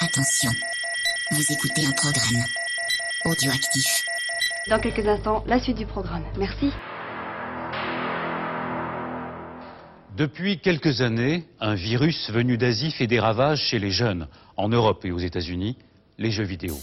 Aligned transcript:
Attention, 0.00 0.52
vous 1.32 1.52
écoutez 1.52 1.84
un 1.84 1.90
programme 1.90 2.44
audioactif. 3.24 4.04
Dans 4.68 4.78
quelques 4.78 5.04
instants, 5.04 5.42
la 5.48 5.58
suite 5.58 5.76
du 5.76 5.86
programme. 5.86 6.22
Merci. 6.38 6.70
Depuis 10.16 10.60
quelques 10.60 11.00
années, 11.00 11.48
un 11.58 11.74
virus 11.74 12.30
venu 12.30 12.56
d'Asie 12.56 12.92
fait 12.92 13.08
des 13.08 13.18
ravages 13.18 13.58
chez 13.58 13.80
les 13.80 13.90
jeunes, 13.90 14.28
en 14.56 14.68
Europe 14.68 15.04
et 15.04 15.10
aux 15.10 15.18
États-Unis, 15.18 15.76
les 16.16 16.30
jeux 16.30 16.44
vidéo. 16.44 16.78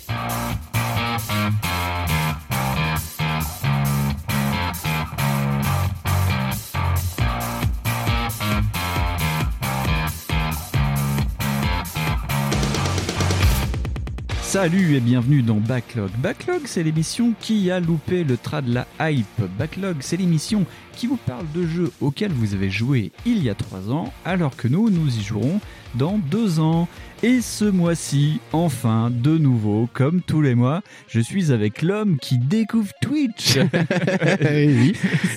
Salut 14.55 14.95
et 14.95 15.01
bienvenue 15.01 15.41
dans 15.41 15.57
Backlog. 15.57 16.11
Backlog, 16.19 16.61
c'est 16.63 16.82
l'émission 16.82 17.33
qui 17.41 17.69
a 17.71 17.82
loupé 17.82 18.23
le 18.23 18.37
tras 18.37 18.61
de 18.61 18.73
la 18.73 18.87
hype. 19.01 19.41
Backlog, 19.59 19.97
c'est 20.00 20.15
l'émission 20.15 20.65
qui 20.96 21.07
vous 21.07 21.18
parle 21.18 21.46
de 21.54 21.68
jeux 21.68 21.91
auxquels 22.00 22.32
vous 22.32 22.54
avez 22.54 22.69
joué 22.69 23.11
il 23.25 23.43
y 23.43 23.49
a 23.49 23.54
3 23.54 23.91
ans, 23.91 24.13
alors 24.23 24.55
que 24.55 24.69
nous, 24.69 24.89
nous 24.89 25.13
y 25.18 25.21
jouerons 25.21 25.60
dans 25.97 26.17
2 26.17 26.59
ans. 26.59 26.87
Et 27.23 27.41
ce 27.41 27.65
mois-ci, 27.65 28.39
enfin, 28.51 29.09
de 29.09 29.37
nouveau, 29.37 29.89
comme 29.93 30.21
tous 30.21 30.41
les 30.41 30.54
mois, 30.54 30.81
je 31.07 31.19
suis 31.21 31.51
avec 31.51 31.81
l'homme 31.81 32.17
qui 32.21 32.38
découvre 32.38 32.91
Twitch. 33.02 33.58
oui, 34.41 34.94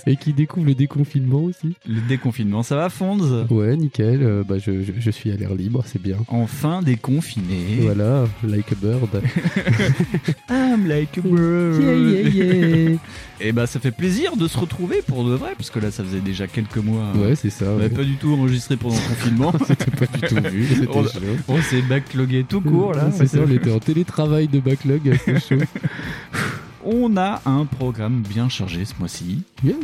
et 0.07 0.17
qui 0.17 0.33
découvre 0.35 0.67
le 0.67 0.75
déconfinement 0.75 1.45
aussi. 1.45 1.77
Le 1.87 2.01
déconfinement, 2.09 2.63
ça 2.63 2.77
va, 2.77 2.89
Fonds 2.91 3.19
Ouais, 3.51 3.77
nickel. 3.77 4.23
euh, 4.23 4.43
bah, 4.47 4.57
je, 4.59 4.83
je- 4.83 4.93
je 4.99 5.11
suis 5.11 5.31
à 5.31 5.37
l'air 5.37 5.55
libre, 5.55 5.83
c'est 5.87 6.03
bien. 6.03 6.17
Enfin 6.29 6.83
déconfiné. 6.83 7.79
Voilà, 7.81 8.27
like 8.47 8.71
a 8.73 8.75
bird. 8.75 9.23
I'm 10.51 10.87
like 10.89 11.17
a 11.19 11.23
bird. 11.23 11.83
Yeah, 11.83 12.29
yeah, 12.45 12.55
yeah. 12.91 12.99
Et 13.41 13.53
bah, 13.53 13.67
ça 13.67 13.79
fait 13.79 13.91
plaisir 13.93 14.37
de 14.37 14.49
se 14.49 14.59
retrouver 14.59 15.01
pour 15.07 15.25
de 15.25 15.33
vrai, 15.35 15.51
parce 15.57 15.71
que 15.71 15.79
là, 15.79 15.91
ça 15.91 16.03
faisait 16.03 16.21
déjà 16.21 16.47
quelques 16.49 16.79
mois. 16.79 17.13
Ouais, 17.15 17.37
c'est 17.37 17.51
ça. 17.51 17.67
On 17.67 17.77
ouais. 17.77 17.83
n'avait 17.83 17.95
pas 17.95 18.03
du 18.05 18.17
tout 18.17 18.33
enregistré 18.33 18.77
pendant 18.77 18.97
le 18.97 19.09
confinement. 19.09 19.53
C'était 19.67 19.91
pas 19.91 20.07
du 20.07 20.21
tout 20.27 20.51
vu. 20.51 20.67
C'était 20.75 20.89
On- 20.91 21.05
chaud. 21.05 21.19
On 21.49 21.63
s'est 21.63 21.83
backlogué 21.83 22.45
tout 22.49 22.61
court 22.61 22.95
là. 22.95 23.11
C'est 23.17 23.27
ça, 23.29 23.39
on 23.47 23.51
était 23.53 23.71
en 23.71 23.79
télétravail 23.79 24.49
de 24.49 24.59
backlog, 24.61 25.17
c'était 25.25 25.41
chaud. 25.41 25.65
On 26.85 27.17
a 27.17 27.43
un 27.45 27.65
programme 27.65 28.23
bien 28.23 28.49
chargé 28.49 28.85
ce 28.85 28.95
mois-ci. 28.99 29.43
Yep. 29.65 29.77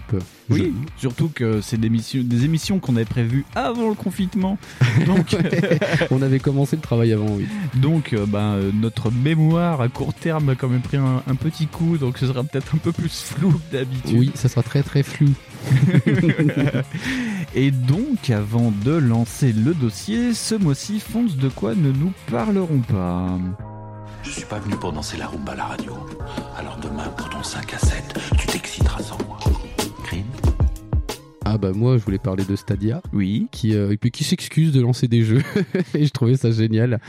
Oui, 0.50 0.72
surtout 0.96 1.28
que 1.34 1.60
c'est 1.60 1.76
des, 1.78 1.88
émissions- 1.88 2.22
des 2.22 2.44
émissions 2.44 2.78
qu'on 2.78 2.94
avait 2.96 3.04
prévues 3.04 3.44
avant 3.54 3.88
le 3.88 3.94
confinement. 3.94 4.58
Donc, 5.06 5.36
On 6.10 6.22
avait 6.22 6.38
commencé 6.38 6.76
le 6.76 6.82
travail 6.82 7.12
avant, 7.12 7.28
oui. 7.30 7.46
donc 7.74 8.12
euh, 8.12 8.26
euh, 8.34 8.70
notre 8.72 9.10
mémoire 9.10 9.80
à 9.80 9.88
court 9.88 10.14
terme 10.14 10.50
a 10.50 10.54
quand 10.54 10.68
même 10.68 10.80
pris 10.82 10.96
un, 10.96 11.22
un 11.26 11.34
petit 11.34 11.66
coup, 11.66 11.98
donc 11.98 12.18
ce 12.18 12.26
sera 12.26 12.44
peut-être 12.44 12.74
un 12.74 12.78
peu 12.78 12.92
plus 12.92 13.22
flou 13.22 13.52
que 13.52 13.76
d'habitude. 13.76 14.16
Oui, 14.18 14.30
ça 14.34 14.48
sera 14.48 14.62
très 14.62 14.82
très 14.82 15.02
flou. 15.02 15.30
Et 17.54 17.70
donc, 17.70 18.30
avant 18.30 18.72
de 18.84 18.92
lancer 18.92 19.52
le 19.52 19.74
dossier, 19.74 20.34
ce 20.34 20.54
mois-ci, 20.54 21.00
Fonce, 21.00 21.36
de 21.36 21.48
quoi 21.48 21.74
ne 21.74 21.90
nous 21.90 22.12
parlerons 22.30 22.80
pas? 22.80 23.38
Je 24.24 24.30
suis 24.30 24.44
pas 24.46 24.58
venu 24.58 24.74
pour 24.76 24.92
danser 24.92 25.16
la 25.16 25.26
rumba 25.26 25.52
à 25.52 25.56
la 25.56 25.64
radio. 25.64 25.92
Alors 26.56 26.76
demain, 26.78 27.08
pour 27.16 27.28
ton 27.28 27.42
5 27.42 27.74
à 27.74 27.78
7, 27.78 28.18
tu 28.38 28.46
t'exciteras 28.46 29.02
sans 29.02 29.18
moi. 29.28 29.38
Ah 31.46 31.58
bah 31.58 31.72
moi, 31.74 31.98
je 31.98 32.04
voulais 32.04 32.18
parler 32.18 32.44
de 32.44 32.56
Stadia. 32.56 33.02
Oui. 33.12 33.48
qui, 33.52 33.74
euh, 33.74 33.92
et 33.92 33.96
puis 33.98 34.10
qui 34.10 34.24
s'excuse 34.24 34.72
de 34.72 34.80
lancer 34.80 35.08
des 35.08 35.22
jeux 35.22 35.42
et 35.94 36.06
je 36.06 36.10
trouvais 36.10 36.36
ça 36.36 36.50
génial 36.50 37.00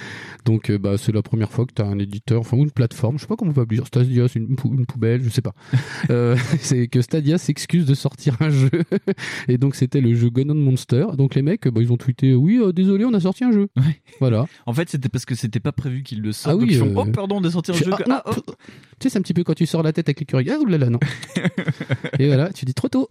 donc 0.44 0.70
euh, 0.70 0.78
bah 0.78 0.98
c'est 0.98 1.12
la 1.14 1.22
première 1.24 1.52
fois 1.52 1.66
que 1.66 1.74
tu 1.74 1.82
as 1.82 1.86
un 1.86 1.98
éditeur 2.00 2.42
enfin 2.42 2.58
ou 2.58 2.64
une 2.64 2.72
plateforme 2.72 3.16
je 3.18 3.22
sais 3.22 3.28
pas 3.28 3.36
comment 3.38 3.52
on 3.52 3.54
peut 3.54 3.62
appeler. 3.62 3.82
Stadia 3.86 4.28
c'est 4.28 4.40
une, 4.40 4.56
pou- 4.56 4.74
une 4.78 4.86
poubelle 4.86 5.24
je 5.24 5.30
sais 5.30 5.42
pas 5.42 5.54
Euh, 6.10 6.36
c'est 6.60 6.88
que 6.88 7.02
Stadia 7.02 7.38
s'excuse 7.38 7.86
de 7.86 7.94
sortir 7.96 8.36
un 8.42 8.50
jeu 8.50 8.70
et 9.48 9.58
donc 9.58 9.76
c'était 9.76 10.02
le 10.02 10.14
jeu 10.14 10.30
Gun 10.30 10.54
Monster 10.54 11.06
donc 11.18 11.34
les 11.36 11.42
mecs 11.42 11.68
bah, 11.68 11.82
ils 11.82 11.92
ont 11.92 11.98
tweeté 11.98 12.36
oui 12.36 12.60
euh, 12.62 12.72
désolé 12.74 13.06
on 13.06 13.14
a 13.14 13.20
sorti 13.22 13.44
un 13.44 13.52
jeu 13.52 13.68
Ouais. 13.78 14.02
voilà 14.20 14.46
En 14.66 14.74
fait, 14.74 14.90
c'était 14.90 15.10
parce 15.10 15.26
que 15.26 15.34
c'était 15.36 15.60
pas 15.60 15.72
prévu 15.72 16.04
qu'ils 16.04 16.22
le 16.22 16.32
sortent. 16.32 16.56
Ah 16.56 16.58
oui, 16.58 16.78
donc 16.78 16.88
ils 16.90 16.94
font, 16.94 17.04
oh 17.08 17.12
pardon 17.12 17.42
de 17.42 17.50
sortir 17.50 17.74
un 17.74 17.78
Je- 17.78 17.84
jeu. 17.86 17.92
ah, 17.94 17.98
que- 17.98 18.04
ah, 18.12 18.24
oh. 18.28 18.34
tu 18.36 18.52
sais 19.04 19.10
c'est 19.10 19.18
un 19.18 19.22
petit 19.22 19.34
peu 19.34 19.44
quand 19.44 19.54
tu 19.56 19.66
sors 19.66 19.82
la 19.84 19.94
tête 19.94 20.08
avec 20.10 20.20
l'écureuil 20.20 20.50
ah 20.52 20.60
oulala 20.60 20.90
non 20.90 21.00
et 22.20 22.28
voilà 22.28 22.52
tu 22.54 22.66
dis 22.66 22.74
trop 22.74 22.90
tôt 22.90 23.08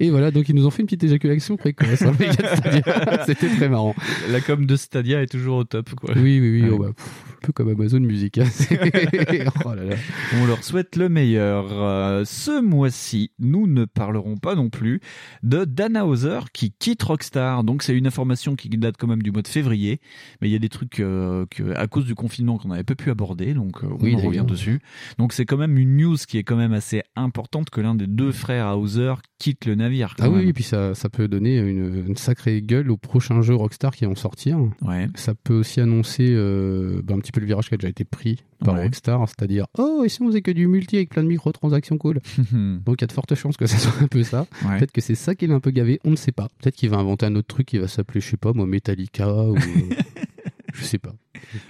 et, 0.00 0.10
voilà 0.10 0.30
donc 0.30 0.48
ils 0.48 0.54
nous 0.54 0.66
ont 0.66 0.70
fait 0.70 0.82
une 0.82 0.86
petite 0.86 1.04
éjaculation 1.04 1.56
précoce 1.56 2.02
hein, 2.02 2.12
c'était 3.26 3.48
très 3.48 3.68
marrant 3.68 3.94
La 4.30 4.40
com 4.40 4.66
de 4.66 4.76
Stadia 4.76 5.22
est 5.22 5.26
toujours 5.26 5.58
au 5.58 5.64
top, 5.64 5.90
quoi. 5.94 6.14
Oui, 6.16 6.40
oui, 6.40 6.50
oui. 6.50 6.62
Ouais. 6.62 6.70
oh 6.72 6.78
bah, 6.78 6.90
pff, 6.96 7.24
un 7.42 7.46
peu 7.46 7.52
comme 7.52 7.68
Amazon 7.68 8.00
Music. 8.00 8.38
hein. 8.38 8.44
Oh 9.64 9.74
là 9.74 9.84
là. 9.84 9.96
On 10.40 10.46
leur 10.46 10.62
souhaite 10.64 10.96
le 10.96 11.08
meilleur. 11.08 11.66
Euh, 11.72 12.24
ce 12.24 12.60
mois-ci, 12.60 13.30
nous 13.38 13.66
ne 13.66 13.84
parlerons 13.84 14.36
pas 14.36 14.54
non 14.54 14.70
plus 14.70 15.00
de 15.42 15.64
Dana 15.64 16.06
Hauser 16.06 16.40
qui 16.52 16.72
quitte 16.78 17.02
Rockstar. 17.02 17.64
Donc 17.64 17.82
c'est 17.82 17.96
une 17.96 18.06
information 18.06 18.56
qui 18.56 18.68
date 18.68 18.96
quand 18.98 19.06
même 19.06 19.22
du 19.22 19.30
mois 19.30 19.42
de 19.42 19.48
février, 19.48 20.00
mais 20.40 20.48
il 20.48 20.52
y 20.52 20.56
a 20.56 20.58
des 20.60 20.68
trucs 20.68 21.00
euh, 21.00 21.46
que, 21.50 21.74
à 21.76 21.86
cause 21.86 22.04
du 22.06 22.14
confinement 22.14 22.58
qu'on 22.58 22.68
n'avait 22.68 22.84
pas 22.84 22.94
pu 22.94 23.10
aborder, 23.10 23.54
donc 23.54 23.82
euh, 23.84 23.88
on 23.90 24.02
Oui, 24.02 24.14
en 24.14 24.16
d'ailleurs. 24.18 24.24
revient 24.42 24.44
dessus. 24.46 24.80
Donc 25.18 25.32
c'est 25.32 25.44
quand 25.44 25.56
même 25.56 25.78
une 25.78 25.96
news 25.96 26.16
qui 26.26 26.38
est 26.38 26.44
quand 26.44 26.56
même 26.56 26.72
assez 26.72 27.02
importante 27.16 27.70
que 27.70 27.80
l'un 27.80 27.94
des 27.94 28.06
deux 28.06 28.32
frères 28.32 28.78
Hauser 28.78 29.14
quitte 29.38 29.66
le 29.68 29.76
navire. 29.76 30.14
quand 30.18 30.24
Ah 30.24 30.28
oui, 30.30 30.38
même. 30.40 30.48
et 30.48 30.52
puis 30.52 30.64
ça, 30.64 30.94
ça 30.94 31.08
peut 31.08 31.28
donner 31.28 31.58
une, 31.58 32.04
une 32.08 32.16
sacrée 32.16 32.60
gueule 32.62 32.90
aux 32.90 32.96
prochains 32.96 33.40
jeux 33.42 33.54
Rockstar 33.54 33.94
qui 33.94 34.04
vont 34.06 34.14
sortir. 34.16 34.58
Ouais. 34.82 35.08
Ça 35.14 35.34
peut 35.34 35.54
aussi 35.54 35.80
annoncer 35.80 36.26
euh, 36.30 37.00
bah, 37.04 37.14
un 37.14 37.18
petit 37.20 37.32
peu 37.32 37.40
le 37.40 37.46
virage 37.46 37.68
qui 37.68 37.74
a 37.74 37.76
déjà 37.76 37.88
été 37.88 38.04
pris 38.04 38.42
par 38.64 38.74
Ouais. 38.74 38.82
Rockstar, 38.84 39.26
c'est-à-dire 39.28 39.66
oh 39.78 40.02
ici 40.04 40.20
on 40.22 40.26
faisait 40.26 40.42
que 40.42 40.50
du 40.50 40.66
multi 40.66 40.96
avec 40.96 41.10
plein 41.10 41.22
de 41.22 41.28
microtransactions 41.28 41.96
cool? 41.98 42.20
Donc 42.52 42.96
il 42.98 43.02
y 43.02 43.04
a 43.04 43.06
de 43.06 43.12
fortes 43.12 43.34
chances 43.34 43.56
que 43.56 43.66
ça 43.66 43.78
soit 43.78 44.02
un 44.02 44.08
peu 44.08 44.22
ça. 44.24 44.46
Ouais. 44.66 44.78
Peut-être 44.78 44.92
que 44.92 45.00
c'est 45.00 45.14
ça 45.14 45.34
qui 45.34 45.46
l'a 45.46 45.54
un 45.54 45.60
peu 45.60 45.70
gavé, 45.70 46.00
on 46.04 46.10
ne 46.10 46.16
sait 46.16 46.32
pas. 46.32 46.48
Peut-être 46.60 46.74
qu'il 46.76 46.90
va 46.90 46.96
inventer 46.96 47.26
un 47.26 47.36
autre 47.36 47.46
truc 47.48 47.66
qui 47.68 47.78
va 47.78 47.86
s'appeler 47.88 48.20
je 48.20 48.28
sais 48.30 48.36
pas 48.36 48.52
moi 48.52 48.66
Metallica 48.66 49.28
ou 49.44 49.54
euh, 49.56 49.60
je 50.74 50.84
sais 50.84 50.98
pas. 50.98 51.14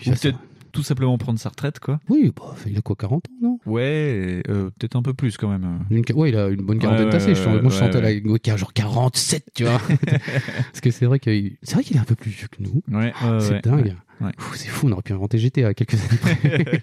Et 0.05 0.11
Ou 0.11 0.13
peut-être 0.15 0.39
tout 0.73 0.83
simplement 0.83 1.17
prendre 1.19 1.39
sa 1.39 1.49
retraite, 1.49 1.81
quoi. 1.81 2.01
Oui, 2.09 2.33
bah, 2.37 2.55
il 2.67 2.77
a 2.77 2.81
quoi 2.81 2.97
40 2.97 3.27
ans 3.27 3.33
non? 3.43 3.59
Ouais, 3.67 4.43
euh, 4.49 4.71
peut-être 4.79 4.97
un 4.97 5.03
peu 5.03 5.15
plus 5.15 5.37
quand 5.37 5.49
même. 5.49 5.81
Une, 5.91 6.05
ouais, 6.15 6.31
il 6.31 6.37
a 6.37 6.49
une 6.49 6.63
bonne 6.63 6.79
quarantaine 6.79 7.09
Ouais, 7.09 7.15
ouais, 7.15 7.35
Je 7.35 7.41
ouais, 7.45 7.47
moi, 7.47 7.61
je 7.61 7.67
ouais, 7.67 7.71
sentais 7.73 7.99
ouais. 7.99 8.23
la, 8.47 8.53
a 8.53 8.57
genre 8.57 8.73
47, 8.73 9.45
tu 9.55 9.65
vois. 9.65 9.81
Parce 9.99 10.81
que 10.83 10.91
c'est 10.91 11.07
vrai 11.07 11.19
qu'il, 11.19 11.57
c'est 11.63 11.75
vrai 11.75 11.85
qu'il 11.85 11.97
est 11.97 12.01
un 12.01 12.05
peu 12.05 12.15
plus 12.15 12.31
vieux 12.31 12.49
que 12.49 12.63
nous. 12.63 12.83
Ouais, 12.91 13.07
ouais, 13.07 13.41
c'est 13.41 13.53
ouais, 13.55 13.61
dingue. 13.61 13.95
Ouais. 14.21 14.33
C'est 14.55 14.69
fou, 14.69 14.89
on 14.89 14.93
aurait 14.93 15.03
pu 15.03 15.13
inventer 15.13 15.39
GTA 15.39 15.75
quelques 15.75 15.95
années 15.95 16.19
près. 16.21 16.83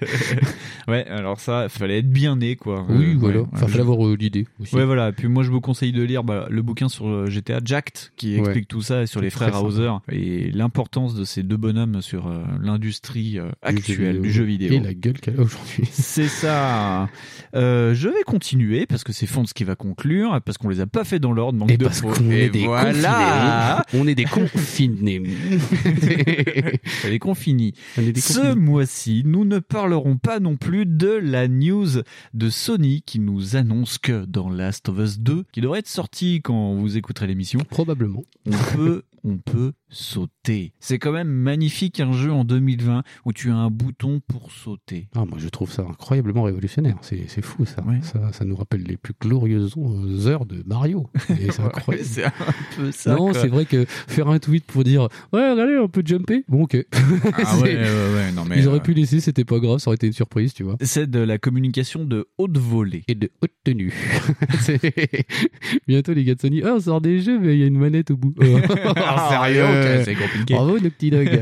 ouais, 0.87 1.05
alors 1.07 1.39
ça, 1.39 1.67
fallait 1.69 1.99
être 1.99 2.09
bien 2.09 2.35
né, 2.37 2.55
quoi. 2.55 2.85
oui, 2.89 3.11
Euh, 3.13 3.15
voilà. 3.17 3.39
ouais, 3.41 3.45
enfin, 3.53 3.67
fallait 3.67 3.81
avoir 3.81 4.05
euh, 4.07 4.15
l'idée 4.19 4.45
aussi. 4.61 4.75
Ouais, 4.75 4.85
voilà. 4.85 5.11
Puis 5.11 5.27
moi, 5.27 5.43
je 5.43 5.51
vous 5.51 5.61
conseille 5.61 5.91
de 5.91 6.01
lire 6.03 6.23
bah, 6.23 6.47
le 6.49 6.61
bouquin 6.61 6.89
sur 6.89 7.07
euh, 7.07 7.27
GTA 7.29 7.59
Jacked, 7.63 8.11
qui 8.15 8.33
Ouais. 8.35 8.39
explique 8.39 8.67
tout 8.67 8.81
ça, 8.81 9.03
et 9.03 9.07
sur 9.07 9.21
les 9.21 9.29
frères. 9.29 9.63
Hauser, 9.63 9.89
et 10.11 10.51
l'importance 10.51 11.15
de 11.15 11.23
ces 11.23 11.43
deux 11.43 11.57
bonhommes 11.57 12.01
sur 12.01 12.27
euh, 12.27 12.43
l'industrie 12.61 13.37
actuelle 13.61 14.21
du 14.21 14.31
jeu 14.31 14.43
vidéo. 14.43 14.73
Et 14.73 14.79
la 14.79 14.93
gueule 14.93 15.19
qu'elle 15.19 15.39
a 15.39 15.43
aujourd'hui. 15.43 15.85
C'est 15.91 16.27
ça. 16.27 17.07
Je 17.53 18.07
vais 18.09 18.23
continuer 18.25 18.85
parce 18.85 19.03
que 19.03 19.13
c'est 19.13 19.27
Fonds 19.27 19.43
qui 19.43 19.63
va 19.63 19.75
conclure, 19.75 20.41
parce 20.45 20.57
qu'on 20.57 20.69
les 20.69 20.81
a 20.81 20.87
pas 20.87 21.03
fait 21.03 21.19
dans 21.19 21.31
l'ordre. 21.31 21.57
manque 21.59 21.71
Et 21.71 21.77
de 21.77 21.85
parce 21.85 22.01
qu'on 22.01 22.29
est 22.31 22.49
des 22.49 22.65
voilà. 22.65 23.83
confinés. 23.91 24.01
On 24.03 24.07
est 24.07 24.15
des 24.15 24.25
confinés. 24.25 25.21
Ce 27.95 28.53
mois-ci, 28.53 29.23
nous 29.25 29.45
ne 29.45 29.59
parlerons 29.59 30.17
pas 30.17 30.39
non 30.39 30.57
plus 30.57 30.85
de 30.85 31.09
la 31.09 31.47
news 31.47 31.87
de 32.33 32.49
Sony 32.49 33.01
qui 33.05 33.19
nous 33.19 33.55
annonce 33.55 33.97
que 33.97 34.25
dans 34.25 34.49
Last 34.49 34.89
of 34.89 34.99
Us 34.99 35.19
2, 35.19 35.43
qui 35.51 35.61
devrait 35.61 35.79
être 35.79 35.87
sorti 35.87 36.41
quand 36.43 36.75
vous 36.75 36.97
écouterez 36.97 37.27
l'émission, 37.27 37.59
Probablement. 37.69 38.23
on 38.45 38.51
peut, 38.75 39.03
on 39.23 39.37
peut 39.37 39.73
sauter. 39.89 40.73
C'est 40.79 40.99
quand 40.99 41.11
même 41.11 41.27
magnifique 41.27 41.99
un 41.99 42.11
jeu 42.11 42.31
en 42.31 42.43
2020 42.43 43.03
où 43.25 43.33
tu 43.33 43.51
as 43.51 43.55
un 43.55 43.69
bouton 43.69 44.21
pour 44.27 44.51
sauter. 44.51 45.07
Ah, 45.15 45.25
moi, 45.25 45.37
je 45.37 45.47
trouve 45.49 45.71
ça 45.71 45.83
incroyablement 45.83 46.43
révolutionnaire. 46.43 46.97
C'est, 47.01 47.27
fou, 47.41 47.65
ça. 47.65 47.83
Ouais. 47.83 47.99
ça. 48.01 48.31
Ça 48.33 48.45
nous 48.45 48.55
rappelle 48.55 48.83
les 48.83 48.97
plus 48.97 49.13
glorieuses 49.19 49.75
heures 50.27 50.45
de 50.45 50.63
Mario. 50.65 51.09
C'est 51.27 51.59
incroyable. 51.59 52.07
un 52.25 52.75
peu 52.75 52.91
ça. 52.91 53.15
non, 53.15 53.33
c'est 53.33 53.47
vrai 53.47 53.65
que 53.65 53.85
faire 53.87 54.27
un 54.27 54.39
tweet 54.39 54.65
pour 54.65 54.83
dire 54.83 55.07
ouais, 55.33 55.51
regardez, 55.51 55.77
on 55.77 55.87
peut 55.87 56.03
jumper. 56.05 56.43
Bon, 56.47 56.63
ok. 56.63 56.77
Ah 56.93 57.57
ouais, 57.61 58.31
non 58.33 58.45
mais 58.45 58.59
Ils 58.59 58.67
auraient 58.67 58.77
euh, 58.77 58.81
pu 58.81 58.93
laisser, 58.93 59.19
c'était 59.19 59.45
pas 59.45 59.59
grave, 59.59 59.79
ça 59.79 59.89
aurait 59.89 59.95
été 59.95 60.07
une 60.07 60.13
surprise, 60.13 60.53
tu 60.53 60.63
vois. 60.63 60.77
c'est 60.81 61.09
de 61.09 61.19
la 61.19 61.37
communication 61.37 62.05
de 62.05 62.27
haute 62.37 62.57
volée. 62.57 63.03
Et 63.07 63.15
de 63.15 63.29
haute 63.41 63.51
tenue. 63.63 63.93
Bientôt, 65.87 66.13
les 66.13 66.23
gars 66.23 66.35
de 66.35 66.41
Sony, 66.41 66.61
ah, 66.63 66.73
on 66.75 66.79
sort 66.79 67.01
des 67.01 67.19
jeux, 67.19 67.39
mais 67.39 67.55
il 67.55 67.59
y 67.59 67.63
a 67.63 67.67
une 67.67 67.77
manette 67.77 68.11
au 68.11 68.17
bout. 68.17 68.33
Ah, 68.95 69.27
sérieux, 69.29 69.74
ok, 69.75 70.05
c'est 70.05 70.15
compliqué. 70.15 70.53
Bravo, 70.53 70.77
le 70.77 70.89
petit 70.89 71.09
dog. 71.09 71.27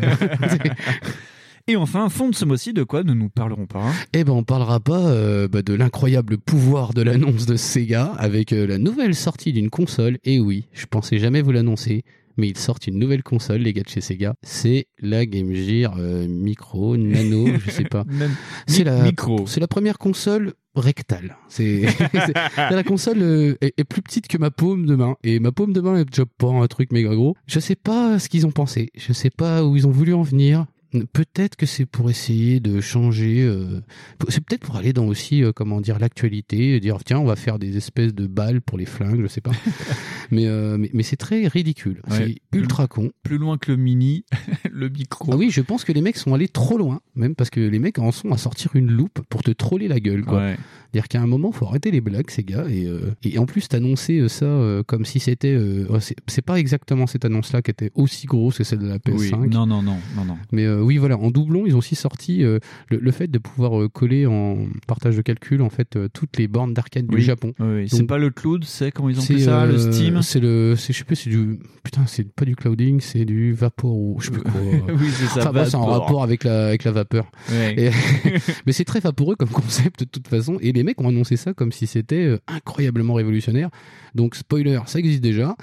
Et 1.67 1.77
enfin, 1.77 2.09
fond 2.09 2.27
de 2.27 2.35
ce 2.35 2.43
mois-ci, 2.43 2.73
de 2.73 2.83
quoi 2.83 3.03
ne 3.03 3.13
nous 3.13 3.29
parlerons 3.29 3.67
pas 3.67 3.79
hein? 3.79 3.93
Eh 4.11 4.25
ben, 4.25 4.33
on 4.33 4.43
parlera 4.43 4.81
pas 4.81 4.99
euh, 4.99 5.47
bah, 5.47 5.61
de 5.61 5.73
l'incroyable 5.73 6.37
pouvoir 6.37 6.93
de 6.93 7.01
l'annonce 7.01 7.45
de 7.45 7.55
Sega 7.55 8.11
avec 8.17 8.51
euh, 8.51 8.67
la 8.67 8.77
nouvelle 8.77 9.15
sortie 9.15 9.53
d'une 9.53 9.69
console. 9.69 10.17
Et 10.25 10.41
oui, 10.41 10.67
je 10.73 10.85
pensais 10.87 11.19
jamais 11.19 11.41
vous 11.41 11.53
l'annoncer, 11.53 12.03
mais 12.37 12.47
ils 12.49 12.57
sortent 12.57 12.87
une 12.87 12.99
nouvelle 12.99 13.23
console, 13.23 13.61
les 13.61 13.73
gars 13.73 13.83
de 13.83 13.89
chez 13.89 14.01
Sega. 14.01 14.35
C'est 14.43 14.87
la 14.99 15.25
Game 15.25 15.53
Gear 15.53 15.95
euh, 15.97 16.27
Micro, 16.27 16.97
Nano, 16.97 17.47
je 17.65 17.71
sais 17.71 17.83
pas. 17.83 18.05
C'est 18.67 18.83
la, 18.83 19.03
micro. 19.03 19.45
c'est 19.47 19.59
la 19.59 19.67
première 19.67 19.97
console 19.97 20.53
rectale. 20.75 21.37
C'est 21.49 21.85
c'est- 21.87 22.33
la 22.57 22.83
console 22.83 23.21
euh, 23.21 23.55
est, 23.61 23.73
est 23.77 23.83
plus 23.83 24.01
petite 24.01 24.27
que 24.27 24.37
ma 24.37 24.49
paume 24.51 24.85
de 24.85 24.95
main 24.95 25.15
et 25.23 25.39
ma 25.39 25.51
paume 25.51 25.73
de 25.73 25.81
main 25.81 25.97
est 25.97 26.05
déjà 26.05 26.25
pas 26.25 26.47
un 26.47 26.65
truc 26.67 26.91
méga 26.91 27.13
gros. 27.13 27.35
Je 27.45 27.59
sais 27.59 27.75
pas 27.75 28.17
ce 28.19 28.27
qu'ils 28.29 28.47
ont 28.47 28.51
pensé. 28.51 28.89
Je 28.95 29.13
sais 29.13 29.29
pas 29.29 29.63
où 29.63 29.75
ils 29.75 29.85
ont 29.87 29.91
voulu 29.91 30.13
en 30.13 30.23
venir. 30.23 30.65
Peut-être 31.11 31.55
que 31.55 31.65
c'est 31.65 31.85
pour 31.85 32.09
essayer 32.09 32.59
de 32.59 32.81
changer. 32.81 33.41
euh, 33.41 33.81
c'est 34.29 34.43
peut-être 34.43 34.61
pour 34.65 34.75
aller 34.75 34.93
dans 34.93 35.05
aussi 35.05 35.43
euh, 35.43 35.51
comment 35.51 35.81
dire 35.81 35.99
l'actualité, 35.99 36.79
dire 36.79 37.03
tiens 37.03 37.19
on 37.19 37.25
va 37.25 37.35
faire 37.35 37.59
des 37.59 37.77
espèces 37.77 38.13
de 38.13 38.27
balles 38.27 38.61
pour 38.61 38.77
les 38.77 38.85
flingues, 38.85 39.21
je 39.21 39.27
sais 39.27 39.41
pas. 39.41 39.51
mais, 40.31 40.45
euh, 40.47 40.77
mais 40.77 40.89
mais 40.93 41.03
c'est 41.03 41.15
très 41.17 41.47
ridicule. 41.47 42.01
Ouais. 42.09 42.37
C'est 42.51 42.57
ultra 42.57 42.87
con. 42.87 43.11
Plus 43.23 43.37
loin 43.37 43.57
que 43.57 43.71
le 43.71 43.77
mini, 43.77 44.25
le 44.71 44.89
micro. 44.89 45.33
Ah 45.33 45.35
oui, 45.37 45.49
je 45.49 45.61
pense 45.61 45.83
que 45.83 45.91
les 45.91 46.01
mecs 46.01 46.17
sont 46.17 46.33
allés 46.33 46.47
trop 46.47 46.77
loin, 46.77 47.01
même 47.15 47.35
parce 47.35 47.49
que 47.49 47.59
les 47.59 47.79
mecs 47.79 47.99
en 47.99 48.11
sont 48.11 48.31
à 48.31 48.37
sortir 48.37 48.75
une 48.75 48.91
loupe 48.91 49.21
pour 49.29 49.43
te 49.43 49.51
troller 49.51 49.87
la 49.87 49.99
gueule. 49.99 50.23
Quoi. 50.23 50.37
Ouais. 50.37 50.57
C'est-à-dire 50.91 51.07
qu'à 51.07 51.21
un 51.21 51.27
moment, 51.27 51.51
faut 51.51 51.65
arrêter 51.65 51.89
les 51.89 52.01
blagues, 52.01 52.29
ces 52.29 52.43
gars. 52.43 52.65
Et, 52.69 52.85
euh, 52.85 53.15
et 53.23 53.39
en 53.39 53.47
plus, 53.47 53.67
t'annoncer 53.67 54.29
ça 54.29 54.45
comme 54.85 55.05
si 55.05 55.19
c'était. 55.19 55.57
oh, 55.89 55.97
c'est 55.99 56.41
pas 56.43 56.59
exactement 56.59 57.07
cette 57.07 57.25
annonce-là 57.25 57.63
qui 57.63 57.71
était 57.71 57.91
aussi 57.95 58.27
grosse 58.27 58.59
que 58.59 58.63
celle 58.63 58.79
de 58.79 58.87
la 58.87 58.97
Oui. 59.07 59.29
PS5. 59.31 59.49
Non, 59.49 59.65
non, 59.65 59.81
non, 59.81 59.97
non, 60.15 60.25
non. 60.25 60.37
Mais 60.51 60.67
oui, 60.83 60.97
voilà, 60.97 61.17
en 61.17 61.31
doublon, 61.31 61.65
ils 61.65 61.75
ont 61.75 61.79
aussi 61.79 61.95
sorti 61.95 62.43
euh, 62.43 62.59
le, 62.89 62.97
le 62.99 63.11
fait 63.11 63.27
de 63.27 63.37
pouvoir 63.39 63.81
euh, 63.81 63.89
coller 63.89 64.25
en 64.25 64.65
partage 64.87 65.15
de 65.17 65.21
calcul 65.21 65.61
en 65.61 65.69
fait 65.69 65.95
euh, 65.95 66.07
toutes 66.13 66.37
les 66.37 66.47
bornes 66.47 66.73
d'arcade 66.73 67.05
Oui. 67.09 67.15
du 67.17 67.21
Japon. 67.21 67.53
Oui. 67.59 67.87
C'est 67.89 68.03
pas 68.05 68.17
le 68.17 68.29
cloud, 68.29 68.63
c'est 68.65 68.91
comment 68.91 69.09
ils 69.09 69.19
ont 69.19 69.23
appelé 69.23 69.39
ça, 69.41 69.65
le 69.65 69.77
Steam. 69.77 70.21
C'est 70.21 70.39
le, 70.39 70.75
je 70.75 70.91
sais 70.93 71.03
plus, 71.03 71.15
c'est 71.15 71.29
du 71.29 71.59
putain, 71.83 72.05
c'est 72.07 72.31
pas 72.31 72.45
du 72.45 72.55
clouding, 72.55 72.99
c'est 73.01 73.25
du 73.25 73.53
vapor 73.53 73.91
ou 73.95 74.17
je 74.19 74.25
sais 74.27 74.31
plus 74.31 74.41
quoi. 74.41 74.51
oui, 74.89 75.07
c'est 75.11 75.25
ça. 75.27 75.39
Enfin, 75.41 75.51
bon, 75.53 75.65
c'est 75.65 75.75
en 75.75 75.85
vapeur. 75.87 76.01
rapport 76.01 76.23
avec 76.23 76.43
la 76.43 76.67
avec 76.67 76.83
la 76.83 76.91
vapeur. 76.91 77.31
Ouais. 77.51 77.75
Et- 77.77 77.91
mais 78.65 78.71
c'est 78.73 78.85
très 78.85 78.99
vaporeux 78.99 79.35
comme 79.35 79.49
concept 79.49 80.01
de 80.01 80.05
toute 80.05 80.27
façon. 80.27 80.57
Et 80.61 80.71
les 80.71 80.83
mecs 80.83 80.99
ont 81.01 81.09
annoncé 81.09 81.35
ça 81.37 81.53
comme 81.53 81.71
si 81.71 81.87
c'était 81.87 82.37
incroyablement 82.47 83.13
révolutionnaire. 83.13 83.69
Donc 84.15 84.35
spoiler, 84.35 84.79
ça 84.85 84.99
existe 84.99 85.21
déjà. 85.21 85.55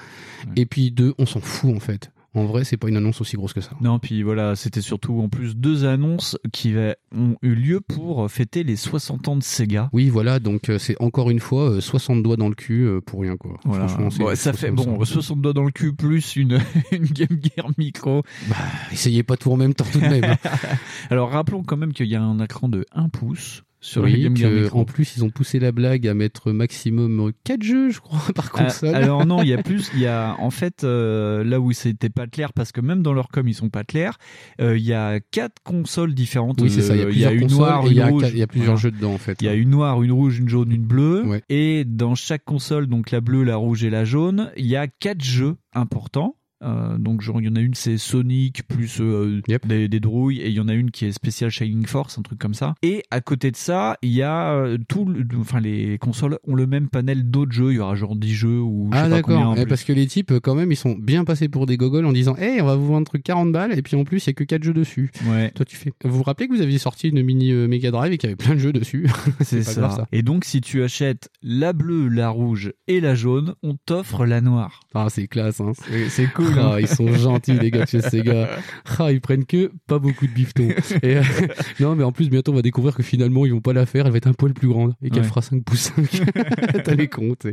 Et 0.56 0.66
puis 0.66 0.90
deux, 0.90 1.14
on 1.18 1.26
s'en 1.26 1.40
fout 1.40 1.74
en 1.74 1.80
fait. 1.80 2.10
En 2.34 2.44
vrai, 2.44 2.64
c'est 2.64 2.76
pas 2.76 2.88
une 2.88 2.96
annonce 2.96 3.20
aussi 3.20 3.36
grosse 3.36 3.52
que 3.52 3.60
ça. 3.60 3.72
Non, 3.80 3.98
puis 3.98 4.22
voilà, 4.22 4.54
c'était 4.54 4.80
surtout 4.80 5.20
en 5.20 5.28
plus 5.28 5.56
deux 5.56 5.84
annonces 5.84 6.38
qui 6.52 6.74
ont 7.12 7.36
eu 7.42 7.54
lieu 7.54 7.80
pour 7.80 8.30
fêter 8.30 8.62
les 8.62 8.76
60 8.76 9.28
ans 9.28 9.36
de 9.36 9.42
Sega. 9.42 9.90
Oui, 9.92 10.08
voilà. 10.10 10.38
Donc 10.38 10.68
euh, 10.68 10.78
c'est 10.78 10.96
encore 11.00 11.30
une 11.30 11.40
fois 11.40 11.70
euh, 11.70 11.80
60 11.80 12.22
doigts 12.22 12.36
dans 12.36 12.48
le 12.48 12.54
cul 12.54 12.86
euh, 12.86 13.00
pour 13.00 13.22
rien 13.22 13.36
quoi. 13.36 13.58
Voilà. 13.64 13.88
Franchement, 13.88 14.10
c'est 14.10 14.22
Ouais, 14.22 14.36
ça 14.36 14.52
fait 14.52 14.70
bon 14.70 15.04
60 15.04 15.40
doigts 15.40 15.52
dans 15.52 15.64
le 15.64 15.72
cul 15.72 15.92
plus 15.92 16.36
une, 16.36 16.60
une 16.92 17.04
Game 17.04 17.40
Gear 17.42 17.70
Micro. 17.78 18.22
Bah, 18.48 18.56
essayez 18.92 19.22
pas 19.22 19.36
tout 19.36 19.50
en 19.50 19.56
même 19.56 19.74
temps 19.74 19.86
tout 19.92 20.00
de 20.00 20.06
même. 20.06 20.36
Alors 21.10 21.30
rappelons 21.30 21.64
quand 21.64 21.76
même 21.76 21.92
qu'il 21.92 22.06
y 22.06 22.14
a 22.14 22.22
un 22.22 22.38
écran 22.40 22.68
de 22.68 22.86
1 22.92 23.08
pouce 23.08 23.62
sur 23.82 24.02
oui, 24.02 24.22
Game 24.22 24.36
Gear 24.36 24.50
que, 24.50 24.62
Micro. 24.64 24.80
en 24.80 24.84
plus 24.84 25.16
ils 25.16 25.24
ont 25.24 25.30
poussé 25.30 25.58
la 25.58 25.72
blague 25.72 26.06
à 26.06 26.12
mettre 26.14 26.52
maximum 26.52 27.32
4 27.44 27.62
jeux, 27.62 27.90
je 27.90 28.00
crois, 28.00 28.20
par 28.34 28.50
console. 28.50 28.94
alors 28.94 29.24
non, 29.26 29.42
il 29.42 29.48
y 29.48 29.54
a 29.54 29.62
plus, 29.62 29.90
il 29.94 30.00
y 30.00 30.06
a 30.06 30.36
en 30.38 30.50
fait 30.50 30.84
euh, 30.84 31.42
là 31.44 31.60
où 31.60 31.72
c'était 31.72 32.10
pas 32.10 32.26
clair 32.26 32.52
parce 32.52 32.72
que 32.72 32.80
même 32.80 33.02
dans 33.02 33.12
leur 33.14 33.28
com 33.28 33.48
ils 33.48 33.54
sont 33.54 33.70
pas 33.70 33.84
clairs, 33.84 34.18
euh, 34.60 34.76
il 34.76 34.84
y 34.84 34.92
a 34.92 35.18
quatre 35.20 35.62
consoles 35.64 36.12
différentes. 36.14 36.60
oui, 36.60 36.70
c'est 36.70 36.82
ça. 36.82 36.94
Il 36.94 37.00
y 37.00 37.02
a 37.02 37.06
plusieurs 37.06 37.32
une 37.32 37.48
noire, 37.48 37.82
il 37.86 37.92
y 37.92 37.96
une 37.96 38.00
a, 38.02 38.06
rouge. 38.08 38.24
il 38.32 38.38
y 38.38 38.42
a 38.42 38.46
plusieurs 38.46 38.74
Voilà. 38.76 38.80
jeux 38.82 38.90
dedans 38.90 39.14
en 39.14 39.18
fait. 39.18 39.38
Il 39.40 39.46
y 39.46 39.48
a 39.48 39.54
une 39.54 39.70
noire, 39.70 40.02
une 40.02 40.12
rouge, 40.12 40.38
une 40.38 40.48
jaune, 40.48 40.70
une 40.72 40.84
bleue. 40.84 41.24
Ouais. 41.26 41.42
Et 41.48 41.84
dans 41.84 42.14
chaque 42.14 42.44
console, 42.44 42.86
donc 42.86 43.10
la 43.10 43.20
bleue, 43.20 43.44
la 43.44 43.56
rouge 43.56 43.82
et 43.84 43.90
la 43.90 44.04
jaune, 44.04 44.50
il 44.56 44.66
y 44.66 44.76
a 44.76 44.86
quatre 44.88 45.22
jeux 45.24 45.56
importants. 45.74 46.36
Euh, 46.62 46.98
donc 46.98 47.22
genre 47.22 47.40
il 47.40 47.46
y 47.46 47.48
en 47.48 47.56
a 47.56 47.60
une 47.60 47.72
c'est 47.74 47.96
Sonic 47.96 48.68
plus 48.68 49.00
euh, 49.00 49.40
Yep. 49.48 49.66
des, 49.66 49.88
des 49.88 49.98
drouilles 50.00 50.40
et 50.40 50.48
il 50.48 50.52
y 50.54 50.60
en 50.60 50.68
a 50.68 50.74
une 50.74 50.90
qui 50.90 51.06
est 51.06 51.12
spécial 51.12 51.48
Shining 51.50 51.86
Force 51.86 52.18
un 52.18 52.22
truc 52.22 52.38
comme 52.38 52.52
ça 52.52 52.74
et 52.82 53.02
à 53.10 53.22
côté 53.22 53.50
de 53.50 53.56
ça 53.56 53.96
il 54.02 54.10
y 54.10 54.20
a 54.22 54.52
euh, 54.52 54.76
tout 54.86 55.06
le- 55.06 55.24
enfin 55.40 55.58
les 55.60 55.96
consoles 55.96 56.38
ont 56.46 56.54
le 56.54 56.66
même 56.66 56.88
panel 56.88 57.30
d'autres 57.30 57.52
jeux 57.52 57.72
il 57.72 57.76
y 57.76 57.78
aura 57.78 57.94
genre 57.94 58.14
10 58.14 58.34
jeux 58.34 58.60
ou 58.60 58.90
je 58.92 58.98
Ah 58.98 59.08
d'accord, 59.08 59.54
Eh, 59.56 59.64
parce 59.64 59.84
que 59.84 59.94
les 59.94 60.06
types 60.06 60.34
quand 60.42 60.54
même 60.54 60.70
ils 60.70 60.76
sont 60.76 60.94
bien 60.98 61.24
passés 61.24 61.48
pour 61.48 61.64
des 61.64 61.78
gogoles 61.78 62.04
en 62.04 62.12
disant 62.12 62.36
"Hey, 62.36 62.60
on 62.60 62.66
va 62.66 62.76
vous 62.76 62.88
vendre 62.88 63.00
un 63.00 63.04
truc 63.04 63.22
40 63.22 63.52
balles 63.52 63.72
et 63.78 63.80
puis 63.80 63.96
en 63.96 64.04
plus 64.04 64.22
il 64.26 64.28
y 64.28 64.30
a 64.30 64.34
que 64.34 64.44
4 64.44 64.62
jeux 64.62 64.74
dessus." 64.74 65.10
ouais 65.28 65.50
Toi 65.52 65.64
tu 65.64 65.76
fais 65.76 65.92
Vous 66.04 66.18
vous 66.18 66.22
rappelez 66.24 66.46
que 66.46 66.52
vous 66.54 66.60
aviez 66.62 66.76
sorti 66.78 67.08
une 67.08 67.22
mini 67.22 67.52
Mega 67.54 67.90
Drive 67.90 68.12
et 68.12 68.18
qu'il 68.18 68.28
y 68.28 68.32
avait 68.32 68.36
plein 68.36 68.54
de 68.54 68.60
jeux 68.60 68.74
dessus? 68.74 69.08
C'est 69.40 69.62
ça. 69.62 69.88
ça. 69.88 70.06
et 70.12 70.20
donc 70.22 70.44
si 70.44 70.60
tu 70.60 70.82
achètes 70.82 71.30
la 71.42 71.72
bleue 71.72 72.08
la 72.08 72.28
rouge 72.28 72.74
et 72.86 73.00
la 73.00 73.14
jaune 73.14 73.54
on 73.62 73.76
t'offre 73.86 74.26
la 74.26 74.42
noire 74.42 74.80
Ah, 74.94 75.06
c'est 75.08 75.26
classe 75.26 75.60
hein. 75.62 75.72
c'est 76.10 76.30
cool 76.34 76.49
Ah, 76.58 76.80
ils 76.80 76.88
sont 76.88 77.06
gentils 77.14 77.58
les 77.58 77.70
gars 77.70 77.84
de 77.84 77.88
chez 77.88 78.00
Sega. 78.02 78.48
Ah, 78.98 79.12
ils 79.12 79.20
prennent 79.20 79.44
que 79.46 79.70
pas 79.86 79.98
beaucoup 79.98 80.26
de 80.26 80.32
bifton. 80.32 80.68
Et, 81.02 81.16
euh, 81.16 81.22
non, 81.80 81.94
mais 81.96 82.04
en 82.04 82.12
plus 82.12 82.28
bientôt 82.28 82.52
on 82.52 82.54
va 82.56 82.62
découvrir 82.62 82.94
que 82.94 83.02
finalement 83.02 83.46
ils 83.46 83.52
vont 83.52 83.60
pas 83.60 83.72
la 83.72 83.86
faire, 83.86 84.06
elle 84.06 84.12
va 84.12 84.18
être 84.18 84.26
un 84.26 84.32
poil 84.34 84.52
plus 84.52 84.68
grande 84.68 84.94
et 85.02 85.10
qu'elle 85.10 85.22
Ouais. 85.22 85.28
fera 85.28 85.42
5 85.42 85.62
pouces 85.64 85.92
5. 85.96 86.22
T'as 86.84 86.94
les 86.94 87.08
comptes. 87.08 87.46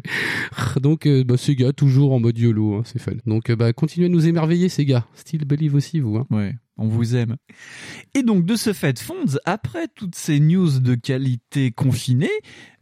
Ah, 0.56 0.80
Donc 0.82 1.06
euh, 1.06 1.24
bah, 1.24 1.38
Sega 1.38 1.72
toujours 1.74 2.14
en 2.14 2.20
mode 2.20 2.38
YOLO, 2.38 2.76
hein, 2.76 2.82
c'est 2.86 3.00
fun. 3.00 3.14
Donc 3.26 3.50
euh, 3.50 3.56
bah 3.56 3.72
continuez 3.74 4.08
à 4.08 4.10
nous 4.10 4.28
émerveiller 4.28 4.70
Sega. 4.70 5.06
Still 5.16 5.46
believe 5.46 5.76
aussi 5.76 6.00
vous 6.00 6.18
hein. 6.18 6.26
Ouais, 6.32 6.54
on 6.78 6.88
vous 6.88 7.16
aime. 7.16 7.36
Et 8.14 8.24
donc, 8.24 8.46
de 8.46 8.56
ce 8.56 8.74
fait, 8.74 9.00
Fonds, 9.00 9.38
après 9.46 9.88
toutes 9.96 10.16
ces 10.16 10.40
news 10.40 10.80
de 10.80 10.96
qualité 10.96 11.72
confinée, 11.72 12.30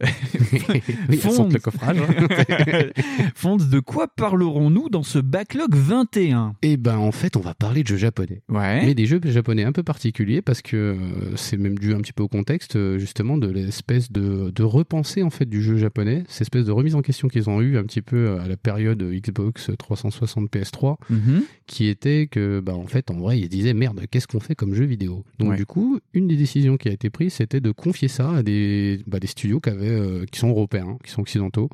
oui, 1.08 1.16
Fonds. 1.18 1.30
sentent 1.30 1.52
le 1.52 1.58
coffrage. 1.58 1.98
hein. 1.98 2.86
Fonds, 3.34 3.56
de 3.56 3.80
quoi 3.80 4.08
parlerons-nous 4.08 4.88
dans 4.88 5.02
ce 5.02 5.18
backlog 5.18 5.74
21 5.74 6.54
Et 6.62 6.76
ben 6.76 6.96
en 6.98 7.12
fait, 7.12 7.36
on 7.36 7.40
va 7.40 7.54
parler 7.54 7.82
de 7.82 7.88
jeux 7.88 7.96
japonais. 7.96 8.42
Ouais. 8.48 8.84
Mais 8.84 8.94
des 8.94 9.06
jeux 9.06 9.20
japonais 9.24 9.64
un 9.64 9.72
peu 9.72 9.82
particuliers 9.82 10.42
parce 10.42 10.62
que 10.62 10.76
euh, 10.76 11.36
c'est 11.36 11.56
même 11.56 11.78
dû 11.78 11.94
un 11.94 12.00
petit 12.00 12.12
peu 12.12 12.22
au 12.22 12.28
contexte 12.28 12.76
euh, 12.76 12.98
justement 12.98 13.38
de 13.38 13.48
l'espèce 13.48 14.12
de, 14.12 14.50
de 14.54 14.62
repenser 14.62 15.22
en 15.22 15.30
fait 15.30 15.46
du 15.46 15.62
jeu 15.62 15.76
japonais, 15.76 16.24
cette 16.28 16.42
espèce 16.42 16.64
de 16.64 16.72
remise 16.72 16.94
en 16.94 17.02
question 17.02 17.28
qu'ils 17.28 17.48
ont 17.50 17.60
eu 17.60 17.76
un 17.78 17.82
petit 17.84 18.02
peu 18.02 18.16
euh, 18.16 18.40
à 18.42 18.48
la 18.48 18.56
période 18.56 19.02
Xbox 19.02 19.70
360 19.78 20.50
PS3 20.50 20.96
Mhm. 21.10 21.42
qui 21.66 21.86
était 21.88 22.26
que 22.26 22.60
bah 22.60 22.74
en 22.74 22.86
fait 22.86 23.10
en 23.10 23.14
vrai 23.18 23.38
ils 23.38 23.48
disaient 23.48 23.74
merde 23.74 23.85
qu'est-ce 24.10 24.26
qu'on 24.26 24.40
fait 24.40 24.54
comme 24.54 24.74
jeu 24.74 24.84
vidéo? 24.84 25.24
Donc 25.38 25.50
Ouais. 25.50 25.56
du 25.56 25.66
coup 25.66 25.98
une 26.14 26.26
des 26.28 26.36
décisions 26.36 26.76
qui 26.76 26.88
a 26.88 26.92
été 26.92 27.10
prise 27.10 27.34
c'était 27.34 27.60
de 27.60 27.70
confier 27.70 28.08
ça 28.08 28.30
à 28.30 28.42
des, 28.42 29.00
bah, 29.06 29.18
des 29.20 29.26
studios 29.26 29.60
qui, 29.60 29.70
avaient, 29.70 29.88
euh, 29.90 30.24
qui 30.30 30.38
sont 30.38 30.48
européens 30.48 30.98
qui 31.04 31.10
sont 31.10 31.20
occidentaux 31.22 31.68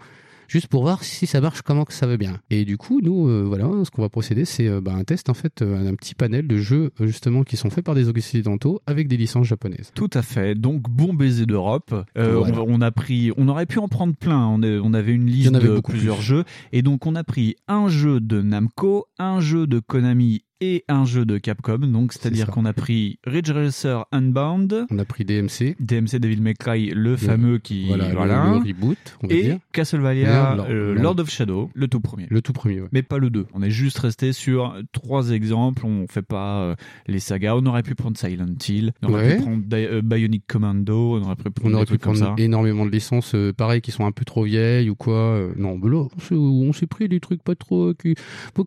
juste 0.48 0.66
pour 0.66 0.82
voir 0.82 1.02
si 1.02 1.26
ça 1.26 1.40
marche 1.40 1.62
comment 1.62 1.84
que 1.86 1.94
ça 1.94 2.06
va 2.06 2.18
bien 2.18 2.38
et 2.50 2.66
du 2.66 2.76
coup 2.76 3.00
nous 3.02 3.26
euh, 3.28 3.42
voilà 3.46 3.70
ce 3.84 3.90
qu'on 3.90 4.02
va 4.02 4.10
procéder 4.10 4.44
c'est 4.44 4.68
euh, 4.68 4.82
bah, 4.82 4.92
un 4.94 5.04
test 5.04 5.30
en 5.30 5.34
fait 5.34 5.62
euh, 5.62 5.88
un 5.88 5.94
petit 5.94 6.14
panel 6.14 6.46
de 6.46 6.58
jeux 6.58 6.90
justement 7.00 7.42
qui 7.42 7.56
sont 7.56 7.70
faits 7.70 7.84
par 7.84 7.94
des 7.94 8.08
occidentaux 8.08 8.81
avec 8.86 9.08
des 9.08 9.16
licences 9.16 9.46
japonaises 9.46 9.92
Tout 9.94 10.10
à 10.12 10.20
fait. 10.20 10.54
Donc, 10.54 10.82
bon 10.90 11.14
baiser 11.14 11.46
d'Europe. 11.46 11.94
Voilà. 12.16 12.60
on, 12.60 12.74
on 12.74 12.81
a 12.82 12.90
pris, 12.90 13.31
on 13.38 13.48
aurait 13.48 13.64
pu 13.66 13.78
en 13.78 13.88
prendre 13.88 14.14
plein. 14.14 14.46
On, 14.46 14.62
est- 14.62 14.78
on 14.78 14.92
avait 14.92 15.12
une 15.14 15.26
liste 15.26 15.54
avait 15.54 15.69
de 15.69 15.81
plusieurs 15.81 16.16
plus. 16.16 16.24
jeux. 16.24 16.44
Et 16.72 16.82
donc, 16.82 17.06
on 17.06 17.14
a 17.14 17.24
pris 17.24 17.56
un 17.69 17.88
jeu 17.88 18.20
de 18.20 18.42
Namco, 18.42 19.06
un 19.19 19.40
jeu 19.40 19.66
de 19.66 19.78
Konami 19.81 20.42
et 20.62 20.84
un 20.88 21.04
jeu 21.04 21.24
de 21.24 21.38
Capcom. 21.38 21.78
Donc, 21.78 22.12
c'est-à-dire 22.12 22.46
ça. 22.46 22.52
qu'on 22.52 22.64
a 22.64 22.72
pris 22.72 23.19
Ridge 23.26 23.50
Racer 23.50 24.06
Unbound, 24.12 24.86
on 24.90 24.98
a 24.98 25.04
pris 25.04 25.24
DMC 25.24 25.76
DMC 25.81 26.19
Devil 26.20 26.40
May 26.40 26.54
Cry, 26.54 26.90
le 26.94 27.16
fameux 27.16 27.58
qui, 27.58 27.88
voilà, 27.88 28.08
le- 28.08 28.14
voilà, 28.14 28.44
le, 28.52 28.58
reboot 28.69 28.96
on 29.22 29.26
va 29.26 29.34
et 29.34 29.42
dire 29.42 29.58
Castlevania, 29.72 30.54
Lord- 30.54 30.66
euh, 30.70 30.94
Lord- 30.94 31.19
of 31.19 31.28
Shadow, 31.31 31.70
le 31.74 31.88
tout 31.88 32.00
premier. 32.00 32.26
le 32.31 32.40
tout 32.40 32.52
premier 32.52 32.81
ouais. 32.81 32.88
Mais 32.92 33.02
pas 33.02 33.19
le 33.19 33.28
2. 33.31 33.46
On 33.54 33.62
est 33.62 33.70
juste 33.70 33.98
resté 33.98 34.32
sur 34.32 34.74
trois 34.92 35.31
exemples. 35.31 35.84
On 35.84 36.06
fait 36.08 36.22
pas 36.22 36.60
euh, 36.62 36.74
les 37.06 37.19
sagas. 37.19 37.54
On 37.56 37.66
aurait 37.66 37.82
pu 37.82 37.94
prendre 37.94 38.16
Silent 38.16 38.46
Hill. 38.69 38.92
On 39.02 39.12
aurait 39.12 39.24
Ouais. 39.26 39.36
pu 39.36 39.42
prendre 39.42 39.62
Di- 39.62 39.74
euh, 39.76 40.00
Bionic 40.02 40.44
Commando. 40.46 41.16
On 41.19 41.22
aurait 41.24 41.36
pu 41.36 41.50
prendre 41.50 41.74
On 41.74 41.76
aurait 41.76 41.84
pu 41.86 41.98
comme 41.98 42.16
prendre 42.16 42.36
ça. 42.36 42.42
énormément 42.42 42.86
de 42.86 42.90
licences, 42.90 43.34
pareil, 43.56 43.81
qui 43.81 43.90
sont 43.90 44.06
un 44.06 44.12
peu 44.12 44.24
trop 44.24 44.44
vieilles 44.44 44.88
ou 44.90 44.94
quoi. 44.94 45.40
non, 45.56 45.76
mais 45.82 45.90
là, 45.90 46.06
on 46.31 46.72
s'est- 46.72 46.86
pris 46.86 47.08
des 47.08 47.20
trucs 47.20 47.42
pas 47.42 47.54
trop. 47.54 47.94
qui, 47.94 48.14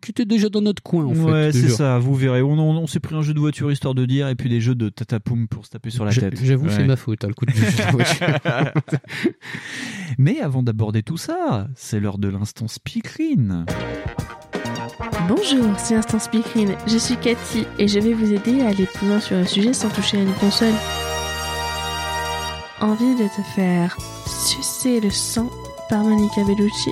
qui 0.02 0.12
étaient 0.12 0.26
déjà 0.26 0.50
dans 0.50 0.62
notre 0.62 0.82
coin, 0.82 1.06
en 1.06 1.14
fait. 1.14 1.22
ouais, 1.24 1.52
te 1.52 1.58
c'est 1.58 1.68
jure. 1.68 1.76
Ça. 1.86 2.00
Vous 2.00 2.16
verrez. 2.16 2.42
On, 2.42 2.54
on, 2.54 2.78
on 2.78 2.88
s'est 2.88 3.00
pris 3.00 3.16
un 3.16 3.22
jeu 3.22 3.34
de 3.34 3.40
voiture 3.40 3.72
histoire 3.72 3.94
de 3.96 4.06
dire, 4.06 4.28
et 4.28 4.36
puis 4.36 4.50
des 4.50 4.62
jeux 4.62 4.76
de 4.76 4.90
tatapoum 4.90 5.48
pour 5.48 5.66
se 5.66 5.72
taper 5.72 5.90
sur 5.90 6.06
la 6.06 6.12
tête. 6.14 6.40
J'avoue, 6.44 6.70
c'est 6.70 6.86
ma 6.86 6.96
faute, 6.96 7.24
hein, 7.24 7.28
le 7.28 7.34
coup 7.34 7.46
de 7.46 7.52
jeu 7.52 7.66
de 7.72 7.78
la 7.78 7.92
voiture. 7.92 8.28
Mais 10.18 10.40
avant 10.42 10.64
d'aborder 10.64 11.04
tout 11.04 11.18
ça, 11.18 11.68
c'est 11.76 12.00
l'heure 12.00 12.18
de 12.18 12.28
l'instant 12.28 12.68
speakerine. 12.68 13.66
Bonjour, 15.28 15.78
c'est 15.78 15.96
Instant 15.96 16.20
Speakerine. 16.20 16.76
Je 16.88 16.98
suis 16.98 17.18
Cathy 17.18 17.66
et 17.80 17.88
je 17.88 18.00
vais 18.00 18.14
vous 18.14 18.32
aider 18.32 18.62
à 18.62 18.68
aller 18.68 18.86
plus 18.86 19.08
loin 19.08 19.20
sur 19.20 19.36
un 19.36 19.46
sujet 19.46 19.74
sans 19.74 19.90
toucher 19.90 20.18
à 20.18 20.22
une 20.22 20.34
console. 20.34 20.74
Envie 22.82 23.16
de 23.16 23.28
te 23.28 23.42
faire 23.56 23.98
sucer 24.28 25.00
le 25.02 25.10
sang 25.10 25.50
par 25.90 26.04
Monica 26.04 26.44
Bellucci? 26.46 26.92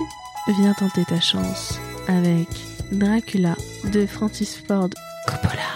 Viens 0.59 0.73
tenter 0.73 1.05
ta 1.05 1.19
chance 1.21 1.79
avec 2.07 2.47
Dracula 2.91 3.55
de 3.93 4.07
Francis 4.07 4.55
Ford 4.67 4.89
Coppola. 5.27 5.71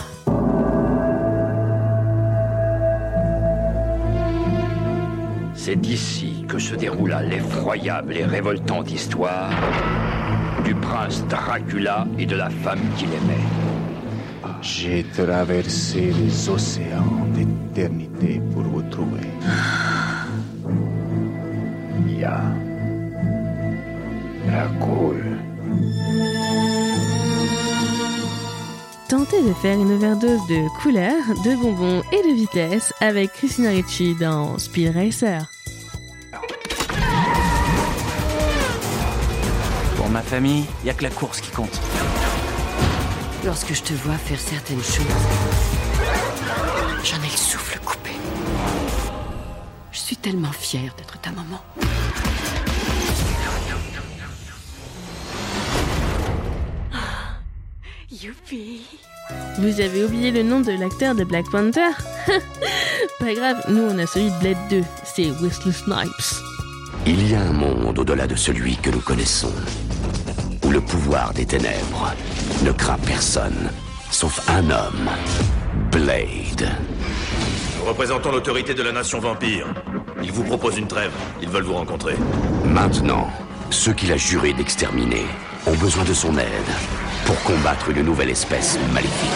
C'est 5.54 5.76
d'ici 5.76 6.44
que 6.48 6.58
se 6.58 6.74
déroula 6.74 7.22
l'effroyable 7.22 8.18
et 8.18 8.26
révoltante 8.26 8.92
histoire 8.92 9.52
du 10.66 10.74
prince 10.74 11.24
Dracula 11.28 12.08
et 12.18 12.26
de 12.26 12.36
la 12.36 12.50
femme 12.50 12.82
qu'il 12.98 13.10
aimait. 13.10 13.48
J'ai 14.64 15.04
traversé 15.04 16.12
les 16.12 16.50
océans 16.50 17.28
d'éternité 17.36 18.42
pour 18.52 18.64
vous 18.64 18.82
trouver. 18.90 19.30
Ya. 22.20 22.42
Dracul. 24.48 25.37
Tentez 29.10 29.42
de 29.42 29.54
faire 29.54 29.80
une 29.80 29.94
overdose 29.94 30.46
de 30.48 30.68
couleurs, 30.82 31.28
de 31.46 31.56
bonbons 31.56 32.04
et 32.12 32.28
de 32.28 32.36
vitesse 32.36 32.94
avec 33.00 33.32
Christina 33.32 33.70
Ricci 33.70 34.16
dans 34.16 34.58
Speed 34.58 34.94
Racer. 34.94 35.46
Pour 39.96 40.10
ma 40.10 40.22
famille, 40.22 40.66
y 40.84 40.90
a 40.90 40.94
que 40.94 41.04
la 41.04 41.10
course 41.10 41.40
qui 41.40 41.52
compte. 41.52 41.80
Lorsque 43.46 43.74
je 43.74 43.82
te 43.82 43.94
vois 43.94 44.18
faire 44.18 44.40
certaines 44.42 44.84
choses, 44.84 45.06
j'en 47.06 47.18
ai 47.18 47.32
le 47.32 47.38
souffle 47.38 47.80
coupé. 47.86 48.12
Je 49.94 50.00
suis 50.00 50.18
tellement 50.18 50.52
fière 50.52 50.94
d'être 50.98 51.18
ta 51.22 51.32
maman. 51.32 51.62
Youpi 58.24 58.82
Vous 59.60 59.80
avez 59.80 60.04
oublié 60.04 60.32
le 60.32 60.42
nom 60.42 60.62
de 60.62 60.72
l'acteur 60.72 61.14
de 61.14 61.24
Black 61.24 61.46
Panther? 61.52 61.92
Pas 63.20 63.34
grave, 63.34 63.66
nous 63.70 63.84
on 63.84 64.00
a 64.00 64.08
celui 64.08 64.32
de 64.32 64.40
Blade 64.40 64.58
2, 64.70 64.84
c'est 65.04 65.30
Wesley 65.42 65.74
Snipes. 65.74 66.42
Il 67.06 67.30
y 67.30 67.36
a 67.36 67.42
un 67.42 67.52
monde 67.52 68.00
au-delà 68.00 68.26
de 68.26 68.36
celui 68.36 68.76
que 68.78 68.90
nous 68.90 69.02
connaissons, 69.02 69.54
où 70.64 70.72
le 70.72 70.82
pouvoir 70.82 71.34
des 71.34 71.46
ténèbres 71.46 72.14
ne 72.64 72.72
craint 72.72 72.98
personne, 73.06 73.70
sauf 74.10 74.50
un 74.50 74.70
homme, 74.70 75.10
Blade. 75.92 76.72
Nous 77.78 77.86
représentons 77.86 78.32
l'autorité 78.32 78.74
de 78.74 78.84
la 78.84 78.94
nation 78.94 79.20
vampire. 79.20 79.68
Ils 80.24 80.32
vous 80.32 80.44
proposent 80.44 80.78
une 80.78 80.88
trêve. 80.88 81.14
Ils 81.42 81.50
veulent 81.50 81.66
vous 81.66 81.76
rencontrer. 81.76 82.16
Maintenant, 82.66 83.30
ceux 83.70 83.94
qu'il 83.94 84.12
a 84.12 84.18
juré 84.18 84.54
d'exterminer 84.54 85.26
ont 85.68 85.76
besoin 85.76 86.04
de 86.04 86.14
son 86.14 86.38
aide 86.38 87.07
pour 87.28 87.44
combattre 87.44 87.90
une 87.90 88.04
nouvelle 88.04 88.30
espèce 88.30 88.80
maléfique. 88.94 89.30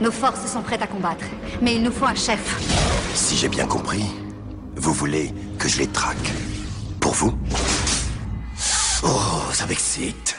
Nos 0.00 0.10
forces 0.10 0.50
sont 0.50 0.62
prêtes 0.62 0.80
à 0.80 0.86
combattre, 0.86 1.26
mais 1.60 1.74
il 1.74 1.82
nous 1.82 1.92
faut 1.92 2.06
un 2.06 2.14
chef. 2.14 2.58
Si 3.14 3.36
j'ai 3.36 3.48
bien 3.48 3.66
compris, 3.66 4.04
vous 4.74 4.94
voulez 4.94 5.32
que 5.58 5.68
je 5.68 5.78
les 5.78 5.86
traque 5.86 6.32
Pour 6.98 7.12
vous 7.12 7.34
Oh, 9.04 9.52
ça 9.52 9.66
m'excite. 9.66 10.36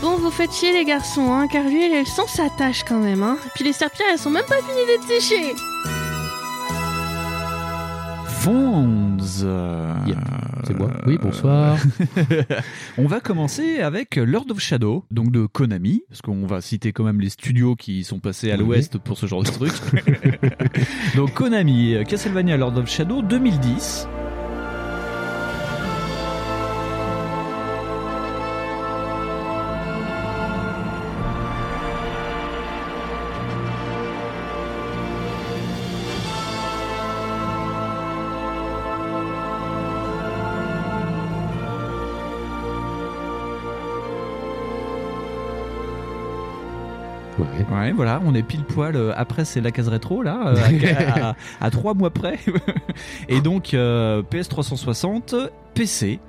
Bon, 0.00 0.16
vous 0.16 0.30
faites 0.30 0.52
chier 0.52 0.72
les 0.72 0.84
garçons, 0.86 1.30
hein, 1.30 1.46
car 1.46 1.64
lui 1.64 1.84
et 1.84 2.00
le 2.00 2.06
sang 2.06 2.26
s'attachent 2.26 2.84
quand 2.84 2.98
même, 2.98 3.22
hein. 3.22 3.36
Puis 3.54 3.64
les 3.64 3.74
serpillères, 3.74 4.08
elles 4.12 4.18
sont 4.18 4.30
même 4.30 4.46
pas 4.46 4.56
finies 4.56 4.86
d'être 4.86 5.06
séchées. 5.06 5.54
Fonz. 8.44 9.46
C'est 10.64 10.78
moi. 10.78 10.90
Oui, 11.06 11.16
bonsoir. 11.18 11.78
on 12.98 13.06
va 13.06 13.20
commencer 13.20 13.78
avec 13.80 14.16
Lord 14.16 14.44
of 14.50 14.60
Shadow, 14.60 15.02
donc 15.10 15.32
de 15.32 15.46
Konami, 15.46 16.02
parce 16.10 16.20
qu'on 16.20 16.44
va 16.44 16.60
citer 16.60 16.92
quand 16.92 17.04
même 17.04 17.22
les 17.22 17.30
studios 17.30 17.74
qui 17.74 18.04
sont 18.04 18.20
passés 18.20 18.50
à 18.50 18.58
l'ouest 18.58 18.98
pour 18.98 19.16
ce 19.16 19.24
genre 19.24 19.44
de 19.44 19.48
truc. 19.48 19.72
donc 21.16 21.32
Konami, 21.32 21.96
Castlevania 22.06 22.58
Lord 22.58 22.76
of 22.76 22.86
Shadow 22.86 23.22
2010. 23.22 24.08
Ouais. 47.84 47.92
voilà, 47.92 48.20
on 48.24 48.34
est 48.34 48.42
pile 48.42 48.64
poil. 48.64 48.96
euh, 48.96 49.12
après, 49.16 49.44
c'est 49.44 49.60
la 49.60 49.70
case 49.70 49.88
rétro, 49.88 50.22
là, 50.22 50.48
euh, 50.48 50.56
à, 50.56 51.28
à, 51.30 51.36
à, 51.60 51.70
trois 51.70 51.94
mois 51.94 52.10
près. 52.10 52.38
Et 53.28 53.40
donc, 53.40 53.74
euh, 53.74 54.22
PS 54.22 54.48
360, 54.48 55.34
PC. 55.74 56.20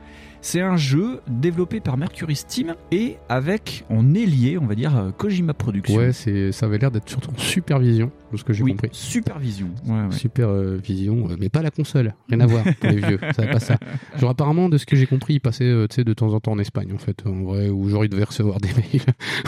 C'est 0.41 0.61
un 0.61 0.77
jeu 0.77 1.21
développé 1.27 1.79
par 1.79 1.97
Mercury 1.97 2.35
Steam 2.35 2.75
et 2.91 3.17
avec 3.29 3.83
en 3.89 4.13
ailier, 4.13 4.59
on 4.59 4.67
va 4.67 4.75
dire, 4.75 4.95
euh, 4.95 5.09
Kojima 5.09 5.55
Productions. 5.55 5.95
Ouais, 5.97 6.13
c'est, 6.13 6.51
ça 6.51 6.67
avait 6.67 6.77
l'air 6.77 6.91
d'être 6.91 7.09
surtout 7.09 7.31
en 7.31 7.37
supervision, 7.39 8.11
de 8.35 8.39
ce 8.39 8.45
que 8.45 8.53
j'ai 8.53 8.63
oui, 8.63 8.71
compris. 8.71 8.89
Supervision. 8.91 9.69
Ouais, 9.85 10.05
ouais. 10.05 10.11
Supervision, 10.11 11.29
euh, 11.29 11.35
mais 11.39 11.49
pas 11.49 11.61
la 11.61 11.71
console. 11.71 12.13
Rien 12.29 12.39
à 12.39 12.45
voir 12.45 12.63
pour 12.63 12.89
les 12.89 12.97
vieux. 12.97 13.19
Ça 13.35 13.47
pas 13.47 13.59
ça. 13.59 13.77
Genre, 14.17 14.29
apparemment, 14.29 14.69
de 14.69 14.77
ce 14.77 14.85
que 14.85 14.95
j'ai 14.95 15.07
compris, 15.07 15.35
il 15.35 15.39
passait 15.39 15.65
euh, 15.65 15.87
de 15.87 16.13
temps 16.13 16.33
en 16.33 16.39
temps 16.39 16.51
en 16.51 16.59
Espagne, 16.59 16.91
en 16.93 16.97
fait, 16.97 17.25
en 17.25 17.43
vrai, 17.43 17.69
où 17.69 17.89
genre 17.89 18.05
il 18.05 18.09
devait 18.09 18.23
recevoir 18.23 18.59
des 18.59 18.69
mails. 18.69 19.05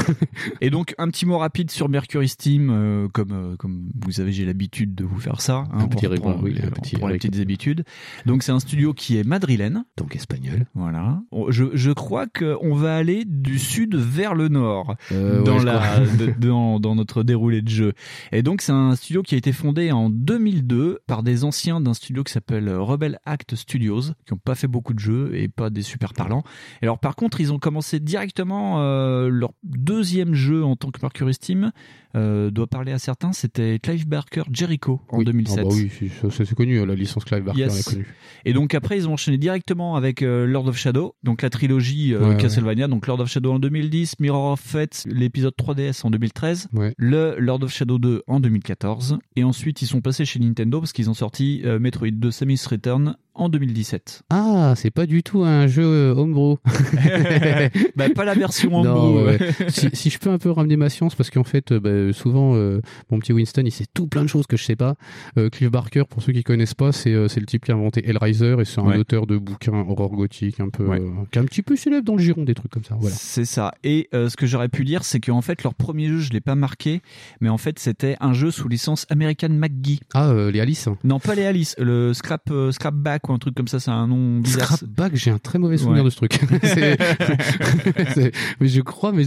et 0.61 0.69
donc, 0.69 0.95
un 0.97 1.09
petit 1.09 1.25
mot 1.25 1.37
rapide 1.37 1.71
sur 1.71 1.89
Mercury 1.89 2.27
Steam, 2.27 2.69
euh, 2.69 3.07
comme, 3.09 3.55
comme 3.57 3.89
vous 3.99 4.11
savez, 4.11 4.31
j'ai 4.31 4.45
l'habitude 4.45 4.95
de 4.95 5.03
vous 5.03 5.19
faire 5.19 5.41
ça. 5.41 5.65
Hein, 5.71 5.79
un 5.79 5.87
petit 5.87 6.07
reprend, 6.07 6.37
oui, 6.41 6.55
un 6.63 6.69
petit 6.69 6.97
pour 6.97 7.09
les 7.09 7.17
petites 7.17 7.39
habitudes. 7.39 7.83
Donc, 8.25 8.43
c'est 8.43 8.51
un 8.51 8.59
studio 8.59 8.93
qui 8.93 9.17
est 9.17 9.23
madrilène. 9.23 9.83
Donc 9.97 10.15
espagnol. 10.15 10.65
Voilà. 10.75 11.21
Je, 11.49 11.65
je 11.73 11.91
crois 11.91 12.27
qu'on 12.27 12.73
va 12.75 12.95
aller 12.95 13.25
du 13.25 13.59
sud 13.59 13.95
vers 13.95 14.35
le 14.35 14.47
nord 14.47 14.95
euh, 15.11 15.43
dans, 15.43 15.59
ouais, 15.59 15.65
la, 15.65 15.99
de, 15.99 16.33
dans, 16.39 16.79
dans, 16.79 16.95
notre 16.95 17.23
déroulé 17.23 17.61
de 17.61 17.69
jeu. 17.69 17.93
Et 18.31 18.43
donc, 18.43 18.61
c'est 18.61 18.71
un 18.71 18.76
studio 18.95 19.21
qui 19.21 19.35
a 19.35 19.37
été 19.37 19.51
fondé 19.51 19.91
en 19.91 20.09
2002 20.09 20.99
par 21.07 21.23
des 21.23 21.43
anciens 21.43 21.81
d'un 21.81 21.93
studio 21.93 22.23
qui 22.23 22.33
s'appelle 22.33 22.69
Rebel 22.69 23.19
Act 23.25 23.55
Studios, 23.55 24.01
qui 24.25 24.33
n'ont 24.33 24.39
pas 24.43 24.55
fait 24.55 24.67
beaucoup 24.67 24.93
de 24.93 24.99
jeux 24.99 25.31
et 25.33 25.47
pas 25.47 25.69
des 25.69 25.81
super 25.81 26.13
parlants. 26.13 26.43
Et 26.81 26.85
alors, 26.85 26.99
par 26.99 27.15
contre, 27.15 27.41
ils 27.41 27.53
ont 27.53 27.59
commencé 27.59 27.99
directement 27.99 28.81
euh, 28.81 29.29
leur 29.29 29.51
deuxième 29.63 30.33
jeu 30.33 30.63
en 30.63 30.75
tant 30.75 30.91
que 30.91 30.99
Mercury 31.01 31.33
Steam. 31.33 31.71
Euh, 32.17 32.49
doit 32.49 32.67
parler 32.67 32.91
à 32.91 32.99
certains, 32.99 33.31
c'était 33.31 33.79
Clive 33.79 34.07
Barker 34.07 34.43
Jericho 34.51 35.01
en 35.09 35.19
oui. 35.19 35.25
2007. 35.25 35.59
Ah 35.59 35.63
bah 35.63 35.69
oui, 35.71 36.11
c'est 36.31 36.55
connu, 36.55 36.83
la 36.85 36.95
licence 36.95 37.25
Clive 37.25 37.43
Barker 37.43 37.61
yes. 37.61 37.79
est 37.79 37.89
connue. 37.91 38.07
Et 38.45 38.53
donc 38.53 38.73
après, 38.73 38.97
ils 38.97 39.07
ont 39.07 39.13
enchaîné 39.13 39.37
directement 39.37 39.95
avec 39.95 40.21
euh, 40.21 40.45
Lord 40.45 40.67
of 40.67 40.77
Shadow, 40.77 41.15
donc 41.23 41.41
la 41.41 41.49
trilogie 41.49 42.13
euh, 42.13 42.29
ouais, 42.29 42.37
Castlevania, 42.37 42.85
ouais. 42.85 42.89
donc 42.89 43.05
Lord 43.07 43.19
of 43.19 43.29
Shadow 43.29 43.53
en 43.53 43.59
2010, 43.59 44.19
Mirror 44.19 44.53
of 44.53 44.59
Fate, 44.59 45.03
l'épisode 45.05 45.53
3DS 45.59 46.05
en 46.05 46.09
2013, 46.09 46.69
ouais. 46.73 46.93
le 46.97 47.35
Lord 47.37 47.63
of 47.63 47.71
Shadow 47.71 47.99
2 47.99 48.23
en 48.25 48.39
2014, 48.39 49.19
et 49.35 49.43
ensuite 49.43 49.81
ils 49.81 49.87
sont 49.87 50.01
passés 50.01 50.25
chez 50.25 50.39
Nintendo 50.39 50.79
parce 50.79 50.93
qu'ils 50.93 51.09
ont 51.09 51.15
sorti 51.15 51.63
Metroid 51.79 52.11
2 52.11 52.31
Samus 52.31 52.59
Return 52.69 53.15
en 53.37 53.49
2017. 53.49 54.23
Ah, 54.29 54.73
c'est 54.75 54.91
pas 54.91 55.05
du 55.05 55.23
tout 55.23 55.43
un 55.43 55.67
jeu 55.67 55.85
euh, 55.85 56.15
homebrew. 56.15 56.57
bah, 57.95 58.09
pas 58.09 58.25
la 58.25 58.33
version 58.33 58.75
homebrew. 58.75 59.19
Non, 59.19 59.25
ouais. 59.25 59.39
si, 59.69 59.89
si, 59.93 60.09
je 60.09 60.19
peux 60.19 60.29
un 60.29 60.37
peu 60.37 60.51
ramener 60.51 60.75
ma 60.77 60.89
science, 60.89 61.15
parce 61.15 61.29
qu'en 61.29 61.43
fait, 61.43 61.73
bah, 61.73 62.11
souvent, 62.13 62.55
euh, 62.55 62.81
mon 63.09 63.19
petit 63.19 63.33
Winston, 63.33 63.63
il 63.65 63.71
sait 63.71 63.85
tout 63.93 64.07
plein 64.07 64.23
de 64.23 64.27
choses 64.27 64.47
que 64.47 64.57
je 64.57 64.63
sais 64.63 64.75
pas. 64.75 64.95
Euh, 65.37 65.49
Clive 65.49 65.69
Barker, 65.69 66.03
pour 66.09 66.21
ceux 66.21 66.33
qui 66.33 66.43
connaissent 66.43 66.73
pas, 66.73 66.91
c'est 66.91 67.13
euh, 67.13 67.27
le 67.35 67.45
type 67.45 67.65
qui 67.65 67.71
a 67.71 67.75
inventé 67.75 68.07
Hellraiser 68.07 68.55
et 68.59 68.65
c'est 68.65 68.79
un 68.79 68.85
ouais. 68.85 68.97
auteur 68.97 69.27
de 69.27 69.37
bouquins 69.37 69.85
horreur 69.87 70.09
gothique, 70.09 70.59
un 70.59 70.69
peu, 70.69 70.85
ouais. 70.85 70.99
euh, 70.99 71.09
qui 71.31 71.39
est 71.39 71.41
un 71.41 71.45
petit 71.45 71.61
peu 71.61 71.75
célèbre 71.75 72.05
dans 72.05 72.15
le 72.15 72.21
giron 72.21 72.43
des 72.43 72.53
trucs 72.53 72.71
comme 72.71 72.83
ça. 72.83 72.95
Voilà. 72.99 73.15
C'est 73.17 73.45
ça. 73.45 73.73
Et 73.83 74.09
euh, 74.13 74.29
ce 74.29 74.37
que 74.37 74.45
j'aurais 74.45 74.69
pu 74.69 74.83
dire, 74.83 75.03
c'est 75.03 75.19
qu'en 75.19 75.41
fait, 75.41 75.63
leur 75.63 75.73
premier 75.73 76.07
jeu, 76.07 76.19
je 76.19 76.31
l'ai 76.31 76.41
pas 76.41 76.55
marqué, 76.55 77.01
mais 77.41 77.49
en 77.49 77.57
fait, 77.57 77.79
c'était 77.79 78.15
un 78.19 78.33
jeu 78.33 78.51
sous 78.51 78.67
licence 78.67 79.05
American 79.09 79.49
McGee. 79.49 79.99
Ah, 80.13 80.33
les 80.51 80.59
Alice. 80.59 80.89
Non, 81.03 81.19
pas 81.19 81.35
les 81.35 81.45
Alice, 81.45 81.75
le 81.77 82.13
Scrap 82.13 82.51
Scrapback 82.71 83.26
ou 83.29 83.33
un 83.33 83.37
truc 83.37 83.55
comme 83.55 83.67
ça, 83.67 83.79
c'est 83.79 83.91
un 83.91 84.07
nom 84.07 84.39
bizarre. 84.39 84.77
Scrapback, 84.77 85.15
j'ai 85.15 85.31
un 85.31 85.39
très 85.39 85.59
mauvais 85.59 85.77
souvenir 85.77 86.03
ouais. 86.03 86.05
de 86.05 86.09
ce 86.09 86.15
truc. 86.15 86.39
mais 88.59 88.67
je 88.67 88.81
crois, 88.81 89.11
mais 89.11 89.23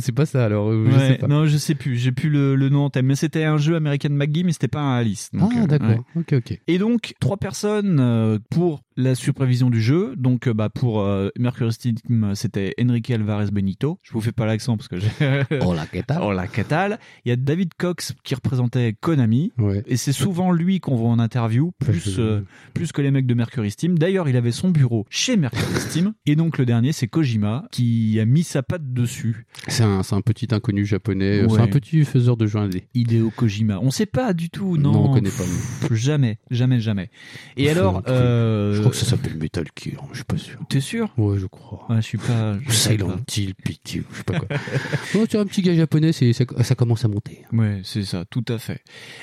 c'est 0.00 0.12
pas 0.12 0.26
ça 0.26 0.44
alors. 0.44 0.72
Je 0.72 0.90
ouais, 0.90 1.08
sais 1.08 1.18
pas. 1.18 1.26
Non, 1.26 1.46
je 1.46 1.56
sais 1.56 1.74
plus, 1.74 1.96
j'ai 1.96 2.12
plus 2.12 2.30
le, 2.30 2.56
le, 2.56 2.68
nom 2.68 2.84
en 2.84 2.90
tête. 2.90 3.04
Mais 3.04 3.16
c'était 3.16 3.44
un 3.44 3.58
jeu 3.58 3.76
American 3.76 4.10
McGee, 4.10 4.44
mais 4.44 4.52
c'était 4.52 4.68
pas 4.68 4.80
un 4.80 4.96
Alice. 4.96 5.30
Donc, 5.32 5.52
ah, 5.56 5.66
d'accord. 5.66 5.88
Ouais. 5.88 6.00
Ok, 6.16 6.32
ok. 6.34 6.60
Et 6.66 6.78
donc, 6.78 7.14
trois 7.20 7.36
personnes 7.36 7.98
euh, 8.00 8.38
pour 8.50 8.82
la 8.96 9.14
supervision 9.14 9.70
du 9.70 9.80
jeu. 9.80 10.14
Donc, 10.16 10.46
euh, 10.46 10.54
bah, 10.54 10.68
pour 10.68 11.00
euh, 11.00 11.30
Mercury 11.38 11.72
Steam, 11.72 12.32
c'était 12.34 12.74
Enrique 12.80 13.10
Alvarez 13.10 13.50
Benito. 13.50 13.98
Je 14.02 14.12
vous 14.12 14.20
fais 14.20 14.32
pas 14.32 14.46
l'accent 14.46 14.76
parce 14.76 14.88
que 14.88 14.98
j'ai. 14.98 15.08
Hola, 15.60 15.86
¿qué 15.86 16.02
tal? 16.02 16.22
Hola, 16.22 16.46
¿qué 16.46 16.64
tal? 16.64 16.98
Il 17.24 17.30
y 17.30 17.32
a 17.32 17.36
David 17.36 17.70
Cox 17.78 18.14
qui 18.22 18.34
représentait 18.34 18.94
Konami. 19.00 19.52
Ouais. 19.58 19.82
Et 19.86 19.96
c'est 19.96 20.12
souvent 20.12 20.52
lui 20.52 20.80
qu'on 20.80 20.94
voit 20.94 21.10
en 21.10 21.18
interview, 21.18 21.72
plus, 21.78 22.18
euh, 22.18 22.44
plus 22.74 22.92
que 22.92 23.02
les 23.02 23.10
mecs 23.10 23.26
de 23.26 23.34
Mercury 23.34 23.70
Steam. 23.70 23.98
D'ailleurs, 23.98 24.28
il 24.28 24.36
avait 24.36 24.52
son 24.52 24.70
bureau 24.70 25.06
chez 25.10 25.36
Mercury 25.36 25.80
Steam. 25.80 26.12
Et 26.26 26.36
donc, 26.36 26.58
le 26.58 26.66
dernier, 26.66 26.92
c'est 26.92 27.08
Kojima 27.08 27.64
qui 27.72 28.18
a 28.20 28.24
mis 28.24 28.44
sa 28.44 28.62
patte 28.62 28.92
dessus. 28.92 29.46
C'est 29.68 29.82
un, 29.82 30.00
un 30.08 30.20
petit 30.20 30.48
inconnu 30.52 30.84
japonais. 30.84 31.42
Ouais. 31.42 31.48
C'est 31.50 31.60
un 31.60 31.68
petit 31.68 32.04
faiseur 32.04 32.36
de 32.36 32.46
jeux 32.46 32.58
indés. 32.58 32.88
Hideo 32.94 33.30
Kojima. 33.30 33.78
On 33.80 33.90
sait 33.90 34.06
pas 34.06 34.32
du 34.32 34.50
tout, 34.50 34.76
non. 34.76 34.92
Non, 34.92 35.10
on 35.10 35.14
connaît 35.14 35.30
pas. 35.30 35.44
Pff, 35.88 35.92
jamais, 35.94 36.38
jamais, 36.50 36.80
jamais. 36.80 37.10
Et 37.56 37.68
alors, 37.70 38.02
euh, 38.08 38.83
crois 38.84 38.90
que 38.90 38.96
ça 38.96 39.06
s'appelle 39.06 39.36
Metal 39.36 39.64
Gear, 39.76 40.06
je 40.10 40.16
suis 40.16 40.24
pas 40.24 40.36
sûr. 40.36 40.58
T'es 40.68 40.80
sûr? 40.80 41.10
Ouais, 41.16 41.38
je 41.38 41.46
crois. 41.46 41.86
Ouais, 41.88 41.96
je 41.96 42.02
suis 42.02 42.18
pas. 42.18 42.58
je 42.66 42.72
Silent. 42.72 43.16
Hill, 43.34 43.54
PT, 43.54 44.04
je 44.10 44.16
sais 44.16 44.24
pas 44.24 44.38
quoi. 44.38 44.48
oh, 45.14 45.26
tu 45.26 45.36
un 45.36 45.46
petit 45.46 45.62
gars 45.62 45.74
japonais, 45.74 46.12
ça, 46.12 46.44
ça 46.62 46.74
commence 46.74 47.04
à 47.04 47.08
monter. 47.08 47.44
Ouais, 47.52 47.80
c'est 47.82 48.04
ça, 48.04 48.24
tout 48.26 48.44
à 48.48 48.58
fait. 48.58 48.82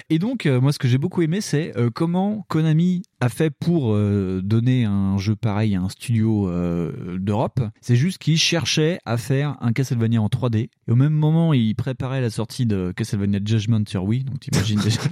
Et 0.09 0.19
donc, 0.19 0.45
euh, 0.45 0.59
moi, 0.59 0.73
ce 0.73 0.79
que 0.79 0.87
j'ai 0.87 0.97
beaucoup 0.97 1.21
aimé, 1.21 1.41
c'est 1.41 1.77
euh, 1.77 1.89
comment 1.93 2.45
Konami 2.49 3.03
a 3.21 3.29
fait 3.29 3.51
pour 3.51 3.93
euh, 3.93 4.41
donner 4.43 4.85
un 4.85 5.17
jeu 5.19 5.35
pareil 5.35 5.75
à 5.75 5.81
un 5.81 5.89
studio 5.89 6.49
euh, 6.49 7.17
d'Europe. 7.19 7.61
C'est 7.79 7.95
juste 7.95 8.17
qu'ils 8.17 8.39
cherchaient 8.39 8.99
à 9.05 9.15
faire 9.17 9.57
un 9.61 9.73
Castlevania 9.73 10.19
en 10.19 10.27
3D. 10.27 10.57
Et 10.57 10.69
au 10.91 10.95
même 10.95 11.13
moment, 11.13 11.53
ils 11.53 11.75
préparaient 11.75 12.19
la 12.19 12.31
sortie 12.31 12.65
de 12.65 12.91
Castlevania 12.95 13.39
Judgment 13.45 13.83
sur 13.87 14.03
Wii. 14.05 14.23
Donc, 14.23 14.39
t'imagines 14.39 14.79
déjà. 14.81 15.01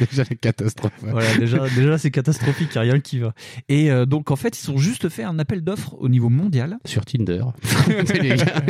Déjà 0.00 0.22
la 0.28 0.36
catastrophe. 0.36 0.92
voilà, 1.02 1.36
déjà, 1.36 1.68
déjà 1.68 1.98
c'est 1.98 2.10
catastrophique, 2.10 2.68
il 2.74 2.80
n'y 2.80 2.88
a 2.88 2.92
rien 2.92 3.00
qui 3.00 3.18
va. 3.18 3.34
Et 3.68 3.90
euh, 3.90 4.06
donc, 4.06 4.30
en 4.30 4.36
fait, 4.36 4.58
ils 4.62 4.70
ont 4.70 4.78
juste 4.78 5.08
fait 5.08 5.24
un 5.24 5.38
appel 5.38 5.62
d'offres 5.62 5.96
au 5.98 6.08
niveau 6.08 6.28
mondial. 6.30 6.78
Sur 6.86 7.04
Tinder. 7.04 7.44
Les 8.22 8.36
gars, 8.36 8.62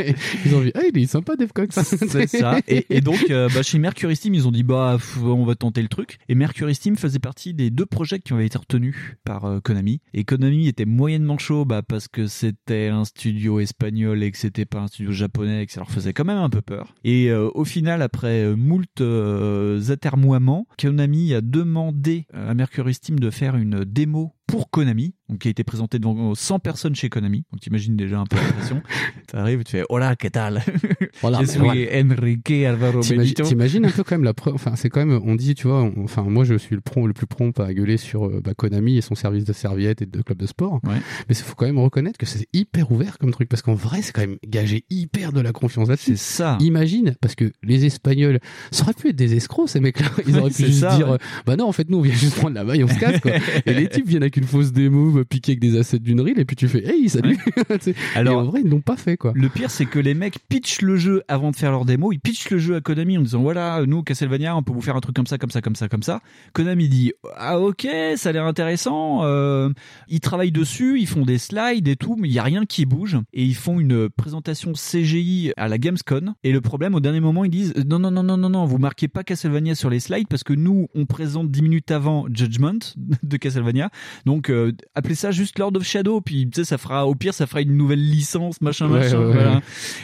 ils 0.45 0.55
ont 0.55 0.59
vu, 0.59 0.71
ah, 0.75 0.81
il 0.93 1.01
est 1.01 1.07
sympa, 1.07 1.35
Dave 1.37 1.53
Cox. 1.53 1.79
C'est 1.79 2.27
ça. 2.27 2.57
Et, 2.67 2.85
et 2.89 3.01
donc, 3.01 3.29
bah, 3.29 3.63
chez 3.63 3.79
Mercury 3.79 4.15
Steam, 4.15 4.33
ils 4.33 4.47
ont 4.47 4.51
dit, 4.51 4.63
bah, 4.63 4.97
on 5.21 5.45
va 5.45 5.55
tenter 5.55 5.81
le 5.81 5.87
truc. 5.87 6.17
Et 6.27 6.35
Mercury 6.35 6.75
Steam 6.75 6.97
faisait 6.97 7.19
partie 7.19 7.53
des 7.53 7.69
deux 7.69 7.85
projets 7.85 8.19
qui 8.19 8.33
avaient 8.41 8.47
été 8.47 8.57
retenus 8.57 9.15
par 9.23 9.45
euh, 9.45 9.59
Konami. 9.59 10.01
Et 10.13 10.23
Konami 10.23 10.67
était 10.67 10.85
moyennement 10.85 11.37
chaud, 11.37 11.65
bah, 11.65 11.81
parce 11.81 12.07
que 12.07 12.27
c'était 12.27 12.87
un 12.87 13.05
studio 13.05 13.59
espagnol 13.59 14.23
et 14.23 14.31
que 14.31 14.37
c'était 14.37 14.65
pas 14.65 14.79
un 14.79 14.87
studio 14.87 15.11
japonais 15.11 15.63
et 15.63 15.65
que 15.65 15.71
ça 15.71 15.79
leur 15.79 15.91
faisait 15.91 16.13
quand 16.13 16.25
même 16.25 16.37
un 16.37 16.49
peu 16.49 16.61
peur. 16.61 16.93
Et 17.03 17.29
euh, 17.29 17.49
au 17.53 17.65
final, 17.65 18.01
après 18.01 18.43
euh, 18.43 18.55
moult 18.55 19.01
atermoiements, 19.89 20.67
Konami 20.79 21.33
a 21.33 21.41
demandé 21.41 22.25
à 22.33 22.53
Mercury 22.53 22.93
Steam 22.93 23.19
de 23.19 23.29
faire 23.29 23.55
une 23.55 23.85
démo 23.85 24.33
pour 24.51 24.69
Konami, 24.69 25.13
donc 25.29 25.39
qui 25.39 25.47
a 25.47 25.51
été 25.51 25.63
présentée 25.63 25.97
devant 25.97 26.35
100 26.35 26.59
personnes 26.59 26.93
chez 26.95 27.09
Konami. 27.09 27.45
Donc 27.51 27.61
t'imagines 27.61 27.95
déjà 27.95 28.19
un 28.19 28.25
peu 28.25 28.35
l'impression. 28.35 28.81
T'arrives 29.27 29.61
et 29.61 29.63
tu 29.63 29.71
fais 29.71 29.83
Hola, 29.89 30.15
¿qué 30.17 30.29
tal? 30.29 30.61
Voilà, 31.21 31.39
Je 31.41 31.45
suis 31.45 31.59
voilà. 31.59 31.81
Enrique 32.03 32.51
Alvaro 32.51 32.99
Benito. 33.01 33.43
t'imagines 33.43 33.85
un 33.85 33.89
peu 33.89 34.03
quand 34.03 34.15
même 34.15 34.23
la 34.25 34.33
preuve. 34.33 34.55
Enfin, 34.55 34.75
c'est 34.75 34.89
quand 34.89 35.05
même. 35.05 35.21
On 35.23 35.35
dit, 35.35 35.55
tu 35.55 35.67
vois. 35.67 35.83
on- 35.83 36.03
enfin, 36.03 36.23
moi, 36.23 36.43
je 36.43 36.55
suis 36.55 36.75
le, 36.75 36.81
prompt, 36.81 37.07
le 37.07 37.13
plus 37.13 37.27
prompt 37.27 37.57
à 37.61 37.73
gueuler 37.73 37.95
sur 37.97 38.25
euh, 38.25 38.41
bah, 38.43 38.53
Konami 38.53 38.97
et 38.97 39.01
son 39.01 39.15
service 39.15 39.45
de 39.45 39.53
serviettes 39.53 40.01
et 40.01 40.05
de 40.05 40.21
club 40.21 40.37
de 40.37 40.45
sport. 40.47 40.81
Ouais. 40.83 40.95
Mais 41.29 41.35
il 41.35 41.35
faut 41.35 41.55
quand 41.55 41.65
même 41.65 41.79
reconnaître 41.79 42.17
que 42.17 42.25
c'est 42.25 42.47
hyper 42.53 42.91
ouvert 42.91 43.17
comme 43.17 43.31
truc 43.31 43.47
parce 43.47 43.61
qu'en 43.61 43.73
vrai, 43.73 44.01
c'est 44.01 44.11
quand 44.11 44.21
même 44.21 44.37
gagé 44.45 44.83
hyper 44.89 45.31
de 45.31 45.39
la 45.39 45.53
confiance 45.53 45.87
là-dessus. 45.87 46.17
C'est 46.17 46.33
ça. 46.35 46.57
Imagine, 46.59 47.15
parce 47.21 47.35
que 47.35 47.51
les 47.63 47.85
Espagnols, 47.85 48.39
ça 48.71 48.83
aurait 48.83 48.93
pu 48.93 49.09
être 49.09 49.15
des 49.15 49.33
escrocs 49.35 49.69
ces 49.69 49.79
mecs-là. 49.79 50.07
Ils 50.27 50.37
auraient 50.37 50.49
pu 50.51 50.65
juste 50.65 50.81
ça, 50.81 50.95
dire, 50.97 51.07
ouais. 51.07 51.13
euh, 51.15 51.43
bah 51.45 51.55
non, 51.55 51.67
en 51.67 51.71
fait, 51.71 51.89
nous, 51.89 51.99
on 51.99 52.01
vient 52.01 52.13
juste 52.13 52.35
prendre 52.35 52.55
la 52.55 52.63
maille, 52.65 52.83
on 52.83 52.87
se 52.89 52.99
casse 52.99 53.21
quoi. 53.21 53.31
et 53.65 53.73
les 53.73 53.87
types 53.87 54.07
viennent 54.07 54.23
avec 54.23 54.40
une 54.41 54.47
fausse 54.47 54.71
démo, 54.71 55.23
piquer 55.23 55.51
avec 55.51 55.59
des 55.59 55.77
assets 55.77 55.99
d'une 55.99 56.19
reel, 56.19 56.39
et 56.39 56.45
puis 56.45 56.55
tu 56.55 56.67
fais, 56.67 56.83
hey, 56.83 57.07
salut. 57.09 57.37
Alors- 58.15 58.41
et 58.41 58.47
en 58.47 58.49
vrai, 58.49 58.61
ils 58.63 58.69
l'ont 58.69 58.81
pas 58.81 58.97
fait 58.97 59.17
quoi. 59.17 59.33
Le 59.35 59.49
pire, 59.49 59.69
c'est 59.69 59.85
que 59.85 59.99
les 59.99 60.15
mecs 60.15 60.39
pitchent 60.49 60.81
le 60.81 60.95
jeu 60.95 61.21
avant 61.27 61.51
de 61.51 61.55
faire 61.55 61.71
leur 61.71 61.85
démo. 61.85 62.11
Ils 62.11 62.19
pitchent 62.19 62.49
le 62.49 62.57
jeu 62.57 62.75
à 62.75 62.81
Konami 62.81 63.17
en 63.19 63.21
disant 63.21 63.41
voilà, 63.41 63.83
nous, 63.85 64.01
Castlevania, 64.01 64.55
on 64.55 64.63
peut 64.63 64.73
vous 64.73 64.81
faire 64.81 64.95
un 64.95 64.99
truc 64.99 65.15
comme 65.15 65.27
ça, 65.27 65.37
comme 65.37 65.51
ça, 65.51 65.61
comme 65.61 65.75
ça, 65.75 65.87
comme 65.89 66.01
ça. 66.01 66.21
Konami 66.53 66.89
dit 66.89 67.13
ah 67.35 67.59
ok, 67.59 67.87
ça 68.15 68.29
a 68.29 68.31
l'air 68.31 68.45
intéressant. 68.45 69.23
Euh, 69.23 69.69
ils 70.07 70.19
travaillent 70.21 70.51
dessus, 70.51 70.99
ils 70.99 71.07
font 71.07 71.23
des 71.25 71.37
slides 71.37 71.87
et 71.87 71.95
tout, 71.95 72.15
mais 72.17 72.27
il 72.27 72.33
y 72.33 72.39
a 72.39 72.43
rien 72.43 72.65
qui 72.65 72.85
bouge. 72.85 73.17
Et 73.33 73.43
ils 73.43 73.55
font 73.55 73.79
une 73.79 74.09
présentation 74.09 74.73
CGI 74.73 75.51
à 75.57 75.67
la 75.67 75.77
Gamescom. 75.77 76.33
Et 76.43 76.51
le 76.51 76.61
problème, 76.61 76.95
au 76.95 76.99
dernier 76.99 77.19
moment, 77.19 77.43
ils 77.43 77.51
disent 77.51 77.73
non, 77.85 77.99
non, 77.99 78.09
non, 78.09 78.23
non, 78.23 78.37
non, 78.37 78.49
non, 78.49 78.65
vous 78.65 78.79
marquez 78.79 79.07
pas 79.07 79.23
Castlevania 79.23 79.75
sur 79.75 79.89
les 79.89 79.99
slides 79.99 80.27
parce 80.29 80.43
que 80.43 80.53
nous, 80.53 80.87
on 80.95 81.05
présente 81.05 81.51
10 81.51 81.61
minutes 81.61 81.91
avant 81.91 82.25
Judgment 82.33 82.79
de 83.23 83.37
Castlevania. 83.37 83.89
Donc 84.25 84.30
euh, 84.49 84.71
appelez 84.95 85.15
ça 85.15 85.31
juste 85.31 85.59
Lord 85.59 85.73
of 85.75 85.83
Shadow. 85.83 86.21
Puis 86.21 86.45
tu 86.49 86.61
sais, 86.61 86.63
ça 86.65 86.77
fera 86.77 87.05
au 87.07 87.15
pire, 87.15 87.33
ça 87.33 87.47
fera 87.47 87.61
une 87.61 87.75
nouvelle 87.75 88.03
licence, 88.09 88.61
machin, 88.61 88.89
Ouais, 88.89 88.99
machin. 88.99 89.19
ouais, 89.19 89.25
ouais. 89.25 89.33
voilà. 89.33 89.61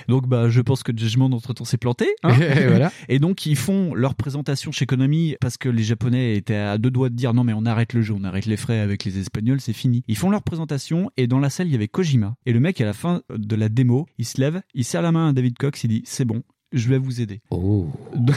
Donc 0.07 0.27
bah 0.27 0.49
je 0.49 0.61
pense 0.61 0.83
que 0.83 0.91
Judgment 0.95 1.25
entre 1.27 1.53
temps 1.53 1.65
s'est 1.65 1.77
planté. 1.77 2.07
hein. 2.23 2.35
Et 2.39 2.67
voilà. 2.67 2.91
Et 3.09 3.19
donc 3.19 3.45
ils 3.45 3.55
font 3.55 3.93
leur 3.93 4.15
présentation 4.15 4.71
chez 4.71 4.85
Konami 4.85 5.35
parce 5.41 5.57
que 5.57 5.69
les 5.69 5.83
Japonais 5.83 6.35
étaient 6.35 6.55
à 6.55 6.77
deux 6.77 6.91
doigts 6.91 7.09
de 7.09 7.15
dire 7.15 7.33
non 7.33 7.43
mais 7.43 7.53
on 7.53 7.65
arrête 7.65 7.93
le 7.93 8.01
jeu, 8.01 8.13
on 8.17 8.23
arrête 8.23 8.45
les 8.45 8.57
frais 8.57 8.79
avec 8.79 9.03
les 9.05 9.19
Espagnols, 9.19 9.61
c'est 9.61 9.73
fini. 9.73 10.03
Ils 10.07 10.17
font 10.17 10.29
leur 10.29 10.43
présentation 10.43 11.09
et 11.17 11.27
dans 11.27 11.39
la 11.39 11.49
salle 11.49 11.67
il 11.67 11.71
y 11.71 11.75
avait 11.75 11.87
Kojima 11.87 12.35
et 12.45 12.53
le 12.53 12.59
mec 12.59 12.81
à 12.81 12.85
la 12.85 12.93
fin 12.93 13.21
de 13.33 13.55
la 13.55 13.69
démo, 13.69 14.05
il 14.17 14.25
se 14.25 14.39
lève, 14.41 14.61
il 14.73 14.83
serre 14.83 15.01
la 15.01 15.11
main 15.11 15.29
à 15.29 15.33
David 15.33 15.57
Cox, 15.57 15.83
il 15.83 15.87
dit 15.89 16.03
c'est 16.05 16.25
bon, 16.25 16.43
je 16.73 16.89
vais 16.89 16.97
vous 16.97 17.21
aider. 17.21 17.39
Oh. 17.49 17.87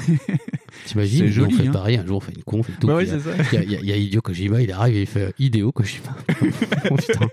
T'imagines, 0.87 1.27
C'est 1.27 1.33
joli, 1.33 1.55
on 1.55 1.59
fait 1.63 1.69
hein. 1.69 1.73
pareil, 1.73 1.97
un 1.97 2.07
jour 2.07 2.19
on 2.19 2.21
fait 2.21 2.33
une 2.35 2.45
conf 2.45 2.69
et 2.69 2.73
tout. 2.81 2.87
Bah 2.87 2.97
oui, 2.97 3.05
il 3.07 3.09
y 3.11 3.13
a- 3.13 3.19
c'est 3.19 3.43
ça. 3.45 3.61
Il 3.63 3.71
y, 3.73 3.77
a- 3.77 3.81
y 3.81 4.01
y 4.01 4.05
Hideo 4.07 4.21
Kojima, 4.23 4.63
il 4.63 4.71
arrive 4.71 4.97
et 4.97 5.01
il 5.03 5.07
fait 5.07 5.35
Hideo 5.39 5.73
Kojima. 5.73 6.17
oh 6.91 6.95
putain. 6.97 7.29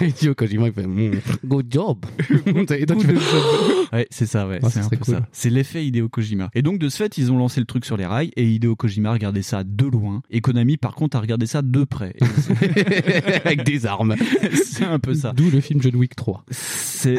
Hideo 0.06 0.34
Kojima, 0.34 0.66
il 0.66 0.72
fait 0.72 0.86
mm, 0.86 1.20
good 1.44 1.66
job. 1.70 2.04
tu 2.26 2.66
fais, 2.66 2.84
Ouais, 3.92 4.06
c'est 4.10 4.26
ça, 4.26 4.46
ouais. 4.46 4.60
Ah, 4.62 4.70
c'est 4.70 4.80
un 4.80 4.88
peu 4.88 4.96
cool. 4.96 5.14
ça. 5.14 5.26
C'est 5.32 5.50
l'effet 5.50 5.86
Hideo 5.86 6.08
Kojima. 6.08 6.50
Et 6.54 6.62
donc, 6.62 6.78
de 6.78 6.88
ce 6.88 6.96
fait, 6.96 7.18
ils 7.18 7.32
ont 7.32 7.38
lancé 7.38 7.60
le 7.60 7.66
truc 7.66 7.84
sur 7.84 7.96
les 7.96 8.06
rails 8.06 8.30
et 8.36 8.44
Hideo 8.44 8.76
Kojima 8.76 9.10
a 9.10 9.12
regardé 9.12 9.42
ça 9.42 9.64
de 9.64 9.86
loin. 9.86 10.22
Et 10.30 10.40
Konami, 10.40 10.76
par 10.76 10.94
contre, 10.94 11.16
a 11.16 11.20
regardé 11.20 11.46
ça 11.46 11.62
de 11.62 11.84
près. 11.84 12.14
Avec 13.44 13.64
des 13.64 13.86
armes. 13.86 14.14
c'est 14.52 14.84
un 14.84 14.98
peu 14.98 15.14
ça. 15.14 15.32
D'où 15.32 15.50
le 15.50 15.60
film 15.60 15.80
John 15.82 15.96
Wick 15.96 16.16
3. 16.16 16.44
C'est 16.50 17.18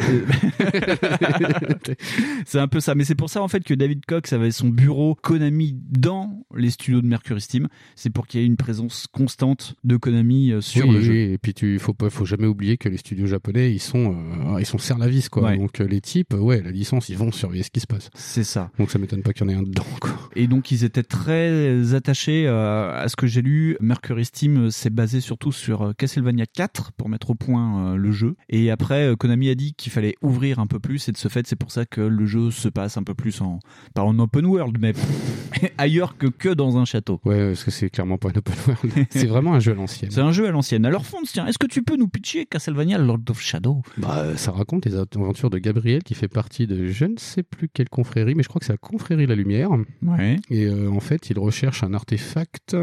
c'est 2.46 2.58
un 2.58 2.68
peu 2.68 2.80
ça. 2.80 2.94
Mais 2.94 3.04
c'est 3.04 3.14
pour 3.14 3.30
ça, 3.30 3.42
en 3.42 3.48
fait, 3.48 3.64
que 3.64 3.74
David 3.74 4.04
Cox 4.06 4.32
avait 4.32 4.50
son 4.50 4.68
bureau 4.68 5.16
Konami 5.22 5.76
dans 5.90 6.44
les 6.54 6.70
studios 6.70 7.00
de 7.00 7.06
Mercury 7.06 7.40
Steam. 7.40 7.68
C'est 7.96 8.10
pour 8.10 8.26
qu'il 8.26 8.40
y 8.40 8.44
ait 8.44 8.46
une 8.46 8.56
présence 8.56 9.06
constante 9.10 9.74
de 9.84 9.96
Konami 9.96 10.52
euh, 10.52 10.60
sur 10.60 10.86
oui, 10.86 10.92
le 10.92 10.98
oui, 10.98 11.04
jeu. 11.04 11.14
Et 11.14 11.38
puis 11.38 11.54
tu 11.54 11.78
faut 11.78 11.94
pas, 11.94 12.10
faut 12.10 12.24
jamais 12.24 12.46
oublier 12.46 12.76
que 12.76 12.88
les 12.88 12.96
studios 12.96 13.26
japonais, 13.26 13.72
ils 13.72 13.80
sont, 13.80 14.16
euh, 14.54 14.60
ils 14.60 14.66
sont 14.66 14.78
serre 14.78 14.98
la 14.98 15.08
vis 15.08 15.28
quoi. 15.28 15.44
Ouais. 15.44 15.58
Donc 15.58 15.80
euh, 15.80 15.86
les 15.86 16.00
types, 16.00 16.34
ouais, 16.34 16.59
la 16.62 16.70
licence, 16.70 17.08
ils 17.08 17.16
vont 17.16 17.32
surveiller 17.32 17.62
ce 17.62 17.70
qui 17.70 17.80
se 17.80 17.86
passe. 17.86 18.10
C'est 18.14 18.44
ça. 18.44 18.70
Donc 18.78 18.90
ça 18.90 18.98
m'étonne 18.98 19.22
pas 19.22 19.32
qu'il 19.32 19.46
y 19.46 19.50
en 19.50 19.52
ait 19.52 19.56
un 19.56 19.62
dedans 19.62 19.84
quoi. 20.00 20.10
Et 20.36 20.46
donc 20.46 20.70
ils 20.70 20.84
étaient 20.84 21.02
très 21.02 21.94
attachés 21.94 22.46
euh, 22.46 23.02
à 23.02 23.08
ce 23.08 23.16
que 23.16 23.26
j'ai 23.26 23.42
lu. 23.42 23.76
Mercury 23.80 24.24
Steam 24.24 24.70
s'est 24.70 24.90
basé 24.90 25.20
surtout 25.20 25.52
sur 25.52 25.82
euh, 25.82 25.92
Castlevania 25.92 26.46
4 26.46 26.92
pour 26.92 27.08
mettre 27.08 27.30
au 27.30 27.34
point 27.34 27.92
euh, 27.92 27.96
le 27.96 28.12
jeu. 28.12 28.36
Et 28.48 28.70
après, 28.70 29.14
Konami 29.18 29.48
a 29.48 29.54
dit 29.54 29.74
qu'il 29.74 29.92
fallait 29.92 30.16
ouvrir 30.22 30.58
un 30.58 30.66
peu 30.66 30.78
plus. 30.78 31.08
Et 31.08 31.12
de 31.12 31.16
ce 31.16 31.28
fait, 31.28 31.46
c'est 31.46 31.56
pour 31.56 31.70
ça 31.70 31.86
que 31.86 32.00
le 32.00 32.26
jeu 32.26 32.50
se 32.50 32.68
passe 32.68 32.96
un 32.96 33.02
peu 33.02 33.14
plus 33.14 33.40
en 33.40 33.58
pas 33.94 34.02
en 34.02 34.18
open 34.18 34.46
world, 34.46 34.76
mais 34.80 34.92
ailleurs 35.78 36.16
que 36.16 36.26
que 36.26 36.48
dans 36.48 36.78
un 36.78 36.84
château. 36.84 37.20
Ouais, 37.24 37.48
parce 37.48 37.64
que 37.64 37.70
c'est 37.70 37.90
clairement 37.90 38.18
pas 38.18 38.28
un 38.28 38.38
open 38.38 38.54
world. 38.66 39.06
c'est 39.10 39.26
vraiment 39.26 39.54
un 39.54 39.60
jeu 39.60 39.72
à 39.72 39.74
l'ancienne. 39.74 40.10
C'est 40.10 40.20
un 40.20 40.32
jeu 40.32 40.46
à 40.46 40.50
l'ancienne. 40.50 40.84
Alors 40.84 41.06
Fonds, 41.06 41.22
tiens, 41.24 41.46
est-ce 41.46 41.58
que 41.58 41.66
tu 41.66 41.82
peux 41.82 41.96
nous 41.96 42.08
pitcher 42.08 42.46
Castlevania 42.46 42.98
Lord 42.98 43.20
of 43.28 43.40
Shadow? 43.40 43.82
Bah, 43.98 44.36
ça 44.36 44.52
raconte 44.52 44.86
les 44.86 44.94
aventures 44.94 45.50
de 45.50 45.58
Gabriel 45.58 46.02
qui 46.02 46.14
fait 46.14 46.28
partie 46.28 46.49
de 46.58 46.86
je 46.88 47.04
ne 47.04 47.16
sais 47.18 47.42
plus 47.42 47.68
quelle 47.68 47.88
confrérie, 47.88 48.34
mais 48.34 48.42
je 48.42 48.48
crois 48.48 48.58
que 48.60 48.66
c'est 48.66 48.72
la 48.72 48.78
confrérie 48.78 49.26
La 49.26 49.34
Lumière. 49.34 49.70
Ouais. 50.02 50.36
Et 50.50 50.66
euh, 50.66 50.90
en 50.90 51.00
fait, 51.00 51.30
il 51.30 51.38
recherche 51.38 51.82
un 51.84 51.94
artefact. 51.94 52.76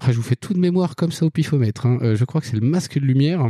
Ah, 0.00 0.10
je 0.10 0.16
vous 0.16 0.22
fais 0.22 0.36
tout 0.36 0.52
de 0.54 0.58
mémoire 0.58 0.96
comme 0.96 1.12
ça 1.12 1.24
au 1.24 1.30
pifomètre. 1.30 1.86
hein. 1.86 1.98
Euh, 2.02 2.16
je 2.16 2.24
crois 2.24 2.40
que 2.40 2.46
c'est 2.46 2.58
le 2.58 2.66
masque 2.66 2.98
de 2.98 3.04
lumière. 3.04 3.46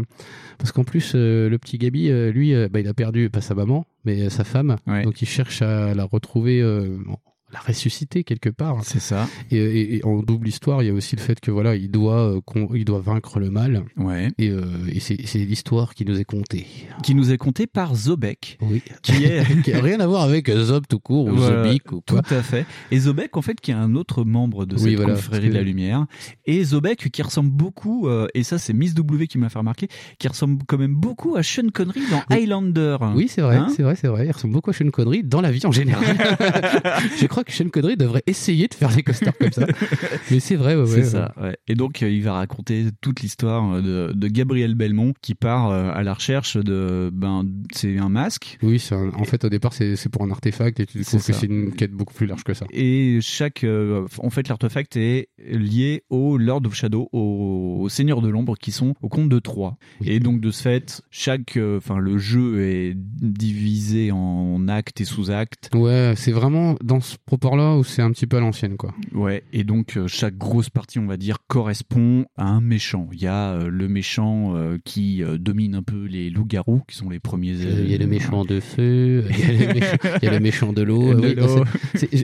Parce 0.58 0.72
qu'en 0.72 0.84
plus, 0.84 1.12
euh, 1.14 1.48
le 1.48 1.58
petit 1.58 1.78
Gabi, 1.78 2.10
lui, 2.32 2.54
bah, 2.68 2.80
il 2.80 2.88
a 2.88 2.94
perdu 2.94 3.30
pas 3.30 3.40
sa 3.40 3.54
maman, 3.54 3.86
mais 4.04 4.30
sa 4.30 4.44
femme. 4.44 4.76
Donc 5.02 5.22
il 5.22 5.26
cherche 5.26 5.62
à 5.62 5.94
la 5.94 6.04
retrouver. 6.04 6.62
La 7.54 7.60
ressusciter 7.60 8.24
quelque 8.24 8.50
part. 8.50 8.78
C'est 8.82 9.00
ça. 9.00 9.28
Et, 9.50 9.56
et- 9.56 9.96
et 9.96 10.04
en 10.04 10.20
double 10.22 10.48
histoire, 10.48 10.82
il 10.82 10.86
y 10.86 10.90
a 10.90 10.92
aussi 10.92 11.14
le 11.16 11.20
fait 11.20 11.38
que 11.40 11.50
voilà, 11.50 11.76
il 11.76 11.90
doit, 11.90 12.34
euh, 12.36 12.40
il 12.74 12.84
doit 12.84 13.00
vaincre 13.00 13.38
le 13.38 13.50
mal. 13.50 13.84
Ouais. 13.96 14.28
Et, 14.38 14.48
euh, 14.50 14.62
et 14.92 14.98
c'est 15.00 15.14
l'histoire 15.38 15.94
qui 15.94 16.04
nous 16.04 16.18
est 16.18 16.24
contée. 16.24 16.66
Qui 17.02 17.14
nous 17.14 17.30
est 17.32 17.38
conté 17.38 17.66
par 17.66 17.94
Zobek. 17.94 18.58
Oui. 18.60 18.82
Qui 19.02 19.24
est 19.24 19.44
qui 19.62 19.72
a 19.72 19.80
rien 19.80 20.00
à 20.00 20.06
voir 20.06 20.22
avec 20.22 20.50
Zob 20.50 20.84
tout 20.88 20.98
court 20.98 21.26
ou 21.26 21.36
Voilà, 21.36 21.64
Zobik 21.64 21.92
ou 21.92 22.00
quoi. 22.00 22.22
Tout 22.22 22.34
à 22.34 22.42
fait. 22.42 22.66
Et 22.90 22.98
Zobek, 22.98 23.36
en 23.36 23.42
fait, 23.42 23.60
qui 23.60 23.70
est 23.70 23.74
un 23.74 23.94
autre 23.94 24.24
membre 24.24 24.66
de 24.66 24.74
Oui, 24.76 24.80
cette 24.82 24.94
voilà, 24.96 25.14
confrérie 25.14 25.48
de 25.50 25.54
la 25.54 25.62
lumière. 25.62 26.06
Et 26.46 26.64
Zobek, 26.64 27.10
qui 27.10 27.22
ressemble 27.22 27.50
beaucoup, 27.50 28.08
euh, 28.08 28.26
et 28.34 28.42
ça, 28.42 28.58
c'est 28.58 28.72
Miss 28.72 28.94
W 28.94 29.26
qui 29.28 29.38
me 29.38 29.44
l'a 29.44 29.48
fait 29.48 29.58
remarquer, 29.58 29.88
qui 30.18 30.26
ressemble 30.28 30.62
quand 30.66 30.78
même 30.78 30.94
beaucoup 30.96 31.36
à 31.36 31.42
Sean 31.42 31.68
Connery 31.72 32.00
dans 32.10 32.22
Highlander. 32.34 32.96
Oui, 33.14 33.28
c'est 33.28 33.42
vrai, 33.42 33.56
Hein 33.56 33.68
c'est 33.74 33.82
vrai, 33.82 33.94
c'est 33.96 34.08
vrai. 34.08 34.26
Il 34.26 34.32
ressemble 34.32 34.54
beaucoup 34.54 34.70
à 34.70 34.72
Sean 34.72 34.90
Connery 34.90 35.22
dans 35.22 35.40
la 35.40 35.50
vie 35.52 35.64
en 35.66 35.72
général. 35.72 36.04
je 37.20 37.26
crois 37.26 37.43
que 37.44 37.52
Sean 37.52 37.68
Connery 37.68 37.96
devrait 37.96 38.22
essayer 38.26 38.68
de 38.68 38.74
faire 38.74 38.94
des 38.94 39.02
costards 39.02 39.36
comme 39.38 39.52
ça. 39.52 39.66
Mais 40.30 40.40
c'est 40.40 40.56
vrai, 40.56 40.76
ouais, 40.76 40.86
c'est 40.86 40.96
ouais, 40.96 41.04
ça, 41.04 41.34
ouais. 41.40 41.56
Et 41.68 41.74
donc, 41.74 42.02
euh, 42.02 42.10
il 42.10 42.22
va 42.22 42.34
raconter 42.34 42.86
toute 43.00 43.20
l'histoire 43.20 43.74
euh, 43.74 44.08
de, 44.08 44.12
de 44.12 44.28
Gabriel 44.28 44.74
Belmont 44.74 45.14
qui 45.22 45.34
part 45.34 45.70
euh, 45.70 45.92
à 45.94 46.02
la 46.02 46.14
recherche 46.14 46.56
de. 46.56 47.10
Ben, 47.12 47.44
c'est 47.72 47.98
un 47.98 48.08
masque. 48.08 48.58
Oui, 48.62 48.82
en 48.92 49.24
fait, 49.24 49.44
au 49.44 49.48
départ, 49.48 49.72
c'est 49.72 50.08
pour 50.08 50.22
un 50.22 50.30
artefact 50.30 50.80
et 50.80 50.86
tu 50.86 50.98
découvres 50.98 51.24
que 51.24 51.32
c'est 51.32 51.46
une 51.46 51.72
quête 51.72 51.92
beaucoup 51.92 52.14
plus 52.14 52.26
large 52.26 52.44
que 52.44 52.54
ça. 52.54 52.66
Et 52.70 53.18
chaque, 53.20 53.64
euh, 53.64 54.06
en 54.18 54.30
fait, 54.30 54.48
l'artefact 54.48 54.96
est 54.96 55.28
lié 55.38 56.02
au 56.10 56.36
Lord 56.36 56.62
of 56.66 56.74
Shadow, 56.74 57.08
au, 57.12 57.78
au 57.80 57.88
Seigneur 57.88 58.20
de 58.20 58.28
l'ombre, 58.28 58.56
qui 58.56 58.72
sont 58.72 58.94
au 59.02 59.08
compte 59.08 59.28
de 59.28 59.38
trois. 59.38 59.76
Et 60.04 60.20
donc 60.20 60.40
de 60.40 60.50
ce 60.50 60.64
fait, 60.64 61.02
chaque, 61.10 61.58
euh, 61.58 61.76
enfin, 61.76 61.98
le 61.98 62.16
jeu 62.16 62.62
est 62.62 62.94
divisé 62.96 64.10
en 64.12 64.66
actes 64.68 65.02
et 65.02 65.04
sous-actes. 65.04 65.68
Ouais, 65.74 66.14
c'est 66.16 66.32
vraiment 66.32 66.76
dans 66.82 67.00
ce 67.00 67.16
propos-là 67.38 67.76
où 67.76 67.84
c'est 67.84 68.02
un 68.02 68.10
petit 68.10 68.26
peu 68.26 68.36
à 68.36 68.40
l'ancienne, 68.40 68.76
quoi. 68.76 68.94
Ouais, 69.12 69.42
et 69.52 69.64
donc 69.64 69.96
euh, 69.96 70.06
chaque 70.06 70.36
grosse 70.36 70.70
partie, 70.70 70.98
on 70.98 71.06
va 71.06 71.16
dire, 71.16 71.38
correspond 71.46 72.24
à 72.36 72.46
un 72.48 72.60
méchant. 72.60 73.08
Il 73.12 73.20
y 73.22 73.26
a 73.26 73.52
euh, 73.52 73.68
le 73.68 73.88
méchant 73.88 74.56
euh, 74.56 74.78
qui 74.84 75.22
domine 75.38 75.74
un 75.74 75.82
peu 75.82 76.04
les 76.06 76.30
loups-garous, 76.30 76.82
qui 76.88 76.96
sont 76.96 77.08
les 77.10 77.20
premiers. 77.20 77.52
Il 77.52 77.90
y 77.90 77.94
a 77.94 77.98
le 77.98 78.06
méchant 78.06 78.44
de 78.44 78.60
feu, 78.60 79.24
il 79.30 79.38
y 79.38 79.42
a 79.42 79.66
le 79.66 79.74
méchant, 79.74 79.96
il 80.22 80.24
y 80.24 80.28
a 80.28 80.30
le 80.32 80.40
méchant 80.40 80.72
de 80.72 80.82
l'eau. 80.82 81.14
Oui, 81.14 81.34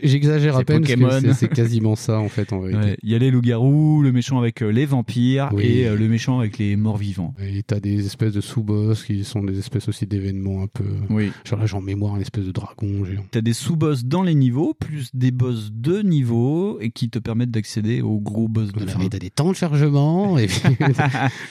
J'exagère 0.02 0.56
à 0.56 0.64
peine, 0.64 0.84
c'est- 1.34 1.48
quasiment 1.48 1.96
ça, 1.96 2.18
en 2.18 2.28
fait, 2.28 2.52
en 2.52 2.60
vérité. 2.60 2.90
Ouais, 2.90 2.96
Il 3.02 3.10
y 3.10 3.14
a 3.14 3.18
les 3.18 3.30
loups-garous, 3.30 4.02
le 4.02 4.12
méchant 4.12 4.38
avec 4.38 4.60
les 4.60 4.86
vampires 4.86 5.50
Oui. 5.52 5.64
et 5.64 5.88
le 5.96 6.08
méchant 6.08 6.38
avec 6.38 6.58
les 6.58 6.76
morts-vivants. 6.76 7.34
Et 7.40 7.62
t'as 7.62 7.80
des 7.80 8.06
espèces 8.06 8.32
de 8.32 8.40
sous-boss 8.40 9.04
qui 9.04 9.24
sont 9.24 9.42
des 9.42 9.58
espèces 9.58 9.88
aussi 9.88 10.06
d'événements 10.06 10.62
un 10.62 10.66
peu. 10.66 10.84
Oui. 11.08 11.30
Genre 11.44 11.58
là, 11.58 11.66
j'ai 11.66 11.76
en 11.76 11.80
mémoire 11.82 12.14
un 12.14 12.20
espèce 12.20 12.44
de 12.44 12.52
dragon 12.52 13.04
géant. 13.04 13.24
T'as 13.30 13.40
des 13.40 13.52
sous-boss 13.52 14.04
dans 14.04 14.22
les 14.22 14.34
niveaux, 14.34 14.74
plus 14.74 14.99
des 15.14 15.30
boss 15.30 15.70
de 15.72 16.02
niveau, 16.02 16.78
et 16.80 16.90
qui 16.90 17.08
te 17.10 17.18
permettent 17.18 17.50
d'accéder 17.50 18.00
aux 18.02 18.18
gros 18.20 18.48
boss 18.48 18.68
de 18.72 18.78
Voilà, 18.78 18.92
fin. 18.92 19.08
t'as 19.08 19.18
des 19.18 19.30
temps 19.30 19.50
de 19.50 19.56
chargement. 19.56 20.38
Et 20.38 20.46
puis... 20.46 20.60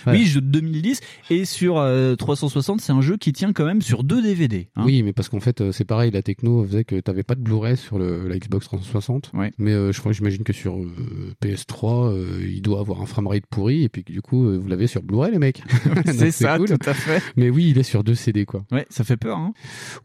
Voilà. 0.06 0.18
Oui, 0.20 0.26
jeu 0.26 0.42
de 0.42 0.48
2010, 0.48 1.00
et 1.30 1.46
sur 1.46 1.78
euh, 1.78 2.16
360, 2.16 2.82
c'est 2.82 2.92
un 2.92 3.02
jeu 3.02 3.18
qui 3.18 3.34
tient 3.34 3.54
quand 3.54 3.66
même 3.66 3.82
sur 3.82 4.04
deux 4.04 4.22
DVD. 4.22 4.70
hein. 4.76 4.84
Oui, 4.86 5.04
mais 5.04 5.14
parce 5.14 5.30
qu'en 5.30 5.40
fait, 5.40 5.62
euh, 5.62 5.72
c'est 5.72 5.86
pareil, 5.86 6.12
la 6.12 6.22
techno 6.22 6.64
faisait 6.66 6.84
que 6.84 7.00
t'avais 7.00 7.24
pas 7.24 7.36
de 7.36 7.42
Blu-ray 7.42 7.78
sur 7.78 7.98
le, 8.00 8.28
la 8.28 8.38
Xbox 8.38 8.66
360. 8.66 9.32
Mais 9.58 9.72
euh, 9.72 9.92
je 9.92 10.00
crois, 10.00 10.12
j'imagine 10.12 10.44
que 10.44 10.54
sur 10.54 10.78
euh, 10.78 10.88
PS3, 11.44 12.12
euh, 12.14 12.46
il 12.48 12.62
doit 12.62 12.80
avoir 12.80 13.02
un 13.02 13.06
framerate 13.06 13.46
pourri, 13.50 13.84
et 13.84 13.90
puis 13.90 14.04
du 14.04 14.22
coup, 14.22 14.46
euh, 14.46 14.58
vous 14.58 14.68
l'avez 14.68 14.88
sur 14.88 15.02
Blu-ray, 15.04 15.32
les 15.32 15.40
mecs. 15.40 15.62
C'est 16.06 16.32
ça, 16.32 16.58
cool. 16.58 16.68
tout 16.70 16.90
à 16.90 16.94
fait. 16.94 17.22
Mais 17.36 17.50
oui, 17.50 17.70
il 17.70 17.78
est 17.78 17.84
sur 17.84 18.04
deux 18.04 18.16
CD, 18.16 18.46
quoi. 18.46 18.64
Ouais, 18.72 18.86
ça 18.90 19.04
fait 19.04 19.18
peur, 19.18 19.38
hein. 19.38 19.54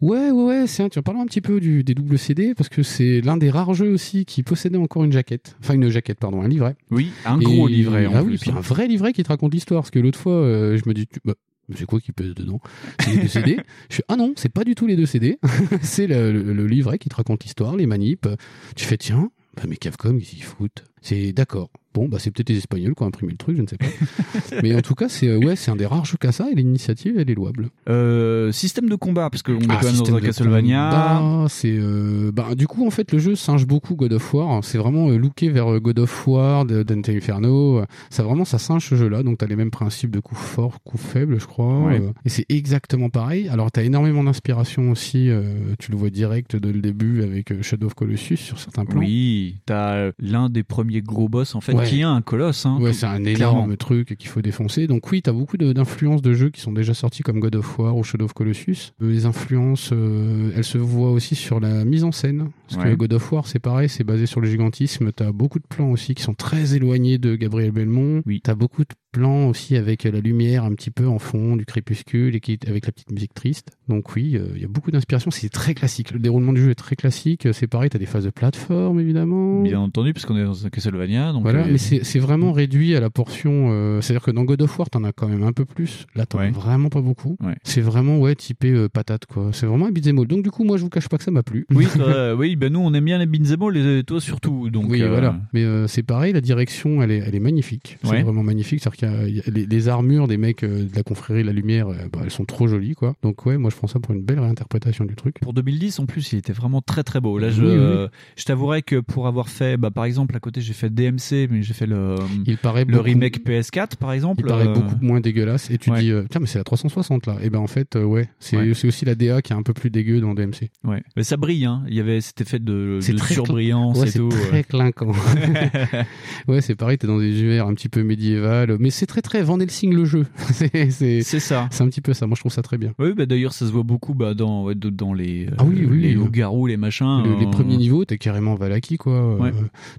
Ouais, 0.01 0.31
ouais, 0.31 0.45
ouais. 0.45 0.67
C'est 0.67 0.83
un, 0.83 0.89
tu 0.89 0.99
en 0.99 1.03
parles 1.03 1.19
un 1.19 1.27
petit 1.27 1.41
peu 1.41 1.61
du, 1.61 1.85
des 1.85 1.95
doubles 1.95 2.19
CD, 2.19 2.55
parce 2.55 2.69
que 2.69 2.83
c'est 2.83 3.21
l'un 3.25 3.37
des 3.37 3.51
rares 3.51 3.75
jeux 3.75 3.91
aussi 3.93 4.25
qui 4.25 4.43
possédait 4.43 4.79
encore 4.79 5.05
une 5.05 5.13
jaquette. 5.13 5.57
Enfin, 5.61 5.75
une 5.75 5.89
jaquette, 5.89 6.19
pardon, 6.19 6.43
un 6.43 6.49
livret. 6.49 6.77
Oui, 6.91 7.11
un 7.25 7.39
gros 7.39 7.67
livret, 7.69 8.07
en 8.07 8.15
ah 8.17 8.23
oui, 8.23 8.39
puis 8.39 8.51
hein. 8.51 8.57
un 8.59 8.61
vrai 8.61 8.87
livret 8.87 9.13
qui 9.13 9.23
te 9.23 9.29
raconte 9.29 9.53
l'histoire. 9.55 9.83
Parce 9.83 9.91
que 9.91 9.99
l'autre 9.99 10.19
fois, 10.19 10.33
euh, 10.35 10.77
je 10.83 10.89
me 10.89 10.95
dis, 10.95 11.07
bah, 11.25 11.35
c'est 11.75 11.87
quoi 11.87 12.01
qui 12.01 12.13
pèse 12.13 12.35
dedans? 12.35 12.61
C'est 13.01 13.11
les 13.13 13.23
deux 13.23 13.29
CD. 13.29 13.57
Je 13.91 13.97
fais, 13.97 14.05
ah 14.09 14.17
non, 14.17 14.35
c'est 14.37 14.53
pas 14.53 14.65
du 14.65 14.75
tout 14.75 14.87
les 14.87 14.97
deux 14.97 15.07
CD. 15.07 15.39
c'est 15.83 16.07
le, 16.07 16.33
le- 16.33 16.53
le 16.53 16.67
livret 16.67 16.99
qui 16.99 17.09
te 17.09 17.17
raconte 17.17 17.45
l'histoire, 17.45 17.77
les 17.77 17.87
manips. 17.87 18.29
Tu 18.77 18.85
fais, 18.85 18.97
tiens, 18.99 19.31
bah, 19.57 19.63
mais 19.69 19.77
Capcom, 19.77 20.17
ils 20.19 20.25
s'y 20.25 20.41
foutent. 20.41 20.85
C'est 21.05 21.33
d'accord. 21.33 21.69
Bon, 21.93 22.09
bah, 22.09 22.17
c'est 22.19 22.33
peut-être 22.33 22.49
les 22.49 22.57
Espagnols 22.59 22.93
qui 22.97 23.03
ont 23.05 23.07
imprimé 23.07 23.31
le 23.31 23.39
truc, 23.39 23.57
je 23.57 23.63
ne 23.63 23.69
sais 23.69 23.77
pas. 23.77 23.87
mais 24.65 24.75
en 24.75 24.81
tout 24.81 24.97
cas, 24.97 25.09
c'est 25.09 25.29
euh, 25.29 25.39
ouais, 25.39 25.55
c'est 25.55 25.71
un 25.71 25.77
des 25.77 25.87
rares 25.87 26.05
jeux 26.05 26.17
qu'à 26.19 26.33
ça, 26.33 26.49
et 26.51 26.55
l'initiative, 26.57 27.17
elle 27.21 27.31
est 27.31 27.35
louable. 27.35 27.69
Euh, 27.89 28.51
système 28.51 28.89
de 28.89 28.97
combat, 28.97 29.31
parce 29.31 29.45
qu'on 29.45 29.61
est 29.61 29.67
Ah, 29.69 29.79
quand 29.81 29.93
même 29.93 30.03
dans 30.03 30.17
un 30.17 30.21
Castlevania. 30.21 31.47
C'est 31.49 31.77
euh, 31.79 32.33
bah, 32.33 32.57
du 32.57 32.67
coup 32.67 32.85
en 32.85 32.91
fait 32.91 33.13
le 33.13 33.19
jeu 33.19 33.37
singe 33.37 33.65
beaucoup 33.65 33.95
God 33.95 34.13
of 34.15 34.35
War. 34.35 34.65
C'est 34.65 34.79
vraiment 34.79 35.09
euh, 35.11 35.19
looké 35.19 35.51
vers 35.51 35.79
God 35.79 36.01
of 36.01 36.27
War, 36.27 36.65
Dante 36.65 37.09
Inferno. 37.11 37.85
Ça 38.11 38.25
vraiment 38.25 38.45
ça 38.45 38.59
singe 38.59 38.89
ce 38.89 38.97
jeu-là. 38.97 39.23
Donc 39.23 39.39
t'as 39.39 39.47
les 39.47 39.57
mêmes 39.57 39.71
principes 39.71 40.11
de 40.11 40.19
coups 40.21 40.41
forts, 40.41 40.83
coups 40.83 41.03
faibles, 41.03 41.39
je 41.39 41.47
crois. 41.47 41.81
Ouais. 41.83 42.03
Et 42.25 42.29
c'est 42.29 42.47
exactement 42.49 43.09
pareil. 43.09 43.49
Alors 43.49 43.71
t'as 43.71 43.85
énormément 43.85 44.25
d'inspiration 44.25 44.91
aussi. 44.91 45.31
tu 45.79 45.93
le 45.93 45.97
vois 45.97 46.11
direct 46.11 46.57
dès 46.57 46.73
le 46.73 46.81
début 46.81 47.23
avec 47.23 47.63
Shadow 47.63 47.87
of 47.87 47.95
Colossus 47.95 48.39
sur 48.39 48.59
certains 48.59 48.85
plans. 48.85 48.99
Oui, 49.01 49.59
t'as 49.65 50.11
l'un 50.19 50.49
des 50.51 50.65
premiers 50.65 50.94
gros 51.03 51.29
boss 51.29 51.55
en 51.55 51.61
fait 51.61 51.73
Ouais. 51.75 51.85
qui 51.87 52.01
est 52.01 52.05
un 52.05 52.21
colosse. 52.23 52.67
Hein, 52.67 52.79
Ouais, 52.81 52.93
c'est 52.93 53.07
un 53.07 53.21
clairement. 53.23 53.59
énorme 53.59 53.77
truc 53.77 54.17
qu'il 54.19 54.29
faut 54.29 54.43
défoncer. 54.43 54.87
Donc 54.87 55.11
oui, 55.11 55.23
t'as 55.23 55.33
beaucoup 55.33 55.57
d'influences 55.57 56.23
de 56.23 56.33
jeux 56.35 56.51
qui 56.51 56.61
sont 56.61 56.73
déjà 56.73 56.95
sortis 56.95 57.23
comme 57.23 57.41
God 57.41 57.57
of 57.57 57.79
War 57.79 57.97
ou 57.97 58.05
Shadow 58.05 58.25
of 58.27 58.33
Colossus. 58.33 58.93
Les 59.01 59.27
influences, 59.27 59.91
euh, 59.93 60.51
elles 60.57 60.65
se 60.65 60.79
voient 60.79 61.11
aussi 61.13 61.35
sur 61.35 61.61
la 61.61 61.85
mise 61.85 62.05
en 62.05 62.13
scène. 62.13 62.51
Parce 62.69 62.83
Ouais. 62.85 62.91
que 62.93 62.97
God 62.97 63.13
of 63.15 63.33
War, 63.33 63.47
c'est 63.47 63.59
pareil, 63.59 63.89
c'est 63.89 64.05
basé 64.05 64.27
sur 64.27 64.41
le 64.41 64.49
gigantisme. 64.49 65.13
T'as 65.13 65.33
beaucoup 65.33 65.59
de 65.59 65.67
plans 65.69 65.91
aussi 65.91 66.15
qui 66.15 66.23
sont 66.23 66.35
très 66.35 66.75
éloignés 66.75 67.19
de 67.19 67.37
Gabriel 67.37 67.71
Belmont. 67.73 68.23
Oui. 68.27 68.41
T'as 68.43 68.55
beaucoup 68.55 68.83
de 68.83 68.89
plans 69.15 69.49
aussi 69.49 69.77
avec 69.77 70.05
la 70.05 70.21
lumière 70.21 70.65
un 70.65 70.73
petit 70.75 70.91
peu 70.91 71.07
en 71.07 71.19
fond 71.19 71.57
du 71.57 71.65
crépuscule 71.65 72.35
et 72.35 72.41
qui, 72.41 72.59
avec 72.67 72.87
la 72.87 72.93
petite 72.93 73.11
musique 73.13 73.33
triste. 73.35 73.69
Donc 73.89 74.15
oui, 74.17 74.37
euh, 74.37 74.49
il 74.57 74.63
y 74.63 74.65
a 74.65 74.69
beaucoup 74.69 74.91
d'inspiration. 74.91 75.31
C'est 75.31 75.49
très 75.49 75.75
classique. 75.75 76.11
Le 76.11 76.19
déroulement 76.19 76.53
du 76.53 76.61
jeu 76.63 76.71
est 76.71 76.75
très 76.75 76.97
classique. 76.97 77.47
C'est 77.53 77.67
pareil, 77.69 77.91
t'as 77.91 77.99
des 77.99 78.07
phases 78.07 78.25
de 78.25 78.31
plateforme 78.31 78.99
évidemment. 79.01 79.63
Bien 79.63 79.79
entendu, 79.81 80.13
parce 80.13 80.27
qu'on 80.27 80.37
est 80.37 80.45
dans 80.45 80.67
un 80.67 80.71
Castlevania. 80.71 81.33
Donc 81.33 81.43
Voilà, 81.43 81.61
euh, 81.61 81.69
mais 81.71 81.79
c'est 81.79 82.03
c'est 82.05 82.19
vraiment 82.19 82.53
réduit 82.53 82.97
à 82.97 83.01
la 83.01 83.11
portion. 83.11 83.69
euh, 83.71 84.01
C'est-à-dire 84.01 84.23
que 84.25 84.31
dans 84.33 84.43
God 84.45 84.63
of 84.63 84.79
War, 84.79 84.91
t'en 84.91 85.05
as 85.05 85.13
quand 85.13 85.29
même 85.29 85.45
un 85.45 85.53
peu 85.53 85.65
plus. 85.65 86.07
Là, 86.17 86.27
t'en 86.27 86.39
as 86.39 86.43
Ouais. 86.47 86.51
vraiment 86.51 86.89
pas 86.89 87.01
beaucoup. 87.01 87.37
Ouais. 87.43 87.55
C'est 87.63 87.81
vraiment 87.81 88.19
ouais 88.19 88.35
typé 88.35 88.89
patate 88.93 89.27
quoi. 89.27 89.51
C'est 89.53 89.67
vraiment 89.67 89.87
un 89.87 89.91
beat'em 89.93 90.19
all. 90.19 90.27
Donc 90.27 90.43
du 90.43 90.51
coup, 90.51 90.65
moi, 90.65 90.77
je 90.77 90.83
vous 90.83 90.91
cache 90.91 91.09
pas 91.09 91.19
que 91.19 91.25
ça 91.25 91.31
m'a 91.31 91.43
plu. 91.43 91.67
Oui, 91.73 91.87
toi, 91.95 92.35
oui, 92.35 92.57
ben 92.57 92.73
nous 92.73 92.81
on 92.81 92.93
aime 92.95 93.05
bien 93.05 93.19
les 93.19 93.27
beat'em 93.27 93.63
all, 93.63 93.77
et 93.77 94.03
toi 94.05 94.21
surtout. 94.21 94.71
Donc 94.71 94.87
oui, 94.89 95.03
voilà. 95.03 95.39
Mais 95.53 95.65
c'est 95.89 96.03
pareil, 96.03 96.33
la 96.33 96.41
direction, 96.41 97.03
elle 97.03 97.11
est, 97.13 97.19
elle 97.27 97.35
est 97.35 97.41
magnifique. 97.41 97.99
C'est 98.03 98.11
Ouais. 98.11 98.23
vraiment 98.23 98.43
magnifique. 98.43 98.81
Qu'il 98.95 99.04
y 99.05 99.15
a- 99.15 99.29
il 99.29 99.37
y 99.37 99.41
a 99.41 99.43
les, 99.53 99.67
les 99.67 99.89
armures 99.89 100.27
des 100.29 100.37
mecs 100.37 100.63
euh, 100.65 100.85
de 100.85 100.95
la 100.97 101.03
confrérie 101.03 101.43
de 101.43 101.47
la 101.47 101.53
lumière, 101.53 101.89
euh, 101.89 101.95
bah, 102.13 102.21
elles 102.25 102.31
sont 102.31 102.45
trop 102.45 102.67
jolies, 102.67 102.95
quoi. 102.95 103.15
Donc 103.23 103.45
ouais, 103.47 103.57
moi 103.59 103.71
je 103.71 103.77
prends 103.77 103.87
ça 103.87 104.01
pour 104.01 104.15
une 104.15 104.23
belle 104.23 104.41
réinterprétation 104.41 105.05
du 105.05 105.15
truc. 105.15 105.37
Pour 105.41 105.53
2010, 105.55 105.99
en 106.01 106.07
plus, 106.07 106.33
il 106.33 106.39
était 106.39 106.53
vraiment 106.53 106.81
très 106.83 107.03
très 107.03 107.21
beau. 107.21 107.39
Là, 107.39 107.51
je, 107.51 107.63
Oui, 107.63 107.69
oui. 107.69 107.75
euh, 107.77 108.09
je 108.37 108.45
t'avouerais 108.45 108.83
que 108.83 109.01
pour 109.01 109.27
avoir 109.27 109.49
fait, 109.49 109.77
bah, 109.77 109.91
par 109.91 110.05
exemple, 110.05 110.37
à 110.37 110.41
côté, 110.41 110.61
j'ai 110.61 110.73
fait 110.73 110.91
DMC, 110.91 111.49
mais 111.51 111.63
j'ai 111.63 111.75
fait 111.75 111.87
le, 111.87 112.17
Il 112.47 112.57
paraît 112.59 112.85
le 112.85 112.93
beaucoup- 112.93 113.05
remake 113.05 113.45
PS4, 113.45 113.97
par 113.97 114.13
exemple. 114.13 114.43
Il 114.45 114.49
paraît 114.49 114.69
euh, 114.69 114.73
beaucoup 114.75 114.97
moins 115.01 115.21
dégueulasse. 115.21 115.71
Et 115.71 115.79
tu 115.79 115.91
ouais. 115.91 116.01
dis, 116.01 116.11
euh, 116.11 116.25
tiens, 116.31 116.41
mais 116.41 116.47
c'est 116.47 116.59
la 116.59 116.65
360 116.65 117.27
là. 117.27 117.37
Et 117.43 117.51
ben 117.51 117.59
en 117.61 117.67
fait, 117.67 117.97
euh, 117.97 118.05
ouais, 118.05 118.29
c'est 118.39 118.57
Ouais. 118.57 118.73
c'est 118.75 118.89
aussi 118.89 119.05
la 119.05 119.15
DA 119.15 119.43
qui 119.43 119.53
est 119.53 119.57
un 119.57 119.63
peu 119.63 119.73
plus 119.73 119.91
dégueu 119.91 120.21
dans 120.21 120.35
DMC. 120.35 120.71
Ouais. 120.85 121.03
Mais 121.17 121.23
ça 121.25 121.37
brille, 121.37 121.65
hein. 121.65 121.83
Il 121.89 121.95
y 121.95 122.01
avait 122.01 122.21
cet 122.21 122.41
effet 122.41 122.59
de, 122.59 122.99
C'est 123.01 123.13
de 123.13 123.19
très 123.19 123.35
surbrillance 123.35 123.99
Ouais, 123.99 124.09
et 124.09 124.11
c'est 124.11 124.19
tout. 124.19 124.29
très 124.29 124.61
euh. 124.61 124.63
clinquant. 124.63 125.13
ouais, 126.49 126.61
c'est 126.61 126.75
pareil, 126.75 126.99
t'es 126.99 127.07
dans 127.07 127.19
des 127.19 127.31
univers 127.41 127.67
un 127.67 127.75
petit 127.75 127.89
peu 127.89 128.03
médiéval, 128.03 128.77
mais 128.79 128.91
c'est 128.95 129.07
très 129.07 129.23
très 129.23 129.43
Van 129.43 129.59
Helsing 129.59 129.93
le 129.95 130.05
jeu. 130.05 130.27
c'est 130.53 131.23
ça. 131.23 131.69
c'est 131.71 131.83
un 131.83 131.89
petit 131.89 132.01
peu 132.01 132.15
ça. 132.15 132.27
Moi, 132.27 132.35
je 132.37 132.41
trouve 132.41 132.53
ça 132.53 132.63
très 132.63 132.79
bien. 132.79 132.93
Oui, 132.99 133.13
bah, 133.15 133.27
d'ailleurs, 133.27 133.53
ça 133.53 133.67
se 133.67 133.73
voit 133.73 133.83
beaucoup 133.83 134.15
bah, 134.15 134.35
dans, 134.35 134.65
ouais, 134.65 134.75
dans 134.75 135.13
les, 135.13 135.47
euh, 135.47 135.51
Ah 135.59 135.65
oui, 135.65 135.87
oui, 135.89 136.01
les 136.01 136.09
oui. 136.09 136.15
loups-garous, 136.15 136.67
les 136.67 136.77
machins. 136.77 137.23
Le- 137.25 137.39
les 137.41 137.47
euh, 137.47 137.51
premiers 137.51 137.77
niveaux, 137.77 138.05
t'es 138.05 138.19
carrément 138.19 138.55
Valaki, 138.55 138.97
quoi. 138.97 139.13
Euh, 139.45 139.51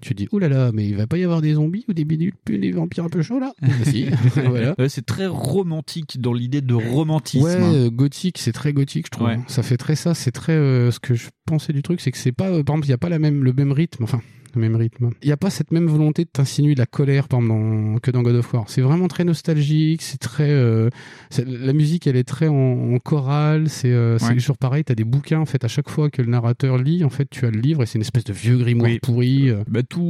tu 0.02 0.10
te 0.10 0.14
dis, 0.16 0.28
oh 0.32 0.40
là 0.40 0.48
là, 0.50 0.72
mais 0.74 0.88
il 0.88 0.96
va 0.96 1.08
pas 1.08 1.18
y 1.18 1.24
avoir 1.24 1.42
des 1.42 1.54
zombies 1.54 1.86
ou 1.88 1.94
des 1.94 2.06
des 2.06 2.72
vampires 2.72 3.04
un 3.06 3.10
peu 3.10 3.22
chauds 3.22 3.40
là 3.40 3.54
Si, 3.84 4.08
voilà. 4.36 4.76
Ouais, 4.80 4.90
c'est 4.90 5.06
très 5.06 5.28
romantique 5.28 6.20
dans 6.22 6.34
l'idée 6.34 6.62
de 6.62 6.74
romantisme. 6.74 7.44
Ouais, 7.46 7.56
euh, 7.60 7.90
gothique, 7.90 8.38
c'est 8.38 8.52
très 8.54 8.74
gothique, 8.74 9.08
je 9.08 9.12
trouve. 9.12 9.30
Ça 9.48 9.64
fait 9.64 9.78
très 9.78 9.96
ça, 9.96 10.14
c'est 10.14 10.32
très. 10.32 10.54
euh, 10.54 10.92
ce 10.92 11.00
que 11.00 11.14
je 11.16 11.28
pensais 11.46 11.74
du 11.74 11.82
truc, 11.82 12.02
c'est 12.02 12.12
que 12.12 12.18
c'est 12.18 12.32
pas. 12.32 12.46
euh, 12.50 12.64
par 12.64 12.76
exemple, 12.76 12.88
il 12.88 12.92
y 12.92 12.94
a 12.94 12.98
pas 12.98 13.10
la 13.10 13.20
même, 13.20 13.44
le 13.44 13.54
même 13.54 13.72
rythme, 13.72 14.04
enfin, 14.04 14.22
le 14.56 14.62
même 14.62 14.76
rythme. 14.78 15.10
Il 15.22 15.28
y 15.28 15.34
a 15.34 15.38
pas 15.38 15.50
cette 15.50 15.72
même 15.74 15.88
volonté 15.88 16.24
de 16.24 16.30
t'insinuer 16.30 16.76
de 16.76 16.80
la 16.80 16.86
colère, 16.86 17.28
par 17.28 17.42
exemple, 17.42 17.60
dans- 17.60 18.00
que 18.00 18.10
dans 18.10 18.22
God 18.22 18.36
of 18.38 18.54
War. 18.54 18.64
C'est 18.68 18.80
vraiment 18.82 19.10
très 19.10 19.26
nostalgique, 19.26 20.02
c'est 20.02 20.18
très. 20.18 20.50
euh, 20.50 20.90
la 21.46 21.74
musique, 21.74 22.08
elle 22.08 22.16
est 22.16 22.24
très 22.24 22.48
en, 22.48 22.54
en 22.94 22.98
chorale, 23.00 23.68
c'est 23.70 23.92
euh, 23.92 24.18
Ouais. 24.22 24.34
toujours 24.34 24.58
pareil, 24.58 24.86
t'as 24.86 24.96
des 24.96 25.04
bouquins, 25.04 25.40
en 25.42 25.46
fait, 25.46 25.66
à 25.66 25.68
chaque 25.68 25.90
fois 25.90 26.10
que 26.10 26.22
le 26.22 26.30
narrateur 26.30 26.78
lit, 26.78 27.04
en 27.04 27.10
fait, 27.10 27.28
tu 27.30 27.46
as 27.46 27.52
le 27.52 27.60
livre 27.60 27.84
et 27.84 27.86
c'est 27.86 27.96
une 27.98 28.02
espèce 28.04 28.24
de 28.24 28.32
vieux 28.32 28.58
grimoire 28.58 28.90
Oui. 28.90 29.00
pourri. 29.02 29.50
euh, 29.50 29.64
Bah, 29.68 29.84
tout, 29.84 30.02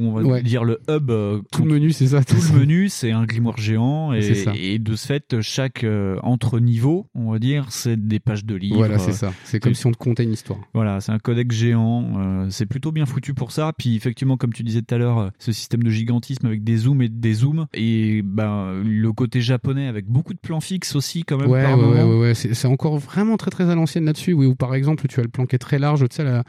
on 0.00 0.12
va 0.12 0.22
Ouais. 0.22 0.42
dire 0.42 0.64
le 0.64 0.80
hub. 0.88 1.10
tout 1.52 1.64
le 1.66 1.72
menu, 1.74 1.92
c'est 1.92 2.06
ça. 2.08 2.24
tout 2.24 2.36
le 2.54 2.58
menu, 2.60 2.88
c'est 2.88 3.10
un 3.10 3.24
grimoire 3.26 3.58
géant 3.58 4.12
et, 4.14 4.78
de 4.78 4.94
ce 4.96 5.06
fait, 5.06 5.40
chaque 5.42 5.84
euh, 5.84 6.16
entre 6.22 6.58
niveau, 6.58 7.06
on 7.14 7.32
va 7.32 7.38
dire, 7.38 7.66
c'est 7.68 7.96
des 8.08 8.18
pages 8.18 8.46
de 8.46 8.54
livres. 8.54 8.76
Voilà, 8.76 8.98
c'est 8.98 9.12
ça. 9.12 9.32
C'est 9.44 9.60
comme 9.60 9.74
si 9.74 9.86
on 9.86 9.92
te 9.92 9.98
contait 9.98 10.24
une 10.24 10.32
histoire. 10.32 10.58
Voilà, 10.82 11.00
c'est 11.02 11.12
un 11.12 11.18
codec 11.18 11.52
géant. 11.52 12.06
euh, 12.16 12.46
c'est 12.48 12.64
plutôt 12.64 12.90
bien 12.90 13.04
foutu 13.04 13.34
pour 13.34 13.52
ça. 13.52 13.72
Puis 13.76 13.96
effectivement, 13.96 14.38
comme 14.38 14.52
tu 14.54 14.62
disais 14.62 14.80
tout 14.80 14.94
à 14.94 14.98
l'heure, 14.98 15.18
euh, 15.18 15.28
ce 15.38 15.52
système 15.52 15.82
de 15.82 15.90
gigantisme 15.90 16.46
avec 16.46 16.64
des 16.64 16.78
zooms 16.78 17.02
et 17.02 17.10
des 17.10 17.34
zooms 17.34 17.66
et 17.74 18.22
ben 18.24 18.80
le 18.82 19.12
côté 19.12 19.42
japonais 19.42 19.86
avec 19.88 20.06
beaucoup 20.06 20.32
de 20.32 20.38
plans 20.38 20.60
fixes 20.60 20.96
aussi 20.96 21.24
quand 21.24 21.36
même. 21.36 21.50
Ouais, 21.50 21.62
par 21.62 21.78
ouais, 21.78 21.84
ouais, 21.84 21.98
moment. 22.00 22.10
ouais, 22.14 22.20
ouais. 22.20 22.34
C'est, 22.34 22.54
c'est 22.54 22.66
encore 22.68 22.96
vraiment 22.98 23.36
très 23.36 23.50
très 23.50 23.68
à 23.68 23.74
l'ancienne 23.74 24.06
là-dessus. 24.06 24.32
Oui, 24.32 24.46
où 24.46 24.54
par 24.54 24.74
exemple, 24.74 25.06
tu 25.06 25.20
as 25.20 25.22
le 25.22 25.28
plan 25.28 25.44
qui 25.44 25.54
est 25.54 25.58
très 25.58 25.78
large, 25.78 26.00
tu 26.08 26.16
sais, 26.16 26.24
la- 26.24 26.44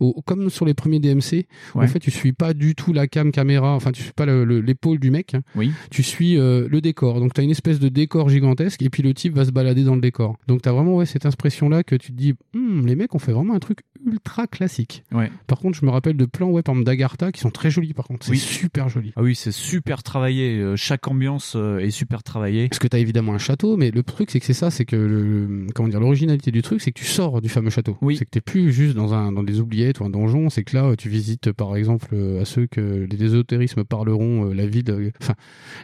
au- 0.00 0.22
comme 0.22 0.50
sur 0.50 0.64
les 0.66 0.74
premiers 0.74 0.98
DMC, 1.00 1.46
où 1.74 1.78
Ouais. 1.78 1.84
en 1.84 1.88
fait, 1.88 1.98
tu 2.00 2.10
suis 2.10 2.32
pas 2.32 2.54
du 2.54 2.74
tout 2.74 2.92
la 2.92 3.06
cam 3.06 3.32
caméra, 3.32 3.74
enfin, 3.74 3.92
tu 3.92 4.02
suis 4.02 4.12
pas 4.12 4.26
le- 4.26 4.44
le- 4.44 4.60
l'épaule 4.60 4.98
du 4.98 5.10
mec, 5.10 5.34
hein. 5.34 5.42
Oui. 5.56 5.72
tu 5.90 6.02
suis 6.02 6.38
euh, 6.38 6.66
le 6.70 6.80
décor. 6.80 7.20
Donc, 7.20 7.34
tu 7.34 7.40
as 7.40 7.44
une 7.44 7.50
espèce 7.50 7.78
de 7.78 7.88
décor 7.88 8.28
gigantesque, 8.28 8.82
et 8.82 8.90
puis 8.90 9.02
le 9.02 9.14
type 9.14 9.34
va 9.34 9.44
se 9.44 9.50
balader 9.50 9.84
dans 9.84 9.94
le 9.94 10.00
décor. 10.00 10.36
Donc, 10.48 10.62
tu 10.62 10.68
as 10.68 10.72
vraiment 10.72 10.96
ouais, 10.96 11.06
cette 11.06 11.26
impression-là 11.26 11.82
que 11.84 11.94
tu 11.96 12.12
te 12.12 12.16
dis, 12.16 12.34
Hum, 12.54 12.86
les 12.86 12.96
mecs 12.96 13.14
ont 13.14 13.18
fait 13.18 13.32
vraiment 13.32 13.54
un 13.54 13.58
truc 13.58 13.80
ultra 14.06 14.46
classique. 14.46 15.02
Ouais. 15.12 15.30
Par 15.46 15.58
contre, 15.58 15.78
je 15.78 15.86
me 15.86 15.90
rappelle 15.90 16.16
de 16.16 16.24
plans, 16.26 16.50
ouais, 16.50 16.62
par 16.62 16.74
exemple, 16.74 16.86
d'Agartha, 16.86 17.32
qui 17.32 17.40
sont 17.40 17.50
très 17.50 17.70
jolis, 17.70 17.94
par 17.94 18.06
contre. 18.06 18.24
C'est 18.26 18.32
Oui. 18.32 18.38
super 18.38 18.88
joli. 18.88 19.12
Ah 19.16 19.22
oui, 19.22 19.34
c'est 19.34 19.52
super 19.52 20.02
travaillé. 20.02 20.58
euh, 20.58 20.76
Chaque 20.76 21.08
ambiance 21.08 21.54
euh, 21.56 21.78
est 21.78 21.90
super 21.90 22.22
travaillée. 22.22 22.68
Parce 22.68 22.78
que 22.78 22.88
tu 22.88 22.96
as 22.96 22.98
évidemment 23.00 23.32
un 23.34 23.38
château, 23.38 23.76
mais 23.76 23.90
le 23.90 24.02
truc 24.02 24.30
c'est 24.30 24.40
que 24.40 24.46
c'est 24.46 24.52
ça, 24.52 24.70
c'est 24.70 24.84
que 24.84 24.96
le, 24.96 25.66
comment 25.74 25.88
dire, 25.88 26.00
l'originalité 26.00 26.50
du 26.50 26.62
truc, 26.62 26.80
c'est 26.80 26.92
que 26.92 26.98
tu 26.98 27.04
sors 27.06 27.40
du 27.40 27.48
fameux 27.48 27.70
château. 27.70 27.96
Oui. 28.02 28.16
C'est 28.16 28.24
que 28.24 28.30
t'es 28.30 28.40
plus 28.40 28.72
juste 28.72 28.94
dans 28.94 29.14
un 29.14 29.32
dans 29.32 29.42
des 29.42 29.60
oubliettes 29.60 29.74
ou 30.00 30.04
un 30.04 30.10
donjon, 30.10 30.50
c'est 30.50 30.64
que 30.64 30.76
là, 30.76 30.94
tu 30.96 31.08
visites 31.08 31.52
par 31.52 31.76
exemple 31.76 32.08
euh, 32.12 32.42
à 32.42 32.44
ceux 32.44 32.66
que 32.66 33.06
les 33.10 33.22
ésotérismes 33.24 33.84
parleront 33.84 34.50
euh, 34.50 34.54
la 34.54 34.66
ville, 34.66 35.12
enfin 35.20 35.34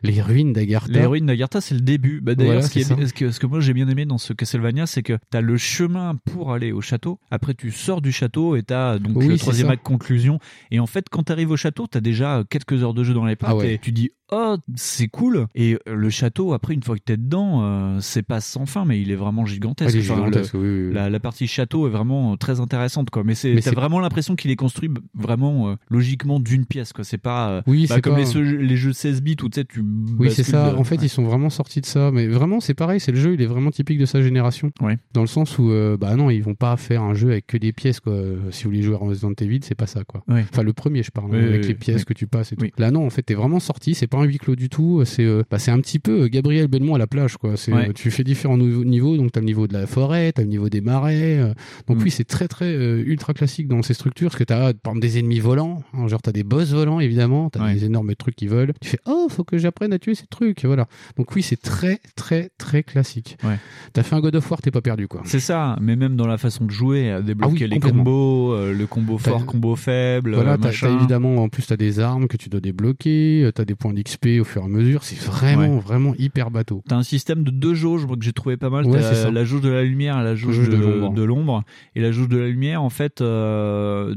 les 0.02 0.20
ruines 0.20 0.52
d'Agartha. 0.52 0.92
Les 0.92 1.06
ruines 1.06 1.26
d'Agartha, 1.26 1.60
c'est 1.60 1.74
le 1.74 1.80
début. 1.80 2.20
Bah, 2.20 2.34
D'ailleurs, 2.34 2.54
Voilà, 2.62 2.68
ce, 2.68 2.80
ce 3.06 3.12
que, 3.12 3.30
ce 3.30 3.40
que 3.40 3.46
moi 3.46 3.60
j'ai 3.60 3.72
bien 3.74 3.88
aimé 3.88 4.04
dans 4.06 4.18
ce 4.18 4.32
Castlevania, 4.32 4.86
c'est 4.86 5.02
que 5.02 5.18
tu 5.30 5.36
as 5.36 5.40
le 5.40 5.56
chemin 5.56 6.16
pour 6.24 6.52
aller 6.52 6.72
au 6.72 6.80
château. 6.80 7.18
Après, 7.30 7.54
tu 7.54 7.70
sors 7.70 8.00
du 8.00 8.12
château 8.12 8.56
et 8.56 8.62
tu 8.62 8.72
as 8.74 8.98
donc 8.98 9.16
Oui, 9.16 9.28
le 9.28 9.38
troisième 9.38 9.70
acte 9.70 9.82
conclusion. 9.84 10.38
Et 10.70 10.80
en 10.80 10.86
fait, 10.86 11.06
quand 11.10 11.24
tu 11.24 11.32
arrives 11.32 11.50
au 11.50 11.56
château, 11.56 11.86
tu 11.90 11.98
as 11.98 12.00
déjà 12.00 12.42
quelques 12.48 12.82
heures 12.82 12.94
de 12.94 13.04
jeu 13.04 13.14
dans 13.14 13.26
les 13.26 13.36
pattes 13.36 13.50
Ah 13.52 13.56
ouais. 13.56 13.74
et 13.74 13.78
tu 13.78 13.92
dis 13.92 14.10
Oh, 14.32 14.54
c'est 14.76 15.08
cool! 15.08 15.48
Et 15.56 15.74
euh, 15.88 15.96
le 15.96 16.08
château, 16.08 16.52
après, 16.52 16.72
une 16.74 16.84
fois 16.84 16.94
que 16.94 17.02
t'es 17.04 17.16
dedans, 17.16 17.62
euh, 17.64 17.98
c'est 18.00 18.22
pas 18.22 18.40
sans 18.40 18.64
fin, 18.64 18.84
mais 18.84 19.00
il 19.02 19.10
est 19.10 19.16
vraiment 19.16 19.44
gigantesque. 19.44 19.90
Ah, 19.92 19.98
il 19.98 20.06
est 20.06 20.08
Enfin, 20.08 20.20
gigantesque, 20.24 20.54
le- 20.54 20.60
oui, 20.60 20.68
oui, 20.68 20.86
oui. 20.86 20.94
La, 20.94 21.10
la 21.10 21.18
partie 21.18 21.48
château 21.48 21.88
est 21.88 21.90
vraiment 21.90 22.36
très 22.36 22.60
intéressante, 22.60 23.10
quoi. 23.10 23.24
Mais 23.24 23.34
c'est- 23.34 23.54
vraiment 23.90 24.00
l'impression 24.00 24.36
qu'il 24.36 24.50
est 24.50 24.56
construit 24.56 24.88
vraiment 25.14 25.70
euh, 25.70 25.74
logiquement 25.90 26.40
d'une 26.40 26.64
pièce, 26.64 26.92
quoi. 26.92 27.04
C'est 27.04 27.18
pas, 27.18 27.50
euh, 27.50 27.62
Oui, 27.66 27.86
bah, 27.88 27.96
c'est 27.96 28.00
comme 28.00 28.14
pas- 28.14 28.20
les, 28.20 28.26
jeux- 28.26 28.56
les 28.56 28.76
jeux 28.76 28.92
16 28.92 29.22
bits 29.22 29.36
où 29.42 29.48
tu 29.48 29.60
sais, 29.60 29.64
tu. 29.64 29.82
Oui, 30.18 30.30
c'est 30.30 30.42
ça. 30.42 30.70
de- 30.72 30.76
En 30.76 30.84
fait, 30.84 30.96
ouais. 30.96 31.06
ils 31.06 31.08
sont 31.08 31.24
vraiment 31.24 31.50
sortis 31.50 31.80
de 31.80 31.86
ça. 31.86 32.10
Mais 32.12 32.26
vraiment, 32.28 32.60
c'est 32.60 32.74
pareil. 32.74 33.00
C'est 33.00 33.12
le 33.12 33.18
jeu, 33.18 33.34
il 33.34 33.42
est 33.42 33.46
vraiment 33.46 33.70
typique 33.70 33.98
de 33.98 34.06
sa 34.06 34.22
génération. 34.22 34.70
Dans 35.12 35.20
le 35.22 35.26
sens 35.26 35.58
où, 35.58 35.70
euh, 35.70 35.96
bah 35.96 36.14
non, 36.16 36.30
ils 36.30 36.42
vont 36.42 36.54
pas 36.54 36.76
faire 36.76 37.02
un 37.02 37.14
jeu 37.14 37.30
avec 37.30 37.46
que 37.46 37.56
des 37.56 37.72
pièces, 37.72 38.00
quoi. 38.00 38.14
Si 38.50 38.64
vous 38.64 38.70
voulez 38.70 38.82
jouer 38.82 38.94
à 38.94 38.98
Resident 38.98 39.32
Evil, 39.40 39.60
c'est 39.62 39.74
pas 39.74 39.86
ça, 39.86 40.04
quoi. 40.04 40.22
Ouais. 40.28 40.44
Enfin, 40.52 40.62
le 40.62 40.72
premier, 40.72 41.02
je 41.02 41.10
parle, 41.10 41.34
hein, 41.34 41.42
avec 41.44 41.66
les 41.66 41.74
pièces 41.74 42.04
que 42.04 42.14
tu 42.14 42.26
passes 42.26 42.52
et 42.52 42.56
tout. 42.56 42.66
Là, 42.78 42.90
non, 42.90 43.04
en 43.04 43.10
fait, 43.10 43.22
t'es 43.22 43.34
vraiment 43.34 43.60
sorti. 43.60 43.94
C'est 43.94 44.06
pas 44.06 44.18
un 44.18 44.24
huis 44.24 44.38
clos 44.38 44.56
du 44.56 44.68
tout. 44.68 45.02
C'est, 45.04 45.26
bah, 45.50 45.58
c'est 45.58 45.70
un 45.70 45.80
petit 45.80 45.98
peu 45.98 46.28
Gabriel 46.28 46.68
Belmont 46.68 46.94
à 46.94 46.98
la 46.98 47.06
plage, 47.06 47.36
quoi. 47.36 47.56
C'est, 47.56 47.72
Ouais. 47.72 47.92
tu 47.94 48.10
fais 48.10 48.24
différents 48.24 48.58
niveaux. 48.58 49.16
Donc, 49.16 49.32
t'as 49.32 49.40
le 49.40 49.46
niveau 49.46 49.66
de 49.66 49.72
la 49.72 49.86
forêt, 49.86 50.32
t'as 50.32 50.42
le 50.42 50.48
niveau 50.48 50.68
des 50.68 50.80
marais. 50.80 51.54
donc, 51.88 51.98
Mm. 51.98 52.02
oui, 52.02 52.10
c'est 52.10 52.24
très, 52.24 52.48
très 52.48 52.72
ultra 53.00 53.32
classique 53.34 53.68
dans 53.68 53.79
ces 53.82 53.94
structures. 53.94 54.28
Parce 54.30 54.38
que 54.38 54.44
t'as, 54.44 54.58
par 54.74 54.92
exemple, 54.92 55.00
des 55.00 55.18
ennemis 55.18 55.40
volants. 55.40 55.82
hein, 55.94 56.06
genre, 56.08 56.22
t'as 56.22 56.32
des 56.32 56.44
boss 56.44 56.70
volants, 56.72 57.00
évidemment. 57.00 57.50
T'as 57.50 57.72
des 57.72 57.84
énormes 57.84 58.14
trucs 58.14 58.36
qui 58.36 58.46
volent. 58.46 58.72
Tu 58.80 58.88
fais, 58.88 58.98
oh, 59.06 59.26
faut 59.30 59.44
que 59.44 59.58
j'apprenne 59.58 59.92
à 59.92 59.98
tuer 59.98 60.14
ces 60.14 60.26
trucs. 60.26 60.64
Voilà. 60.64 60.86
Donc, 61.16 61.34
oui, 61.34 61.42
c'est 61.42 61.60
très, 61.60 62.00
très, 62.16 62.50
très 62.58 62.82
classique. 62.82 63.36
Ouais. 63.44 63.58
T'as 63.92 64.02
fait 64.02 64.14
un 64.16 64.20
God 64.20 64.36
of 64.36 64.50
War, 64.50 64.60
t'es 64.62 64.70
pas 64.70 64.80
perdu, 64.82 65.08
quoi. 65.08 65.22
C'est 65.24 65.40
ça, 65.40 65.76
mais 65.80 65.96
même 65.96 66.16
dans 66.16 66.26
la 66.26 66.38
façon 66.38 66.64
de 66.64 66.70
jouer, 66.70 67.10
à 67.10 67.20
débloquer 67.22 67.54
Ah 67.60 67.64
oui, 67.64 67.68
les 67.68 67.80
combos, 67.80 68.52
euh, 68.54 68.72
le 68.72 68.86
combo 68.86 69.18
fort, 69.18 69.44
combo 69.46 69.76
faible, 69.76 70.34
Voilà, 70.34 70.56
t'as, 70.58 70.70
évidemment, 70.70 71.36
en 71.36 71.48
plus, 71.48 71.66
t'as 71.66 71.76
des 71.76 72.00
armes 72.00 72.26
que 72.28 72.36
tu 72.36 72.48
dois 72.48 72.60
débloquer, 72.60 73.44
euh, 73.44 73.52
t'as 73.52 73.64
des 73.64 73.74
points 73.74 73.92
d'XP 73.92 74.40
au 74.40 74.44
fur 74.44 74.62
et 74.62 74.64
à 74.64 74.68
mesure. 74.68 75.02
C'est 75.04 75.18
vraiment, 75.20 75.60
Ouais. 75.76 75.80
vraiment 75.80 76.14
hyper 76.18 76.50
bateau. 76.50 76.82
T'as 76.88 76.96
un 76.96 77.02
système 77.02 77.42
de 77.44 77.50
deux 77.50 77.74
jauges 77.74 78.06
que 78.06 78.12
j'ai 78.20 78.32
trouvé 78.32 78.56
pas 78.56 78.70
mal. 78.70 78.86
Ouais, 78.86 79.00
la 79.32 79.44
jauge 79.44 79.60
de 79.60 79.68
la 79.68 79.82
lumière 79.82 80.18
et 80.20 80.24
la 80.24 80.34
jauge, 80.34 80.68
de 80.68 81.22
l'ombre. 81.22 81.62
Et 81.94 82.00
la 82.00 82.12
jauge 82.12 82.28
de 82.28 82.36
la 82.38 82.48
lumière, 82.48 82.82
en 82.82 82.90
fait, 82.90 83.20
euh, 83.20 83.69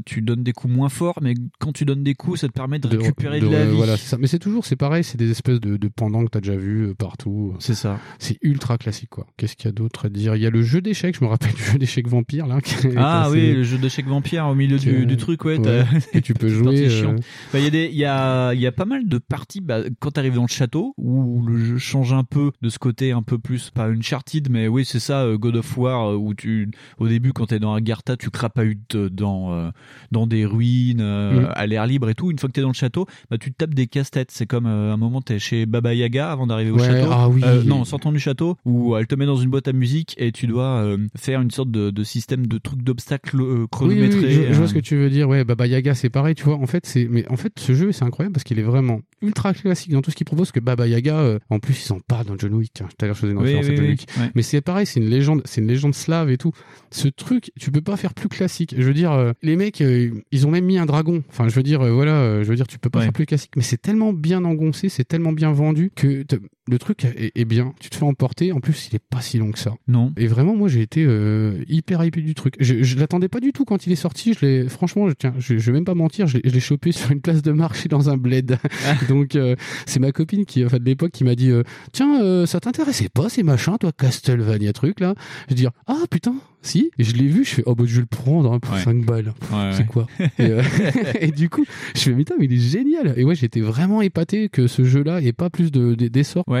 tu 0.06 0.22
donnes 0.22 0.42
des 0.42 0.52
coups 0.52 0.72
moins 0.72 0.88
forts, 0.88 1.18
mais 1.22 1.34
quand 1.58 1.72
tu 1.72 1.84
donnes 1.84 2.02
des 2.02 2.14
coups, 2.14 2.40
ça 2.40 2.48
te 2.48 2.52
permet 2.52 2.78
de, 2.78 2.88
récupérer 2.88 3.40
de, 3.40 3.46
la 3.46 3.58
ouais, 3.58 3.66
vie. 3.66 3.76
Voilà, 3.76 3.96
ça. 3.96 4.16
Mais 4.18 4.26
c'est 4.26 4.38
toujours, 4.38 4.64
c'est 4.64 4.76
pareil, 4.76 5.04
c'est 5.04 5.18
des 5.18 5.30
espèces 5.30 5.60
de, 5.60 5.76
de 5.76 5.88
pendants 5.88 6.24
que 6.24 6.30
t'as 6.30 6.40
déjà 6.40 6.56
vu 6.56 6.88
euh, 6.88 6.94
partout. 6.94 7.54
C'est 7.58 7.74
ça. 7.74 7.98
C'est 8.18 8.38
ultra 8.42 8.78
classique, 8.78 9.10
quoi. 9.10 9.26
Qu'est-ce 9.36 9.56
qu'il 9.56 9.66
y 9.66 9.68
a 9.68 9.72
d'autre 9.72 10.06
à 10.06 10.08
dire? 10.08 10.36
Il 10.36 10.42
y 10.42 10.46
a 10.46 10.50
le 10.50 10.62
jeu 10.62 10.80
d'échecs, 10.80 11.16
je 11.18 11.24
me 11.24 11.28
rappelle 11.30 11.52
du 11.54 11.62
jeu 11.62 11.78
d'échecs 11.78 12.08
vampire, 12.08 12.46
là. 12.46 12.60
qui 12.62 12.74
Ah 12.96 13.22
assez- 13.24 13.32
oui, 13.32 13.52
le 13.54 13.62
jeu 13.64 13.78
d'échecs 13.78 14.06
vampire 14.06 14.46
au 14.46 14.54
milieu 14.54 14.78
du, 14.78 15.16
truc, 15.16 15.44
ouais. 15.44 15.58
que 15.58 16.18
tu 16.18 16.34
peux 16.34 16.48
jouer, 16.48 16.88
euh. 16.90 17.16
Bah, 17.52 17.58
Il 17.58 17.64
y, 17.64 17.66
a 17.66 17.70
des- 17.70 17.88
il 17.90 17.96
y, 17.98 18.04
a, 18.04 18.52
y 18.54 18.66
a 18.66 18.72
pas 18.72 18.84
mal 18.84 19.06
de 19.06 19.18
parties 19.18 19.60
bah, 19.60 19.80
quand 20.00 20.12
tu 20.12 20.20
arrives 20.20 20.34
dans 20.34 20.42
le 20.42 20.48
château 20.48 20.94
où 20.96 21.44
le 21.46 21.56
jeu 21.58 21.78
change 21.78 22.12
un 22.12 22.24
peu 22.24 22.50
de 22.62 22.68
ce 22.68 22.78
côté 22.78 23.12
un 23.12 23.22
peu 23.22 23.38
plus, 23.38 23.70
pas 23.70 23.88
Uncharted, 23.88 24.48
mais 24.50 24.68
oui, 24.68 24.84
c'est 24.84 25.00
ça, 25.00 25.22
euh, 25.22 25.36
God 25.38 25.56
of 25.56 25.76
War, 25.78 26.10
euh, 26.10 26.16
où 26.16 26.34
tu, 26.34 26.70
au 26.98 27.08
début, 27.08 27.32
quand 27.32 27.46
tu 27.46 27.54
es 27.54 27.58
dans 27.58 27.74
Agartha, 27.74 28.16
tu 28.16 28.30
crapahutes 28.30 28.96
dans, 28.96 29.43
euh, 29.52 29.70
dans 30.12 30.26
des 30.26 30.44
ruines, 30.46 31.00
euh, 31.00 31.40
Mhm. 31.40 31.48
à 31.54 31.66
l'air 31.66 31.86
libre 31.86 32.08
et 32.08 32.14
tout. 32.14 32.30
Une 32.30 32.38
fois 32.38 32.48
que 32.48 32.54
tu 32.54 32.60
es 32.60 32.62
dans 32.62 32.68
le 32.68 32.74
château, 32.74 33.06
bah, 33.30 33.38
tu 33.38 33.50
te 33.52 33.56
tapes 33.58 33.74
des 33.74 33.86
casse-têtes. 33.86 34.30
C'est 34.30 34.46
comme 34.46 34.66
euh, 34.66 34.92
un 34.92 34.96
moment, 34.96 35.20
tu 35.22 35.32
es 35.34 35.38
chez 35.38 35.66
Baba 35.66 35.92
Yaga 35.94 36.30
avant 36.30 36.46
d'arriver 36.46 36.70
au 36.70 36.78
Ouais, 36.78 36.86
château. 36.86 37.08
ah 37.10 37.28
oui. 37.28 37.42
Euh, 37.44 37.62
non, 37.64 37.80
en 37.80 37.84
sortant 37.84 38.12
du 38.12 38.18
château, 38.18 38.56
où 38.64 38.96
elle 38.96 39.06
te 39.06 39.14
met 39.14 39.26
dans 39.26 39.36
une 39.36 39.50
boîte 39.50 39.68
à 39.68 39.72
musique 39.72 40.14
et 40.18 40.32
tu 40.32 40.46
dois 40.46 40.64
euh, 40.82 40.98
faire 41.16 41.40
une 41.40 41.50
sorte 41.50 41.70
de, 41.70 41.90
de 41.90 42.04
système 42.04 42.46
de 42.46 42.58
truc 42.58 42.82
d'obstacles 42.82 43.40
Oui, 43.40 43.60
oui, 43.60 43.66
chronométré. 43.70 44.18
oui, 44.20 44.30
je, 44.32 44.42
je 44.52 44.52
vois 44.54 44.68
ce 44.68 44.74
que 44.74 44.78
tu 44.80 44.96
veux 44.96 45.10
dire. 45.10 45.28
Ouais, 45.28 45.44
Baba 45.44 45.66
Yaga, 45.66 45.94
c'est 45.94 46.10
pareil, 46.10 46.34
tu 46.34 46.44
vois. 46.44 46.56
En 46.56 46.66
fait, 46.66 46.86
c'est, 46.86 47.06
mais 47.10 47.26
en 47.30 47.36
fait, 47.36 47.52
ce 47.58 47.74
jeu, 47.74 47.92
c'est 47.92 48.04
incroyable 48.04 48.32
parce 48.34 48.44
qu'il 48.44 48.58
est 48.58 48.62
vraiment 48.62 49.00
ultra 49.22 49.52
classique 49.54 49.92
dans 49.92 50.02
tout 50.02 50.10
ce 50.10 50.16
qu'il 50.16 50.26
propose. 50.26 50.52
Que 50.52 50.60
Baba 50.60 50.86
Yaga, 50.86 51.38
en 51.50 51.58
plus, 51.58 51.86
ils 51.86 51.92
en 51.92 52.00
parlent 52.00 52.26
dans 52.26 52.36
John 52.38 52.54
Wick. 52.54 52.70
Tiens, 52.74 52.86
tout 52.88 52.96
à 53.04 53.06
l'heure, 53.06 53.14
je 53.14 53.20
faisais 53.20 53.32
une 53.32 53.38
référence 53.38 53.66
à 53.66 53.74
John 53.74 53.86
Wick. 53.86 54.06
ouais. 54.18 54.30
Mais 54.34 54.42
c'est 54.42 54.60
pareil, 54.60 54.86
c'est 54.86 55.00
une 55.00 55.08
légende, 55.08 55.42
c'est 55.44 55.60
une 55.60 55.66
légende 55.68 55.94
slave 55.94 56.30
et 56.30 56.36
tout. 56.38 56.52
Ce 56.90 57.08
truc, 57.08 57.50
tu 57.58 57.70
peux 57.70 57.80
pas 57.80 57.96
faire 57.96 58.14
plus 58.14 58.28
classique. 58.28 58.74
Je 58.76 58.82
veux 58.82 58.94
dire, 58.94 59.12
les 59.42 59.56
mecs, 59.56 59.80
euh, 59.80 60.10
ils 60.32 60.46
ont 60.46 60.50
même 60.50 60.64
mis 60.64 60.78
un 60.78 60.86
dragon. 60.86 61.22
Enfin, 61.28 61.48
je 61.48 61.54
veux 61.54 61.62
dire, 61.62 61.80
euh, 61.82 61.90
voilà, 61.92 62.12
euh, 62.16 62.44
je 62.44 62.48
veux 62.48 62.56
dire, 62.56 62.66
tu 62.66 62.78
peux 62.78 62.90
pas 62.90 62.98
Ouais. 63.00 63.04
faire 63.06 63.12
plus 63.12 63.26
classique. 63.26 63.52
Mais 63.56 63.62
c'est 63.62 63.80
tellement 63.80 64.12
bien 64.12 64.44
engoncé, 64.44 64.88
c'est 64.88 65.04
tellement 65.04 65.32
bien 65.32 65.52
vendu 65.52 65.90
que 65.94 66.24
le 66.68 66.78
truc 66.78 67.04
est, 67.04 67.32
est 67.34 67.44
bien. 67.44 67.74
Tu 67.80 67.90
te 67.90 67.96
fais 67.96 68.04
emporter. 68.04 68.52
En 68.52 68.60
plus, 68.60 68.88
il 68.90 68.96
est 68.96 69.02
pas 69.10 69.20
si 69.20 69.38
long 69.38 69.50
que 69.52 69.58
ça. 69.58 69.74
Non. 69.88 70.12
Et 70.16 70.26
vraiment, 70.26 70.56
moi, 70.56 70.68
j'ai 70.68 70.80
été 70.80 71.04
euh, 71.06 71.62
hyper 71.68 72.02
hypé 72.04 72.20
du 72.22 72.34
truc. 72.34 72.54
Je, 72.60 72.82
je 72.82 72.98
l'attendais 72.98 73.28
pas 73.28 73.40
du 73.40 73.52
tout 73.52 73.64
quand 73.64 73.86
il 73.86 73.92
est 73.92 73.96
sorti. 73.96 74.34
Je 74.34 74.44
l'ai, 74.46 74.68
franchement, 74.68 75.08
je, 75.08 75.14
tiens, 75.14 75.34
je, 75.38 75.58
je 75.58 75.66
vais 75.70 75.72
même 75.72 75.84
pas 75.84 75.94
mentir, 75.94 76.26
je 76.26 76.38
l'ai, 76.38 76.48
je 76.48 76.54
l'ai 76.54 76.60
chopé 76.60 76.92
sur 76.92 77.10
une 77.10 77.20
place 77.20 77.42
de 77.42 77.52
marché 77.52 77.88
dans 77.88 78.08
un 78.10 78.16
bled. 78.16 78.56
Donc, 79.08 79.36
euh, 79.36 79.56
c'est 79.86 80.00
ma 80.00 80.12
copine 80.12 80.44
qui, 80.46 80.64
enfin, 80.64 80.78
de 80.78 80.84
l'époque, 80.84 81.12
qui 81.12 81.24
m'a 81.24 81.34
dit, 81.34 81.50
euh, 81.50 81.62
tiens, 81.92 82.22
euh, 82.22 82.46
ça 82.46 82.60
t'intéressait 82.60 83.08
pas 83.08 83.28
ces 83.28 83.42
machins, 83.42 83.76
toi, 83.78 83.92
Castlevania 83.92 84.72
truc 84.72 85.00
là? 85.00 85.14
Je 85.50 85.54
dis, 85.54 85.66
ah 85.86 86.02
putain, 86.10 86.34
si. 86.62 86.90
Et 86.98 87.04
je 87.04 87.14
l'ai 87.14 87.28
vu, 87.28 87.44
je 87.44 87.50
fais, 87.56 87.62
oh 87.66 87.74
bah 87.74 87.84
je 87.86 87.94
vais 87.96 88.00
le 88.00 88.06
prendre 88.06 88.52
hein, 88.52 88.58
pour 88.58 88.74
Ouais. 88.74 88.80
5 88.82 89.04
balles. 89.04 89.32
Ouais, 89.52 89.70
c'est 89.72 89.80
ouais. 89.80 89.86
quoi? 89.86 90.06
Et, 90.20 90.26
euh, 90.40 90.62
et 91.20 91.30
du 91.30 91.48
coup, 91.50 91.64
je 91.94 92.00
fais, 92.00 92.10
mais 92.10 92.16
putain, 92.18 92.34
mais 92.38 92.46
il 92.46 92.52
est 92.54 92.56
génial. 92.58 93.14
Et 93.16 93.24
ouais, 93.24 93.34
j'étais 93.34 93.60
vraiment 93.60 94.00
épaté 94.02 94.48
que 94.48 94.66
ce 94.66 94.84
jeu-là 94.84 95.20
ait 95.20 95.32
pas 95.32 95.50
plus 95.50 95.70
de, 95.70 95.94
de- 95.94 96.08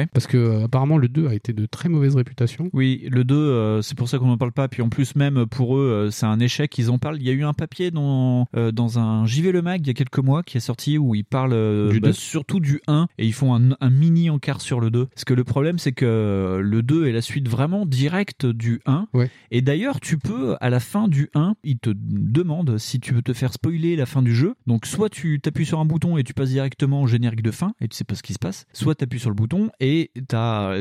d'essor. 0.00 0.10
Parce 0.12 0.26
que 0.26 0.36
euh, 0.36 0.64
apparemment, 0.64 0.98
le 0.98 1.08
2 1.08 1.28
a 1.28 1.34
été 1.34 1.52
de 1.52 1.66
très 1.66 1.88
mauvaise 1.88 2.14
réputation. 2.16 2.70
Oui, 2.72 3.06
le 3.10 3.24
2, 3.24 3.34
euh, 3.34 3.82
c'est 3.82 3.96
pour 3.96 4.08
ça 4.08 4.18
qu'on 4.18 4.26
n'en 4.26 4.38
parle 4.38 4.52
pas. 4.52 4.68
Puis 4.68 4.82
en 4.82 4.88
plus, 4.88 5.14
même 5.16 5.46
pour 5.46 5.76
eux, 5.76 6.06
euh, 6.06 6.10
c'est 6.10 6.26
un 6.26 6.38
échec. 6.40 6.76
Ils 6.78 6.90
en 6.90 6.98
parlent. 6.98 7.18
Il 7.20 7.26
y 7.26 7.30
a 7.30 7.32
eu 7.32 7.44
un 7.44 7.52
papier 7.52 7.90
dans, 7.90 8.48
euh, 8.56 8.72
dans 8.72 8.98
un 8.98 9.26
JV 9.26 9.52
Le 9.52 9.62
Mag 9.62 9.80
il 9.84 9.86
y 9.86 9.90
a 9.90 9.94
quelques 9.94 10.18
mois 10.18 10.42
qui 10.42 10.56
est 10.56 10.60
sorti 10.60 10.98
où 10.98 11.14
ils 11.14 11.24
parlent 11.24 11.52
euh, 11.52 11.90
Du 11.90 12.00
bah, 12.00 12.08
2. 12.08 12.12
surtout 12.12 12.60
du 12.60 12.80
1 12.86 13.06
et 13.18 13.26
ils 13.26 13.32
font 13.32 13.54
un, 13.54 13.70
un 13.80 13.90
mini 13.90 14.30
encart 14.30 14.60
sur 14.60 14.80
le 14.80 14.90
2. 14.90 15.06
Parce 15.06 15.24
que 15.24 15.34
le 15.34 15.44
problème, 15.44 15.78
c'est 15.78 15.92
que 15.92 16.58
le 16.60 16.82
2 16.82 17.06
est 17.06 17.12
la 17.12 17.22
suite 17.22 17.48
vraiment 17.48 17.86
directe 17.86 18.46
du 18.46 18.80
1. 18.86 19.08
Et 19.50 19.62
d'ailleurs, 19.62 20.00
tu 20.00 20.18
peux, 20.18 20.56
à 20.60 20.70
la 20.70 20.80
fin 20.80 21.08
du 21.08 21.30
1, 21.34 21.54
ils 21.64 21.78
te 21.78 21.90
demandent 21.94 22.78
si 22.78 23.00
tu 23.00 23.14
veux 23.14 23.22
te 23.22 23.32
faire 23.32 23.52
spoiler 23.52 23.96
la 23.96 24.06
fin 24.06 24.22
du 24.22 24.34
jeu. 24.34 24.54
Donc, 24.66 24.86
soit 24.86 25.08
tu 25.08 25.40
t'appuies 25.40 25.66
sur 25.66 25.80
un 25.80 25.84
bouton 25.84 26.16
et 26.16 26.24
tu 26.24 26.34
passes 26.34 26.50
directement 26.50 27.02
au 27.02 27.06
générique 27.06 27.42
de 27.42 27.50
fin 27.50 27.74
et 27.80 27.88
tu 27.88 27.96
sais 27.96 28.04
pas 28.04 28.14
ce 28.14 28.22
qui 28.22 28.32
se 28.32 28.38
passe, 28.38 28.66
soit 28.72 28.94
tu 28.94 29.04
appuies 29.04 29.20
sur 29.20 29.30
le 29.30 29.34
bouton 29.36 29.70
et 29.80 29.83
tu 30.14 30.36
as 30.36 30.76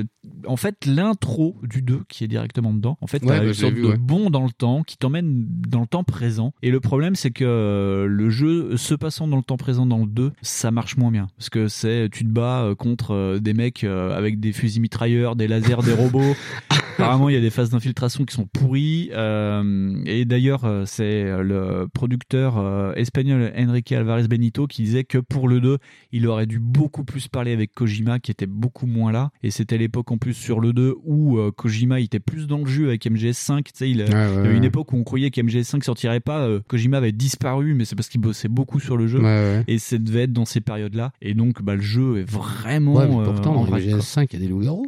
en 0.48 0.56
fait 0.58 0.86
l'intro 0.86 1.56
du 1.64 1.82
2 1.82 2.02
qui 2.10 2.24
est 2.24 2.28
directement 2.28 2.74
dedans. 2.74 2.98
En 3.02 3.08
fait, 3.08 3.20
tu 3.20 3.26
Ouais, 3.28 3.40
bah, 3.40 3.46
une 3.46 3.54
sorte 3.54 3.74
vu, 3.74 3.82
de 3.84 3.88
ouais. 3.88 3.98
bond 3.98 4.30
dans 4.30 4.44
le 4.44 4.52
temps 4.52 4.84
qui 4.84 4.98
t'emmène 4.98 5.46
dans 5.68 5.82
le 5.82 5.88
temps 5.88 6.04
présent. 6.04 6.54
Et 6.62 6.72
le 6.72 6.80
problème, 6.80 7.16
c'est 7.16 7.32
que 7.32 7.44
euh, 7.46 8.06
le 8.06 8.30
jeu 8.30 8.78
se 8.78 8.94
passant 8.96 9.28
dans 9.28 9.38
le 9.38 9.44
temps 9.44 9.58
présent 9.58 9.86
dans 9.86 10.00
le 10.00 10.08
2, 10.08 10.32
ça 10.42 10.72
marche 10.72 10.98
moins 10.98 11.12
bien. 11.12 11.28
Parce 11.38 11.50
que 11.50 11.68
c'est, 11.68 12.10
tu 12.12 12.24
te 12.24 12.30
bats 12.30 12.64
euh, 12.64 12.76
contre 12.76 13.12
euh, 13.14 13.40
des 13.40 13.54
mecs 13.54 13.84
euh, 13.84 14.16
avec 14.18 14.40
des 14.40 14.52
fusils 14.54 14.82
mitrailleurs, 14.82 15.36
des 15.36 15.48
lasers, 15.48 15.84
des 15.84 15.94
robots. 15.94 16.36
Apparemment, 16.96 17.28
il 17.30 17.34
y 17.34 17.38
a 17.38 17.42
des 17.42 17.50
phases 17.50 17.72
d'infiltration 17.72 18.24
qui 18.24 18.36
sont 18.36 18.46
pourries. 18.46 19.10
euh, 19.14 20.02
et 20.06 20.26
d'ailleurs, 20.26 20.66
euh, 20.66 20.84
c'est 20.86 21.24
le 21.42 21.88
producteur 21.92 22.58
euh, 22.60 22.94
espagnol 22.94 23.52
Enrique 23.58 23.92
Alvarez 23.92 24.28
Benito 24.28 24.68
qui 24.68 24.84
disait 24.84 25.04
que 25.04 25.18
pour 25.18 25.48
le 25.48 25.60
2, 25.60 25.78
il 26.12 26.28
aurait 26.28 26.46
dû 26.46 26.60
beaucoup 26.60 27.04
plus 27.04 27.28
parler 27.28 27.52
avec 27.52 27.74
Kojima 27.74 28.20
qui 28.20 28.30
était 28.32 28.46
beaucoup 28.46 28.86
moins 28.86 28.93
là. 29.12 29.32
Et 29.44 29.52
c'était 29.52 29.78
l'époque 29.78 30.12
en 30.12 30.18
plus 30.18 30.34
sur 30.34 30.60
le 30.60 30.74
2 30.74 30.96
où 31.04 31.38
euh, 31.38 31.52
Kojima 31.52 32.00
il 32.00 32.06
était 32.06 32.20
plus 32.20 32.48
dans 32.48 32.60
le 32.60 32.66
jeu 32.66 32.88
avec 32.88 33.06
MGS5. 33.06 33.64
Tu 33.64 33.72
sais, 33.74 33.90
il, 33.90 34.00
ouais, 34.02 34.06
il 34.10 34.12
y 34.12 34.48
ouais. 34.48 34.56
une 34.58 34.64
époque 34.64 34.94
où 34.94 34.98
on 34.98 35.04
croyait 35.04 35.30
qu'MGS5 35.30 35.84
sortirait 35.84 36.20
pas. 36.20 36.42
euh, 36.48 36.60
Kojima 36.68 36.98
avait 36.98 37.12
disparu, 37.12 37.74
mais 37.74 37.86
c'est 37.86 37.96
parce 37.96 38.10
qu'il 38.10 38.22
bossait 38.22 38.48
beaucoup 38.48 38.80
sur 38.80 38.98
le 38.98 39.08
jeu. 39.08 39.22
Et 39.68 39.78
ça 39.80 39.98
devait 39.98 40.24
être 40.24 40.34
dans 40.34 40.46
ces 40.46 40.62
périodes-là. 40.62 41.12
Et 41.22 41.34
donc, 41.34 41.62
bah, 41.62 41.76
le 41.76 41.82
jeu 41.82 42.20
est 42.20 42.30
vraiment. 42.30 42.94
Ouais, 42.96 43.08
mais 43.08 43.16
euh, 43.18 43.24
pourtant, 43.26 43.56
en 43.56 43.66
dans 43.66 43.72
rade, 43.72 43.84
les 43.84 43.90
quoi. 43.92 44.00
GS5, 44.00 44.28
il 44.32 44.34
y 44.34 44.44
a 44.44 44.46
des 44.46 44.48
loups-garous. 44.52 44.88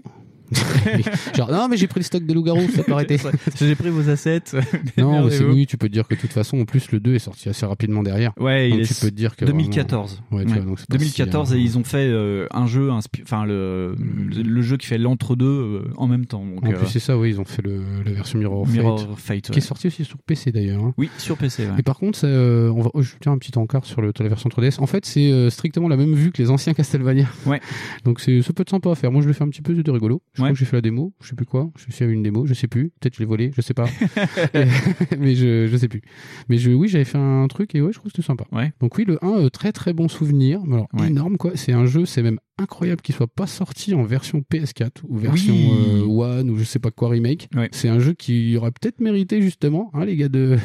Genre, 1.35 1.51
non, 1.51 1.67
mais 1.67 1.77
j'ai 1.77 1.87
pris 1.87 1.99
le 1.99 2.05
stock 2.05 2.23
des 2.25 2.33
loups-garous, 2.33 2.69
ça 2.75 2.83
peut 2.83 2.93
arrêter. 2.93 3.17
J'ai 3.59 3.75
pris 3.75 3.89
vos 3.89 4.09
assets. 4.09 4.41
non, 4.97 5.29
c'est, 5.29 5.43
oui, 5.43 5.65
tu 5.65 5.77
peux 5.77 5.87
te 5.87 5.93
dire 5.93 6.07
que 6.07 6.15
de 6.15 6.19
toute 6.19 6.33
façon, 6.33 6.59
en 6.59 6.65
plus, 6.65 6.91
le 6.91 6.99
2 6.99 7.15
est 7.15 7.19
sorti 7.19 7.49
assez 7.49 7.65
rapidement 7.65 8.03
derrière. 8.03 8.31
Ouais, 8.39 8.69
donc 8.69 8.79
il 8.79 8.87
tu 8.87 8.93
est 8.93 9.01
peux 9.01 9.09
te 9.09 9.15
dire 9.15 9.35
que. 9.35 9.45
2014. 9.45 10.21
vraiment- 10.31 10.37
Ouais, 10.37 10.45
tu 10.45 10.51
Ouais. 10.53 10.57
vois, 10.59 10.65
donc 10.69 10.79
c'est 10.79 10.87
pas 10.89 10.97
2014 10.97 11.49
si, 11.49 11.53
euh, 11.53 11.57
et 11.57 11.61
ils 11.61 11.77
ont 11.77 11.83
fait 11.83 12.07
euh, 12.07 12.47
un 12.51 12.67
jeu, 12.67 12.89
enfin 12.91 13.45
le, 13.45 13.95
le 13.97 14.61
jeu 14.61 14.77
qui 14.77 14.87
fait 14.87 14.97
l'entre-deux 14.97 15.45
euh, 15.45 15.81
en 15.97 16.07
même 16.07 16.25
temps. 16.25 16.45
Donc, 16.45 16.65
En 16.65 16.71
plus, 16.71 16.87
c'est 16.87 16.99
ça, 16.99 17.17
oui, 17.17 17.29
ils 17.29 17.39
ont 17.39 17.45
fait 17.45 17.61
le, 17.61 17.81
la 18.05 18.11
version 18.11 18.39
Mirror 18.39 18.67
Mirror 18.67 19.17
Fate. 19.19 19.51
Qui 19.51 19.59
est 19.59 19.61
sorti 19.61 19.87
aussi 19.87 20.03
sur 20.05 20.17
PC 20.19 20.51
d'ailleurs. 20.51 20.83
hein. 20.83 20.93
Oui, 20.97 21.09
sur 21.17 21.37
PC. 21.37 21.67
Et 21.77 21.83
par 21.83 21.97
contre, 21.97 22.25
on 22.25 22.81
va, 22.81 22.89
oh, 22.93 23.01
je 23.01 23.13
tiens 23.21 23.31
un 23.31 23.37
petit 23.37 23.57
encart 23.57 23.85
sur 23.85 24.01
le, 24.01 24.11
la 24.19 24.27
version 24.29 24.49
3DS. 24.49 24.79
En 24.81 24.87
fait, 24.87 25.05
c'est 25.05 25.49
strictement 25.49 25.87
la 25.87 25.97
même 25.97 26.13
vue 26.13 26.31
que 26.31 26.41
les 26.41 26.49
anciens 26.49 26.73
Castlevania. 26.73 27.27
Ouais. 27.45 27.59
Donc 28.03 28.19
ça 28.19 28.31
peut 28.53 28.61
être 28.61 28.69
sympa 28.69 28.91
à 28.91 28.95
faire. 28.95 29.11
Moi, 29.11 29.21
je 29.21 29.27
le 29.27 29.33
fais 29.33 29.43
un 29.43 29.49
petit 29.49 29.61
peu, 29.61 29.75
c'était 29.75 29.91
rigolo. 29.91 30.21
Je 30.35 30.41
crois 30.41 30.49
que 30.51 30.57
j'ai 30.57 30.65
fait 30.65 30.77
la 30.77 30.81
démo. 30.81 31.13
Je 31.21 31.29
sais 31.29 31.35
plus 31.35 31.45
quoi. 31.45 31.71
Je 31.77 31.91
suis 31.91 32.03
à 32.05 32.07
une 32.07 32.21
démo. 32.23 32.45
Je 32.45 32.53
sais 32.53 32.67
plus. 32.67 32.91
Peut-être 32.99 33.15
je 33.15 33.19
l'ai 33.19 33.25
volé. 33.25 33.51
Je 33.55 33.61
sais 33.61 33.73
pas. 33.73 33.85
mais 35.17 35.35
je, 35.35 35.67
je 35.67 35.77
sais 35.77 35.87
plus. 35.87 36.01
Mais 36.49 36.57
je, 36.57 36.71
oui, 36.71 36.87
j'avais 36.87 37.05
fait 37.05 37.17
un 37.17 37.47
truc 37.47 37.73
et 37.75 37.81
ouais, 37.81 37.91
je 37.91 37.97
trouve 37.99 38.11
que 38.11 38.17
c'était 38.17 38.27
sympa. 38.27 38.45
Ouais. 38.51 38.73
Donc 38.79 38.97
oui, 38.97 39.05
le 39.05 39.23
1, 39.23 39.45
euh, 39.45 39.49
très 39.49 39.71
très 39.71 39.93
bon 39.93 40.07
souvenir. 40.07 40.61
Alors, 40.71 40.87
Ouais. 40.93 41.07
énorme 41.07 41.37
quoi. 41.37 41.51
C'est 41.55 41.73
un 41.73 41.85
jeu, 41.85 42.05
c'est 42.05 42.21
même 42.21 42.39
incroyable 42.57 43.01
qu'il 43.01 43.13
soit 43.15 43.27
pas 43.27 43.47
sorti 43.47 43.93
en 43.93 44.03
version 44.03 44.43
PS4 44.51 44.89
ou 45.07 45.17
version 45.17 45.53
Oui. 45.53 45.69
euh, 46.01 46.03
One 46.05 46.49
ou 46.49 46.57
je 46.57 46.63
sais 46.63 46.79
pas 46.79 46.91
quoi 46.91 47.09
remake. 47.09 47.49
C'est 47.71 47.89
un 47.89 47.99
jeu 47.99 48.13
qui 48.13 48.55
aurait 48.57 48.71
peut-être 48.71 48.99
mérité 48.99 49.41
justement, 49.41 49.91
hein, 49.93 50.05
les 50.05 50.15
gars 50.15 50.29
de, 50.29 50.57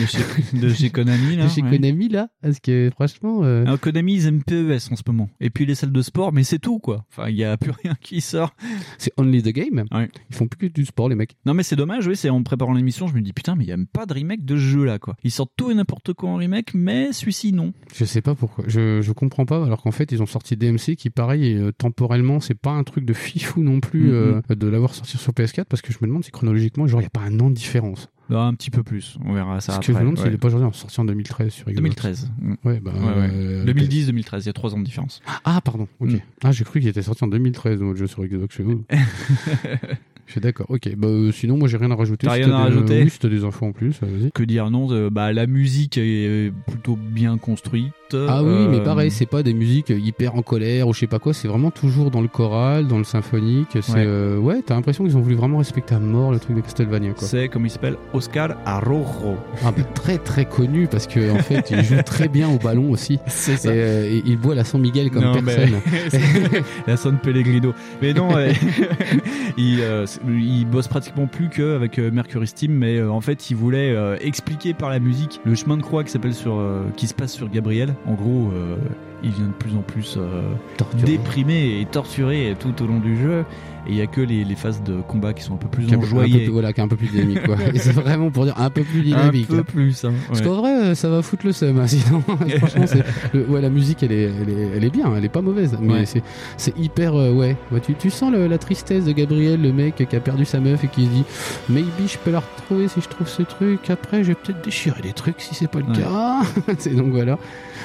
De 0.00 0.06
chez, 0.06 0.18
de 0.58 0.68
chez 0.70 0.90
Konami, 0.90 1.36
là. 1.36 1.44
de 1.44 1.48
chez 1.50 1.62
ouais. 1.62 1.70
Konami 1.70 2.08
là, 2.08 2.28
parce 2.42 2.60
que 2.60 2.90
franchement. 2.94 3.40
euh, 3.44 3.64
Alors, 3.64 3.80
Konami, 3.80 4.14
ils 4.14 4.26
aiment 4.26 4.42
PES 4.42 4.90
en 4.90 4.96
ce 4.96 5.02
moment. 5.06 5.28
Et 5.40 5.50
puis 5.50 5.66
les 5.66 5.74
salles 5.74 5.92
de 5.92 6.02
sport, 6.02 6.32
mais 6.32 6.44
c'est 6.44 6.58
tout, 6.58 6.78
quoi. 6.78 7.04
Enfin, 7.10 7.28
il 7.28 7.34
n'y 7.36 7.44
a 7.44 7.56
plus 7.56 7.72
rien 7.84 7.94
qui 8.00 8.20
sort. 8.20 8.54
C'est 8.98 9.12
only 9.16 9.42
the 9.42 9.48
game. 9.48 9.84
Ils 10.30 10.34
font 10.34 10.46
plus 10.46 10.68
que 10.68 10.74
du 10.74 10.84
sport, 10.86 11.08
les 11.08 11.14
mecs. 11.16 11.36
Non, 11.46 11.54
mais 11.54 11.62
c'est 11.62 11.76
dommage, 11.76 12.06
oui. 12.06 12.16
C'est 12.16 12.30
en 12.30 12.42
préparant 12.42 12.72
l'émission, 12.72 13.06
je 13.06 13.14
me 13.14 13.20
dis, 13.20 13.32
putain, 13.32 13.54
mais 13.54 13.64
il 13.64 13.66
n'y 13.68 13.72
a 13.72 13.76
même 13.76 13.86
pas 13.86 14.06
de 14.06 14.14
remake 14.14 14.44
de 14.44 14.56
ce 14.56 14.60
jeu-là, 14.60 14.98
quoi. 14.98 15.16
Ils 15.24 15.30
sortent 15.30 15.52
tout 15.56 15.70
et 15.70 15.74
n'importe 15.74 16.12
quoi 16.14 16.30
en 16.30 16.36
remake, 16.36 16.72
mais 16.74 17.12
celui-ci, 17.12 17.52
non. 17.52 17.72
Je 17.94 18.04
sais 18.04 18.20
pas 18.22 18.34
pourquoi. 18.34 18.64
Je, 18.66 19.00
je 19.02 19.12
comprends 19.12 19.44
pas. 19.46 19.64
Alors 19.64 19.82
qu'en 19.82 19.90
fait, 19.92 20.10
ils 20.12 20.22
ont 20.22 20.26
sorti 20.26 20.56
DMC 20.56 20.96
qui, 20.96 21.10
pareil, 21.34 21.52
est, 21.52 21.58
euh, 21.58 21.72
temporellement, 21.72 22.40
c'est 22.40 22.54
pas 22.58 22.70
un 22.72 22.84
truc 22.84 23.04
de 23.04 23.12
fifou 23.12 23.62
non 23.62 23.80
plus 23.80 24.12
euh, 24.12 24.40
de 24.48 24.66
l'avoir 24.68 24.94
sorti 24.94 25.16
sur 25.18 25.32
PS4 25.32 25.64
parce 25.64 25.82
que 25.82 25.92
je 25.92 25.98
me 26.00 26.06
demande 26.06 26.24
si 26.24 26.30
chronologiquement, 26.30 26.86
genre, 26.86 27.00
il 27.00 27.04
y 27.04 27.06
a 27.06 27.10
pas 27.10 27.20
un 27.22 27.38
an 27.40 27.50
de 27.50 27.54
différence. 27.54 28.08
Non, 28.30 28.40
un 28.40 28.54
petit 28.54 28.70
peu 28.70 28.82
plus. 28.82 29.18
On 29.26 29.34
verra 29.34 29.60
ça 29.60 29.74
Parce 29.74 29.80
que 29.86 29.86
je 29.86 29.92
me 29.92 29.96
après. 29.96 30.04
demande 30.04 30.16
s'il 30.18 30.28
ouais. 30.28 30.34
est 30.34 30.38
pas 30.38 30.48
aujourd'hui 30.48 30.68
sorti 30.72 30.98
en 30.98 31.04
2013 31.04 31.52
sur 31.52 31.64
Xbox. 31.66 31.76
2013. 31.76 32.30
Mm. 32.40 32.54
Ouais, 32.64 32.80
bah. 32.80 32.92
Ouais, 32.96 33.20
ouais. 33.20 33.30
euh, 33.30 33.64
2010, 33.64 34.06
2013, 34.06 34.44
il 34.44 34.46
y 34.46 34.50
a 34.50 34.52
trois 34.54 34.74
ans 34.74 34.78
de 34.78 34.84
différence. 34.84 35.20
Ah, 35.44 35.60
pardon. 35.62 35.88
Ok. 36.00 36.10
Mm. 36.12 36.18
Ah, 36.42 36.50
j'ai 36.52 36.64
cru 36.64 36.80
qu'il 36.80 36.88
était 36.88 37.02
sorti 37.02 37.22
en 37.24 37.28
2013 37.28 37.80
notre 37.82 37.98
jeu 37.98 38.06
sur 38.06 38.24
Xbox 38.24 38.56
chez 38.56 38.62
vous. 38.62 38.82
je 40.26 40.32
suis 40.32 40.40
d'accord. 40.40 40.66
Ok. 40.70 40.88
Bah, 40.96 41.06
euh, 41.08 41.32
sinon, 41.32 41.58
moi, 41.58 41.68
j'ai 41.68 41.76
rien 41.76 41.90
à 41.90 41.96
rajouter. 41.96 42.26
Si 42.26 42.32
rien 42.32 42.48
t'as 42.48 42.54
à 42.56 42.58
des- 42.70 42.74
rajouter 42.74 43.02
Oui, 43.02 43.10
si 43.10 43.28
des 43.28 43.44
infos 43.44 43.66
en 43.66 43.72
plus, 43.72 44.00
vas-y. 44.00 44.32
Que 44.32 44.42
dire 44.42 44.70
non 44.70 44.90
euh, 44.90 45.10
Bah 45.10 45.32
la 45.34 45.46
musique 45.46 45.98
est 45.98 46.50
plutôt 46.66 46.96
bien 46.96 47.36
construite. 47.36 47.92
Ah 48.28 48.42
oui, 48.42 48.66
mais 48.70 48.78
Euh, 48.78 48.84
pareil, 48.84 49.10
c'est 49.10 49.26
pas 49.26 49.42
des 49.42 49.54
musiques 49.54 49.90
hyper 49.90 50.34
en 50.36 50.42
colère 50.42 50.88
ou 50.88 50.94
je 50.94 51.00
sais 51.00 51.06
pas 51.06 51.18
quoi, 51.18 51.32
c'est 51.32 51.48
vraiment 51.48 51.70
toujours 51.70 52.10
dans 52.10 52.20
le 52.20 52.28
choral, 52.28 52.86
dans 52.86 52.98
le 52.98 53.04
symphonique. 53.04 53.68
C'est 53.80 53.92
Ouais. 53.92 54.04
euh, 54.06 54.38
ouais, 54.38 54.62
t'as 54.64 54.74
l'impression 54.74 55.04
qu'ils 55.04 55.16
ont 55.16 55.20
voulu 55.20 55.34
vraiment 55.34 55.58
respecter 55.58 55.94
à 55.94 55.98
mort 56.00 56.32
le 56.32 56.38
truc 56.38 56.56
de 56.56 56.60
Castlevania 56.60 57.12
quoi. 57.12 57.26
C'est 57.28 57.48
comme 57.48 57.66
il 57.66 57.70
s'appelle 57.70 57.96
Oscar 58.12 58.50
Arrojo. 58.64 59.36
Ah, 59.64 59.72
bah, 59.76 59.82
très 59.94 60.18
très 60.18 60.44
connu 60.44 60.86
parce 60.86 61.06
que 61.06 61.30
en 61.32 61.38
fait, 61.38 61.70
il 61.70 61.82
joue 61.84 62.02
très 62.04 62.28
bien 62.28 62.48
au 62.48 62.58
ballon 62.58 62.90
aussi. 62.90 63.18
C'est 63.26 63.56
ça. 63.56 63.74
Et, 63.74 63.78
euh, 63.78 64.04
et 64.10 64.22
il 64.26 64.36
boit 64.38 64.54
la 64.54 64.64
San 64.64 64.80
Miguel 64.80 65.10
comme 65.10 65.24
Non, 65.24 65.34
mais- 65.42 65.54
personne. 65.54 65.80
la 66.86 66.96
San 66.96 67.18
Pellegrino. 67.18 67.72
Mais 68.02 68.12
non, 68.14 68.36
euh, 68.36 68.52
il, 69.56 69.80
euh, 69.80 70.06
il 70.26 70.64
bosse 70.66 70.88
pratiquement 70.88 71.26
plus 71.26 71.48
qu'avec 71.48 71.98
euh, 71.98 72.10
Mercury 72.10 72.46
Steam, 72.46 72.72
mais 72.72 72.98
euh, 72.98 73.10
en 73.10 73.20
fait, 73.20 73.50
il 73.50 73.56
voulait 73.56 73.90
euh, 73.94 74.16
expliquer 74.20 74.74
par 74.74 74.90
la 74.90 74.98
musique 74.98 75.40
le 75.44 75.54
chemin 75.54 75.76
de 75.76 75.82
croix 75.82 76.04
qui 76.04 76.10
s'appelle 76.10 76.34
sur, 76.34 76.58
euh, 76.58 76.82
qui 76.96 77.06
se 77.06 77.14
passe 77.14 77.32
sur 77.32 77.48
Gabriel. 77.50 77.94
En 78.06 78.14
gros, 78.14 78.50
euh, 78.52 78.76
il 79.24 79.30
vient 79.30 79.46
de 79.46 79.52
plus 79.52 79.74
en 79.76 79.82
plus 79.82 80.16
euh, 80.18 80.42
déprimé 81.04 81.80
et 81.80 81.86
torturé 81.86 82.54
tout 82.58 82.82
au 82.82 82.86
long 82.86 82.98
du 83.00 83.16
jeu. 83.20 83.44
Et 83.86 83.90
il 83.90 83.96
y 83.96 84.00
a 84.00 84.06
que 84.06 84.22
les, 84.22 84.44
les 84.44 84.54
phases 84.54 84.82
de 84.82 85.02
combat 85.02 85.34
qui 85.34 85.42
sont 85.42 85.52
un 85.54 85.58
peu 85.58 85.68
plus 85.68 85.84
un 85.92 85.96
un 85.96 85.98
peu 86.00 86.06
voilà, 86.50 86.72
qui 86.72 86.80
est 86.80 86.82
un 86.82 86.88
peu 86.88 86.96
plus 86.96 87.08
dynamique 87.08 87.42
quoi. 87.44 87.56
C'est 87.74 87.92
vraiment 87.92 88.30
pour 88.30 88.44
dire 88.46 88.54
un 88.58 88.70
peu 88.70 88.82
plus 88.82 89.00
Un 89.00 89.02
dynamique. 89.02 89.48
peu 89.48 89.58
hein. 89.58 89.62
plus. 89.62 90.02
hein, 90.06 90.14
Parce 90.26 90.40
qu'en 90.40 90.54
vrai, 90.54 90.70
euh, 90.72 90.94
ça 90.94 91.10
va 91.10 91.20
foutre 91.20 91.44
le 91.44 91.52
seum. 91.52 91.78
hein, 91.78 91.86
sinon, 91.86 92.22
franchement, 92.22 92.86
c'est- 92.86 93.04
le- 93.34 93.44
ouais, 93.46 93.60
la 93.60 93.68
musique, 93.68 94.02
elle 94.02 94.12
est, 94.12 94.22
elle 94.40 94.48
est, 94.48 94.68
elle 94.76 94.84
est 94.84 94.90
bien, 94.90 95.14
elle 95.14 95.24
est 95.26 95.28
pas 95.28 95.42
mauvaise, 95.42 95.76
mais 95.82 95.92
Ouais. 95.92 96.04
c'est, 96.56 96.78
hyper, 96.78 97.14
euh, 97.14 97.30
ouais. 97.32 97.56
Tu, 97.84 97.92
tu 97.94 98.08
sens 98.08 98.32
le- 98.32 98.46
la 98.46 98.56
tristesse 98.56 99.04
de 99.04 99.12
Gabriel, 99.12 99.60
le 99.60 99.70
mec 99.70 99.96
qui 100.08 100.16
a 100.16 100.20
perdu 100.20 100.46
sa 100.46 100.60
meuf 100.60 100.82
et 100.82 100.88
qui 100.88 101.04
se 101.04 101.10
dit, 101.10 101.24
maybe 101.68 101.84
je 102.06 102.16
peux 102.16 102.30
la 102.30 102.40
retrouver 102.40 102.88
si 102.88 103.02
je 103.02 103.08
trouve 103.10 103.28
ce 103.28 103.42
truc. 103.42 103.90
Après, 103.90 104.22
je 104.24 104.28
vais 104.28 104.34
peut-être 104.34 104.64
déchirer 104.64 105.02
des 105.02 105.12
trucs 105.12 105.42
si 105.42 105.54
c'est 105.54 105.68
pas 105.68 105.80
le 105.80 105.94
cas. 105.94 106.40
c'est 106.78 106.94
donc 106.94 107.08
voilà. 107.12 107.38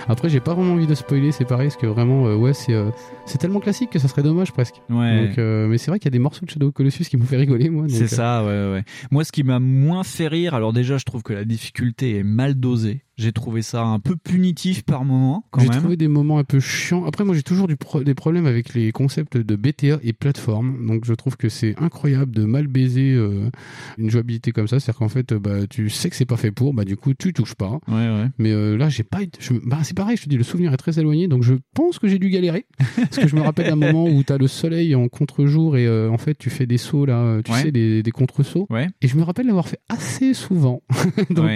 Après, 0.07 0.29
j'ai 0.29 0.39
pas 0.39 0.53
vraiment 0.53 0.73
envie 0.73 0.87
de 0.87 0.95
spoiler, 0.95 1.28
c'est 1.31 1.45
pareil, 1.45 1.67
parce 1.67 1.81
que 1.81 1.87
vraiment, 1.87 2.27
euh, 2.27 2.35
ouais, 2.35 2.53
c'est, 2.53 2.73
euh, 2.73 2.89
c'est 3.25 3.37
tellement 3.37 3.59
classique 3.59 3.89
que 3.89 3.99
ça 3.99 4.07
serait 4.07 4.23
dommage 4.23 4.51
presque. 4.51 4.81
Ouais. 4.89 5.27
Donc, 5.27 5.37
euh, 5.37 5.67
mais 5.67 5.77
c'est 5.77 5.91
vrai 5.91 5.99
qu'il 5.99 6.07
y 6.07 6.11
a 6.13 6.17
des 6.17 6.19
morceaux 6.19 6.45
de 6.45 6.51
Shadow 6.51 6.67
of 6.67 6.73
Colossus 6.73 7.05
qui 7.05 7.17
m'ont 7.17 7.25
fait 7.25 7.37
rigoler, 7.37 7.69
moi. 7.69 7.85
C'est 7.89 8.07
ça, 8.07 8.43
ouais, 8.43 8.71
ouais. 8.71 8.83
Moi, 9.11 9.23
ce 9.23 9.31
qui 9.31 9.43
m'a 9.43 9.59
moins 9.59 10.03
fait 10.03 10.27
rire, 10.27 10.53
alors 10.53 10.73
déjà, 10.73 10.97
je 10.97 11.05
trouve 11.05 11.23
que 11.23 11.33
la 11.33 11.45
difficulté 11.45 12.17
est 12.17 12.23
mal 12.23 12.55
dosée. 12.55 13.03
J'ai 13.19 13.33
trouvé 13.33 13.61
ça 13.61 13.83
un 13.83 13.99
peu 13.99 14.15
punitif 14.15 14.83
par 14.83 15.03
moment, 15.03 15.43
J'ai 15.59 15.67
trouvé 15.69 15.97
des 15.97 16.07
moments 16.07 16.39
un 16.39 16.43
peu 16.45 16.59
chiants. 16.61 17.03
Après, 17.05 17.25
moi, 17.25 17.35
j'ai 17.35 17.43
toujours 17.43 17.67
du 17.67 17.75
pro- 17.75 18.01
des 18.03 18.13
problèmes 18.15 18.45
avec 18.45 18.73
les 18.73 18.91
concepts 18.93 19.35
de 19.35 19.55
BTA 19.57 19.99
et 20.03 20.13
plateforme. 20.13 20.85
Donc, 20.87 21.03
je 21.03 21.13
trouve 21.13 21.35
que 21.35 21.49
c'est 21.49 21.75
incroyable 21.79 22.31
de 22.31 22.45
mal 22.45 22.67
baiser 22.67 23.13
euh, 23.13 23.49
une 23.97 24.09
jouabilité 24.09 24.51
comme 24.53 24.67
ça. 24.69 24.79
C'est-à-dire 24.79 24.99
qu'en 24.99 25.09
fait, 25.09 25.33
bah, 25.33 25.67
tu 25.69 25.89
sais 25.89 26.09
que 26.09 26.15
c'est 26.15 26.25
pas 26.25 26.37
fait 26.37 26.51
pour, 26.51 26.73
bah, 26.73 26.85
du 26.85 26.95
coup, 26.95 27.13
tu 27.13 27.33
touches 27.33 27.55
pas. 27.55 27.79
Ouais, 27.89 27.93
ouais. 27.93 28.27
Mais 28.37 28.51
euh, 28.51 28.77
là, 28.77 28.87
j'ai 28.89 29.03
pas. 29.03 29.19
je- 29.39 29.53
bah, 29.65 29.79
c'est 29.83 29.95
pareil, 29.97 30.15
je 30.15 30.23
te 30.23 30.29
dis, 30.29 30.37
le 30.37 30.43
souvenir 30.43 30.71
est 30.73 30.77
très 30.77 30.97
éloigné. 30.97 31.27
Donc, 31.27 31.43
je 31.43 31.55
pense 31.73 31.99
que 31.99 32.07
j'ai 32.07 32.19
dû 32.19 32.29
galérer. 32.29 32.65
Parce 32.95 33.17
que 33.17 33.27
je 33.27 33.35
me 33.35 33.41
rappelle 33.41 33.67
d'un 33.67 33.75
moment 33.75 34.05
où 34.05 34.23
tu 34.23 34.31
as 34.31 34.37
le 34.37 34.47
soleil 34.47 34.95
en 34.95 35.09
contre-jour 35.09 35.75
et 35.75 35.85
euh, 35.87 36.09
en 36.09 36.17
fait, 36.17 36.35
tu 36.37 36.49
fais 36.49 36.65
des 36.65 36.77
sauts 36.77 37.05
là, 37.05 37.41
tu 37.43 37.51
Ouais. 37.51 37.63
sais, 37.63 37.71
des, 37.71 38.01
des 38.01 38.11
contre-sauts. 38.11 38.67
Et 39.01 39.07
je 39.09 39.17
me 39.17 39.23
rappelle 39.23 39.47
l'avoir 39.47 39.67
fait 39.67 39.79
assez 39.89 40.33
souvent. 40.33 40.83
Donc, 41.29 41.49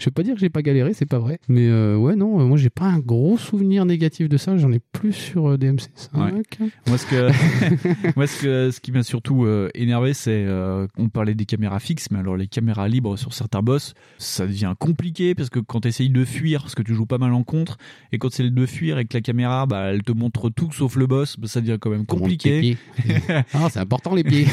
je 0.00 0.04
veux 0.06 0.10
pas 0.10 0.22
dire 0.24 0.34
que 0.34 0.40
j'ai 0.40 0.48
pas 0.50 0.62
galéré, 0.62 0.94
c'est 0.96 1.06
pas 1.06 1.18
vrai. 1.18 1.38
Mais 1.48 1.68
euh, 1.68 1.96
ouais, 1.96 2.16
non, 2.16 2.40
euh, 2.40 2.44
moi 2.44 2.56
j'ai 2.56 2.70
pas 2.70 2.86
un 2.86 2.98
gros 2.98 3.36
souvenir 3.36 3.84
négatif 3.84 4.30
de 4.30 4.36
ça. 4.38 4.56
J'en 4.56 4.72
ai 4.72 4.80
plus 4.80 5.12
sur 5.12 5.50
euh, 5.50 5.58
DMC. 5.58 5.90
5. 5.94 6.14
Ouais. 6.14 6.42
Moi, 6.86 6.96
ce 6.96 7.06
que, 7.06 7.30
moi, 8.16 8.26
ce 8.26 8.40
que, 8.40 8.70
ce 8.70 8.80
qui 8.80 8.92
m'a 8.92 9.02
surtout 9.02 9.44
euh, 9.44 9.68
énervé, 9.74 10.14
c'est, 10.14 10.46
on 10.96 11.08
parlait 11.10 11.34
des 11.34 11.44
caméras 11.44 11.80
fixes, 11.80 12.10
mais 12.10 12.18
alors 12.18 12.36
les 12.36 12.46
caméras 12.46 12.88
libres 12.88 13.18
sur 13.18 13.34
certains 13.34 13.60
boss, 13.60 13.92
ça 14.18 14.46
devient 14.46 14.74
compliqué 14.78 15.34
parce 15.34 15.50
que 15.50 15.58
quand 15.58 15.80
tu 15.80 15.88
essayes 15.88 16.08
de 16.08 16.24
fuir, 16.24 16.62
parce 16.62 16.74
que 16.74 16.82
tu 16.82 16.94
joues 16.94 17.06
pas 17.06 17.18
mal 17.18 17.34
en 17.34 17.42
contre, 17.42 17.76
et 18.12 18.18
quand 18.18 18.32
c'est 18.32 18.48
de 18.48 18.66
fuir 18.66 18.98
et 18.98 19.04
que 19.04 19.14
la 19.16 19.20
caméra, 19.20 19.66
bah, 19.66 19.90
elle 19.92 20.02
te 20.02 20.12
montre 20.12 20.48
tout 20.48 20.72
sauf 20.72 20.96
le 20.96 21.06
boss, 21.06 21.38
bah, 21.38 21.46
ça 21.46 21.60
devient 21.60 21.78
quand 21.78 21.90
même 21.90 22.06
compliqué. 22.06 22.78
ah, 23.52 23.68
c'est 23.70 23.80
important 23.80 24.14
les 24.14 24.24
pieds. 24.24 24.46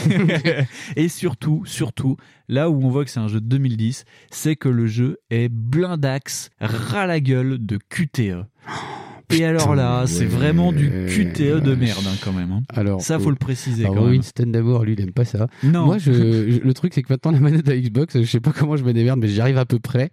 et 0.98 1.08
surtout, 1.08 1.64
surtout, 1.66 2.18
là 2.54 2.70
où 2.70 2.86
on 2.86 2.90
voit 2.90 3.04
que 3.04 3.10
c'est 3.10 3.20
un 3.20 3.28
jeu 3.28 3.42
de 3.42 3.48
2010, 3.48 4.06
c'est 4.30 4.56
que 4.56 4.70
le 4.70 4.86
jeu 4.86 5.18
est 5.32 5.50
blindax, 5.50 6.52
ras 6.62 7.08
la 7.08 7.20
gueule 7.20 7.58
de 7.66 7.78
QTE. 7.78 8.46
Et 9.38 9.46
alors 9.46 9.76
là, 9.76 10.04
c'est 10.08 10.26
vraiment 10.26 10.72
du 10.72 10.90
QTE 11.08 11.62
de 11.62 11.76
merde 11.76 12.04
hein, 12.08 12.16
quand 12.24 12.34
même. 12.34 12.52
hein. 12.52 12.62
Alors, 12.70 13.02
ça, 13.02 13.20
faut 13.20 13.30
le 13.30 13.36
préciser 13.36 13.84
Alors, 13.84 13.96
quand 13.96 14.02
même. 14.04 14.12
Winston 14.12 14.46
d'abord, 14.48 14.84
lui, 14.86 14.94
il 14.94 15.02
aime 15.02 15.12
pas 15.12 15.26
ça. 15.26 15.48
Non. 15.64 15.86
Moi, 15.86 15.98
je, 15.98 16.12
je- 16.12 16.60
le 16.60 16.74
truc, 16.74 16.94
c'est 16.94 17.02
que 17.02 17.12
maintenant, 17.12 17.32
la 17.32 17.40
manette 17.40 17.68
à 17.70 17.76
Xbox, 17.76 18.20
je 18.20 18.26
sais 18.26 18.40
pas 18.40 18.52
comment 18.52 18.76
je 18.78 18.84
me 18.84 18.94
démerde, 18.94 19.20
mais 19.20 19.28
j'y 19.28 19.42
arrive 19.42 19.58
à 19.58 19.66
peu 19.66 19.80
près. 19.80 20.12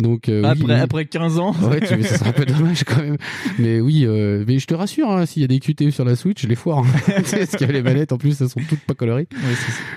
Donc, 0.00 0.28
euh, 0.28 0.42
Après, 0.44 0.64
oui. 0.74 0.80
après 0.80 1.04
15 1.06 1.38
ans 1.38 1.54
Ouais, 1.62 1.80
tu, 1.80 1.96
mais 1.96 2.02
ça 2.02 2.18
serait 2.18 2.30
un 2.30 2.32
peu 2.32 2.44
dommage 2.46 2.84
quand 2.84 3.02
même. 3.02 3.16
Mais 3.58 3.80
oui, 3.80 4.04
euh, 4.06 4.44
mais 4.46 4.58
je 4.58 4.66
te 4.66 4.74
rassure, 4.74 5.10
hein, 5.10 5.26
s'il 5.26 5.42
y 5.42 5.44
a 5.44 5.48
des 5.48 5.60
QTE 5.60 5.90
sur 5.90 6.04
la 6.04 6.16
Switch, 6.16 6.42
je 6.42 6.48
les 6.48 6.54
foire. 6.54 6.78
hein. 6.78 6.84
Parce 7.30 7.56
que 7.56 7.64
les 7.64 7.82
manettes, 7.82 8.12
en 8.12 8.18
plus, 8.18 8.40
elles 8.40 8.48
sont 8.48 8.60
toutes 8.68 8.80
pas 8.80 8.94
colorées. 8.94 9.28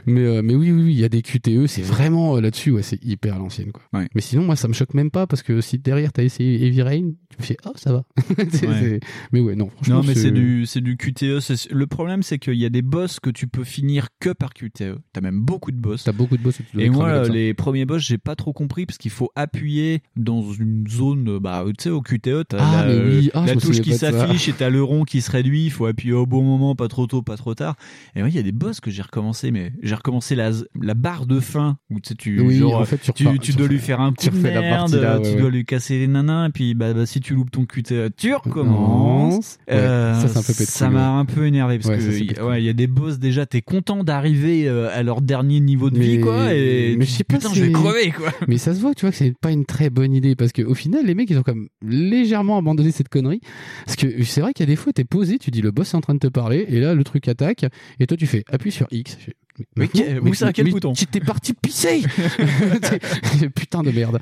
Mais, 0.06 0.22
euh, 0.22 0.42
mais 0.44 0.56
oui, 0.56 0.72
oui, 0.72 0.84
oui, 0.84 0.94
il 0.94 1.00
y 1.00 1.04
a 1.06 1.10
des 1.10 1.22
QTE, 1.22 1.68
c'est 1.68 1.82
vraiment 1.82 2.38
euh, 2.38 2.42
là-dessus, 2.42 2.72
ouais, 2.72 2.82
c'est 2.84 3.04
hyper 3.04 3.36
à 3.36 3.38
l'ancienne, 3.40 3.72
quoi. 3.72 3.84
Mais 4.16 4.22
sinon, 4.22 4.44
moi, 4.44 4.56
ça 4.56 4.68
me 4.68 4.74
choque 4.74 4.94
même 4.94 5.12
pas 5.12 5.28
parce 5.28 5.44
que 5.44 5.62
si 5.62 5.78
derrière 5.78 6.12
t'as 6.14 6.24
essayé 6.24 6.66
Heavy 6.66 6.82
Rain, 6.82 7.12
tu 7.30 7.38
me 7.40 7.44
fais, 7.44 7.58
oh, 7.66 7.72
ça 7.76 7.92
va. 7.94 8.04
Ouais. 8.68 9.00
Mais 9.32 9.40
ouais, 9.40 9.56
non, 9.56 9.70
franchement. 9.70 9.96
Non, 9.98 10.04
mais 10.06 10.14
c'est 10.16 10.32
du, 10.32 10.66
c'est 10.66 10.82
du 10.82 10.98
QTE. 10.98 11.40
Le 11.72 11.88
problème, 11.88 12.22
c'est 12.24 12.38
qu'il 12.40 12.56
y 12.56 12.66
a 12.66 12.70
des 12.70 12.82
boss 12.82 13.20
que 13.20 13.30
tu 13.30 13.48
peux 13.48 13.64
finir 13.64 14.08
que 14.20 14.30
par 14.32 14.54
QTE. 14.54 14.98
T'as 15.14 15.22
même 15.22 15.40
beaucoup 15.42 15.72
de 15.72 15.78
boss. 15.78 16.04
T'as 16.04 16.12
beaucoup 16.12 16.38
de 16.38 16.44
boss. 16.44 16.60
et 16.60 16.84
tu 16.84 16.90
moi, 16.90 17.28
les 17.28 17.54
premiers 17.54 17.86
boss, 17.86 18.02
j'ai 18.04 18.18
pas 18.18 18.36
trop 18.36 18.54
compris 18.54 18.86
parce 18.86 18.98
qu'il 18.98 19.12
faut 19.12 19.32
appuyer 19.36 20.02
dans 20.16 20.52
une 20.54 20.86
zone, 20.90 21.40
bah, 21.40 21.64
tu 21.78 21.84
sais, 21.84 21.90
au 21.90 22.02
QTE, 22.02 22.44
t'as 22.50 22.58
Ah, 22.60 22.86
la, 22.88 22.96
oui. 22.96 23.30
Ah, 23.34 23.46
la 23.46 23.56
touche 23.56 23.82
qui 23.82 23.94
s'affiche 23.94 24.50
et 24.50 24.54
t'as 24.54 24.70
le 24.70 24.84
rond 24.84 25.04
qui 25.04 25.22
se 25.22 25.32
réduit. 25.32 25.66
Il 25.66 25.72
faut 25.72 25.86
appuyer 25.86 26.14
au 26.14 26.26
bon 26.26 26.44
moment, 26.44 26.76
pas 26.76 26.88
trop 26.88 27.08
tôt, 27.08 27.22
pas 27.22 27.38
trop 27.38 27.56
tard. 27.56 27.76
Et 28.16 28.20
moi, 28.20 28.30
il 28.30 28.36
y 28.36 28.40
a 28.40 28.44
des 28.44 28.52
boss 28.52 28.80
que 28.80 28.92
j'ai 28.92 29.02
recommencé, 29.02 29.52
mais 29.52 29.72
j'ai 29.82 29.96
recommencé 29.96 30.36
la, 30.36 30.52
la 30.82 30.94
barre 30.94 31.26
de 31.26 31.40
fin 31.40 31.78
où 31.90 32.00
tu 32.00 32.10
sais, 32.10 32.16
tu, 32.16 32.40
Oui, 32.42 32.58
genre, 32.58 32.82
en 32.82 32.86
fait, 32.86 32.98
tu 32.98 33.12
tu, 33.14 33.24
repars- 33.28 33.40
tu 33.40 33.52
tu 33.52 33.58
dois 33.58 33.68
lui 33.68 33.80
faire 33.80 34.02
un 34.02 34.14
coup 34.14 34.30
de 34.30 34.38
merde, 34.38 34.92
partie 34.92 34.96
là, 35.00 35.18
ouais, 35.20 35.22
tu 35.30 35.36
ouais. 35.36 35.42
dois 35.42 35.50
lui 35.50 35.66
casser 35.66 36.00
les 36.00 36.08
nanas, 36.08 36.48
et 36.48 36.52
puis, 36.52 36.74
bah, 36.74 36.94
bah, 36.94 37.06
si 37.06 37.20
tu 37.20 37.34
loupes 37.34 37.52
ton 37.52 37.66
QTE, 37.66 38.10
tu 38.18 38.34
recommences. 38.38 39.58
Ouais, 39.68 39.76
Euh, 39.76 40.14
ça, 40.22 40.28
c'est 40.28 40.38
un 40.38 40.42
peu 40.42 40.48
pétri, 40.54 40.66
ça 40.66 40.90
m'a 40.90 41.10
un 41.10 41.26
peu 41.26 41.46
énervé 41.46 41.78
parce 41.80 41.90
Ouais, 41.90 41.98
que 41.98 42.20
pétri. 42.28 42.42
ouais, 42.44 42.62
il 42.62 42.66
y 42.66 42.70
a 42.70 42.74
des 42.74 42.88
boss 42.88 43.20
déjà, 43.20 43.46
t'es 43.46 43.62
content 43.62 44.04
d'arriver 44.04 44.68
euh, 44.68 44.90
à 44.94 45.04
leur 45.04 45.22
dernier 45.22 45.60
niveau 45.60 45.90
de 45.90 46.00
vie, 46.00 46.22
quoi, 46.22 46.54
et 46.54 46.96
mais 46.98 47.06
je 47.06 47.12
sais 47.12 47.24
pas 47.24 47.38
putain, 47.38 47.54
je 47.54 47.64
vais 47.64 47.72
crever, 47.72 48.12
quoi. 48.12 48.32
Mais 48.48 48.58
ça 48.58 48.74
se 48.74 48.80
voit, 48.80 48.94
tu 48.94 49.02
vois, 49.02 49.12
que 49.12 49.18
c'est 49.18 49.34
pas 49.40 49.52
une 49.52 49.66
très 49.66 49.90
bonne 49.90 50.14
idée 50.14 50.36
parce 50.36 50.52
qu'au 50.52 50.74
final, 50.74 51.06
les 51.06 51.16
mecs, 51.16 51.30
ils 51.30 51.38
ont 51.38 51.44
comme 51.44 51.68
légèrement 51.82 52.58
abandonné 52.58 52.92
cette 52.92 53.10
connerie. 53.10 53.42
Parce 53.86 53.96
que 53.96 54.24
c'est 54.24 54.42
vrai 54.42 54.54
qu'il 54.54 54.66
y 54.66 54.70
a 54.70 54.72
des 54.72 54.76
fois, 54.76 54.94
t'es 54.94 55.04
posé, 55.04 55.38
tu 55.40 55.52
dis 55.52 55.62
le 55.62 55.72
boss 55.72 55.94
est 55.94 55.98
en 55.98 56.02
train 56.02 56.14
de 56.14 56.20
te 56.20 56.28
parler, 56.28 56.66
et 56.70 56.80
là, 56.80 56.94
le 56.94 57.04
truc 57.04 57.28
attaque, 57.28 57.66
et 58.00 58.08
toi, 58.08 58.18
tu 58.18 58.28
fais 58.28 58.44
appuie 58.52 58.72
sur 58.72 58.88
X. 58.92 59.18
Je 59.20 59.26
fais, 59.26 59.34
Mais, 59.76 59.90
Mais- 59.96 60.20
où 60.20 60.34
ça, 60.34 60.54
quel 60.54 60.66
mais 60.66 60.72
bouton 60.72 60.94
T'es 60.94 61.20
parti 61.20 61.54
pisser 61.54 62.04
Putain 63.56 63.84
de 63.84 63.92
merde. 63.92 64.20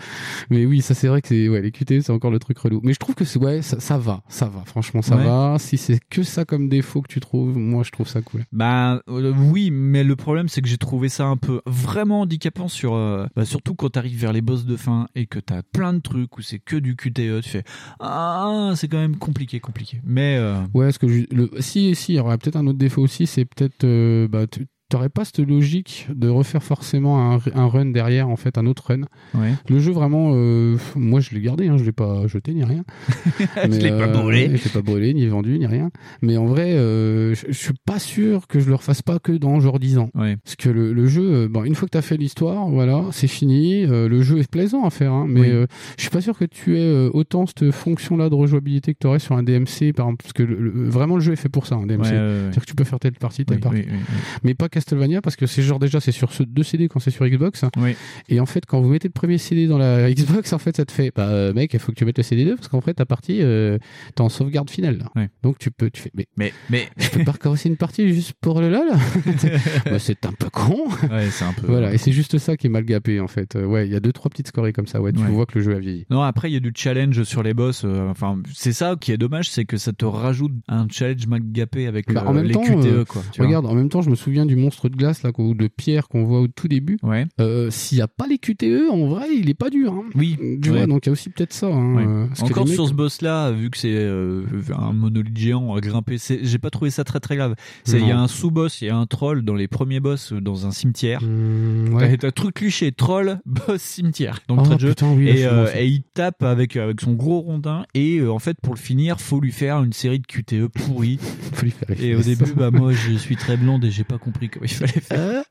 Mais 0.50 0.66
oui, 0.66 0.82
ça 0.82 0.94
c'est 0.94 1.08
vrai 1.08 1.22
que 1.22 1.28
c'est 1.28 1.50
ouais, 1.50 1.62
les 1.62 1.72
QTE 1.72 2.02
c'est 2.02 2.12
encore 2.12 2.32
le 2.32 2.40
truc 2.40 2.58
relou. 2.58 2.80
Mais 2.84 2.94
je 2.94 3.00
trouve 3.00 3.16
que 3.16 3.24
ouais, 3.40 3.62
ça, 3.62 3.80
ça 3.80 3.98
va, 3.98 4.24
ça 4.30 4.46
va. 4.48 4.64
Franchement, 4.66 5.02
ça 5.02 5.16
Ouais. 5.16 5.24
va. 5.24 5.58
Si 5.60 5.78
c'est 5.78 6.00
que 6.10 6.24
ça 6.24 6.46
comme 6.46 6.70
défaut 6.70 7.02
que 7.02 7.08
tu 7.08 7.20
trouves, 7.20 7.58
moi 7.58 7.84
je 7.84 7.92
trouve 7.92 8.08
ça 8.08 8.22
cool. 8.22 8.44
Bah 8.52 9.02
euh, 9.10 9.34
oui, 9.38 9.72
mais 9.72 10.04
le 10.04 10.16
problème 10.16 10.48
c'est 10.48 10.62
que 10.62 10.68
j'ai 10.68 10.78
trouvé 10.78 11.10
ça 11.10 11.26
un 11.26 11.38
peu 11.38 11.62
vraiment 11.66 12.22
handicapant 12.22 12.68
sur 12.68 12.94
euh, 12.96 13.26
bah, 13.36 13.46
surtout 13.46 13.76
quand 13.76 13.90
t'arrives 13.90 14.20
vers 14.20 14.34
les 14.34 14.42
boss 14.42 14.66
de 14.66 14.76
fin 14.78 15.08
et 15.16 15.26
que 15.26 15.40
t'as 15.40 15.62
plein 15.64 15.94
de 15.94 16.00
trucs 16.00 16.38
où 16.38 16.42
c'est 16.42 16.60
que 16.60 16.76
du 16.76 16.96
QTE, 16.96 17.42
tu 17.42 17.50
fais 17.50 17.64
ah 18.00 18.74
c'est 18.76 18.88
quand 18.88 18.98
même 18.98 19.18
compliqué 19.18 19.60
compliqué. 19.60 20.02
Mais 20.04 20.38
euh, 20.38 20.62
Ouais, 20.74 20.92
ce 20.92 21.00
que 21.00 21.08
je, 21.08 21.24
le, 21.32 21.50
si, 21.60 21.96
si, 21.96 22.14
il 22.14 22.16
y 22.16 22.20
aurait 22.20 22.38
peut-être 22.38 22.56
un 22.58 22.68
autre 22.68 22.78
défaut 22.80 23.02
aussi, 23.02 23.28
c'est 23.28 23.46
peut-être, 23.46 23.84
euh, 23.84 24.28
bah, 24.28 24.46
tu 24.48 24.66
t'aurais 24.96 25.10
pas 25.10 25.26
cette 25.26 25.40
logique 25.40 26.08
de 26.16 26.30
refaire 26.30 26.64
forcément 26.64 27.34
un, 27.34 27.40
un 27.54 27.68
run 27.68 27.88
derrière, 27.88 28.30
en 28.30 28.36
fait, 28.38 28.58
un 28.58 28.66
autre 28.66 28.86
run. 28.88 29.02
Ouais. 29.34 29.52
Le 29.70 29.80
jeu 29.80 29.92
vraiment, 29.92 30.32
euh, 30.36 30.78
moi 30.96 31.20
je 31.20 31.32
l'ai 31.32 31.42
gardé, 31.42 31.68
hein, 31.68 31.78
je 31.78 31.84
l'ai 31.84 31.92
pas 31.92 32.28
jeté 32.28 32.54
ni 32.54 32.64
rien. 32.64 32.84
Je 33.64 33.80
l'ai 33.80 33.90
pas 33.90 34.08
brûlé. 34.08 34.56
Je 34.56 34.64
l'ai 34.64 34.70
pas 34.72 34.82
brûlé 34.82 35.14
ni 35.14 35.26
vendu 35.28 35.58
ni 35.60 35.66
rien. 35.66 35.90
Mais 36.22 36.38
en 36.38 36.46
vrai, 36.46 36.74
euh, 36.74 37.34
je, 37.36 37.48
je 37.48 37.54
suis 37.54 37.74
pas 37.86 38.00
sûr 38.00 38.48
que 38.48 38.60
je 38.60 38.68
le 38.70 38.76
refasse 38.76 39.02
pas 39.02 39.20
que 39.20 39.32
dans 39.34 39.60
genre 39.60 39.80
10 39.80 39.98
ans. 39.98 40.10
Ouais. 40.16 40.38
Parce 40.44 40.56
que 40.56 40.70
le, 40.70 40.94
le 40.94 41.08
jeu, 41.08 41.24
euh, 41.24 41.48
bon, 41.50 41.64
une 41.64 41.76
fois 41.76 41.88
que 41.88 41.92
t'as 41.92 42.02
fait 42.02 42.18
l'histoire, 42.18 42.68
voilà, 42.70 43.04
c'est 43.12 43.28
fini. 43.28 43.84
Euh, 43.86 44.08
le 44.08 44.22
jeu 44.22 44.40
est 44.40 44.50
plaisant 44.50 44.86
à 44.86 44.90
faire, 44.90 45.12
hein, 45.12 45.26
mais 45.28 45.42
Oui. 45.42 45.50
euh, 45.50 45.66
je 45.98 46.02
suis 46.04 46.10
pas 46.12 46.22
sûr 46.22 46.38
que 46.38 46.46
tu 46.46 46.78
aies 46.78 46.82
euh, 46.82 47.10
autant 47.14 47.46
cette 47.46 47.72
fonction-là 47.72 48.30
de 48.30 48.36
rejouabilité 48.36 48.94
que 48.94 49.00
tu 49.02 49.08
aurais 49.08 49.20
sur 49.20 49.36
un 49.36 49.44
DMC, 49.44 49.92
par 49.94 50.06
exemple, 50.08 50.24
parce 50.24 50.34
que 50.34 50.44
le- 50.44 50.58
le- 50.60 50.90
vraiment 50.90 51.16
le 51.16 51.22
jeu 51.22 51.34
est 51.34 51.38
fait 51.38 51.50
pour 51.50 51.66
ça, 51.68 51.76
un 51.76 51.86
DMC. 51.86 52.02
Ouais. 52.04 52.10
C'est-à-dire 52.10 52.62
que 52.62 52.68
tu 52.70 52.76
peux 52.76 52.84
faire 52.84 53.00
telle 53.00 53.14
partie, 53.14 53.46
telle 53.46 53.58
Oui, 53.58 53.62
partie. 53.62 53.80
oui. 53.80 53.98
Mais 54.44 54.54
pas 54.54 54.70
Castlevania, 54.86 55.22
parce 55.22 55.36
que 55.36 55.46
c'est 55.48 55.62
genre 55.64 55.80
déjà, 55.80 56.00
c'est 56.00 56.12
sur 56.12 56.32
ce 56.32 56.44
deux 56.44 56.64
CD 56.64 56.88
quand 56.88 57.00
c'est 57.00 57.12
sur 57.12 57.28
Xbox. 57.28 57.64
Oui. 57.78 57.96
Et 58.30 58.40
en 58.40 58.46
fait, 58.46 58.66
quand 58.66 58.82
vous 58.82 58.90
mettez 58.90 59.08
le 59.08 59.14
premier 59.14 59.38
CD 59.38 59.68
dans 59.68 59.78
la 59.78 60.12
Xbox, 60.14 60.54
en 60.54 60.60
fait, 60.60 60.78
ça 60.78 60.86
te 60.86 60.92
fait, 60.92 61.12
bah, 61.16 61.28
euh, 61.30 61.54
mec, 61.54 61.74
il 61.74 61.80
faut 61.80 61.92
que 61.92 61.98
tu 61.98 62.06
mettes 62.06 62.18
le 62.18 62.24
CD 62.24 62.46
2, 62.46 62.56
parce 62.56 62.68
qu'en 62.68 62.82
fait, 62.82 62.94
ta 62.94 63.06
partie, 63.06 63.40
euh, 63.42 63.78
t'es 64.16 64.22
en 64.22 64.30
sauvegarde 64.30 64.70
finale, 64.70 65.00
là. 65.00 65.06
Ouais. 65.16 65.30
Donc 65.44 65.58
tu 65.58 65.72
peux, 65.72 65.90
tu 65.90 66.02
fais, 66.02 66.12
mais, 66.16 66.28
mais, 66.38 66.54
mais, 66.70 66.88
je 66.98 67.10
peux 67.10 67.24
pas 67.24 67.32
recommencer 67.34 67.70
une 67.70 67.78
partie 67.78 68.08
juste 68.14 68.34
pour 68.42 68.62
le 68.62 68.70
lol? 68.70 68.88
Bah, 69.86 70.00
c'est 70.00 70.26
un 70.26 70.32
peu 70.32 70.50
con. 70.50 70.88
Ouais, 71.12 71.30
c'est 71.30 71.46
un 71.46 71.54
peu. 71.54 71.68
Voilà, 71.68 71.94
et 71.94 71.98
c'est 71.98 72.12
juste 72.12 72.38
ça 72.38 72.58
qui 72.58 72.68
est 72.68 72.70
mal 72.70 72.86
gapé 72.86 73.20
en 73.20 73.28
fait. 73.28 73.56
Euh, 73.56 73.66
ouais, 73.66 73.88
il 73.88 73.94
y 73.94 73.96
a 73.96 74.00
deux 74.00 74.12
trois 74.14 74.30
petites 74.30 74.48
scories 74.48 74.74
comme 74.74 74.88
ça. 74.88 75.02
Ouais, 75.02 75.12
tu 75.14 75.20
Ouais. 75.22 75.30
vois 75.30 75.46
que 75.46 75.58
le 75.60 75.64
jeu 75.64 75.76
a 75.76 75.80
vieilli. 75.80 76.06
Non, 76.10 76.22
après, 76.22 76.50
il 76.50 76.54
y 76.54 76.58
a 76.58 76.60
du 76.60 76.72
challenge 76.76 77.24
sur 77.24 77.44
les 77.44 77.54
boss. 77.54 77.84
euh, 77.86 78.10
Enfin, 78.10 78.38
c'est 78.54 78.74
ça 78.74 78.96
qui 79.00 79.12
est 79.12 79.18
dommage, 79.18 79.50
c'est 79.50 79.66
que 79.66 79.78
ça 79.78 79.94
te 79.94 80.06
rajoute 80.06 80.52
un 80.68 80.88
challenge 80.90 81.28
mal 81.28 81.42
gapé 81.44 81.88
avec 81.88 82.12
Bah, 82.14 82.24
en 82.28 82.34
même 82.34 82.46
les 82.46 82.54
temps, 82.54 82.64
QTE, 82.64 82.86
euh, 82.86 83.06
quoi. 83.06 83.22
tu 83.32 83.38
vois. 83.40 83.48
regarde, 83.48 83.66
en 83.66 83.74
même 83.76 83.90
temps, 83.90 84.02
je 84.02 84.10
me 84.10 84.16
souviens 84.16 84.46
du 84.46 84.56
monstre 84.66 84.90
de 84.90 84.96
glace 84.96 85.24
là, 85.24 85.32
ou 85.38 85.54
de 85.54 85.68
pierre 85.68 86.08
qu'on 86.08 86.24
voit 86.26 86.42
au 86.42 86.48
tout 86.48 86.68
début. 86.68 86.98
Ouais. 87.04 87.26
Euh, 87.40 87.70
S'il 87.72 87.98
y 87.98 88.02
a 88.02 88.08
pas 88.08 88.28
les 88.28 88.38
QTE, 88.38 88.90
en 88.92 89.08
vrai, 89.08 89.28
il 89.36 89.50
est 89.50 89.54
pas 89.56 89.70
dur. 89.70 89.94
Hein. 89.94 90.04
Oui. 90.16 90.38
Tu 90.62 90.70
Ouais. 90.72 90.78
vois, 90.78 90.88
donc 90.88 91.06
il 91.06 91.10
y 91.10 91.12
a 91.12 91.14
aussi 91.14 91.30
peut-être 91.30 91.54
ça. 91.54 91.68
Hein, 91.68 91.96
Ouais. 91.96 92.06
euh, 92.06 92.26
Encore 92.42 92.66
mecs- 92.66 92.74
sur 92.76 92.88
ce 92.88 92.94
boss-là, 92.94 93.52
vu 93.52 93.70
que 93.70 93.78
c'est 93.78 93.94
euh, 93.96 94.44
un 94.78 94.94
monolithe 94.94 95.38
géant 95.38 95.74
à 95.76 95.82
grimper, 95.82 96.18
c'est- 96.18 96.40
j'ai 96.44 96.58
pas 96.60 96.70
trouvé 96.70 96.90
ça 96.92 97.04
très 97.04 97.20
très 97.20 97.36
grave. 97.36 97.56
C'est- 97.84 98.00
Il 98.00 98.08
y 98.08 98.12
a 98.12 98.20
un 98.20 98.28
sous-boss, 98.28 98.82
il 98.82 98.88
y 98.88 98.90
a 98.90 98.98
un 98.98 99.06
troll 99.06 99.44
dans 99.44 99.56
les 99.56 99.68
premiers 99.68 100.00
boss 100.00 100.34
dans 100.34 100.66
un 100.68 100.72
cimetière. 100.72 101.22
Mmh. 101.24 101.98
T'as 102.00 102.18
t'as 102.18 102.32
truc 102.32 102.56
cliché, 102.56 102.92
troll, 102.92 103.40
boss, 103.46 103.82
cimetière. 103.82 104.40
Donc 104.48 104.60
Oh, 104.62 104.66
très 104.66 104.80
jeu. 104.80 104.90
putain, 104.90 105.14
oui, 105.14 105.30
et, 105.30 105.46
euh, 105.46 105.68
et 105.76 105.88
il 105.88 106.04
tape 106.14 106.44
avec 106.44 106.76
avec 106.76 107.02
son 107.02 107.14
gros 107.14 107.40
rondin 107.42 107.86
et 107.94 108.22
en 108.26 108.40
fait 108.40 108.58
pour 108.62 108.74
le 108.74 108.80
finir, 108.80 109.20
faut 109.22 109.40
lui 109.40 109.52
faire 109.52 109.84
une 109.84 109.94
série 109.94 110.20
de 110.20 110.26
QTE 110.26 110.68
pourris. 110.68 111.20
Faut 111.54 111.64
lui 111.64 111.72
faire 111.72 111.88
les 111.98 112.06
et 112.08 112.16
au 112.16 112.22
début, 112.22 112.52
bah 112.56 112.72
moi 112.72 112.92
je 112.92 113.14
suis 113.18 113.36
très 113.36 113.56
blonde 113.58 113.84
et 113.86 113.92
j'ai 113.92 114.04
pas 114.04 114.18
compris 114.18 114.50
comment 114.56 114.66
il 114.66 114.74
fallait 114.74 115.02
faire. 115.02 115.44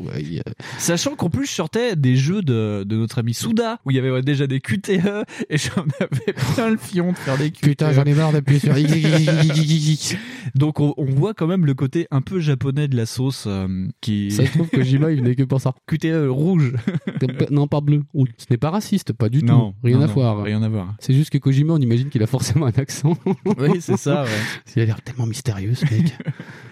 Ouais, 0.00 0.40
Sachant 0.78 1.14
qu'en 1.14 1.28
plus 1.28 1.46
je 1.46 1.52
sortais 1.52 1.94
des 1.94 2.16
jeux 2.16 2.40
de, 2.40 2.84
de 2.84 2.96
notre 2.96 3.18
ami 3.18 3.34
Souda 3.34 3.78
où 3.84 3.90
il 3.90 3.96
y 3.96 3.98
avait 3.98 4.22
déjà 4.22 4.46
des 4.46 4.60
QTE 4.60 4.88
et 5.50 5.58
j'en 5.58 5.84
avais 6.00 6.32
plein 6.54 6.70
le 6.70 6.78
fion 6.78 7.12
de 7.12 7.18
faire 7.18 7.36
des 7.36 7.50
QTE. 7.50 7.60
Putain, 7.60 7.92
j'en 7.92 8.04
ai 8.04 8.14
marre 8.14 8.32
d'appuyer 8.32 8.60
sur 8.60 8.76
X. 8.78 10.16
Donc 10.54 10.80
on, 10.80 10.94
on 10.96 11.04
voit 11.04 11.34
quand 11.34 11.46
même 11.46 11.66
le 11.66 11.74
côté 11.74 12.06
un 12.10 12.22
peu 12.22 12.40
japonais 12.40 12.88
de 12.88 12.96
la 12.96 13.04
sauce 13.04 13.44
euh, 13.46 13.68
qui 14.00 14.30
Ça 14.30 14.46
se 14.46 14.52
trouve 14.52 14.68
que 14.68 14.82
Jima, 14.82 15.10
il 15.12 15.18
venait 15.20 15.34
que 15.34 15.42
pour 15.42 15.60
ça. 15.60 15.74
QTE 15.86 16.28
rouge. 16.28 16.72
non, 17.50 17.66
pas 17.66 17.80
bleu. 17.82 18.02
Ce 18.38 18.46
n'est 18.50 18.56
pas 18.56 18.70
raciste, 18.70 19.12
pas 19.12 19.28
du 19.28 19.42
Non, 19.42 19.72
tout. 19.72 19.76
Rien 19.84 19.98
non, 19.98 20.04
à 20.04 20.06
non, 20.06 20.12
voir. 20.14 20.42
rien 20.42 20.62
à 20.62 20.68
voir. 20.68 20.94
C'est 20.98 21.12
juste 21.12 21.30
que 21.30 21.38
Kojima, 21.38 21.74
on 21.74 21.78
imagine 21.78 22.08
qu'il 22.08 22.22
a 22.22 22.26
forcément 22.26 22.66
un 22.66 22.78
accent. 22.78 23.16
Oui, 23.58 23.80
c'est 23.80 23.96
ça, 23.98 24.22
ouais. 24.22 24.28
Il 24.76 24.82
a 24.82 24.84
l'air 24.86 25.02
tellement 25.02 25.26
mystérieux, 25.26 25.74
ce 25.74 25.84
mec. 25.92 26.16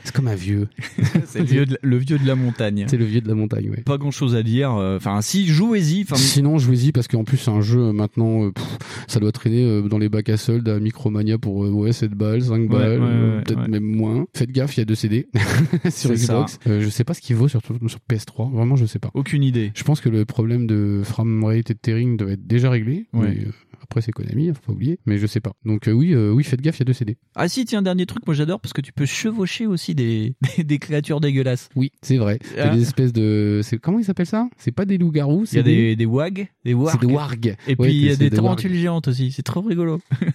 c'est 0.05 0.15
comme 0.15 0.29
un 0.29 0.35
vieux. 0.35 0.69
C'est 1.27 1.41
le 1.41 1.45
vieux, 1.45 1.67
de, 1.67 1.79
le 1.83 1.97
vieux 1.99 2.19
de 2.19 2.27
la 2.27 2.35
montagne. 2.39 2.87
C'est 2.89 2.97
le 2.97 3.05
vieux 3.05 3.21
de 3.21 3.29
la 3.29 3.35
montagne, 3.35 3.71
ouais. 3.71 3.83
Pas 3.83 3.99
grand 3.99 4.11
chose 4.11 4.35
à 4.35 4.43
dire. 4.43 4.75
euh, 4.75 4.97
Enfin, 4.97 5.21
si, 5.21 5.47
jouez-y. 5.47 6.07
Sinon, 6.15 6.59
jouez-y 6.59 6.93
parce 6.93 7.09
qu'en 7.09 7.25
plus, 7.25 7.37
c'est 7.37 7.51
un 7.51 7.61
jeu 7.61 7.81
euh, 7.89 7.93
maintenant, 7.93 8.45
euh, 8.47 8.51
pff, 8.53 8.79
ça 9.07 9.21
doit 9.21 9.33
traîner 9.33 9.83
dans 9.89 9.99
les 9.99 10.09
bacs 10.09 10.29
à 10.29 10.37
soldes 10.37 10.69
à 10.69 10.81
Micromania 10.81 11.39
pour 11.39 11.57
ouais, 11.59 11.93
7 11.93 12.13
balles, 12.13 12.43
5 12.43 12.53
Ouais, 12.61 12.67
balles, 12.69 13.01
ouais, 13.01 13.07
ouais, 13.07 13.43
peut-être 13.45 13.69
même 13.69 13.85
moins. 13.85 14.27
Faites 14.35 14.51
gaffe, 14.51 14.77
il 14.77 14.81
y 14.81 14.83
a 14.83 14.85
deux 14.87 14.95
CD 14.95 15.29
sur. 15.91 16.11
Xbox. 16.13 16.59
Euh, 16.67 16.81
je 16.81 16.89
sais 16.89 17.05
pas 17.05 17.15
ce 17.15 17.21
qu'il 17.21 17.37
vaut 17.37 17.49
sur, 17.49 17.61
sur 17.63 17.99
PS3, 18.11 18.53
vraiment, 18.53 18.77
je 18.77 18.87
sais 18.87 18.99
pas. 18.99 19.11
aucune 19.15 19.43
idée. 19.43 19.73
Je 19.75 19.85
pense 19.85 20.01
que 20.01 20.09
le 20.09 20.25
problème 20.25 20.67
de 20.67 21.03
framerate 21.05 21.71
et 21.71 21.75
de 21.75 21.79
tearing 21.81 22.17
doit 22.17 22.31
être 22.33 22.47
déjà 22.47 22.71
réglé. 22.71 23.07
Mais, 23.13 23.21
euh, 23.21 23.53
après, 23.91 24.03
c'est 24.03 24.13
Konami, 24.13 24.51
hein, 24.51 24.53
faut 24.55 24.61
pas 24.67 24.73
oublier. 24.73 24.99
Mais 25.07 25.17
je 25.17 25.27
sais 25.27 25.41
pas. 25.41 25.53
Donc, 25.65 25.89
euh, 25.89 25.93
oui, 25.93 26.13
euh, 26.13 26.31
oui, 26.31 26.45
faites 26.45 26.61
gaffe, 26.61 26.77
il 26.77 26.81
y 26.81 26.83
a 26.83 26.85
deux 26.85 26.93
CD. 26.93 27.17
Ah 27.35 27.49
si, 27.49 27.65
tiens, 27.65 27.81
dernier 27.81 28.05
truc, 28.05 28.27
moi 28.27 28.35
j'adore 28.35 28.61
parce 28.61 28.75
que 28.75 28.83
tu 28.83 28.93
peux 28.93 29.07
chevaucher 29.07 29.67
aussi 29.67 29.95
des, 29.95 30.35
créatures 30.81 31.21
dégueulasses. 31.21 31.71
Oui, 31.75 31.91
c'est 32.03 32.19
vrai. 32.19 32.39
Ah. 32.59 32.65
T'as 32.65 32.75
des 32.75 32.83
espèces 32.83 33.15
de. 33.15 33.61
c'est- 33.63 33.79
Comment 33.79 33.99
ils 33.99 34.05
s'appellent 34.05 34.27
ça? 34.27 34.49
C'est 34.59 34.73
pas 34.73 34.85
des 34.85 34.99
loups-garous, 34.99 35.47
Il 35.53 35.57
y 35.57 35.59
a 35.59 35.63
des, 35.63 35.97
des 35.97 36.05
wags, 36.05 36.49
des 36.67 36.75
wargs. 36.75 36.99
C'est 37.01 37.07
des 37.07 37.13
wargs. 37.13 37.57
Et 37.67 37.77
puis 37.77 37.93
il 37.93 38.05
y 38.05 38.11
a 38.11 38.17
des, 38.17 38.29
des 38.29 38.37
tarentules 38.37 38.75
géantes 38.75 39.09
aussi. 39.09 39.33
C'est 39.33 39.43
trop 39.43 39.63
rigolo. 39.63 40.01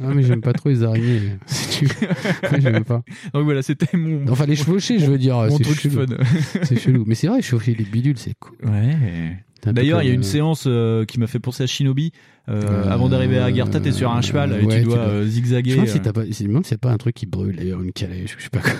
Ah, 0.00 0.14
mais 0.14 0.22
j'aime 0.22 0.42
pas 0.42 0.52
trop 0.52 0.68
les 0.68 0.84
araignées. 0.84 1.22
Si 1.46 1.80
tu... 1.80 1.86
Ouais, 1.86 2.60
j'aime 2.60 2.84
pas. 2.84 3.02
Donc 3.34 3.42
voilà, 3.44 3.62
c'était 3.62 3.96
mon. 3.96 4.28
Enfin, 4.30 4.46
les 4.46 4.54
chevaucher, 4.54 5.00
je 5.00 5.06
veux 5.06 5.18
dire, 5.18 5.34
Mon 5.36 5.56
c'est 5.56 5.64
truc 5.64 5.80
chelou. 5.80 6.06
fun. 6.06 6.16
c'est 6.62 6.78
chelou. 6.78 7.02
Mais 7.04 7.16
c'est 7.16 7.26
vrai, 7.26 7.42
chauffer 7.42 7.74
les 7.74 7.84
bidules, 7.84 8.16
c'est 8.16 8.34
cool. 8.38 8.56
Ouais. 8.64 9.36
D'ailleurs, 9.64 10.02
il 10.02 10.08
y 10.08 10.10
a 10.10 10.14
une 10.14 10.20
euh, 10.20 10.22
séance 10.22 10.64
euh, 10.66 11.04
qui 11.04 11.18
m'a 11.18 11.26
fait 11.26 11.40
penser 11.40 11.62
à 11.64 11.66
Shinobi. 11.66 12.12
Euh, 12.48 12.62
Euh, 12.68 12.90
avant 12.90 13.08
d'arriver 13.10 13.38
à 13.38 13.44
Agartha, 13.44 13.78
t'es 13.78 13.92
sur 13.92 14.10
un 14.10 14.22
cheval 14.22 14.58
et 14.60 14.64
ouais, 14.64 14.78
tu 14.80 14.84
dois 14.84 14.96
euh, 14.98 15.22
Je 15.24 15.28
zigzaguer. 15.28 15.70
me 15.72 15.74
demande 15.76 15.88
si 15.88 16.00
t'as 16.00 16.12
pas, 16.14 16.22
je 16.24 16.42
me 16.44 16.48
demande 16.48 16.64
n'y 16.64 16.74
a 16.74 16.78
pas 16.78 16.90
un 16.90 16.96
truc 16.96 17.14
qui 17.14 17.26
brûle 17.26 17.56
d'ailleurs, 17.56 17.82
une 17.82 17.92
calèche, 17.92 18.36
je 18.38 18.44
sais 18.44 18.48
pas 18.48 18.60
quoi. 18.60 18.72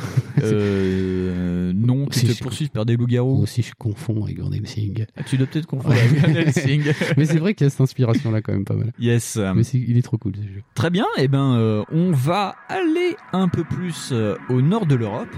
euh, 0.42 1.72
non, 1.74 2.06
tu 2.06 2.20
Si 2.20 2.26
te 2.34 2.42
poursuis 2.42 2.68
par 2.68 2.86
des 2.86 2.96
loups-garous. 2.96 3.34
Moi 3.34 3.42
aussi, 3.42 3.62
je 3.62 3.72
confonds 3.76 4.24
avec 4.24 4.40
Van 4.40 4.50
Helsing. 4.50 5.04
Ah, 5.16 5.22
tu 5.22 5.36
dois 5.36 5.46
peut-être 5.46 5.66
confondre 5.66 5.94
avec 5.96 6.18
Van 6.18 6.28
Helsing. 6.34 6.82
Mais 7.16 7.24
c'est 7.26 7.38
vrai 7.38 7.54
qu'il 7.54 7.64
y 7.64 7.68
a 7.68 7.70
cette 7.70 7.80
inspiration-là 7.82 8.40
quand 8.40 8.52
même 8.52 8.64
pas 8.64 8.74
mal. 8.74 8.92
Yes. 8.98 9.38
Mais 9.54 9.62
c'est- 9.64 9.78
il 9.86 9.96
est 9.98 10.02
trop 10.02 10.16
cool 10.18 10.32
ce 10.36 10.42
jeu. 10.42 10.62
Très 10.74 10.90
bien, 10.90 11.06
et 11.18 11.28
ben 11.28 11.54
euh, 11.56 11.82
on 11.92 12.10
va 12.12 12.54
aller 12.68 13.16
un 13.32 13.48
peu 13.48 13.64
plus 13.64 14.12
au 14.48 14.62
nord 14.62 14.86
de 14.86 14.94
l'Europe 14.94 15.28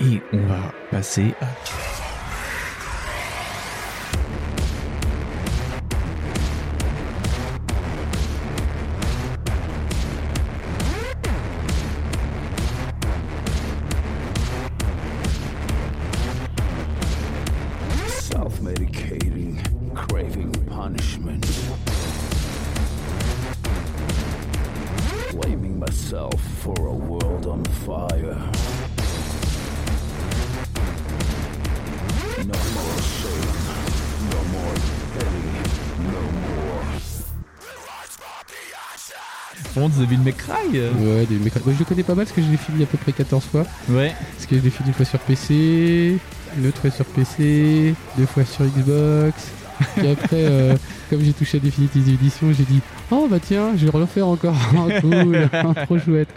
et 0.00 0.20
on 0.32 0.46
va 0.46 0.72
passer 0.92 1.34
à 1.40 1.46
Cry 40.48 40.78
Ouais, 40.80 41.26
des 41.26 41.36
ouais, 41.36 41.50
je 41.74 41.78
le 41.78 41.84
connais 41.84 42.02
pas 42.02 42.14
mal 42.14 42.24
parce 42.24 42.36
que 42.36 42.42
je 42.42 42.50
l'ai 42.50 42.56
fini 42.56 42.82
à 42.82 42.86
peu 42.86 42.98
près 42.98 43.12
14 43.12 43.44
fois. 43.44 43.66
Ouais. 43.90 44.12
Parce 44.34 44.46
que 44.46 44.56
je 44.56 44.62
l'ai 44.62 44.70
fini 44.70 44.88
une 44.88 44.94
fois 44.94 45.04
sur 45.04 45.18
PC, 45.20 46.16
une 46.58 46.66
autre 46.66 46.78
fois 46.80 46.90
sur 46.90 47.04
PC, 47.04 47.94
deux 48.16 48.26
fois 48.26 48.44
sur 48.44 48.64
Xbox. 48.64 49.50
Et 50.02 50.10
après, 50.10 50.28
euh, 50.32 50.76
comme 51.10 51.20
j'ai 51.22 51.32
touché 51.32 51.58
à 51.58 51.60
Definitive 51.60 52.08
Edition, 52.14 52.48
j'ai 52.52 52.64
dit 52.64 52.80
Oh 53.12 53.28
bah 53.30 53.38
tiens, 53.40 53.72
je 53.76 53.86
vais 53.86 53.92
le 53.92 53.98
refaire 54.00 54.26
encore. 54.26 54.56
Cool, 55.02 55.48
trop 55.84 55.98
chouette. 55.98 56.28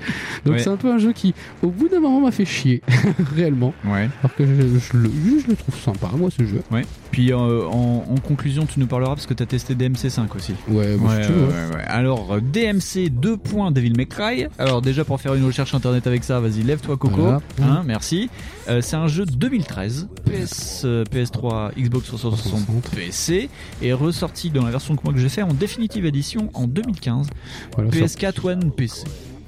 Donc 0.46 0.56
Ouais. 0.56 0.60
c'est 0.62 0.70
un 0.70 0.76
peu 0.78 0.92
un 0.92 0.98
jeu 1.00 1.12
qui, 1.12 1.34
au 1.64 1.70
bout 1.70 1.88
d'un 1.90 2.00
moment, 2.00 2.22
m'a 2.22 2.32
fait 2.32 2.46
chier, 2.46 2.82
réellement. 3.36 3.74
Ouais. 3.86 4.10
Alors 4.22 4.36
que 4.38 4.46
je, 4.46 4.52
je 4.80 4.98
le, 4.98 5.10
je 5.44 5.48
le 5.48 5.56
trouve 5.56 5.76
sympa, 5.80 6.10
moi, 6.16 6.30
ce 6.38 6.44
jeu. 6.46 6.62
Ouais. 6.70 6.84
Puis 7.12 7.32
euh, 7.32 7.66
en, 7.68 8.06
en 8.10 8.18
conclusion, 8.26 8.66
tu 8.66 8.80
nous 8.80 8.88
parleras 8.88 9.16
parce 9.16 9.26
que 9.28 9.34
tu 9.34 9.44
as 9.44 9.46
testé 9.46 9.76
DMC5 9.76 10.36
aussi. 10.36 10.54
Ouais, 10.70 10.96
moi, 10.96 11.16
Ouais, 11.16 11.28
ouais, 11.28 11.76
ouais. 11.76 11.84
Alors, 11.88 12.40
DMC 12.42 13.10
2. 13.12 13.38
Devil 13.72 13.94
May 13.98 14.06
Cry. 14.06 14.48
Alors, 14.58 14.82
déjà, 14.82 15.04
pour 15.04 15.20
faire 15.20 15.34
une 15.36 15.46
recherche 15.46 15.74
internet 15.76 16.08
avec 16.08 16.24
ça, 16.24 16.40
vas-y, 16.40 16.64
lève-toi, 16.64 16.98
Coco. 16.98 17.22
Voilà. 17.22 17.42
Hein, 17.62 17.84
merci. 17.86 18.30
Euh, 18.70 18.82
c'est 18.82 18.96
un 18.96 19.08
jeu 19.08 19.26
de 19.26 19.32
2013, 19.32 20.08
PS, 20.26 20.84
euh, 20.86 21.04
PS3, 21.04 21.72
Xbox 21.78 22.08
360, 22.08 22.90
PC, 22.96 23.50
et 23.82 23.94
ressorti 23.94 24.50
dans 24.50 24.64
la 24.64 24.72
version 24.72 24.96
que 24.96 25.02
moi 25.04 25.14
que 25.14 25.20
j'ai 25.20 25.30
fait 25.30 25.42
en 25.42 25.54
définitive 25.54 26.06
édition 26.06 26.50
en 26.54 26.68
2015. 26.68 27.28
Voilà, 27.76 27.90
PS4 27.90 28.46
One 28.48 28.72
PC. 28.72 29.04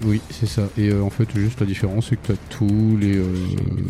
Oui, 0.05 0.21
c'est 0.29 0.45
ça. 0.47 0.63
Et 0.77 0.89
euh, 0.89 1.01
en 1.01 1.09
fait, 1.09 1.27
juste 1.35 1.59
la 1.59 1.65
différence, 1.65 2.07
c'est 2.09 2.15
que 2.17 2.27
tu 2.27 2.31
as 2.33 2.35
tous 2.49 2.97
les 2.99 3.17
euh, 3.17 3.25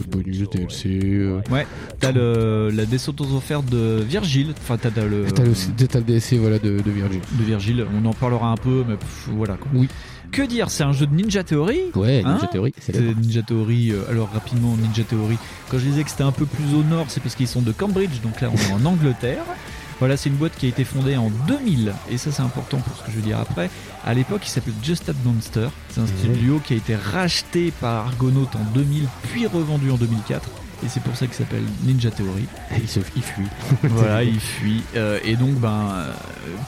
bonus, 0.09 0.49
DLC. 0.49 0.99
euh, 1.03 1.39
Ouais, 1.51 1.65
t'as 1.99 2.11
le, 2.11 2.69
la 2.73 2.85
descente 2.85 3.19
aux 3.21 3.33
offertes 3.35 3.65
de 3.69 4.03
Virgile. 4.07 4.53
Enfin, 4.61 4.77
t'as 4.77 4.91
t'as 4.91 5.05
le. 5.05 5.25
T'as 5.33 5.43
le, 5.43 5.51
t'as 5.87 5.99
le 5.99 6.05
DLC 6.05 6.37
voilà, 6.37 6.59
de, 6.59 6.79
de 6.79 6.91
Virgin. 6.91 7.19
de 7.39 7.43
Virgile. 7.43 7.85
On 7.99 8.05
en 8.05 8.13
parlera 8.13 8.49
un 8.49 8.57
peu, 8.57 8.83
mais 8.87 8.95
pff, 8.95 9.29
voilà 9.35 9.55
quoi. 9.55 9.69
Oui. 9.73 9.87
Que 10.31 10.41
dire? 10.41 10.69
C'est 10.71 10.83
un 10.83 10.93
jeu 10.93 11.05
de 11.05 11.13
Ninja 11.13 11.43
Theory? 11.43 11.79
Ouais, 11.95 12.23
Hein? 12.25 12.33
Ninja 12.33 12.47
Theory, 12.47 12.73
c'est 12.79 12.95
C'est 12.95 13.01
Ninja 13.15 13.43
Theory. 13.43 13.91
euh, 13.91 14.09
alors 14.09 14.31
rapidement, 14.33 14.75
Ninja 14.77 15.03
Theory. 15.03 15.37
Quand 15.69 15.77
je 15.77 15.83
disais 15.85 16.03
que 16.03 16.09
c'était 16.09 16.23
un 16.23 16.31
peu 16.31 16.45
plus 16.47 16.73
au 16.75 16.81
nord, 16.83 17.05
c'est 17.09 17.21
parce 17.21 17.35
qu'ils 17.35 17.47
sont 17.47 17.61
de 17.61 17.71
Cambridge, 17.71 18.19
donc 18.23 18.41
là 18.41 18.49
on 18.51 18.55
est 18.55 18.73
en 18.73 18.85
Angleterre. 18.91 19.43
Voilà, 19.99 20.17
c'est 20.17 20.29
une 20.29 20.35
boîte 20.35 20.55
qui 20.57 20.65
a 20.65 20.69
été 20.69 20.83
fondée 20.83 21.15
en 21.17 21.29
2000, 21.47 21.93
et 22.09 22.17
ça 22.17 22.31
c'est 22.31 22.41
important 22.41 22.77
pour 22.77 22.97
ce 22.97 23.03
que 23.03 23.11
je 23.11 23.17
vais 23.17 23.21
dire 23.21 23.39
après. 23.39 23.69
À 24.05 24.13
l'époque, 24.13 24.41
il 24.45 24.49
s'appelait 24.49 24.73
Just 24.83 25.07
Add 25.09 25.15
Monster. 25.23 25.69
C'est 25.89 26.01
un 26.01 26.07
studio 26.07 26.59
qui 26.65 26.73
a 26.73 26.77
été 26.77 26.95
racheté 26.95 27.71
par 27.79 28.07
Argonaut 28.07 28.49
en 28.55 28.73
2000, 28.73 29.07
puis 29.31 29.47
revendu 29.47 29.91
en 29.91 29.95
2004. 29.95 30.49
Et 30.85 30.89
c'est 30.89 31.01
pour 31.01 31.15
ça 31.15 31.25
qu'il 31.27 31.35
s'appelle 31.35 31.63
Ninja 31.85 32.11
Theory. 32.11 32.45
Il, 32.77 32.89
se, 32.89 32.99
il 33.15 33.21
fuit. 33.23 33.47
voilà, 33.83 34.23
il 34.23 34.39
fuit. 34.39 34.83
Euh, 34.95 35.17
et 35.23 35.37
donc, 35.37 35.53
ben, 35.55 35.87
euh, 35.93 36.11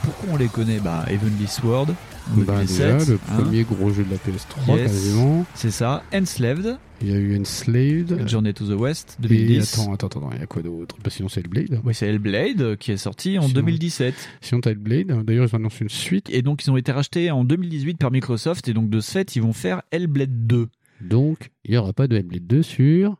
pourquoi 0.02 0.30
on 0.32 0.36
les 0.36 0.48
connaît? 0.48 0.78
Bah, 0.78 1.04
Heavenly 1.06 1.46
Sword, 1.46 1.88
Bah, 2.34 2.60
déjà, 2.64 2.88
2007, 2.98 3.08
le 3.08 3.14
hein. 3.14 3.18
premier 3.42 3.62
gros 3.62 3.90
jeu 3.90 4.04
de 4.04 4.10
la 4.10 4.16
PS3, 4.16 4.76
Yes. 4.76 4.82
quasiment. 4.90 5.46
C'est 5.54 5.70
ça. 5.70 6.02
Enslaved, 6.12 6.78
Il 7.02 7.08
y 7.10 7.12
a 7.14 7.18
eu 7.18 7.38
Enslaved. 7.38 8.26
Journey 8.28 8.52
to 8.54 8.66
the 8.66 8.78
West, 8.78 9.16
Et 9.22 9.28
2010. 9.28 9.72
attends, 9.78 9.92
attends, 9.94 10.06
attends, 10.06 10.30
il 10.34 10.40
y 10.40 10.42
a 10.42 10.46
quoi 10.46 10.62
d'autre? 10.62 10.96
Bah, 11.04 11.10
Sinon, 11.10 11.28
c'est 11.28 11.40
Hellblade. 11.40 11.80
Oui, 11.84 11.94
c'est 11.94 12.08
Hellblade 12.08 12.60
euh, 12.62 12.76
qui 12.76 12.90
est 12.92 12.96
sorti 12.96 13.38
en 13.38 13.42
Sinon- 13.42 13.54
2017. 13.54 14.14
Sinon, 14.40 14.60
t'as 14.60 14.70
Hellblade. 14.72 15.24
D'ailleurs, 15.24 15.46
ils 15.50 15.54
annoncent 15.56 15.78
une 15.80 15.88
suite. 15.88 16.28
Et 16.30 16.42
donc, 16.42 16.64
ils 16.64 16.70
ont 16.70 16.76
été 16.76 16.90
rachetés 16.92 17.30
en 17.30 17.44
2018 17.44 17.98
par 17.98 18.10
Microsoft. 18.10 18.66
Et 18.68 18.72
donc, 18.72 18.90
de 18.90 19.00
ce 19.00 19.10
fait, 19.12 19.36
ils 19.36 19.42
vont 19.42 19.52
faire 19.52 19.82
Hellblade 19.92 20.46
2. 20.46 20.68
Donc, 21.02 21.50
il 21.64 21.72
n'y 21.72 21.76
aura 21.76 21.92
pas 21.92 22.08
de 22.08 22.16
Hellblade 22.16 22.46
2 22.46 22.62
sur. 22.62 23.16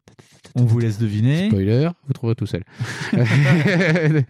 On 0.54 0.64
vous 0.64 0.78
laisse 0.78 0.98
deviner. 0.98 1.48
Spoiler, 1.48 1.90
vous 2.06 2.12
trouverez 2.12 2.34
tout 2.34 2.46
seul. 2.46 2.62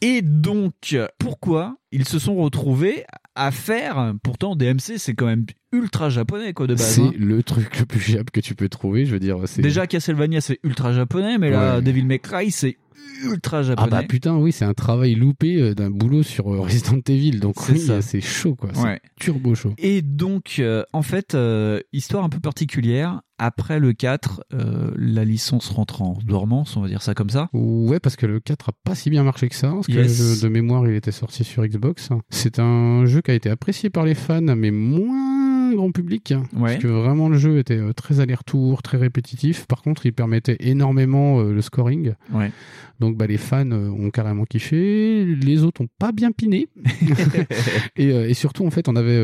Et 0.00 0.22
donc, 0.22 0.96
pourquoi 1.18 1.76
ils 1.92 2.06
se 2.06 2.18
sont 2.18 2.36
retrouvés 2.36 3.04
à 3.34 3.50
faire 3.50 4.14
Pourtant, 4.22 4.56
DMC, 4.56 4.96
c'est 4.96 5.14
quand 5.14 5.26
même 5.26 5.44
ultra 5.72 6.08
japonais, 6.08 6.52
quoi, 6.52 6.66
de 6.66 6.74
base. 6.74 6.94
c'est 6.94 7.02
hein. 7.02 7.12
le 7.18 7.42
truc 7.42 7.78
le 7.78 7.86
plus 7.86 8.00
fiable 8.00 8.30
que 8.30 8.40
tu 8.40 8.54
peux 8.54 8.68
trouver. 8.68 9.04
Je 9.04 9.12
veux 9.12 9.20
dire, 9.20 9.36
c'est. 9.46 9.60
Déjà, 9.62 9.86
Castlevania, 9.86 10.40
c'est 10.40 10.58
ultra 10.62 10.92
japonais, 10.92 11.36
mais 11.38 11.50
là. 11.50 11.80
Devil 11.80 12.04
May 12.04 12.18
Cry, 12.18 12.50
c'est 12.50 12.78
ultra 13.24 13.58
Ah 13.58 13.62
japonais. 13.62 13.90
bah 13.90 14.02
putain, 14.02 14.36
oui, 14.36 14.50
c'est 14.52 14.64
un 14.64 14.72
travail 14.74 15.14
loupé 15.14 15.56
euh, 15.60 15.74
d'un 15.74 15.90
boulot 15.90 16.22
sur 16.22 16.52
euh, 16.52 16.60
Resident 16.60 17.00
Evil. 17.08 17.38
Donc, 17.40 17.56
C'est 17.58 17.72
oui, 17.72 18.02
c'est 18.02 18.20
chaud, 18.20 18.54
quoi. 18.54 18.70
Ouais. 18.82 19.00
turbo 19.20 19.54
chaud. 19.54 19.74
Et 19.78 20.00
donc, 20.02 20.56
euh, 20.58 20.84
en 20.92 21.02
fait, 21.02 21.34
euh, 21.34 21.80
histoire 21.92 22.24
un 22.24 22.28
peu 22.30 22.40
particulière, 22.40 23.20
après 23.38 23.78
le 23.78 23.92
4, 23.92 24.42
euh, 24.52 24.90
la 24.96 25.24
licence 25.24 25.68
rentre 25.68 26.02
en 26.02 26.18
dormance, 26.26 26.76
on 26.76 26.82
va 26.82 26.88
dire 26.88 27.02
ça 27.02 27.14
comme 27.14 27.30
ça. 27.30 27.48
Ouais, 27.52 28.00
parce 28.00 28.16
que 28.16 28.26
le 28.26 28.40
4 28.40 28.70
a 28.70 28.72
pas 28.84 28.94
si 28.94 29.10
bien 29.10 29.22
marché 29.22 29.48
que 29.48 29.54
ça. 29.54 29.70
Parce 29.70 29.86
que 29.86 29.92
Yes. 29.92 30.18
le 30.18 30.34
jeu 30.36 30.42
de 30.42 30.48
mémoire, 30.48 30.86
il 30.88 30.94
était 30.94 31.12
sorti 31.12 31.44
sur 31.44 31.64
Xbox. 31.66 32.08
C'est 32.30 32.58
un 32.58 33.04
jeu 33.06 33.20
qui 33.22 33.30
a 33.30 33.34
été 33.34 33.50
apprécié 33.50 33.90
par 33.90 34.04
les 34.04 34.14
fans, 34.14 34.40
mais 34.56 34.70
moins 34.70 35.39
grand 35.74 35.92
public. 35.92 36.34
Ouais. 36.54 36.72
Parce 36.72 36.76
que 36.76 36.88
vraiment, 36.88 37.28
le 37.28 37.38
jeu 37.38 37.58
était 37.58 37.78
euh, 37.78 37.92
très 37.92 38.20
aller-retour, 38.20 38.82
très 38.82 38.98
répétitif. 38.98 39.66
Par 39.66 39.82
contre, 39.82 40.06
il 40.06 40.12
permettait 40.12 40.56
énormément 40.60 41.40
euh, 41.40 41.52
le 41.52 41.60
scoring. 41.60 42.14
Ouais. 42.32 42.52
Donc, 42.98 43.16
bah, 43.16 43.26
les 43.26 43.38
fans 43.38 43.70
euh, 43.70 43.88
ont 43.88 44.10
carrément 44.10 44.44
kiffé. 44.44 45.24
Les 45.24 45.62
autres 45.62 45.80
ont 45.82 45.88
pas 45.98 46.12
bien 46.12 46.32
piné. 46.32 46.68
et, 47.96 48.08
et 48.08 48.34
surtout, 48.34 48.66
en 48.66 48.70
fait, 48.70 48.88
on 48.88 48.96
avait, 48.96 49.18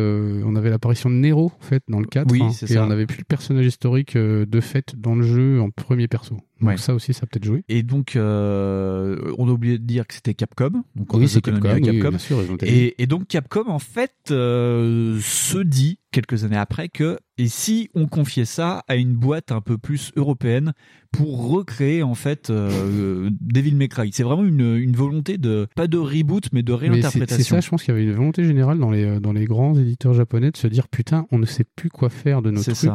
on 0.45 0.57
avait 0.57 0.71
l'apparition 0.71 1.11
de 1.11 1.17
Nero, 1.17 1.53
en 1.61 1.65
fait, 1.65 1.83
dans 1.89 2.01
le 2.01 2.07
4. 2.07 2.31
Oui, 2.31 2.43
hein, 2.43 2.51
et 2.51 2.67
ça. 2.67 2.85
on 2.85 2.91
avait 2.91 3.07
plus 3.07 3.19
le 3.19 3.25
personnage 3.25 3.67
historique 3.67 4.17
de 4.17 4.61
fait 4.61 4.95
dans 4.97 5.15
le 5.15 5.23
jeu 5.23 5.61
en 5.61 5.71
premier 5.71 6.09
perso. 6.09 6.39
Donc, 6.61 6.71
Ouais. 6.71 6.77
ça 6.79 6.95
aussi, 6.95 7.13
ça 7.13 7.21
a 7.25 7.27
peut-être 7.27 7.45
joué. 7.45 7.65
Et 7.69 7.83
donc, 7.83 8.17
euh, 8.17 9.33
on 9.39 9.49
a 9.49 9.53
oublié 9.53 9.79
de 9.79 9.85
dire 9.85 10.07
que 10.07 10.15
c'était 10.15 10.35
Capcom. 10.35 10.71
Donc, 10.95 11.13
on 11.15 11.19
Oui, 11.19 11.29
c'est 11.29 11.41
Capcom, 11.43 11.75
oui, 11.75 11.83
Capcom. 11.83 12.09
bien 12.11 12.19
sûr, 12.19 12.39
et, 12.63 13.03
et 13.03 13.07
donc, 13.07 13.27
Capcom, 13.29 13.65
en 13.69 13.79
fait, 13.79 14.15
euh, 14.31 15.19
se 15.21 15.59
dit, 15.59 15.99
quelques 16.13 16.45
années 16.45 16.57
après, 16.57 16.89
que 16.89 17.19
et 17.37 17.49
si 17.49 17.91
on 17.95 18.07
confiait 18.07 18.47
ça 18.47 18.83
à 18.89 18.97
une 18.97 19.13
boîte 19.15 19.53
un 19.53 19.61
peu 19.61 19.77
plus 19.77 20.13
européenne 20.17 20.73
pour 21.13 21.51
recréer, 21.51 22.03
en 22.03 22.15
fait, 22.15 22.49
euh, 22.49 23.29
Devil 23.43 23.75
May 23.75 23.89
Cry? 23.89 24.09
C'est 24.15 24.23
vraiment 24.23 24.45
une, 24.45 24.77
une 24.77 24.97
volonté 24.97 25.37
de, 25.37 25.67
pas 25.77 25.87
de 25.89 25.99
reboot, 25.99 26.49
mais 26.55 26.63
de 26.63 26.73
réinterprétation. 26.73 27.37
C'est 27.37 27.43
ça, 27.51 27.61
je 27.61 27.69
pense 27.69 27.83
qu'il 27.83 27.93
y 27.93 27.97
avait 27.99 28.07
une 28.07 28.15
volonté 28.15 28.45
générale 28.45 28.79
dans 28.79 28.91
les, 28.91 29.05
euh, 29.05 29.21
dans 29.21 29.35
les 29.35 29.45
grands 29.45 29.75
éditeurs 29.79 30.15
japonais 30.15 30.51
de 30.51 30.57
se 30.57 30.67
dire 30.69 30.89
putain, 30.89 31.27
on 31.31 31.39
ne 31.39 31.45
sait 31.45 31.65
plus 31.65 31.91
quoi 31.91 32.09
faire 32.09 32.41
de 32.41 32.51
nos 32.51 32.63
trucs. 32.63 32.77
ça. 32.77 32.95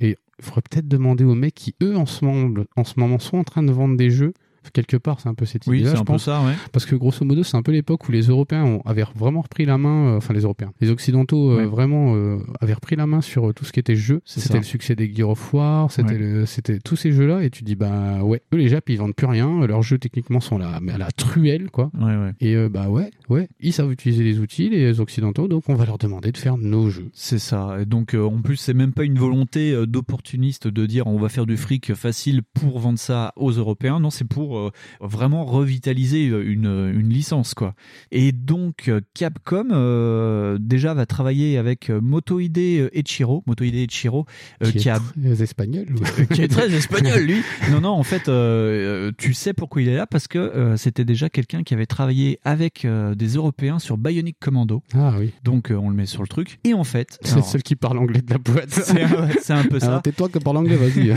Et 0.00 0.16
il 0.38 0.44
faudrait 0.44 0.62
peut-être 0.62 0.88
demander 0.88 1.24
aux 1.24 1.34
mecs 1.34 1.54
qui, 1.54 1.74
eux, 1.82 1.96
en 1.96 2.06
ce 2.06 2.24
moment, 2.24 2.62
en 2.76 2.84
ce 2.84 2.98
moment 2.98 3.18
sont 3.18 3.38
en 3.38 3.44
train 3.44 3.62
de 3.62 3.72
vendre 3.72 3.96
des 3.96 4.10
jeux. 4.10 4.32
Quelque 4.72 4.96
part, 4.96 5.20
c'est 5.20 5.28
un 5.28 5.34
peu 5.34 5.44
cette 5.44 5.66
Oui, 5.66 5.78
idée-là, 5.78 5.90
c'est 5.90 5.96
je 5.96 6.02
un 6.02 6.04
peu 6.04 6.18
ça, 6.18 6.42
ouais. 6.42 6.54
Parce 6.72 6.86
que 6.86 6.94
grosso 6.96 7.24
modo, 7.24 7.42
c'est 7.42 7.56
un 7.56 7.62
peu 7.62 7.72
l'époque 7.72 8.08
où 8.08 8.12
les 8.12 8.22
Européens 8.22 8.64
ont, 8.64 8.80
avaient 8.84 9.04
vraiment 9.14 9.42
repris 9.42 9.64
la 9.64 9.78
main, 9.78 10.14
euh, 10.14 10.16
enfin 10.16 10.34
les 10.34 10.40
Européens, 10.42 10.72
les 10.80 10.90
Occidentaux 10.90 11.50
euh, 11.52 11.56
Ouais. 11.58 11.66
vraiment 11.66 12.14
euh, 12.16 12.38
avaient 12.60 12.72
repris 12.74 12.96
la 12.96 13.06
main 13.06 13.20
sur 13.20 13.52
tout 13.54 13.64
ce 13.64 13.72
qui 13.72 13.80
était 13.80 13.96
jeu. 13.96 14.20
C'était 14.24 14.58
le 14.58 14.64
succès 14.64 14.94
des 14.96 15.12
Gear 15.14 15.28
of 15.28 15.52
War, 15.54 15.90
c'était 15.90 16.12
Ouais. 16.12 16.18
le- 16.18 16.46
c'était 16.46 16.78
tous 16.80 16.96
ces 16.96 17.12
jeux-là, 17.12 17.42
et 17.44 17.50
tu 17.50 17.64
dis 17.64 17.74
bah 17.76 18.22
ouais, 18.22 18.42
eux 18.52 18.56
les 18.56 18.68
Japs 18.68 18.84
ils 18.92 18.98
vendent 18.98 19.14
plus 19.14 19.26
rien, 19.26 19.66
leurs 19.66 19.82
jeux 19.82 19.98
techniquement 19.98 20.40
sont 20.40 20.58
là, 20.58 20.78
mais 20.82 20.92
à 20.92 20.98
la 20.98 21.10
truelle 21.12 21.70
quoi. 21.70 21.90
Ouais. 22.00 22.32
Et 22.40 22.68
bah 22.68 22.88
ouais, 22.88 23.10
ouais, 23.28 23.48
ils 23.60 23.72
savent 23.72 23.92
utiliser 23.92 24.24
les 24.24 24.38
outils, 24.40 24.70
les 24.70 25.00
Occidentaux, 25.00 25.48
donc 25.48 25.64
on 25.68 25.74
va 25.74 25.84
leur 25.86 25.98
demander 25.98 26.32
de 26.32 26.36
faire 26.38 26.56
nos 26.56 26.90
jeux. 26.90 27.10
C'est 27.12 27.38
ça. 27.38 27.76
Et 27.80 27.84
donc, 27.86 28.14
en 28.14 28.40
plus, 28.42 28.56
c'est 28.56 28.74
même 28.74 28.92
pas 28.92 29.04
une 29.04 29.18
volonté 29.18 29.74
d'opportuniste 29.86 30.68
de 30.68 30.86
dire 30.86 31.06
on 31.06 31.18
va 31.18 31.28
faire 31.28 31.46
du 31.46 31.56
fric 31.56 31.94
facile 31.94 32.42
pour 32.42 32.78
vendre 32.78 32.98
ça 32.98 33.32
aux 33.36 33.50
Européens. 33.52 34.00
Non, 34.00 34.10
c'est 34.10 34.26
pour 34.26 34.53
euh, 34.56 34.70
vraiment 35.00 35.44
revitaliser 35.44 36.28
euh, 36.28 36.42
une, 36.44 36.66
une 36.94 37.08
licence, 37.08 37.54
quoi. 37.54 37.74
Et 38.10 38.32
donc, 38.32 38.88
euh, 38.88 39.00
Capcom, 39.14 39.68
euh, 39.72 40.58
déjà, 40.60 40.94
va 40.94 41.06
travailler 41.06 41.58
avec 41.58 41.90
euh, 41.90 42.00
Motohide 42.00 42.58
euh, 42.58 42.88
Echiro. 42.92 43.42
Motohide 43.46 43.74
Echiro, 43.74 44.26
euh, 44.62 44.70
qui, 44.70 44.78
qui 44.78 44.88
est 44.88 44.92
a 44.92 45.00
très 45.00 45.42
espagnol. 45.42 45.86
euh, 46.18 46.24
qui 46.34 46.42
est 46.42 46.48
très 46.48 46.72
espagnol 46.74 47.20
lui. 47.22 47.42
Non 47.70 47.80
non, 47.80 47.90
en 47.90 48.02
fait 48.02 48.28
euh, 48.28 49.08
euh, 49.08 49.12
tu 49.16 49.34
sais 49.34 49.52
pourquoi 49.52 49.82
il 49.82 49.88
est 49.88 49.96
là? 49.96 50.06
Parce 50.06 50.28
que 50.28 50.38
euh, 50.38 50.76
c'était 50.76 51.04
déjà 51.04 51.28
quelqu'un 51.28 51.62
qui 51.62 51.74
avait 51.74 51.86
travaillé 51.86 52.38
avec 52.44 52.84
euh, 52.84 53.14
des 53.14 53.34
Européens 53.34 53.78
sur 53.78 53.96
Bionic 53.98 54.36
Commando. 54.40 54.82
Ah 54.94 55.14
oui. 55.18 55.32
Donc 55.42 55.70
euh, 55.70 55.74
on 55.76 55.88
le 55.90 55.96
met 55.96 56.06
sur 56.06 56.22
le 56.22 56.28
truc 56.28 56.58
et 56.64 56.74
en 56.74 56.84
fait 56.84 57.18
C'est 57.22 57.28
le 57.30 57.38
alors, 57.38 57.46
seul 57.48 57.62
qui 57.62 57.76
parle 57.76 57.98
anglais 57.98 58.20
de 58.22 58.30
la 58.30 58.38
boîte. 58.38 58.70
c'est 58.70 59.52
un, 59.52 59.64
peu 59.64 59.80
ça. 59.80 59.86
Alors, 59.86 60.02
Tais-toi 60.02 60.28
que 60.28 60.38
parle 60.38 60.56
anglais, 60.58 60.76
vas-y. 60.76 61.14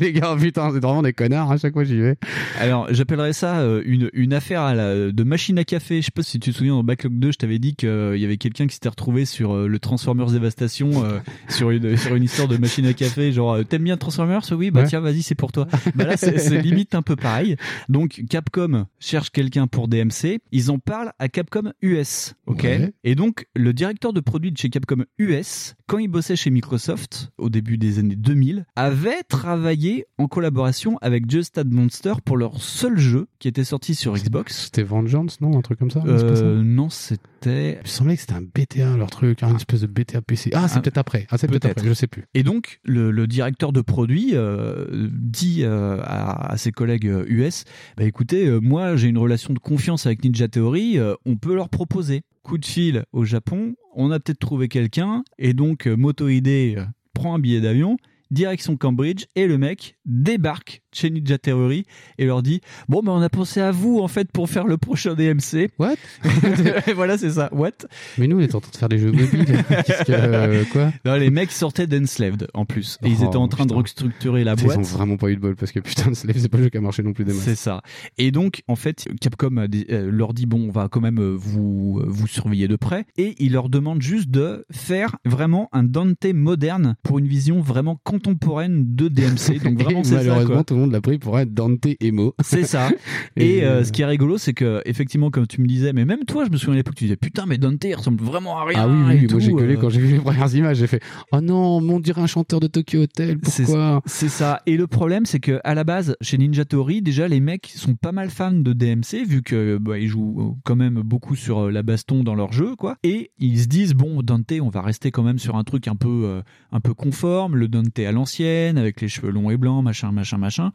les 0.00 0.12
gars, 0.12 0.36
putain, 0.38 0.70
c'est 0.72 0.80
vraiment 0.80 1.02
des 1.02 1.12
connards, 1.12 1.50
à 1.50 1.56
chaque 1.56 1.72
fois 1.72 1.84
j'y 1.84 2.00
vais. 2.00 2.16
Alors, 2.58 2.86
j'appellerais 2.92 3.32
ça 3.32 3.60
euh, 3.60 3.82
une, 3.84 4.10
une 4.12 4.32
affaire 4.32 4.62
à 4.62 4.74
la, 4.74 5.12
de 5.12 5.22
machine 5.22 5.58
à 5.58 5.64
café. 5.64 6.00
Je 6.00 6.06
sais 6.06 6.10
pas 6.14 6.22
si 6.22 6.38
tu 6.40 6.50
te 6.52 6.56
souviens 6.56 6.74
dans 6.74 6.84
Backlog 6.84 7.18
2, 7.18 7.32
je 7.32 7.38
t'avais 7.38 7.58
dit 7.58 7.74
qu'il 7.76 7.88
y 8.16 8.24
avait 8.24 8.36
quelqu'un 8.36 8.66
qui 8.66 8.74
s'était 8.74 8.88
retrouvé 8.88 9.24
sur 9.24 9.54
euh, 9.54 9.66
le 9.68 9.78
Transformers 9.78 10.30
Dévastation, 10.30 11.04
euh, 11.04 11.18
sur, 11.48 11.70
une, 11.70 11.96
sur 11.96 12.14
une 12.16 12.22
histoire 12.24 12.48
de 12.48 12.56
machine 12.56 12.86
à 12.86 12.92
café. 12.92 13.32
Genre, 13.32 13.52
euh, 13.54 13.62
t'aimes 13.64 13.84
bien 13.84 13.96
Transformers 13.96 14.42
Oui, 14.52 14.70
bah 14.70 14.80
Ouais. 14.82 14.86
tiens, 14.86 15.00
vas-y, 15.00 15.22
c'est 15.22 15.34
pour 15.34 15.52
toi. 15.52 15.66
bah 15.94 16.04
là, 16.04 16.16
c'est 16.16 16.60
limite 16.62 16.94
un 16.94 17.02
peu 17.02 17.16
pareil. 17.16 17.56
Donc, 17.88 18.22
Capcom 18.28 18.86
cherche 18.98 19.30
quelqu'un 19.30 19.66
pour 19.66 19.88
DMC. 19.88 20.40
Ils 20.52 20.70
en 20.70 20.78
parlent 20.78 21.12
à 21.18 21.28
Capcom 21.28 21.72
US. 21.82 22.34
Ok. 22.46 22.62
Ouais. 22.64 22.92
Et 23.04 23.14
donc, 23.14 23.46
le 23.54 23.72
directeur 23.72 24.12
de 24.12 24.20
produit 24.20 24.52
de 24.52 24.58
chez 24.58 24.68
Capcom 24.70 25.04
US, 25.18 25.74
quand 25.86 25.98
il 25.98 26.08
bossait 26.08 26.36
chez 26.36 26.50
Microsoft, 26.50 27.30
au 27.38 27.48
début 27.50 27.78
des 27.78 27.98
années 27.98 28.16
2000, 28.16 28.66
avait 28.76 29.22
travaillé 29.28 30.06
en 30.18 30.26
collaboration 30.28 30.98
avec 31.00 31.30
Just 31.30 31.56
Add 31.58 31.72
Monster 31.72 32.14
pour 32.24 32.36
leur 32.36 32.47
seul 32.56 32.98
jeu 32.98 33.26
qui 33.38 33.48
était 33.48 33.64
sorti 33.64 33.94
sur 33.94 34.14
Xbox. 34.14 34.64
C'était 34.66 34.82
Vengeance, 34.82 35.40
non 35.40 35.56
Un 35.58 35.60
truc 35.60 35.78
comme 35.78 35.90
ça 35.90 36.02
Euh, 36.06 36.62
non, 36.62 36.88
c'était. 36.90 37.74
Il 37.74 37.82
me 37.82 37.86
semblait 37.88 38.14
que 38.16 38.20
c'était 38.22 38.34
un 38.34 38.42
BTA, 38.42 38.96
leur 38.96 39.10
truc, 39.10 39.42
une 39.42 39.56
espèce 39.56 39.82
de 39.82 39.86
BTA 39.86 40.22
PC. 40.22 40.50
Ah, 40.54 40.68
c'est 40.68 40.78
Ah. 40.78 40.80
peut-être 40.80 40.98
après. 40.98 41.26
Ah, 41.30 41.38
c'est 41.38 41.46
peut-être 41.46 41.62
Peut-être. 41.62 41.78
après, 41.78 41.88
je 41.88 41.94
sais 41.94 42.06
plus. 42.06 42.24
Et 42.34 42.42
donc, 42.42 42.80
le, 42.84 43.10
le 43.10 43.26
directeur 43.26 43.72
de 43.72 43.80
produit 43.80 44.30
euh, 44.34 45.08
dit 45.12 45.60
euh, 45.62 46.00
à, 46.02 46.52
à 46.52 46.56
ses 46.56 46.72
collègues 46.72 47.04
US 47.28 47.64
bah, 47.96 48.04
écoutez, 48.04 48.48
moi 48.60 48.96
j'ai 48.96 49.08
une 49.08 49.18
relation 49.18 49.52
de 49.54 49.58
confiance 49.58 50.06
avec 50.06 50.24
Ninja 50.24 50.48
Theory, 50.48 50.98
on 51.26 51.36
peut 51.36 51.54
leur 51.54 51.68
proposer. 51.68 52.22
Coup 52.42 52.56
de 52.58 52.64
fil 52.64 53.04
au 53.12 53.24
Japon, 53.24 53.74
on 53.94 54.10
a 54.10 54.18
peut-être 54.20 54.38
trouvé 54.38 54.68
quelqu'un, 54.68 55.22
et 55.38 55.52
donc 55.52 55.86
Motohide 55.86 56.48
euh, 56.48 56.84
prend 57.12 57.34
un 57.34 57.38
billet 57.38 57.60
d'avion, 57.60 57.98
direction 58.30 58.76
Cambridge, 58.78 59.24
et 59.36 59.46
le 59.46 59.58
mec 59.58 59.97
débarque 60.08 60.82
chez 60.92 61.10
Ninja 61.10 61.38
Theory 61.38 61.84
et 62.18 62.24
leur 62.26 62.42
dit 62.42 62.60
bon 62.88 63.02
ben 63.02 63.12
on 63.12 63.20
a 63.22 63.28
pensé 63.28 63.60
à 63.60 63.70
vous 63.70 63.98
en 64.00 64.08
fait 64.08 64.32
pour 64.32 64.48
faire 64.50 64.66
le 64.66 64.76
prochain 64.78 65.14
DMC. 65.14 65.68
What? 65.78 65.94
Voilà 66.96 67.18
c'est 67.18 67.30
ça. 67.30 67.48
What? 67.52 67.72
Mais 68.16 68.26
nous 68.26 68.38
on 68.38 68.40
est 68.40 68.54
en 68.54 68.60
train 68.60 68.70
de 68.72 68.76
faire 68.76 68.88
des 68.88 68.98
jeux 68.98 69.12
mobiles. 69.12 69.44
Qu'est-ce 69.86 70.04
que 70.04 70.12
euh, 70.12 70.64
quoi? 70.72 70.92
Non 71.04 71.14
les 71.16 71.30
mecs 71.30 71.52
sortaient 71.52 71.86
d'Enslaved 71.86 72.48
en 72.54 72.64
plus 72.64 72.98
et 73.04 73.08
ils 73.08 73.18
Oh, 73.20 73.26
étaient 73.26 73.36
en 73.36 73.48
train 73.48 73.66
de 73.66 73.74
restructurer 73.74 74.44
la 74.44 74.54
Ils 74.58 74.64
boîte. 74.64 74.78
ont 74.78 74.82
vraiment 74.82 75.16
pas 75.16 75.28
eu 75.30 75.36
de 75.36 75.40
bol 75.40 75.56
parce 75.56 75.72
que 75.72 75.80
putain, 75.80 76.14
Slave, 76.14 76.36
c'est 76.38 76.48
pas 76.48 76.58
le 76.58 76.64
jeu 76.64 76.70
qui 76.70 76.78
a 76.78 76.80
marché 76.80 77.02
non 77.02 77.12
plus 77.12 77.24
des 77.24 77.32
masses. 77.32 77.42
C'est 77.42 77.54
ça. 77.56 77.82
Et 78.16 78.30
donc, 78.30 78.62
en 78.68 78.76
fait, 78.76 79.06
Capcom 79.20 79.56
a 79.58 79.68
des- 79.68 79.86
euh, 79.90 80.10
leur 80.10 80.34
dit 80.34 80.46
bon, 80.46 80.68
on 80.68 80.70
va 80.70 80.88
quand 80.88 81.00
même 81.00 81.18
euh, 81.18 81.34
vous 81.36 82.00
vous 82.06 82.26
surveiller 82.26 82.68
de 82.68 82.76
près, 82.76 83.04
et 83.16 83.34
il 83.38 83.52
leur 83.52 83.68
demande 83.68 84.00
juste 84.02 84.30
de 84.30 84.64
faire 84.70 85.16
vraiment 85.24 85.68
un 85.72 85.82
Dante 85.82 86.24
moderne 86.32 86.96
pour 87.02 87.18
une 87.18 87.26
vision 87.26 87.60
vraiment 87.60 87.98
contemporaine 88.04 88.94
de 88.94 89.08
DMC. 89.08 89.62
Donc 89.64 89.82
vraiment, 89.82 89.97
C'est 90.04 90.14
malheureusement, 90.14 90.64
tout 90.64 90.74
le 90.74 90.80
monde 90.80 90.92
l'a 90.92 91.00
pris 91.00 91.18
pour 91.18 91.38
être 91.38 91.52
Dante 91.52 91.86
Emo. 92.00 92.34
C'est 92.42 92.64
ça. 92.64 92.90
Et 93.36 93.64
euh, 93.64 93.84
ce 93.84 93.92
qui 93.92 94.02
est 94.02 94.06
rigolo, 94.06 94.38
c'est 94.38 94.54
que 94.54 94.82
effectivement, 94.84 95.30
comme 95.30 95.46
tu 95.46 95.60
me 95.60 95.66
disais, 95.66 95.92
mais 95.92 96.04
même 96.04 96.24
toi, 96.24 96.44
je 96.44 96.50
me 96.50 96.56
souviens 96.56 96.74
à 96.74 96.76
l'époque, 96.76 96.94
tu 96.96 97.04
disais 97.04 97.16
putain, 97.16 97.46
mais 97.46 97.58
Dante 97.58 97.84
il 97.84 97.94
ressemble 97.94 98.22
vraiment 98.22 98.58
à 98.58 98.64
rien. 98.64 98.78
Ah 98.80 98.88
oui, 98.88 98.96
oui, 99.06 99.14
et 99.14 99.18
oui, 99.20 99.26
moi 99.30 99.40
j'ai 99.40 99.52
gueulé 99.52 99.76
euh. 99.76 99.80
quand 99.80 99.90
j'ai 99.90 100.00
vu 100.00 100.12
les 100.14 100.20
premières 100.20 100.54
images. 100.54 100.78
J'ai 100.78 100.86
fait 100.86 101.02
Oh 101.32 101.40
non, 101.40 101.78
on 101.78 102.00
dirait 102.00 102.22
un 102.22 102.26
chanteur 102.26 102.60
de 102.60 102.66
Tokyo 102.66 103.02
Hotel, 103.02 103.38
pourquoi? 103.38 104.02
C'est 104.06 104.28
ça. 104.28 104.62
Et 104.66 104.76
le 104.76 104.86
problème, 104.86 105.26
c'est 105.26 105.40
que 105.40 105.60
à 105.64 105.74
la 105.74 105.84
base, 105.84 106.16
chez 106.20 106.38
Ninja 106.38 106.64
Theory, 106.64 107.02
déjà 107.02 107.28
les 107.28 107.40
mecs 107.40 107.66
sont 107.66 107.94
pas 107.94 108.12
mal 108.12 108.30
fans 108.30 108.52
de 108.52 108.72
DMC 108.72 109.24
vu 109.26 109.42
que 109.42 109.78
bah, 109.78 109.98
ils 109.98 110.08
jouent 110.08 110.36
euh, 110.40 110.60
quand 110.64 110.76
même 110.76 111.00
beaucoup 111.02 111.36
sur 111.36 111.66
euh, 111.66 111.70
la 111.70 111.82
baston 111.82 112.24
dans 112.24 112.34
leur 112.34 112.52
jeu, 112.52 112.76
quoi. 112.76 112.96
Et 113.02 113.30
ils 113.38 113.60
se 113.60 113.66
disent 113.66 113.94
bon, 113.94 114.22
Dante, 114.22 114.52
on 114.60 114.68
va 114.68 114.82
rester 114.82 115.10
quand 115.10 115.22
même 115.22 115.38
sur 115.38 115.56
un 115.56 115.64
truc 115.64 115.88
un 115.88 115.96
peu 115.96 116.22
euh, 116.24 116.42
un 116.72 116.80
peu 116.80 116.94
conforme, 116.94 117.56
le 117.56 117.68
Dante 117.68 117.98
à 117.98 118.12
l'ancienne 118.12 118.78
avec 118.78 119.00
les 119.00 119.08
cheveux 119.08 119.30
longs 119.30 119.50
et 119.50 119.56
blancs, 119.56 119.82
machin, 119.88 120.12
machin, 120.12 120.38
machin. 120.38 120.72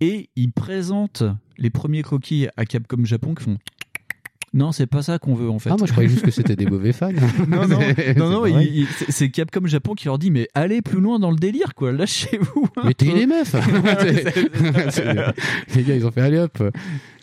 Et 0.00 0.30
ils 0.36 0.52
présentent 0.52 1.24
les 1.58 1.70
premiers 1.70 2.02
croquis 2.02 2.46
à 2.56 2.64
Capcom 2.64 3.04
Japon 3.04 3.34
qui 3.34 3.44
font 3.44 3.58
non, 4.54 4.70
c'est 4.70 4.86
pas 4.86 5.00
ça 5.00 5.18
qu'on 5.18 5.34
veut 5.34 5.48
en 5.48 5.58
fait. 5.58 5.70
Ah, 5.70 5.76
moi 5.78 5.86
je 5.86 5.92
croyais 5.92 6.10
juste 6.10 6.26
que 6.26 6.30
c'était 6.30 6.56
des 6.56 6.66
mauvais 6.66 6.92
fans. 6.92 7.10
non, 7.48 7.66
non, 7.66 7.78
C'est- 7.96 8.18
non, 8.18 8.28
non, 8.28 8.44
c'est 8.44 8.50
vrai. 8.52 8.66
il- 8.66 8.76
il- 8.80 8.86
c'est- 8.86 9.10
c'est 9.10 9.30
Capcom 9.30 9.66
Japon 9.66 9.94
qui 9.94 10.04
leur 10.06 10.18
dit 10.18 10.30
mais 10.30 10.46
allez 10.54 10.82
plus 10.82 11.00
loin 11.00 11.18
dans 11.18 11.30
le 11.30 11.38
délire 11.38 11.74
quoi, 11.74 11.90
lâchez-vous. 11.90 12.66
Mettez 12.84 13.06
peu. 13.10 13.16
les 13.16 13.26
meufs 13.26 13.54
Les 15.74 15.82
gars, 15.84 15.94
ils 15.96 16.06
ont 16.06 16.10
fait 16.10 16.20
allez 16.20 16.38
hop 16.38 16.62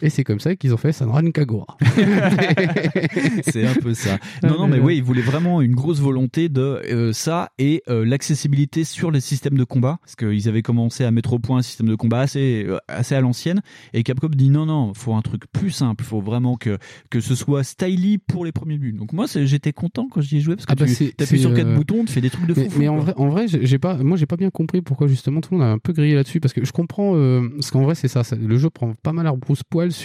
Et 0.01 0.09
c'est 0.09 0.23
comme 0.23 0.39
ça 0.39 0.55
qu'ils 0.55 0.73
ont 0.73 0.77
fait 0.77 0.91
Sanran 0.93 1.29
Kagura. 1.31 1.77
c'est 3.43 3.65
un 3.65 3.73
peu 3.75 3.93
ça. 3.93 4.17
Non, 4.43 4.57
non, 4.59 4.67
mais 4.67 4.79
oui, 4.79 4.97
ils 4.97 5.03
voulaient 5.03 5.21
vraiment 5.21 5.61
une 5.61 5.75
grosse 5.75 5.99
volonté 5.99 6.49
de 6.49 6.61
euh, 6.61 7.13
ça 7.13 7.49
et 7.59 7.83
euh, 7.89 8.05
l'accessibilité 8.05 8.83
sur 8.83 9.11
les 9.11 9.19
systèmes 9.21 9.57
de 9.57 9.63
combat, 9.63 9.99
parce 10.03 10.15
qu'ils 10.15 10.47
avaient 10.47 10.61
commencé 10.61 11.03
à 11.03 11.11
mettre 11.11 11.33
au 11.33 11.39
point 11.39 11.57
un 11.59 11.61
système 11.61 11.87
de 11.87 11.95
combat 11.95 12.21
assez, 12.21 12.65
euh, 12.67 12.77
assez 12.87 13.15
à 13.15 13.21
l'ancienne, 13.21 13.61
et 13.93 14.03
Capcom 14.03 14.29
dit 14.29 14.49
non, 14.49 14.65
non, 14.65 14.93
faut 14.93 15.13
un 15.13 15.21
truc 15.21 15.43
plus 15.51 15.71
simple, 15.71 16.03
faut 16.03 16.21
vraiment 16.21 16.55
que, 16.55 16.77
que 17.09 17.19
ce 17.19 17.35
soit 17.35 17.63
styly 17.63 18.17
pour 18.19 18.45
les 18.45 18.51
premiers 18.51 18.77
buts. 18.77 18.93
Donc 18.93 19.13
moi, 19.13 19.25
j'étais 19.35 19.73
content 19.73 20.07
quand 20.09 20.21
j'y 20.21 20.37
ai 20.37 20.41
joué, 20.41 20.55
parce 20.55 20.65
que 20.65 20.71
Ah 20.71 20.75
bah 20.75 20.85
tu 20.85 21.13
appuies 21.21 21.39
sur 21.39 21.53
quatre 21.53 21.73
boutons, 21.75 22.05
tu 22.05 22.13
fais 22.13 22.21
des 22.21 22.29
trucs 22.29 22.47
de 22.47 22.53
fou. 22.53 22.61
Mais, 22.61 22.69
fou, 22.69 22.79
mais 22.79 22.87
en 22.87 22.97
vrai, 22.97 23.13
en 23.17 23.29
vrai, 23.29 23.45
j'ai 23.47 23.79
pas, 23.79 23.95
moi 23.97 24.17
j'ai 24.17 24.25
pas 24.25 24.37
bien 24.37 24.49
compris 24.49 24.81
pourquoi 24.81 25.07
justement 25.07 25.41
tout 25.41 25.53
le 25.53 25.59
monde 25.59 25.67
a 25.67 25.71
un 25.71 25.77
peu 25.79 25.93
grillé 25.93 26.15
là-dessus 26.15 26.39
parce 26.39 26.53
que 26.53 26.63
je 26.63 26.71
comprends, 26.71 27.13
parce 27.55 27.71
qu'en 27.71 27.81
vrai 27.83 27.95
c'est 27.95 28.07
ça, 28.07 28.23
ça- 28.23 28.35
le 28.35 28.57
jeu 28.57 28.69
prend 28.69 28.93
pas 29.03 29.13
mal 29.13 29.27
à 29.27 29.31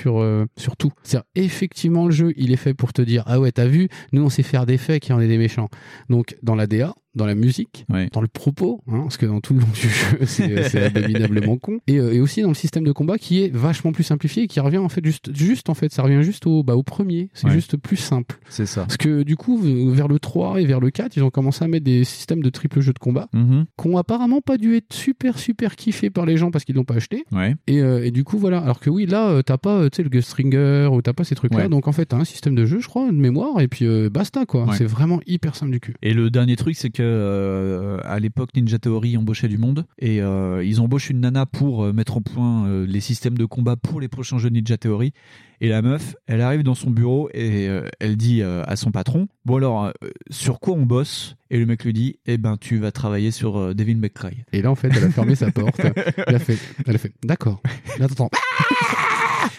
euh, 0.06 0.46
sur 0.56 0.76
tout. 0.76 0.92
C'est-à-dire 1.02 1.28
effectivement 1.34 2.06
le 2.06 2.12
jeu 2.12 2.32
il 2.36 2.52
est 2.52 2.56
fait 2.56 2.74
pour 2.74 2.92
te 2.92 3.02
dire 3.02 3.24
ah 3.26 3.40
ouais 3.40 3.52
t'as 3.52 3.66
vu, 3.66 3.88
nous 4.12 4.24
on 4.24 4.28
sait 4.28 4.42
faire 4.42 4.66
des 4.66 4.78
faits 4.78 5.02
qui 5.02 5.12
en 5.12 5.20
est 5.20 5.28
des 5.28 5.38
méchants. 5.38 5.68
Donc 6.08 6.36
dans 6.42 6.54
la 6.54 6.66
DA, 6.66 6.94
dans 7.14 7.26
la 7.26 7.34
musique, 7.34 7.86
dans 8.12 8.20
le 8.20 8.28
propos, 8.28 8.80
hein, 8.88 9.00
parce 9.02 9.16
que 9.16 9.26
dans 9.26 9.40
tout 9.40 9.54
le 9.54 9.60
long 9.60 9.66
du 9.74 9.88
jeu 9.88 10.18
c'est 10.26 10.82
abominablement 10.84 11.56
con, 11.56 11.78
et, 11.86 11.98
euh, 11.98 12.12
et 12.14 12.20
aussi 12.20 12.42
dans 12.42 12.48
le 12.48 12.54
système 12.54 12.84
de 12.84 12.92
combat 12.92 13.18
qui 13.18 13.42
est 13.42 13.54
vachement 13.54 13.92
plus 13.92 14.04
simplifié 14.04 14.44
et 14.44 14.46
qui 14.46 14.60
revient 14.60 14.78
en 14.78 14.88
fait 14.88 15.04
juste 15.04 15.34
juste 15.34 15.68
en 15.68 15.74
fait 15.74 15.92
ça 15.92 16.02
revient 16.02 16.22
juste 16.22 16.46
au 16.46 16.62
bah 16.62 16.74
au 16.76 16.82
premier, 16.82 17.30
c'est 17.34 17.46
Ouais. 17.46 17.52
juste 17.52 17.76
plus 17.76 17.96
simple. 17.96 18.38
C'est 18.48 18.66
ça. 18.66 18.82
Parce 18.82 18.96
que 18.96 19.22
du 19.22 19.36
coup, 19.36 19.58
vers 19.58 20.08
le 20.08 20.18
3 20.18 20.60
et 20.60 20.64
vers 20.66 20.80
le 20.80 20.90
4, 20.90 21.16
ils 21.16 21.22
ont 21.22 21.30
commencé 21.30 21.64
à 21.64 21.68
mettre 21.68 21.84
des 21.84 22.04
systèmes 22.04 22.42
de 22.42 22.50
triple 22.50 22.80
jeu 22.80 22.92
de 22.92 22.98
combat 22.98 23.28
Mhm. 23.32 23.66
qui 23.80 23.86
ont 23.88 23.96
apparemment 23.98 24.40
pas 24.40 24.56
dû 24.56 24.74
être 24.76 24.92
super 24.92 25.38
super 25.38 25.76
kiffés 25.76 26.10
par 26.10 26.26
les 26.26 26.36
gens 26.36 26.50
parce 26.50 26.64
qu'ils 26.64 26.74
l'ont 26.76 26.84
pas 26.84 26.94
acheté. 26.94 27.24
Ouais. 27.32 27.54
Et, 27.66 27.80
euh, 27.80 28.04
et 28.04 28.10
du 28.10 28.24
coup, 28.24 28.38
voilà. 28.38 28.58
Alors 28.58 28.80
que 28.80 28.90
oui, 28.90 29.06
là, 29.06 29.28
euh, 29.28 29.42
t'as 29.42 29.58
pas, 29.58 29.88
tu 29.90 29.96
sais, 29.96 30.02
le 30.02 30.08
Gustringer 30.08 30.88
ou 30.92 31.02
t'as 31.02 31.12
pas 31.12 31.24
ces 31.24 31.34
trucs-là. 31.34 31.64
Ouais. 31.64 31.68
Donc 31.68 31.86
en 31.88 31.92
fait, 31.92 32.06
t'as 32.06 32.16
un 32.16 32.24
système 32.24 32.54
de 32.54 32.64
jeu, 32.66 32.80
je 32.80 32.88
crois, 32.88 33.06
de 33.06 33.12
mémoire, 33.16 33.60
et 33.60 33.68
puis 33.68 33.84
euh, 33.86 34.08
basta, 34.10 34.46
quoi. 34.46 34.64
Ouais. 34.66 34.76
C'est 34.76 34.84
vraiment 34.86 35.20
hyper 35.26 35.54
simple 35.56 35.72
du 35.72 35.80
cul. 35.80 35.94
Et 36.02 36.14
le 36.14 36.30
dernier 36.30 36.56
truc, 36.56 36.76
c'est 36.76 36.90
que 36.90 37.03
euh, 37.04 37.98
à 38.04 38.18
l'époque, 38.18 38.50
Ninja 38.56 38.78
Theory 38.78 39.16
embauchait 39.16 39.48
du 39.48 39.58
monde 39.58 39.86
et 39.98 40.20
euh, 40.20 40.64
ils 40.64 40.80
embauchent 40.80 41.10
une 41.10 41.20
nana 41.20 41.46
pour 41.46 41.84
euh, 41.84 41.92
mettre 41.92 42.16
au 42.16 42.20
point 42.20 42.68
les 42.86 43.00
systèmes 43.00 43.38
de 43.38 43.44
combat 43.44 43.76
pour 43.76 44.00
les 44.00 44.08
prochains 44.08 44.38
jeux 44.38 44.48
Ninja 44.48 44.76
Theory. 44.76 45.12
Et 45.60 45.68
la 45.68 45.82
meuf, 45.82 46.16
elle 46.26 46.40
arrive 46.40 46.62
dans 46.62 46.74
son 46.74 46.90
bureau 46.90 47.30
et 47.32 47.70
elle 48.00 48.16
dit 48.16 48.42
à 48.42 48.76
son 48.76 48.90
patron 48.90 49.28
Bon, 49.46 49.56
alors, 49.56 49.92
sur 50.28 50.58
quoi 50.60 50.74
on 50.74 50.84
bosse? 50.84 51.36
Et 51.48 51.58
le 51.58 51.64
mec 51.64 51.84
lui 51.84 51.92
dit 51.92 52.18
Eh 52.26 52.36
ben, 52.38 52.56
tu 52.60 52.78
vas 52.78 52.90
travailler 52.90 53.30
sur 53.30 53.74
Devil 53.74 53.94
May 53.96 54.10
Cry. 54.10 54.44
Et 54.52 54.60
là, 54.60 54.70
en 54.70 54.74
fait, 54.74 54.88
elle 54.94 55.04
a 55.04 55.10
fermé 55.10 55.36
sa 55.36 55.50
porte. 55.52 55.80
Elle 56.26 56.34
a 56.34 56.38
fait, 56.38 56.58
elle 56.86 56.96
a 56.96 56.98
fait, 56.98 57.12
d'accord. 57.22 57.62
T'entends. 57.98 58.30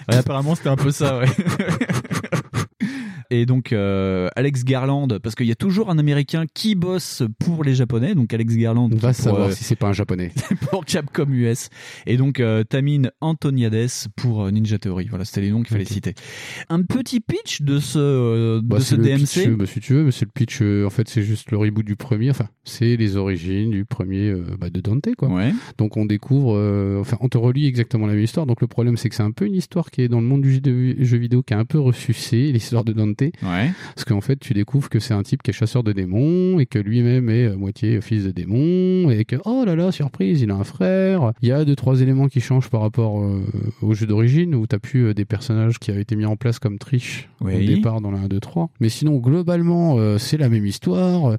Ouais, 0.08 0.18
apparemment, 0.18 0.54
c'était 0.56 0.70
un 0.70 0.76
peu 0.76 0.92
ça, 0.92 1.20
ouais. 1.20 1.28
Et 3.30 3.46
donc 3.46 3.74
euh, 3.74 4.30
Alex 4.36 4.64
Garland, 4.64 5.08
parce 5.22 5.36
qu'il 5.36 5.48
y 5.48 5.52
a 5.52 5.56
toujours 5.56 5.90
un 5.90 5.98
Américain 5.98 6.46
qui 6.54 6.76
bosse 6.76 7.24
pour 7.40 7.64
les 7.64 7.76
Japonais, 7.76 8.16
donc 8.16 8.34
Alex 8.34 8.56
Garland. 8.56 8.90
On 8.92 8.98
va 8.98 9.10
pour, 9.10 9.16
savoir 9.16 9.48
euh, 9.48 9.52
si 9.52 9.64
c'est 9.64 9.76
pas 9.76 9.88
un 9.88 9.94
japonais. 9.94 10.32
pour 10.70 10.86
Capcom 10.86 11.28
US 11.30 11.70
et 12.06 12.18
donc 12.18 12.40
euh, 12.40 12.64
Tamine 12.64 13.12
Antoniades 13.22 13.90
pour 14.16 14.44
euh, 14.44 14.52
Ninja 14.52 14.78
Theory. 14.78 15.08
Voilà, 15.10 15.26
c'était 15.26 15.42
les 15.42 15.52
noms 15.52 15.64
qu'il 15.64 15.72
fallait 15.72 15.86
citer. 15.86 16.14
Un 16.70 16.84
petit 16.84 17.20
pitch 17.20 17.62
de 17.62 17.80
ce 17.80 18.60
Bah, 18.60 18.78
de 18.78 18.82
ce 18.82 18.96
DMC. 18.96 19.20
pitch, 19.20 19.48
bah, 19.50 19.66
si 19.66 19.80
tu 19.80 19.94
veux, 19.94 20.12
c'est 20.12 20.26
le 20.26 20.32
pitch. 20.32 20.62
en 20.62 20.90
fait, 20.90 21.08
c'est 21.08 21.24
juste 21.24 21.52
le 21.52 21.58
reboot 21.58 21.86
du 21.86 21.96
premier. 21.96 22.30
Enfin, 22.30 22.48
c'est 22.64 22.96
les 22.96 23.18
origines 23.18 23.72
du 23.72 23.86
premier 23.86 24.34
bah, 24.60 24.70
de 24.70 24.82
Dante, 24.82 25.14
quoi. 25.18 25.30
Donc, 25.78 25.98
on 25.98 26.06
découvre. 26.06 27.00
enfin, 27.00 27.18
on 27.22 27.30
te 27.30 27.38
relie 27.38 27.68
exactement 27.68 28.08
la 28.08 28.14
même 28.14 28.24
histoire. 28.24 28.46
Donc, 28.46 28.62
le 28.62 28.68
problème, 28.68 28.98
c'est 28.98 29.10
que 29.10 29.16
c'est 29.16 29.24
un 29.24 29.32
peu 29.32 29.46
une 29.46 29.56
histoire 29.56 29.92
qui 29.92 30.02
est 30.02 30.08
dans 30.08 30.22
le 30.22 30.28
monde 30.28 30.42
du 30.42 30.54
jeu, 30.54 31.18
vidéo 31.18 31.44
qui 31.44 31.54
est 31.54 31.58
un 31.58 31.66
peu 31.66 31.80
ressucée, 31.80 32.52
l'histoire 32.52 32.84
de 32.84 32.94
Dante. 32.94 33.15
Parce 33.96 34.06
qu'en 34.06 34.22
fait, 34.22 34.38
tu 34.38 34.54
découvres 34.54 34.90
que 34.90 35.00
c'est 35.00 35.14
un 35.14 35.24
type 35.24 35.44
qui 35.44 35.52
est 35.52 35.54
chasseur 35.54 35.84
de 35.84 35.92
démons 35.92 36.60
et 36.60 36.66
que 36.66 36.80
lui-même 36.80 37.30
est 37.30 37.46
euh, 37.46 37.56
moitié 37.56 38.02
fils 38.02 38.24
de 38.24 38.32
démons 38.32 39.10
et 39.10 39.26
que 39.26 39.36
oh 39.46 39.64
là 39.66 39.76
là, 39.76 39.92
surprise, 39.92 40.42
il 40.42 40.52
a 40.52 40.56
un 40.56 40.64
frère. 40.64 41.32
Il 41.42 41.50
y 41.50 41.52
a 41.52 41.66
deux 41.66 41.76
trois 41.76 42.02
éléments 42.02 42.28
qui 42.28 42.42
changent 42.42 42.70
par 42.70 42.82
rapport 42.82 43.22
euh, 43.22 43.44
au 43.82 43.94
jeu 43.94 44.06
d'origine 44.06 44.56
où 44.56 44.68
t'as 44.68 44.80
plus 44.80 45.08
euh, 45.08 45.14
des 45.14 45.26
personnages 45.26 45.80
qui 45.80 45.92
avaient 45.92 46.02
été 46.02 46.16
mis 46.16 46.26
en 46.26 46.36
place 46.36 46.60
comme 46.60 46.78
Trish 46.78 47.30
au 47.42 47.50
départ 47.50 48.02
dans 48.02 48.12
la 48.12 48.20
1, 48.20 48.28
2, 48.28 48.40
3. 48.40 48.70
Mais 48.80 48.90
sinon, 48.90 49.18
globalement, 49.18 49.98
euh, 49.98 50.18
c'est 50.18 50.38
la 50.38 50.50
même 50.50 50.66
histoire. 50.66 51.38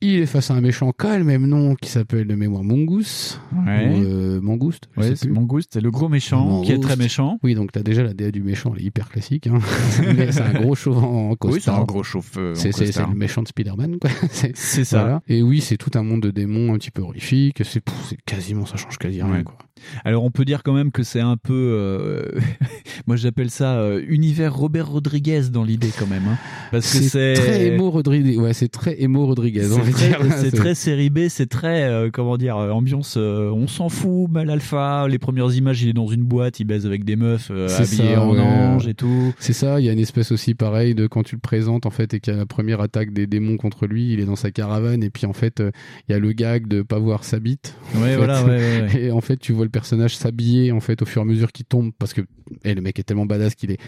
Il 0.00 0.20
est 0.20 0.26
face 0.26 0.50
à 0.52 0.54
un 0.54 0.60
méchant 0.60 0.92
qui 0.92 1.06
a 1.06 1.18
le 1.18 1.24
même 1.24 1.46
nom 1.46 1.74
qui 1.74 1.90
s'appelle 1.90 2.26
de 2.26 2.34
mémoire 2.36 2.62
Mongoose. 2.62 3.40
Ouais. 3.52 3.88
Ou, 3.88 4.04
euh, 4.04 4.40
Mangouste. 4.40 4.88
Ouais, 4.96 5.16
c'est. 5.16 5.28
Mangouste, 5.28 5.70
c'est 5.72 5.80
le 5.80 5.90
gros 5.90 6.08
méchant 6.08 6.62
qui 6.62 6.70
est 6.70 6.78
très 6.78 6.94
méchant. 6.94 7.38
Oui, 7.42 7.54
donc 7.54 7.72
t'as 7.72 7.82
déjà 7.82 8.04
la 8.04 8.14
DA 8.14 8.30
du 8.30 8.42
méchant, 8.42 8.72
elle 8.76 8.82
est 8.82 8.86
hyper 8.86 9.08
classique. 9.08 9.48
Hein. 9.48 9.58
Mais 10.16 10.30
c'est 10.30 10.42
un 10.42 10.52
gros 10.52 10.76
chauve 10.76 10.98
en 11.02 11.34
costard. 11.34 11.52
Oui, 11.52 11.60
c'est 11.60 11.70
un 11.70 11.84
gros 11.84 12.02
chauve, 12.04 12.30
euh, 12.36 12.54
C'est 12.54 12.70
le 12.78 13.14
méchant 13.14 13.42
de 13.42 13.48
Spider-Man, 13.48 13.98
quoi. 13.98 14.10
C'est 14.30 14.84
ça. 14.84 15.20
Et 15.26 15.42
oui, 15.42 15.60
c'est 15.60 15.76
tout 15.76 15.90
un 15.94 16.02
monde 16.04 16.22
de 16.22 16.30
démons 16.30 16.74
un 16.74 16.78
petit 16.78 16.90
peu 16.92 17.02
horrifique. 17.02 17.62
C'est 17.64 17.82
quasiment, 18.24 18.66
ça 18.66 18.76
change 18.76 18.98
quasi 18.98 19.20
rien, 19.22 19.32
Ouais. 19.32 19.42
quoi. 19.42 19.58
Alors 20.04 20.24
on 20.24 20.30
peut 20.30 20.44
dire 20.44 20.62
quand 20.62 20.72
même 20.72 20.90
que 20.90 21.02
c'est 21.02 21.20
un 21.20 21.36
peu, 21.36 21.52
euh, 21.54 22.40
moi 23.06 23.16
j'appelle 23.16 23.50
ça 23.50 23.76
euh, 23.78 24.02
univers 24.08 24.54
Robert 24.54 24.88
Rodriguez 24.88 25.42
dans 25.52 25.64
l'idée 25.64 25.90
quand 25.98 26.06
même, 26.06 26.26
hein. 26.28 26.36
parce 26.70 26.92
que 26.92 26.98
c'est 27.02 27.34
très 27.34 27.66
émo 27.66 27.90
Rodriguez. 27.90 28.36
Ouais, 28.36 28.52
c'est 28.52 28.68
très 28.68 29.00
émo 29.00 29.26
Rodriguez. 29.26 29.68
C'est 29.96 30.50
très 30.52 30.74
série 30.74 31.10
B, 31.10 31.28
c'est 31.28 31.48
très 31.48 31.84
euh, 31.84 32.10
comment 32.12 32.36
dire 32.36 32.56
euh, 32.56 32.70
ambiance. 32.70 33.16
euh, 33.16 33.50
on 33.50 33.66
s'en 33.66 33.88
fout, 33.88 34.30
mal 34.30 34.50
alpha. 34.50 35.06
Les 35.08 35.18
premières 35.18 35.54
images, 35.54 35.82
il 35.82 35.88
est 35.88 35.92
dans 35.92 36.06
une 36.08 36.24
boîte, 36.24 36.60
il 36.60 36.64
baise 36.64 36.86
avec 36.86 37.04
des 37.04 37.16
meufs 37.16 37.50
euh, 37.50 37.68
habillées 37.68 38.14
ça, 38.14 38.22
en 38.22 38.32
ouais. 38.32 38.40
ange 38.40 38.88
et 38.88 38.94
tout. 38.94 39.32
C'est 39.38 39.52
ça, 39.52 39.80
il 39.80 39.86
y 39.86 39.88
a 39.88 39.92
une 39.92 39.98
espèce 39.98 40.32
aussi 40.32 40.54
pareil 40.54 40.94
de 40.94 41.06
quand 41.06 41.22
tu 41.22 41.36
le 41.36 41.40
présentes 41.40 41.86
en 41.86 41.90
fait 41.90 42.14
et 42.14 42.20
qu'il 42.20 42.32
y 42.32 42.36
a 42.36 42.38
la 42.38 42.46
première 42.46 42.80
attaque 42.80 43.12
des 43.12 43.26
démons 43.26 43.56
contre 43.56 43.86
lui, 43.86 44.12
il 44.12 44.20
est 44.20 44.24
dans 44.26 44.36
sa 44.36 44.50
caravane 44.50 45.02
et 45.02 45.10
puis 45.10 45.26
en 45.26 45.32
fait 45.32 45.60
euh, 45.60 45.70
il 46.08 46.12
y 46.12 46.14
a 46.14 46.18
le 46.18 46.32
gag 46.32 46.66
de 46.66 46.82
pas 46.82 46.98
voir 46.98 47.24
sa 47.24 47.38
bite. 47.40 47.74
Ouais, 47.96 48.16
voilà, 48.16 48.44
ouais, 48.44 48.50
ouais, 48.50 48.80
ouais. 48.94 49.00
Et 49.06 49.10
en 49.10 49.20
fait 49.20 49.36
tu 49.36 49.52
vois 49.52 49.64
le 49.64 49.70
personnage 49.70 50.16
s'habiller 50.16 50.72
en 50.72 50.80
fait 50.80 51.02
au 51.02 51.06
fur 51.06 51.22
et 51.22 51.24
à 51.24 51.26
mesure 51.26 51.52
qu'il 51.52 51.66
tombe 51.66 51.90
parce 51.98 52.12
que 52.14 52.22
eh, 52.64 52.74
le 52.74 52.80
mec 52.80 52.98
est 52.98 53.02
tellement 53.02 53.26
badass 53.26 53.54
qu'il 53.54 53.70
est 53.70 53.78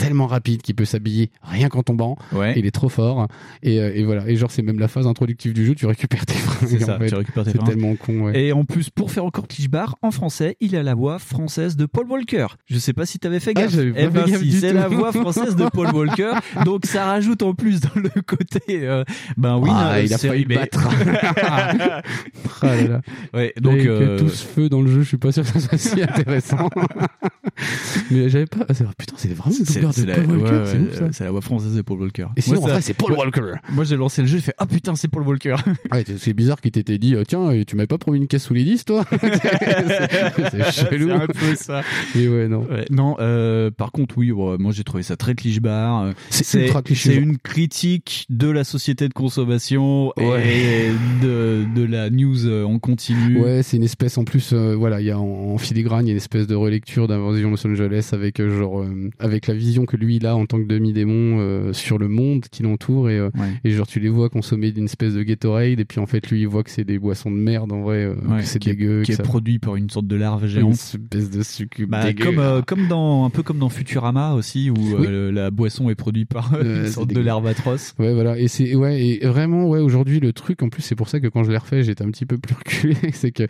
tellement 0.00 0.26
rapide 0.26 0.62
qu'il 0.62 0.74
peut 0.74 0.86
s'habiller 0.86 1.30
rien 1.42 1.68
qu'en 1.68 1.82
tombant. 1.82 2.16
Ouais. 2.32 2.54
Il 2.56 2.64
est 2.64 2.70
trop 2.70 2.88
fort. 2.88 3.26
Et, 3.62 3.78
euh, 3.80 3.92
et 3.94 4.02
voilà. 4.04 4.26
Et 4.28 4.36
genre, 4.36 4.50
c'est 4.50 4.62
même 4.62 4.78
la 4.78 4.88
phase 4.88 5.06
introductive 5.06 5.52
du 5.52 5.66
jeu, 5.66 5.74
tu 5.74 5.84
récupères 5.86 6.24
tes 6.24 6.32
fringues. 6.34 6.68
C'est 6.70 6.80
ça, 6.80 6.96
en 6.96 6.98
fait. 6.98 7.08
tu 7.08 7.14
récupères 7.14 7.44
tes 7.44 7.50
C'est 7.52 7.64
tellement 7.64 7.94
con, 7.96 8.20
ouais. 8.22 8.40
Et 8.44 8.52
en 8.52 8.64
plus, 8.64 8.88
pour 8.88 9.10
faire 9.12 9.24
encore 9.26 9.46
cliché-bar, 9.46 9.96
en 10.02 10.10
français, 10.10 10.56
il 10.60 10.74
a 10.74 10.82
la 10.82 10.94
voix 10.94 11.18
française 11.18 11.76
de 11.76 11.84
Paul 11.86 12.06
Walker. 12.08 12.46
Je 12.66 12.78
sais 12.78 12.92
pas 12.94 13.04
si 13.04 13.18
t'avais 13.18 13.40
fait 13.40 13.52
Ah, 13.56 13.62
gaffe. 13.62 13.76
pas 13.76 13.82
eh 13.96 14.08
ben 14.08 14.26
si, 14.26 14.52
c'est 14.52 14.72
la 14.72 14.88
voix 14.88 15.12
française 15.12 15.54
de 15.56 15.68
Paul 15.68 15.94
Walker. 15.94 16.32
Donc 16.64 16.86
ça 16.86 17.04
rajoute 17.04 17.42
en 17.42 17.54
plus 17.54 17.80
dans 17.80 17.90
le 17.96 18.22
côté, 18.22 18.60
euh, 18.70 19.04
ben 19.36 19.58
oui, 19.58 19.68
Ah, 19.72 19.94
euh, 19.96 20.02
il 20.02 20.14
a 20.14 20.18
failli 20.18 20.44
B. 20.46 20.54
battre. 20.54 20.88
Ah 22.62 22.76
là 22.76 22.82
là. 22.88 23.00
Ouais, 23.34 23.52
donc 23.60 23.72
Avec 23.74 23.86
euh, 23.86 24.18
tout 24.18 24.28
ce 24.28 24.44
feu 24.44 24.68
dans 24.68 24.82
le 24.82 24.90
jeu, 24.90 25.02
je 25.02 25.08
suis 25.08 25.16
pas 25.16 25.32
sûr 25.32 25.42
que 25.42 25.48
ça 25.48 25.60
soit 25.60 25.78
si 25.78 26.02
intéressant. 26.02 26.68
Mais 28.10 28.28
j'avais 28.28 28.46
pas. 28.46 28.66
ah, 28.68 28.72
Putain, 28.98 29.14
c'est 29.16 29.32
vraiment 29.34 29.50
c'est 29.64 29.80
c'est 29.92 30.02
de 30.02 30.06
la, 30.08 30.14
Paul 30.20 30.36
Walker, 30.38 30.52
ouais, 30.56 30.62
c'est 30.66 30.76
ouais, 30.78 30.88
ouf 30.88 30.98
ça. 30.98 31.08
c'est 31.12 31.24
la 31.24 31.30
voix 31.30 31.40
française 31.40 31.74
de 31.76 31.82
Paul 31.82 32.00
Walker. 32.00 32.26
Et 32.36 32.40
sinon, 32.40 32.60
Moi, 32.60 32.68
en 32.70 32.72
vrai, 32.72 32.82
c'est 32.82 32.94
Paul. 32.94 33.12
Walker. 33.12 33.52
Moi, 33.72 33.84
j'ai 33.84 33.96
lancé 33.96 34.22
le 34.22 34.28
jeu, 34.28 34.36
j'ai 34.38 34.42
fait 34.44 34.54
ah 34.58 34.66
putain, 34.66 34.94
c'est 34.96 35.08
Paul 35.08 35.22
Walker. 35.26 35.56
Ouais, 35.92 36.04
c'est- 36.18 36.32
bizarre 36.32 36.60
qu'il 36.60 36.70
t'était 36.70 36.98
dit, 36.98 37.14
euh, 37.14 37.24
tiens, 37.26 37.50
et 37.50 37.64
tu 37.64 37.76
m'avais 37.76 37.86
pas 37.88 37.98
promis 37.98 38.18
une 38.18 38.26
caisse 38.28 38.44
sous 38.44 38.54
les 38.54 38.64
10, 38.64 38.84
toi 38.84 39.04
C'est 40.50 40.72
chelou. 40.72 41.08
C'est 41.08 41.12
un 41.12 41.26
peu 41.26 41.54
ça. 41.56 41.82
Mais 42.14 42.28
ouais, 42.28 42.48
non. 42.48 42.60
Ouais, 42.70 42.84
non, 42.90 43.16
euh, 43.20 43.70
par 43.70 43.92
contre, 43.92 44.16
oui, 44.18 44.30
ouais, 44.32 44.56
moi 44.58 44.72
j'ai 44.72 44.84
trouvé 44.84 45.02
ça 45.02 45.16
très 45.16 45.34
cliché-bar. 45.34 46.12
C'est 46.30 46.64
ultra 46.66 46.82
cliché, 46.82 47.10
C'est 47.10 47.14
genre. 47.16 47.24
une 47.24 47.38
critique 47.38 48.26
de 48.30 48.48
la 48.48 48.64
société 48.64 49.08
de 49.08 49.14
consommation 49.14 50.12
Ouais. 50.16 50.46
et 50.46 51.24
de, 51.24 51.64
de 51.74 51.84
la 51.84 52.10
news 52.10 52.46
euh, 52.46 52.64
en 52.64 52.78
continu. 52.78 53.40
Ouais, 53.40 53.62
c'est 53.62 53.76
une 53.76 53.82
espèce 53.82 54.18
en 54.18 54.24
plus, 54.24 54.52
euh, 54.52 54.74
voilà, 54.74 55.00
il 55.00 55.06
y 55.06 55.10
a 55.10 55.18
en, 55.18 55.24
en 55.54 55.58
filigrane, 55.58 56.06
il 56.06 56.08
y 56.08 56.10
a 56.10 56.12
une 56.12 56.16
espèce 56.18 56.46
de 56.46 56.54
relecture 56.54 57.08
d'Invasion 57.08 57.50
Los 57.50 57.66
Angeles 57.66 58.10
avec 58.12 58.40
euh, 58.40 58.58
genre 58.58 58.80
euh, 58.82 59.10
avec 59.18 59.46
la 59.46 59.54
vision 59.54 59.79
que 59.86 59.96
lui 59.96 60.16
il 60.16 60.26
a 60.26 60.36
en 60.36 60.46
tant 60.46 60.58
que 60.58 60.66
demi-démon 60.66 61.38
euh, 61.40 61.72
sur 61.72 61.98
le 61.98 62.08
monde 62.08 62.44
qui 62.50 62.62
l'entoure 62.62 63.10
et, 63.10 63.18
euh, 63.18 63.30
Ouais. 63.38 63.46
et 63.64 63.70
genre 63.70 63.86
tu 63.86 64.00
les 64.00 64.08
vois 64.08 64.28
consommer 64.28 64.72
d'une 64.72 64.84
espèce 64.86 65.14
de 65.14 65.22
Gatorade 65.22 65.78
et 65.80 65.84
puis 65.84 66.00
en 66.00 66.06
fait 66.06 66.30
lui 66.30 66.40
il 66.40 66.48
voit 66.48 66.62
que 66.62 66.70
c'est 66.70 66.84
des 66.84 66.98
boissons 66.98 67.30
de 67.30 67.36
merde 67.36 67.72
en 67.72 67.82
vrai, 67.82 68.04
euh, 68.04 68.14
Ouais, 68.28 68.40
que 68.40 68.44
c'est 68.46 68.58
qui, 68.58 68.70
est- 68.70 68.72
dégueu, 68.74 69.02
qui 69.02 69.12
est 69.12 69.16
ça- 69.16 69.22
produit 69.22 69.58
par 69.58 69.76
une 69.76 69.88
sorte 69.90 70.06
de 70.06 70.16
larve 70.16 70.42
une 70.44 70.48
géante. 70.48 70.72
espèce 70.74 71.30
de 71.30 71.42
succube 71.42 71.90
Bah, 71.90 72.12
comme 72.14 72.62
comme 72.66 72.88
dans 72.88 73.24
un 73.24 73.30
peu 73.30 73.42
comme 73.42 73.58
dans 73.58 73.68
Futurama 73.68 74.34
aussi 74.34 74.70
où 74.70 74.74
Oui. 74.98 75.06
la 75.32 75.50
boisson 75.50 75.88
est 75.90 75.94
produite 75.94 76.28
par 76.28 76.50
une 76.60 76.86
sorte 76.86 77.12
de 77.12 77.20
larve 77.20 77.46
atroce. 77.46 77.94
Ouais, 77.98 78.12
voilà. 78.14 78.38
Et 78.38 78.48
c'est, 78.48 78.74
ouais, 78.74 79.00
et 79.04 79.26
vraiment, 79.26 79.68
ouais, 79.68 79.80
aujourd'hui, 79.80 80.20
le 80.20 80.32
truc, 80.32 80.62
en 80.62 80.68
plus, 80.68 80.82
c'est 80.82 80.94
pour 80.94 81.08
ça 81.08 81.20
que 81.20 81.26
quand 81.28 81.44
je 81.44 81.50
l'ai 81.50 81.58
refait, 81.58 81.82
j'étais 81.82 82.04
un 82.04 82.10
petit 82.10 82.26
peu 82.26 82.38
plus 82.38 82.54
reculé. 82.58 82.96
c'est 83.12 83.30
que, 83.32 83.44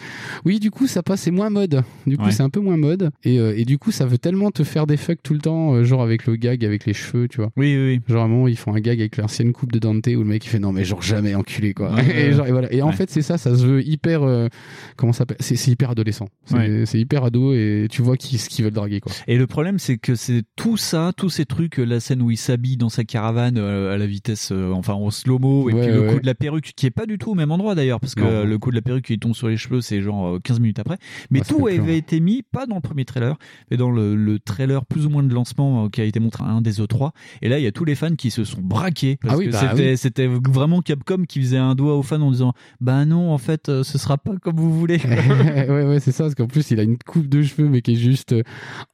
oui, 0.44 0.58
du 0.60 0.70
coup, 0.70 0.86
ça 0.86 1.02
passe, 1.02 1.22
c'est 1.22 1.30
moins 1.30 1.50
mode. 1.50 1.82
Du 2.06 2.16
coup, 2.16 2.30
c'est 2.30 2.42
un 2.42 2.50
peu 2.50 2.60
moins 2.60 2.76
mode. 2.76 3.10
Et, 3.24 3.36
et 3.36 3.64
du 3.64 3.78
coup, 3.78 3.90
ça 3.92 4.06
veut 4.06 4.18
tellement 4.18 4.50
te 4.50 4.64
faire 4.64 4.86
des 4.86 4.96
fucks 4.96 5.22
tout 5.22 5.34
le 5.34 5.40
temps, 5.40 5.82
genre 5.84 6.02
avec 6.02 6.19
le 6.26 6.36
gag, 6.36 6.64
avec 6.64 6.86
les 6.86 6.92
cheveux, 6.94 7.28
tu 7.28 7.38
vois. 7.38 7.50
Oui, 7.56 7.76
oui, 7.76 7.94
oui. 7.96 8.00
Genre, 8.12 8.22
à 8.22 8.24
un 8.24 8.28
moment, 8.28 8.48
ils 8.48 8.56
font 8.58 8.74
un 8.74 8.80
gag 8.80 8.98
avec 9.00 9.16
l'ancienne 9.16 9.52
coupe 9.52 9.72
de 9.72 9.78
Dante 9.78 10.06
où 10.06 10.18
le 10.20 10.24
mec, 10.24 10.44
il 10.44 10.48
fait 10.48 10.58
non, 10.58 10.72
mais 10.72 10.84
genre 10.84 11.02
jamais 11.02 11.34
enculé, 11.34 11.74
quoi. 11.74 11.92
Ouais, 11.94 12.04
et, 12.04 12.26
ouais. 12.28 12.32
genre, 12.32 12.46
et 12.46 12.52
voilà. 12.52 12.72
Et 12.72 12.82
en 12.82 12.88
Ouais. 12.88 12.92
fait, 12.92 13.10
c'est 13.10 13.22
ça, 13.22 13.38
ça 13.38 13.56
se 13.56 13.64
veut 13.64 13.82
hyper, 13.86 14.22
euh, 14.22 14.48
comment 14.96 15.12
ça 15.12 15.18
s'appelle? 15.18 15.36
C'est, 15.40 15.68
hyper 15.70 15.90
adolescent. 15.90 16.28
C'est, 16.44 16.56
Ouais. 16.56 16.84
hyper 16.94 17.24
ado 17.24 17.52
et 17.54 17.86
tu 17.90 18.02
vois 18.02 18.16
qui, 18.16 18.38
ce 18.38 18.48
qu'ils 18.48 18.64
veulent 18.64 18.74
draguer, 18.74 19.00
quoi. 19.00 19.12
Et 19.28 19.36
le 19.38 19.46
problème, 19.46 19.78
c'est 19.78 19.98
que 19.98 20.14
c'est 20.14 20.42
tout 20.56 20.76
ça, 20.76 21.12
tous 21.16 21.30
ces 21.30 21.44
trucs, 21.46 21.78
euh, 21.78 21.84
la 21.84 22.00
scène 22.00 22.22
où 22.22 22.30
il 22.30 22.36
s'habille 22.36 22.76
dans 22.76 22.88
sa 22.88 23.04
caravane 23.04 23.56
euh, 23.58 23.94
à 23.94 23.98
la 23.98 24.06
vitesse, 24.06 24.50
euh, 24.52 24.72
enfin 24.72 24.94
en 24.94 25.10
slow-mo, 25.10 25.70
et 25.70 25.74
puis 25.74 25.86
le 25.92 26.02
coup 26.12 26.20
de 26.20 26.26
la 26.26 26.34
perruque, 26.34 26.72
qui 26.76 26.86
est 26.86 26.90
pas 26.90 27.06
du 27.06 27.18
tout 27.18 27.30
au 27.30 27.34
même 27.34 27.50
endroit 27.52 27.74
d'ailleurs, 27.74 28.00
parce 28.00 28.14
que 28.14 28.20
Non. 28.22 28.44
le 28.44 28.58
coup 28.58 28.70
de 28.70 28.76
la 28.76 28.82
perruque 28.82 29.04
qui 29.04 29.18
tombe 29.18 29.34
sur 29.34 29.48
les 29.48 29.56
cheveux, 29.56 29.80
c'est 29.80 30.00
genre 30.02 30.36
euh, 30.36 30.38
15 30.42 30.60
minutes 30.60 30.78
après. 30.78 30.96
Mais 31.30 31.40
tout 31.40 31.66
avait 31.66 31.96
été 31.98 32.20
mis, 32.20 32.42
pas 32.42 32.66
dans 32.66 32.76
le 32.76 32.80
premier 32.80 33.04
trailer, 33.04 33.36
mais 33.70 33.76
dans 33.76 33.90
le, 33.90 34.14
le 34.16 34.38
trailer 34.38 34.84
plus 34.86 35.06
ou 35.06 35.10
moins 35.10 35.22
de 35.22 35.32
lancement 35.32 35.88
qui 36.00 36.04
a 36.04 36.08
été 36.08 36.20
montré 36.20 36.44
à 36.44 36.48
un 36.48 36.60
des 36.62 36.80
E3. 36.80 37.10
Et 37.42 37.48
là, 37.48 37.58
il 37.58 37.62
y 37.62 37.66
a 37.66 37.72
tous 37.72 37.84
les 37.84 37.94
fans 37.94 38.14
qui 38.16 38.30
se 38.30 38.44
sont 38.44 38.60
braqués, 38.62 39.18
parce 39.20 39.34
Ah 39.34 39.38
oui, 39.38 39.46
que 39.46 39.52
bah 39.52 39.58
c'était 39.70 39.90
oui. 39.90 39.96
c'était 39.98 40.26
vraiment 40.26 40.80
Capcom 40.80 41.24
qui 41.28 41.40
faisait 41.40 41.58
un 41.58 41.74
doigt 41.74 41.94
aux 41.96 42.02
fans 42.02 42.20
en 42.20 42.30
disant, 42.30 42.52
bah 42.80 43.04
non, 43.04 43.30
en 43.32 43.38
fait, 43.38 43.68
euh, 43.68 43.82
ce 43.82 43.98
sera 43.98 44.16
pas 44.18 44.32
comme 44.40 44.56
vous 44.56 44.72
voulez. 44.72 44.98
ouais, 45.04 45.84
ouais, 45.84 46.00
c'est 46.00 46.12
ça, 46.12 46.24
parce 46.24 46.34
qu'en 46.34 46.46
plus, 46.46 46.70
il 46.70 46.80
a 46.80 46.82
une 46.82 46.96
coupe 46.98 47.26
de 47.28 47.42
cheveux, 47.42 47.68
mais 47.68 47.82
qui 47.82 47.92
est 47.92 47.96
juste, 47.96 48.32
euh, 48.32 48.42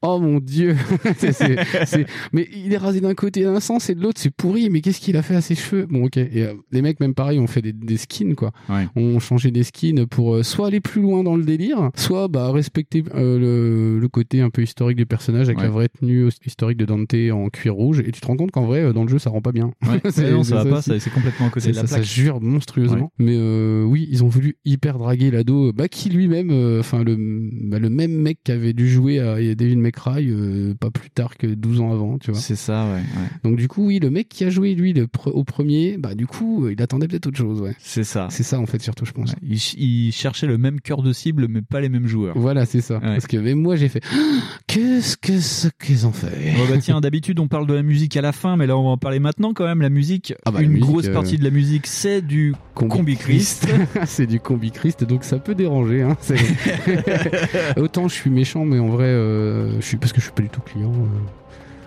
oh 0.03 0.19
mon 0.19 0.39
dieu, 0.41 0.77
C'est- 1.17 1.33
c'est- 1.33 1.65
c'est- 1.87 2.07
mais 2.33 2.49
il 2.55 2.73
est 2.73 2.77
rasé 2.79 3.01
d'un 3.01 3.15
côté 3.15 3.43
d'un 3.45 3.61
sens 3.61 3.89
et 3.91 3.95
de 3.95 4.03
l'autre, 4.03 4.21
c'est 4.21 4.31
pourri, 4.35 4.69
mais 4.71 4.81
qu'est-ce 4.81 5.01
qu'il 5.01 5.17
a 5.17 5.23
fait 5.23 5.37
à 5.37 5.41
ses 5.41 5.55
cheveux? 5.55 5.87
Bon, 5.87 6.05
ok. 6.07 6.17
Et 6.17 6.43
euh, 6.43 6.55
les 6.73 6.83
mecs, 6.83 7.01
même 7.01 7.15
pareil, 7.15 7.39
ont 7.39 7.47
fait 7.47 7.63
des, 7.63 7.73
des 7.73 7.97
skins, 7.97 8.35
quoi. 8.35 8.53
Ouais. 8.69 8.89
On 8.97 9.19
changé 9.21 9.51
des 9.51 9.63
skins 9.63 10.07
pour 10.07 10.45
soit 10.45 10.67
aller 10.69 10.81
plus 10.81 11.03
loin 11.03 11.23
dans 11.23 11.37
le 11.37 11.45
délire, 11.45 11.91
soit, 11.95 12.29
bah, 12.29 12.51
respecter 12.53 13.03
le, 13.15 13.99
le 14.01 14.09
côté 14.09 14.41
un 14.41 14.51
peu 14.51 14.63
historique 14.63 14.97
du 14.97 15.07
personnage 15.07 15.47
avec 15.49 15.61
la 15.61 15.69
vraie 15.69 15.89
tenue 15.89 16.29
historique 16.45 16.79
de 16.79 16.85
Dante 16.99 17.15
en 17.33 17.49
cuir 17.49 17.75
rouge. 17.75 18.01
Et 18.07 18.11
tu 18.13 18.21
te 18.21 18.27
rends 18.27 18.37
compte 18.37 18.51
qu'en 18.51 18.65
vrai, 18.67 18.81
euh, 18.83 18.93
dans 18.93 19.03
le 19.03 19.09
jeu, 19.09 19.19
ça 19.19 19.31
rend 19.31 19.41
pas 19.41 19.53
bien. 19.53 19.71
Ouais. 19.87 20.01
C'est- 20.11 20.31
non, 20.31 20.43
ça 20.43 20.63
va 20.65 20.71
pas, 20.71 20.83
c'est 20.83 21.11
complètement 21.11 21.47
à 21.47 21.51
côté 21.51 21.71
de 21.71 21.77
la 21.77 21.83
ça, 21.83 21.97
plaque. 21.97 22.01
ça 22.01 22.03
jure 22.03 22.41
monstrueusement. 22.41 23.11
Mais 23.19 23.35
euh, 23.37 23.83
oui, 23.85 24.09
ils 24.11 24.25
ont 24.25 24.29
voulu 24.29 24.57
hyper 24.65 24.99
draguer 24.99 25.31
l'ado, 25.31 25.73
bah, 25.73 25.89
qui 25.89 26.09
lui-même, 26.11 26.51
euh, 26.51 26.81
enfin 26.81 27.03
le, 27.05 27.17
bah, 27.65 27.79
le 27.79 27.89
même 27.91 28.13
mec 28.13 28.39
qui 28.45 28.53
avait 28.53 28.73
dû 28.73 28.89
jouer 28.89 29.19
à 29.21 29.37
David 29.55 29.79
McRae 29.79 30.21
euh, 30.23 30.75
pas 30.79 30.91
plus 30.91 31.11
tard 31.11 31.37
que 31.37 31.47
12 31.47 31.81
ans 31.81 31.93
avant, 31.93 32.19
tu 32.19 32.31
vois. 32.31 32.41
C'est 32.41 32.57
ça, 32.57 32.85
ouais. 32.87 32.95
ouais. 33.01 33.29
Donc 33.45 33.57
du 33.57 33.69
coup, 33.69 33.87
oui, 33.87 33.99
le 33.99 34.11
mec 34.11 34.29
qui 34.29 34.45
a 34.45 34.51
joué 34.51 34.75
lui 34.75 34.93
le 34.93 35.05
pre- 35.07 35.31
au 35.31 35.45
premier, 35.45 35.97
bah 35.99 36.15
du 36.15 36.27
coup, 36.27 36.65
euh, 36.67 36.73
il 36.73 36.83
attendait 36.83 37.09
peut-être 37.09 37.27
autre 37.27 37.39
chose, 37.39 37.61
ouais. 37.61 37.75
C'est 37.79 38.05
ça. 38.05 38.29
C'est 38.31 38.43
ça 38.43 38.59
en 38.61 38.67
fait 38.67 38.81
surtout, 38.83 39.05
je 39.05 39.13
pense. 39.13 39.35
Il, 39.43 39.59
ch- 39.59 39.75
il 39.79 40.13
cherchait 40.13 40.47
le 40.47 40.59
même 40.59 40.81
cœur 40.81 41.03
de 41.03 41.13
cible, 41.13 41.47
mais 41.49 41.63
pas 41.63 41.81
les 41.81 41.89
mêmes 41.89 42.07
joueurs. 42.07 42.37
Voilà, 42.39 42.67
c'est 42.67 42.81
ça. 42.81 43.01
Parce 43.01 43.27
que 43.27 43.37
même 43.37 43.59
moi, 43.61 43.77
j'ai 43.77 43.89
fait 43.89 44.03
qu'est-ce 44.67 45.17
que 45.17 45.39
ce 45.41 45.69
qu'ils 45.85 46.07
ont 46.07 46.13
fait? 46.13 46.27
Bah 46.57 46.63
tiens, 46.87 47.01
d'habitude 47.01 47.39
on 47.41 47.49
parle 47.49 47.67
de 47.67 47.75
la 47.75 47.83
musique 47.83 48.17
à 48.17 48.21
la 48.23 48.33
fin, 48.33 48.57
mais 48.57 48.67
là 48.67 48.77
on 48.77 48.83
va 48.85 48.89
en 48.91 48.97
parler 48.97 49.19
maintenant 49.19 49.53
quand 49.53 49.65
même. 49.67 49.83
La 49.83 49.91
musique, 49.91 50.35
Ah 50.45 50.51
bah, 50.51 50.59
la 50.61 50.65
une 50.65 50.71
musique, 50.73 50.87
grosse 50.89 51.07
euh, 51.07 51.13
partie 51.13 51.37
de 51.37 51.45
la 51.45 51.51
musique, 51.51 51.87
c'est 51.87 52.23
du 52.23 52.55
Combi 52.75 53.17
Christ. 53.17 53.67
c'est 54.07 54.27
du 54.27 54.41
combi 54.41 54.71
Christ, 54.71 55.05
donc 55.05 55.25
ça 55.25 55.39
peut 55.39 55.55
déranger. 55.55 56.03
Hein. 56.03 56.17
Autant 57.77 58.09
je 58.09 58.15
suis 58.15 58.31
méchant, 58.31 58.65
mais 58.65 58.79
en 58.79 58.89
vrai, 58.89 59.05
euh, 59.07 59.81
je 59.81 59.87
suis 59.87 59.97
parce 59.97 60.13
que 60.13 60.21
je 60.21 60.25
suis 60.27 60.33
pas 60.35 60.43
du 60.43 60.49
tout 60.49 60.61
client. 60.61 60.91
euh, 60.93 61.19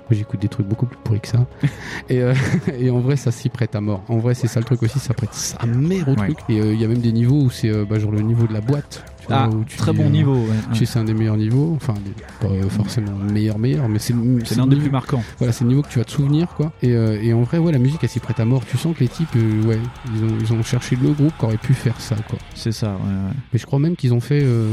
moi, 0.10 0.18
j'écoute 0.18 0.42
des 0.42 0.48
trucs 0.48 0.66
beaucoup 0.68 0.88
plus 0.88 0.98
pourris 1.04 1.20
que 1.20 1.28
ça. 1.28 1.46
et, 2.10 2.22
euh, 2.24 2.34
et 2.80 2.90
en 2.90 3.00
vrai, 3.00 3.16
ça 3.16 3.32
s'y 3.32 3.48
prête 3.50 3.76
à 3.76 3.82
mort. 3.82 4.04
En 4.08 4.18
vrai, 4.18 4.34
c'est 4.34 4.48
ça 4.48 4.60
le 4.60 4.66
truc 4.66 4.82
aussi, 4.82 4.98
ça 4.98 5.14
prête 5.14 5.34
sa 5.36 5.64
mère 5.68 6.08
au 6.08 6.14
Ouais. 6.14 6.26
truc. 6.34 6.40
Et 6.50 6.60
euh, 6.60 6.74
il 6.74 6.82
y 6.82 6.84
a 6.84 6.88
même 6.88 6.98
des 7.02 7.12
niveaux 7.12 7.44
où 7.44 7.50
c'est 7.52 7.70
euh, 7.70 7.86
bah, 7.88 8.00
genre 8.00 8.12
le 8.12 8.22
niveau 8.22 8.48
de 8.48 8.54
la 8.54 8.62
boîte. 8.62 9.06
Ah, 9.32 9.50
où 9.50 9.64
tu 9.66 9.78
très 9.78 9.92
dis, 9.92 9.98
bon 9.98 10.06
euh, 10.06 10.10
niveau. 10.10 10.36
ouais, 10.36 10.86
c'est 10.86 11.00
un 11.00 11.04
des 11.04 11.14
meilleurs 11.14 11.38
niveaux, 11.38 11.74
enfin 11.76 11.94
des- 11.94 12.48
pas 12.48 12.70
forcément 12.70 13.12
meilleur 13.32 13.58
meilleur, 13.60 13.88
mais 13.90 14.00
c'est 14.00 14.14
l'un 14.58 14.68
des 14.68 14.76
plus 14.76 14.90
marquants. 14.92 15.24
Voilà, 15.38 15.54
c'est 15.54 15.64
le 15.64 15.70
niveau 15.70 15.82
que 15.82 15.90
tu 15.90 16.00
vas 16.00 16.06
te 16.06 16.12
souvenir 16.12 16.48
quoi. 16.56 16.72
Et, 16.82 16.92
euh, 16.94 17.22
et 17.22 17.34
en 17.34 17.42
vrai, 17.44 17.58
ouais, 17.58 17.72
la 17.72 17.78
musique 17.80 18.00
elle 18.04 18.10
s'y 18.10 18.20
prête 18.20 18.40
à 18.40 18.46
mort. 18.46 18.64
Tu 18.66 18.78
sens 18.78 18.96
que 18.96 19.02
les 19.02 19.08
types, 19.10 19.28
euh, 19.36 19.64
ouais, 19.64 19.80
ils 20.16 20.24
ont, 20.24 20.38
ils 20.42 20.54
ont 20.54 20.64
cherché 20.64 20.96
le 21.02 21.12
groupe 21.12 21.34
qui 21.38 21.46
aurait 21.46 21.58
pu 21.58 21.74
faire 21.74 22.00
ça 22.00 22.16
quoi. 22.30 22.40
C'est 22.56 22.72
ça, 22.72 22.88
ouais, 22.92 22.94
ouais. 22.94 23.34
Mais 23.54 23.60
je 23.60 23.66
crois 23.66 23.80
même 23.80 23.96
qu'ils 23.96 24.14
ont 24.14 24.20
fait 24.22 24.42
euh, 24.44 24.68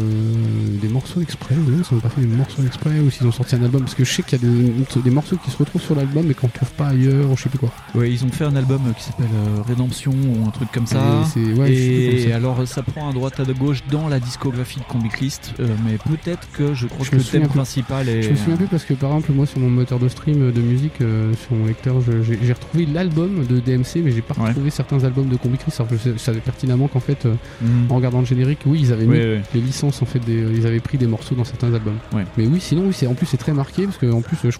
des 0.80 0.88
morceaux 0.88 1.20
exprès, 1.20 1.54
ou 1.54 1.70
non, 1.70 1.82
ils 1.90 1.94
n'ont 1.94 2.00
pas 2.00 2.09
fait 2.09 2.20
des 2.22 2.26
morceaux 2.26 2.62
exprès, 2.64 2.98
ou 3.00 3.11
s'ils 3.11 3.26
ont 3.26 3.32
sorti 3.32 3.57
un 3.57 3.62
album, 3.62 3.82
parce 3.82 3.94
que 3.94 4.04
je 4.04 4.12
sais 4.12 4.22
qu'il 4.22 4.40
y 4.40 4.44
a 4.44 4.48
des, 4.48 5.00
des 5.02 5.11
morceaux 5.11 5.36
qui 5.36 5.50
se 5.50 5.57
retrouvent 5.59 5.82
sur 5.82 5.94
l'album 5.94 6.24
mais 6.26 6.34
qu'on 6.34 6.48
trouve 6.48 6.70
pas 6.72 6.88
ailleurs, 6.88 7.30
ou 7.30 7.36
je 7.36 7.42
sais 7.42 7.48
plus 7.48 7.59
quoi. 7.59 7.70
Ouais, 7.94 8.11
ils 8.11 8.24
ont 8.24 8.30
fait 8.30 8.44
un 8.44 8.57
album 8.57 8.80
qui 8.96 9.04
s'appelle 9.04 9.26
Rédemption 9.66 10.12
ou 10.12 10.46
un 10.46 10.50
truc 10.50 10.70
comme 10.72 10.86
ça. 10.86 11.22
Et 11.36 11.52
ouais, 11.54 11.72
et 11.72 12.11
comme 12.22 12.30
ça. 12.30 12.36
alors 12.36 12.66
ça 12.68 12.82
prend 12.82 13.09
à 13.11 13.12
droite 13.12 13.38
à 13.40 13.44
de 13.44 13.52
gauche 13.52 13.82
dans 13.90 14.09
la 14.09 14.20
discographie 14.47 14.78
de 14.80 14.84
Combi 14.84 15.09
Christ, 15.09 15.55
euh, 15.61 15.66
mais 15.84 15.99
peut-être 15.99 16.47
que 16.53 16.72
je 16.74 16.86
crois 16.86 17.05
Je 17.05 17.11
que 17.11 17.16
le 17.16 17.22
thème 17.22 17.49
principal 17.49 18.09
est. 18.09 18.22
Je 18.22 18.30
me 18.30 18.36
souviens 18.36 18.57
plus 18.57 18.66
parce 18.66 18.84
que 18.84 18.94
par 18.94 19.11
exemple 19.11 19.32
moi 19.32 19.47
sur 19.47 19.59
mon 19.59 19.68
moteur 19.70 19.99
de 19.99 20.09
stream 20.09 20.53
de 20.53 20.61
musique 20.61 21.01
euh, 21.01 21.32
sur 21.34 21.57
mon 21.57 21.66
lecteur 21.66 21.97
j'ai 22.01 22.53
retrouvé 22.53 22.86
l'album 22.86 23.44
de 23.47 23.59
DMC 23.61 24.03
mais 24.05 24.12
j'ai 24.12 24.22
pas 24.22 24.34
Ouais. 24.38 24.49
retrouvé 24.49 24.70
certains 24.70 25.03
albums 25.05 25.28
de 25.28 25.36
Combi 25.36 25.57
Christ 25.57 25.80
alors 25.80 25.92
je 26.05 26.16
savais 26.18 26.40
pertinemment 26.40 26.88
qu'en 26.88 27.01
fait 27.01 27.24
euh, 27.26 27.34
Mhm. 27.62 27.86
en 27.90 27.97
regardant 27.97 28.20
le 28.20 28.26
générique 28.26 28.61
oui 28.66 28.80
ils 28.82 28.92
avaient 28.92 29.07
mis 29.07 29.16
les 29.55 29.61
licences 29.61 30.03
en 30.03 30.07
fait 30.07 30.18
des, 30.20 30.34
ils 30.55 30.66
avaient 30.66 30.80
pris 30.80 30.99
des 30.99 31.07
morceaux 31.07 31.34
dans 31.34 31.44
certains 31.44 31.72
albums 31.72 31.97
Ouais. 32.12 32.24
mais 32.36 32.47
oui 32.47 32.61
sinon 32.61 32.82
oui 32.86 32.92
c'est 32.92 33.07
en 33.07 33.14
plus 33.14 33.26
c'est 33.26 33.36
très 33.38 33.53
marqué 33.55 33.84
parce 33.84 33.97
que 33.99 34.11
en 34.12 34.20
plus 34.20 34.36
je, 34.44 34.51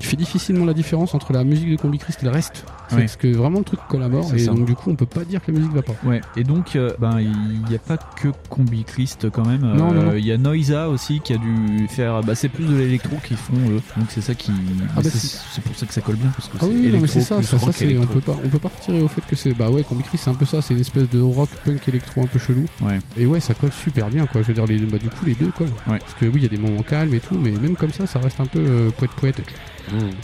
fais 0.00 0.16
difficilement 0.16 0.64
la 0.64 0.72
différence 0.74 1.14
entre 1.14 1.32
la 1.32 1.44
musique 1.44 1.70
de 1.70 1.76
Combi 1.76 1.98
Christ 1.98 2.20
et 2.22 2.26
le 2.26 2.32
reste 2.32 2.64
C'est 2.88 2.96
parce 2.96 3.16
que 3.16 3.28
vraiment 3.28 3.58
le 3.58 3.64
truc 3.64 3.80
C'est 3.90 4.36
et 4.36 4.38
ça. 4.40 4.52
donc 4.52 4.64
du 4.64 4.74
coup 4.74 4.90
on 4.90 4.96
peut 4.96 5.06
pas 5.06 5.24
dire 5.24 5.44
que 5.44 5.52
la 5.52 5.58
musique 5.58 5.72
va 5.74 5.82
pas 5.82 5.94
Ouais, 6.04 6.20
et 6.36 6.44
donc 6.44 6.76
euh, 6.76 6.90
ben 6.98 7.20
il 7.20 7.62
n'y 7.68 7.74
a 7.76 7.78
pas 7.78 7.96
que 7.98 8.28
Combi 8.48 8.84
Christ 8.84 9.28
quand 9.36 9.46
même. 9.46 9.60
Non, 9.60 9.92
non, 9.92 9.92
non. 9.92 10.10
Euh, 10.12 10.18
Il 10.18 10.26
y 10.26 10.32
a 10.32 10.38
Noisa 10.38 10.88
aussi 10.88 11.20
qui 11.20 11.34
a 11.34 11.36
dû 11.36 11.86
faire. 11.88 12.22
Bah, 12.22 12.34
c'est 12.34 12.48
plus 12.48 12.64
de 12.64 12.74
l'électro 12.74 13.16
qu'ils 13.22 13.36
font 13.36 13.54
eux. 13.68 13.82
Donc 13.96 14.06
c'est 14.08 14.22
ça 14.22 14.34
qui. 14.34 14.50
bah, 14.50 15.02
c'est 15.04 15.62
pour 15.62 15.76
ça 15.76 15.86
que 15.86 15.92
ça 15.92 16.00
colle 16.00 16.16
bien 16.16 16.30
parce 16.30 16.48
que 16.48 16.56
Ah 16.60 16.66
oui, 16.66 16.90
c'est 17.06 17.20
ça, 17.20 17.42
ça, 17.42 17.56
on 17.60 18.06
peut 18.06 18.20
pas, 18.20 18.36
on 18.42 18.48
peut 18.48 18.58
pas 18.58 18.70
retirer 18.76 19.02
au 19.02 19.08
fait 19.08 19.22
que 19.28 19.36
c'est, 19.36 19.52
bah 19.52 19.70
ouais, 19.70 19.82
Combi 19.82 20.02
Christ, 20.02 20.24
c'est 20.24 20.30
un 20.30 20.34
peu 20.34 20.46
ça, 20.46 20.62
c'est 20.62 20.74
une 20.74 20.80
espèce 20.80 21.08
de 21.10 21.20
rock 21.20 21.50
punk 21.64 21.86
électro 21.88 22.22
un 22.22 22.26
peu 22.26 22.38
chelou. 22.38 22.64
Ouais. 22.82 22.98
Et 23.16 23.26
ouais, 23.26 23.40
ça 23.40 23.54
colle 23.54 23.72
super 23.72 24.08
bien, 24.08 24.26
quoi. 24.26 24.42
Je 24.42 24.48
veux 24.48 24.54
dire, 24.54 24.66
les, 24.66 24.78
bah, 24.78 24.98
du 24.98 25.08
coup, 25.08 25.26
les 25.26 25.34
deux. 25.34 25.52
Ouais. 25.60 25.98
Parce 25.98 26.14
que 26.18 26.26
oui, 26.26 26.36
il 26.36 26.42
y 26.42 26.46
a 26.46 26.48
des 26.48 26.58
moments 26.58 26.82
calmes 26.82 27.14
et 27.14 27.20
tout, 27.20 27.36
mais 27.36 27.50
même 27.50 27.76
comme 27.76 27.92
ça, 27.92 28.06
ça 28.06 28.18
reste 28.18 28.40
un 28.40 28.46
peu 28.46 28.58
euh, 28.58 28.90
poète 28.90 29.10
poète. 29.12 29.40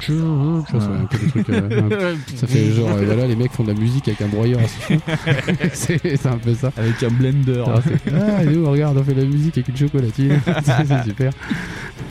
Tu 0.01 0.13
vois, 0.13 0.65
c'est 0.69 0.77
un 0.77 1.07
peu 1.07 1.19
des 1.19 1.29
trucs, 1.29 1.49
euh, 1.51 1.81
un- 2.13 2.17
ça 2.37 2.47
fait 2.47 2.73
genre, 2.73 2.91
euh, 2.91 3.05
voilà, 3.05 3.27
les 3.27 3.37
mecs 3.37 3.53
font 3.53 3.63
de 3.65 3.73
la 3.73 3.79
musique 3.79 4.09
avec 4.09 4.21
un 4.23 4.29
broyeur 4.29 4.61
c'est, 5.73 6.27
un 6.27 6.39
peu 6.39 6.55
ça. 6.55 6.73
Avec 6.77 7.03
un 7.03 7.09
blender. 7.11 7.65
Ah, 7.67 7.81
c'est- 7.85 8.13
ah, 8.13 8.43
et 8.43 8.47
nous, 8.47 8.69
regarde, 8.69 8.99
on 8.99 9.05
fait 9.05 9.15
de 9.15 9.21
la 9.23 9.27
musique 9.27 9.57
avec 9.59 9.69
une 9.69 9.77
chocolatine. 9.77 10.41
c'est, 10.65 11.05
super. 11.05 11.33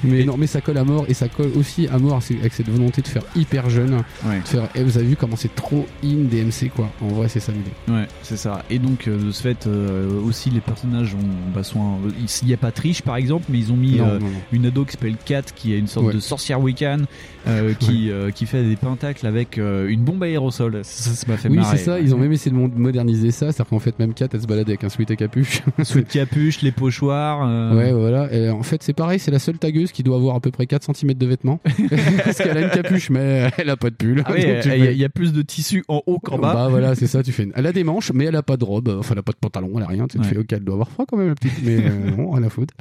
Mais 0.04 0.24
non, 0.24 0.36
mais 0.36 0.47
ça 0.47 0.62
colle 0.62 0.78
à 0.80 0.84
mort 0.84 1.06
et 1.08 1.14
ça 1.14 1.28
colle 1.28 1.52
aussi 1.56 1.88
à 1.88 1.99
mort 1.99 2.20
avec 2.39 2.54
cette 2.54 2.70
volonté 2.70 3.02
de 3.04 3.08
faire 3.08 3.22
hyper 3.36 3.70
jeune. 3.70 4.02
Ouais. 4.26 4.39
De 4.39 4.47
faire, 4.47 4.68
et 4.74 4.84
vous 4.84 4.97
avez 4.97 5.06
vu 5.06 5.16
comment 5.16 5.36
c'est 5.36 5.54
trop 5.54 5.86
in 6.04 6.24
DMC 6.24 6.72
quoi. 6.76 6.89
En 7.02 7.10
vrai, 7.10 7.28
c'est 7.30 7.39
ça 7.39 7.52
l'idée. 7.52 7.70
Ouais, 7.88 8.08
c'est 8.24 8.38
ça. 8.38 8.64
Et 8.72 8.80
donc, 8.80 9.08
euh, 9.08 9.26
de 9.28 9.32
ce 9.32 9.41
fait, 9.43 9.68
euh, 9.68 10.20
aussi, 10.24 10.49
les 10.49 10.60
personnages 10.60 11.14
ont, 11.14 11.54
bah, 11.54 11.64
sont, 11.64 11.82
un- 11.82 11.97
il 12.41 12.47
n'y 12.47 12.54
a 12.54 12.58
pas 12.58 12.72
Triche, 12.72 13.04
par 13.04 13.16
exemple, 13.16 13.45
mais 13.49 13.60
ils 13.60 13.72
ont 13.72 13.76
mis 13.78 13.97
Non, 13.97 14.06
euh, 14.08 14.20
non, 14.20 14.26
non. 14.26 14.32
une 14.52 14.66
ado 14.66 14.86
qui 14.86 14.93
s'appelle 14.93 15.18
Kat, 15.24 15.43
qui 15.56 15.74
est 15.74 15.78
une 15.78 15.88
sorte 15.88 16.08
Ouais. 16.08 16.14
de 16.14 16.20
sorcière 16.20 16.60
Wiccan, 16.62 17.02
euh, 17.48 17.74
qui, 17.74 18.12
euh, 18.12 18.32
qui 18.32 18.46
fait 18.46 18.64
des 18.64 18.76
pentacles 18.76 19.26
avec 19.26 19.58
euh, 19.58 19.88
une 19.89 20.04
bombe 20.04 20.22
à 20.24 20.28
aérosol. 20.28 20.80
Ça, 20.84 21.12
ça 21.12 21.26
m'a 21.32 21.38
fait 21.38 21.50
Oui, 21.50 21.58
marrer. 21.58 21.78
c'est 21.78 21.84
ça. 21.84 22.00
Ils 22.00 22.14
ont 22.14 22.18
même 22.18 22.32
essayé 22.32 22.56
de 22.56 22.58
moderniser 22.58 23.32
ça. 23.32 23.52
C'est-à-dire 23.52 23.70
qu'en 23.70 23.80
fait, 23.80 23.98
même 24.00 24.14
Kat, 24.14 24.28
elle 24.34 24.42
se 24.42 24.48
balade 24.48 24.68
avec 24.70 24.84
un 24.84 24.89
sweat 24.89 25.10
à 25.12 25.16
capuche. 25.16 25.62
De 25.96 26.02
capuche, 26.02 26.62
les 26.62 26.72
pochoirs. 26.72 27.48
euh, 27.48 27.76
Ouais, 27.76 27.92
voilà. 27.92 28.32
Et 28.34 28.50
en 28.50 28.64
fait, 28.64 28.82
c'est 28.84 28.94
pareil, 28.94 29.20
c'est 29.20 29.32
la 29.32 29.39
seule 29.39 29.58
tagueuse 29.58 29.92
qui 29.92 30.04
doit 30.04 30.18
avoir 30.18 30.36
à 30.36 30.39
peu 30.39 30.52
près 30.52 30.66
4 30.68 30.96
cm 30.96 31.14
de 31.16 31.26
vêtements. 31.26 31.60
Parce 32.24 32.38
qu'elle 32.38 32.58
a 32.58 32.62
une 32.62 32.70
capuche, 32.70 33.10
mais 33.10 33.50
elle 33.58 33.70
a 33.70 33.78
pas 33.78 33.89
de 33.89 33.96
pull. 33.96 34.24
Ah 34.26 34.32
oui, 34.34 34.42
il 34.44 34.48
y, 34.48 34.52
a- 34.52 34.62
fais- 34.62 34.94
il 34.94 34.98
y 35.00 35.06
a 35.06 35.10
plus 35.10 35.34
de 35.34 35.42
tissu 35.42 35.84
en 35.88 36.02
haut 36.06 36.20
qu'en 36.20 36.38
bas. 36.38 36.54
Bah 36.54 36.68
voilà, 36.70 36.96
c'est 36.96 37.08
ça, 37.08 37.24
tu 37.24 37.32
fais. 37.32 37.44
une- 37.44 37.52
Elle 37.56 37.66
a 37.68 37.72
des 37.74 37.84
manches, 37.84 38.12
mais 38.14 38.26
elle 38.26 38.36
a 38.36 38.44
pas 38.44 38.58
de 38.58 38.64
robe. 38.64 38.89
Enfin, 39.00 39.14
elle 39.14 39.20
a 39.20 39.24
pas 39.24 39.32
de 39.34 39.38
pantalon, 39.38 39.72
elle 39.78 39.84
a 39.84 39.88
rien. 39.88 40.08
Tu, 40.08 40.18
te 40.18 40.24
Ouais. 40.24 40.30
fais, 40.30 40.38
ok, 40.38 40.54
elle 40.54 40.64
doit 40.64 40.76
avoir 40.76 40.89
froid 40.89 41.06
quand 41.10 41.18
même, 41.18 41.30
la 41.30 41.36
petite. 41.36 41.54
Mais 41.64 41.78
euh, 41.78 42.12
non, 42.18 42.32
rien 42.32 42.44
à 42.44 42.50
foutre. 42.50 42.74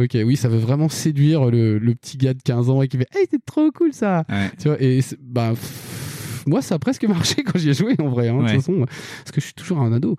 Ok, 0.00 0.16
oui, 0.24 0.36
ça 0.36 0.48
veut 0.48 0.58
vraiment 0.58 0.88
séduire 0.88 1.46
le, 1.50 1.78
le 1.78 1.94
petit 1.94 2.16
gars 2.16 2.34
de 2.34 2.42
15 2.42 2.70
ans 2.70 2.82
et 2.82 2.88
qui 2.88 2.96
fait, 2.96 3.08
hey, 3.14 3.26
c'est 3.30 3.44
trop 3.44 3.70
cool 3.72 3.87
ça. 3.92 4.24
Ouais. 4.28 4.50
Tu 4.60 4.68
vois, 4.68 4.80
et 4.80 5.00
c'est- 5.02 5.18
bah. 5.20 5.50
pff, 5.50 5.97
Moi, 6.46 6.62
ça 6.62 6.76
a 6.76 6.78
presque 6.78 7.04
marché 7.08 7.42
quand 7.42 7.58
j'y 7.58 7.70
ai 7.70 7.74
joué 7.74 7.94
en 7.98 8.08
vrai, 8.08 8.28
hein, 8.28 8.36
de 8.38 8.42
toute 8.42 8.50
façon, 8.56 8.84
parce 8.86 9.32
que 9.32 9.40
je 9.40 9.46
suis 9.46 9.54
toujours 9.54 9.80
un 9.80 9.92
ado. 9.92 10.16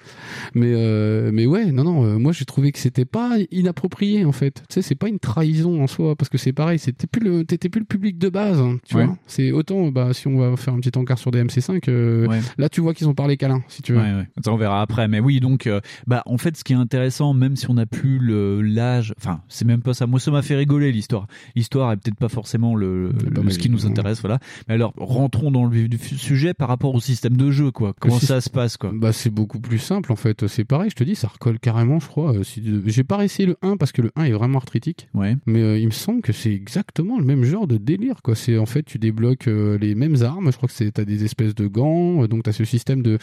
Mais 0.53 0.71
euh, 0.73 1.31
mais 1.33 1.45
ouais, 1.45 1.71
non 1.71 1.83
non, 1.83 2.03
euh, 2.05 2.17
moi 2.17 2.31
j'ai 2.31 2.45
trouvé 2.45 2.71
que 2.71 2.79
c'était 2.79 3.05
pas 3.05 3.37
inapproprié 3.51 4.25
en 4.25 4.31
fait. 4.31 4.63
Tu 4.69 4.73
sais, 4.75 4.81
c'est 4.81 4.95
pas 4.95 5.07
une 5.09 5.19
trahison 5.19 5.81
en 5.83 5.87
soi, 5.87 6.15
parce 6.15 6.29
que 6.29 6.37
c'est 6.37 6.53
pareil, 6.53 6.79
c'était 6.79 7.07
plus 7.07 7.21
le, 7.21 7.43
t'étais 7.45 7.69
plus 7.69 7.79
le 7.79 7.85
public 7.85 8.17
de 8.17 8.29
base, 8.29 8.59
hein, 8.59 8.77
tu 8.87 8.95
Ouais. 8.95 9.05
vois. 9.05 9.17
C'est 9.27 9.51
autant, 9.51 9.87
bah 9.89 10.13
si 10.13 10.27
on 10.27 10.37
va 10.37 10.55
faire 10.57 10.73
un 10.73 10.79
petit 10.79 10.97
encart 10.97 11.17
sur 11.19 11.31
DMC5, 11.31 11.81
euh, 11.89 12.27
Ouais. 12.27 12.39
là 12.57 12.69
tu 12.69 12.81
vois 12.81 12.93
qu'ils 12.93 13.07
ont 13.07 13.13
parlé 13.13 13.37
câlin, 13.37 13.61
si 13.67 13.81
tu 13.81 13.93
veux. 13.93 13.99
Ça, 14.43 14.51
on 14.51 14.57
verra 14.57 14.81
après. 14.81 15.07
Mais 15.07 15.19
oui, 15.19 15.39
donc, 15.39 15.67
euh, 15.67 15.79
bah, 16.07 16.23
en 16.25 16.37
fait, 16.37 16.55
ce 16.57 16.63
qui 16.63 16.73
est 16.73 16.77
intéressant, 16.77 17.33
même 17.33 17.55
si 17.55 17.69
on 17.69 17.73
n'a 17.75 17.85
plus 17.85 18.19
le 18.19 18.61
l'âge, 18.61 19.13
enfin, 19.17 19.41
c'est 19.47 19.65
même 19.65 19.81
pas 19.81 19.93
ça. 19.93 20.07
Moi, 20.07 20.19
ça 20.19 20.31
m'a 20.31 20.41
fait 20.41 20.55
rigoler 20.55 20.91
l'histoire. 20.91 21.27
L'histoire 21.55 21.91
est 21.91 21.97
peut-être 21.97 22.17
pas 22.17 22.29
forcément 22.29 22.75
le, 22.75 23.11
pas 23.17 23.29
le- 23.29 23.41
mal, 23.43 23.51
ce 23.53 23.59
qui 23.59 23.69
nous 23.69 23.85
intéresse, 23.85 24.21
voilà. 24.21 24.39
Mais 24.67 24.73
alors, 24.75 24.93
rentrons 24.97 25.51
dans 25.51 25.65
le 25.65 25.71
vif 25.71 25.89
du 25.89 25.97
sujet 26.19 26.53
par 26.53 26.67
rapport 26.67 26.93
au 26.93 26.99
système 26.99 27.35
de 27.37 27.49
jeu, 27.51 27.71
quoi. 27.71 27.93
Comment 27.99 28.19
ça 28.19 28.41
se 28.41 28.49
passe, 28.49 28.77
quoi? 28.77 28.91
Bah 28.93 29.11
c'est 29.13 29.29
beaucoup 29.29 29.59
plus 29.59 29.79
simple 29.79 30.11
en 30.11 30.15
fait. 30.15 30.47
C'est 30.47 30.65
pareil, 30.65 30.89
je 30.89 30.95
te 30.95 31.03
dis, 31.03 31.15
ça 31.15 31.27
recolle 31.27 31.59
carrément, 31.59 31.99
je 31.99 32.07
crois. 32.07 32.33
Euh, 32.35 32.43
J'ai 32.85 33.03
pas 33.03 33.23
essayé 33.23 33.47
le 33.47 33.55
1 33.61 33.77
parce 33.77 33.91
que 33.91 34.01
le 34.01 34.11
1 34.15 34.25
est 34.25 34.31
vraiment 34.31 34.57
arthritique. 34.59 35.07
Ouais. 35.13 35.35
Mais 35.45 35.61
euh, 35.61 35.77
il 35.79 35.85
me 35.85 35.91
semble 35.91 36.21
que 36.21 36.33
c'est 36.33 36.53
exactement 36.53 37.17
le 37.19 37.25
même 37.25 37.43
genre 37.43 37.65
de 37.67 37.77
délire 37.77 38.21
quoi. 38.23 38.35
C'est 38.35 38.57
en 38.57 38.65
fait 38.65 38.83
tu 38.83 38.99
débloques 38.99 39.47
euh, 39.47 39.77
les 39.77 39.95
mêmes 39.95 40.21
armes. 40.21 40.51
Je 40.51 40.57
crois 40.57 40.67
que 40.67 40.75
c'est 40.75 40.91
t'as 40.91 41.05
des 41.05 41.23
espèces 41.23 41.55
de 41.55 41.67
gants. 41.67 42.23
euh, 42.23 42.27
donc 42.27 42.43
t'as 42.43 42.51
ce 42.53 42.65
système 42.65 43.01
de 43.01 43.17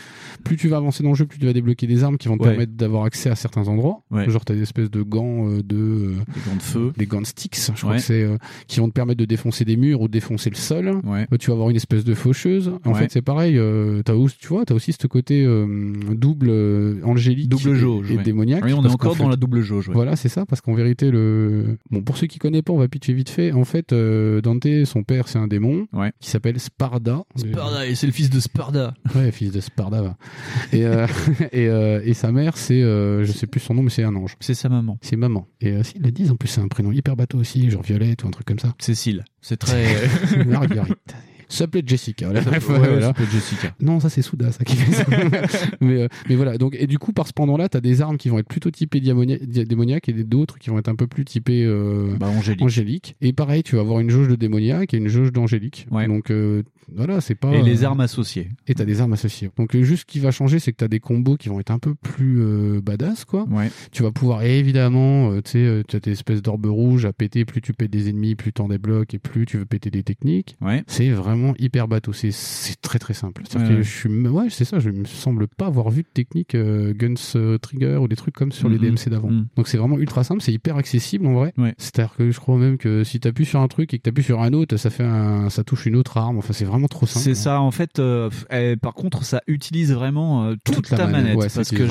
plus 0.44 0.56
tu 0.56 0.68
vas 0.68 0.78
avancer 0.78 1.02
dans 1.02 1.10
le 1.10 1.14
jeu, 1.14 1.26
plus 1.26 1.38
tu 1.38 1.46
vas 1.46 1.52
débloquer 1.52 1.86
des 1.86 2.02
armes 2.04 2.16
qui 2.18 2.28
vont 2.28 2.36
te 2.38 2.42
Ouais. 2.42 2.50
permettre 2.50 2.72
d'avoir 2.72 3.04
accès 3.04 3.30
à 3.30 3.34
certains 3.36 3.68
endroits. 3.68 4.02
Ouais. 4.10 4.28
Genre 4.30 4.44
t'as 4.44 4.54
des 4.54 4.62
espèces 4.62 4.90
de 4.90 5.02
gants 5.02 5.48
euh, 5.48 5.62
de 5.62 5.76
euh, 5.76 6.14
Des 6.34 6.40
gants 6.50 6.56
de 6.56 6.62
feu. 6.62 6.92
des 6.96 7.06
gants 7.06 7.20
de 7.20 7.26
sticks. 7.26 7.56
Je 7.56 7.72
crois 7.80 7.90
Ouais. 7.92 7.96
que 7.98 8.02
c'est 8.02 8.22
euh, 8.22 8.36
qui 8.66 8.80
vont 8.80 8.88
te 8.88 8.92
permettre 8.94 9.18
de 9.18 9.24
défoncer 9.24 9.64
des 9.64 9.76
murs 9.76 10.00
ou 10.00 10.08
de 10.08 10.12
défoncer 10.12 10.50
le 10.50 10.56
sol. 10.56 11.00
Ouais. 11.04 11.26
Euh, 11.32 11.36
tu 11.38 11.48
vas 11.48 11.54
avoir 11.54 11.70
une 11.70 11.76
espèce 11.76 12.04
de 12.04 12.14
faucheuse. 12.14 12.72
En 12.84 12.92
Ouais. 12.92 12.98
fait, 13.00 13.10
c'est 13.12 13.22
pareil. 13.22 13.58
Euh, 13.58 14.02
t'as 14.04 14.14
aussi, 14.14 14.36
tu 14.38 14.48
vois, 14.48 14.64
t'as 14.64 14.74
aussi 14.74 14.92
ce 14.92 15.06
côté 15.06 15.44
euh, 15.44 15.66
double 16.14 16.48
euh, 16.50 17.00
angélique 17.04 17.48
Double 17.48 17.70
et- 17.70 17.74
jauge. 17.78 18.10
et, 18.10 18.16
ouais. 18.16 18.22
démoniaque. 18.22 18.64
Oui, 18.64 18.72
on 18.72 18.84
est 18.84 18.88
encore 18.90 19.16
dans 19.16 19.28
la 19.28 19.36
double 19.36 19.60
jauge. 19.62 19.88
ouais. 19.88 19.94
Voilà, 19.94 20.16
c'est 20.16 20.28
ça, 20.28 20.46
parce 20.46 20.60
qu'en 20.60 20.74
vérité, 20.74 21.10
le 21.10 21.78
bon 21.90 22.02
pour 22.02 22.16
ceux 22.16 22.26
qui 22.26 22.38
connaissent 22.38 22.62
pas, 22.62 22.72
on 22.72 22.78
va 22.78 22.88
pitcher 22.88 23.12
vite 23.12 23.30
fait. 23.30 23.52
En 23.52 23.64
fait, 23.64 23.92
euh, 23.92 24.40
Dante, 24.40 24.66
son 24.84 25.02
père, 25.02 25.28
c'est 25.28 25.38
un 25.38 25.46
démon 25.48 25.86
qui 26.20 26.30
s'appelle 26.30 26.58
Sparda. 26.60 27.22
Sparda, 27.36 27.86
et 27.86 27.94
c'est 27.94 28.06
le 28.06 28.12
fils 28.12 28.30
de 28.30 28.40
Sparda. 28.40 28.94
Ouais, 29.14 29.30
fils 29.32 29.52
de 29.52 29.60
Sparda. 29.60 30.02
va. 30.02 30.16
Et 30.72 30.82
et, 31.52 31.64
et 32.04 32.14
sa 32.14 32.32
mère, 32.32 32.56
c'est 32.56 32.80
je 32.80 33.32
sais 33.32 33.46
plus 33.46 33.60
son 33.60 33.74
nom, 33.74 33.82
mais 33.82 33.90
c'est 33.90 34.04
un 34.04 34.14
ange. 34.16 34.36
C'est 34.40 34.54
sa 34.54 34.68
maman. 34.68 34.98
C'est 35.02 35.16
maman. 35.16 35.46
Et 35.60 35.82
s'ils 35.82 36.02
le 36.02 36.10
disent, 36.10 36.30
en 36.30 36.36
plus, 36.36 36.48
c'est 36.48 36.60
un 36.60 36.68
prénom 36.68 36.92
hyper 36.92 37.16
bateau 37.16 37.38
aussi, 37.38 37.70
genre 37.70 37.82
Violette 37.82 38.24
ou 38.24 38.28
un 38.28 38.30
truc 38.30 38.46
comme 38.46 38.58
ça. 38.58 38.74
Cécile. 38.78 39.24
C'est 39.40 39.56
très. 39.56 39.84
Marguerite. 40.46 40.96
Ça 41.48 41.58
s'appelait 41.58 41.82
Jessica. 41.86 42.28
Bref, 42.28 42.46
ouais, 42.68 42.78
voilà. 42.78 43.12
Jessica. 43.30 43.74
Non, 43.80 44.00
ça 44.00 44.08
c'est 44.08 44.22
Souda, 44.22 44.52
ça 44.52 44.64
qui 44.64 44.76
fait 44.76 44.92
ça. 44.92 45.04
mais, 45.80 46.02
euh, 46.02 46.08
mais 46.28 46.34
voilà. 46.34 46.58
Donc, 46.58 46.76
et 46.78 46.86
du 46.86 46.98
coup, 46.98 47.12
par 47.12 47.26
ce 47.26 47.32
pendant-là, 47.32 47.68
t'as 47.68 47.80
des 47.80 48.00
armes 48.00 48.16
qui 48.16 48.28
vont 48.28 48.38
être 48.38 48.48
plutôt 48.48 48.70
typées 48.70 49.00
démoniaques 49.00 50.08
et 50.08 50.12
d'autres 50.24 50.58
qui 50.58 50.70
vont 50.70 50.78
être 50.78 50.88
un 50.88 50.96
peu 50.96 51.06
plus 51.06 51.24
typées 51.24 51.64
euh, 51.64 52.16
Bah, 52.18 52.28
angélique. 52.60 53.16
Et 53.20 53.32
pareil, 53.32 53.62
tu 53.62 53.76
vas 53.76 53.82
avoir 53.82 54.00
une 54.00 54.10
jauge 54.10 54.28
de 54.28 54.36
démoniaque 54.36 54.94
et 54.94 54.96
une 54.96 55.08
jauge 55.08 55.32
d'angélique. 55.32 55.86
Ouais. 55.90 56.06
Donc 56.06 56.30
euh, 56.30 56.62
voilà, 56.94 57.20
c'est 57.20 57.34
pas. 57.34 57.52
Et 57.52 57.62
les 57.62 57.82
euh, 57.82 57.86
armes 57.86 58.00
associées. 58.00 58.48
Et 58.66 58.74
t'as 58.74 58.84
des 58.84 59.00
armes 59.00 59.12
associées. 59.12 59.50
Donc 59.56 59.74
euh, 59.74 59.82
juste 59.82 60.02
ce 60.02 60.06
qui 60.06 60.20
va 60.20 60.30
changer, 60.30 60.58
c'est 60.58 60.72
que 60.72 60.76
t'as 60.76 60.88
des 60.88 61.00
combos 61.00 61.36
qui 61.36 61.48
vont 61.48 61.60
être 61.60 61.70
un 61.70 61.78
peu 61.78 61.94
plus 61.94 62.80
badass, 62.80 63.24
quoi. 63.24 63.44
Ouais. 63.50 63.70
Tu 63.92 64.02
vas 64.02 64.12
pouvoir 64.12 64.42
évidemment, 64.42 65.34
tu 65.42 65.50
sais, 65.52 65.58
euh, 65.58 65.82
tu 65.86 65.96
as 65.96 66.00
des 66.00 66.12
espèces 66.12 66.42
d'orbes 66.42 66.66
rouges 66.66 67.04
à 67.04 67.12
péter. 67.12 67.44
Plus 67.44 67.60
tu 67.60 67.72
pètes 67.72 67.90
des 67.90 68.08
ennemis, 68.08 68.34
plus 68.34 68.52
t'en 68.52 68.68
débloques 68.68 69.14
et 69.14 69.18
plus 69.18 69.46
tu 69.46 69.58
veux 69.58 69.66
péter 69.66 69.90
des 69.90 70.02
techniques. 70.02 70.56
Ouais. 70.60 70.84
C'est 70.86 71.10
vraiment 71.10 71.35
hyper 71.58 71.88
bateau. 71.88 72.12
C'est 72.12 72.30
très 72.82 72.98
très 72.98 73.14
simple. 73.14 73.42
Ouais, 73.54 73.68
que 73.68 73.82
je 73.82 73.90
suis, 73.90 74.08
ouais, 74.08 74.46
c'est 74.50 74.64
ça. 74.64 74.78
Je 74.78 74.90
me 74.90 75.04
semble 75.04 75.48
pas 75.48 75.66
avoir 75.66 75.90
vu 75.90 76.02
de 76.02 76.08
technique 76.12 76.54
euh, 76.54 76.92
Guns 76.94 77.14
euh, 77.36 77.58
Trigger 77.58 77.96
ou 77.96 78.08
des 78.08 78.16
trucs 78.16 78.34
comme 78.34 78.52
sur 78.52 78.68
les. 78.68 78.76
DMC 78.78 79.08
d'avant. 79.08 79.30
Mhm. 79.30 79.46
Donc 79.56 79.68
c'est 79.68 79.78
vraiment 79.78 79.98
ultra 79.98 80.22
simple. 80.22 80.42
C'est 80.42 80.52
hyper 80.52 80.76
accessible 80.76 81.26
en 81.26 81.34
vrai. 81.34 81.52
Ouais. 81.56 81.74
C'est-à-dire 81.78 82.14
que 82.16 82.30
je 82.30 82.38
crois 82.38 82.56
même 82.58 82.76
que 82.78 83.04
si 83.04 83.18
t'appuies 83.20 83.46
sur 83.46 83.60
un 83.60 83.68
truc 83.68 83.94
et 83.94 83.98
que 83.98 84.02
t'appuies 84.02 84.22
sur 84.22 84.42
un 84.42 84.52
autre, 84.52 84.76
ça 84.76 84.90
fait 84.90 85.02
un, 85.04 85.48
ça 85.50 85.64
touche 85.64 85.86
une 85.86 85.96
autre 85.96 86.16
arme. 86.18 86.38
Enfin, 86.38 86.52
c'est 86.52 86.64
vraiment 86.64 86.88
trop 86.88 87.06
simple. 87.06 87.24
C'est 87.24 87.34
ça, 87.34 87.60
en 87.60 87.70
fait. 87.70 87.98
euh, 87.98 88.28
eh, 88.50 88.76
par 88.76 88.94
contre, 88.94 89.24
ça 89.24 89.40
utilise 89.46 89.92
vraiment 89.92 90.44
euh, 90.44 90.54
toute, 90.64 90.76
Toute 90.76 90.90
la 90.90 90.96
ta 90.98 91.06
manette, 91.06 91.36
manette. 91.36 91.54
parce 91.54 91.70
que 91.70 91.84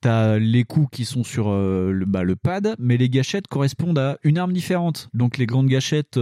t'as 0.00 0.38
les 0.38 0.64
coups 0.64 0.88
qui 0.90 1.04
sont 1.04 1.24
sur 1.24 1.50
le, 1.50 2.04
bah, 2.06 2.22
le 2.22 2.36
pad, 2.36 2.74
mais 2.78 2.96
les 2.96 3.08
gâchettes 3.08 3.46
correspondent 3.48 3.98
à 3.98 4.18
une 4.24 4.38
arme 4.38 4.52
différente. 4.52 5.08
Donc 5.14 5.38
les 5.38 5.46
grandes 5.46 5.68
gâchettes. 5.68 6.16
Et 6.16 6.20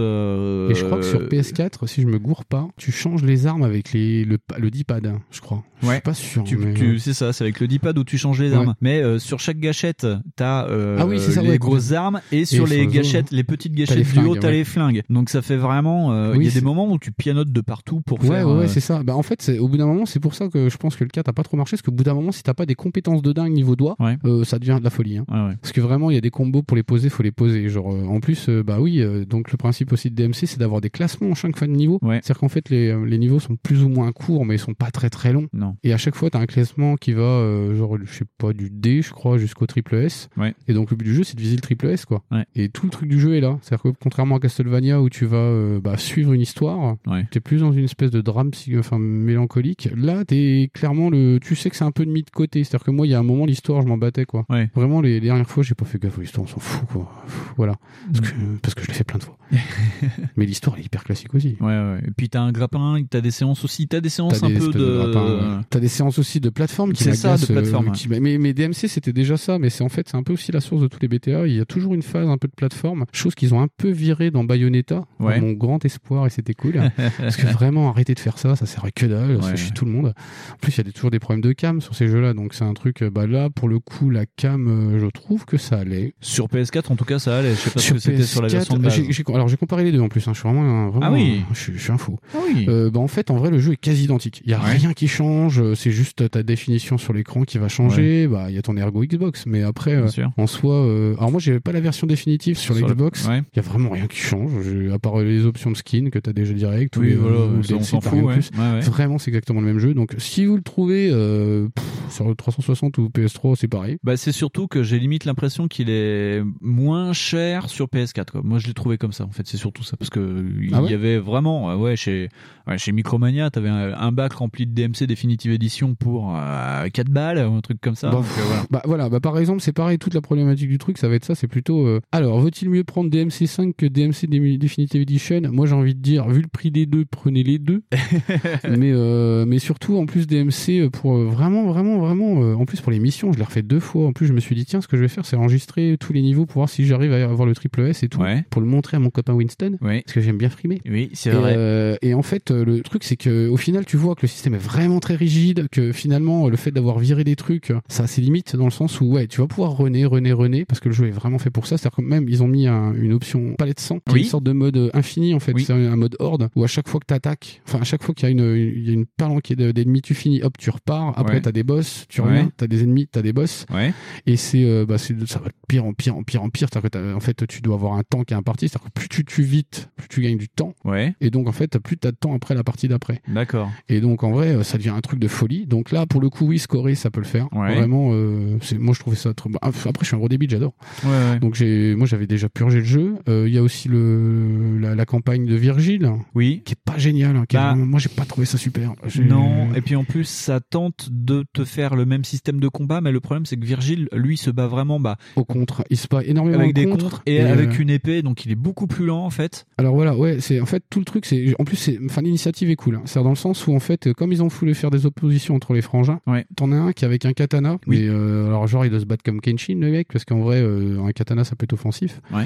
je 0.75 0.83
crois 0.85 0.99
que 0.99 1.05
sur 1.05 1.21
PS4, 1.21 1.87
si 1.87 2.01
je 2.01 2.07
me 2.07 2.19
gourre 2.19 2.36
pas, 2.45 2.67
tu 2.77 2.91
changes 2.91 3.23
les 3.23 3.47
armes 3.47 3.63
avec 3.63 3.93
les, 3.93 4.25
le, 4.25 4.37
le 4.57 4.69
D-pad, 4.71 5.13
je 5.31 5.41
crois. 5.41 5.63
Je 5.81 5.87
suis 5.91 6.01
pas 6.01 6.13
sûr. 6.15 6.43
Tu, 6.43 6.57
mais, 6.57 6.73
tu- 6.73 6.95
euh, 6.95 6.97
c'est 6.97 7.13
ça, 7.13 7.33
c'est 7.33 7.43
avec 7.43 7.59
le 7.59 7.67
D-pad 7.67 7.97
où 7.97 8.03
tu 8.03 8.17
changes 8.17 8.41
les 8.41 8.49
Ouais. 8.49 8.55
armes. 8.57 8.73
Mais 8.81 9.01
euh, 9.01 9.19
sur 9.19 9.39
chaque 9.39 9.59
gâchette, 9.59 10.07
t'as 10.35 10.67
euh, 10.69 10.97
Ah 10.99 11.05
oui, 11.05 11.19
ça, 11.19 11.41
les 11.43 11.49
ouais, 11.49 11.57
grosses 11.59 11.91
armes 11.91 12.19
et 12.31 12.45
sur 12.45 12.65
les 12.65 12.77
les 12.77 12.87
gâchettes, 12.87 13.31
les 13.31 13.43
petites 13.43 13.73
gâchettes 13.73 13.97
les 13.97 14.03
du 14.21 14.25
haut, 14.27 14.35
t'as 14.35 14.49
les 14.51 14.63
flingues. 14.63 15.03
Donc 15.09 15.29
ça 15.29 15.41
fait 15.43 15.55
vraiment. 15.57 16.11
euh, 16.13 16.31
Il 16.33 16.39
Oui, 16.39 16.45
y 16.45 16.47
a 16.47 16.51
des 16.51 16.61
moments 16.61 16.91
où 16.91 16.97
tu 16.97 17.11
pianotes 17.11 17.51
de 17.51 17.61
partout 17.61 18.01
pour 18.01 18.19
Ouais, 18.21 18.27
faire. 18.27 18.47
ouais, 18.47 18.53
ouais, 18.57 18.63
euh, 18.63 18.67
c'est 18.67 18.79
ça. 18.79 19.03
Bah, 19.03 19.15
en 19.15 19.21
fait, 19.23 19.51
au 19.59 19.67
bout 19.67 19.77
d'un 19.77 19.85
moment, 19.85 20.05
c'est 20.07 20.19
pour 20.19 20.33
ça 20.33 20.47
que 20.47 20.67
je 20.69 20.77
pense 20.77 20.95
que 20.95 21.03
le 21.03 21.09
4 21.11 21.29
a 21.29 21.33
pas 21.33 21.43
trop 21.43 21.57
marché, 21.57 21.71
parce 21.75 21.83
qu'au 21.83 21.91
bout 21.91 22.03
d'un 22.03 22.13
moment, 22.15 22.31
si 22.31 22.41
t'as 22.43 22.53
pas 22.55 22.65
des 22.65 22.75
compétences 22.75 23.21
de 23.21 23.31
dingue 23.31 23.51
niveau 23.53 23.75
doigt, 23.75 23.95
Ouais. 23.99 24.17
euh, 24.25 24.43
ça 24.43 24.57
devient 24.59 24.77
de 24.79 24.83
la 24.83 24.89
folie. 24.89 25.17
Hein. 25.19 25.25
Parce 25.61 25.71
que 25.73 25.81
vraiment, 25.81 26.09
il 26.09 26.15
y 26.15 26.17
a 26.17 26.21
des 26.21 26.31
combos 26.31 26.63
pour 26.63 26.75
les 26.75 26.83
poser, 26.83 27.09
faut 27.09 27.23
les 27.23 27.31
poser. 27.31 27.69
Genre, 27.69 27.93
euh, 27.93 28.05
en 28.07 28.19
plus, 28.19 28.49
euh, 28.49 28.63
bah 28.63 28.77
oui, 28.79 28.99
euh, 29.01 29.25
donc 29.25 29.51
le 29.51 29.57
principe 29.57 29.93
aussi 29.93 30.09
de 30.09 30.15
DMC, 30.15 30.47
c'est 30.47 30.59
d'avoir 30.59 30.81
des 30.81 30.89
classements 30.89 31.29
en 31.29 31.35
chaque 31.35 31.55
fin 31.57 31.67
de 31.67 31.73
niveau. 31.73 31.99
Ouais. 32.01 32.19
C'est-à-dire 32.27 32.41
qu'en 32.41 32.49
fait, 32.49 32.69
les, 32.69 32.89
euh, 32.89 33.05
les 33.05 33.17
niveaux 33.17 33.39
sont 33.39 33.55
plus 33.55 33.83
ou 33.83 33.87
moins 33.89 34.11
courts, 34.11 34.45
mais 34.45 34.55
ils 34.55 34.59
sont 34.59 34.73
pas 34.73 34.91
très 34.91 35.09
très 35.09 35.31
longs. 35.31 35.47
Non. 35.53 35.77
Et 35.85 35.93
à 35.93 35.97
chaque 35.97 36.15
fois, 36.15 36.29
t'as 36.29 36.39
un 36.39 36.45
classement 36.45 36.97
qui 36.97 37.13
va, 37.13 37.21
euh, 37.21 37.73
genre, 37.77 37.97
je 38.03 38.11
sais 38.13 38.25
pas, 38.37 38.51
du 38.51 38.69
D, 38.69 39.01
je 39.01 39.11
crois, 39.11 39.37
jusqu'au 39.37 39.65
triple 39.65 39.95
S. 39.95 40.27
Ouais. 40.35 40.53
Et 40.67 40.73
donc, 40.73 40.91
le 40.91 40.97
but 40.97 41.05
du 41.05 41.13
jeu, 41.15 41.23
c'est 41.23 41.37
de 41.37 41.41
viser 41.41 41.55
le 41.55 41.61
triple 41.61 41.85
S, 41.87 42.03
quoi. 42.05 42.23
Ouais. 42.31 42.45
Et 42.53 42.67
tout 42.67 42.85
le 42.85 42.91
truc 42.91 43.07
du 43.07 43.17
jeu 43.17 43.35
est 43.35 43.39
là. 43.39 43.57
C'est-à-dire 43.61 43.83
que 43.93 43.97
contrairement 44.03 44.35
à 44.35 44.39
Castlevania, 44.41 45.01
où 45.01 45.09
tu 45.09 45.25
vas 45.25 45.37
euh, 45.37 45.79
bah, 45.79 45.95
suivre 45.97 46.33
une 46.33 46.41
histoire, 46.41 46.97
Ouais. 47.07 47.25
t'es 47.31 47.39
plus 47.39 47.61
dans 47.61 47.71
une 47.71 47.85
espèce 47.85 48.11
de 48.11 48.19
drame 48.19 48.51
enfin, 48.77 48.99
mélancolique. 48.99 49.87
Là, 49.95 50.25
t'es 50.25 50.69
clairement 50.73 51.09
le. 51.09 51.39
Tu 51.41 51.55
sais 51.55 51.69
que 51.69 51.77
c'est 51.77 51.85
un 51.85 51.91
peu 51.91 52.05
de 52.05 52.11
mis 52.11 52.23
de 52.23 52.29
côté. 52.29 52.65
C'est-à-dire 52.65 52.85
que 52.85 52.91
moi, 52.91 53.07
il 53.07 53.11
y 53.11 53.13
a 53.13 53.19
un 53.19 53.23
moment, 53.23 53.45
l'histoire, 53.45 53.81
je 53.81 53.87
m'en 53.87 53.97
battais, 53.97 54.25
quoi. 54.25 54.45
Ouais. 54.49 54.69
Vraiment, 54.75 54.99
les, 54.99 55.21
les 55.21 55.27
dernières 55.27 55.49
fois, 55.49 55.63
j'ai 55.63 55.75
pas 55.75 55.85
fait 55.85 55.97
gaffe 56.01 56.17
l'histoire, 56.17 56.43
on 56.43 56.47
s'en 56.49 56.59
fout, 56.59 56.87
quoi. 56.91 57.09
Voilà. 57.55 57.75
Parce 58.11 58.19
que, 58.31 58.35
parce 58.61 58.75
que 58.75 58.81
je 58.83 58.87
l'ai 58.89 58.93
fait 58.93 59.05
plein 59.05 59.17
de 59.19 59.23
fois. 59.23 59.37
Mais 60.35 60.45
l'histoire, 60.45 60.75
elle 60.75 60.81
est 60.81 60.85
hyper 60.87 61.03
classique 61.05 61.33
aussi. 61.33 61.55
Ouais, 61.61 61.67
ouais. 61.67 62.01
Puis 62.17 62.29
t'as 62.29 62.41
un 62.41 62.51
grappin, 62.51 62.99
t'as 63.09 63.21
des 63.21 63.29
séances 63.31 63.63
aussi, 63.63 63.87
t'as 63.87 64.01
des 64.01 64.09
séances 64.09 64.41
un 64.43 64.47
des 64.47 64.55
peu 64.55 64.59
espèces 64.69 64.75
de. 64.75 64.79
de. 64.81 65.39
T'as 65.69 65.79
des 65.79 65.87
séances 65.87 66.17
aussi 66.17 66.39
de 66.39 66.49
plateforme 66.49 66.93
qui 66.93 67.03
C'est 67.03 67.13
ça, 67.13 67.37
de 67.37 67.45
plateforme, 67.45 67.85
euh, 67.87 67.89
ouais. 67.91 67.95
qui- 67.95 68.07
mais, 68.09 68.37
mais 68.39 68.53
DMC 68.53 68.87
c'était 68.87 69.13
déjà 69.13 69.37
ça, 69.37 69.59
mais 69.59 69.69
c'est 69.69 69.83
en 69.83 69.89
fait 69.89 70.09
c'est 70.09 70.17
un 70.17 70.23
peu 70.23 70.33
aussi 70.33 70.51
la 70.51 70.59
source 70.59 70.81
de 70.81 70.87
tous 70.87 70.97
les 71.01 71.07
BTA. 71.07 71.45
Il 71.47 71.53
y 71.55 71.59
a 71.59 71.65
toujours 71.65 71.93
une 71.93 72.01
phase 72.01 72.27
un 72.27 72.37
peu 72.37 72.47
de 72.47 72.53
plateforme, 72.55 73.05
chose 73.13 73.35
qu'ils 73.35 73.53
ont 73.53 73.61
un 73.61 73.67
peu 73.77 73.89
viré 73.89 74.31
dans 74.31 74.43
Bayonetta, 74.43 75.05
Ouais. 75.19 75.39
mon 75.39 75.51
grand 75.51 75.83
espoir 75.85 76.25
et 76.25 76.29
c'était 76.31 76.53
cool. 76.55 76.81
parce 77.19 77.37
que 77.37 77.45
vraiment 77.47 77.89
arrêter 77.89 78.13
de 78.15 78.19
faire 78.19 78.39
ça, 78.39 78.55
ça 78.55 78.65
sert 78.65 78.83
à 78.83 78.91
que 78.91 79.05
dalle, 79.05 79.41
ça 79.43 79.55
chie 79.55 79.71
tout 79.73 79.85
le 79.85 79.91
monde. 79.91 80.13
En 80.53 80.57
plus 80.59 80.73
il 80.73 80.77
y 80.77 80.81
a 80.81 80.83
des- 80.85 80.91
toujours 80.93 81.11
des 81.11 81.19
problèmes 81.19 81.41
de 81.41 81.51
cam 81.53 81.81
sur 81.81 81.93
ces 81.95 82.07
jeux-là, 82.07 82.33
donc 82.33 82.53
c'est 82.55 82.65
un 82.65 82.73
truc. 82.73 83.03
euh, 83.03 83.09
Bah 83.11 83.27
là 83.27 83.49
pour 83.51 83.69
le 83.69 83.77
coup 83.79 84.09
la 84.09 84.25
cam, 84.25 84.67
euh, 84.67 84.99
je 84.99 85.05
trouve 85.07 85.45
que 85.45 85.57
ça 85.57 85.77
allait. 85.77 86.15
Sur 86.21 86.47
PS4, 86.47 86.91
en 86.91 86.95
tout 86.95 87.05
cas, 87.05 87.19
ça 87.19 87.37
allait. 87.37 87.51
Je 87.51 87.59
sais 87.59 87.69
pas 87.69 87.79
ce 87.79 87.93
que 87.93 87.99
c'était 87.99 88.23
sur 88.23 88.41
la 88.41 88.47
version 88.47 88.75
de 88.75 88.81
base. 88.81 88.99
alors 89.35 89.47
j'ai 89.49 89.57
comparé 89.57 89.83
les 89.83 89.91
deux 89.91 90.01
en 90.01 90.09
plus. 90.09 90.27
hein. 90.27 90.31
Je 90.33 90.39
suis 90.39 90.49
vraiment, 90.49 90.63
un- 90.63 90.89
vraiment 90.89 91.05
Ah 91.05 91.11
oui. 91.11 91.43
un- 91.49 91.53
je, 91.53 91.59
suis- 91.59 91.73
je 91.73 91.79
suis 91.79 91.91
un 91.91 91.97
fou. 91.97 92.06
Ah 92.33 92.37
oui. 92.47 92.65
Euh, 92.67 92.89
bah 92.89 92.99
en 92.99 93.07
fait 93.07 93.31
en 93.31 93.37
vrai 93.37 93.49
le 93.51 93.59
jeu 93.59 93.73
est 93.73 93.77
quasi 93.77 94.05
identique. 94.05 94.41
Il 94.45 94.51
y 94.51 94.53
a 94.53 94.59
Ouais. 94.59 94.71
rien 94.77 94.93
qui 94.93 95.07
change. 95.07 95.59
euh, 95.61 95.75
c'est 95.75 95.91
juste 95.91 96.29
ta 96.29 96.43
définition 96.43 96.97
sur 96.97 97.13
l'écran 97.13 97.43
qui 97.43 97.57
va 97.57 97.67
changer. 97.67 98.27
Bah, 98.27 98.47
il 98.49 98.55
y 98.55 98.57
a 98.57 98.61
ton 98.61 98.75
ergo 98.77 99.03
Xbox, 99.03 99.45
mais 99.45 99.61
après, 99.63 99.95
euh, 99.95 100.07
en 100.37 100.47
soi, 100.47 100.75
euh, 100.75 101.15
alors 101.17 101.31
moi, 101.31 101.39
j'ai 101.39 101.59
pas 101.59 101.71
la 101.71 101.79
version 101.81 102.07
définitive 102.07 102.57
sur, 102.57 102.75
Sur 102.75 102.85
le- 102.87 102.91
l'Xbox. 102.93 103.23
Il 103.25 103.29
ouais. 103.29 103.43
y 103.55 103.59
a 103.59 103.61
vraiment 103.61 103.89
rien 103.89 104.07
qui 104.07 104.17
change, 104.17 104.51
à 104.93 104.99
part 104.99 105.19
les 105.19 105.45
options 105.45 105.71
de 105.71 105.77
skin 105.77 106.09
que 106.11 106.19
t'as 106.19 106.33
déjà 106.33 106.53
direct. 106.53 106.95
ou 106.97 107.01
Oui, 107.01 107.09
les- 107.09 107.15
voilà, 107.15 107.45
ou 107.45 107.61
le 107.61 107.75
on 107.75 107.83
fout, 107.83 108.01
plus. 108.01 108.49
Vraiment, 108.89 109.17
c'est 109.17 109.29
exactement 109.29 109.61
le 109.61 109.67
même 109.67 109.79
jeu. 109.79 109.93
Donc, 109.93 110.15
si 110.17 110.45
vous 110.45 110.55
le 110.55 110.61
trouvez 110.63 111.09
pff, 111.09 111.85
sur 112.09 112.27
le 112.27 112.35
360 112.35 112.97
ou 112.97 113.09
PS3, 113.09 113.55
c'est 113.55 113.67
pareil. 113.67 113.97
Bah, 114.03 114.17
c'est 114.17 114.31
surtout 114.31 114.67
que 114.67 114.83
j'ai 114.83 114.99
limite 114.99 115.25
l'impression 115.25 115.67
qu'il 115.67 115.89
est 115.89 116.41
moins 116.61 117.13
cher 117.13 117.69
sur 117.69 117.87
PS4. 117.87 118.31
Quoi. 118.31 118.41
Moi, 118.43 118.59
je 118.59 118.67
l'ai 118.67 118.73
trouvé 118.73 118.97
comme 118.97 119.11
ça. 119.11 119.25
En 119.25 119.31
fait, 119.31 119.45
c'est 119.45 119.57
surtout 119.57 119.83
ça 119.83 119.97
parce 119.97 120.09
que 120.09 120.45
il 120.61 120.73
Ah 120.73 120.81
ouais 120.83 120.91
y 120.91 120.93
avait 120.93 121.17
vraiment, 121.17 121.75
ouais, 121.75 121.95
chez 121.97 122.29
ouais, 122.67 122.77
chez 122.77 122.91
Micromania, 122.91 123.49
t'avais 123.49 123.69
un, 123.69 123.93
un 123.93 124.11
bac 124.11 124.33
rempli 124.33 124.65
de 124.65 124.73
DMC 124.73 125.07
Definitive 125.07 125.51
Edition 125.51 125.95
pour 125.95 126.35
euh, 126.35 126.87
4 126.89 127.09
balles 127.09 127.37
ou 127.47 127.55
un 127.55 127.61
truc 127.61 127.79
comme 127.81 127.95
ça. 127.95 128.09
Bah, 128.09 128.17
Donc, 128.17 128.25
euh, 128.25 128.41
voilà. 128.45 128.63
Bah 128.69 128.81
voilà, 128.85 129.09
bah 129.09 129.19
par 129.19 129.37
exemple, 129.37 129.61
c'est 129.61 129.73
pareil, 129.73 129.97
toute 129.97 130.13
la 130.13 130.21
problématique 130.21 130.69
du 130.69 130.77
truc, 130.77 130.97
ça 130.97 131.07
va 131.07 131.15
être 131.15 131.25
ça, 131.25 131.35
c'est 131.35 131.47
plutôt 131.47 131.85
euh, 131.87 131.99
alors, 132.11 132.39
vaut-il 132.39 132.69
mieux 132.69 132.83
prendre 132.83 133.09
DMC5 133.09 133.73
que 133.73 133.85
DMC 133.85 134.27
Definitive 134.57 135.01
Edition? 135.01 135.41
Moi, 135.51 135.65
j'ai 135.65 135.75
envie 135.75 135.95
de 135.95 136.01
dire 136.01 136.27
vu 136.29 136.41
le 136.41 136.47
prix 136.47 136.71
des 136.71 136.85
deux, 136.85 137.05
prenez 137.05 137.43
les 137.43 137.59
deux. 137.59 137.83
mais 138.67 138.91
euh, 138.93 139.45
mais 139.45 139.59
surtout 139.59 139.97
en 139.97 140.05
plus 140.05 140.27
DMC 140.27 140.89
pour 140.91 141.17
vraiment 141.17 141.65
vraiment 141.65 141.99
vraiment 141.99 142.33
en 142.53 142.65
plus 142.65 142.81
pour 142.81 142.91
les 142.91 142.99
missions, 142.99 143.31
je 143.31 143.37
l'ai 143.37 143.43
refait 143.43 143.61
deux 143.61 143.79
fois. 143.79 144.07
En 144.07 144.13
plus, 144.13 144.27
je 144.27 144.33
me 144.33 144.39
suis 144.39 144.55
dit 144.55 144.65
tiens, 144.65 144.81
ce 144.81 144.87
que 144.87 144.97
je 144.97 145.01
vais 145.01 145.07
faire, 145.07 145.25
c'est 145.25 145.35
enregistrer 145.35 145.97
tous 145.99 146.13
les 146.13 146.21
niveaux 146.21 146.45
pour 146.45 146.55
voir 146.55 146.69
si 146.69 146.85
j'arrive 146.85 147.13
à 147.13 147.23
avoir 147.23 147.47
le 147.47 147.55
triple 147.55 147.81
S 147.81 148.03
et 148.03 148.09
tout 148.09 148.21
pour 148.49 148.61
le 148.61 148.67
montrer 148.67 148.97
à 148.97 148.99
mon 148.99 149.09
copain 149.09 149.33
Winston 149.33 149.77
parce 149.79 150.13
que 150.13 150.21
j'aime 150.21 150.37
bien 150.37 150.49
frimer. 150.49 150.81
Oui, 150.85 151.09
c'est 151.13 151.31
vrai. 151.31 151.55
Euh, 151.93 151.95
et 152.01 152.13
en 152.13 152.21
fait, 152.21 152.51
euh, 152.51 152.63
le 152.65 152.81
truc, 152.81 153.03
c'est 153.03 153.15
que 153.17 153.47
au 153.47 153.57
final, 153.57 153.85
tu 153.85 153.97
vois 153.97 154.15
que 154.15 154.21
le 154.23 154.27
système 154.27 154.53
est 154.53 154.57
vraiment 154.59 154.99
très 154.99 155.15
rigide, 155.15 155.67
que 155.71 155.91
finalement, 155.91 156.49
le 156.49 156.57
fait 156.57 156.71
d'avoir 156.71 156.99
viré 156.99 157.23
des 157.23 157.35
trucs, 157.35 157.71
ça 157.87 158.03
a 158.03 158.07
ses 158.07 158.21
limites 158.21 158.55
dans 158.55 158.65
le 158.65 158.71
sens 158.71 159.01
où, 159.01 159.05
ouais, 159.05 159.27
tu 159.27 159.41
vas 159.41 159.47
pouvoir 159.47 159.77
runner, 159.77 160.05
runner, 160.05 160.33
runner, 160.33 160.65
parce 160.65 160.79
que 160.79 160.89
le 160.89 160.95
jeu 160.95 161.07
est 161.07 161.11
vraiment 161.11 161.39
fait 161.39 161.49
pour 161.49 161.67
ça. 161.67 161.77
C'est-à-dire 161.77 161.97
que 161.97 162.01
même, 162.01 162.27
ils 162.29 162.43
ont 162.43 162.47
mis 162.47 162.67
un- 162.67 162.93
une 162.93 163.13
option 163.13 163.53
palette 163.57 163.79
sang, 163.79 163.99
qui 164.05 164.13
Oui. 164.13 164.19
est 164.19 164.23
une 164.23 164.29
sorte 164.29 164.43
de 164.43 164.51
mode 164.53 164.77
euh, 164.77 164.89
infini, 164.93 165.33
en 165.33 165.39
fait. 165.39 165.53
Oui. 165.53 165.63
C'est 165.65 165.73
un, 165.73 165.91
un 165.91 165.95
mode 165.95 166.15
horde, 166.19 166.49
où 166.55 166.63
à 166.63 166.67
chaque 166.67 166.87
fois 166.87 166.99
que 166.99 167.05
t'attaques, 167.05 167.61
enfin, 167.67 167.79
à 167.79 167.83
chaque 167.83 168.03
fois 168.03 168.13
qu'il 168.13 168.27
y 168.27 168.29
a 168.29 168.31
une, 168.31 168.41
a 168.41 168.91
une 168.91 169.05
palanquée 169.05 169.55
de- 169.55 169.71
d'ennemis, 169.71 170.01
tu 170.01 170.13
finis, 170.13 170.41
hop, 170.43 170.57
tu 170.57 170.69
repars. 170.69 171.17
Après, 171.17 171.35
Ouais. 171.35 171.41
t'as 171.41 171.51
des 171.51 171.63
boss, 171.63 172.05
tu 172.09 172.21
Ouais. 172.21 172.27
reviens, 172.27 172.51
t'as 172.57 172.67
des 172.67 172.83
ennemis, 172.83 173.07
t'as 173.07 173.21
des 173.21 173.33
boss. 173.33 173.65
Ouais. 173.73 173.93
Et 174.25 174.35
c'est, 174.37 174.63
euh, 174.63 174.85
bah, 174.85 174.97
ça 174.97 175.13
va 175.13 175.47
de 175.47 175.51
pire 175.67 175.85
en 175.85 175.93
pire, 175.93 176.15
en 176.17 176.23
pire, 176.23 176.43
en 176.43 176.49
pire. 176.49 176.67
C'est-à-dire 176.71 176.89
que 176.91 177.13
en 177.15 177.19
fait, 177.19 177.45
tu 177.47 177.61
dois 177.61 177.75
avoir 177.75 177.93
un 177.93 178.03
temps 178.03 178.23
qui 178.23 178.33
est 178.33 178.37
imparti. 178.37 178.67
C'est-à-dire 178.69 178.87
que 178.87 178.99
plus 178.99 179.09
tu 179.09 179.25
tues 179.25 179.43
vite, 179.43 179.89
plus 179.95 180.07
tu 180.07 180.21
gagnes 180.21 180.37
du 180.37 180.49
temps. 180.49 180.73
Ouais. 180.85 181.13
Et 181.21 181.29
donc, 181.29 181.47
en 181.47 181.51
fait, 181.51 181.66
t'as 181.67 181.79
plus 181.79 181.97
t'as 181.97 182.11
de 182.11 182.15
temps 182.17 182.33
après 182.35 182.55
la 182.55 182.63
partie 182.63 182.87
d'après. 182.87 183.21
D'accord. 183.27 183.69
Et 183.89 184.01
donc, 184.01 184.23
en 184.23 184.31
vrai, 184.31 184.55
euh, 184.55 184.63
ça 184.63 184.77
devient 184.77 184.89
un 184.95 185.01
truc 185.01 185.19
de 185.19 185.27
folie. 185.27 185.65
Donc 185.67 185.91
là, 185.91 186.05
pour 186.05 186.21
le 186.21 186.29
coup, 186.29 186.45
oui, 186.47 186.59
scorer, 186.59 186.95
ça 186.95 187.09
peut 187.11 187.19
le 187.21 187.25
faire. 187.27 187.47
Ouais. 187.53 187.75
Vraiment, 187.75 188.09
euh, 188.11 188.57
c'est, 188.61 188.77
moi, 188.77 188.93
je 188.93 188.99
trouvais 188.99 189.15
ça 189.15 189.33
trop 189.33 189.49
bon. 189.49 189.59
Après, 189.61 189.89
je 190.01 190.05
suis 190.07 190.15
un 190.15 190.19
gros 190.19 190.29
débit, 190.29 190.47
j'adore. 190.49 190.73
Ouais, 191.03 191.09
ouais. 191.09 191.39
Donc, 191.39 191.55
j'ai, 191.55 191.95
moi, 191.95 192.07
j'avais 192.07 192.27
déjà 192.27 192.49
purgé 192.49 192.79
le 192.79 192.85
jeu. 192.85 193.15
Euh, 193.29 193.45
Il 193.47 193.53
y 193.53 193.57
a 193.57 193.63
aussi 193.63 193.87
le, 193.89 194.77
la, 194.79 194.95
la 194.95 195.05
campagne 195.05 195.45
de 195.45 195.55
Virgile. 195.55 196.09
Oui. 196.35 196.61
Qui 196.65 196.73
est 196.73 196.81
pas 196.83 196.97
géniale. 196.97 197.35
hein, 197.35 197.45
Bah, 197.51 197.75
moi, 197.75 197.99
j'ai 197.99 198.09
pas 198.09 198.25
trouvé 198.25 198.45
ça 198.45 198.57
super. 198.57 198.93
Non, 199.19 199.73
et 199.75 199.81
puis 199.81 199.95
en 199.95 200.03
plus, 200.03 200.25
ça 200.27 200.59
tente 200.59 201.09
de 201.11 201.45
te 201.53 201.63
faire 201.65 201.95
le 201.95 202.05
même 202.05 202.23
système 202.23 202.59
de 202.59 202.67
combat, 202.67 203.01
mais 203.01 203.11
le 203.11 203.19
problème, 203.19 203.45
c'est 203.45 203.57
que 203.57 203.65
Virgile, 203.65 204.07
lui, 204.13 204.37
se 204.37 204.49
bat 204.49 204.67
vraiment 204.67 204.99
bah, 204.99 205.17
Au 205.35 205.43
contre. 205.43 205.83
Il 205.89 205.97
se 205.97 206.07
bat 206.07 206.23
énormément 206.23 206.59
avec 206.59 206.73
des 206.73 206.85
contre. 206.85 207.03
contres 207.05 207.21
et, 207.25 207.41
euh, 207.41 207.51
avec 207.53 207.79
une 207.79 207.89
épée, 207.89 208.21
donc 208.21 208.45
il 208.45 208.51
est 208.51 208.55
beaucoup 208.55 208.87
plus 208.87 209.05
lent 209.05 209.23
en 209.25 209.29
fait. 209.29 209.65
Alors 209.77 209.93
voilà, 209.95 210.15
ouais, 210.15 210.37
c'est 210.39 210.59
en 210.59 210.65
fait 210.65 210.83
tout 210.89 210.99
le 210.99 211.05
truc, 211.05 211.25
c'est 211.25 211.53
en 211.59 211.63
plus 211.63 211.89
enfin 212.05 212.21
l'initiative 212.21 212.69
est 212.69 212.75
cool. 212.75 212.95
Hein. 212.95 213.01
C'est 213.05 213.21
dans 213.21 213.29
le 213.29 213.35
sens 213.35 213.65
où 213.67 213.73
en 213.75 213.79
fait, 213.79 214.13
comme 214.13 214.31
ils 214.31 214.43
ont 214.43 214.47
voulu 214.47 214.73
faire 214.75 214.91
des 214.91 215.05
oppositions 215.05 215.55
entre 215.55 215.73
les 215.73 215.81
frangins, 215.81 216.19
t'en 216.55 216.71
as 216.71 216.75
un 216.75 216.91
qui 216.93 217.03
est 217.03 217.07
avec 217.07 217.25
un 217.25 217.33
katana, 217.33 217.77
mais 217.87 218.01
euh, 218.07 218.47
alors 218.47 218.67
genre 218.67 218.85
il 218.85 218.91
doit 218.91 218.99
se 218.99 219.05
battre 219.05 219.23
comme 219.23 219.41
Kenshin 219.41 219.79
le 219.79 219.91
mec, 219.91 220.07
parce 220.11 220.25
qu'en 220.25 220.39
vrai 220.39 220.61
euh, 220.61 221.01
un 221.03 221.11
katana 221.11 221.43
ça 221.43 221.55
peut 221.55 221.63
être 221.65 221.73
offensif. 221.73 222.21
Ouais. 222.33 222.43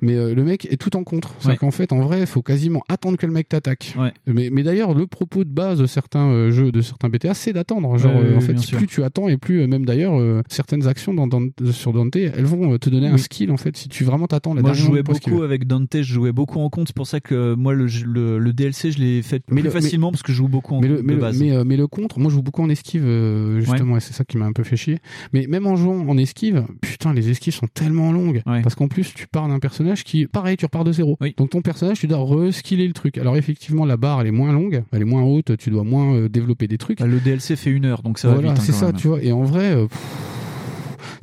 Mais 0.00 0.14
euh, 0.16 0.34
le 0.34 0.44
mec 0.44 0.66
est 0.70 0.76
tout 0.76 0.96
en 0.96 1.04
contre. 1.04 1.34
C'est-à-dire 1.38 1.50
Ouais. 1.52 1.56
qu'en 1.58 1.70
fait, 1.70 1.92
en 1.92 2.00
vrai, 2.00 2.20
il 2.20 2.26
faut 2.26 2.40
quasiment 2.42 2.82
attendre 2.88 3.16
que 3.18 3.26
le 3.26 3.32
mec 3.32 3.48
t'attaque. 3.48 3.94
Mais, 4.26 4.48
mais 4.50 4.62
d'ailleurs, 4.62 4.94
le 4.94 5.06
propos 5.06 5.44
de 5.44 5.50
base 5.50 5.78
de 5.78 5.86
certains 5.86 6.50
jeux, 6.50 6.72
de 6.72 6.80
certains 6.80 7.08
BTA, 7.08 7.34
c'est 7.34 7.52
d'attendre. 7.52 7.98
Genre, 7.98 8.14
Ouais, 8.14 8.30
en 8.32 8.34
ouais, 8.36 8.40
fait, 8.40 8.54
plus 8.54 8.62
sûr. 8.62 8.86
tu 8.86 9.02
attends 9.04 9.28
et 9.28 9.36
plus, 9.36 9.66
même 9.66 9.84
d'ailleurs, 9.84 10.42
certaines 10.48 10.86
actions 10.86 11.12
dans, 11.14 11.26
dans- 11.26 11.48
sur 11.72 11.92
Dante, 11.92 12.16
elles 12.16 12.44
vont 12.44 12.78
te 12.78 12.88
donner 12.90 13.08
un 13.08 13.18
skill, 13.18 13.50
en 13.50 13.56
fait, 13.56 13.76
si 13.76 13.88
tu 13.88 14.04
vraiment 14.04 14.26
t'attends. 14.26 14.54
la 14.54 14.62
Moi, 14.62 14.72
je 14.72 14.82
jouais 14.82 15.02
beaucoup 15.02 15.42
avec 15.42 15.66
Dante, 15.66 15.88
je 15.94 16.02
jouais 16.02 16.32
beaucoup 16.32 16.60
en 16.60 16.70
compte. 16.70 16.88
C'est 16.88 16.96
pour 16.96 17.06
ça 17.06 17.20
que 17.20 17.54
moi, 17.54 17.74
le, 17.74 17.86
le, 18.06 18.38
le 18.38 18.51
DLC, 18.52 18.92
je 18.92 18.98
l'ai 18.98 19.22
fait 19.22 19.42
Mais 19.50 19.60
plus 19.60 19.64
le- 19.64 19.70
facilement 19.70 20.10
parce 20.10 20.22
que 20.22 20.32
je 20.32 20.36
joue 20.38 20.48
beaucoup 20.48 20.74
en 20.74 20.80
mais 20.80 20.88
le, 20.88 21.02
mais, 21.02 21.12
de 21.12 21.16
le, 21.16 21.20
base. 21.20 21.38
mais, 21.40 21.52
euh, 21.52 21.64
mais 21.64 21.76
le 21.76 21.86
contre, 21.86 22.18
moi 22.18 22.30
je 22.30 22.36
joue 22.36 22.42
beaucoup 22.42 22.62
en 22.62 22.68
esquive 22.68 23.04
euh, 23.04 23.60
justement, 23.60 23.96
et 23.96 24.00
c'est 24.00 24.12
ça 24.12 24.24
qui 24.24 24.36
m'a 24.38 24.46
un 24.46 24.52
peu 24.52 24.62
fait 24.64 24.76
chier. 24.76 24.98
Mais 25.32 25.46
même 25.46 25.66
en 25.66 25.76
jouant 25.76 26.06
en 26.08 26.16
esquive, 26.18 26.64
putain, 26.80 27.12
les 27.12 27.30
esquives 27.30 27.54
sont 27.54 27.66
tellement 27.72 28.12
longues 28.12 28.42
parce 28.44 28.74
qu'en 28.74 28.88
plus 28.88 29.12
tu 29.14 29.26
pars 29.26 29.48
d'un 29.48 29.58
personnage 29.58 30.04
qui, 30.04 30.26
pareil, 30.26 30.56
tu 30.56 30.64
repars 30.64 30.84
de 30.84 30.92
zéro. 30.92 31.16
Donc 31.36 31.50
ton 31.50 31.62
personnage, 31.62 31.98
tu 32.00 32.06
dois 32.06 32.24
reskiller 32.24 32.86
le 32.86 32.92
truc. 32.92 33.18
Alors 33.18 33.36
effectivement, 33.36 33.84
la 33.84 33.96
barre 33.96 34.20
elle 34.20 34.26
est 34.28 34.30
moins 34.32 34.52
longue, 34.52 34.82
elle 34.92 35.02
est 35.02 35.06
moins 35.06 35.22
haute, 35.22 35.56
tu 35.56 35.70
dois 35.70 35.84
moins 35.84 36.14
euh, 36.14 36.28
développer 36.28 36.68
des 36.68 36.78
trucs. 36.78 36.98
Bah, 37.00 37.06
le 37.06 37.20
DLC 37.20 37.56
fait 37.56 37.70
une 37.70 37.84
heure, 37.84 38.02
donc 38.02 38.18
ça 38.18 38.28
va 38.28 38.34
voilà, 38.34 38.50
vite. 38.50 38.58
hein, 38.60 38.64
c'est 38.64 38.72
ça, 38.72 38.86
même. 38.86 38.96
tu 38.96 39.08
vois. 39.08 39.22
Et 39.22 39.32
en 39.32 39.42
vrai. 39.44 39.74
pff, 39.76 39.98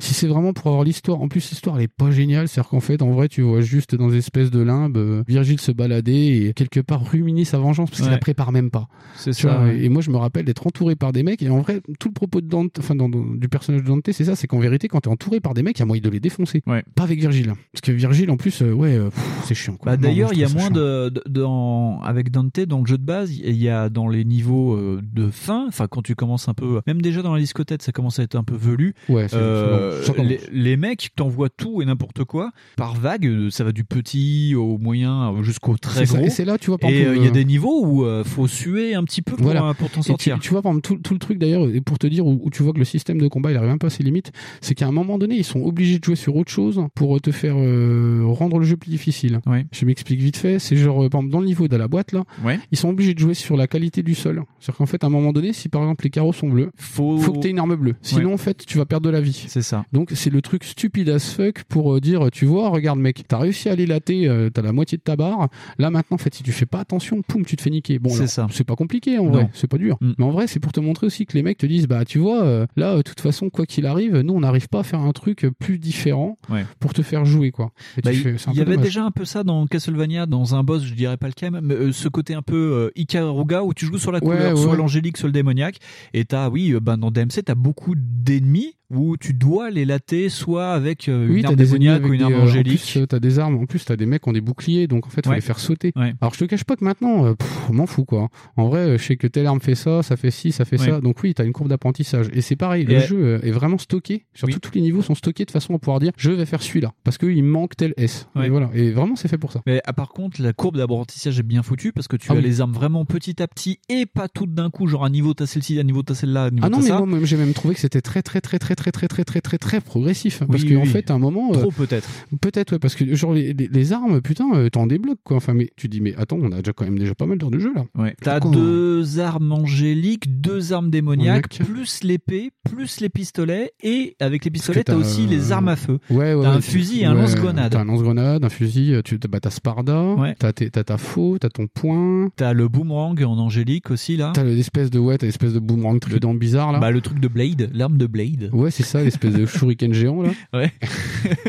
si 0.00 0.14
c'est 0.14 0.26
vraiment 0.26 0.52
pour 0.52 0.66
avoir 0.68 0.84
l'histoire, 0.84 1.20
en 1.22 1.28
plus 1.28 1.48
l'histoire 1.50 1.76
elle 1.76 1.84
est 1.84 1.88
pas 1.88 2.10
géniale, 2.10 2.48
c'est-à-dire 2.48 2.70
qu'en 2.70 2.80
fait 2.80 3.02
en 3.02 3.10
vrai 3.10 3.28
tu 3.28 3.42
vois 3.42 3.60
juste 3.60 3.94
dans 3.94 4.08
des 4.08 4.16
espèces 4.16 4.50
de 4.50 4.60
limbes 4.60 4.96
euh, 4.96 5.22
Virgile 5.28 5.60
se 5.60 5.72
balader 5.72 6.46
et 6.48 6.52
quelque 6.54 6.80
part 6.80 7.04
ruminer 7.08 7.44
sa 7.44 7.58
vengeance 7.58 7.90
parce 7.90 8.00
qu'il 8.00 8.08
Ouais. 8.08 8.14
la 8.14 8.18
prépare 8.18 8.50
même 8.52 8.70
pas. 8.70 8.88
C'est 9.14 9.32
ça, 9.32 9.56
vois, 9.56 9.64
ouais. 9.66 9.84
Et 9.84 9.88
moi 9.88 10.02
je 10.02 10.10
me 10.10 10.16
rappelle 10.16 10.44
d'être 10.44 10.66
entouré 10.66 10.96
par 10.96 11.12
des 11.12 11.22
mecs 11.22 11.42
et 11.42 11.48
en 11.50 11.60
vrai 11.60 11.80
tout 11.98 12.08
le 12.08 12.14
propos 12.14 12.40
de 12.40 12.46
Dante, 12.48 12.76
enfin 12.78 12.94
dans- 12.94 13.08
dans- 13.08 13.24
du 13.34 13.48
personnage 13.48 13.82
de 13.82 13.86
Dante 13.88 14.08
c'est 14.12 14.24
ça, 14.24 14.34
c'est 14.36 14.46
qu'en 14.46 14.58
vérité 14.58 14.88
quand 14.88 15.00
t'es 15.00 15.08
entouré 15.08 15.40
par 15.40 15.54
des 15.54 15.62
mecs 15.62 15.78
il 15.78 15.80
y 15.80 15.82
a 15.82 15.86
moyen 15.86 16.02
de 16.02 16.08
les 16.10 16.20
défoncer. 16.20 16.62
Pas 16.94 17.02
avec 17.04 17.20
Virgile, 17.20 17.52
parce 17.72 17.82
que 17.82 17.92
Virgile 17.92 18.30
en 18.30 18.36
plus 18.36 18.62
euh, 18.62 18.72
ouais 18.72 18.96
euh, 18.96 19.10
c'est 19.44 19.54
chiant. 19.54 19.76
Quoi. 19.76 19.92
Bah, 19.92 19.96
D'ailleurs, 19.96 20.32
il 20.32 20.38
y 20.38 20.44
a 20.44 20.48
moins 20.48 20.70
de, 20.70 21.08
de- 21.10 21.22
dans- 21.28 22.00
avec 22.02 22.30
Dante 22.30 22.60
dans 22.60 22.80
le 22.80 22.86
jeu 22.86 22.98
de 22.98 23.04
base. 23.04 23.36
Il 23.36 23.56
y 23.56 23.68
a 23.68 23.88
dans 23.88 24.08
les 24.08 24.24
niveaux 24.24 24.74
euh, 24.74 25.00
de 25.02 25.28
fin, 25.30 25.66
enfin 25.68 25.86
quand 25.88 26.02
tu 26.02 26.14
commences 26.14 26.48
un 26.48 26.54
peu, 26.54 26.80
même 26.86 27.02
déjà 27.02 27.22
dans 27.22 27.34
la 27.34 27.40
discothèque, 27.40 27.82
ça 27.82 27.92
commence 27.92 28.18
à 28.18 28.22
être 28.22 28.34
un 28.36 28.44
peu 28.44 28.54
velu. 28.54 28.94
Ouais, 29.08 29.28
c'est- 29.28 29.36
Euh, 29.36 29.89
les, 30.18 30.40
les 30.52 30.76
mecs 30.76 31.10
t'envoient 31.16 31.48
tout 31.50 31.82
et 31.82 31.84
n'importe 31.84 32.24
quoi 32.24 32.50
par 32.76 32.94
vague. 32.94 33.26
euh, 33.26 33.50
Ça 33.50 33.64
va 33.64 33.72
du 33.72 33.84
petit 33.84 34.54
au 34.54 34.78
moyen 34.78 35.32
euh, 35.34 35.42
jusqu'au 35.42 35.76
très 35.76 36.06
ça, 36.06 36.16
gros. 36.16 36.26
et 36.26 36.30
c'est 36.30 36.44
là, 36.44 36.58
tu 36.58 36.66
vois, 36.68 36.78
par 36.78 36.90
Et 36.90 37.04
euh, 37.04 37.16
il 37.16 37.24
y 37.24 37.26
a 37.26 37.30
des 37.30 37.44
niveaux 37.44 37.84
où 37.84 38.04
euh, 38.04 38.24
faut 38.24 38.46
suer 38.48 38.94
un 38.94 39.04
petit 39.04 39.22
peu 39.22 39.36
pour, 39.36 39.44
Voilà. 39.44 39.74
pour 39.74 39.90
t'en 39.90 40.00
tu- 40.00 40.08
sortir. 40.08 40.38
Tu, 40.40 40.50
vois, 40.50 40.62
par 40.62 40.72
exemple, 40.72 40.86
tout, 40.86 40.96
tout 41.02 41.12
le 41.14 41.18
truc 41.20 41.38
d'ailleurs, 41.38 41.68
et 41.68 41.80
pour 41.80 41.98
te 41.98 42.06
dire 42.06 42.26
où, 42.26 42.40
où 42.42 42.50
tu 42.50 42.62
vois 42.62 42.72
que 42.72 42.78
le 42.78 42.84
système 42.84 43.20
de 43.20 43.28
combat 43.28 43.50
il 43.50 43.56
arrive 43.56 43.70
un 43.70 43.78
peu 43.78 43.86
à 43.88 43.90
ses 43.90 44.02
limites, 44.02 44.32
c'est 44.60 44.74
qu'à 44.74 44.86
un 44.86 44.92
moment 44.92 45.18
donné, 45.18 45.36
ils 45.36 45.44
sont 45.44 45.60
obligés 45.62 45.98
de 45.98 46.04
jouer 46.04 46.16
sur 46.16 46.36
autre 46.36 46.50
chose 46.50 46.80
pour 46.94 47.20
te 47.20 47.30
faire 47.30 47.54
rendre 47.54 48.58
le 48.58 48.64
jeu 48.64 48.76
plus 48.76 48.90
difficile. 48.90 49.40
Je 49.72 49.84
m'explique 49.84 50.20
vite 50.20 50.36
fait. 50.36 50.58
C'est 50.58 50.76
genre, 50.76 50.96
par 51.10 51.20
exemple, 51.20 51.30
dans 51.30 51.40
le 51.40 51.46
niveau 51.46 51.68
de 51.68 51.76
la 51.76 51.88
boîte 51.88 52.12
là, 52.12 52.24
ils 52.70 52.78
sont 52.78 52.88
obligés 52.88 53.14
de 53.14 53.18
jouer 53.18 53.34
sur 53.34 53.56
la 53.56 53.66
qualité 53.66 54.02
du 54.02 54.14
sol. 54.14 54.42
C'est-à-dire 54.60 54.78
qu'en 54.78 54.86
fait, 54.86 55.02
à 55.04 55.06
un 55.06 55.10
moment 55.10 55.32
donné, 55.32 55.52
si 55.52 55.68
par 55.68 55.82
exemple 55.82 56.04
les 56.04 56.10
carreaux 56.10 56.32
sont 56.32 56.48
bleus, 56.48 56.70
faut, 56.76 57.18
faut 57.18 57.32
que 57.32 57.38
tu 57.40 57.48
aies 57.48 57.50
une 57.50 57.58
arme 57.58 57.76
bleue. 57.76 57.94
Sinon, 58.02 58.28
Ouais. 58.28 58.34
en 58.34 58.38
fait, 58.38 58.64
tu 58.66 58.78
vas 58.78 58.84
perdre 58.86 59.06
de 59.06 59.10
la 59.10 59.20
vie. 59.20 59.44
C'est 59.48 59.62
ça. 59.62 59.79
Donc, 59.92 60.10
c'est 60.14 60.30
le 60.30 60.42
truc 60.42 60.64
stupide 60.64 61.08
as 61.08 61.34
fuck 61.34 61.64
pour 61.64 61.94
euh, 61.94 62.00
dire, 62.00 62.30
tu 62.32 62.44
vois, 62.46 62.68
regarde 62.70 62.98
mec, 62.98 63.22
t'as 63.28 63.38
réussi 63.38 63.68
à 63.68 63.72
aller 63.72 63.86
latter, 63.86 64.28
euh, 64.28 64.50
t'as 64.50 64.62
la 64.62 64.72
moitié 64.72 64.98
de 64.98 65.02
ta 65.02 65.16
barre. 65.16 65.48
Là 65.78 65.90
maintenant, 65.90 66.14
en 66.16 66.18
fait, 66.18 66.34
si 66.34 66.42
tu 66.42 66.52
fais 66.52 66.66
pas 66.66 66.80
attention, 66.80 67.22
poum, 67.22 67.44
tu 67.44 67.56
te 67.56 67.62
fais 67.62 67.70
niquer. 67.70 67.98
Bon, 67.98 68.10
C'est 68.10 68.26
ça. 68.26 68.46
C'est 68.50 68.64
pas 68.64 68.76
compliqué 68.76 69.18
en 69.18 69.24
Non. 69.24 69.30
vrai, 69.32 69.50
c'est 69.52 69.66
pas 69.68 69.78
dur. 69.78 69.96
Mais 70.00 70.24
en 70.24 70.30
vrai, 70.30 70.46
c'est 70.46 70.60
pour 70.60 70.72
te 70.72 70.80
montrer 70.80 71.06
aussi 71.06 71.26
que 71.26 71.34
les 71.36 71.42
mecs 71.42 71.58
te 71.58 71.66
disent, 71.66 71.86
bah 71.86 72.04
tu 72.04 72.18
vois, 72.18 72.42
euh, 72.42 72.66
là, 72.76 72.92
euh, 72.92 72.96
de 72.98 73.02
toute 73.02 73.20
façon, 73.20 73.50
quoi 73.50 73.66
qu'il 73.66 73.86
arrive, 73.86 74.18
nous, 74.20 74.34
on 74.34 74.40
n'arrive 74.40 74.68
pas 74.68 74.80
à 74.80 74.82
faire 74.82 75.00
un 75.00 75.12
truc 75.12 75.46
plus 75.58 75.78
différent 75.78 76.38
Ouais. 76.50 76.64
pour 76.80 76.92
te 76.94 77.02
faire 77.02 77.24
jouer, 77.24 77.50
quoi. 77.50 77.72
Bah, 78.04 78.12
il 78.12 78.20
y 78.22 78.60
avait 78.60 78.72
dommage. 78.72 78.78
déjà 78.80 79.04
un 79.04 79.10
peu 79.10 79.24
ça 79.24 79.44
dans 79.44 79.66
Castlevania, 79.66 80.26
dans 80.26 80.54
un 80.54 80.62
boss, 80.64 80.84
je 80.84 80.94
dirais 80.94 81.16
pas 81.16 81.28
lequel, 81.28 81.52
mais 81.62 81.74
euh, 81.74 81.92
ce 81.92 82.08
côté 82.08 82.34
un 82.34 82.42
peu 82.42 82.56
euh, 82.56 82.90
Ikaruga 83.00 83.62
où 83.62 83.74
tu 83.74 83.86
joues 83.86 83.98
sur 83.98 84.12
la 84.12 84.18
Ouais, 84.18 84.36
couleur, 84.36 84.54
ouais. 84.56 84.62
soit 84.62 84.76
l'angélique, 84.76 85.16
soit 85.16 85.28
le 85.28 85.32
démoniaque. 85.32 85.76
Et 86.14 86.24
t'as, 86.24 86.48
oui, 86.50 86.74
ben, 86.82 86.98
dans 86.98 87.10
DMC, 87.10 87.42
t'as 87.44 87.54
beaucoup 87.54 87.94
d'ennemis 87.96 88.74
où 88.90 89.16
tu 89.16 89.32
dois 89.34 89.70
les 89.70 89.84
latter 89.84 90.28
soit 90.28 90.72
avec 90.72 91.08
euh, 91.08 91.28
Oui, 91.28 91.36
une 91.36 91.42
t'as 91.42 91.48
arme 91.48 91.56
démoniaque 91.56 92.04
ou 92.04 92.12
une 92.12 92.22
arme 92.22 92.32
euh, 92.34 92.38
En 92.40 92.42
angélique. 92.42 92.80
plus, 92.92 93.06
t'as 93.08 93.20
des 93.20 93.38
armes. 93.38 93.56
En 93.56 93.66
plus, 93.66 93.84
t'as 93.84 93.96
des 93.96 94.06
mecs 94.06 94.22
qui 94.22 94.28
ont 94.28 94.32
des 94.32 94.40
boucliers, 94.40 94.86
donc 94.88 95.06
en 95.06 95.10
fait, 95.10 95.24
faut 95.24 95.30
Ouais. 95.30 95.36
les 95.36 95.40
faire 95.42 95.58
sauter. 95.60 95.92
Ouais. 95.96 96.12
Alors, 96.20 96.34
je 96.34 96.40
te 96.40 96.44
cache 96.44 96.64
pas 96.64 96.74
que 96.76 96.84
maintenant, 96.84 97.24
euh, 97.26 97.34
pff, 97.34 97.59
je 97.72 97.76
m'en 97.76 97.86
fous, 97.86 98.04
quoi. 98.04 98.28
En 98.56 98.68
vrai, 98.68 98.80
euh, 98.80 98.98
je 98.98 99.04
sais 99.04 99.16
que 99.16 99.26
telle 99.26 99.46
arme 99.46 99.60
fait 99.60 99.74
ça, 99.74 100.02
ça 100.02 100.16
fait 100.16 100.30
ci, 100.30 100.52
ça 100.52 100.64
fait 100.64 100.80
Ouais. 100.80 100.86
ça. 100.90 101.00
Donc 101.00 101.22
oui, 101.22 101.34
t'as 101.34 101.44
une 101.44 101.52
courbe 101.52 101.68
d'apprentissage. 101.68 102.28
Et 102.32 102.40
c'est 102.40 102.56
pareil, 102.56 102.82
Et 102.82 102.86
le 102.94 103.00
jeu 103.00 103.18
euh, 103.18 103.40
est 103.42 103.50
vraiment 103.50 103.78
stocké. 103.78 104.26
Surtout 104.34 104.58
tous 104.60 104.72
les 104.74 104.80
niveaux 104.80 105.02
sont 105.02 105.14
stockés 105.14 105.44
de 105.44 105.50
façon 105.50 105.74
à 105.74 105.78
pouvoir 105.78 106.00
dire, 106.00 106.12
je 106.16 106.30
vais 106.30 106.46
faire 106.46 106.62
celui-là. 106.62 106.92
Parce 107.04 107.18
qu'il 107.18 107.42
manque 107.44 107.76
tel 107.76 107.94
S. 107.96 108.28
Ouais. 108.36 108.46
Et 108.46 108.50
voilà. 108.50 108.70
Et 108.74 108.90
vraiment, 108.90 109.16
c'est 109.16 109.28
fait 109.28 109.38
pour 109.38 109.52
ça. 109.52 109.60
Mais 109.66 109.80
ah, 109.86 109.92
par 109.92 110.10
contre, 110.10 110.40
la 110.42 110.52
courbe 110.52 110.76
d'apprentissage 110.76 111.38
est 111.38 111.42
bien 111.42 111.62
foutue 111.62 111.92
parce 111.92 112.08
que 112.08 112.16
tu 112.16 112.28
Ah 112.30 112.34
as 112.34 112.36
oui. 112.36 112.42
les 112.42 112.60
armes 112.60 112.72
vraiment 112.72 113.04
petit 113.04 113.42
à 113.42 113.48
petit 113.48 113.78
et 113.88 114.06
pas 114.06 114.28
toutes 114.28 114.54
d'un 114.54 114.70
coup, 114.70 114.86
genre 114.86 115.04
un 115.04 115.10
niveau 115.10 115.34
t'as 115.34 115.46
celle-ci, 115.46 115.78
un 115.78 115.82
niveau 115.84 116.02
t'as 116.02 116.14
celle-là, 116.14 116.44
un 116.44 116.50
niveau 116.50 116.66
Ah 116.66 116.70
non, 116.70 116.78
mais 116.78 116.88
ça. 116.88 117.00
moi, 117.00 117.18
j'ai 117.22 117.36
même 117.36 117.52
trouvé 117.52 117.74
que 117.74 117.80
c'était 117.80 118.00
très, 118.00 118.22
très, 118.22 118.40
très, 118.40 118.58
très, 118.58 118.74
très 118.74 118.90
très 118.92 119.06
très 119.06 119.24
très 119.24 119.40
très 119.40 119.58
très 119.58 119.80
progressif. 119.80 120.42
parce 120.48 120.62
Oui, 120.62 120.74
qu'en 120.74 120.82
oui. 120.82 120.88
fait, 120.88 121.10
à 121.10 121.14
un 121.14 121.18
moment, 121.18 121.50
euh, 121.52 121.60
Trop 121.60 121.70
peut-être. 121.70 122.08
peut-être 122.40 122.72
ouais, 122.72 122.78
parce 122.78 122.94
que 122.94 123.14
genre 123.14 123.32
les, 123.32 123.52
les- 123.52 123.68
les 123.68 123.92
armes, 123.92 124.20
putain, 124.20 124.48
euh, 124.54 124.68
t'en 124.70 124.86
débloques 124.86 125.18
quoi. 125.24 125.36
Enfin, 125.36 125.54
mais 125.54 125.70
tu 125.76 125.88
dis 125.88 126.00
mais 126.00 126.14
attends, 126.16 126.38
on 126.40 126.50
a 126.52 126.56
déjà 126.58 126.72
quand 126.72 126.84
même 126.84 126.98
déjà 126.98 127.14
pas 127.14 127.26
mal 127.26 127.38
d'heures 127.38 127.50
de 127.50 127.58
jeu 127.60 127.72
là. 127.74 127.84
Ouais. 127.96 128.14
T'as 128.22 128.40
deux 128.40 129.20
armes 129.20 129.52
angéliques, 129.52 130.40
deux 130.40 130.72
armes 130.72 130.90
démoniaques, 130.90 131.58
plus 131.64 132.02
l'épée, 132.02 132.50
plus 132.70 133.00
les 133.00 133.08
pistolets, 133.08 133.72
et 133.82 134.16
avec 134.20 134.44
les 134.44 134.50
pistolets, 134.50 134.84
t'as 134.84 134.96
aussi 134.96 135.26
les 135.26 135.50
euh, 135.50 135.54
armes 135.54 135.68
à 135.68 135.76
feu. 135.76 135.98
Ouais, 136.10 136.34
ouais. 136.34 136.42
T'as 136.42 136.50
un 136.50 136.60
fusil 136.60 137.00
et 137.00 137.04
un 137.04 137.14
ouais, 137.14 137.22
lance-grenade. 137.22 137.72
T'as 137.72 137.80
un 137.80 137.84
lance-grenade, 137.84 138.44
un 138.44 138.48
fusil, 138.48 138.94
euh, 138.94 139.02
tu 139.02 139.18
bah, 139.18 139.40
t'as 139.40 139.50
Sparda, 139.50 140.02
Ouais. 140.14 140.34
t'as 140.38 140.52
ta 140.52 140.96
faux, 140.98 141.38
t'as 141.38 141.48
ton 141.50 141.66
poing, 141.66 142.30
T'as 142.36 142.52
le 142.52 142.68
boomerang 142.68 143.20
en 143.22 143.38
angélique 143.38 143.90
aussi 143.90 144.16
là. 144.16 144.32
t'as 144.34 144.44
l'espèce 144.44 144.90
de 144.90 144.98
ouais, 144.98 145.18
t'as 145.18 145.26
l'espèce 145.26 145.52
de 145.52 145.58
boomerang 145.58 146.00
trident 146.00 146.34
bizarre 146.34 146.72
là. 146.72 146.78
Bah 146.78 146.90
le 146.90 147.00
truc 147.00 147.20
de 147.20 147.28
Blade, 147.28 147.70
l'arme 147.74 147.96
de 147.98 148.06
Blade. 148.06 148.50
Ouais, 148.52 148.70
c'est 148.70 148.82
ça, 148.82 149.02
l'espèce 149.02 149.34
de 149.34 149.46
shuriken 149.46 149.92
géant 149.92 150.22
là. 150.22 150.30
Ouais. 150.52 150.72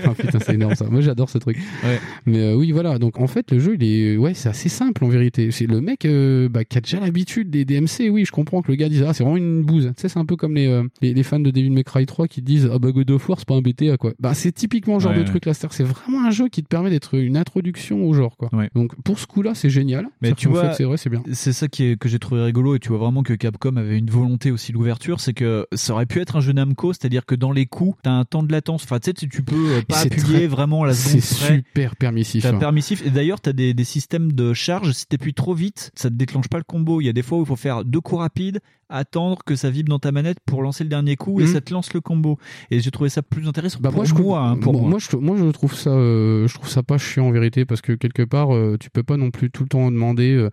Ah, 0.04 0.14
putain, 0.18 0.40
c'est 0.40 0.56
énorme 0.56 0.76
ça. 0.76 0.86
Moi, 0.90 1.02
j'adore 1.02 1.30
ce 1.30 1.38
truc. 1.38 1.58
Ouais. 1.84 2.00
Mais 2.26 2.40
euh, 2.40 2.56
oui, 2.56 2.72
voilà. 2.72 2.98
Donc 3.00 3.20
en 3.20 3.28
fait, 3.28 3.52
le 3.52 3.60
jeu, 3.60 3.76
il 3.80 3.84
est, 3.84 4.18
ouais, 4.18 4.34
c'est 4.34 4.50
assez 4.50 4.70
simple 4.70 5.04
en 5.06 5.10
vérité. 5.10 5.52
C'est 5.52 5.68
le 5.68 5.80
mec 5.82 6.01
euh, 6.06 6.50
bah, 6.50 6.64
qui 6.66 6.78
a 6.78 6.82
déjà 6.82 7.00
l'habitude 7.00 7.50
des 7.50 7.66
DMC. 7.66 8.10
Oui, 8.12 8.26
je 8.26 8.32
comprends 8.32 8.62
que 8.62 8.70
le 8.72 8.76
gars 8.76 8.90
dise 8.90 9.04
ah, 9.08 9.14
c'est 9.14 9.24
vraiment 9.24 9.38
une 9.38 9.64
bouse. 9.64 9.92
Tu 9.96 10.02
sais, 10.02 10.10
c'est 10.10 10.20
un 10.20 10.26
peu 10.26 10.36
comme 10.36 10.56
les, 10.56 10.68
euh, 10.68 10.84
les 11.02 11.14
les 11.14 11.24
fans 11.24 11.40
de 11.40 11.52
Devil 11.52 11.70
May 11.72 11.84
Cry 11.84 12.06
3 12.06 12.28
qui 12.28 12.42
disent 12.42 12.70
ah 12.72 12.80
bah 12.80 12.92
God 12.92 13.10
of 13.12 13.28
War 13.30 13.40
c'est 13.40 13.48
pas 13.48 13.56
un 13.56 13.62
BTA 13.62 13.98
quoi. 13.98 14.14
Bah 14.20 14.34
c'est 14.34 14.52
typiquement 14.52 14.96
le 14.96 15.00
genre 15.00 15.12
Ouais, 15.12 15.18
de 15.18 15.22
ouais. 15.24 15.28
truc 15.28 15.46
là. 15.46 15.54
C'est 15.54 15.84
vraiment 15.84 16.24
un 16.26 16.32
jeu 16.32 16.48
qui 16.50 16.64
te 16.64 16.68
permet 16.68 16.90
d'être 16.90 17.16
une 17.18 17.38
introduction 17.38 18.06
au 18.08 18.14
genre 18.14 18.38
quoi. 18.38 18.50
Ouais. 18.54 18.70
Donc 18.76 18.96
pour 19.04 19.20
ce 19.20 19.28
coup-là, 19.28 19.54
c'est 19.56 19.70
génial. 19.70 20.08
Mais 20.22 20.34
tu 20.34 20.48
vois, 20.48 20.74
c'est 20.74 20.84
vrai, 20.84 20.98
c'est 20.98 21.10
bien. 21.10 21.24
C'est 21.34 21.54
ça 21.54 21.68
qui 21.68 21.84
est, 21.86 21.98
que 22.00 22.08
j'ai 22.10 22.20
trouvé 22.20 22.42
rigolo 22.44 22.76
et 22.76 22.80
tu 22.80 22.90
vois 22.90 22.98
vraiment 22.98 23.24
que 23.24 23.34
Capcom 23.34 23.76
avait 23.78 23.98
une 23.98 24.10
volonté 24.10 24.52
aussi 24.52 24.72
d'ouverture, 24.72 25.20
c'est 25.20 25.34
que 25.34 25.66
ça 25.74 25.94
aurait 25.94 26.06
pu 26.06 26.20
être 26.20 26.36
un 26.36 26.42
jeu 26.42 26.54
Namco, 26.54 26.94
c'est-à-dire 26.94 27.26
que 27.26 27.36
dans 27.36 27.52
les 27.52 27.66
coups, 27.66 27.98
t'as 28.04 28.12
un 28.12 28.26
temps 28.26 28.44
de 28.44 28.52
latence. 28.52 28.84
Enfin, 28.84 29.00
tu 29.00 29.08
sais, 29.10 29.14
tu- 29.14 29.28
peux 29.44 29.56
euh, 29.78 29.82
pas 29.88 30.02
appuyer 30.02 30.40
très- 30.40 30.48
vraiment 30.48 30.84
la 30.86 30.94
seconde 30.94 31.22
C'est 31.22 31.56
super 31.56 31.96
permissif. 31.96 32.46
Hein. 32.46 32.58
permissif 32.60 33.06
et 33.06 33.10
d'ailleurs 33.10 33.42
t'as 33.42 33.54
des, 33.54 33.74
des 33.74 33.84
systèmes 33.84 34.32
de 34.34 34.54
charge. 34.54 34.92
Si 34.92 35.06
t'appuies 35.08 35.34
trop 35.34 35.54
vite, 35.54 35.81
ça 35.96 36.10
te 36.10 36.16
déclenche 36.16 36.48
pas 36.48 36.58
le 36.58 36.64
combo. 36.64 37.02
Il 37.02 37.06
y 37.06 37.10
a 37.10 37.14
des 37.14 37.22
fois 37.24 37.38
où 37.38 37.42
il 37.42 37.48
faut 37.48 37.56
faire 37.56 37.84
deux 37.86 38.02
coups 38.02 38.20
rapides, 38.20 38.60
attendre 38.94 39.40
que 39.46 39.56
ça 39.56 39.70
vibre 39.70 39.88
dans 39.90 40.00
ta 40.00 40.12
manette 40.12 40.38
pour 40.46 40.62
lancer 40.62 40.84
le 40.84 40.90
dernier 40.90 41.16
coup 41.16 41.40
et 41.40 41.44
Mhm. 41.44 41.50
ça 41.54 41.62
te 41.62 41.74
lance 41.74 41.94
le 41.94 42.02
combo. 42.02 42.38
Et 42.72 42.82
j'ai 42.82 42.92
trouvé 42.92 43.10
ça 43.10 43.22
plus 43.22 43.48
intéressant 43.48 43.80
Bah 43.82 43.88
pour 43.90 43.98
moi, 44.00 44.06
je 44.06 44.14
trouve- 44.14 44.26
moi. 44.26 44.42
hein, 44.50 44.58
pour 44.58 44.74
moi, 44.74 44.90
moi. 44.90 45.00
je, 45.00 45.16
moi, 45.16 45.38
je 45.38 45.46
trouve 45.52 45.74
ça, 45.74 45.92
euh, 45.92 46.46
je 46.48 46.54
trouve 46.56 46.68
ça 46.68 46.84
pas 46.84 46.98
chiant 46.98 47.28
en 47.28 47.32
vérité 47.32 47.64
parce 47.64 47.80
que 47.80 47.94
quelque 47.94 48.24
part, 48.24 48.54
euh, 48.54 48.76
tu 48.80 48.90
peux 48.90 49.04
pas 49.04 49.16
non 49.16 49.32
plus 49.32 49.50
tout 49.50 49.64
le 49.64 49.70
temps 49.70 49.90
demander 49.90 50.34
euh, 50.34 50.50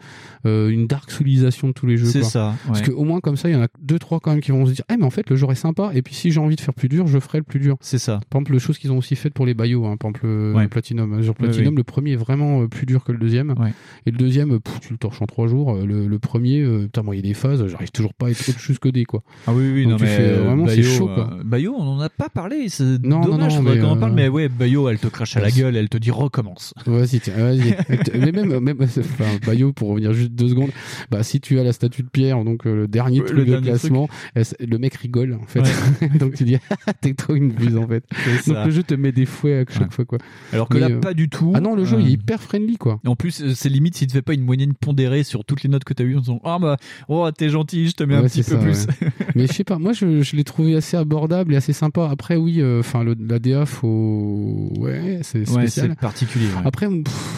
euh, 0.47 0.69
une 0.69 0.87
dark 0.87 1.11
soulisation 1.11 1.67
de 1.69 1.73
tous 1.73 1.87
les 1.87 1.97
jeux. 1.97 2.07
C'est 2.07 2.23
ça, 2.23 2.55
Parce 2.69 2.79
ouais. 2.81 2.87
que 2.87 2.93
au 2.93 3.03
moins 3.03 3.19
comme 3.19 3.37
ça, 3.37 3.49
il 3.49 3.55
y 3.55 3.57
en 3.57 3.63
a 3.63 3.69
deux 3.81 3.99
trois 3.99 4.21
quand 4.21 4.31
même 4.31 4.41
qui 4.41 4.53
vont 4.53 4.67
se 4.67 4.73
dire, 4.73 4.85
eh 4.89 4.97
mais 4.97 5.05
en 5.05 5.11
fait 5.11 5.29
le 5.31 5.35
genre 5.35 5.51
est 5.51 5.57
sympa. 5.57 5.91
Et 5.95 6.03
puis 6.03 6.15
si 6.15 6.31
j'ai 6.31 6.39
envie 6.39 6.55
de 6.55 6.61
faire 6.61 6.75
plus 6.75 6.89
dur, 6.89 7.09
je 7.09 7.19
ferai 7.19 7.39
le 7.39 7.45
plus 7.45 7.59
dur. 7.59 7.77
C'est 7.81 7.99
ça. 7.99 8.21
Par 8.31 8.39
exemple, 8.41 8.53
le 8.53 8.59
chose 8.61 8.79
qu'ils 8.79 8.93
ont 8.93 8.99
aussi 8.99 9.17
fait 9.17 9.31
pour 9.31 9.47
les 9.47 9.55
Bayo, 9.55 9.85
hein, 9.87 9.97
par 9.97 10.11
exemple 10.11 10.27
le, 10.29 10.55
Ouais. 10.55 10.63
le 10.63 10.69
Platinum. 10.69 11.21
Sur 11.25 11.33
Ouais, 11.41 11.49
Platinum, 11.49 11.77
le 11.77 11.83
premier 11.83 12.13
est 12.13 12.17
vraiment 12.17 12.69
plus 12.69 12.87
dur 12.87 13.03
que 13.03 13.11
le 13.11 13.19
deuxième. 13.19 13.51
Ouais. 13.59 13.73
Et 14.07 14.13
le 14.13 14.17
deuxième, 14.17 14.61
pff, 14.61 14.79
tu 14.79 14.93
le 14.93 14.99
torches 14.99 15.18
en 15.23 15.27
trois 15.27 15.47
jours. 15.49 15.75
Euh, 15.77 15.85
Le, 15.87 16.07
le 16.07 16.19
premier, 16.19 16.61
euh, 16.61 16.83
putain, 16.85 17.03
moi 17.03 17.15
il 17.15 17.19
y 17.19 17.21
a 17.21 17.29
des 17.29 17.35
phases, 17.35 17.67
j'arrive 17.67 17.91
toujours 17.91 18.15
pas 18.15 18.27
à 18.27 18.31
être 18.31 18.49
autre 18.49 18.59
chose 18.61 18.79
codé 18.79 19.05
quoi. 19.05 19.23
Ah 19.47 19.53
oui, 19.55 19.71
oui, 19.73 19.83
Donc 19.85 19.93
non, 19.93 19.97
tu 19.99 20.05
mais 20.05 20.17
fais, 20.17 20.23
euh, 20.23 20.43
vraiment, 20.45 20.67
c'est 20.67 20.77
Bayo, 20.77 20.91
chaud 20.91 21.07
quoi. 21.07 21.31
euh, 21.39 21.43
Bayo, 21.45 21.75
on 21.77 21.83
en 21.83 22.01
a 22.01 22.09
pas 22.09 22.29
parlé. 22.29 22.69
C'est 22.69 22.85
Non, 23.03 23.21
non, 23.21 23.27
dommage, 23.29 23.57
non, 23.57 23.63
mais, 23.63 23.79
qu'on 23.79 23.87
en 23.89 23.97
parle. 23.97 24.13
Mais 24.13 24.29
ouais, 24.29 24.49
Bayo, 24.49 24.89
elle 24.89 24.99
te 24.99 25.07
crache 25.09 25.37
à 25.37 25.41
la 25.41 25.47
Ouais, 25.47 25.53
gueule, 25.53 25.77
elle 25.77 25.89
te 25.89 25.99
dit 25.99 26.11
recommence. 26.11 26.75
Vas-y, 26.87 27.21
tiens, 27.21 27.35
vas-y. 27.37 27.75
Mais 28.15 28.33
même, 28.33 28.59
même, 28.61 28.79
enfin, 28.83 29.25
Bayo, 29.47 29.73
pour 29.73 29.89
revenir 29.91 30.13
juste 30.13 30.33
deux 30.33 30.49
secondes, 30.49 30.71
bah, 31.11 31.23
si 31.23 31.41
tu 31.41 31.59
as 31.59 31.65
la 31.65 31.73
statue 31.73 32.03
de 32.03 32.09
pierre, 32.09 32.45
donc 32.45 32.65
le 32.65 32.87
dernier 32.89 33.21
Ouais, 33.21 33.27
truc 33.27 33.39
le 33.39 33.45
de 33.45 33.51
dernier 33.51 33.69
classement, 33.69 34.09
le 34.35 34.79
mec 34.79 34.95
rigole, 34.95 35.35
en 35.41 35.47
fait. 35.47 35.63
donc 36.19 36.35
tu 36.35 36.45
dis, 36.45 36.57
ah, 36.87 36.93
t'es 36.93 37.15
trop 37.15 37.35
une 37.35 37.51
buse, 37.51 37.77
en 37.77 37.87
fait. 37.87 38.05
Donc 38.47 38.65
le 38.67 38.71
jeu 38.71 38.83
te 38.83 38.95
met 38.95 39.13
des 39.13 39.27
fouets 39.27 39.59
à 39.61 39.65
chaque 39.73 39.83
Ouais. 39.83 39.87
fois, 39.91 40.05
quoi. 40.05 40.19
Alors 40.53 40.69
que 40.69 40.75
Mais, 40.79 40.89
là, 40.89 40.97
pas 40.97 41.15
du 41.15 41.29
tout. 41.29 41.53
Ah 41.55 41.61
non, 41.61 41.75
le 41.75 41.85
jeu, 41.85 41.99
il 42.01 42.09
est 42.09 42.13
hyper 42.13 42.43
friendly, 42.43 42.77
quoi. 42.77 43.01
Et 43.05 43.09
en 43.09 43.17
plus, 43.17 43.55
c'est 43.55 43.69
limite 43.69 43.97
s'il 43.97 44.07
te 44.09 44.13
fait 44.13 44.23
pas 44.23 44.35
une 44.35 44.43
moyenne 44.45 44.75
pondérée 44.75 45.08
sur 45.25 45.45
toutes 45.45 45.63
les 45.63 45.69
notes 45.69 45.85
que 45.85 45.95
t'as 45.95 46.05
eues 46.05 46.17
en 46.17 46.21
disant 46.21 46.41
Ah 46.45 46.59
bah, 46.61 46.77
oh, 47.09 47.29
t'es 47.31 47.49
gentil, 47.49 47.89
je 47.89 47.93
te 47.95 48.05
mets 48.05 48.15
un 48.15 48.23
Ouais, 48.23 48.29
petit 48.29 48.43
peu 48.43 48.53
ça, 48.53 48.59
plus. 48.59 48.87
ouais. 48.87 49.11
Mais 49.35 49.47
je 49.47 49.53
sais 49.53 49.65
pas, 49.65 49.79
moi 49.79 49.93
je, 49.93 50.23
je 50.23 50.37
l'ai 50.37 50.45
trouvé 50.45 50.77
assez 50.77 50.97
abordable 50.97 51.55
et 51.55 51.57
assez 51.57 51.73
sympa. 51.73 52.09
Après, 52.11 52.37
oui, 52.37 52.61
euh, 52.61 52.81
enfin, 52.81 53.03
le 53.05 53.15
la 53.19 53.39
DA, 53.39 53.67
faut. 53.67 54.73
Ouais, 54.79 55.21
c'est 55.23 55.39
Ouais, 55.41 55.45
spécial. 55.67 55.89
c'est 55.91 56.01
particulier. 56.01 56.47
ouais. 56.47 56.63
Après, 56.65 56.89
pff, 56.89 57.38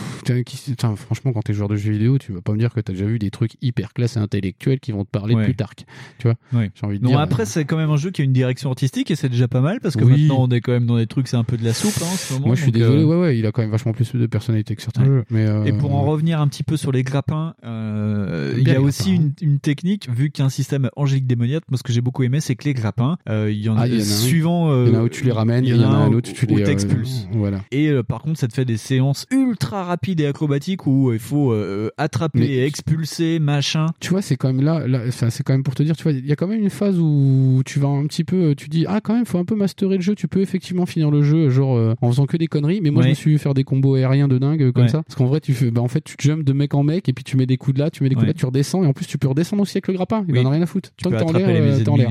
franchement, 0.96 1.32
quand 1.32 1.42
t'es 1.42 1.52
joueur 1.52 1.68
de 1.68 1.76
jeux 1.76 1.92
vidéo, 1.92 2.18
tu 2.18 2.32
vas 2.32 2.40
pas 2.40 2.52
me 2.52 2.58
dire 2.58 2.72
que 2.72 2.80
t'as 2.80 2.92
déjà 2.92 3.04
vu 3.06 3.18
des 3.18 3.30
trucs 3.30 3.52
hyper 3.62 3.92
classe 3.92 4.16
et 4.16 4.20
intellectuels 4.20 4.80
qui 4.80 4.92
vont 4.92 5.04
te 5.04 5.10
parler 5.10 5.34
Ouais. 5.34 5.42
de 5.42 5.46
Plutarque. 5.46 5.84
Tu 6.18 6.28
vois 6.28 6.36
Ouais. 6.52 6.70
J'ai 6.74 6.86
envie 6.86 6.98
de 6.98 7.04
Non, 7.04 7.10
dire. 7.10 7.18
euh, 7.18 7.22
après, 7.22 7.46
c'est 7.46 7.64
quand 7.64 7.76
même 7.76 7.90
un 7.90 7.96
jeu 7.96 8.10
qui 8.10 8.22
a 8.22 8.24
une 8.24 8.32
direction 8.32 8.70
artistique 8.70 9.10
et 9.10 9.16
c'est 9.16 9.28
déjà 9.28 9.48
pas 9.48 9.60
mal 9.60 9.80
parce 9.80 9.96
que 9.96 10.04
Oui. 10.04 10.22
maintenant 10.22 10.36
on 10.42 10.48
est 10.48 10.60
quand 10.60 10.72
même 10.72 10.86
dans 10.86 10.96
des 10.96 11.06
trucs, 11.06 11.28
c'est 11.28 11.36
un 11.36 11.44
peu 11.44 11.56
de 11.56 11.64
la 11.64 11.72
soupe 11.72 11.92
hein, 12.02 12.06
en 12.10 12.16
ce 12.16 12.32
moment. 12.34 12.46
Moi, 12.48 12.56
je 12.56 12.62
suis 12.62 12.72
désolé. 12.72 13.02
euh, 13.02 13.06
Ouais, 13.06 13.16
ouais, 13.20 13.38
il 13.38 13.46
a 13.46 13.52
quand 13.52 13.62
même 13.62 13.70
vachement 13.70 13.92
plus 13.92 14.12
de 14.14 14.26
personnalité 14.26 14.76
que 14.76 14.82
certains 14.82 15.04
jeux. 15.04 15.24
Mais 15.30 15.46
euh, 15.46 15.64
Et 15.64 15.72
pour 15.72 15.94
en 15.94 16.02
revenir 16.02 16.40
un 16.40 16.48
petit 16.48 16.62
peu 16.62 16.76
sur 16.76 16.92
les 16.92 17.02
grappins, 17.02 17.54
euh, 17.64 18.54
il 18.58 18.66
y 18.68 18.70
a 18.74 18.80
aussi 18.80 19.14
une, 19.14 19.32
une 19.40 19.58
technique, 19.58 20.08
vu 20.10 20.30
qu'il 20.30 20.42
y 20.42 20.44
a 20.44 20.46
un 20.46 20.50
système 20.50 20.88
angélique 20.96 21.26
démoniaque, 21.26 21.64
moi 21.70 21.78
ce 21.78 21.82
que 21.82 21.92
j'ai 21.92 22.00
beaucoup 22.00 22.22
aimé, 22.22 22.40
c'est 22.40 22.56
que 22.56 22.64
les 22.64 22.74
grappins, 22.74 23.16
euh, 23.28 23.50
il 23.50 23.58
y 23.60 23.68
en 23.68 23.76
a, 23.76 23.82
Ah, 23.82 23.86
il 23.86 23.94
y 23.94 23.96
en 23.96 24.00
a 24.00 24.02
un. 24.02 24.04
suivant... 24.04 24.70
euh, 24.72 24.84
Il 24.88 24.92
y 24.92 24.96
en 24.96 25.00
a 25.00 25.04
où 25.04 25.08
tu 25.08 25.24
les 25.24 25.32
ramènes, 25.32 25.64
il 25.64 25.76
y 25.76 25.84
en 25.84 25.90
a 25.90 25.96
un 25.96 26.08
où- 26.10 26.14
autre 26.16 26.30
où 26.30 26.34
tu 26.34 26.46
où 26.46 26.56
les, 26.56 26.62
euh, 26.62 26.66
t'expulses. 26.66 27.26
voilà. 27.32 27.60
Et 27.70 27.88
euh, 27.88 28.02
par 28.02 28.22
contre, 28.22 28.38
ça 28.38 28.48
te 28.48 28.54
fait 28.54 28.64
des 28.64 28.76
séances 28.76 29.26
ultra 29.30 29.84
rapides 29.84 30.09
et 30.18 30.26
acrobatiques 30.26 30.86
où 30.86 31.12
il 31.12 31.18
faut 31.18 31.52
euh, 31.52 31.90
attraper, 31.98 32.38
Mais- 32.40 32.66
expulser, 32.66 33.38
machin. 33.38 33.86
Tu 34.00 34.10
vois, 34.10 34.22
c'est 34.22 34.36
quand 34.36 34.52
même 34.52 34.64
là, 34.64 34.82
c'est 35.10 35.42
quand 35.42 35.52
même 35.52 35.62
pour 35.62 35.74
te 35.74 35.82
dire, 35.82 35.94
tu 35.96 36.02
vois, 36.04 36.12
il 36.12 36.26
y 36.26 36.32
a 36.32 36.36
quand 36.36 36.46
même 36.46 36.60
une 36.62 36.70
phase 36.70 36.98
où 36.98 37.60
tu 37.66 37.78
vas 37.78 37.88
un 37.88 38.06
petit 38.06 38.24
peu, 38.24 38.54
tu 38.56 38.68
dis, 38.68 38.86
ah, 38.88 39.00
quand 39.02 39.14
même, 39.14 39.26
faut 39.26 39.38
un 39.38 39.44
peu 39.44 39.54
masterer 39.54 39.96
le 39.96 40.02
jeu. 40.02 40.14
Tu 40.14 40.26
peux 40.28 40.40
effectivement 40.40 40.86
finir 40.86 41.10
le 41.10 41.22
jeu, 41.22 41.50
genre, 41.50 41.76
euh, 41.76 41.94
en 42.00 42.08
faisant 42.10 42.24
que 42.26 42.36
des 42.38 42.46
conneries. 42.46 42.80
Mais 42.80 42.90
moi, 42.90 43.02
je 43.02 43.06
Ouais. 43.08 43.10
me 43.10 43.14
suis 43.14 43.30
vu 43.32 43.38
faire 43.38 43.52
des 43.54 43.64
combos 43.64 43.96
aériens 43.96 44.28
de 44.28 44.38
dingue 44.38 44.62
euh, 44.62 44.72
comme 44.72 44.84
Ouais. 44.84 44.88
ça. 44.88 45.02
Parce 45.02 45.14
qu'en 45.16 45.26
vrai, 45.26 45.40
tu 45.40 45.52
fais, 45.52 45.70
bah, 45.70 45.82
en 45.82 45.88
fait, 45.88 46.02
tu 46.02 46.14
jumps 46.18 46.42
de 46.44 46.52
mec 46.52 46.72
en 46.74 46.82
mec 46.82 47.08
et 47.08 47.12
puis 47.12 47.24
tu 47.24 47.36
mets 47.36 47.46
des 47.46 47.56
coups 47.58 47.74
de 47.74 47.80
là, 47.82 47.90
tu 47.90 48.02
mets 48.02 48.08
des 48.08 48.14
coups 48.14 48.24
de 48.26 48.30
là, 48.30 48.34
tu 48.34 48.46
redescends. 48.46 48.82
Et 48.84 48.86
en 48.86 48.92
plus, 48.92 49.06
tu 49.06 49.18
peux 49.18 49.28
redescendre 49.28 49.60
aussi 49.62 49.76
avec 49.76 49.88
le 49.88 49.94
grappin. 49.94 50.24
Il 50.28 50.32
Oui. 50.34 50.40
en 50.40 50.46
a 50.46 50.50
rien 50.50 50.62
à 50.62 50.66
foutre. 50.66 50.90
Tu 50.96 51.04
Tant 51.04 51.10
peux 51.10 51.16
que 51.16 51.20
t'es 51.22 51.28
en 51.28 51.32
l'air, 51.32 51.48
les 51.48 51.54
euh, 51.60 51.82
t'es 51.82 51.88
en 51.88 51.96
l'air. 51.96 52.10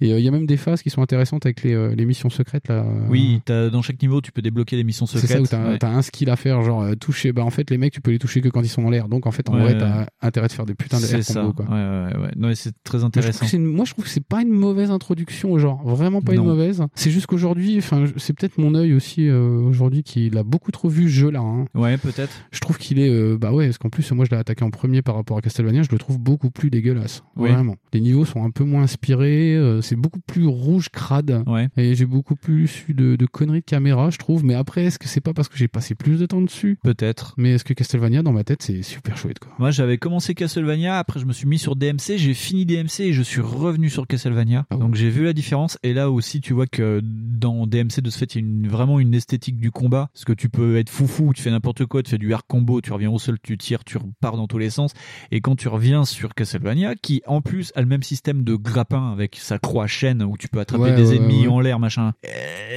Et 0.00 0.12
euh, 0.12 0.18
il 0.18 0.24
y 0.24 0.28
a 0.28 0.30
même 0.30 0.46
des 0.46 0.56
phases 0.56 0.82
qui 0.82 0.90
sont 0.90 1.02
intéressantes 1.02 1.46
avec 1.46 1.62
les, 1.62 1.72
euh, 1.74 1.94
les 1.96 2.04
missions 2.04 2.30
secrètes 2.30 2.68
là. 2.68 2.84
Oui, 3.08 3.40
dans 3.46 3.82
chaque 3.82 4.00
niveau, 4.02 4.20
tu 4.20 4.32
peux 4.32 4.42
débloquer 4.42 4.76
des 4.76 4.84
missions 4.84 5.06
C'est 5.06 5.18
secrètes. 5.18 5.46
ça 5.46 5.58
où 5.70 5.76
t'as 5.78 5.88
ouais. 5.90 5.94
un 5.96 6.02
skill 6.02 6.30
à 6.30 6.36
faire, 6.36 6.62
genre 6.62 6.82
euh, 6.82 6.94
toucher. 7.16 7.32
Bah 7.32 7.42
en 7.44 7.50
fait 7.50 7.70
les 7.70 7.78
mecs 7.78 7.92
tu 7.92 8.00
peux 8.00 8.10
les 8.10 8.18
toucher 8.18 8.40
que 8.40 8.48
quand 8.48 8.62
ils 8.62 8.68
sont 8.68 8.84
en 8.84 8.90
l'air. 8.90 9.08
Donc 9.08 9.26
en 9.26 9.30
fait 9.30 9.48
en 9.48 9.54
Ouais, 9.54 9.62
vrai 9.62 9.78
t'as 9.78 10.06
intérêt 10.20 10.48
de 10.48 10.52
faire 10.52 10.66
des 10.66 10.74
putains 10.74 10.98
de 11.00 11.04
C'est 11.04 11.16
air 11.18 11.24
ça. 11.24 11.40
combos 11.40 11.52
quoi. 11.54 11.64
Ouais, 11.66 11.72
ouais, 11.72 12.22
ouais. 12.24 12.30
Non, 12.36 12.50
c'est 12.54 12.72
très 12.84 12.98
je, 13.00 13.04
intéressant. 13.04 13.46
une- 13.56 13.64
moi, 13.64 13.84
je 13.84 13.92
trouve 13.92 14.04
que 14.04 14.10
c'est 14.10 14.24
pas 14.24 14.42
une 14.42 14.50
mauvaise 14.50 14.90
introduction 14.90 15.52
au 15.52 15.58
genre, 15.58 15.82
vraiment 15.86 16.20
pas 16.20 16.32
Non. 16.34 16.42
une 16.42 16.48
mauvaise. 16.48 16.82
C'est 16.94 17.10
juste 17.10 17.26
qu'aujourd'hui, 17.26 17.78
enfin, 17.78 18.04
c'est 18.16 18.32
peut-être 18.34 18.58
mon 18.58 18.74
œil 18.74 18.92
aussi 18.92 19.28
euh, 19.28 19.60
aujourd'hui 19.60 20.02
qui 20.02 20.28
l'a 20.30 20.42
beaucoup 20.42 20.70
trop 20.72 20.88
vu 20.88 21.04
ce 21.04 21.08
jeu-là. 21.08 21.40
hein. 21.40 21.64
Ouais, 21.74 21.96
peut-être. 21.96 22.32
Je 22.52 22.60
trouve 22.60 22.76
qu'il 22.78 22.98
est, 22.98 23.08
euh, 23.08 23.38
bah 23.38 23.52
ouais, 23.52 23.66
parce 23.66 23.78
qu'en 23.78 23.88
plus 23.88 24.10
moi 24.12 24.24
je 24.24 24.30
l'ai 24.30 24.36
attaqué 24.36 24.64
en 24.64 24.70
premier 24.70 25.02
par 25.02 25.14
rapport 25.14 25.38
à 25.38 25.40
Castlevania, 25.40 25.82
je 25.82 25.88
le 25.90 25.98
trouve 25.98 26.18
beaucoup 26.18 26.50
plus 26.50 26.70
dégueulasse, 26.70 27.22
Oui. 27.36 27.50
vraiment. 27.50 27.76
Les 27.92 28.00
niveaux 28.00 28.24
sont 28.24 28.44
un 28.44 28.50
peu 28.50 28.64
moins 28.64 28.82
inspirés, 28.82 29.54
euh, 29.56 29.80
c'est 29.80 29.96
beaucoup 29.96 30.20
plus 30.20 30.46
rouge 30.46 30.88
crade, 30.90 31.42
Ouais. 31.46 31.68
et 31.76 31.94
j'ai 31.94 32.06
beaucoup 32.06 32.36
plus 32.36 32.84
eu 32.88 32.94
de, 32.94 33.16
de 33.16 33.26
conneries 33.26 33.60
de 33.60 33.64
caméra, 33.64 34.10
je 34.10 34.18
trouve. 34.18 34.44
Mais 34.44 34.54
après, 34.54 34.84
est-ce 34.84 34.98
que 34.98 35.08
c'est 35.08 35.20
pas 35.20 35.32
parce 35.32 35.48
que 35.48 35.56
j'ai 35.56 35.68
passé 35.68 35.94
plus 35.94 36.18
de 36.18 36.26
temps 36.26 36.42
dessus? 36.42 36.78
Peut-être. 36.82 37.05
Mais 37.36 37.52
est-ce 37.54 37.64
que 37.64 37.74
Castlevania 37.74 38.22
dans 38.22 38.32
ma 38.32 38.44
tête 38.44 38.62
c'est 38.62 38.82
super 38.82 39.16
chouette 39.16 39.38
quoi. 39.38 39.52
Moi, 39.58 39.70
j'avais 39.70 39.98
commencé 39.98 40.34
Castlevania, 40.34 40.98
après 40.98 41.20
je 41.20 41.24
me 41.26 41.32
suis 41.32 41.46
mis 41.46 41.58
sur 41.58 41.76
DMC, 41.76 42.16
j'ai 42.16 42.34
fini 42.34 42.64
DMC 42.66 43.00
et 43.00 43.12
je 43.12 43.22
suis 43.22 43.40
revenu 43.40 43.88
sur 43.90 44.06
Castlevania. 44.06 44.66
Ah 44.70 44.76
Donc 44.76 44.94
j'ai 44.94 45.10
vu 45.10 45.24
la 45.24 45.32
différence. 45.32 45.78
Et 45.82 45.92
là 45.94 46.10
aussi, 46.10 46.40
tu 46.40 46.52
vois 46.52 46.66
que 46.66 47.00
dans 47.02 47.66
DMC, 47.66 48.00
de 48.00 48.10
ce 48.10 48.18
fait, 48.18 48.34
il 48.34 48.40
y 48.40 48.44
a 48.44 48.46
une- 48.46 48.68
vraiment 48.68 48.98
une 49.00 49.14
esthétique 49.14 49.58
du 49.58 49.70
combat. 49.70 50.08
Parce 50.12 50.24
que 50.24 50.32
tu 50.32 50.48
peux 50.48 50.76
être 50.78 50.90
foufou, 50.90 51.32
tu 51.34 51.42
fais 51.42 51.50
n'importe 51.50 51.86
quoi, 51.86 52.02
tu 52.02 52.10
fais 52.10 52.18
du 52.18 52.30
air 52.32 52.46
combo, 52.46 52.80
tu 52.80 52.92
reviens 52.92 53.10
au 53.10 53.18
sol, 53.18 53.36
tu 53.42 53.56
tires, 53.58 53.84
tu 53.84 53.98
repars 53.98 54.36
dans 54.36 54.46
tous 54.46 54.58
les 54.58 54.70
sens. 54.70 54.92
Et 55.30 55.40
quand 55.40 55.56
tu 55.56 55.68
reviens 55.68 56.04
sur 56.04 56.34
Castlevania, 56.34 56.94
qui 56.94 57.22
en 57.26 57.40
plus 57.40 57.72
a 57.74 57.80
le 57.80 57.86
même 57.86 58.02
système 58.02 58.42
de 58.44 58.54
grappin 58.54 59.12
avec 59.12 59.36
sa 59.36 59.58
croix 59.58 59.86
chaîne 59.86 60.22
où 60.22 60.36
tu 60.36 60.48
peux 60.48 60.60
attraper 60.60 60.84
Ouais, 60.84 60.94
des 60.96 61.10
ouais, 61.10 61.16
ennemis 61.16 61.48
en 61.48 61.60
l'air, 61.60 61.78
machin. 61.78 62.12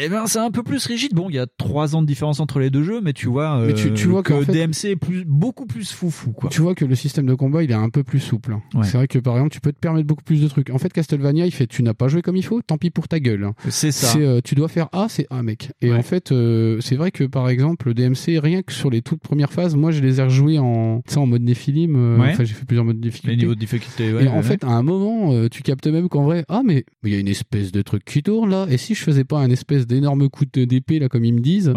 Eh 0.01 0.09
ben, 0.09 0.25
c'est 0.27 0.39
un 0.39 0.51
peu 0.51 0.63
plus 0.63 0.85
rigide. 0.85 1.13
Bon, 1.13 1.29
il 1.29 1.35
y 1.35 1.39
a 1.39 1.47
trois 1.57 1.95
ans 1.95 2.01
de 2.01 2.07
différence 2.07 2.39
entre 2.39 2.59
les 2.59 2.69
deux 2.69 2.83
jeux, 2.83 3.01
mais 3.01 3.13
tu 3.13 3.27
vois, 3.27 3.65
Mais 3.65 3.73
tu- 3.73 3.87
euh, 3.89 3.93
tu 3.93 4.07
vois 4.07 4.18
que 4.23 4.41
fait- 4.43 4.51
DMC 4.53 4.85
est 4.91 4.95
plus, 4.95 5.23
beaucoup 5.25 5.65
plus 5.65 5.91
foufou, 5.91 6.31
quoi. 6.31 6.49
Tu 6.49 6.61
vois 6.61 6.75
que 6.75 6.85
le 6.85 6.95
système 6.95 7.25
de 7.25 7.33
combat 7.33 7.63
il 7.63 7.71
est 7.71 7.75
un 7.75 7.89
peu 7.89 8.03
plus 8.03 8.19
souple. 8.19 8.53
Ouais. 8.75 8.83
C'est 8.83 8.97
vrai 8.97 9.07
que 9.07 9.19
par 9.19 9.35
exemple 9.35 9.51
tu 9.51 9.61
peux 9.61 9.71
te 9.71 9.79
permettre 9.79 10.07
beaucoup 10.07 10.23
plus 10.23 10.41
de 10.41 10.47
trucs. 10.47 10.69
En 10.69 10.77
fait 10.77 10.91
Castlevania 10.93 11.45
il 11.45 11.51
fait 11.51 11.67
tu 11.67 11.83
n'as 11.83 11.93
pas 11.93 12.07
joué 12.07 12.21
comme 12.21 12.35
il 12.35 12.43
faut, 12.45 12.61
tant 12.61 12.77
pis 12.77 12.89
pour 12.89 13.07
ta 13.07 13.19
gueule. 13.19 13.49
C'est 13.69 13.91
ça. 13.91 14.17
Euh, 14.17 14.41
tu 14.43 14.55
dois 14.55 14.67
faire 14.67 14.89
A, 14.91 15.07
c'est 15.09 15.27
un 15.29 15.43
mec. 15.43 15.71
Et 15.81 15.93
en 15.93 16.01
fait, 16.03 16.31
euh, 16.31 16.79
c'est 16.81 16.95
vrai 16.95 17.11
que 17.11 17.23
par 17.23 17.49
exemple, 17.49 17.87
le 17.87 17.93
DMC, 17.93 18.39
rien 18.39 18.61
que 18.61 18.73
sur 18.73 18.89
les 18.89 19.01
toutes 19.01 19.21
premières 19.21 19.51
phases, 19.53 19.75
moi 19.75 19.91
je 19.91 20.01
les 20.01 20.19
ai 20.19 20.23
rejoués 20.23 20.59
en, 20.59 21.01
en 21.15 21.25
mode 21.25 21.41
Nephilim. 21.43 21.95
euh, 21.95 22.17
Ouais. 22.19 22.31
Enfin, 22.31 22.43
j'ai 22.43 22.53
fait 22.53 22.65
plusieurs 22.65 22.85
modes 22.85 22.97
de 22.97 23.01
difficulté. 23.01 23.35
Les 23.35 23.41
niveaux 23.41 23.55
de 23.55 23.59
difficulté, 23.59 24.11
ouais, 24.13 24.25
et 24.25 24.27
en 24.27 24.41
fait, 24.41 24.63
à 24.63 24.69
un 24.71 24.83
moment, 24.83 25.47
tu 25.49 25.61
captes 25.63 25.87
même 25.87 26.09
qu'en 26.09 26.23
vrai, 26.23 26.43
ah, 26.49 26.61
mais 26.65 26.83
il 27.03 27.11
y 27.11 27.15
a 27.15 27.19
une 27.19 27.27
espèce 27.27 27.71
de 27.71 27.81
truc 27.81 28.03
qui 28.05 28.23
tourne 28.23 28.49
là. 28.49 28.65
Et 28.69 28.77
si 28.77 28.93
je 28.95 29.01
faisais 29.03 29.23
pas 29.23 29.39
un 29.39 29.49
espèce 29.49 29.87
d'énorme 29.87 30.27
coup 30.29 30.43
d'épée 30.45 30.99
là, 30.99 31.07
comme 31.09 31.23
ils 31.25 31.33
me 31.33 31.39
disent, 31.39 31.71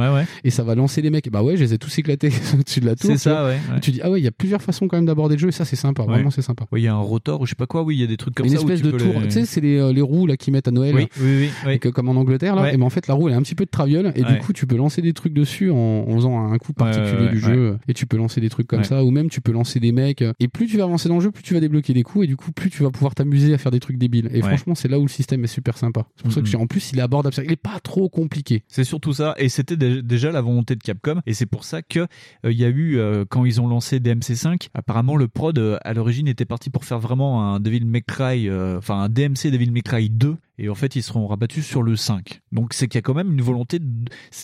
et 0.45 0.51
ça 0.51 0.65
va 0.65 0.75
lancer 0.75 1.03
les 1.03 1.11
mecs. 1.11 1.31
Bah 1.31 1.43
ouais, 1.43 1.57
je 1.57 1.63
les 1.65 1.75
ai 1.75 1.79
tous 1.79 1.97
éclatés 1.99 2.31
au-dessus 2.59 2.81
de 2.81 2.87
la 2.87 2.97
tour. 2.97 3.11
C'est 3.11 3.17
ça, 3.19 3.45
ouais, 3.45 3.59
ouais. 3.73 3.81
Tu 3.81 3.91
dis, 3.91 4.01
ah 4.03 4.11
ouais, 4.11 4.21
il 4.21 4.25
y 4.25 4.29
a 4.29 4.31
plusieurs 4.33 4.63
façons 4.63 4.89
quand 4.89 4.97
même 4.97 5.07
d'aborder 5.07 5.37
le 5.37 5.41
jeu. 5.41 5.49
Et 5.49 5.53
ça, 5.53 5.65
c'est 5.65 5.77
sympa. 5.77 6.05
Vraiment, 6.05 6.31
c'est 6.31 6.43
sympa. 6.43 6.65
Oui, 6.73 6.83
il 6.83 6.85
y 6.85 6.89
a 6.89 6.95
un 6.95 6.99
rotor 7.01 7.41
ou 7.41 7.47
je 7.47 7.51
sais 7.51 7.55
pas 7.57 7.67
quoi, 7.67 7.83
oui, 7.83 7.97
il 7.97 8.01
y 8.01 8.05
a 8.05 8.07
des 8.07 8.17
trucs 8.17 8.35
comme 8.35 8.47
une 8.47 8.53
ça. 8.53 8.59
où 8.61 8.63
espèce 8.65 8.81
tu 8.81 8.87
de 8.93 8.99
tour, 8.99 9.21
les- 9.21 9.29
tu 9.29 9.33
sais, 9.35 9.47
c'est 9.47 9.61
les, 9.61 9.79
euh, 9.79 9.93
les 9.93 10.01
roues 10.03 10.27
là 10.27 10.37
qu'ils 10.37 10.53
mettent 10.53 10.69
à 10.69 10.71
Noël. 10.71 10.95
Oui, 10.95 11.09
oui, 11.21 11.51
oui, 11.67 11.79
que, 11.79 11.89
comme 11.89 12.09
en 12.09 12.13
Angleterre 12.17 12.55
là. 12.57 12.73
Et 12.73 12.77
ben 12.77 12.83
en 12.85 12.91
fait, 12.91 13.07
la 13.07 13.15
roue 13.15 13.29
elle 13.29 13.35
a 13.35 13.39
un 13.39 13.43
petit 13.43 13.55
peu 13.55 13.65
de 13.65 13.71
traviole 13.71 14.13
et 14.15 14.25
du 14.25 14.39
coup, 14.39 14.53
tu 14.53 14.67
peux 14.67 14.77
lancer 14.77 15.03
des 15.03 15.13
trucs 15.13 15.33
dessus 15.35 15.71
en, 15.71 15.77
en 15.77 16.15
faisant 16.17 16.39
un 16.53 16.59
coup 16.59 16.73
particulier 16.73 17.29
du 17.29 17.41
jeu. 17.41 17.79
Et 17.89 17.95
tu 17.95 18.07
peux 18.07 18.17
lancer 18.17 18.41
des 18.41 18.49
trucs 18.49 18.67
comme 18.67 18.85
ça, 18.85 19.05
ou 19.05 19.11
même 19.11 19.29
tu 19.29 19.41
peux 19.41 19.53
lancer 19.53 19.81
des 19.81 19.93
mecs. 19.93 20.25
Et 20.41 20.49
plus 20.49 20.67
tu 20.67 20.77
vas 20.79 20.85
avancer 20.85 21.09
dans 21.09 21.17
le 21.17 21.21
jeu, 21.21 21.31
plus 21.31 21.43
tu 21.43 21.55
vas 21.55 21.61
débloquer 21.61 21.93
des 21.95 22.03
coups 22.03 22.25
et 22.25 22.27
du 22.27 22.37
coup, 22.37 22.53
plus 22.53 22.71
tu 22.71 22.83
vas 22.83 22.91
pouvoir 22.91 23.15
t'amuser 23.15 23.53
à 23.55 23.59
faire 23.59 23.73
des 23.73 23.81
trucs 23.81 23.99
débiles. 23.99 24.29
Et 24.33 24.41
franchement, 24.49 24.75
c'est 24.75 24.89
là 24.89 24.99
où 24.99 25.03
le 25.03 25.09
système 25.09 25.45
est 25.45 25.49
super 25.49 25.77
sympa. 25.79 26.07
C'est 26.17 26.23
pour 26.25 26.33
ça 26.33 26.41
que 26.41 26.47
Mhm. 26.47 26.51
dis, 26.51 26.57
en 26.57 26.67
plus, 26.67 26.93
il 26.93 26.99
est 26.99 27.03
abordable. 27.03 27.35
Il 27.45 27.53
est 27.53 27.57
pas 27.57 27.79
trop 27.83 28.09
compliqué. 28.09 28.63
C'est 28.69 28.85
surtout 28.85 29.13
ça, 29.13 29.35
et 29.39 29.49
c'était 29.49 29.77
dé- 29.77 30.03
déjà 30.03 30.31
la 30.33 30.41
volonté 30.41 30.75
de 30.77 30.83
Capcom, 30.83 31.21
et 31.27 31.35
c'est 31.35 31.47
pour 31.47 31.65
ça 31.65 31.83
que 31.83 32.01
euh, 32.01 32.07
il 32.45 32.59
y 32.59 32.65
a 32.65 32.69
eu 32.69 32.99
euh, 32.99 33.25
quand 33.29 33.45
ils 33.45 33.61
ont 33.61 33.69
lancé 33.69 34.01
DMC5, 34.01 34.69
apparemment 34.75 35.17
le 35.17 35.29
prod 35.29 35.59
euh, 35.59 35.79
à 35.83 35.95
l'origine 35.95 36.29
était 36.29 36.45
parti 36.45 36.71
pour 36.71 36.85
faire 36.85 36.99
vraiment 36.99 37.55
un 37.55 37.61
Devil 37.61 37.85
May 37.85 38.03
Cry, 38.03 38.49
euh, 38.49 38.79
enfin 38.79 39.03
un 39.03 39.09
DMC 39.09 39.51
Devil 39.51 39.71
May 39.71 39.83
Cry 39.83 40.11
2, 40.11 40.37
et 40.63 40.69
en 40.71 40.75
fait 40.75 40.97
ils 40.97 41.03
seront 41.03 41.27
rabattus 41.27 41.67
sur 41.67 41.83
le 41.83 41.97
5. 41.97 42.41
Donc 42.53 42.73
c'est 42.73 42.89
qu'il 42.89 42.97
y 42.97 43.01
a 43.01 43.03
quand 43.03 43.15
même 43.15 43.33
une 43.33 43.43
volonté, 43.43 43.79
de... 43.79 43.87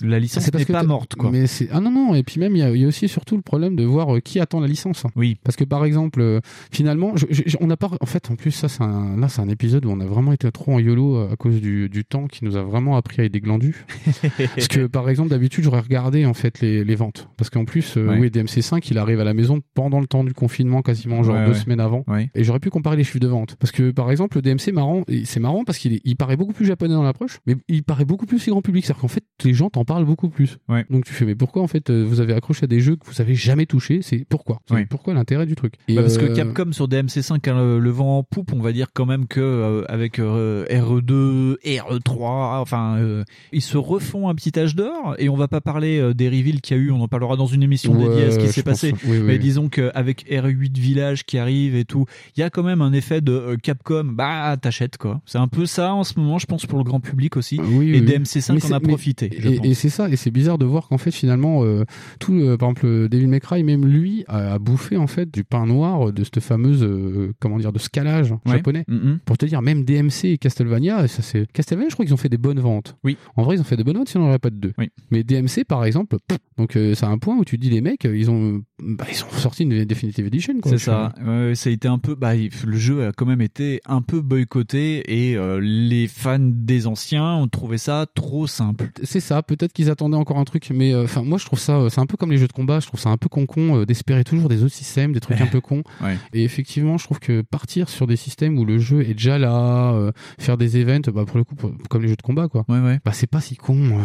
la 0.03 0.19
licence 0.19 0.53
n'est 0.53 0.65
pas 0.67 0.83
morte 0.83 1.15
quoi. 1.15 1.31
Mais 1.31 1.47
c'est 1.47 1.69
ah 1.73 1.81
non 1.81 1.91
non 1.91 2.15
et 2.15 2.23
puis 2.23 2.39
même 2.41 2.55
il 2.55 2.59
y 2.59 2.63
a, 2.63 2.71
il 2.71 2.81
y 2.81 2.85
a 2.85 2.89
aussi 2.89 3.09
surtout 3.09 3.37
le 3.37 3.43
problème 3.43 3.77
de 3.77 3.85
voir 3.85 4.15
euh, 4.17 4.21
qui 4.21 4.41
attend 4.41 4.61
la 4.61 4.67
licence. 4.67 5.05
Oui. 5.17 5.39
Parce 5.45 5.57
que 5.57 5.65
par 5.65 5.85
exemple 5.85 6.21
euh, 6.21 6.41
finalement 6.73 7.17
je- 7.17 7.27
je- 7.31 7.57
on 7.61 7.67
n'a 7.69 7.77
pas 7.77 7.91
en 8.01 8.07
fait 8.07 8.31
en 8.31 8.37
plus 8.37 8.51
ça 8.51 8.69
c'est 8.69 8.83
un 8.83 9.17
là 9.17 9.29
c'est 9.29 9.41
un 9.41 9.49
épisode 9.49 9.87
où 9.87 9.91
on 9.91 10.01
a 10.01 10.07
vraiment 10.07 10.33
été 10.33 10.51
trop 10.53 10.73
en 10.75 10.79
yolo 10.79 11.17
euh, 11.17 11.33
à 11.33 11.37
cause 11.37 11.61
du, 11.61 11.89
du 11.89 12.05
temps 12.05 12.27
qui 12.27 12.45
nous 12.45 12.57
a 12.57 12.63
vraiment 12.63 12.97
appris 12.97 13.23
à 13.23 13.25
être 13.25 13.33
des 13.33 13.41
glandus. 13.41 13.85
parce 14.55 14.69
que 14.69 14.87
par 14.87 15.09
exemple 15.09 15.31
d'habitude 15.31 15.65
j'aurais 15.65 15.81
regardé 15.81 16.27
en 16.27 16.35
fait 16.35 16.61
les, 16.61 16.85
les 16.85 16.95
ventes 16.95 17.29
parce 17.37 17.51
qu'en 17.51 17.65
plus 17.65 17.97
euh, 17.97 18.09
Ouais. 18.09 18.19
oui 18.19 18.29
DMC5 18.29 18.87
il 18.91 18.99
arrive 18.99 19.21
à 19.21 19.25
la 19.25 19.35
maison 19.35 19.61
pendant 19.75 20.01
le 20.01 20.07
temps 20.07 20.25
du 20.25 20.33
confinement 20.33 20.83
quasiment 20.83 21.23
genre 21.23 21.37
Ouais, 21.37 21.45
deux 21.47 21.53
ouais. 21.53 21.59
semaines 21.59 21.81
avant 21.81 22.05
et 22.35 22.43
j'aurais 22.45 22.59
pu 22.61 22.71
comparer 22.71 22.97
les 22.97 23.05
chiffres 23.05 23.19
de 23.19 23.27
vente 23.29 23.57
parce 23.57 23.71
que 23.71 23.91
par 23.91 24.11
exemple 24.11 24.39
le 24.39 24.43
DMC 24.43 24.73
marrant 24.73 25.05
c'est 25.25 25.41
marrant 25.41 25.65
parce 25.65 25.79
qu'il 25.79 25.93
est- 25.95 26.01
il 26.09 26.17
paraît 26.17 26.37
beaucoup 26.37 26.53
plus 26.53 26.67
japonais 26.67 26.95
dans 26.95 27.03
l'approche 27.03 27.39
mais 27.47 27.57
il 27.69 27.83
paraît 27.83 28.05
beaucoup 28.05 28.27
plus 28.27 28.49
grand 28.49 28.63
public 28.63 28.85
c'est-à-dire 28.85 29.01
qu'en 29.03 29.09
fait 29.09 29.25
les 29.45 29.55
gens 29.55 29.71
t'en 29.71 29.85
parlent 29.85 30.05
beaucoup 30.05 30.29
plus 30.29 30.59
Ouais. 30.69 30.85
donc 30.91 31.05
tu 31.05 31.13
fais 31.13 31.25
mais 31.25 31.35
pourquoi 31.35 31.63
en 31.63 31.67
fait 31.69 31.91
euh, 31.91 32.05
vous 32.05 32.21
avez 32.21 32.33
accroché 32.35 32.65
à 32.65 32.67
des 32.67 32.81
jeux 32.81 32.97
que 32.97 33.07
vous 33.07 33.21
avez 33.21 33.35
jamais 33.35 33.67
touché 33.67 34.01
c'est 34.03 34.25
pourquoi? 34.29 34.61
C'est 34.67 34.75
Ouais. 34.75 34.87
pourquoi 34.87 35.15
l'intérêt 35.15 35.47
du 35.47 35.55
truc? 35.55 35.75
Et, 35.89 35.95
Bah, 35.95 36.03
parce 36.03 36.19
que 36.19 36.25
euh, 36.27 36.35
Capcom 36.35 36.73
sur 36.73 36.89
DMC5 36.89 37.49
a 37.51 37.55
le, 37.55 37.79
le 37.79 37.91
vent 37.91 38.19
en 38.19 38.23
poupe, 38.23 38.53
on 38.53 38.61
va 38.61 38.73
dire 38.73 38.89
quand 38.95 39.07
même 39.07 39.27
que 39.27 39.41
euh, 39.41 39.85
avec 39.89 40.19
euh, 40.19 40.65
RE2, 40.71 41.57
RE3, 41.65 42.61
enfin 42.61 42.97
euh, 42.99 43.25
ils 43.53 43.63
se 43.63 43.77
refont 43.77 44.29
un 44.29 44.35
petit 44.35 44.59
âge 44.59 44.75
d'or 44.75 45.15
et 45.19 45.29
on 45.29 45.37
va 45.37 45.49
pas 45.49 45.61
parler 45.61 45.99
euh, 45.99 46.15
des 46.15 46.29
reveals 46.29 46.61
qu'il 46.61 46.77
y 46.77 46.81
a 46.81 46.83
eu, 46.83 46.91
on 46.91 47.01
en 47.01 47.09
parlera 47.09 47.37
dans 47.37 47.47
une 47.47 47.63
émission 47.63 47.93
Ouais, 47.93 48.09
dédiée 48.09 48.25
à 48.25 48.31
ce 48.31 48.39
qui 48.39 48.49
s'est 48.49 48.63
passé. 48.63 48.93
oui, 49.05 49.19
oui, 49.19 49.19
Mais 49.23 49.33
oui. 49.35 49.39
disons 49.39 49.69
qu'avec 49.69 50.27
RE8 50.31 50.77
Village 50.79 51.25
qui 51.25 51.39
arrive 51.39 51.75
et 51.77 51.85
tout, 51.85 52.05
il 52.37 52.41
y 52.41 52.43
a 52.43 52.51
quand 52.51 52.63
même 52.63 52.83
un 52.83 52.93
effet 52.93 53.21
de 53.21 53.33
euh, 53.33 53.57
Capcom, 53.57 54.05
bah 54.05 54.57
t'achètes 54.61 54.97
quoi. 54.99 55.21
C'est 55.27 55.39
un 55.39 55.49
peu 55.49 55.67
ça 55.67 55.88
en 55.95 56.05
ce 56.05 56.19
moment, 56.19 56.39
je 56.39 56.47
pense 56.47 56.67
pour 56.67 56.79
le 56.79 56.85
grand 56.85 57.01
public 57.01 57.37
aussi. 57.37 57.59
Oui, 57.61 57.67
et 57.67 58.01
oui, 58.01 58.01
oui. 58.01 58.07
DMC5 58.07 58.53
Mais 58.55 58.65
en 58.67 58.77
a 58.77 58.81
mais- 58.81 58.89
profité. 58.89 59.31
je 59.39 59.49
Et, 59.65 59.75
c'est 59.75 59.89
ça, 59.89 60.09
et 60.09 60.17
c'est 60.17 60.31
bizarre 60.31 60.59
de 60.59 60.65
voir 60.67 60.89
qu'en 60.89 60.99
fait 60.99 61.11
finalement 61.11 61.65
euh, 61.65 61.85
tout, 62.21 62.33
euh, 62.35 62.57
par 62.57 62.71
exemple 62.71 62.87
euh, 62.87 63.27
May 63.29 63.41
Cry, 63.41 63.63
même 63.63 63.85
lui 63.87 64.25
a, 64.29 64.55
a 64.55 64.59
bouffé 64.59 64.97
en 64.97 65.07
fait 65.07 65.31
du 65.33 65.45
pain 65.45 65.67
noir 65.67 66.13
de 66.13 66.25
cette 66.25 66.41
fameuse 66.41 66.83
euh, 66.83 67.33
comment 67.41 67.59
dire 67.59 67.73
de 67.73 67.79
scalage 67.79 68.33
Ouais. 68.47 68.53
japonais. 68.57 68.85
Mhm. 68.89 69.19
Pour 69.25 69.37
te 69.39 69.47
dire, 69.47 69.63
même 69.63 69.85
DMC 69.85 70.25
et 70.25 70.39
Castlevania, 70.39 71.07
ça 71.09 71.23
c'est 71.23 71.47
Castlevania, 71.53 71.89
je 71.91 71.95
crois 71.95 72.05
qu'ils 72.05 72.15
ont 72.15 72.19
fait 72.19 72.29
des 72.29 72.39
bonnes 72.39 72.61
ventes. 72.61 72.97
Oui. 73.05 73.17
En 73.37 73.43
vrai, 73.43 73.57
ils 73.57 73.61
ont 73.61 73.65
fait 73.65 73.77
des 73.77 73.85
bonnes 73.85 73.97
ventes, 73.97 74.09
sinon 74.09 74.25
on 74.25 74.27
n'aurait 74.29 74.39
pas 74.39 74.51
de 74.51 74.57
deux. 74.57 74.73
Mais 75.11 75.23
DMC 75.25 75.65
par 75.67 75.85
exemple, 75.85 76.17
pff, 76.27 76.39
donc 76.57 76.77
euh, 76.77 76.95
c'est 76.95 77.07
un 77.07 77.19
point 77.19 77.37
où 77.37 77.45
tu 77.45 77.59
dis 77.59 77.71
les 77.71 77.81
mecs, 77.81 78.05
euh, 78.05 78.17
ils 78.17 78.31
ont, 78.31 78.63
bah, 78.83 79.07
ils 79.11 79.23
ont 79.25 79.31
sorti 79.39 79.63
une 79.65 79.85
Definitive 79.85 80.27
Edition. 80.27 80.55
C'est 80.65 80.79
ça. 80.79 81.13
Ça 81.55 81.71
a 81.71 81.73
été 81.73 81.89
un 81.89 81.99
peu. 81.99 82.15
Bah, 82.15 82.33
le 82.35 82.77
jeu 82.77 83.07
a 83.07 83.13
quand 83.13 83.27
même 83.27 83.41
été 83.41 83.81
un 83.87 84.03
peu 84.03 84.21
boycotté 84.21 85.03
et 85.31 85.37
euh, 85.37 85.59
les 85.79 86.09
fans 86.09 86.39
des 86.41 86.87
anciens 86.87 87.35
ont 87.35 87.49
trouvé 87.49 87.79
ça 87.79 88.07
trop 88.15 88.47
simple. 88.47 88.91
C'est 89.05 89.21
ça, 89.21 89.43
peut-être 89.43 89.73
qu'ils 89.73 89.91
attendaient 89.91 90.17
encore 90.17 90.39
un 90.39 90.45
truc, 90.45 90.71
mais 90.75 90.93
euh, 90.93 91.05
enfin 91.05 91.23
moi 91.23 91.39
je 91.39 91.45
trouve 91.47 91.59
ça, 91.59 91.77
euh, 91.77 91.89
c'est 91.89 92.01
un 92.01 92.07
peu 92.07 92.17
comme 92.17 92.31
les 92.33 92.39
jeux 92.39 92.49
de 92.49 92.53
combat, 92.53 92.81
je 92.81 92.87
trouve 92.87 93.01
ça 93.01 93.11
un 93.11 93.17
peu 93.17 93.29
con-con 93.29 93.81
euh, 93.81 93.87
d'espérer 93.87 94.25
toujours 94.25 94.49
des 94.49 94.63
autres 94.65 94.75
systèmes, 94.75 95.13
des 95.13 95.21
trucs 95.21 95.41
un 95.41 95.47
peu 95.49 95.61
cons. 95.61 95.83
Ouais. 96.03 96.17
Et 96.33 96.43
effectivement, 96.45 96.99
je 96.99 97.05
trouve 97.05 97.21
que 97.21 97.43
partir 97.43 97.89
sur 97.89 98.07
des 98.07 98.17
systèmes 98.17 98.59
où 98.59 98.65
le 98.65 98.79
jeu 98.79 99.03
est 99.03 99.15
déjà 99.15 99.39
là, 99.39 100.11
faire 100.39 100.57
des 100.57 100.77
events, 100.81 101.11
bah 101.13 101.25
pour 101.27 101.39
le 101.39 101.45
coup, 101.45 101.55
pour- 101.55 101.73
comme 101.89 102.03
les 102.03 102.09
jeux 102.09 102.17
de 102.17 102.23
combat 102.23 102.49
quoi, 102.49 102.65
Ouais, 102.69 102.81
ouais. 102.81 102.99
bah 103.05 103.13
c'est 103.13 103.27
pas 103.27 103.41
si 103.41 103.57
con. 103.57 103.99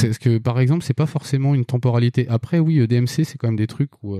parce 0.00 0.18
que 0.18 0.38
par 0.38 0.58
exemple, 0.60 0.82
c'est 0.84 0.94
pas 0.94 1.06
forcément 1.06 1.54
une 1.54 1.64
temporalité. 1.64 2.26
Après 2.28 2.58
oui, 2.58 2.86
DMC 2.86 3.24
c'est 3.24 3.38
quand 3.38 3.48
même 3.48 3.56
des 3.56 3.66
trucs 3.66 3.90
où 4.02 4.18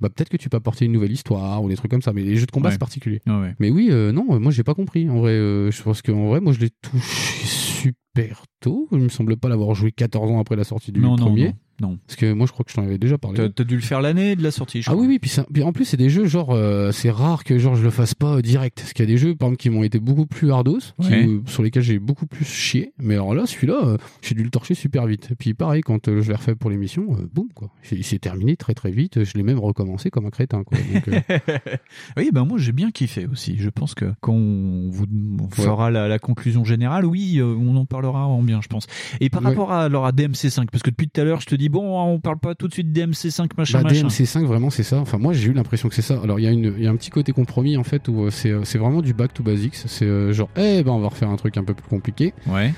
bah 0.00 0.08
peut-être 0.10 0.28
que 0.28 0.36
tu 0.36 0.48
peux 0.48 0.56
apporter 0.56 0.84
une 0.84 0.92
nouvelle 0.92 1.12
histoire 1.12 1.62
ou 1.62 1.68
des 1.68 1.76
trucs 1.76 1.90
comme 1.90 2.02
ça, 2.02 2.12
mais 2.12 2.22
les 2.22 2.36
jeux 2.36 2.46
de 2.46 2.50
combat 2.50 2.68
Ouais. 2.68 2.72
c'est 2.74 2.78
particulier. 2.78 3.20
Ouais. 3.26 3.54
Mais 3.58 3.70
oui, 3.70 3.88
euh, 3.90 4.12
non, 4.12 4.26
euh, 4.34 4.38
moi 4.38 4.52
j'ai 4.52 4.62
pas 4.64 4.74
compris. 4.74 5.08
En 5.08 5.18
vrai, 5.20 5.32
euh, 5.32 5.70
je 5.70 5.82
pense 5.82 6.02
qu'en 6.02 6.28
vrai, 6.28 6.40
moi 6.40 6.52
je 6.52 6.60
l'ai 6.60 6.70
touché 6.70 7.46
super 7.46 8.44
tôt. 8.60 8.88
Il 8.92 8.98
me 8.98 9.08
semble 9.08 9.36
pas 9.36 9.48
l'avoir 9.48 9.74
joué 9.74 9.92
14 9.92 10.30
ans 10.30 10.40
après 10.40 10.56
la 10.56 10.64
sortie 10.64 10.92
du 10.92 11.00
non, 11.00 11.16
premier. 11.16 11.44
non, 11.44 11.50
non. 11.50 11.54
Parce 11.80 12.16
que 12.16 12.32
moi 12.32 12.46
je 12.46 12.52
crois 12.52 12.64
que 12.64 12.70
je 12.70 12.76
t'en 12.76 12.82
avais 12.84 12.98
déjà 12.98 13.18
parlé. 13.18 13.50
T'as 13.54 13.64
dû 13.64 13.74
le 13.76 13.80
faire 13.82 14.00
l'année 14.00 14.36
de 14.36 14.42
la 14.42 14.50
sortie. 14.50 14.82
Je 14.82 14.88
Ah 14.90 14.92
crois. 14.92 15.04
oui 15.06 15.18
oui 15.22 15.30
puis, 15.52 15.62
en 15.62 15.72
plus 15.72 15.84
c'est 15.84 15.96
des 15.96 16.10
jeux 16.10 16.26
genre 16.26 16.50
euh, 16.52 16.92
c'est 16.92 17.10
rare 17.10 17.44
que 17.44 17.58
genre 17.58 17.76
je 17.76 17.82
le 17.84 17.90
fasse 17.90 18.14
pas 18.14 18.36
euh, 18.36 18.42
direct 18.42 18.78
parce 18.80 18.92
qu'il 18.92 19.04
y 19.04 19.08
a 19.08 19.12
des 19.12 19.18
jeux 19.18 19.34
par 19.34 19.48
exemple 19.48 19.60
qui 19.62 19.70
m'ont 19.70 19.82
été 19.82 19.98
beaucoup 20.00 20.26
plus 20.26 20.50
hardos 20.52 20.78
qui- 21.00 21.12
euh, 21.12 21.40
sur 21.46 21.62
lesquels 21.62 21.82
j'ai 21.82 21.98
beaucoup 21.98 22.26
plus 22.26 22.44
chié 22.44 22.92
mais 22.98 23.14
alors 23.14 23.34
là 23.34 23.46
celui-là 23.46 23.78
euh, 23.84 23.96
j'ai 24.22 24.34
dû 24.34 24.42
le 24.42 24.50
torcher 24.50 24.74
super 24.74 25.06
vite 25.06 25.28
et 25.30 25.34
puis 25.34 25.54
pareil 25.54 25.82
quand 25.82 26.08
euh, 26.08 26.22
je 26.22 26.28
l'ai 26.30 26.36
refait 26.36 26.54
pour 26.54 26.70
l'émission 26.70 27.06
euh, 27.18 27.28
boum 27.32 27.48
quoi 27.54 27.70
il 27.92 28.04
s'est 28.04 28.18
terminé 28.18 28.56
très 28.56 28.74
très 28.74 28.90
vite 28.90 29.24
je 29.24 29.34
l'ai 29.34 29.42
même 29.42 29.58
recommencé 29.58 30.10
comme 30.10 30.26
un 30.26 30.30
crétin 30.30 30.62
quoi 30.64 30.78
Donc, 30.92 31.08
euh, 31.08 31.20
oui, 32.16 32.30
ben 32.32 32.44
moi 32.44 32.58
j'ai 32.58 32.72
bien 32.72 32.90
kiffé 32.90 33.26
aussi. 33.26 33.56
Je 33.58 33.68
pense 33.70 33.94
que 33.94 34.12
quand 34.20 34.32
on 34.32 34.88
vous 34.90 35.04
on 35.40 35.48
fera 35.50 35.90
la, 35.90 36.08
la 36.08 36.18
conclusion 36.18 36.64
générale, 36.64 37.04
oui, 37.04 37.38
euh, 37.38 37.44
on 37.58 37.76
en 37.76 37.84
parlera 37.84 38.26
en 38.26 38.42
bien, 38.42 38.60
je 38.62 38.68
pense. 38.68 38.86
Et 39.20 39.28
par 39.30 39.42
Ouais. 39.42 39.48
rapport 39.50 39.72
à, 39.72 39.84
alors 39.84 40.06
à 40.06 40.12
DMC5, 40.12 40.66
parce 40.70 40.82
que 40.82 40.90
depuis 40.90 41.08
tout 41.08 41.20
à 41.20 41.24
l'heure, 41.24 41.40
je 41.40 41.46
te 41.46 41.54
dis 41.54 41.65
bon, 41.68 41.98
on 42.00 42.18
parle 42.20 42.38
pas 42.38 42.54
tout 42.54 42.68
de 42.68 42.72
suite 42.72 42.92
de 42.92 43.00
DMC5 43.06 43.48
machin 43.56 43.82
Bah, 43.82 43.88
machin. 43.90 44.08
DMC5 44.08 44.44
vraiment 44.44 44.70
c'est 44.70 44.82
ça. 44.82 44.98
Enfin 44.98 45.18
moi 45.18 45.32
j'ai 45.32 45.48
eu 45.48 45.52
l'impression 45.52 45.88
que 45.88 45.94
c'est 45.94 46.02
ça. 46.02 46.20
Alors 46.22 46.38
il 46.40 46.42
y 46.44 46.46
a 46.46 46.50
une 46.50 46.74
il 46.76 46.84
y 46.84 46.86
a 46.86 46.90
un 46.90 46.96
petit 46.96 47.10
côté 47.10 47.32
compromis 47.32 47.76
en 47.76 47.84
fait 47.84 48.08
où 48.08 48.24
euh, 48.24 48.30
c'est 48.30 48.50
euh, 48.50 48.64
c'est 48.64 48.78
vraiment 48.78 49.02
du 49.02 49.12
back 49.14 49.32
to 49.34 49.42
basics. 49.42 49.74
C'est 49.86 50.04
euh, 50.04 50.32
genre 50.32 50.48
eh 50.56 50.82
ben 50.82 50.92
on 50.92 50.98
va 51.00 51.08
refaire 51.08 51.28
un 51.30 51.36
truc 51.36 51.56
un 51.56 51.64
peu 51.64 51.74
plus 51.74 51.88
compliqué. 51.88 52.32
Ouais. 52.46 52.72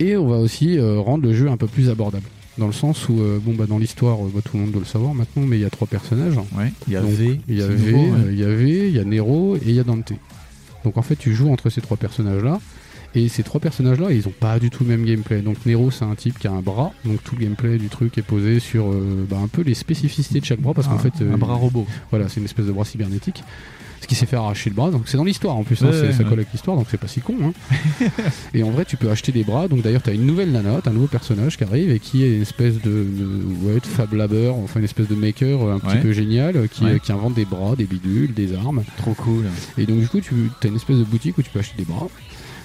Et 0.00 0.16
on 0.16 0.28
va 0.28 0.36
aussi 0.36 0.78
euh, 0.78 1.00
rendre 1.00 1.24
le 1.24 1.32
jeu 1.34 1.48
un 1.48 1.56
peu 1.56 1.66
plus 1.66 1.88
abordable. 1.90 2.26
Dans 2.58 2.66
le 2.66 2.72
sens 2.72 3.08
où 3.10 3.20
euh, 3.20 3.38
bon 3.42 3.54
bah 3.54 3.66
dans 3.66 3.78
l'histoire 3.78 4.16
euh, 4.24 4.30
bah, 4.34 4.40
tout 4.44 4.56
le 4.56 4.62
monde 4.62 4.72
doit 4.72 4.80
le 4.80 4.86
savoir 4.86 5.12
maintenant 5.14 5.42
mais 5.46 5.56
il 5.58 5.62
y 5.62 5.64
a 5.66 5.70
trois 5.70 5.86
personnages. 5.86 6.36
Ouais. 6.56 6.72
Il 6.86 6.94
y 6.94 6.96
a 6.96 7.00
Donc, 7.02 7.10
V. 7.10 7.40
il 7.48 7.58
y 7.58 7.62
a 7.62 7.66
c'est 7.66 7.72
V, 7.74 7.92
nouveau, 7.92 8.14
ouais. 8.16 8.32
il 8.32 8.38
y 8.38 8.44
a 8.44 8.48
V, 8.48 8.88
il 8.88 8.96
y 8.96 8.98
a 8.98 9.04
Nero 9.04 9.56
et 9.56 9.60
il 9.66 9.72
y 9.74 9.80
a 9.80 9.84
Dante. 9.84 10.12
Donc 10.84 10.96
en 10.98 11.02
fait 11.02 11.16
tu 11.16 11.34
joues 11.34 11.50
entre 11.50 11.68
ces 11.70 11.80
trois 11.80 11.96
personnages 11.96 12.42
là. 12.42 12.58
Et 13.16 13.28
ces 13.28 13.42
trois 13.42 13.60
personnages-là, 13.60 14.12
ils 14.12 14.28
ont 14.28 14.32
pas 14.38 14.58
du 14.58 14.68
tout 14.70 14.84
le 14.84 14.90
même 14.90 15.04
gameplay. 15.04 15.40
Donc 15.40 15.56
Nero, 15.64 15.90
c'est 15.90 16.04
un 16.04 16.14
type 16.14 16.38
qui 16.38 16.46
a 16.46 16.52
un 16.52 16.60
bras, 16.60 16.92
donc 17.04 17.22
tout 17.24 17.34
le 17.34 17.42
gameplay 17.44 17.78
du 17.78 17.88
truc 17.88 18.16
est 18.18 18.22
posé 18.22 18.60
sur 18.60 18.92
euh, 18.92 19.26
bah, 19.28 19.38
un 19.42 19.48
peu 19.48 19.62
les 19.62 19.72
spécificités 19.74 20.38
de 20.38 20.44
chaque 20.44 20.60
bras, 20.60 20.74
parce 20.74 20.86
qu'en 20.86 20.98
fait, 20.98 21.14
euh, 21.22 21.32
un 21.32 21.38
bras 21.38 21.54
robot. 21.54 21.86
Voilà, 22.10 22.28
c'est 22.28 22.40
une 22.40 22.44
espèce 22.44 22.66
de 22.66 22.72
bras 22.72 22.84
cybernétique. 22.84 23.42
Ce 24.02 24.06
qui 24.06 24.14
s'est 24.14 24.26
fait 24.26 24.36
arracher 24.36 24.68
le 24.68 24.76
bras, 24.76 24.90
donc 24.90 25.04
c'est 25.06 25.16
dans 25.16 25.24
l'histoire 25.24 25.56
en 25.56 25.64
plus, 25.64 25.82
hein, 25.82 25.86
Ouais, 25.86 26.12
ça 26.12 26.18
ouais. 26.18 26.24
colle 26.24 26.34
avec 26.34 26.52
l'histoire, 26.52 26.76
donc 26.76 26.86
c'est 26.90 26.98
pas 27.00 27.08
si 27.08 27.20
con. 27.22 27.34
hein. 27.42 27.52
et 28.52 28.62
en 28.62 28.70
vrai, 28.70 28.84
tu 28.84 28.98
peux 28.98 29.10
acheter 29.10 29.32
des 29.32 29.42
bras, 29.42 29.66
donc 29.66 29.80
d'ailleurs, 29.80 30.02
tu 30.02 30.10
as 30.10 30.12
une 30.12 30.26
nouvelle 30.26 30.52
nana, 30.52 30.80
un 30.84 30.90
nouveau 30.90 31.06
personnage 31.06 31.56
qui 31.56 31.64
arrive 31.64 31.90
et 31.90 31.98
qui 31.98 32.22
est 32.22 32.36
une 32.36 32.42
espèce 32.42 32.74
de, 32.82 32.90
de 32.90 33.26
ouais, 33.62 33.80
de 33.80 33.86
Fab 33.86 34.12
Labor, 34.12 34.58
enfin 34.58 34.78
une 34.80 34.84
espèce 34.84 35.08
de 35.08 35.14
maker 35.14 35.62
euh, 35.62 35.74
un 35.74 35.78
petit 35.78 35.96
peu 35.96 36.12
génial, 36.12 36.68
qui, 36.68 36.84
qui 37.02 37.10
invente 37.12 37.32
des 37.34 37.46
bras, 37.46 37.74
des 37.74 37.84
bidules, 37.86 38.34
des 38.34 38.54
armes. 38.54 38.84
Trop 38.98 39.14
cool. 39.14 39.46
Et 39.78 39.86
donc 39.86 39.98
du 40.00 40.08
coup, 40.08 40.20
tu 40.20 40.34
as 40.62 40.66
une 40.68 40.76
espèce 40.76 40.98
de 40.98 41.04
boutique 41.04 41.38
où 41.38 41.42
tu 41.42 41.50
peux 41.50 41.58
acheter 41.60 41.78
des 41.78 41.86
bras. 41.86 42.06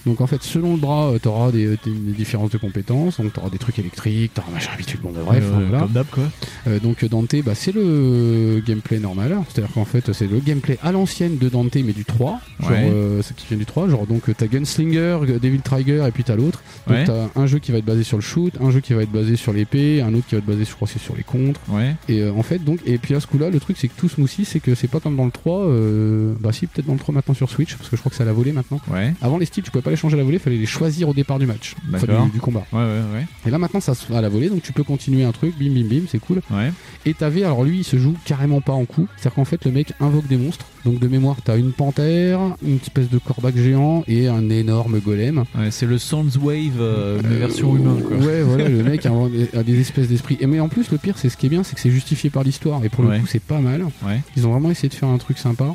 Donc 0.06 0.22
en 0.22 0.28
fait, 0.28 0.42
selon 0.44 0.74
le 0.74 0.80
bras, 0.80 1.12
tu 1.22 1.28
auras 1.28 1.52
des, 1.52 1.68
des- 1.84 1.92
différences 2.18 2.50
de 2.52 2.58
compétences. 2.58 3.20
Donc 3.20 3.34
tu 3.34 3.40
auras 3.40 3.50
des 3.50 3.58
trucs 3.58 3.78
électriques, 3.80 4.32
tu 4.34 4.42
auras 4.42 4.52
machin 4.52 4.72
habitude. 4.74 5.00
Bon, 5.02 5.12
bah, 5.12 5.22
bref, 5.26 5.44
ouais, 5.44 5.64
voilà. 5.66 5.80
Comme 5.84 5.92
d'hab 5.92 6.08
quoi. 6.08 6.24
Euh, 6.68 6.80
donc 6.80 7.04
Dante, 7.06 7.36
bah, 7.44 7.54
c'est 7.56 7.74
le 7.74 8.62
gameplay 8.66 9.00
normal. 9.00 9.38
C'est-à-dire 9.50 9.74
qu'en 9.74 9.86
fait, 9.86 10.12
c'est 10.14 10.28
le 10.30 10.40
gameplay 10.40 10.78
à 10.84 10.92
l'ancienne 10.92 11.38
de 11.38 11.50
Dante, 11.50 11.76
mais 11.76 11.94
du 11.94 12.06
3. 12.06 12.40
Genre, 12.60 12.70
Ouais. 12.72 12.90
euh, 12.92 13.22
ce 13.22 13.34
qui 13.34 13.46
vient 13.48 13.58
du 13.58 13.66
3. 13.66 13.90
Genre, 13.90 14.06
donc 14.08 14.24
t'as 14.38 14.48
Gunslinger, 14.48 15.20
Devil 15.42 15.60
Trigger, 15.62 16.06
et 16.08 16.12
puis 16.12 16.24
t'as 16.24 16.36
l'autre. 16.36 16.62
Donc 16.88 16.98
Ouais. 16.98 17.04
t'as 17.06 17.28
un 17.36 17.46
jeu 17.46 17.60
qui 17.60 17.72
va 17.72 17.78
être 17.80 17.86
basé 17.86 18.04
sur 18.04 18.18
le 18.18 18.24
shoot, 18.24 18.54
un 18.62 18.72
jeu 18.72 18.80
qui 18.80 18.94
va 18.94 19.04
être 19.04 19.12
basé 19.12 19.36
sur 19.36 19.54
l'épée, 19.54 20.02
un 20.02 20.14
autre 20.14 20.26
qui 20.28 20.36
va 20.36 20.40
être 20.40 20.46
basé, 20.46 20.66
je 20.66 20.74
crois, 20.76 20.88
c'est 20.88 21.00
sur 21.02 21.16
les 21.16 21.24
contres. 21.24 21.60
Ouais. 21.70 21.96
Et 22.10 22.22
euh, 22.22 22.32
en 22.34 22.44
fait, 22.44 22.64
donc, 22.64 22.80
et 22.86 22.98
puis 22.98 23.14
à 23.16 23.20
ce 23.20 23.28
coup-là, 23.28 23.50
le 23.50 23.60
truc, 23.60 23.78
c'est 23.80 23.88
que 23.88 23.94
tout 23.98 24.10
smoothie, 24.10 24.46
c'est 24.46 24.60
que 24.60 24.76
c'est 24.76 24.88
pas 24.88 25.00
comme 25.00 25.16
dans 25.16 25.26
le 25.26 25.32
3. 25.32 25.60
euh, 25.62 26.34
bah 26.40 26.52
si, 26.52 26.68
peut-être 26.68 26.86
dans 26.88 26.94
le 26.94 27.00
3 27.00 27.14
maintenant 27.14 27.34
sur 27.34 27.50
Switch, 27.50 27.76
parce 27.76 27.90
que 27.90 27.96
je 27.96 28.02
crois 28.02 28.10
que 28.10 28.16
ça 28.16 28.26
l'a 28.26 28.34
volé 28.34 28.52
maintenant. 28.52 28.80
Ouais. 28.92 29.14
Avant 29.22 29.38
les 29.38 29.46
styles, 29.46 29.64
tu 29.64 29.72
pouvais 29.72 29.82
pas 29.82 29.91
fallait 29.92 30.02
changer 30.02 30.18
la 30.18 30.24
volée, 30.24 30.38
il 30.38 30.40
fallait 30.40 30.58
les 30.58 30.66
choisir 30.66 31.10
au 31.10 31.14
départ 31.14 31.40
du 31.40 31.46
match, 31.46 31.76
enfin, 31.94 32.26
du, 32.26 32.32
du 32.32 32.40
combat. 32.40 32.64
Ouais, 32.72 32.80
ouais, 32.80 33.02
ouais. 33.14 33.26
Et 33.46 33.50
là 33.50 33.58
maintenant 33.58 33.80
ça 33.80 33.94
se 33.96 34.06
fait 34.06 34.16
à 34.16 34.22
la 34.22 34.30
volée, 34.30 34.50
donc 34.50 34.62
tu 34.62 34.74
peux 34.74 34.84
continuer 34.84 35.24
un 35.24 35.32
truc, 35.32 35.58
bim 35.58 35.70
bim 35.72 35.88
bim, 35.88 36.02
c'est 36.08 36.20
cool. 36.20 36.42
Ouais. 36.52 36.72
Et 37.06 37.14
t'avais, 37.14 37.44
alors 37.44 37.64
lui 37.64 37.80
il 37.80 37.84
se 37.84 37.98
joue 37.98 38.16
carrément 38.26 38.62
pas 38.62 38.74
en 38.74 38.86
coup, 38.86 39.08
c'est-à-dire 39.18 39.36
qu'en 39.36 39.46
fait 39.46 39.66
le 39.66 39.72
mec 39.72 39.94
invoque 40.00 40.28
des 40.28 40.38
monstres, 40.38 40.66
donc 40.86 41.00
de 41.00 41.08
mémoire 41.08 41.38
t'as 41.44 41.58
une 41.58 41.72
panthère, 41.72 42.40
une 42.66 42.78
espèce 42.78 43.10
de 43.10 43.18
corbac 43.18 43.56
géant 43.58 44.04
et 44.08 44.28
un 44.28 44.50
énorme 44.50 45.00
golem. 45.00 45.44
C'est 45.72 45.86
le 45.86 45.98
Soundswave 45.98 46.80
euh, 46.80 47.20
mais 47.24 47.36
version 47.38 47.76
humaine 47.76 48.02
quoi. 48.04 48.18
Ouais, 48.18 48.42
voilà, 48.44 48.70
le 48.70 48.84
mec 48.84 49.06
a, 49.06 49.12
a 49.58 49.64
des 49.64 49.80
espèces 49.80 50.08
d'esprit. 50.08 50.38
Et 50.40 50.48
mais 50.48 50.60
en 50.60 50.70
plus, 50.70 50.92
le 50.92 50.98
pire, 50.98 51.18
c'est 51.18 51.30
ce 51.30 51.38
qui 51.38 51.46
est 51.46 51.50
bien, 51.50 51.64
c'est 51.64 51.76
que 51.76 51.82
c'est 51.82 51.92
justifié 51.92 52.30
par 52.30 52.44
l'histoire. 52.44 52.84
Et 52.84 52.90
pour 52.90 53.04
le 53.04 53.20
coup, 53.20 53.26
c'est 53.28 53.42
pas 53.42 53.60
mal. 53.60 53.84
Ouais. 54.06 54.22
Ils 54.36 54.46
ont 54.48 54.52
vraiment 54.52 54.70
essayé 54.72 54.90
de 54.90 54.94
faire 54.94 55.10
un 55.10 55.18
truc 55.18 55.38
sympa. 55.38 55.74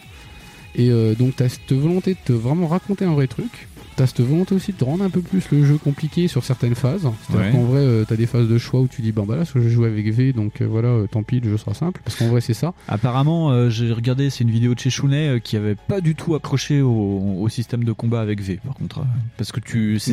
Et 0.75 0.91
euh, 0.91 1.15
donc, 1.15 1.37
t'as 1.37 1.49
cette 1.49 1.73
volonté 1.73 2.13
de 2.15 2.19
te 2.25 2.33
vraiment 2.33 2.67
raconter 2.67 3.05
un 3.05 3.15
vrai 3.15 3.27
truc. 3.27 3.69
T'as 3.97 4.07
cette 4.07 4.21
volonté 4.21 4.55
aussi 4.55 4.73
de 4.73 4.77
te 4.77 4.85
rendre 4.85 5.03
un 5.05 5.09
peu 5.11 5.23
plus 5.23 5.43
le 5.51 5.65
jeu 5.65 5.79
compliqué 5.79 6.29
sur 6.29 6.45
certaines 6.45 6.75
phases. 6.75 7.09
C'est-à-dire 7.29 7.47
Ouais. 7.47 7.53
qu'en 7.53 7.65
vrai, 7.65 7.81
euh, 7.81 8.05
t'as 8.07 8.17
des 8.17 8.27
phases 8.27 8.47
de 8.47 8.59
choix 8.59 8.81
où 8.81 8.89
tu 8.89 9.01
dis, 9.01 9.11
bon 9.11 9.25
bah 9.25 9.37
là, 9.37 9.45
je 9.55 9.59
joue 9.69 9.85
avec 9.85 10.07
V, 10.13 10.35
donc 10.35 10.61
euh, 10.61 10.67
voilà, 10.67 10.89
euh, 10.89 11.07
tant 11.07 11.23
pis, 11.23 11.41
le 11.41 11.49
jeu 11.51 11.57
sera 11.57 11.73
simple. 11.73 12.03
Parce 12.05 12.17
qu'en 12.17 12.29
vrai, 12.29 12.43
c'est 12.43 12.53
ça. 12.55 12.75
Apparemment, 12.89 13.71
j'ai 13.71 13.91
regardé, 13.93 14.29
c'est 14.29 14.45
une 14.45 14.51
vidéo 14.51 14.75
de 14.75 14.81
chez 14.81 14.91
Chounet 14.91 15.41
qui 15.43 15.57
avait 15.57 15.75
pas 15.77 16.01
du 16.03 16.15
tout 16.15 16.35
accroché 16.35 16.83
au, 16.83 17.39
au 17.41 17.49
système 17.49 17.85
de 17.85 17.93
combat 17.93 18.21
avec 18.21 18.43
V, 18.43 18.61
par 18.65 18.75
contre. 18.75 19.01
parce 19.39 19.51
que 19.51 19.61
tu, 19.61 19.99
c'est 19.99 20.13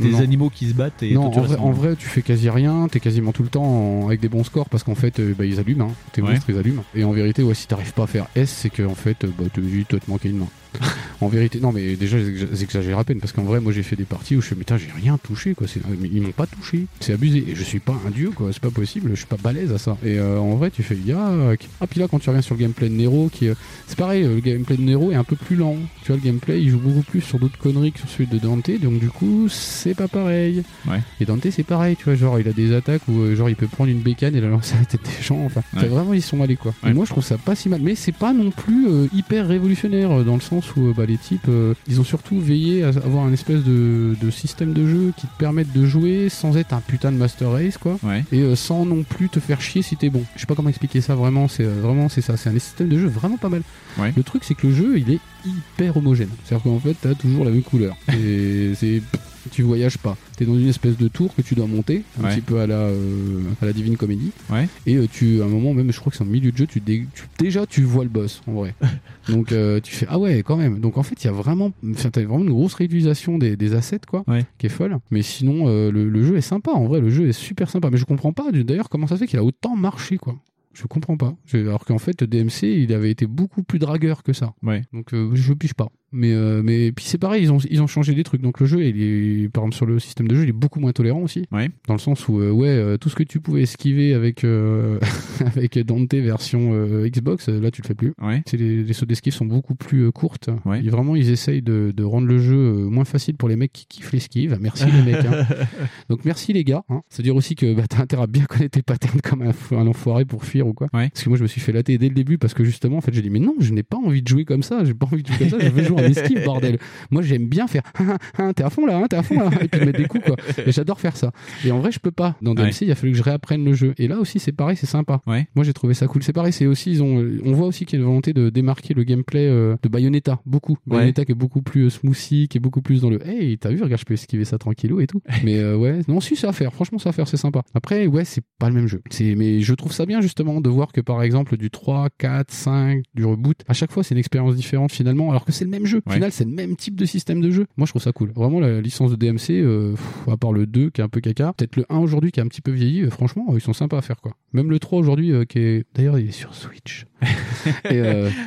des, 0.00 0.20
animaux 0.20 0.50
qui 0.50 0.68
se 0.68 0.74
battent 0.74 1.02
et 1.02 1.12
non, 1.14 1.30
toi, 1.30 1.32
tu 1.32 1.38
en 1.40 1.42
vrai, 1.42 1.56
en 1.58 1.70
vrai, 1.72 1.96
tu 1.96 2.06
fais 2.08 2.22
quasi 2.22 2.48
rien, 2.50 2.88
t'es 2.90 3.00
quasiment 3.00 3.32
tout 3.32 3.42
le 3.42 3.48
temps 3.50 3.64
en- 3.64 4.06
avec 4.06 4.20
des 4.20 4.28
bons 4.28 4.44
scores 4.44 4.68
parce 4.68 4.82
qu'en 4.82 4.94
fait, 4.94 5.20
bah, 5.36 5.44
ils 5.44 5.58
allument, 5.60 5.88
hein. 5.90 5.94
tes 6.12 6.22
Ouais. 6.22 6.30
monstres 6.32 6.48
ils 6.50 6.56
allument. 6.58 6.84
Et 6.94 7.04
en 7.04 7.12
vérité, 7.12 7.42
ouais, 7.42 7.54
si 7.54 7.66
t'arrives 7.66 7.92
pas 7.92 8.04
à 8.04 8.06
faire 8.06 8.26
S, 8.34 8.50
c'est 8.50 8.70
que 8.70 8.82
en 8.82 8.94
fait, 8.94 9.26
bah, 9.38 9.44
te 9.52 9.60
dis, 9.60 9.84
toi, 9.84 9.98
te 10.00 10.10
manquer 10.10 10.30
une 10.30 10.38
main. 10.38 10.48
en 11.20 11.28
vérité, 11.28 11.60
non, 11.60 11.72
mais 11.72 11.96
déjà, 11.96 12.18
j'ex- 12.18 12.46
j'exagère 12.52 12.98
à 12.98 13.04
peine 13.04 13.18
parce 13.20 13.32
qu'en 13.32 13.42
vrai, 13.44 13.60
moi, 13.60 13.72
j'ai 13.72 13.82
fait 13.82 13.96
des 13.96 14.04
parties 14.04 14.36
où 14.36 14.40
je 14.40 14.46
fais, 14.48 14.54
mais 14.56 14.64
j'ai 14.78 14.90
rien 15.02 15.18
touché, 15.18 15.54
quoi. 15.54 15.66
Ils 16.12 16.22
m'ont 16.22 16.30
pas 16.32 16.46
touché, 16.46 16.86
c'est 17.00 17.12
abusé. 17.12 17.44
Et 17.48 17.54
je 17.54 17.62
suis 17.62 17.80
pas 17.80 17.94
un 18.06 18.10
dieu, 18.10 18.30
quoi. 18.30 18.50
C'est 18.52 18.62
pas 18.62 18.70
possible, 18.70 19.10
je 19.10 19.16
suis 19.16 19.26
pas 19.26 19.36
balèze 19.42 19.72
à 19.72 19.78
ça. 19.78 19.96
Et 20.04 20.18
euh, 20.18 20.38
en 20.38 20.54
vrai, 20.56 20.70
tu 20.70 20.82
fais, 20.82 20.96
yak. 20.96 21.68
Ah, 21.80 21.86
puis 21.86 22.00
là, 22.00 22.06
quand 22.10 22.18
tu 22.18 22.30
reviens 22.30 22.42
sur 22.42 22.54
le 22.54 22.60
gameplay 22.60 22.88
de 22.88 22.94
Nero, 22.94 23.28
qui, 23.32 23.48
euh, 23.48 23.54
c'est 23.86 23.98
pareil, 23.98 24.24
euh, 24.24 24.34
le 24.36 24.40
gameplay 24.40 24.76
de 24.76 24.82
Nero 24.82 25.10
est 25.10 25.16
un 25.16 25.24
peu 25.24 25.36
plus 25.36 25.56
lent. 25.56 25.76
Tu 26.02 26.08
vois, 26.12 26.16
le 26.16 26.22
gameplay, 26.22 26.62
il 26.62 26.70
joue 26.70 26.78
beaucoup 26.78 27.02
plus 27.02 27.20
sur 27.20 27.38
d'autres 27.38 27.58
conneries 27.58 27.92
que 27.92 27.98
sur 27.98 28.08
celui 28.08 28.26
de 28.26 28.38
Dante, 28.38 28.70
donc 28.80 28.98
du 28.98 29.08
coup, 29.10 29.48
c'est 29.48 29.94
pas 29.94 30.08
pareil. 30.08 30.62
Ouais. 30.88 31.00
Et 31.20 31.24
Dante, 31.24 31.46
c'est 31.50 31.62
pareil, 31.64 31.96
tu 31.96 32.04
vois, 32.04 32.14
genre, 32.14 32.38
il 32.40 32.48
a 32.48 32.52
des 32.52 32.72
attaques 32.74 33.02
où, 33.08 33.18
euh, 33.20 33.34
genre, 33.36 33.48
il 33.50 33.56
peut 33.56 33.66
prendre 33.66 33.90
une 33.90 34.00
bécane 34.00 34.34
et 34.34 34.40
la 34.40 34.48
lancer 34.48 34.74
à 34.76 34.80
la 34.80 34.84
tête 34.86 35.02
des 35.02 35.22
gens. 35.22 35.38
Enfin, 35.44 35.62
Ouais. 35.76 35.86
vraiment, 35.88 36.14
ils 36.14 36.22
sont 36.22 36.42
allés, 36.42 36.56
quoi. 36.56 36.72
Ouais. 36.82 36.90
Et 36.90 36.92
moi, 36.94 37.04
je 37.04 37.10
trouve 37.10 37.24
ça 37.24 37.36
pas 37.38 37.54
si 37.54 37.68
mal. 37.68 37.80
Mais 37.82 37.94
c'est 37.94 38.12
pas 38.12 38.32
non 38.32 38.50
plus 38.50 38.86
euh, 38.88 39.06
hyper 39.14 39.46
révolutionnaire, 39.48 40.10
euh, 40.20 40.24
dans 40.24 40.34
le 40.34 40.40
sens 40.40 40.59
où, 40.76 40.88
euh, 40.88 40.94
bah, 40.96 41.06
les 41.06 41.16
types, 41.18 41.48
euh, 41.48 41.74
ils 41.88 42.00
ont 42.00 42.04
surtout 42.04 42.38
veillé 42.38 42.84
à 42.84 42.88
avoir 42.88 43.24
un 43.24 43.32
espèce 43.32 43.62
de, 43.62 44.16
de 44.20 44.30
système 44.30 44.72
de 44.72 44.86
jeu 44.86 45.12
qui 45.16 45.26
te 45.26 45.36
permette 45.38 45.72
de 45.72 45.84
jouer 45.86 46.28
sans 46.28 46.56
être 46.56 46.72
un 46.72 46.80
putain 46.80 47.12
de 47.12 47.16
master 47.16 47.50
race, 47.50 47.78
quoi. 47.78 47.98
Ouais. 48.02 48.24
Et 48.32 48.40
euh, 48.40 48.56
sans 48.56 48.84
non 48.84 49.02
plus 49.02 49.28
te 49.28 49.40
faire 49.40 49.60
chier 49.60 49.82
si 49.82 49.96
t'es 49.96 50.10
bon. 50.10 50.24
Je 50.34 50.40
sais 50.40 50.46
pas 50.46 50.54
comment 50.54 50.68
expliquer 50.68 51.00
ça 51.00 51.14
vraiment, 51.14 51.48
c'est 51.48 51.64
vraiment, 51.64 52.08
c'est 52.08 52.22
ça. 52.22 52.36
C'est 52.36 52.50
un 52.50 52.58
système 52.58 52.88
de 52.88 52.98
jeu 52.98 53.08
vraiment 53.08 53.36
pas 53.36 53.48
mal. 53.48 53.62
Ouais. 53.98 54.12
Le 54.16 54.22
truc, 54.22 54.44
c'est 54.44 54.54
que 54.54 54.66
le 54.66 54.74
jeu, 54.74 54.98
il 54.98 55.10
est 55.10 55.20
hyper 55.44 55.96
homogène. 55.96 56.30
C'est-à-dire 56.44 56.64
qu'en 56.64 56.78
fait, 56.78 56.96
t'as 57.00 57.14
toujours 57.14 57.44
la 57.44 57.50
même 57.50 57.62
couleur. 57.62 57.96
Et 58.12 58.72
c'est. 58.74 59.02
Tu 59.50 59.62
voyages 59.62 59.98
pas. 59.98 60.16
T'es 60.36 60.44
dans 60.44 60.58
une 60.58 60.68
espèce 60.68 60.96
de 60.96 61.08
tour 61.08 61.34
que 61.34 61.42
tu 61.42 61.54
dois 61.54 61.66
monter, 61.66 62.02
un 62.20 62.24
Ouais. 62.24 62.34
petit 62.34 62.40
peu 62.42 62.60
à 62.60 62.66
la, 62.66 62.74
euh, 62.76 63.42
à 63.62 63.66
la 63.66 63.72
Divine 63.72 63.96
Comedy. 63.96 64.32
Ouais. 64.50 64.68
Et 64.86 64.96
euh, 64.96 65.06
tu, 65.10 65.40
à 65.40 65.44
un 65.44 65.48
moment 65.48 65.72
même, 65.74 65.92
je 65.92 65.98
crois 65.98 66.10
que 66.10 66.16
c'est 66.16 66.24
en 66.24 66.26
milieu 66.26 66.52
de 66.52 66.56
jeu, 66.56 66.66
tu, 66.66 66.80
dé- 66.80 67.06
tu- 67.14 67.24
déjà 67.38 67.66
tu 67.66 67.82
vois 67.82 68.04
le 68.04 68.10
boss 68.10 68.42
en 68.46 68.52
vrai. 68.52 68.74
Donc 69.28 69.52
euh, 69.52 69.80
tu 69.80 69.94
fais 69.94 70.06
ah 70.08 70.18
ouais 70.18 70.42
quand 70.42 70.56
même. 70.56 70.78
Donc 70.80 70.98
en 70.98 71.02
fait 71.02 71.22
il 71.22 71.26
y 71.26 71.30
a 71.30 71.32
vraiment, 71.32 71.72
t'as 72.12 72.22
vraiment 72.22 72.40
une 72.44 72.50
grosse 72.50 72.74
réutilisation 72.74 73.38
des, 73.38 73.56
des 73.56 73.74
assets 73.74 74.00
quoi, 74.08 74.24
Ouais. 74.26 74.44
qui 74.58 74.66
est 74.66 74.70
folle. 74.70 74.98
Mais 75.10 75.22
sinon 75.22 75.66
le, 75.90 76.08
le 76.08 76.24
jeu 76.24 76.36
est 76.36 76.40
sympa. 76.42 76.72
En 76.72 76.84
vrai 76.86 77.00
le 77.00 77.10
jeu 77.10 77.28
est 77.28 77.32
super 77.32 77.70
sympa. 77.70 77.88
Mais 77.90 77.98
je 77.98 78.04
comprends 78.04 78.32
pas 78.32 78.50
d'ailleurs 78.52 78.88
comment 78.88 79.06
ça 79.06 79.14
se 79.16 79.20
fait 79.20 79.26
qu'il 79.26 79.38
a 79.38 79.44
autant 79.44 79.76
marché 79.76 80.16
quoi. 80.18 80.36
Je 80.72 80.86
comprends 80.86 81.16
pas. 81.16 81.34
Alors 81.52 81.84
qu'en 81.84 81.98
fait, 81.98 82.22
DMC, 82.22 82.62
il 82.62 82.92
avait 82.92 83.10
été 83.10 83.26
beaucoup 83.26 83.64
plus 83.64 83.80
dragueur 83.80 84.22
que 84.22 84.32
ça. 84.32 84.54
Ouais. 84.62 84.82
Donc 84.92 85.10
je 85.34 85.52
pige 85.52 85.74
pas. 85.74 85.88
Mais 86.12 86.32
euh, 86.32 86.60
mais 86.64 86.90
puis 86.92 87.04
c'est 87.04 87.18
pareil, 87.18 87.42
ils 87.44 87.52
ont 87.52 87.58
ils 87.70 87.80
ont 87.82 87.86
changé 87.86 88.14
des 88.14 88.24
trucs. 88.24 88.40
Donc 88.42 88.58
le 88.60 88.66
jeu, 88.66 88.84
il 88.84 89.44
est 89.44 89.48
par 89.48 89.62
exemple 89.62 89.76
sur 89.76 89.86
le 89.86 89.98
système 89.98 90.26
de 90.28 90.34
jeu, 90.34 90.42
il 90.42 90.48
est 90.48 90.52
beaucoup 90.52 90.80
moins 90.80 90.92
tolérant 90.92 91.20
aussi. 91.20 91.46
Ouais. 91.52 91.70
Dans 91.86 91.94
le 91.94 92.00
sens 92.00 92.28
où 92.28 92.40
euh, 92.40 92.50
ouais, 92.50 92.68
euh, 92.68 92.96
tout 92.96 93.08
ce 93.08 93.14
que 93.14 93.22
tu 93.22 93.38
pouvais 93.40 93.62
esquiver 93.62 94.14
avec 94.14 94.42
euh, 94.44 94.98
avec 95.46 95.78
Dante 95.78 96.12
version 96.14 96.70
euh, 96.72 97.08
Xbox, 97.08 97.48
là 97.48 97.70
tu 97.70 97.82
le 97.82 97.86
fais 97.86 97.94
plus. 97.94 98.12
Ouais. 98.20 98.42
Les, 98.52 98.82
les 98.82 98.92
sauts 98.92 99.06
d'esquive 99.06 99.32
sont 99.32 99.44
beaucoup 99.46 99.74
plus 99.74 100.10
courtes. 100.12 100.50
Ouais. 100.64 100.84
Et 100.84 100.88
vraiment, 100.88 101.14
ils 101.16 101.30
essayent 101.30 101.62
de, 101.62 101.92
de 101.96 102.02
rendre 102.04 102.26
le 102.26 102.38
jeu 102.38 102.72
moins 102.72 103.04
facile 103.04 103.36
pour 103.36 103.48
les 103.48 103.56
mecs 103.56 103.72
qui 103.72 103.86
kiffent 103.86 104.12
l'esquive. 104.12 104.58
Merci 104.60 104.86
les 104.86 105.12
mecs. 105.12 105.24
hein. 105.24 105.46
Donc 106.08 106.24
merci 106.24 106.52
les 106.52 106.64
gars. 106.64 106.82
Hein. 106.88 107.02
C'est-à-dire 107.08 107.36
aussi 107.36 107.54
que 107.54 107.72
bah, 107.74 107.84
t'as 107.88 108.02
intérêt 108.02 108.24
à 108.24 108.26
bien 108.26 108.44
connaître 108.46 108.72
tes 108.72 108.82
patterns 108.82 109.20
comme 109.20 109.42
un, 109.42 109.52
un 109.76 109.86
enfoiré 109.86 110.24
pour 110.24 110.44
fuir 110.44 110.66
ou 110.66 110.72
quoi. 110.72 110.88
Ouais. 110.92 111.08
Parce 111.10 111.22
que 111.24 111.28
moi 111.28 111.38
je 111.38 111.42
me 111.42 111.48
suis 111.48 111.60
fait 111.60 111.72
latter 111.72 111.98
dès 111.98 112.08
le 112.08 112.14
début 112.14 112.38
parce 112.38 112.54
que 112.54 112.64
justement 112.64 112.96
en 112.96 113.00
fait 113.00 113.12
j'ai 113.14 113.22
dit 113.22 113.30
mais 113.30 113.38
non 113.38 113.54
je 113.60 113.72
n'ai 113.72 113.82
pas 113.82 113.96
envie 113.96 114.22
de 114.22 114.28
jouer 114.28 114.44
comme 114.44 114.62
ça. 114.62 114.84
J'ai 114.84 114.94
pas 114.94 115.06
envie 115.06 115.22
de 115.22 115.28
jouer 115.28 115.36
comme 115.38 115.48
ça. 115.50 115.58
Je 115.60 115.68
veux 115.70 115.84
jouer 115.84 115.99
esquive 116.04 116.44
bordel. 116.44 116.78
Moi 117.10 117.22
j'aime 117.22 117.46
bien 117.48 117.66
faire 117.66 117.82
hein, 117.98 118.16
hein, 118.38 118.52
t'es 118.52 118.62
à 118.62 118.70
fond 118.70 118.86
là, 118.86 118.96
hein, 118.98 119.06
t'es 119.08 119.16
à 119.16 119.22
fond 119.22 119.38
là 119.38 119.50
et 119.60 119.68
puis 119.68 119.80
mettre 119.84 119.98
des 119.98 120.06
coups 120.06 120.24
quoi. 120.24 120.36
Et 120.66 120.72
j'adore 120.72 121.00
faire 121.00 121.16
ça. 121.16 121.32
Et 121.64 121.72
en 121.72 121.78
vrai 121.80 121.92
je 121.92 121.98
peux 121.98 122.10
pas. 122.10 122.36
Dans 122.42 122.54
DMC 122.54 122.66
Ouais. 122.70 122.72
il 122.82 122.90
a 122.92 122.94
fallu 122.94 123.12
que 123.12 123.18
je 123.18 123.22
réapprenne 123.22 123.64
le 123.64 123.72
jeu. 123.74 123.94
Et 123.98 124.08
là 124.08 124.18
aussi 124.18 124.38
c'est 124.38 124.52
pareil 124.52 124.76
c'est 124.76 124.86
sympa. 124.86 125.20
Ouais. 125.26 125.46
Moi 125.54 125.64
j'ai 125.64 125.72
trouvé 125.72 125.94
ça 125.94 126.06
cool. 126.06 126.22
C'est 126.22 126.32
pareil 126.32 126.52
c'est 126.52 126.66
aussi 126.66 126.90
ils 126.92 127.02
ont 127.02 127.24
on 127.44 127.52
voit 127.52 127.66
aussi 127.66 127.84
qu'il 127.84 127.98
y 127.98 128.02
a 128.02 128.02
une 128.02 128.08
volonté 128.08 128.32
de 128.32 128.50
démarquer 128.50 128.94
le 128.94 129.04
gameplay 129.04 129.46
euh, 129.46 129.76
de 129.82 129.88
Bayonetta 129.88 130.40
beaucoup. 130.46 130.72
Ouais. 130.86 130.98
Bayonetta 130.98 131.24
qui 131.24 131.32
est 131.32 131.34
beaucoup 131.34 131.62
plus 131.62 131.86
euh, 131.86 131.90
smoothie, 131.90 132.48
qui 132.48 132.58
est 132.58 132.60
beaucoup 132.60 132.82
plus 132.82 133.00
dans 133.00 133.10
le 133.10 133.26
hey 133.26 133.58
t'as 133.58 133.70
vu 133.70 133.82
regarde 133.82 134.00
je 134.00 134.04
peux 134.04 134.14
esquiver 134.14 134.44
ça 134.44 134.58
tranquillou 134.58 135.00
et 135.00 135.06
tout. 135.06 135.22
mais 135.44 135.58
euh, 135.58 135.76
ouais 135.76 136.00
non 136.08 136.20
si 136.20 136.36
c'est 136.36 136.46
à 136.46 136.52
faire. 136.52 136.72
Franchement 136.72 136.98
c'est 136.98 137.08
à 137.08 137.12
faire 137.12 137.28
c'est 137.28 137.36
sympa. 137.36 137.62
Après 137.74 138.06
ouais 138.06 138.24
c'est 138.24 138.44
pas 138.58 138.68
le 138.68 138.74
même 138.74 138.86
jeu. 138.86 139.02
C'est 139.10 139.34
mais 139.34 139.60
je 139.60 139.74
trouve 139.74 139.92
ça 139.92 140.06
bien 140.06 140.20
justement 140.20 140.60
de 140.60 140.68
voir 140.68 140.92
que 140.92 141.00
par 141.00 141.22
exemple 141.22 141.56
du 141.56 141.70
3, 141.70 142.08
4, 142.18 142.50
5, 142.50 143.02
du 143.14 143.24
reboot 143.24 143.58
à 143.68 143.72
chaque 143.72 143.92
fois 143.92 144.02
c'est 144.02 144.14
une 144.14 144.18
expérience 144.18 144.54
différente 144.56 144.92
finalement 144.92 145.30
alors 145.30 145.44
que 145.44 145.52
c'est 145.52 145.64
le 145.64 145.70
même 145.70 145.86
jeu. 145.86 145.89
Au 145.98 146.02
Ouais. 146.10 146.14
final 146.14 146.32
c'est 146.32 146.44
le 146.44 146.50
même 146.50 146.76
type 146.76 146.96
de 146.96 147.04
système 147.04 147.40
de 147.40 147.50
jeu. 147.50 147.66
Moi 147.76 147.86
je 147.86 147.92
trouve 147.92 148.02
ça 148.02 148.12
cool. 148.12 148.30
Vraiment 148.32 148.60
la 148.60 148.80
licence 148.80 149.10
de 149.10 149.16
DMC 149.16 149.50
euh, 149.50 149.92
pff, 149.92 150.28
à 150.32 150.36
part 150.36 150.52
le 150.52 150.66
2 150.66 150.90
qui 150.90 151.00
est 151.00 151.04
un 151.04 151.08
peu 151.08 151.20
caca, 151.20 151.52
peut-être 151.52 151.76
le 151.76 151.84
1 151.88 151.98
aujourd'hui 151.98 152.32
qui 152.32 152.40
est 152.40 152.42
un 152.42 152.48
petit 152.48 152.60
peu 152.62 152.70
vieilli, 152.72 153.02
euh, 153.02 153.10
franchement 153.10 153.46
euh, 153.50 153.54
ils 153.56 153.60
sont 153.60 153.72
sympas 153.72 153.98
à 153.98 154.02
faire 154.02 154.20
quoi. 154.20 154.32
Même 154.52 154.70
le 154.70 154.78
3 154.78 154.98
aujourd'hui 154.98 155.32
qui 155.48 155.58
est 155.58 155.84
d'ailleurs 155.94 156.18
il 156.18 156.28
est 156.28 156.32
sur 156.32 156.54
Switch. 156.54 157.06
Et, 157.90 158.00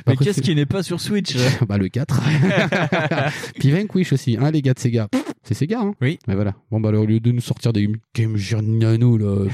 Mais 0.07 0.15
qu'est-ce 0.17 0.41
qui 0.41 0.55
n'est 0.55 0.65
pas 0.65 0.83
sur 0.83 0.99
Switch 0.99 1.35
bah 1.67 1.77
le 1.77 1.89
4. 1.89 2.21
Puis 3.59 3.71
Vanquish 3.71 4.13
aussi, 4.13 4.37
hein, 4.39 4.51
les 4.51 4.61
gars 4.61 4.73
de 4.73 4.79
Sega. 4.79 5.07
Pff, 5.07 5.32
C'est 5.53 5.65
Sega, 5.65 5.81
hein 5.81 5.93
Oui. 6.01 6.17
Mais 6.27 6.33
voilà. 6.33 6.55
Bon 6.71 6.79
bah 6.79 6.89
alors, 6.89 7.03
au 7.03 7.05
lieu 7.05 7.19
de 7.19 7.31
nous 7.31 7.41
sortir 7.41 7.73
des 7.73 7.87
Game 8.15 8.37
Gear 8.37 8.63
Nano 8.63 9.17
là, 9.17 9.45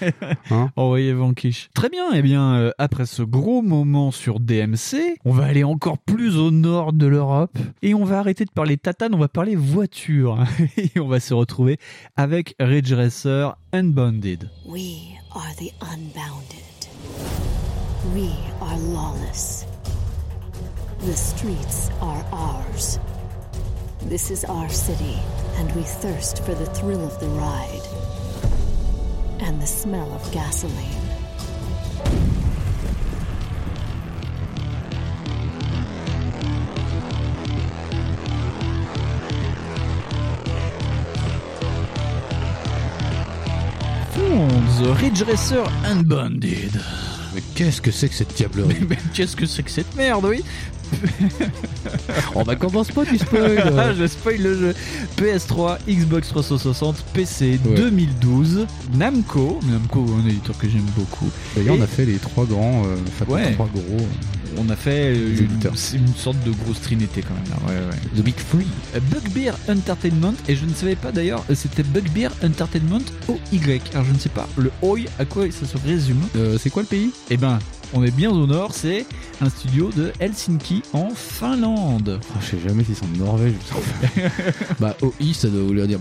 hein 0.50 0.70
Envoyez 0.76 1.12
Vanquish. 1.12 1.68
Très 1.74 1.88
bien, 1.88 2.12
et 2.12 2.22
bien 2.22 2.54
euh, 2.54 2.70
après 2.78 3.06
ce 3.06 3.22
gros 3.22 3.60
moment 3.60 4.12
sur 4.12 4.38
DMC, 4.38 5.18
on 5.24 5.32
va 5.32 5.46
aller 5.46 5.64
encore 5.64 5.98
plus 5.98 6.36
au 6.36 6.52
nord 6.52 6.92
de 6.92 7.06
l'Europe 7.06 7.58
et 7.82 7.92
on 7.92 8.04
va 8.04 8.20
arrêter 8.20 8.44
de 8.44 8.52
parler 8.52 8.76
tatane, 8.76 9.16
on 9.16 9.18
va 9.18 9.26
parler 9.26 9.56
voiture 9.56 10.44
et 10.76 11.00
on 11.00 11.08
va 11.08 11.18
se 11.18 11.34
retrouver 11.34 11.78
avec 12.14 12.54
Ridge 12.60 12.92
Racer 12.92 13.56
Unbounded. 13.72 14.48
We 14.64 15.16
are 15.34 15.54
the 15.56 15.72
unbounded. 15.82 16.62
We 18.14 18.30
are 18.60 18.78
lawless. 18.94 19.66
The 21.00 21.16
streets 21.16 21.90
are 22.00 22.24
ours. 22.32 23.00
This 24.02 24.30
is 24.30 24.44
our 24.44 24.68
city, 24.68 25.18
and 25.56 25.70
we 25.74 25.82
thirst 25.82 26.42
for 26.44 26.54
the 26.54 26.66
thrill 26.66 27.04
of 27.04 27.18
the 27.20 27.28
ride 27.28 27.82
and 29.40 29.60
the 29.60 29.66
smell 29.66 30.10
of 30.12 30.32
gasoline. 30.32 30.74
The 44.78 44.94
Ridge 45.02 45.22
Racer 45.22 45.64
Unbounded. 45.84 46.80
Mais 47.34 47.42
qu'est-ce 47.54 47.80
que 47.80 47.90
c'est 47.90 48.08
que 48.08 48.14
cette 48.14 48.34
diablerie 48.36 48.78
Mais 48.88 48.96
qu'est-ce 49.12 49.34
que 49.34 49.44
c'est 49.44 49.64
que 49.64 49.70
cette 49.70 49.94
merde, 49.96 50.24
oui 50.24 50.44
On 52.34 52.42
va 52.42 52.56
commence 52.56 52.88
pas 52.90 53.04
du 53.04 53.18
spoil 53.18 53.94
je 53.98 54.06
spoil 54.06 54.38
le 54.42 54.58
jeu. 54.58 54.74
PS3, 55.16 55.78
Xbox 55.88 56.28
360, 56.28 57.04
PC 57.12 57.58
Ouais. 57.64 57.74
2012, 57.76 58.66
Namco, 58.94 59.58
Namco, 59.70 60.04
un 60.22 60.28
éditeur 60.28 60.56
que 60.58 60.68
j'aime 60.68 60.86
beaucoup. 60.96 61.28
D'ailleurs 61.56 61.76
Et 61.76 61.78
on 61.80 61.82
a 61.82 61.86
fait 61.86 62.04
les 62.04 62.16
trois 62.16 62.44
grands, 62.44 62.82
euh, 62.86 62.96
enfin 63.08 63.32
Ouais. 63.32 63.48
les 63.48 63.54
trois 63.54 63.68
gros. 63.74 64.06
on 64.56 64.68
a 64.70 64.76
fait 64.76 65.14
euh, 65.16 65.36
une, 65.94 66.14
sorte 66.16 66.36
de 66.44 66.50
grosse 66.52 66.80
trinité 66.80 67.22
quand 67.22 67.34
même 67.34 67.44
là. 67.50 67.56
Ouais, 67.68 67.86
ouais. 67.90 68.20
The 68.20 68.24
Big 68.24 68.36
Free. 68.38 68.66
Euh, 68.96 69.00
Bugbear 69.00 69.54
Entertainment 69.68 70.34
et 70.48 70.56
je 70.56 70.64
ne 70.64 70.72
savais 70.74 70.96
pas 70.96 71.12
d'ailleurs 71.12 71.44
euh, 71.50 71.54
c'était 71.54 71.82
Bugbear 71.82 72.32
Entertainment 72.44 73.00
OY 73.28 73.80
alors 73.92 74.04
je 74.06 74.12
ne 74.12 74.18
sais 74.18 74.28
pas 74.28 74.48
le 74.56 74.70
OY 74.82 75.06
à 75.18 75.24
quoi 75.24 75.44
ça 75.50 75.66
se 75.66 75.76
résume? 75.86 76.20
Euh, 76.36 76.56
c'est 76.60 76.70
quoi 76.70 76.82
le 76.82 76.88
pays? 76.88 77.10
Eh 77.30 77.36
ben 77.36 77.58
On 77.94 78.04
est 78.04 78.10
bien 78.14 78.30
au 78.30 78.46
nord, 78.46 78.74
c'est 78.74 79.06
un 79.40 79.48
studio 79.48 79.90
de 79.96 80.12
Helsinki 80.20 80.82
en 80.92 81.08
Finlande. 81.14 82.20
Ah, 82.34 82.38
je 82.42 82.46
sais 82.46 82.68
jamais 82.68 82.84
s'ils 82.84 82.96
sont 82.96 83.06
de 83.06 83.16
Norvège. 83.18 83.54
bah, 84.80 84.94
OI, 85.00 85.32
ça 85.32 85.48
doit 85.48 85.62
vouloir 85.62 85.86
dire 85.86 85.98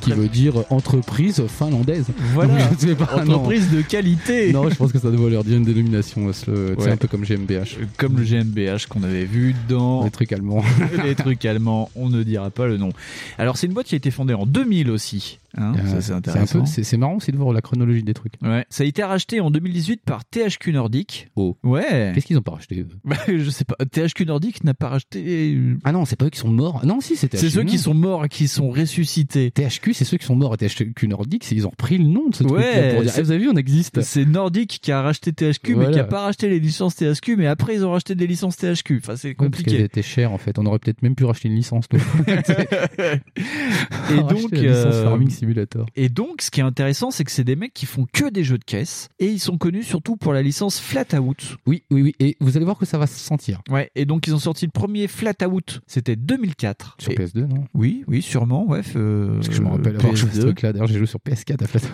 qui 0.00 0.12
veut 0.12 0.28
dire 0.28 0.54
entreprise 0.70 1.42
finlandaise. 1.46 2.04
Voilà, 2.34 2.54
Donc, 2.68 2.78
je 2.80 2.86
sais 2.88 2.94
pas, 2.94 3.24
non. 3.24 3.34
entreprise 3.36 3.70
de 3.70 3.80
qualité. 3.80 4.52
Non, 4.52 4.68
je 4.68 4.74
pense 4.74 4.92
que 4.92 4.98
ça 4.98 5.10
doit 5.10 5.30
leur 5.30 5.42
dire 5.42 5.56
une 5.56 5.64
dénomination. 5.64 6.30
C'est 6.32 6.48
Ouais. 6.50 6.90
un 6.90 6.96
peu 6.96 7.08
comme 7.08 7.22
GmbH. 7.24 7.78
Comme 7.96 8.18
le 8.18 8.24
GmbH 8.24 8.86
qu'on 8.88 9.02
avait 9.02 9.24
vu 9.24 9.54
dans 9.68 10.04
Les 10.04 10.10
trucs 10.10 10.32
allemands. 10.32 10.62
les 11.04 11.14
trucs 11.14 11.44
allemands, 11.46 11.90
on 11.96 12.08
ne 12.10 12.22
dira 12.22 12.50
pas 12.50 12.66
le 12.66 12.76
nom. 12.76 12.90
Alors 13.38 13.56
c'est 13.56 13.66
une 13.66 13.72
boîte 13.72 13.86
qui 13.86 13.94
a 13.94 13.98
été 13.98 14.10
fondée 14.10 14.34
en 14.34 14.44
2000 14.44 14.90
aussi. 14.90 15.38
Hein, 15.56 15.72
Euh, 15.78 16.64
c'est 16.66 16.96
marrant 16.96 17.16
aussi 17.16 17.32
de 17.32 17.36
voir 17.36 17.52
la 17.52 17.60
chronologie 17.60 18.02
des 18.02 18.14
trucs. 18.14 18.34
Ouais. 18.42 18.64
Ça 18.70 18.84
a 18.84 18.86
été 18.86 19.02
racheté 19.02 19.40
en 19.40 19.50
2018 19.50 20.02
par 20.04 20.24
THQ 20.24 20.72
Nordic. 20.72 21.28
Oh. 21.36 21.56
Ouais. 21.62 22.12
Qu'est-ce 22.14 22.26
qu'ils 22.26 22.38
ont 22.38 22.42
pas 22.42 22.52
racheté 22.52 22.84
Bah, 23.04 23.16
je 23.28 23.50
sais 23.50 23.64
pas. 23.64 23.76
THQ 23.84 24.26
Nordic 24.26 24.64
n'a 24.64 24.74
pas 24.74 24.88
racheté. 24.88 25.58
Ah 25.84 25.92
non, 25.92 26.04
c'est 26.04 26.16
pas 26.16 26.26
eux 26.26 26.30
qui 26.30 26.38
sont 26.38 26.50
morts. 26.50 26.84
Non, 26.84 27.00
si, 27.00 27.16
c'est. 27.16 27.34
C'est 27.34 27.50
ceux 27.50 27.64
qui 27.64 27.78
sont 27.78 27.94
morts 27.94 28.24
et 28.24 28.28
qui 28.28 28.48
sont 28.48 28.70
ressuscités. 28.70 29.50
THQ, 29.50 29.94
c'est 29.94 30.04
ceux 30.04 30.16
qui 30.16 30.26
sont 30.26 30.36
morts. 30.36 30.54
Et 30.54 30.68
THQ 30.68 31.08
Nordic, 31.08 31.50
ils 31.50 31.66
ont 31.66 31.70
repris 31.70 31.98
le 31.98 32.04
nom 32.04 32.28
de 32.28 32.34
ce 32.34 32.44
Ouais, 32.44 32.62
truc-là 32.62 32.94
pour 32.94 33.02
dire 33.02 33.12
Eh, 33.16 33.22
vous 33.22 33.30
avez 33.30 33.40
vu, 33.40 33.48
on 33.48 33.56
existe. 33.56 34.00
C'est 34.02 34.24
Nordic 34.24 34.78
qui 34.82 34.92
a 34.92 35.02
racheté 35.02 35.32
THQ, 35.32 35.74
mais 35.76 35.90
qui 35.90 35.98
a 35.98 36.04
pas 36.04 36.22
racheté 36.22 36.48
les 36.48 36.60
licences 36.60 36.96
THQ, 36.96 37.36
mais 37.36 37.46
après 37.46 37.74
ils 37.74 37.84
ont 37.84 37.90
racheté 37.92 38.14
des 38.14 38.26
licences 38.26 38.56
THQ. 38.56 39.00
Enfin, 39.02 39.16
c'est 39.16 39.28
Ouais, 39.28 39.34
parce 39.34 39.62
compliqué. 39.62 40.02
chères 40.02 40.32
en 40.32 40.38
fait. 40.38 40.58
On 40.58 40.66
aurait 40.66 40.78
peut-être 40.78 41.02
même 41.02 41.14
pu 41.14 41.24
racheter 41.24 41.48
une 41.48 41.54
licence. 41.54 41.86
et 42.28 44.16
donc, 44.16 44.50
licence 44.52 44.94
euh, 44.94 45.04
Farming 45.04 45.30
Simulator. 45.48 45.86
Et 45.96 46.08
donc, 46.08 46.42
ce 46.42 46.50
qui 46.50 46.60
est 46.60 46.64
intéressant, 46.64 47.10
c'est 47.10 47.24
que 47.24 47.30
c'est 47.30 47.44
des 47.44 47.56
mecs 47.56 47.72
qui 47.74 47.86
font 47.86 48.06
que 48.12 48.28
des 48.30 48.44
jeux 48.44 48.58
de 48.58 48.64
caisse 48.64 49.08
et 49.18 49.26
ils 49.26 49.38
sont 49.40 49.56
connus 49.58 49.82
surtout 49.82 50.16
pour 50.16 50.32
la 50.32 50.42
licence 50.42 50.78
Flatout. 50.80 51.34
Oui, 51.66 51.82
oui, 51.90 52.02
oui. 52.02 52.14
Et 52.20 52.36
vous 52.40 52.56
allez 52.56 52.64
voir 52.64 52.76
que 52.78 52.84
ça 52.86 52.98
va 52.98 53.06
se 53.06 53.18
sentir. 53.18 53.60
Ouais, 53.70 53.90
et 53.94 54.04
donc 54.04 54.26
ils 54.26 54.34
ont 54.34 54.38
sorti 54.38 54.66
le 54.66 54.70
premier 54.70 55.06
Flatout, 55.08 55.60
c'était 55.86 56.16
2004. 56.16 56.96
Sur 56.98 57.12
Et- 57.12 57.16
PS2, 57.16 57.46
non? 57.46 57.64
Oui, 57.74 58.04
oui, 58.08 58.20
sûrement, 58.22 58.66
ouais. 58.68 58.82
euh, 58.96 59.34
Parce 59.36 59.48
que 59.48 59.54
je 59.54 59.62
me 59.62 59.68
rappelle 59.68 59.96
avoir 59.96 60.14
joué 60.14 60.30
ce 60.32 60.38
PS2. 60.38 60.40
truc-là. 60.42 60.72
D'ailleurs, 60.72 60.88
j'ai 60.88 60.98
joué 60.98 61.06
sur 61.06 61.20
PS4 61.20 61.62
à 61.64 61.66
Flatout. 61.66 61.88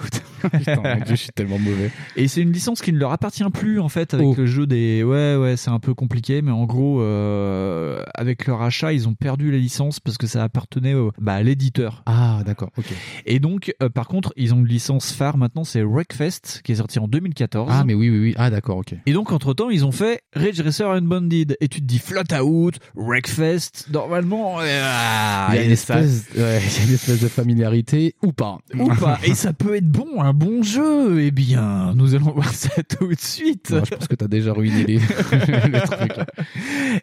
Putain, 0.59 0.77
mon 0.77 0.97
Dieu, 0.97 1.05
je 1.11 1.15
suis 1.15 1.31
tellement 1.31 1.59
mauvais. 1.59 1.91
Et 2.17 2.29
c'est 2.29 2.43
une 2.43 2.53
licence 2.53 2.83
qui 2.83 2.93
ne 2.93 2.99
leur 2.99 3.13
appartient 3.13 3.45
plus 3.53 3.81
en 3.81 3.89
fait 3.89 4.13
avec 4.15 4.27
Oh. 4.27 4.35
le 4.37 4.47
jeu 4.47 4.67
des. 4.67 5.03
Ouais, 5.03 5.37
ouais, 5.37 5.57
c'est 5.57 5.71
un 5.71 5.79
peu 5.81 5.95
compliqué, 5.95 6.43
mais 6.43 6.51
en 6.51 6.65
gros, 6.65 7.01
euh, 7.01 8.03
avec 8.15 8.47
leur 8.47 8.63
achat, 8.63 8.93
ils 8.93 9.09
ont 9.09 9.15
perdu 9.15 9.51
la 9.51 9.59
licence 9.59 10.01
parce 10.01 10.19
que 10.19 10.27
ça 10.27 10.43
appartenait 10.43 10.95
au- 10.95 11.13
bah, 11.19 11.35
à 11.35 11.43
l'éditeur. 11.43 12.03
Ah, 12.07 12.43
d'accord, 12.45 12.71
ok. 12.77 12.87
Et 13.27 13.34
donc, 13.41 13.75
euh, 13.83 13.89
par 13.89 14.07
contre, 14.09 14.33
ils 14.37 14.53
ont 14.55 14.59
une 14.59 14.67
licence 14.67 15.13
phare 15.13 15.37
maintenant, 15.37 15.65
c'est 15.65 15.83
Wreckfest 15.83 16.61
qui 16.63 16.73
est 16.73 16.77
sorti 16.77 16.99
en 16.99 17.09
2014. 17.09 17.69
Ah, 17.73 17.85
mais 17.85 17.95
oui, 17.95 18.11
oui, 18.11 18.19
oui. 18.19 18.35
Ah, 18.37 18.51
d'accord, 18.51 18.79
ok. 18.79 18.95
Et 19.07 19.13
donc, 19.13 19.33
entre 19.33 19.55
temps, 19.55 19.71
ils 19.71 19.85
ont 19.85 19.93
fait 19.93 20.23
Ridge 20.35 20.61
Racer 20.61 20.89
Unbounded. 20.91 21.57
Et 21.61 21.69
tu 21.69 21.81
te 21.81 21.87
dis 21.87 21.99
Flatout, 21.99 22.71
Wreckfest. 22.95 23.89
Normalement, 23.93 24.61
euh, 24.61 24.81
ah, 24.85 25.49
il 25.53 25.57
y 25.57 25.59
a 25.59 25.63
une 25.65 25.71
et 25.71 25.73
espèce, 25.73 26.27
ouais, 26.37 26.61
il 26.63 26.79
y 26.79 26.81
a 26.85 26.89
une 26.89 26.95
espèce 26.95 27.21
de 27.21 27.29
familiarité 27.29 28.15
ou 28.23 28.33
pas. 28.33 28.59
ou 28.79 28.89
pas. 28.95 29.19
Et 29.25 29.35
ça 29.35 29.53
peut 29.53 29.75
être 29.77 29.89
bon, 29.89 30.21
un 30.23 30.33
bon 30.33 30.63
jeu. 30.63 31.21
Eh 31.23 31.31
bien, 31.31 31.93
nous 31.95 32.15
allons 32.15 32.33
voir 32.33 32.53
ça 32.53 32.71
tout 32.83 33.09
de 33.09 33.19
suite. 33.21 33.71
Non, 33.71 33.83
je 33.85 33.95
pense 33.95 34.09
que 34.09 34.15
t'as 34.15 34.29
déjà 34.29 34.53
ruiné 34.53 34.85
les, 34.85 34.95
le 34.99 35.87
truc. 35.87 36.27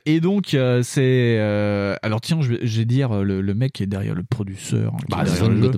Et 0.05 0.19
donc, 0.19 0.53
euh, 0.53 0.81
c'est. 0.83 1.37
euh, 1.39 1.95
alors, 2.01 2.21
tiens, 2.21 2.41
je 2.41 2.49
vais, 2.53 2.59
je 2.63 2.79
vais 2.79 2.85
dire 2.85 3.23
le, 3.23 3.41
le 3.41 3.53
mec 3.53 3.73
qui 3.73 3.83
est 3.83 3.87
derrière 3.87 4.15
le 4.15 4.23
producteur. 4.23 4.93
hein, 4.93 4.97
Bah, 5.09 5.23
derrière 5.23 5.49
le 5.49 5.61
jeu. 5.61 5.71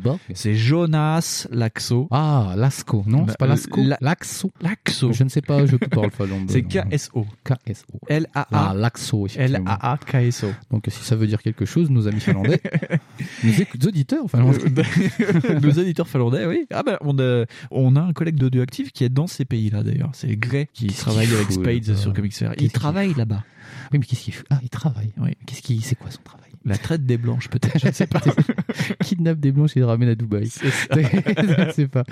C'est 0.43 0.55
Jonas 0.55 1.47
Laxo. 1.51 2.09
Ah, 2.11 2.53
Lasco. 2.57 3.05
Non, 3.07 3.25
c'est 3.29 3.37
pas 3.37 3.45
Bah, 3.45 3.53
Lasco. 3.53 3.81
la- 3.81 3.97
Laxo. 4.01 4.51
Laxo. 4.61 5.13
Je 5.13 5.23
ne 5.23 5.29
sais 5.29 5.39
pas, 5.39 5.65
je 5.65 5.77
peux 5.77 5.87
pas 5.87 6.01
le. 6.25 6.33
C'est. 6.49 6.63
KSO. 6.63 7.25
KSO. 7.45 7.85
L-A-A. 8.09 8.47
Ah, 8.51 8.73
Laxo. 8.75 9.25
L-A-A-K-S-O. 9.37 10.47
Donc, 10.69 10.83
si 10.89 11.01
ça 11.01 11.15
veut 11.15 11.27
dire 11.27 11.41
quelque 11.41 11.63
chose, 11.63 11.89
nos 11.89 12.09
amis 12.09 12.19
finlandais, 12.19 12.59
nos 13.45 13.87
auditeurs 13.87 14.29
finlandais. 14.29 14.59
Nos 15.61 15.69
éditeurs 15.71 16.09
finlandais, 16.09 16.45
oui. 16.45 16.65
Ah 16.73 16.83
ben, 16.83 16.97
on 16.99 17.17
a, 17.19 17.45
on 17.71 17.95
a 17.95 18.01
un 18.01 18.11
collègue 18.11 18.35
d'Audioactive 18.35 18.91
qui 18.91 19.05
est 19.05 19.09
dans 19.09 19.27
ces 19.27 19.45
pays-là 19.45 19.81
d'ailleurs. 19.81 20.09
C'est 20.11 20.35
Gray 20.35 20.67
qui 20.73 20.87
travaille 20.87 21.33
avec 21.33 21.53
Spades 21.53 21.95
sur 21.95 22.11
Comics 22.13 22.35
Fair. 22.35 22.51
Il 22.57 22.69
travaille 22.69 23.13
là-bas. 23.13 23.45
Oui, 23.93 23.99
mais 23.99 24.05
qu'est-ce 24.05 24.23
qu'il 24.23 24.33
fait 24.33 24.43
Ah, 24.49 24.59
il 24.61 24.69
travaille. 24.69 25.13
Oui. 25.17 25.37
Qu'est-ce 25.45 25.61
qu'il, 25.61 25.81
c'est 25.83 25.95
quoi 25.95 26.11
son 26.11 26.21
travail? 26.21 26.49
La 26.65 26.77
traite 26.77 27.05
des 27.05 27.17
blanches, 27.17 27.49
peut-être. 27.49 27.77
Je 27.79 27.87
ne 27.87 27.91
sais 27.91 28.07
pas. 28.07 28.21
Kidnappe 29.03 29.39
des 29.39 29.51
blanches 29.51 29.75
et 29.75 29.79
les 29.79 29.85
ramène 29.85 30.09
à 30.09 30.15
Dubaï. 30.15 30.49
je 30.91 31.65
ne 31.65 31.71
sais 31.71 31.87
pas. 31.87 32.03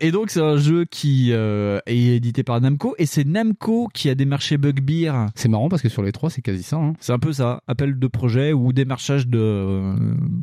Et 0.00 0.10
donc, 0.10 0.30
c'est 0.30 0.40
un 0.40 0.56
jeu 0.56 0.86
qui 0.86 1.28
euh, 1.32 1.78
est 1.86 2.16
édité 2.16 2.42
par 2.42 2.60
Namco. 2.60 2.94
Et 2.98 3.06
c'est 3.06 3.24
Namco 3.24 3.88
qui 3.92 4.08
a 4.08 4.14
démarché 4.14 4.56
Bugbear. 4.58 5.28
C'est 5.34 5.48
marrant 5.48 5.68
parce 5.68 5.82
que 5.82 5.88
sur 5.88 6.02
les 6.02 6.12
trois, 6.12 6.30
c'est 6.30 6.42
quasi 6.42 6.62
ça. 6.62 6.76
Hein. 6.76 6.94
C'est 6.98 7.12
un 7.12 7.18
peu 7.18 7.32
ça. 7.32 7.60
Appel 7.68 7.98
de 7.98 8.06
projet 8.08 8.52
ou 8.52 8.72
démarchage 8.72 9.28
de. 9.28 9.38
euh, 9.38 9.94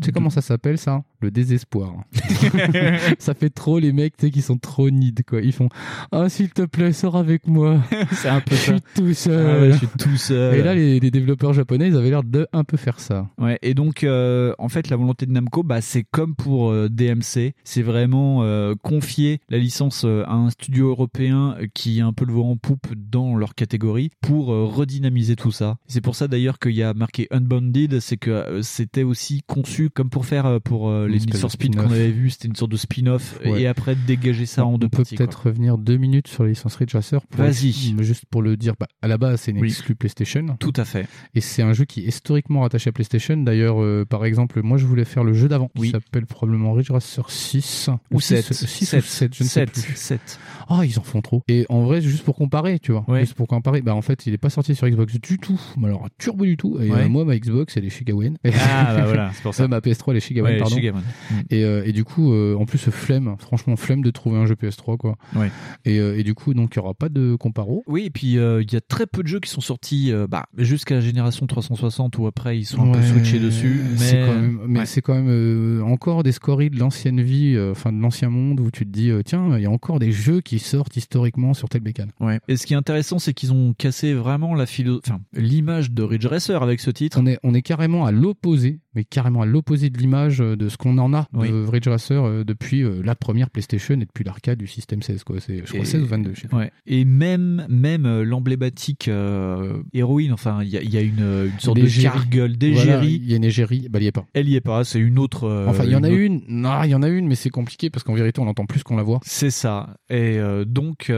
Tu 0.01 0.05
sais 0.05 0.11
comment 0.11 0.29
ça 0.29 0.41
s'appelle 0.41 0.77
ça? 0.77 1.03
Le 1.19 1.31
désespoir. 1.31 1.95
ça 3.19 3.33
fait 3.33 3.49
trop 3.49 3.79
les 3.79 3.91
mecs 3.91 4.15
qui 4.17 4.41
sont 4.41 4.57
trop 4.57 4.89
nids 4.89 5.13
quoi. 5.27 5.41
Ils 5.41 5.51
font 5.53 5.69
Ah 6.11 6.29
s'il 6.29 6.49
te 6.49 6.63
plaît 6.63 6.93
sors 6.93 7.15
avec 7.15 7.47
moi. 7.47 7.79
c'est 8.11 8.29
un 8.29 8.39
peu 8.41 8.55
Je 8.55 8.61
ça. 8.61 8.71
suis 8.73 8.81
tout 8.95 9.13
seul. 9.13 9.47
Ah 9.47 9.61
ouais, 9.61 9.71
je 9.73 9.77
suis 9.77 9.87
tout 9.99 10.17
seul. 10.17 10.55
Et 10.55 10.63
là 10.63 10.73
les, 10.73 10.99
les 10.99 11.11
développeurs 11.11 11.53
japonais 11.53 11.87
ils 11.89 11.95
avaient 11.95 12.09
l'air 12.09 12.23
de 12.23 12.47
un 12.53 12.63
peu 12.63 12.75
faire 12.77 12.99
ça. 12.99 13.27
Ouais, 13.37 13.57
et 13.61 13.73
donc 13.73 14.03
euh, 14.03 14.53
en 14.59 14.69
fait 14.69 14.89
la 14.89 14.95
volonté 14.97 15.25
de 15.25 15.31
Namco, 15.31 15.63
bah 15.63 15.81
c'est 15.81 16.03
comme 16.03 16.35
pour 16.35 16.69
euh, 16.71 16.89
DMC, 16.89 17.53
c'est 17.63 17.81
vraiment 17.81 18.43
euh, 18.43 18.75
confier 18.81 19.39
la 19.49 19.57
licence 19.57 20.03
à 20.05 20.31
un 20.33 20.49
studio 20.49 20.89
européen 20.89 21.55
qui 21.73 22.01
a 22.01 22.05
un 22.05 22.13
peu 22.13 22.25
le 22.25 22.33
vent 22.33 22.51
en 22.51 22.57
poupe 22.57 22.87
dans 22.95 23.35
leur 23.35 23.55
catégorie 23.55 24.09
pour 24.21 24.47
redynamiser 24.47 25.35
tout 25.35 25.51
ça. 25.51 25.77
C'est 25.87 26.01
pour 26.01 26.15
ça 26.15 26.27
d'ailleurs 26.27 26.59
qu'il 26.59 26.73
y 26.73 26.83
a 26.83 26.93
marqué 26.93 27.27
Unbounded, 27.31 27.99
c'est 27.99 28.17
que 28.17 28.59
c'était 28.61 29.03
aussi 29.03 29.41
conçu 29.47 29.89
comme 29.89 30.09
pour 30.09 30.25
faire 30.25 30.59
pour 30.61 30.91
les 30.91 31.19
de 31.19 31.35
Speed 31.47 31.75
qu'on 31.75 31.85
avait 31.91 32.11
vu, 32.11 32.29
c'était 32.29 32.47
une 32.47 32.55
sorte 32.55 32.71
de 32.71 32.77
spin-off 32.77 33.39
Ouais. 33.45 33.61
et 33.63 33.67
après 33.67 33.95
dégager 33.95 34.45
ça 34.45 34.65
en 34.65 34.73
On 34.73 34.77
deux 34.77 34.87
peut 34.89 34.97
parties. 34.97 35.15
quoi. 35.15 35.25
peut-être 35.25 35.47
revenir 35.47 35.77
deux 35.77 35.97
minutes 35.97 36.27
sur 36.27 36.43
la 36.43 36.49
licence 36.49 36.75
Ridge 36.75 36.93
Racer. 36.93 37.21
Vas-y. 37.35 37.95
Juste 38.03 38.25
pour 38.29 38.41
le 38.41 38.57
dire, 38.57 38.75
bah, 38.79 38.87
à 39.01 39.07
la 39.07 39.17
base 39.17 39.41
c'est 39.41 39.51
une 39.51 39.59
Oui. 39.59 39.69
exclu 39.69 39.95
PlayStation. 39.95 40.45
Tout 40.59 40.73
à 40.75 40.85
fait. 40.85 41.07
Et 41.35 41.41
c'est 41.41 41.61
un 41.61 41.73
jeu 41.73 41.85
qui 41.85 42.01
est 42.01 42.07
historiquement 42.07 42.61
rattaché 42.61 42.89
à 42.89 42.91
PlayStation. 42.91 43.20
D'ailleurs, 43.43 43.81
euh, 43.81 44.05
par 44.07 44.25
exemple, 44.25 44.61
moi 44.61 44.77
je 44.77 44.85
voulais 44.85 45.05
faire 45.05 45.23
le 45.23 45.33
jeu 45.33 45.47
d'avant, 45.47 45.67
qui 45.75 45.81
Oui. 45.81 45.91
s'appelle 45.91 46.25
probablement 46.25 46.73
Ridge 46.73 46.91
Racer 46.91 47.29
6. 47.29 47.89
Ou 48.11 48.19
six- 48.21 48.41
7. 48.41 48.53
6 48.53 48.93
ou 48.93 49.01
7, 49.01 49.35
je 49.35 49.43
ne 49.43 49.47
sais 49.49 49.65
plus. 49.65 49.95
7. 49.95 50.39
Ah, 50.69 50.81
ils 50.85 50.97
en 50.99 51.03
font 51.03 51.21
trop. 51.21 51.43
Et 51.47 51.65
en 51.69 51.81
vrai, 51.83 52.01
juste 52.01 52.23
pour 52.23 52.35
comparer, 52.35 52.79
tu 52.79 52.91
vois. 52.91 53.03
Ouais. 53.07 53.21
Juste 53.21 53.33
pour 53.33 53.47
comparer, 53.47 53.81
bah 53.81 53.93
en 53.95 54.01
fait, 54.01 54.25
il 54.27 54.33
est 54.33 54.37
pas 54.37 54.49
sorti 54.49 54.73
sur 54.75 54.87
Xbox 54.87 55.19
du 55.19 55.37
tout. 55.39 55.59
Mais 55.77 55.87
alors, 55.87 56.07
turbo 56.17 56.45
du 56.45 56.57
tout. 56.57 56.77
Et 56.79 56.89
Ouais. 56.89 57.01
euh, 57.03 57.09
moi, 57.09 57.25
ma 57.25 57.37
Xbox, 57.37 57.75
elle 57.77 57.85
est 57.85 57.89
chez 57.89 58.05
Gawain. 58.05 58.33
Ah 58.45 58.49
bah 58.95 59.03
voilà, 59.05 59.31
c'est 59.33 59.41
pour 59.43 59.53
ça. 59.53 59.63
Euh, 59.63 59.67
ma 59.67 59.79
PS3, 59.79 60.11
elle 60.11 60.17
est 60.17 60.19
chez 60.21 60.33
Gawain, 60.33 60.51
Ouais, 60.51 60.57
pardon. 60.59 60.75
chez 60.75 60.81
Gawain. 60.81 61.01
Mm. 61.31 61.35
Et, 61.49 61.63
euh, 61.63 61.83
et 61.85 61.91
du 61.91 62.03
coup, 62.03 62.31
euh, 62.33 62.55
en 62.55 62.65
plus, 62.65 62.77
flemme, 62.89 63.35
franchement, 63.39 63.75
flemme 63.75 64.01
de 64.01 64.11
trouver 64.11 64.37
un 64.37 64.45
jeu 64.45 64.55
PS3, 64.55 64.97
quoi. 64.97 65.15
Ouais. 65.35 65.51
Et, 65.85 65.99
euh, 65.99 66.17
et 66.17 66.23
du 66.23 66.33
coup, 66.33 66.53
donc, 66.53 66.73
il 66.75 66.77
y 66.77 66.79
aura 66.79 66.93
pas 66.93 67.09
de 67.09 67.35
comparo. 67.35 67.83
Oui, 67.87 68.05
et 68.05 68.09
puis 68.09 68.37
euh, 68.37 68.61
il 68.61 68.71
y 68.71 68.75
a 68.75 68.81
très 68.81 69.05
peu 69.07 69.23
de 69.23 69.27
jeux 69.27 69.39
qui 69.39 69.49
sont 69.49 69.61
sortis 69.61 70.11
euh, 70.11 70.27
bah, 70.27 70.45
jusqu'à 70.57 70.95
la 70.95 71.01
génération 71.01 71.45
360 71.47 72.17
ou 72.17 72.27
après 72.27 72.57
ils 72.57 72.65
sont 72.65 72.81
un 72.89 72.91
peu 72.91 73.01
Switchés 73.13 73.39
dessus. 73.39 73.81
Mais, 73.91 73.97
c'est 73.97 74.19
quand 74.25 74.35
même, 74.35 74.59
mais 74.67 74.79
Ouais. 74.79 74.85
c'est 74.85 75.01
quand 75.01 75.13
même 75.15 75.29
euh, 75.29 75.81
encore 75.83 76.23
des 76.23 76.31
scories 76.31 76.69
de 76.69 76.79
l'ancienne 76.79 77.21
vie, 77.21 77.55
euh, 77.55 77.71
enfin 77.71 77.91
de 77.91 77.99
l'ancien 78.01 78.29
monde 78.29 78.59
où 78.59 78.71
tu 78.71 78.85
te 78.85 78.91
dis 78.91 79.09
euh, 79.09 79.21
tiens, 79.23 79.57
il 79.57 79.61
y 79.63 79.65
a 79.65 79.69
encore 79.71 79.99
des 79.99 80.11
jeux 80.11 80.41
qui 80.41 80.59
sortent 80.59 80.95
historiquement 80.97 81.53
sur 81.53 81.69
telle 81.69 81.81
bécane. 81.81 82.11
Ouais. 82.19 82.39
Et 82.47 82.57
ce 82.57 82.65
qui 82.65 82.73
est 82.73 82.77
intéressant, 82.77 83.19
c'est 83.19 83.33
qu'ils 83.33 83.51
ont 83.53 83.73
cassé 83.77 84.13
vraiment 84.13 84.55
la 84.55 84.65
philo... 84.65 84.99
enfin, 85.05 85.19
l'image 85.33 85.91
de 85.91 86.03
Ridge 86.03 86.25
Racer 86.25 86.61
avec 86.61 86.79
ce 86.79 86.91
titre. 86.91 87.17
On 87.21 87.25
est, 87.27 87.37
on 87.43 87.53
est 87.53 87.61
carrément 87.61 88.05
à 88.05 88.11
l'opposé, 88.11 88.79
mais 88.95 89.03
carrément 89.03 89.41
à 89.41 89.45
l'opposé 89.45 89.89
de 89.89 89.97
l'image 89.97 90.41
euh, 90.41 90.55
de 90.55 90.69
ce 90.69 90.77
qu'on 90.77 90.97
en 90.97 91.13
a 91.13 91.27
Oui. 91.33 91.49
de 91.49 91.65
Ridge 91.65 91.87
Racer 91.87 92.23
euh, 92.23 92.43
depuis 92.43 92.83
euh, 92.83 93.01
la 93.03 93.15
première 93.15 93.49
PlayStation 93.49 93.95
et 93.95 94.05
depuis 94.05 94.23
l'arcade 94.23 94.57
du 94.59 94.67
système 94.67 95.01
16 95.01 95.23
quoi. 95.23 95.39
C'est 95.39 95.59
je 95.59 95.63
crois 95.71 95.79
Et- 95.81 95.85
16 95.85 96.03
ou 96.03 96.07
22. 96.07 96.31
Je 96.35 96.41
sais. 96.41 96.53
Ouais. 96.55 96.71
Et 96.87 97.05
même, 97.05 97.65
même 97.69 98.21
l'emblématique 98.21 99.07
euh, 99.07 99.81
héroïne, 99.93 100.33
enfin, 100.33 100.59
il 100.63 100.69
y 100.69 100.77
a, 100.77 100.81
il 100.81 100.89
y 100.93 100.97
a 100.97 101.01
une, 101.01 101.49
une 101.53 101.59
sorte 101.59 101.77
L'égérie. 101.77 102.19
de 102.29 102.37
Voilà, 102.39 102.47
d'égérie. 102.55 103.19
il 103.23 103.29
y 103.29 103.33
a 103.33 103.37
une 103.37 103.43
égérie, 103.43 103.87
bah 103.89 103.99
il 103.99 104.03
y 104.03 104.07
est 104.07 104.11
pas. 104.11 104.25
Elle 104.33 104.49
y 104.49 104.55
est 104.55 104.61
pas, 104.61 104.83
c'est 104.83 104.99
une 104.99 105.19
autre. 105.19 105.45
euh, 105.45 105.67
Enfin, 105.67 105.83
il 105.85 105.91
y 105.91 105.95
en 105.95 106.03
a 106.03 106.07
autre- 106.09 106.17
une. 106.17 106.41
Non, 106.47 106.83
il 106.83 106.89
y 106.89 106.95
en 106.95 107.03
a 107.03 107.07
une, 107.07 107.27
mais 107.27 107.35
c'est 107.35 107.49
compliqué 107.49 107.89
parce 107.89 108.03
qu'en 108.03 108.13
vérité, 108.13 108.41
on 108.41 108.47
entend 108.47 108.65
plus 108.65 108.83
qu'on 108.83 108.95
la 108.97 109.03
voit. 109.03 109.19
C'est 109.23 109.49
ça. 109.51 109.95
Et 110.09 110.37
euh, 110.39 110.65
donc, 110.65 111.11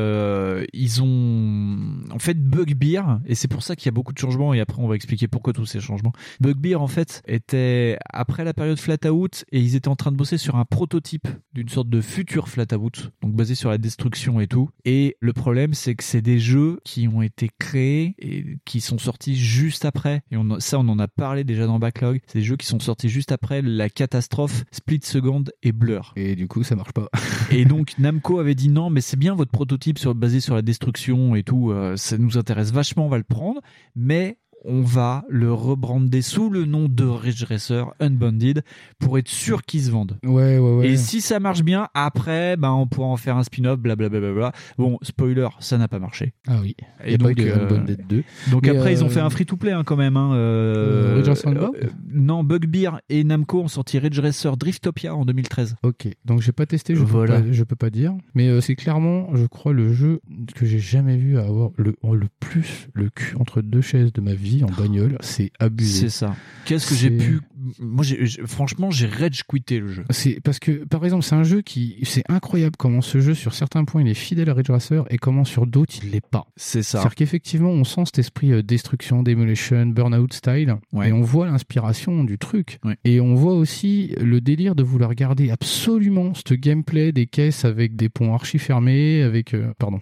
ils 0.74 1.02
ont 1.02 1.78
en 2.12 2.20
fait 2.20 2.38
Bugbear, 2.40 3.20
et 3.26 3.36
c'est 3.36 3.48
pour 3.48 3.64
ça 3.64 3.76
qu'il 3.76 3.88
y 3.88 3.90
a 3.90 3.92
beaucoup 3.94 4.14
de 4.14 4.18
changements, 4.20 4.54
et 4.54 4.60
après 4.60 4.82
on 4.82 4.88
va 4.88 4.96
expliquer 4.96 5.28
pourquoi 5.28 5.54
tous 5.54 5.66
ces 5.66 5.80
changements. 5.80 6.14
Bugbear, 6.42 6.82
en 6.82 6.88
fait, 6.88 7.22
était 7.28 7.63
c'était 7.64 7.98
après 8.12 8.44
la 8.44 8.54
période 8.54 8.80
flat 8.80 8.98
out 9.10 9.46
et 9.52 9.60
ils 9.60 9.76
étaient 9.76 9.88
en 9.88 9.96
train 9.96 10.12
de 10.12 10.18
bosser 10.18 10.38
sur 10.38 10.56
un 10.56 10.66
prototype 10.66 11.28
d'une 11.54 11.70
sorte 11.70 11.90
de 11.90 12.02
futur 12.02 12.50
flat 12.50 12.66
out, 12.76 13.12
donc 13.22 13.34
basé 13.34 13.56
sur 13.56 13.70
la 13.70 13.78
destruction 13.78 14.40
et 14.40 14.48
tout. 14.48 14.70
Et 14.86 15.16
le 15.20 15.34
problème, 15.34 15.74
c'est 15.74 15.96
que 15.96 16.04
c'est 16.04 16.22
des 16.22 16.40
jeux 16.40 16.80
qui 16.84 17.08
ont 17.08 17.22
été 17.22 17.50
créés 17.60 18.16
et 18.20 18.58
qui 18.66 18.82
sont 18.82 18.98
sortis 18.98 19.36
juste 19.36 19.86
après. 19.86 20.24
Et 20.32 20.38
on, 20.38 20.60
ça, 20.60 20.80
on 20.80 20.88
en 20.90 21.00
a 21.00 21.08
parlé 21.08 21.44
déjà 21.44 21.66
dans 21.66 21.80
Backlog. 21.80 22.22
C'est 22.28 22.40
des 22.40 22.46
jeux 22.46 22.58
qui 22.58 22.66
sont 22.66 22.80
sortis 22.80 23.10
juste 23.10 23.32
après 23.32 23.62
la 23.62 23.90
catastrophe 23.90 24.64
Split 24.72 25.02
Second 25.04 25.44
et 25.62 25.72
Blur. 25.72 26.14
Et 26.16 26.36
du 26.36 26.48
coup, 26.48 26.64
ça 26.64 26.76
marche 26.76 26.94
pas. 26.94 27.10
et 27.52 27.66
donc 27.66 27.94
Namco 28.00 28.40
avait 28.40 28.56
dit 28.56 28.70
non, 28.70 28.90
mais 28.90 29.02
c'est 29.02 29.18
bien 29.18 29.36
votre 29.36 29.52
prototype 29.52 30.00
sur, 30.00 30.16
basé 30.16 30.40
sur 30.40 30.56
la 30.56 30.62
destruction 30.62 31.36
et 31.36 31.44
tout. 31.44 31.72
euh, 31.72 31.96
ça 31.98 32.18
nous 32.18 32.38
intéresse 32.38 32.72
vachement, 32.72 33.06
on 33.06 33.10
va 33.10 33.18
le 33.18 33.24
prendre. 33.24 33.62
Mais 33.96 34.38
on 34.66 34.82
va 34.82 35.24
le 35.30 35.52
rebrander 35.54 36.22
sous 36.22 36.50
le 36.50 36.66
nom 36.66 36.88
de 36.90 37.04
Ridge 37.06 37.44
Racer 37.44 37.94
Unbounded 38.00 38.64
pour 39.00 39.18
être 39.18 39.28
sûr 39.28 39.64
qu'il 39.64 39.82
se 39.82 39.92
vendent. 39.92 40.18
Ouais, 40.24 40.58
ouais, 40.58 40.76
ouais. 40.76 40.88
Et 40.90 40.98
si 40.98 41.22
ça 41.22 41.40
marche 41.40 41.64
bien, 41.64 41.88
après, 41.94 42.56
ben, 42.58 42.72
on 42.72 42.88
pourra 42.88 43.08
en 43.08 43.18
faire 43.18 43.38
un 43.38 43.44
spin-off, 43.44 43.80
blablabla. 43.80 44.52
Bon, 44.78 44.98
spoiler, 45.02 45.48
ça 45.60 45.78
n'a 45.78 45.88
pas 45.88 46.00
marché. 46.00 46.34
Ah 46.48 46.58
oui. 46.62 46.76
Il 47.06 47.12
y 47.12 47.14
Et 47.16 47.18
pas 47.18 47.30
donc, 47.30 47.40
eu 47.40 47.50
euh, 47.50 47.66
Unbounded 47.66 48.08
2. 48.08 48.24
donc 48.52 48.64
Mais, 48.64 48.70
après, 48.70 48.94
ils 48.94 49.04
ont 49.04 49.08
euh, 49.08 49.10
fait 49.10 49.20
un 49.20 49.30
free-to-play 49.30 49.72
hein, 49.72 49.84
quand 49.86 49.98
même. 49.98 50.18
Hein, 50.18 50.34
euh, 50.34 51.16
Ridge 51.18 51.28
Racer 51.28 51.50
euh, 51.50 51.70
Non, 52.12 52.44
Bugbear 52.44 53.02
et 53.10 53.24
Namco 53.24 53.62
ont 53.62 53.68
sorti 53.68 54.00
Ridge 54.00 54.20
Racer 54.20 54.56
Driftopia 54.58 55.16
en 55.16 55.26
2013. 55.26 55.76
Ok, 55.84 56.08
donc 56.26 56.42
j'ai 56.42 56.52
pas 56.52 56.66
testé, 56.66 56.96
je, 56.96 57.04
Voilà. 57.04 57.38
peux, 57.40 57.48
pas, 57.48 57.52
je 57.52 57.64
peux 57.64 57.76
pas 57.76 57.90
dire. 57.90 58.14
Mais 58.36 58.62
c'est 58.62 58.76
clairement, 58.76 59.36
je 59.36 59.46
crois, 59.46 59.74
le 59.74 59.92
jeu 59.94 60.22
que 60.56 60.66
j'ai 60.66 60.80
jamais 60.80 61.18
vu 61.18 61.38
avoir 61.38 61.72
le, 61.78 61.96
le 62.04 62.28
plus 62.40 62.88
le 62.94 63.10
cul 63.10 63.36
entre 63.38 63.62
deux 63.62 63.82
chaises 63.82 64.14
de 64.14 64.22
ma 64.22 64.34
vie 64.34 64.53
en 64.62 64.70
bagnole. 64.70 65.18
C'est 65.22 65.52
abusé. 65.60 66.02
C'est 66.02 66.10
ça. 66.10 66.36
Qu'est-ce 66.66 66.88
que 66.88 66.96
j'ai 66.96 67.10
pu. 67.10 67.40
Moi, 67.80 68.04
j'ai- 68.04 68.26
j'ai- 68.26 68.42
franchement, 68.46 68.92
j'ai 68.92 69.08
rage 69.08 69.44
quitté 69.44 69.80
le 69.80 69.88
jeu. 69.88 70.04
C'est 70.10 70.40
parce 70.44 70.60
que, 70.60 70.72
par 70.86 71.04
exemple, 71.06 71.24
c'est 71.24 71.36
un 71.36 71.44
jeu 71.44 71.62
qui, 71.62 71.98
c'est 72.04 72.24
incroyable 72.30 72.76
comment 72.78 73.02
ce 73.02 73.20
jeu, 73.22 73.34
sur 73.34 73.54
certains 73.54 73.86
points, 73.86 74.02
il 74.02 74.08
est 74.08 74.14
fidèle 74.14 74.50
à 74.50 74.54
Ridge 74.54 74.70
Racer 74.70 75.04
et 75.10 75.18
comment 75.18 75.44
sur 75.46 75.66
d'autres, 75.68 75.94
il 76.04 76.12
l'est 76.12 76.26
pas. 76.26 76.46
C'est 76.56 76.84
ça. 76.84 77.00
C'est-à-dire 77.00 77.16
qu'effectivement, 77.16 77.70
on 77.70 77.84
sent 77.84 78.04
cet 78.06 78.20
esprit 78.20 78.52
euh, 78.52 78.62
destruction, 78.64 79.24
demolition, 79.24 79.86
burnout 79.88 80.34
style, 80.34 80.76
Ouais. 80.92 81.10
et 81.10 81.14
on 81.14 81.22
voit 81.22 81.48
l'inspiration 81.48 82.24
du 82.24 82.38
truc. 82.38 82.80
Et 83.06 83.20
on 83.20 83.36
voit 83.36 83.54
aussi 83.56 84.14
le 84.22 84.42
délire 84.42 84.76
de 84.76 84.84
vouloir 84.84 85.14
garder 85.16 85.50
absolument 85.52 86.34
ce 86.48 86.54
gameplay 86.54 87.12
des 87.12 87.26
caisses 87.28 87.66
avec 87.66 87.96
des 87.96 88.10
ponts 88.10 88.34
archi 88.34 88.60
fermés, 88.60 89.22
avec, 89.24 89.54
euh, 89.54 89.74
pardon, 89.80 90.00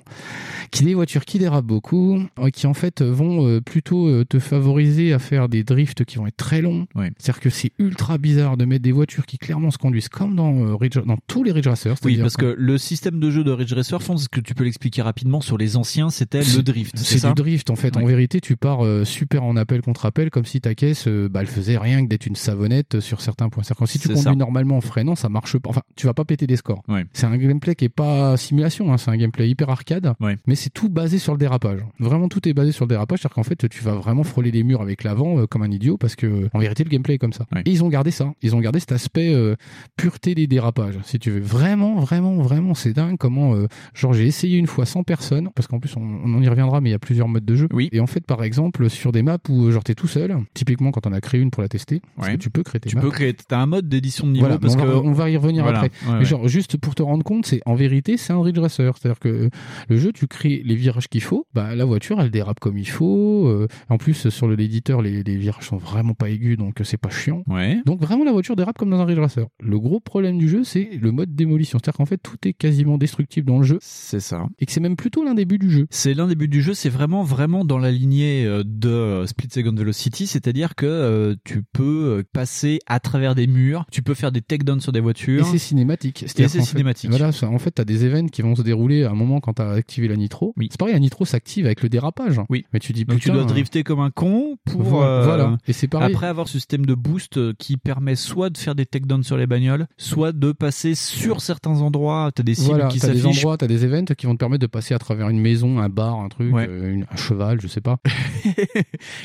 qui 0.72 0.84
des 0.84 0.94
voitures 0.94 1.26
qui 1.26 1.40
dérapent 1.40 1.66
beaucoup, 1.66 2.20
euh, 2.40 2.50
qui 2.50 2.66
en 2.68 2.74
fait 2.74 3.02
vont 3.02 3.46
euh, 3.48 3.62
plutôt 3.62 4.08
euh, 4.08 4.26
te 4.26 4.40
favoriser 4.40 5.14
à 5.14 5.20
faire 5.20 5.50
des 5.50 5.64
drifts 5.64 6.06
qui 6.06 6.18
vont 6.18 6.28
être 6.28 6.38
très 6.38 6.62
longs. 6.62 6.88
C'est-à-dire 6.96 7.40
que 7.40 7.50
c'est 7.52 7.72
ultra 7.80 8.18
bizarre 8.18 8.58
de 8.58 8.66
mettre 8.66 8.84
des 8.84 8.92
voitures 8.92 9.26
qui 9.26 9.38
clairement 9.38 9.72
se 9.72 9.78
conduisent 9.78 10.10
comme 10.10 10.36
dans, 10.36 10.54
euh, 10.56 10.76
Ridge- 10.76 11.06
dans 11.06 11.18
tous 11.28 11.44
les 11.44 11.52
Ridge 11.52 11.68
Racers. 11.68 11.96
Oui, 12.04 12.18
parce 12.18 12.38
que 12.38 12.56
le 12.58 12.78
système 12.78 13.20
de 13.20 13.30
jeu 13.32 13.44
de 13.44 13.52
Ridge 13.52 13.74
Racer, 13.74 14.00
est-ce 14.02 14.30
que 14.30 14.40
tu 14.42 14.54
peux 14.56 14.64
l'expliquer 14.64 15.02
rapidement 15.02 15.42
sur 15.42 15.58
les 15.58 15.78
anciens 15.78 16.10
C'était 16.10 16.40
le 16.42 16.62
drift. 16.64 16.98
C'est 16.98 17.26
du 17.28 17.34
drift 17.34 17.70
en 17.70 17.76
fait. 17.76 17.96
En 17.98 18.06
vérité, 18.06 18.42
tu 18.42 18.56
pars 18.58 18.84
euh, 18.86 19.06
super 19.06 19.44
en 19.44 19.56
appel 19.56 19.82
contre 19.82 20.06
appel, 20.06 20.30
comme 20.30 20.46
si 20.46 20.62
ta 20.62 20.76
caisse, 20.76 21.08
euh, 21.08 21.30
bah, 21.30 21.42
elle 21.42 21.48
faisait 21.48 21.78
rien 21.78 22.04
que 22.04 22.10
d'être 22.10 22.26
une 22.26 22.36
savonnette 22.36 23.00
sur 23.00 23.22
certains 23.22 23.50
points. 23.50 23.64
C'est-à-dire 23.64 23.86
que 23.86 23.92
si 23.92 24.00
tu 24.00 24.08
conduis 24.08 24.24
ça. 24.24 24.36
normalement 24.36 24.78
en 24.78 24.82
freinant, 24.82 25.16
ça 25.16 25.30
marche 25.30 25.58
pas. 25.58 25.70
Enfin, 25.70 25.82
tu 25.96 26.06
vas 26.08 26.14
pas 26.14 26.26
péter 26.26 26.48
des 26.48 26.56
scores. 26.56 26.84
Ouais. 26.88 27.06
C'est 27.14 27.26
un 27.26 27.38
gameplay 27.38 27.76
qui 27.76 27.86
est 27.86 27.90
pas 27.90 28.38
simulation, 28.38 28.92
hein, 28.94 28.98
c'est 28.98 29.12
un 29.12 29.18
gameplay 29.18 29.50
hyper 29.50 29.70
arcade, 29.70 30.14
Ouais. 30.20 30.38
mais 30.48 30.56
c'est 30.56 30.70
tout 30.70 30.90
basé 30.90 31.20
sur 31.20 31.34
le 31.34 31.40
dérapage. 31.40 31.80
Vraiment, 32.00 32.28
tout 32.28 32.48
est 32.48 32.54
basé 32.54 32.72
sur 32.72 32.86
le 32.86 32.90
dérapage. 32.90 33.20
C'est-à-dire 33.20 33.36
qu'en 33.36 33.44
fait, 33.44 33.68
tu 33.70 33.84
vas 33.84 33.94
vraiment 33.94 34.24
frôler 34.24 34.52
les 34.52 34.64
murs 34.64 34.82
avec 34.82 35.04
l'avant 35.04 35.40
euh, 35.40 35.48
comme 35.48 35.62
un 35.64 35.72
idiot, 35.72 35.98
parce 35.98 36.16
que 36.16 36.50
en 36.54 36.60
vérité, 36.60 36.84
le 36.84 36.90
gameplay 36.90 37.16
est 37.16 37.18
comme 37.20 37.34
ça. 37.34 37.41
Et 37.66 37.72
ils 37.72 37.84
ont 37.84 37.90
gardé 37.90 38.12
ça. 38.12 38.34
Ils 38.42 38.56
ont 38.56 38.60
gardé 38.60 38.80
cet 38.80 38.92
aspect 38.92 39.34
euh, 39.34 39.56
pureté 39.98 40.36
des 40.36 40.48
dérapages, 40.48 40.98
si 41.04 41.20
tu 41.20 41.32
veux. 41.32 41.40
Vraiment, 41.40 41.96
vraiment, 42.00 42.36
vraiment, 42.38 42.74
c'est 42.74 42.94
dingue 42.94 43.18
comment. 43.18 43.56
euh, 43.56 43.68
genre, 43.94 44.14
j'ai 44.14 44.26
essayé 44.26 44.58
une 44.58 44.68
fois 44.68 44.86
sans 44.86 45.04
personne, 45.04 45.50
parce 45.56 45.68
qu'en 45.68 45.80
plus, 45.80 45.96
on, 45.98 46.02
on 46.02 46.34
en 46.36 46.42
y 46.42 46.48
reviendra, 46.48 46.82
mais 46.82 46.90
il 46.90 46.92
y 46.94 46.96
a 46.96 47.00
plusieurs 47.00 47.28
modes 47.28 47.46
de 47.46 47.56
jeu. 47.56 47.68
Et 47.92 48.00
en 48.00 48.08
fait, 48.08 48.26
par 48.26 48.44
exemple, 48.44 48.90
sur 48.90 49.12
des 49.12 49.22
maps 49.24 49.38
où 49.50 49.66
euh, 49.66 49.72
genre 49.72 49.84
t'es 49.84 49.96
tout 49.96 50.08
seul, 50.08 50.36
typiquement 50.54 50.92
quand 50.92 51.08
on 51.08 51.14
a 51.14 51.22
créé 51.22 51.40
une 51.42 51.52
pour 51.52 51.62
la 51.62 51.70
tester, 51.70 52.02
parce 52.16 52.28
Ouais. 52.30 52.36
que 52.36 52.42
tu 52.42 52.50
peux 52.50 52.64
créer 52.64 52.80
tes 52.80 52.90
Tu 52.90 52.96
maps. 52.96 53.02
peux 53.02 53.12
créer. 53.12 53.34
T'as 53.34 53.60
un 53.60 53.66
mode 53.66 53.88
d'édition 53.90 54.28
de 54.28 54.32
niveau 54.34 54.46
Voilà, 54.46 54.60
parce 54.60 54.76
on, 54.76 54.80
que 54.80 54.86
va, 54.86 54.98
on 54.98 55.12
va 55.14 55.30
y 55.30 55.38
revenir 55.38 55.64
Voilà, 55.64 55.80
après. 55.82 55.92
ouais, 56.08 56.14
mais 56.14 56.20
ouais. 56.20 56.26
genre, 56.26 56.48
juste 56.48 56.78
pour 56.78 56.96
te 56.96 57.04
rendre 57.04 57.24
compte, 57.24 57.46
c'est 57.46 57.62
en 57.66 57.76
vérité, 57.76 58.18
c'est 58.18 58.34
un 58.34 58.42
Ridge 58.42 58.60
Racer. 58.60 58.94
C'est-à-dire 58.98 59.20
que 59.20 59.50
le 59.90 59.98
jeu, 59.98 60.12
tu 60.12 60.28
crées 60.28 60.62
les 60.66 60.76
virages 60.76 61.08
qu'il 61.08 61.22
faut, 61.22 61.46
bah, 61.54 61.76
la 61.76 61.86
voiture, 61.86 62.20
elle 62.22 62.32
dérape 62.32 62.60
comme 62.60 62.78
il 62.78 62.88
faut. 62.90 63.66
en 63.90 63.98
plus, 63.98 64.30
sur 64.30 64.48
l'éditeur, 64.48 65.02
les, 65.02 65.24
les 65.24 65.38
virages 65.38 65.66
sont 65.68 65.78
vraiment 65.78 66.14
pas 66.14 66.30
aigus, 66.30 66.58
donc 66.58 66.80
c'est 66.84 66.98
pas 66.98 67.10
chiant. 67.10 67.31
Ouais. 67.48 67.82
Donc 67.86 68.02
vraiment, 68.02 68.24
la 68.24 68.32
voiture 68.32 68.56
dérape 68.56 68.78
comme 68.78 68.90
dans 68.90 69.00
un 69.00 69.06
Ridge 69.06 69.20
Racer. 69.20 69.48
Le 69.60 69.80
gros 69.80 70.00
problème 70.00 70.38
du 70.38 70.50
jeu, 70.50 70.64
c'est 70.64 70.90
le 71.02 71.12
mode 71.12 71.36
démolition. 71.36 71.80
C'est-à-dire 71.80 71.98
qu'en 71.98 72.06
fait, 72.06 72.18
tout 72.18 72.38
est 72.46 72.54
quasiment 72.54 72.98
destructible 72.98 73.48
dans 73.48 73.58
le 73.60 73.64
jeu. 73.66 73.78
C'est 73.82 74.20
ça. 74.20 74.48
Et 74.60 74.66
que 74.66 74.72
c'est 74.72 74.80
même 74.80 74.96
plutôt 74.96 75.24
l'un 75.24 75.34
des 75.34 75.46
buts 75.46 75.58
du 75.60 75.70
jeu. 75.70 75.88
C'est 75.90 76.14
l'un 76.14 76.28
des 76.28 76.36
buts 76.36 76.48
du 76.48 76.62
jeu, 76.62 76.74
c'est 76.74 76.90
vraiment 76.90 77.24
vraiment 77.24 77.66
dans 77.66 77.78
la 77.78 77.92
lignée 77.92 78.46
euh, 78.46 78.64
de 78.66 78.90
euh, 78.90 79.26
Split 79.28 79.50
Second 79.52 79.74
Velocity, 79.76 80.28
c'est-à-dire 80.28 80.76
que 80.76 80.86
euh, 80.86 81.36
tu 81.44 81.64
peux 81.64 82.24
passer 82.34 82.80
à 82.88 83.00
travers 83.00 83.36
des 83.36 83.48
murs, 83.48 83.86
tu 83.92 84.02
peux 84.02 84.14
faire 84.14 84.32
des 84.32 84.42
takedowns 84.42 84.80
sur 84.82 84.92
des 84.92 85.00
Et 85.00 85.02
voitures. 85.02 85.46
c'est 85.46 85.58
cinématique. 85.58 86.24
Et 86.24 86.28
c'est 86.28 86.48
fait- 86.48 86.62
cinématique. 86.62 87.10
Voilà, 87.10 87.32
ça- 87.32 87.50
en 87.50 87.60
fait, 87.60 87.72
t'as 87.72 87.84
des 87.86 88.06
événements 88.06 88.30
qui 88.30 88.42
vont 88.42 88.56
se 88.56 88.62
dérouler 88.62 89.04
à 89.04 89.12
un 89.12 89.16
moment 89.16 89.40
quand 89.40 89.54
t'as 89.54 89.72
activé 89.72 90.08
la 90.08 90.16
nitro. 90.16 90.54
C'est 90.60 90.78
pareil, 90.78 90.94
la 90.94 91.00
nitro 91.00 91.26
s'active 91.26 91.66
avec 91.66 91.82
le 91.82 91.90
dérapage. 91.90 92.40
Oui. 92.50 92.66
Mais 92.74 92.80
tu 92.80 92.94
dis 92.94 93.06
Donc 93.06 93.20
tu 93.20 93.30
dois 93.32 93.44
drifter 93.46 93.84
comme 93.84 94.00
un 94.00 94.10
con 94.12 94.58
pour 94.66 94.82
Voilà, 94.84 95.08
euh, 95.12 95.24
voilà. 95.26 95.58
Et 95.68 95.74
c'est 95.74 95.88
pareil. 95.88 96.14
après 96.14 96.28
avoir 96.28 96.48
ce 96.48 96.54
système 96.54 96.86
de 96.86 96.94
boost 96.96 97.21
qui 97.58 97.78
permet 97.78 98.16
soit 98.16 98.50
de 98.50 98.58
faire 98.58 98.76
des 98.76 98.86
takedowns 98.86 99.24
sur 99.24 99.38
les 99.38 99.48
bagnoles, 99.48 99.88
soit 99.98 100.32
de 100.32 100.52
passer 100.52 100.96
sur 100.96 101.42
certains 101.42 101.82
endroits, 101.82 102.32
t'as 102.34 102.44
des 102.44 102.56
cibles 102.56 102.70
Voilà, 102.76 102.88
qui 102.88 103.00
t'as 103.00 103.10
des 103.10 103.26
endroits, 103.26 103.58
t'as 103.58 103.68
des 103.68 103.84
events 103.86 104.14
qui 104.18 104.26
vont 104.26 104.34
te 104.34 104.40
permettre 104.40 104.62
de 104.62 104.68
passer 104.68 104.94
à 104.94 105.00
travers 105.00 105.30
une 105.30 105.40
maison, 105.40 105.80
un 105.80 105.90
bar, 105.90 106.20
un 106.20 106.30
truc, 106.30 106.54
Ouais. 106.54 106.68
euh, 106.70 106.94
une- 106.94 107.06
un 107.12 107.16
cheval, 107.16 107.60
je 107.62 107.68
sais 107.68 107.82
pas. 107.82 107.98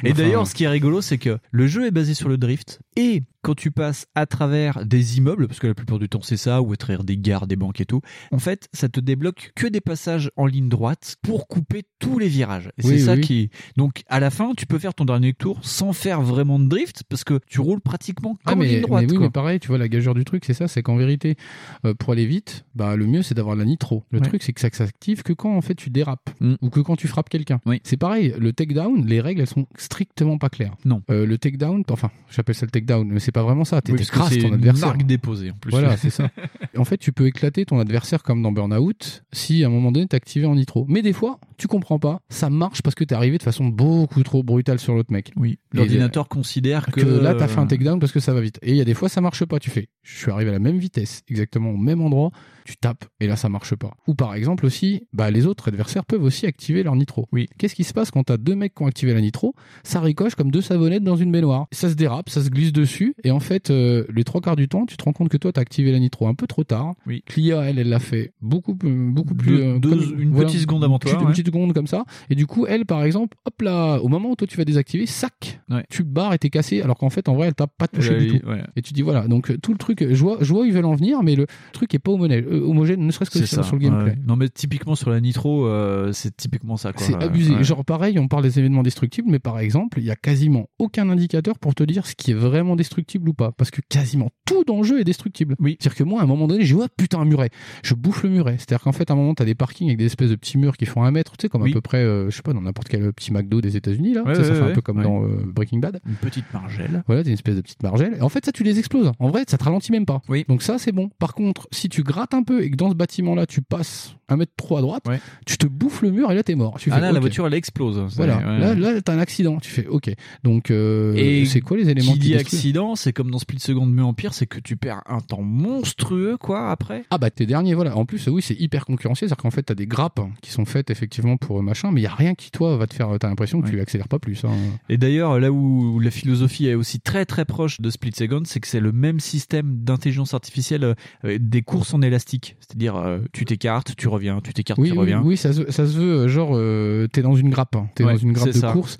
Et 0.04 0.10
Enfin, 0.10 0.12
d'ailleurs, 0.22 0.46
ce 0.46 0.54
qui 0.54 0.64
est 0.64 0.68
rigolo, 0.68 1.00
c'est 1.00 1.18
que 1.18 1.38
le 1.50 1.66
jeu 1.66 1.86
est 1.86 1.90
basé 1.90 2.14
sur 2.14 2.28
le 2.28 2.36
drift 2.36 2.80
et 2.96 3.22
quand 3.42 3.54
tu 3.54 3.70
passes 3.70 4.06
à 4.16 4.26
travers 4.26 4.84
des 4.84 5.18
immeubles, 5.18 5.46
parce 5.46 5.60
que 5.60 5.68
la 5.68 5.74
plupart 5.74 6.00
du 6.00 6.08
temps 6.08 6.20
c'est 6.20 6.36
ça, 6.36 6.62
ou 6.62 6.72
à 6.72 6.76
travers 6.76 7.04
des 7.04 7.16
gares, 7.16 7.46
des 7.46 7.54
banques 7.54 7.80
et 7.80 7.86
tout, 7.86 8.00
en 8.32 8.38
fait, 8.40 8.68
ça 8.72 8.88
te 8.88 8.98
débloque 8.98 9.52
que 9.54 9.68
des 9.68 9.80
passages 9.80 10.30
en 10.36 10.46
ligne 10.46 10.68
droite 10.68 11.14
pour 11.22 11.46
couper 11.46 11.84
tous 12.00 12.18
les 12.18 12.26
virages. 12.26 12.70
Et 12.78 12.84
Oui, 12.86 12.98
c'est 12.98 13.04
ça 13.04 13.14
oui. 13.14 13.20
qui. 13.20 13.50
Donc, 13.76 14.02
à 14.08 14.18
la 14.18 14.30
fin, 14.30 14.52
tu 14.56 14.66
peux 14.66 14.80
faire 14.80 14.94
ton 14.94 15.04
dernier 15.04 15.32
tour 15.32 15.60
sans 15.62 15.92
faire 15.92 16.22
vraiment 16.22 16.58
de 16.58 16.66
drift 16.66 17.04
parce 17.08 17.22
que 17.22 17.38
tu 17.48 17.60
roules 17.60 17.80
pratiquement 17.86 18.36
Ah, 18.44 18.50
comme 18.50 18.58
mais, 18.58 18.66
ligne 18.66 18.80
droite. 18.82 19.04
mais 19.04 19.10
oui, 19.12 19.16
quoi. 19.16 19.26
mais 19.26 19.30
pareil, 19.30 19.60
tu 19.60 19.68
vois, 19.68 19.78
la 19.78 19.88
gageure 19.88 20.14
du 20.14 20.24
truc, 20.24 20.44
c'est 20.44 20.52
ça, 20.54 20.68
c'est 20.68 20.82
qu'en 20.82 20.96
vérité, 20.96 21.36
euh, 21.84 21.94
pour 21.94 22.12
aller 22.12 22.26
vite, 22.26 22.64
bah, 22.74 22.96
le 22.96 23.06
mieux, 23.06 23.22
c'est 23.22 23.34
d'avoir 23.34 23.56
la 23.56 23.64
nitro. 23.64 24.04
Le 24.10 24.18
Ouais. 24.20 24.26
truc, 24.28 24.42
c'est 24.42 24.52
que 24.52 24.60
ça 24.60 24.68
s'active 24.70 25.22
que 25.22 25.32
quand, 25.32 25.56
en 25.56 25.60
fait, 25.60 25.74
tu 25.74 25.88
dérapes. 25.90 26.28
Mm. 26.40 26.54
Ou 26.62 26.68
que 26.70 26.80
quand 26.80 26.96
tu 26.96 27.08
frappes 27.08 27.28
quelqu'un. 27.28 27.60
C'est 27.84 27.96
pareil, 27.96 28.34
le 28.38 28.52
takedown, 28.52 29.06
les 29.06 29.20
règles, 29.20 29.40
elles 29.40 29.46
sont 29.46 29.66
strictement 29.76 30.36
pas 30.38 30.48
claires. 30.48 30.74
Non. 30.84 31.02
Euh, 31.10 31.24
le 31.26 31.38
takedown, 31.38 31.82
enfin, 31.90 32.10
j'appelle 32.30 32.54
ça 32.54 32.66
le 32.66 32.70
takedown, 32.70 33.08
mais 33.08 33.20
c'est 33.20 33.32
pas 33.32 33.42
vraiment 33.42 33.64
ça. 33.64 33.76
Oui, 33.76 33.82
T'es 33.94 34.04
t'écrases 34.04 34.30
c'est 34.30 34.38
ton 34.40 34.48
une 34.48 34.54
adversaire. 34.54 34.88
marque 34.88 35.04
déposée, 35.04 35.50
en 35.52 35.54
plus. 35.56 35.70
Voilà, 35.70 35.96
c'est 35.96 36.10
ça. 36.10 36.28
En 36.76 36.84
fait, 36.84 36.98
tu 36.98 37.10
peux 37.12 37.26
éclater 37.26 37.64
ton 37.64 37.78
adversaire 37.78 38.22
comme 38.22 38.42
dans 38.42 38.52
Burnout 38.52 39.22
si 39.32 39.64
à 39.64 39.68
un 39.68 39.70
moment 39.70 39.92
donné 39.92 40.06
t'es 40.06 40.16
activé 40.16 40.44
en 40.46 40.54
nitro. 40.56 40.84
Mais 40.88 41.00
des 41.00 41.14
fois, 41.14 41.38
tu 41.56 41.68
comprends 41.68 41.98
pas, 41.98 42.20
ça 42.28 42.50
marche 42.50 42.82
parce 42.82 42.94
que 42.94 43.02
t'es 43.04 43.14
arrivé 43.14 43.38
de 43.38 43.42
façon 43.42 43.64
beaucoup 43.66 44.22
trop 44.22 44.42
brutale 44.42 44.78
sur 44.78 44.94
l'autre 44.94 45.10
mec. 45.10 45.32
Oui. 45.36 45.58
L'ordinateur 45.72 46.28
considère 46.28 46.86
que, 46.86 47.00
que 47.00 47.06
là 47.06 47.34
t'as 47.34 47.48
fait 47.48 47.60
un 47.60 47.66
parce 47.98 48.12
que 48.12 48.20
ça 48.20 48.32
va 48.32 48.40
vite. 48.40 48.58
Et 48.62 48.70
il 48.70 48.76
y 48.76 48.80
a 48.80 48.84
des 48.84 48.94
fois 48.94 49.08
ça 49.08 49.20
marche 49.20 49.44
pas, 49.44 49.58
tu 49.58 49.70
fais. 49.70 49.88
Je 50.02 50.16
suis 50.18 50.30
arrivé 50.30 50.50
à 50.50 50.52
la 50.52 50.58
même 50.58 50.78
vitesse, 50.78 51.22
exactement 51.28 51.70
au 51.70 51.76
même 51.76 52.00
endroit, 52.00 52.30
tu 52.66 52.76
tapes 52.76 53.04
et 53.20 53.26
là 53.26 53.36
ça 53.36 53.48
marche 53.48 53.74
pas. 53.74 53.94
Ou 54.06 54.14
par 54.14 54.34
exemple 54.34 54.66
aussi, 54.66 55.06
bah 55.12 55.30
les 55.30 55.46
autres 55.46 55.68
adversaires 55.68 56.04
peuvent 56.04 56.22
aussi 56.22 56.46
activer 56.46 56.82
leur 56.82 56.96
nitro. 56.96 57.26
Oui. 57.32 57.46
Qu'est-ce 57.58 57.74
qui 57.74 57.84
se 57.84 57.92
passe 57.94 58.10
quand 58.10 58.24
t'as 58.24 58.36
deux 58.36 58.54
mecs 58.54 58.74
qui 58.74 58.82
ont 58.82 58.86
activé 58.86 59.14
la 59.14 59.20
nitro? 59.20 59.54
Ça 59.84 60.00
ricoche 60.00 60.34
comme 60.34 60.50
deux 60.50 60.60
savonnettes 60.60 61.04
dans 61.04 61.16
une 61.16 61.30
baignoire. 61.32 61.66
Ça 61.72 61.88
se 61.88 61.94
dérape, 61.94 62.28
ça 62.28 62.42
se 62.42 62.50
glisse 62.50 62.72
dessus 62.72 63.14
et 63.24 63.30
en 63.30 63.40
fait 63.40 63.70
euh, 63.70 64.04
les 64.14 64.24
trois 64.24 64.40
quarts 64.40 64.56
du 64.56 64.68
temps, 64.68 64.84
tu 64.86 64.96
te 64.96 65.04
rends 65.04 65.12
compte 65.12 65.28
que 65.28 65.36
toi 65.36 65.52
t'as 65.52 65.60
activé 65.60 65.92
la 65.92 65.98
nitro 65.98 66.26
un 66.26 66.34
peu 66.34 66.46
trop 66.46 66.64
tard. 66.64 66.94
Oui. 67.06 67.22
Clia 67.26 67.62
elle, 67.62 67.78
elle 67.78 67.88
l'a 67.88 68.00
fait 68.00 68.32
beaucoup 68.40 68.74
plus- 68.74 69.10
beaucoup 69.12 69.34
plus 69.34 69.56
Deux- 69.56 69.62
euh, 69.62 69.78
deux- 69.78 69.90
comme- 69.90 70.20
une 70.20 70.34
petite 70.34 70.60
seconde 70.60 70.84
avant 70.84 70.98
toi, 70.98 71.12
Une 71.12 71.18
ouais. 71.26 71.32
petite 71.32 71.46
seconde 71.46 71.72
comme 71.72 71.86
ça 71.86 72.04
et 72.30 72.34
du 72.34 72.46
coup 72.46 72.66
elle 72.66 72.84
par 72.86 73.04
exemple, 73.04 73.36
hop 73.44 73.62
là, 73.62 73.98
au 73.98 74.08
moment 74.08 74.30
où 74.30 74.36
toi 74.36 74.46
tu 74.46 74.56
vas 74.56 74.64
désactiver, 74.64 75.06
sac, 75.06 75.60
tu 75.90 76.02
barres 76.02 76.34
et 76.34 76.38
t'es 76.38 76.50
cassé 76.50 76.82
alors 76.82 76.96
qu'en 76.98 77.10
fait 77.10 77.28
en 77.28 77.34
vrai 77.34 77.46
elle 77.48 77.54
t'a 77.54 77.66
pas 77.66 77.86
touché 77.88 78.16
du 78.18 78.40
tout. 78.40 78.46
Et 78.76 78.82
tu 78.82 78.92
dis 78.92 79.02
voilà, 79.02 79.28
donc 79.28 79.50
euh, 79.50 79.58
tout 79.58 79.72
le 79.72 79.78
truc, 79.78 80.04
je 80.08 80.20
vois, 80.22 80.38
je 80.40 80.52
vois 80.52 80.62
où 80.62 80.64
ils 80.64 80.72
veulent 80.72 80.84
en 80.84 80.94
venir, 80.94 81.22
mais 81.22 81.34
le 81.36 81.46
truc 81.72 81.94
est 81.94 81.98
pas 81.98 82.10
homogène, 82.12 82.44
homogène 82.60 83.04
ne 83.04 83.10
serait-ce 83.10 83.30
que 83.30 83.38
C'est 83.38 83.46
sur, 83.46 83.56
ça. 83.58 83.62
sur 83.62 83.76
le 83.76 83.82
gameplay. 83.82 84.12
ouais. 84.12 84.18
Non, 84.26 84.36
mais 84.36 84.48
typiquement 84.48 84.94
sur 84.94 85.10
la 85.10 85.20
Nitro, 85.20 85.66
euh, 85.66 86.12
c'est 86.12 86.36
typiquement 86.36 86.76
ça. 86.76 86.92
C'est 86.96 87.14
abusé. 87.22 87.54
Ouais. 87.54 87.64
Genre 87.64 87.84
pareil, 87.84 88.18
on 88.18 88.28
parle 88.28 88.42
des 88.42 88.58
événements 88.58 88.82
destructibles, 88.82 89.30
mais 89.30 89.38
par 89.38 89.58
exemple, 89.58 89.98
il 89.98 90.04
y 90.04 90.10
a 90.10 90.16
quasiment 90.16 90.68
aucun 90.78 91.08
indicateur 91.10 91.58
pour 91.58 91.74
te 91.74 91.82
dire 91.84 92.06
ce 92.06 92.14
qui 92.14 92.30
est 92.32 92.34
vraiment 92.34 92.76
destructible 92.76 93.28
ou 93.28 93.34
pas, 93.34 93.52
parce 93.52 93.70
que 93.70 93.80
quasiment 93.88 94.30
tout 94.44 94.64
dans 94.64 94.78
le 94.78 94.84
jeu 94.84 95.00
est 95.00 95.04
destructible. 95.04 95.56
Oui. 95.60 95.76
C'est-à-dire 95.80 95.96
que 95.98 96.04
moi, 96.04 96.20
à 96.20 96.24
un 96.24 96.26
moment 96.26 96.46
donné, 96.46 96.64
j'ai 96.64 96.74
dit, 96.74 96.80
oh 96.82 96.86
putain 96.96 97.20
un 97.20 97.24
muret, 97.24 97.50
je 97.82 97.94
bouffe 97.94 98.22
le 98.22 98.30
muret. 98.30 98.56
C'est-à-dire 98.58 98.82
qu'en 98.82 98.92
fait, 98.92 99.10
à 99.10 99.14
un 99.14 99.16
moment, 99.16 99.34
t'as 99.34 99.44
des 99.44 99.54
parkings 99.54 99.88
avec 99.88 99.98
des 99.98 100.06
espèces 100.06 100.30
de 100.30 100.36
petits 100.36 100.58
murs 100.58 100.76
qui 100.76 100.86
font 100.86 101.02
un 101.04 101.10
mètre, 101.10 101.32
tu 101.36 101.42
sais, 101.42 101.48
comme 101.48 101.62
Oui. 101.62 101.70
à 101.70 101.74
peu 101.74 101.80
près, 101.80 101.98
euh, 102.04 102.30
je 102.30 102.36
sais 102.36 102.42
pas, 102.42 102.52
dans 102.52 102.60
n'importe 102.62 102.88
quel 102.88 103.12
petit 103.12 103.32
McDo 103.32 103.60
des 103.60 103.76
États-Unis 103.76 104.14
là. 104.14 104.22
Ouais, 104.24 104.34
ça 104.34 104.42
ouais, 104.42 104.46
fait 104.54 104.60
un 104.62 104.72
peu 104.72 104.80
comme 104.80 104.98
ouais. 104.98 105.04
dans 105.04 105.24
euh, 105.24 105.42
Breaking 105.46 105.78
Bad. 105.78 106.00
Une 106.06 106.14
petite 106.14 106.44
margelle. 106.52 107.02
Voilà, 107.06 107.22
une 107.22 107.28
espèces 107.32 107.56
de 107.56 107.60
petites 107.60 107.82
margelles. 107.82 108.14
Et 108.18 108.22
en 108.22 108.28
fait, 108.28 108.44
ça, 108.44 108.52
tu 108.52 108.62
les 108.62 108.78
exploses. 108.78 109.12
En 109.18 109.28
vrai, 109.30 109.44
ça 109.48 109.58
te 109.58 109.64
ralentit 109.64 109.92
même 109.92 110.06
pas. 110.06 110.20
Oui. 110.28 110.44
Donc 110.48 110.62
ça, 110.62 110.78
c'est 110.78 110.92
bon. 110.92 111.10
Par 111.18 111.34
contre, 111.34 111.66
si 111.72 111.88
tu 111.88 112.02
grattes 112.02 112.34
un 112.34 112.42
peu 112.46 112.62
et 112.62 112.70
que 112.70 112.76
dans 112.76 112.88
ce 112.90 112.94
bâtiment-là, 112.94 113.44
tu 113.46 113.60
passes 113.60 114.14
un 114.28 114.36
mètre 114.36 114.52
trop 114.56 114.76
à 114.76 114.80
droite, 114.80 115.04
tu 115.46 115.56
te 115.58 115.66
bouffes 115.68 116.02
le 116.02 116.10
mur 116.10 116.32
et 116.32 116.34
là, 116.34 116.42
t'es 116.42 116.54
mort. 116.56 116.78
Tu 116.78 116.90
Ah 116.90 116.96
fais, 116.96 117.00
là, 117.02 117.12
la 117.12 117.20
voiture, 117.20 117.46
elle 117.46 117.54
explose. 117.54 117.98
Voilà. 118.16 118.38
ouais. 118.38 118.58
Là, 118.58 118.74
là, 118.74 119.00
t'as 119.02 119.12
un 119.14 119.18
accident. 119.20 119.58
Tu 119.60 119.70
fais, 119.70 119.86
ok. 119.86 120.10
Donc, 120.42 120.70
euh, 120.70 121.44
c'est 121.44 121.60
quoi 121.60 121.76
les 121.76 121.88
éléments 121.90 122.12
qui 122.14 122.18
dit 122.18 122.34
accident, 122.34 122.96
c'est 122.96 123.12
comme 123.12 123.30
dans 123.30 123.38
Split 123.38 123.60
Second 123.60 123.86
mais 123.86 124.02
en 124.02 124.14
pire, 124.14 124.34
c'est 124.34 124.46
que 124.46 124.58
tu 124.58 124.76
perds 124.76 125.02
un 125.06 125.20
temps 125.20 125.42
monstrueux, 125.42 126.36
quoi, 126.38 126.70
après? 126.70 127.04
Ah 127.10 127.18
bah 127.18 127.30
t'es 127.30 127.46
dernier, 127.46 127.74
voilà. 127.74 127.96
En 127.96 128.04
plus, 128.04 128.26
oui, 128.28 128.42
c'est 128.42 128.58
hyper 128.58 128.84
concurrentiel, 128.84 129.28
c'est-à-dire 129.28 129.42
qu'en 129.42 129.50
fait, 129.50 129.62
t'as 129.64 129.74
des 129.74 129.86
grappes 129.86 130.20
qui 130.42 130.50
sont 130.50 130.64
faites 130.64 130.90
effectivement 130.90 131.36
pour 131.36 131.62
machin, 131.62 131.90
mais 131.92 132.00
il 132.00 132.04
y 132.04 132.08
a 132.08 132.14
rien 132.14 132.34
qui 132.34 132.50
toi 132.50 132.76
va 132.76 132.86
te 132.86 132.94
faire. 132.94 133.10
T'as 133.20 133.28
l'impression 133.28 133.60
que 133.60 133.68
tu 133.68 133.80
accélères 133.80 134.08
pas 134.08 134.18
plus. 134.18 134.44
hein. 134.44 134.50
Et 134.88 134.96
d'ailleurs, 134.98 135.38
là 135.38 135.50
où 135.52 136.00
la 136.00 136.10
philosophie 136.10 136.66
est 136.66 136.74
aussi 136.74 137.00
très 137.00 137.24
très 137.26 137.44
proche 137.44 137.80
de 137.80 137.90
Split 137.90 138.12
Second, 138.14 138.42
c'est 138.44 138.60
que 138.60 138.66
c'est 138.68 138.80
le 138.80 138.92
même 138.92 139.20
système 139.20 139.78
d'intelligence 139.78 140.34
artificielle 140.34 140.94
euh, 141.24 141.38
des 141.40 141.62
courses 141.62 141.94
en 141.94 142.02
élastique. 142.02 142.35
C'est-à-dire, 142.60 142.96
euh, 142.96 143.18
tu 143.32 143.44
t'écartes, 143.44 143.94
tu 143.96 144.08
reviens, 144.08 144.40
tu 144.42 144.52
t'écartes, 144.52 144.78
Oui, 144.80 144.88
tu 144.88 144.92
oui, 144.94 144.98
reviens. 144.98 145.22
oui, 145.22 145.36
ça 145.36 145.52
se, 145.52 145.70
ça 145.70 145.86
se 145.86 145.96
veut, 145.96 146.12
euh, 146.24 146.28
genre, 146.28 146.50
euh, 146.54 147.06
t'es 147.08 147.22
dans 147.22 147.34
une 147.36 147.50
grappe, 147.50 147.76
hein. 147.76 147.88
t'es 147.94 148.04
Ouais, 148.04 148.12
dans 148.12 148.18
une 148.18 148.32
grappe 148.32 148.48
de 148.48 148.52
ça. 148.52 148.72
course. 148.72 148.98